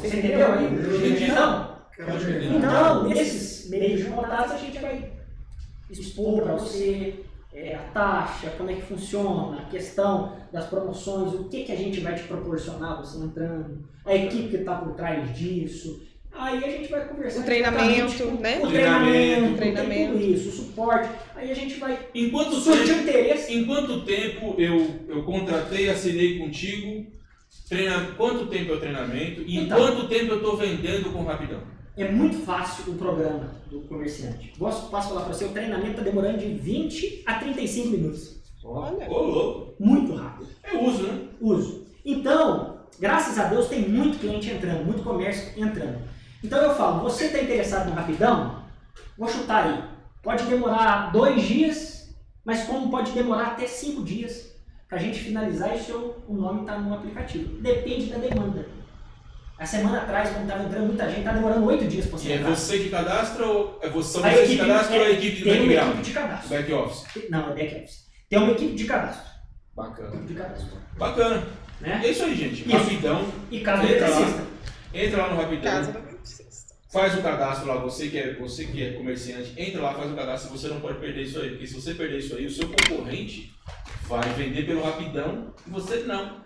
Você 0.00 0.16
entendeu 0.18 0.52
aí? 0.52 0.64
Então. 1.30 1.76
Então, 2.56 3.08
nesses 3.08 3.70
meios 3.70 4.00
de 4.04 4.10
contato, 4.10 4.52
a 4.52 4.58
gente 4.58 4.78
vai 4.78 5.12
expor 5.90 6.42
para 6.42 6.54
você 6.54 7.24
é, 7.54 7.74
a 7.74 7.78
taxa, 7.94 8.50
como 8.58 8.70
é 8.70 8.74
que 8.74 8.82
funciona, 8.82 9.60
a 9.60 9.64
questão 9.64 10.36
das 10.52 10.66
promoções, 10.66 11.32
o 11.32 11.44
que, 11.44 11.64
que 11.64 11.72
a 11.72 11.76
gente 11.76 12.00
vai 12.00 12.14
te 12.14 12.24
proporcionar 12.24 12.98
você 12.98 13.18
entrando, 13.18 13.88
a 14.04 14.14
equipe 14.14 14.48
que 14.48 14.56
está 14.56 14.76
por 14.76 14.94
trás 14.94 15.34
disso. 15.36 16.02
Aí 16.38 16.64
a 16.64 16.68
gente 16.70 16.90
vai 16.90 17.08
conversar. 17.08 17.40
O 17.40 17.44
treinamento, 17.44 18.24
né? 18.40 18.60
O 18.62 18.66
Treinamento, 18.68 18.70
treinamento, 18.70 19.56
treinamento. 19.56 20.12
tudo 20.12 20.24
isso, 20.24 20.48
o 20.48 20.52
suporte. 20.52 21.08
Aí 21.34 21.50
a 21.50 21.54
gente 21.54 21.74
vai 21.78 21.98
Em 22.14 22.30
quanto 22.30 22.56
surgir 22.56 22.86
tempo, 22.94 23.00
interesse. 23.08 23.54
em 23.54 23.64
quanto 23.64 24.02
tempo 24.04 24.54
eu, 24.58 25.00
eu 25.08 25.22
contratei, 25.24 25.88
assinei 25.90 26.38
contigo? 26.38 27.06
Treina, 27.68 28.08
quanto 28.16 28.46
tempo 28.46 28.72
é 28.72 28.74
o 28.76 28.80
treinamento? 28.80 29.42
E 29.42 29.56
em 29.58 29.64
Então. 29.64 29.78
quanto 29.78 30.08
tempo 30.08 30.32
eu 30.32 30.36
estou 30.36 30.56
vendendo 30.56 31.10
com 31.12 31.24
rapidão? 31.24 31.60
É 31.96 32.10
muito 32.12 32.36
fácil 32.44 32.92
o 32.92 32.96
programa 32.96 33.56
do 33.70 33.80
comerciante. 33.82 34.52
Posso, 34.58 34.90
posso 34.90 35.08
falar 35.08 35.22
para 35.22 35.32
você, 35.32 35.46
o 35.46 35.50
treinamento 35.52 35.92
está 35.92 36.02
demorando 36.02 36.38
de 36.38 36.46
20 36.46 37.22
a 37.24 37.34
35 37.34 37.88
minutos. 37.88 38.36
Olha. 38.62 39.08
Ô, 39.10 39.22
louco. 39.22 39.74
Muito 39.80 40.14
rápido. 40.14 40.48
É 40.62 40.76
uso, 40.76 41.02
né? 41.04 41.18
uso. 41.40 41.86
Então, 42.04 42.80
graças 43.00 43.38
a 43.38 43.44
Deus, 43.44 43.68
tem 43.68 43.88
muito 43.88 44.18
cliente 44.18 44.50
entrando, 44.50 44.84
muito 44.84 45.02
comércio 45.02 45.52
entrando. 45.56 45.98
Então 46.46 46.62
eu 46.62 46.74
falo, 46.76 47.00
você 47.02 47.24
está 47.24 47.40
interessado 47.40 47.88
no 47.88 47.94
rapidão? 47.96 48.62
Vou 49.18 49.28
chutar 49.28 49.64
aí. 49.66 49.82
Pode 50.22 50.44
demorar 50.44 51.10
dois 51.10 51.42
dias, 51.42 52.14
mas 52.44 52.62
como 52.64 52.88
pode 52.88 53.10
demorar 53.10 53.48
até 53.48 53.66
cinco 53.66 54.04
dias 54.04 54.52
para 54.88 54.98
a 54.98 55.00
gente 55.00 55.18
finalizar 55.18 55.76
e 55.76 55.80
o 55.80 55.82
seu 55.82 56.24
o 56.28 56.34
nome 56.34 56.60
está 56.60 56.78
no 56.78 56.94
aplicativo. 56.94 57.60
Depende 57.60 58.06
da 58.06 58.18
demanda. 58.18 58.64
A 59.58 59.66
semana 59.66 60.02
atrás, 60.02 60.30
quando 60.30 60.42
estava 60.44 60.62
entrando 60.64 60.86
muita 60.86 61.08
gente, 61.08 61.20
está 61.20 61.32
demorando 61.32 61.66
oito 61.66 61.84
dias 61.86 62.06
para 62.06 62.16
E 62.18 62.20
você 62.22 62.30
é 62.32 62.36
entrar. 62.36 62.50
você 62.54 62.78
que 62.78 62.88
cadastra 62.90 63.46
ou 63.46 63.78
é 63.82 63.88
você, 63.88 64.12
são 64.12 64.24
A 64.24 64.28
vocês 64.30 64.46
que 64.48 64.54
equipe- 64.54 64.68
cadastram 64.68 64.96
ou 64.98 65.02
a 65.02 65.08
é, 65.08 65.12
equipe 65.12 65.36
do 65.38 65.44
Tem 65.44 65.60
uma 65.62 65.72
equipe 65.72 66.02
de 66.02 66.10
cadastro. 66.12 66.48
Back 66.50 66.72
office. 66.72 67.04
Não, 67.30 67.50
é 67.50 67.54
back 67.54 67.74
office. 67.74 68.06
Tem 68.28 68.38
uma 68.38 68.52
equipe 68.52 68.74
de 68.74 68.84
cadastro. 68.84 69.26
Bacana. 69.74 70.22
De 70.22 70.34
cadastro. 70.34 70.68
Bacana. 70.96 71.42
Né? 71.80 72.00
É 72.04 72.08
isso 72.10 72.22
aí, 72.24 72.36
gente. 72.36 72.68
Isso. 72.68 72.76
Rapidão. 72.76 73.26
E 73.50 73.60
caso 73.60 73.82
Entra 73.82 74.08
lá. 74.08 74.16
eletricista. 74.16 74.46
Entra 74.94 75.22
lá 75.22 75.28
no 75.30 75.36
Rapidão. 75.42 76.05
Faz 76.96 77.14
o 77.14 77.20
cadastro 77.20 77.68
lá, 77.68 77.74
você 77.76 78.08
que, 78.08 78.18
é, 78.18 78.32
você 78.32 78.64
que 78.64 78.82
é 78.82 78.92
comerciante, 78.92 79.52
entra 79.54 79.82
lá, 79.82 79.92
faz 79.92 80.10
o 80.10 80.14
cadastro, 80.14 80.50
você 80.50 80.66
não 80.68 80.80
pode 80.80 80.98
perder 80.98 81.24
isso 81.24 81.38
aí, 81.38 81.50
porque 81.50 81.66
se 81.66 81.74
você 81.74 81.92
perder 81.92 82.20
isso 82.20 82.34
aí, 82.34 82.46
o 82.46 82.50
seu 82.50 82.66
concorrente 82.68 83.52
vai 84.08 84.22
vender 84.30 84.64
pelo 84.64 84.82
rapidão 84.82 85.52
e 85.66 85.70
você 85.70 85.96
não. 86.06 86.38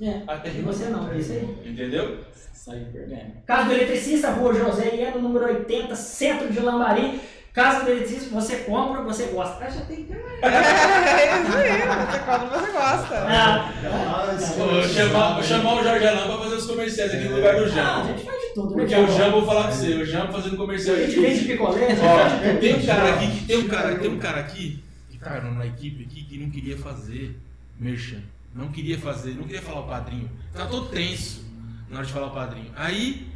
É. 0.00 0.22
Até 0.28 0.50
E 0.50 0.62
você 0.62 0.84
não, 0.90 1.10
é 1.12 1.18
isso 1.18 1.32
aí. 1.32 1.58
Entendeu? 1.64 2.20
Sair 2.52 2.84
perdendo. 2.92 3.32
Casa 3.44 3.64
do 3.68 3.72
Eletricista, 3.72 4.30
Rua 4.30 4.54
José 4.54 4.94
Iano, 4.94 5.20
número 5.20 5.46
80, 5.46 5.96
centro 5.96 6.52
de 6.52 6.60
Lambari. 6.60 7.20
Casa 7.52 7.84
do 7.84 7.90
Eletricista, 7.90 8.30
você 8.30 8.56
compra, 8.58 9.02
você 9.02 9.24
gosta. 9.26 9.64
Ah, 9.64 9.70
já 9.70 9.80
tem 9.86 10.04
que. 10.04 10.12
É 10.44 11.42
isso 11.42 11.56
aí. 11.56 11.80
Você 11.80 12.18
compra, 12.20 12.60
você 12.60 12.72
gosta. 12.72 13.26
Ah, 13.28 13.72
Ah, 13.84 14.36
Vou 14.56 14.82
chamar, 14.84 15.34
vou 15.34 15.42
chamar 15.42 15.80
o 15.80 15.82
Jorge 15.82 16.06
Alain 16.06 16.26
pra 16.28 16.38
fazer 16.38 16.54
os 16.56 16.66
comerciais 16.66 17.12
aqui 17.12 17.24
no 17.24 17.36
lugar 17.36 17.56
do 17.56 17.80
ah, 17.80 18.00
a 18.00 18.04
gente 18.04 18.24
faz 18.24 18.33
né? 18.56 18.70
Porque 18.74 18.94
o 18.94 19.06
Jambo, 19.06 19.40
vou 19.40 19.46
falar 19.46 19.64
pra 19.64 19.72
você, 19.72 19.94
o 19.94 20.06
Jambo 20.06 20.32
fazendo 20.32 20.56
comercial 20.56 20.96
A 20.96 21.00
gente 21.00 21.20
vende 21.20 21.44
picolé, 21.44 21.88
Ó, 22.00 22.60
tem 22.60 22.74
um 22.76 22.86
cara 22.86 23.14
aqui 23.14 23.30
que 23.30 23.46
tem 23.46 23.58
um 23.58 23.68
cara, 23.68 23.94
tem 23.96 24.10
um 24.10 24.18
cara 24.18 24.40
aqui 24.40 24.82
que 25.10 25.18
cara 25.18 25.50
na 25.50 25.66
equipe 25.66 26.04
aqui 26.04 26.24
que 26.24 26.38
não 26.38 26.50
queria 26.50 26.76
fazer 26.76 27.36
merchan. 27.78 28.20
Não 28.54 28.68
queria 28.68 28.96
fazer, 28.98 29.34
não 29.34 29.44
queria 29.44 29.62
falar 29.62 29.80
o 29.80 29.88
padrinho. 29.88 30.30
Tava 30.52 30.70
todo 30.70 30.88
tenso 30.88 31.44
na 31.90 31.98
hora 31.98 32.06
de 32.06 32.12
falar 32.12 32.26
o 32.28 32.30
padrinho. 32.30 32.70
Aí, 32.76 33.26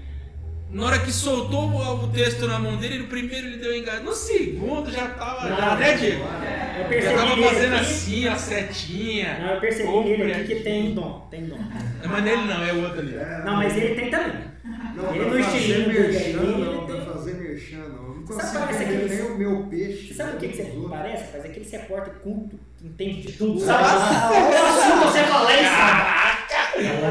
na 0.71 0.85
hora 0.85 0.99
que 1.01 1.11
soltou 1.11 1.71
o, 1.71 2.09
texto 2.09 2.47
na 2.47 2.59
mão 2.59 2.77
dele, 2.77 2.99
no 2.99 3.09
primeiro 3.09 3.49
ele 3.49 3.57
deu 3.57 3.77
engano. 3.77 4.05
No 4.05 4.15
segundo 4.15 4.91
já 4.93 5.09
tava, 5.09 5.49
já, 5.49 5.75
né, 5.75 5.97
Diego? 5.97 6.23
Eu 6.23 6.83
Já 6.83 6.89
percebi 6.89 7.15
tava 7.17 7.37
nele 7.37 7.49
fazendo 7.49 7.75
assim, 7.75 8.29
a 8.29 8.37
setinha. 8.37 9.39
Não, 9.41 9.55
eu 9.55 9.61
percebi 9.61 9.89
nele 9.89 10.35
aqui 10.35 10.55
que 10.55 10.63
tem 10.63 10.95
dom, 10.95 11.27
tem 11.31 11.47
dom. 11.47 11.59
Mas 12.07 12.25
nele 12.25 12.45
não, 12.45 12.63
é 12.63 12.73
o 12.73 12.83
outro 12.83 13.01
ali. 13.01 13.17
Não, 13.45 13.57
mas 13.57 13.77
ele 13.77 13.95
tem 13.97 14.11
também. 14.11 14.49
Não, 14.95 15.15
ele 15.15 15.41
estilinho 15.41 15.89
dele 15.93 15.99
aí, 16.17 16.33
merchan, 16.35 16.43
não, 16.43 16.73
ele 16.87 16.87
pra 17.05 17.13
fazer 17.13 17.35
merchan, 17.35 17.77
não. 17.89 18.09
Não 18.09 18.27
Sabe 18.27 18.41
consigo 18.43 18.65
parece 18.65 18.83
aqueles- 18.85 19.11
nem 19.11 19.23
o 19.31 19.39
meu 19.39 19.67
peixe. 19.71 20.15
Sabe 20.15 20.37
o 20.37 20.39
que, 20.39 20.49
que 20.49 20.57
você 20.57 20.63
outros. 20.63 20.91
parece? 20.91 21.25
Parece 21.31 21.49
aquele 21.49 21.69
repórter 21.71 22.13
culto, 22.23 22.59
que 22.79 22.87
entende 22.87 23.23
de 23.23 23.33
tudo, 23.33 23.59
sabe? 23.61 23.85
Eu 23.85 24.67
assumo 24.67 25.03
você 25.05 25.19
falar 25.25 25.53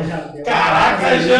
já 0.07 0.17
deu. 0.17 0.43
Caraca, 0.45 1.15
Esse 1.15 1.27
já 1.27 1.39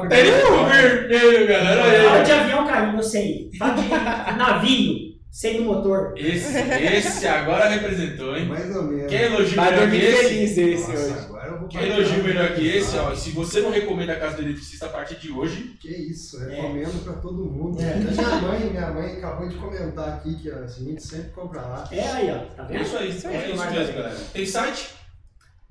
que 0.00 0.08
Tem 0.08 0.30
um 0.52 0.64
vermelho, 0.66 1.48
galera. 1.48 2.08
Fala 2.10 2.22
de 2.22 2.32
avião 2.32 2.66
caindo, 2.66 2.98
eu 2.98 3.02
sei. 3.02 3.50
Fala 3.58 3.74
de 3.74 3.88
navio, 4.38 4.94
sei 5.30 5.56
do 5.56 5.62
motor. 5.64 6.12
Esse, 6.16 6.56
esse 6.58 7.26
agora 7.26 7.68
representou, 7.68 8.36
hein? 8.36 8.44
Mais 8.46 8.76
ou 8.76 8.82
menos. 8.84 9.10
Quem 9.10 9.22
elogia 9.22 9.56
Vai 9.56 9.74
dormir 9.74 10.00
feliz 10.00 10.50
esse 10.58 10.74
Nossa, 10.74 10.92
hoje. 10.92 11.31
Quem 11.72 11.80
parar. 11.80 11.98
elogio 12.00 12.24
melhor 12.24 12.54
que 12.54 12.68
esse, 12.68 12.96
ó, 12.96 13.14
se 13.14 13.30
você 13.30 13.60
não 13.60 13.70
recomenda 13.70 14.12
a 14.12 14.20
casa 14.20 14.36
do 14.36 14.42
eletricista 14.42 14.86
a 14.86 14.88
partir 14.90 15.16
de 15.16 15.32
hoje, 15.32 15.76
Que 15.80 15.88
isso, 15.88 16.38
recomendo 16.38 17.02
pra 17.04 17.14
todo 17.14 17.44
mundo. 17.44 17.80
É. 17.80 17.94
Minha 17.96 18.40
mãe, 18.40 18.70
minha 18.70 18.90
mãe 18.90 19.16
acabou 19.16 19.48
de 19.48 19.56
comentar 19.56 20.08
aqui 20.10 20.34
que 20.36 20.50
a 20.50 20.66
gente 20.66 21.02
sempre 21.02 21.30
compra 21.30 21.62
lá. 21.62 21.88
É 21.90 22.00
aí, 22.00 22.30
ó. 22.30 22.54
Tá 22.54 22.64
é 22.64 22.66
vendo? 22.66 22.82
isso 22.82 22.96
aí. 22.96 23.10
Isso 23.10 23.26
aí. 23.28 23.36
É 23.36 23.50
isso 23.50 23.70
mesmo, 23.70 23.94
galera. 23.94 24.16
Tem 24.32 24.46
site? 24.46 25.02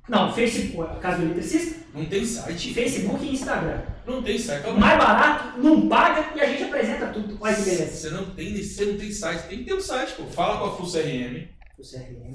Não, 0.09 0.33
Facebook, 0.33 0.91
a 0.91 0.99
casa 0.99 1.17
do 1.19 1.25
eletricista, 1.25 1.80
Não 1.93 2.05
tem 2.05 2.25
site. 2.25 2.73
Facebook 2.73 3.23
e 3.23 3.33
Instagram. 3.33 3.81
Não 4.05 4.21
tem 4.21 4.38
site. 4.38 4.63
Calma. 4.63 4.80
Mais 4.80 4.97
barato, 4.97 5.59
não 5.59 5.88
paga 5.88 6.35
e 6.35 6.41
a 6.41 6.45
gente 6.47 6.63
apresenta 6.63 7.07
tudo. 7.07 7.38
Olha 7.39 7.55
que 7.55 7.61
beleza. 7.61 7.85
Você 7.85 8.09
não 8.09 8.25
tem, 8.31 8.61
você 8.61 8.85
não 8.85 8.97
tem 8.97 9.11
site. 9.11 9.47
Tem 9.47 9.59
que 9.59 9.65
ter 9.65 9.73
um 9.75 9.80
site, 9.80 10.13
pô. 10.13 10.23
Fala 10.23 10.57
com 10.57 10.65
a 10.65 10.75
Full 10.75 10.88
CRM, 10.88 10.97
O 10.97 11.01
CRM. 11.01 11.47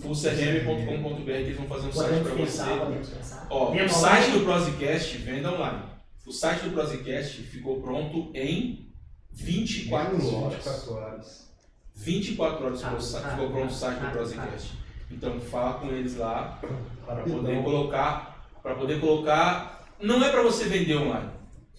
fullcrm.com.br, 0.01 1.25
que 1.25 1.31
eles 1.31 1.57
vão 1.57 1.67
fazer 1.67 1.89
um 1.89 1.93
site 1.93 2.25
pensar, 2.37 2.75
você. 2.79 3.15
pensar. 3.15 3.47
Ó, 3.51 3.73
o 3.73 3.89
site 3.89 4.31
do 4.33 4.41
Prosecast, 4.45 5.17
venda 5.19 5.53
online. 5.53 5.83
O 6.27 6.33
site 6.33 6.63
do 6.65 6.71
Prosecast 6.71 7.43
ficou 7.43 7.81
pronto 7.81 8.31
em 8.35 8.89
24 9.33 10.17
Menos 10.19 10.33
horas. 10.35 10.55
24 10.57 10.95
horas. 10.95 11.47
24 11.95 12.65
horas 12.67 12.81
ficou, 12.83 12.97
Ah, 12.97 13.01
sa- 13.01 13.19
ah, 13.27 13.31
ficou 13.31 13.51
pronto 13.51 13.65
o 13.71 13.75
ah, 13.75 13.79
site 13.79 13.99
do 14.01 14.07
ah, 14.07 14.11
Prosecast. 14.11 14.73
Então 15.11 15.41
fala 15.41 15.75
com 15.81 15.87
eles 15.89 16.17
lá 16.17 16.59
para 17.07 17.15
Rapidão. 17.17 17.39
poder 17.41 17.63
colocar, 17.63 18.49
para 18.63 18.75
poder 18.75 19.01
colocar. 19.01 19.87
Não 20.01 20.23
é 20.25 20.31
para 20.31 20.43
você 20.43 20.65
vender 20.65 20.97
online, 20.97 21.31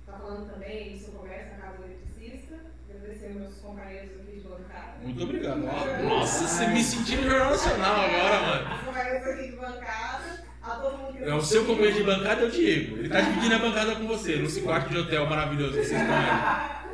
Está 0.00 0.18
falando 0.18 0.50
também 0.52 0.92
do 0.92 0.98
seu 0.98 1.12
comércio 1.14 1.56
na 1.56 1.62
Casa 1.62 1.76
do 1.78 1.84
Eletricista. 1.84 2.54
Agradecer 2.88 3.28
meus 3.34 3.54
companheiros 3.56 4.20
aqui 4.20 4.32
de 4.40 4.48
bancada. 4.48 4.98
Muito 5.02 5.22
obrigado. 5.22 5.58
Nossa, 6.04 6.46
você 6.46 6.66
me 6.68 6.82
sentiu 6.82 7.22
no 7.22 7.30
Jornal 7.30 7.50
Nacional 7.50 7.96
agora, 8.00 8.40
mano. 8.40 8.74
Os 8.74 8.80
companheiros 8.82 9.28
aqui 9.28 9.50
de 9.50 9.56
bancada. 9.56 10.48
A 10.62 10.70
todo 10.70 10.98
mundo 10.98 11.12
que 11.16 11.24
É, 11.24 11.34
o 11.34 11.40
seu 11.40 11.64
companheiro 11.64 11.96
de 11.96 12.04
bancada 12.04 12.42
é 12.42 12.44
o 12.44 12.50
Diego. 12.50 12.98
Ele 12.98 13.08
tá 13.08 13.20
dividindo 13.20 13.54
a 13.54 13.58
bancada 13.58 13.94
com 13.96 14.06
você, 14.06 14.36
nesse 14.36 14.60
quarto 14.62 14.90
de 14.90 14.98
hotel 14.98 15.26
maravilhoso 15.26 15.78
que 15.78 15.84
vocês 15.84 16.00
estão 16.00 16.16
aí. 16.16 16.87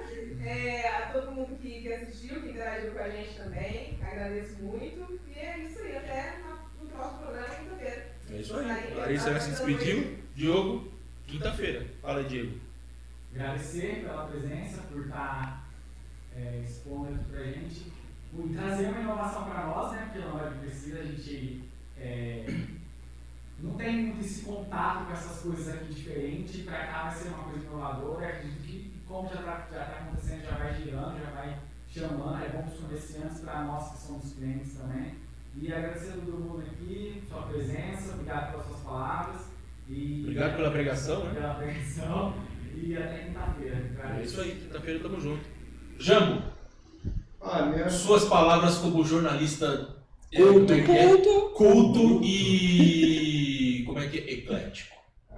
É, 0.47 0.89
a 0.89 1.13
todo 1.13 1.33
mundo 1.33 1.57
que, 1.61 1.81
que 1.81 1.93
assistiu, 1.93 2.41
que 2.43 2.51
interagiu 2.51 2.93
com 2.93 2.99
a 2.99 3.09
gente 3.09 3.35
também, 3.35 3.99
agradeço 4.03 4.63
muito. 4.63 5.21
E 5.35 5.39
é 5.39 5.59
isso 5.59 5.79
aí, 5.81 5.97
até 5.97 6.39
no 6.81 6.89
próximo 6.89 7.19
programa, 7.21 7.55
quinta-feira. 7.55 8.07
É 8.31 8.37
isso 8.37 8.57
aí. 8.57 8.95
Larissa 8.95 9.33
já 9.33 9.41
se 9.41 9.51
despediu. 9.51 10.19
Diogo, 10.35 10.93
quinta-feira. 11.27 11.87
Fala 12.03 12.25
Diego. 12.25 12.59
Agradecer 13.35 14.03
pela 14.03 14.27
presença, 14.27 14.83
por 14.83 15.03
estar 15.03 15.69
é, 16.37 16.63
expondo 16.65 17.15
aqui 17.15 17.25
pra 17.31 17.43
gente, 17.43 17.93
por 18.31 18.49
trazer 18.51 18.89
uma 18.89 19.01
inovação 19.01 19.49
para 19.49 19.67
nós, 19.67 19.93
né? 19.93 20.03
Porque 20.05 20.19
na 20.19 20.35
hora 20.35 20.51
que 20.51 20.59
precisa 20.59 21.01
a 21.01 21.05
gente 21.05 21.65
é, 21.99 22.45
não 23.59 23.75
tem 23.75 24.07
muito 24.07 24.25
esse 24.25 24.45
contato 24.45 25.07
com 25.07 25.13
essas 25.13 25.41
coisas 25.41 25.75
aqui 25.75 25.95
diferentes, 25.95 26.63
para 26.63 26.87
cá 26.87 27.03
vai 27.05 27.15
ser 27.15 27.29
uma 27.29 27.45
coisa 27.45 27.65
inovadora, 27.65 28.29
acredito 28.29 28.64
como 29.15 29.29
já 29.29 29.39
está 29.41 29.69
já 29.73 29.85
tá 29.85 29.99
acontecendo, 30.01 30.43
já 30.45 30.57
vai 30.57 30.75
girando, 30.75 31.21
já 31.21 31.31
vai 31.31 31.59
chamando, 31.89 32.45
é 32.45 32.49
bom 32.49 32.63
para 32.63 32.73
os 32.75 32.81
comerciantes, 32.81 33.41
para 33.41 33.63
nós 33.63 33.93
que 33.93 34.07
somos 34.07 34.33
clientes 34.33 34.75
também. 34.75 35.15
E 35.57 35.73
agradecer 35.73 36.15
a 36.15 36.17
todo 36.17 36.33
mundo 36.33 36.65
aqui, 36.67 37.23
sua 37.29 37.43
presença, 37.43 38.15
obrigado 38.15 38.51
pelas 38.51 38.67
suas 38.67 38.81
palavras. 38.81 39.43
E 39.89 40.23
Obrigado 40.25 40.57
pela 40.57 40.71
pregação, 40.73 41.25
né? 41.27 41.35
Pela 41.35 41.55
pregação. 41.55 42.35
E 42.75 42.97
até 42.97 43.19
quinta-feira. 43.19 44.19
É 44.19 44.23
isso 44.25 44.41
aí, 44.41 44.51
quinta-feira 44.57 45.01
tamo 45.01 45.21
junto. 45.21 45.45
Jambo, 45.97 46.43
Ah, 47.41 47.63
minha... 47.67 47.89
suas 47.89 48.25
palavras 48.25 48.79
como 48.79 49.05
jornalista 49.05 49.95
Culto. 50.35 50.73
é 50.73 50.81
é? 50.81 51.09
Culto. 51.09 51.51
culto 51.55 52.21
e 52.25 53.85
como 53.87 54.01
é 54.01 54.09
que 54.09 54.19
é? 54.19 54.33
Eclético. 54.33 54.94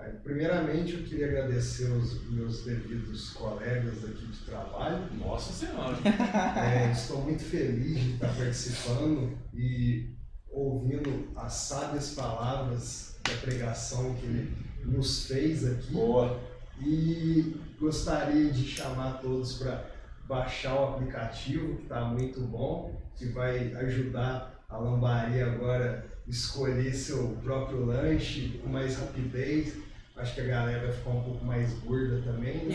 Ah, 0.07 0.13
Primeiramente, 0.23 0.95
eu 0.95 1.03
queria 1.03 1.27
agradecer 1.27 1.91
os 1.91 2.29
meus 2.31 2.65
devidos 2.65 3.31
colegas 3.31 4.05
aqui 4.05 4.27
de 4.27 4.39
trabalho. 4.45 5.09
Nossa 5.15 5.53
Senhora. 5.53 5.97
É, 6.57 6.93
estou 6.93 7.23
muito 7.23 7.43
feliz 7.43 7.99
de 7.99 8.15
estar 8.15 8.29
participando 8.29 9.37
e 9.55 10.15
ouvindo 10.49 11.33
as 11.37 11.53
sábias 11.53 12.15
palavras 12.15 13.17
da 13.25 13.35
pregação 13.35 14.15
que 14.15 14.27
ele 14.27 14.57
nos 14.85 15.27
fez 15.27 15.65
aqui. 15.65 15.93
Boa. 15.93 16.41
E 16.81 17.57
gostaria 17.79 18.51
de 18.51 18.65
chamar 18.65 19.21
todos 19.21 19.55
para 19.55 19.87
baixar 20.29 20.75
o 20.75 20.95
aplicativo, 20.95 21.77
que 21.77 21.83
está 21.85 22.05
muito 22.05 22.41
bom, 22.41 23.01
que 23.17 23.27
vai 23.27 23.73
ajudar 23.75 24.65
a 24.69 24.77
Lambaria 24.77 25.47
agora 25.47 26.07
a 26.27 26.31
escolher 26.31 26.93
seu 26.93 27.37
próprio 27.43 27.87
lanche 27.87 28.61
com 28.63 28.69
mais 28.69 28.97
rapidez. 28.99 29.86
Acho 30.17 30.35
que 30.35 30.41
a 30.41 30.45
galera 30.45 30.81
vai 30.87 30.93
ficar 30.93 31.11
um 31.11 31.23
pouco 31.23 31.45
mais 31.45 31.73
gorda 31.81 32.23
também, 32.23 32.57
né? 32.65 32.75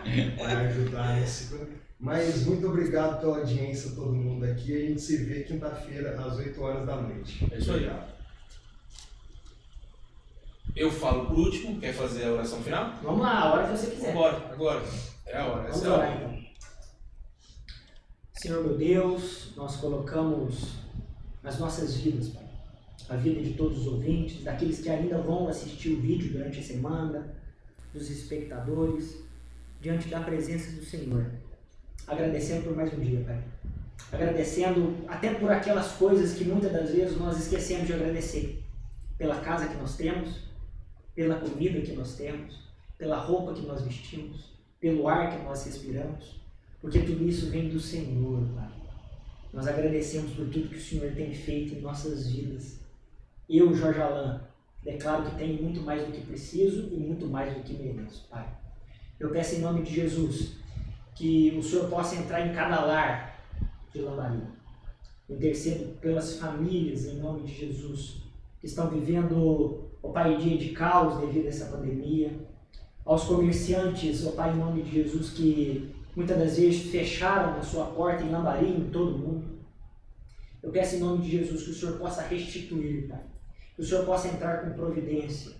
vai 0.38 0.66
ajudar 0.66 1.16
nesse. 1.16 1.54
Mas 1.98 2.46
muito 2.46 2.66
obrigado 2.66 3.20
pela 3.20 3.38
audiência, 3.38 3.90
todo 3.90 4.12
mundo 4.14 4.44
aqui. 4.46 4.74
A 4.74 4.88
gente 4.88 5.02
se 5.02 5.18
vê 5.18 5.42
quinta-feira, 5.42 6.18
às 6.18 6.38
8 6.38 6.62
horas 6.62 6.86
da 6.86 6.96
noite. 6.96 7.46
É 7.52 7.58
isso 7.58 7.72
aí. 7.72 7.90
Eu 10.74 10.90
falo 10.90 11.26
por 11.26 11.38
último, 11.38 11.78
quer 11.78 11.92
fazer 11.92 12.24
a 12.24 12.32
oração 12.32 12.62
final? 12.62 12.94
Vamos 13.02 13.20
lá, 13.20 13.40
a 13.40 13.52
hora 13.52 13.66
que 13.66 13.76
você 13.76 13.90
quiser. 13.90 14.14
Vambora, 14.14 14.36
agora. 14.50 14.82
É 15.26 15.36
a 15.36 15.44
hora, 15.46 15.62
Vamos 15.62 15.76
essa 15.76 15.86
é 15.86 15.90
a 15.90 15.94
hora. 15.94 16.14
então. 16.14 16.40
Senhor 18.32 18.64
meu 18.64 18.78
Deus, 18.78 19.52
nós 19.54 19.76
colocamos 19.76 20.76
as 21.44 21.58
nossas 21.58 21.96
vidas, 21.96 22.28
Pai. 22.28 22.49
A 23.10 23.16
vida 23.16 23.42
de 23.42 23.54
todos 23.54 23.80
os 23.80 23.86
ouvintes, 23.88 24.44
daqueles 24.44 24.78
que 24.78 24.88
ainda 24.88 25.18
vão 25.18 25.48
assistir 25.48 25.94
o 25.94 26.00
vídeo 26.00 26.30
durante 26.30 26.60
a 26.60 26.62
semana, 26.62 27.34
dos 27.92 28.08
espectadores, 28.08 29.16
diante 29.80 30.06
da 30.06 30.20
presença 30.20 30.70
do 30.76 30.84
Senhor. 30.84 31.26
Agradecendo 32.06 32.62
por 32.62 32.76
mais 32.76 32.94
um 32.94 33.00
dia, 33.00 33.24
Pai. 33.26 33.42
Agradecendo 34.12 34.94
até 35.08 35.34
por 35.34 35.50
aquelas 35.50 35.90
coisas 35.92 36.34
que 36.34 36.44
muitas 36.44 36.72
das 36.72 36.92
vezes 36.92 37.18
nós 37.18 37.36
esquecemos 37.36 37.88
de 37.88 37.94
agradecer. 37.94 38.62
Pela 39.18 39.40
casa 39.40 39.66
que 39.66 39.76
nós 39.76 39.96
temos, 39.96 40.42
pela 41.12 41.34
comida 41.34 41.80
que 41.80 41.92
nós 41.94 42.14
temos, 42.14 42.60
pela 42.96 43.18
roupa 43.18 43.54
que 43.54 43.66
nós 43.66 43.82
vestimos, 43.82 44.52
pelo 44.80 45.08
ar 45.08 45.36
que 45.36 45.44
nós 45.44 45.64
respiramos, 45.64 46.40
porque 46.80 47.00
tudo 47.00 47.28
isso 47.28 47.50
vem 47.50 47.70
do 47.70 47.80
Senhor, 47.80 48.46
Pai. 48.54 48.70
Nós 49.52 49.66
agradecemos 49.66 50.30
por 50.30 50.48
tudo 50.48 50.68
que 50.68 50.76
o 50.76 50.80
Senhor 50.80 51.12
tem 51.12 51.34
feito 51.34 51.74
em 51.74 51.80
nossas 51.80 52.30
vidas. 52.30 52.79
Eu, 53.52 53.74
Jorge 53.74 54.00
Alain, 54.00 54.38
declaro 54.80 55.24
que 55.24 55.34
tenho 55.34 55.60
muito 55.60 55.80
mais 55.80 56.06
do 56.06 56.12
que 56.12 56.20
preciso 56.20 56.88
e 56.92 56.96
muito 56.96 57.26
mais 57.26 57.52
do 57.52 57.64
que 57.64 57.74
mereço, 57.74 58.28
Pai. 58.30 58.46
Eu 59.18 59.30
peço 59.30 59.56
em 59.56 59.58
nome 59.58 59.82
de 59.82 59.92
Jesus 59.92 60.52
que 61.16 61.56
o 61.58 61.60
Senhor 61.60 61.90
possa 61.90 62.14
entrar 62.14 62.46
em 62.46 62.54
cada 62.54 62.84
lar 62.84 63.44
de 63.92 64.02
Lambari. 64.02 64.40
Intercedo 65.28 65.98
pelas 65.98 66.36
famílias, 66.36 67.06
em 67.06 67.16
nome 67.16 67.42
de 67.42 67.52
Jesus, 67.52 68.22
que 68.60 68.66
estão 68.66 68.88
vivendo, 68.88 69.90
ó 70.00 70.10
Pai, 70.10 70.36
dia 70.36 70.56
de 70.56 70.68
caos 70.68 71.18
devido 71.18 71.46
a 71.46 71.48
essa 71.48 71.76
pandemia. 71.76 72.32
Aos 73.04 73.24
comerciantes, 73.24 74.24
ó 74.28 74.30
Pai, 74.30 74.52
em 74.52 74.58
nome 74.58 74.82
de 74.84 74.92
Jesus, 74.92 75.30
que 75.30 75.92
muitas 76.14 76.38
das 76.38 76.56
vezes 76.56 76.88
fecharam 76.92 77.58
a 77.58 77.62
sua 77.62 77.86
porta 77.86 78.22
em 78.22 78.30
Lambari, 78.30 78.68
em 78.68 78.90
todo 78.90 79.18
mundo. 79.18 79.58
Eu 80.62 80.70
peço 80.70 80.94
em 80.94 81.00
nome 81.00 81.24
de 81.24 81.30
Jesus 81.32 81.64
que 81.64 81.70
o 81.70 81.74
Senhor 81.74 81.98
possa 81.98 82.22
restituir, 82.22 83.08
Pai. 83.08 83.29
Que 83.80 83.84
o 83.84 83.88
Senhor 83.88 84.04
possa 84.04 84.28
entrar 84.28 84.58
com 84.58 84.74
providência. 84.74 85.52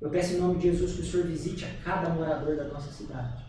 Eu 0.00 0.08
peço 0.08 0.34
em 0.34 0.38
nome 0.38 0.60
de 0.60 0.70
Jesus 0.70 0.92
que 0.92 1.00
o 1.00 1.04
Senhor 1.04 1.26
visite 1.26 1.64
a 1.64 1.82
cada 1.82 2.08
morador 2.08 2.54
da 2.54 2.68
nossa 2.68 2.88
cidade. 2.92 3.44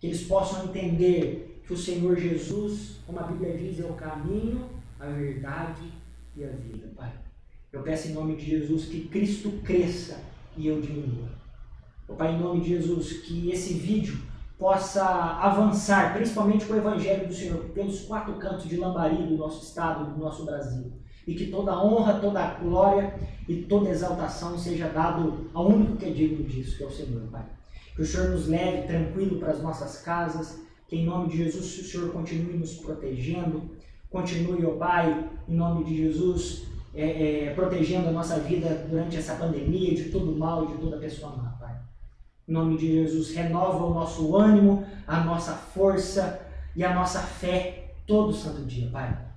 Que 0.00 0.06
eles 0.06 0.22
possam 0.22 0.64
entender 0.64 1.62
que 1.66 1.74
o 1.74 1.76
Senhor 1.76 2.16
Jesus, 2.16 2.96
como 3.04 3.20
a 3.20 3.24
Bíblia 3.24 3.58
diz, 3.58 3.78
é 3.78 3.84
o 3.84 3.92
caminho, 3.92 4.70
a 4.98 5.08
verdade 5.08 5.82
e 6.34 6.44
a 6.44 6.48
vida, 6.48 6.88
Pai. 6.96 7.12
Eu 7.70 7.82
peço 7.82 8.08
em 8.08 8.12
nome 8.12 8.36
de 8.36 8.46
Jesus 8.46 8.86
que 8.86 9.06
Cristo 9.06 9.50
cresça 9.62 10.18
e 10.56 10.66
eu 10.66 10.80
diminua. 10.80 11.28
Ó 12.08 12.14
Pai, 12.14 12.32
em 12.32 12.40
nome 12.40 12.62
de 12.62 12.68
Jesus, 12.70 13.20
que 13.20 13.50
esse 13.50 13.74
vídeo 13.74 14.18
possa 14.58 15.04
avançar, 15.04 16.14
principalmente 16.14 16.64
com 16.64 16.72
o 16.72 16.78
Evangelho 16.78 17.28
do 17.28 17.34
Senhor, 17.34 17.62
pelos 17.74 18.00
quatro 18.06 18.32
cantos 18.36 18.66
de 18.66 18.78
Lambari 18.78 19.26
do 19.26 19.36
nosso 19.36 19.62
estado, 19.62 20.10
do 20.10 20.18
nosso 20.18 20.46
Brasil. 20.46 20.90
E 21.28 21.34
que 21.34 21.48
toda 21.48 21.78
honra, 21.78 22.14
toda 22.14 22.54
glória 22.54 23.14
e 23.46 23.56
toda 23.56 23.90
exaltação 23.90 24.56
seja 24.56 24.88
dado 24.88 25.50
ao 25.52 25.68
único 25.68 25.98
que 25.98 26.06
é 26.06 26.10
digno 26.10 26.42
disso, 26.42 26.78
que 26.78 26.82
é 26.82 26.86
o 26.86 26.90
Senhor, 26.90 27.20
Pai. 27.30 27.44
Que 27.94 28.00
o 28.00 28.06
Senhor 28.06 28.30
nos 28.30 28.48
leve 28.48 28.86
tranquilo 28.86 29.38
para 29.38 29.50
as 29.50 29.62
nossas 29.62 30.00
casas, 30.00 30.58
que 30.88 30.96
em 30.96 31.04
nome 31.04 31.28
de 31.28 31.36
Jesus 31.36 31.80
o 31.80 31.84
Senhor 31.84 32.10
continue 32.12 32.56
nos 32.56 32.76
protegendo, 32.76 33.70
continue, 34.08 34.64
ó 34.64 34.70
Pai, 34.76 35.28
em 35.46 35.54
nome 35.54 35.84
de 35.84 35.98
Jesus, 35.98 36.66
é, 36.94 37.48
é, 37.48 37.54
protegendo 37.54 38.08
a 38.08 38.12
nossa 38.12 38.38
vida 38.38 38.86
durante 38.88 39.18
essa 39.18 39.34
pandemia, 39.34 39.94
de 39.94 40.04
todo 40.04 40.34
mal 40.34 40.64
e 40.64 40.68
de 40.68 40.78
toda 40.78 40.96
pessoa 40.96 41.36
má, 41.36 41.50
Pai. 41.60 41.76
Em 42.48 42.52
nome 42.52 42.78
de 42.78 42.90
Jesus, 42.90 43.34
renova 43.34 43.84
o 43.84 43.92
nosso 43.92 44.34
ânimo, 44.34 44.82
a 45.06 45.20
nossa 45.20 45.52
força 45.52 46.40
e 46.74 46.82
a 46.82 46.94
nossa 46.94 47.20
fé 47.20 47.92
todo 48.06 48.32
santo 48.32 48.62
dia, 48.62 48.88
Pai. 48.90 49.27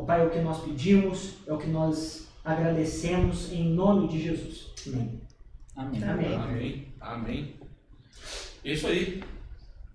O 0.00 0.04
Pai, 0.06 0.22
é 0.22 0.24
o 0.24 0.30
que 0.30 0.38
nós 0.38 0.64
pedimos, 0.64 1.34
é 1.46 1.52
o 1.52 1.58
que 1.58 1.68
nós 1.68 2.26
agradecemos 2.42 3.52
em 3.52 3.68
nome 3.68 4.08
de 4.08 4.22
Jesus. 4.22 4.72
Amém. 4.86 5.20
Amém. 5.76 6.02
Amém. 6.02 6.34
Amém. 6.34 6.94
Amém. 6.98 7.54
É 8.64 8.72
isso 8.72 8.86
aí. 8.86 9.22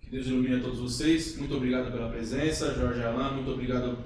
Que 0.02 0.12
Deus 0.12 0.28
ilumine 0.28 0.58
a 0.58 0.62
todos 0.62 0.78
vocês. 0.78 1.38
Muito 1.38 1.56
obrigado 1.56 1.92
pela 1.92 2.08
presença, 2.10 2.76
Jorge 2.76 3.02
Alain. 3.02 3.34
Muito 3.34 3.50
obrigado, 3.50 3.98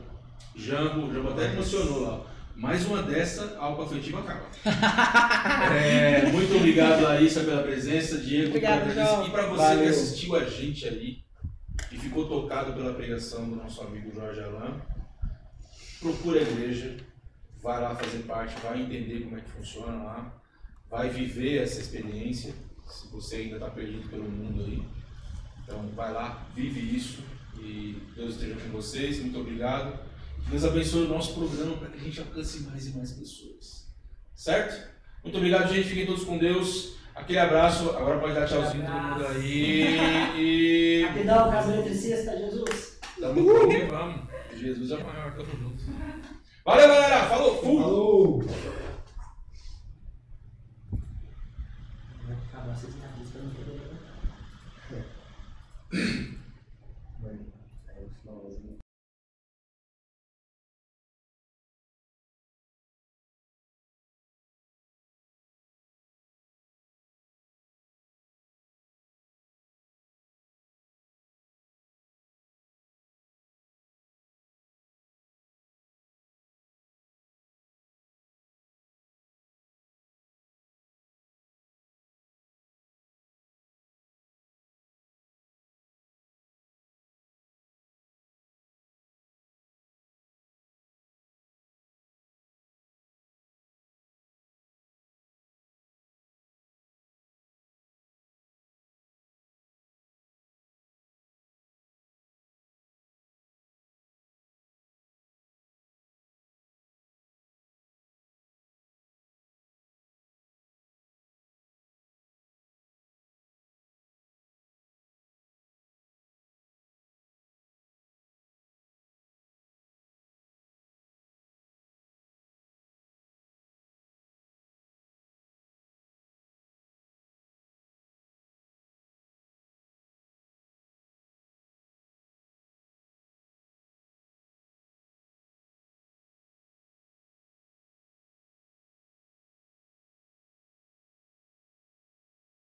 Jambo. 0.55 1.07
O 1.07 1.13
Jambo 1.13 1.31
até 1.31 1.51
emocionou 1.51 1.99
lá. 1.99 2.25
Mais 2.55 2.85
uma 2.85 3.03
dessa, 3.03 3.57
algo 3.59 3.81
afetivo 3.81 4.19
acaba. 4.19 4.45
É, 5.75 6.31
muito 6.31 6.55
obrigado, 6.55 7.01
Larissa, 7.01 7.41
pela 7.41 7.61
presença, 7.61 8.19
Diego, 8.19 8.47
Obrigado, 8.47 8.83
pela 8.83 8.93
presença. 8.93 9.27
E 9.27 9.31
para 9.31 9.47
você 9.47 9.63
Valeu. 9.63 9.83
que 9.83 9.89
assistiu 9.89 10.35
a 10.37 10.45
gente 10.45 10.87
ali 10.87 11.23
e 11.91 11.97
ficou 11.97 12.25
tocado 12.25 12.71
pela 12.71 12.93
pregação 12.93 13.49
do 13.49 13.57
nosso 13.57 13.81
amigo 13.81 14.13
Jorge 14.13 14.41
Alain, 14.41 14.75
procura 15.99 16.39
a 16.39 16.43
igreja, 16.43 16.97
vai 17.61 17.81
lá 17.81 17.95
fazer 17.95 18.19
parte, 18.19 18.59
vai 18.61 18.81
entender 18.81 19.21
como 19.21 19.37
é 19.37 19.41
que 19.41 19.49
funciona 19.51 20.03
lá, 20.03 20.41
vai 20.89 21.09
viver 21.09 21.61
essa 21.61 21.79
experiência, 21.79 22.53
se 22.87 23.07
você 23.09 23.37
ainda 23.37 23.55
está 23.55 23.69
perdido 23.69 24.09
pelo 24.09 24.29
mundo 24.29 24.63
aí. 24.63 24.83
Então 25.63 25.87
vai 25.89 26.11
lá, 26.11 26.47
vive 26.55 26.95
isso 26.95 27.23
e 27.59 28.01
Deus 28.15 28.35
esteja 28.35 28.55
com 28.55 28.69
vocês. 28.69 29.19
Muito 29.19 29.39
obrigado. 29.39 29.99
Deus 30.49 30.63
abençoe 30.63 31.05
o 31.05 31.09
nosso 31.09 31.35
programa 31.35 31.77
para 31.77 31.89
que 31.89 31.97
a 31.97 32.03
gente 32.03 32.19
alcance 32.19 32.61
mais 32.61 32.87
e 32.87 32.97
mais 32.97 33.11
pessoas. 33.11 33.87
Certo? 34.33 34.89
Muito 35.23 35.37
obrigado, 35.37 35.71
gente. 35.71 35.89
Fiquem 35.89 36.05
todos 36.05 36.23
com 36.23 36.37
Deus. 36.37 36.95
Aquele 37.13 37.39
abraço. 37.39 37.89
Agora 37.91 38.19
pode 38.19 38.33
dar 38.33 38.47
tchauzinho 38.47 38.85
todo 38.85 39.01
mundo 39.01 39.27
aí. 39.27 40.31
E. 40.37 41.03
Rapidão, 41.05 41.51
caso 41.51 41.71
eletricista, 41.71 42.37
Jesus. 42.37 42.99
Tamo 43.19 43.43
junto, 43.43 43.87
vamos. 43.87 44.29
Jesus 44.57 44.91
é 44.91 44.95
o 44.95 45.03
maior, 45.05 45.35
tamo 45.35 45.51
junto. 45.51 45.78
Valeu, 46.65 46.87
galera. 46.87 47.25
Falou. 47.27 47.61
Fui. 47.61 47.81
Falou. 47.81 48.43
Acabar 52.53 52.75
vocês 52.75 52.93
não 52.95 53.09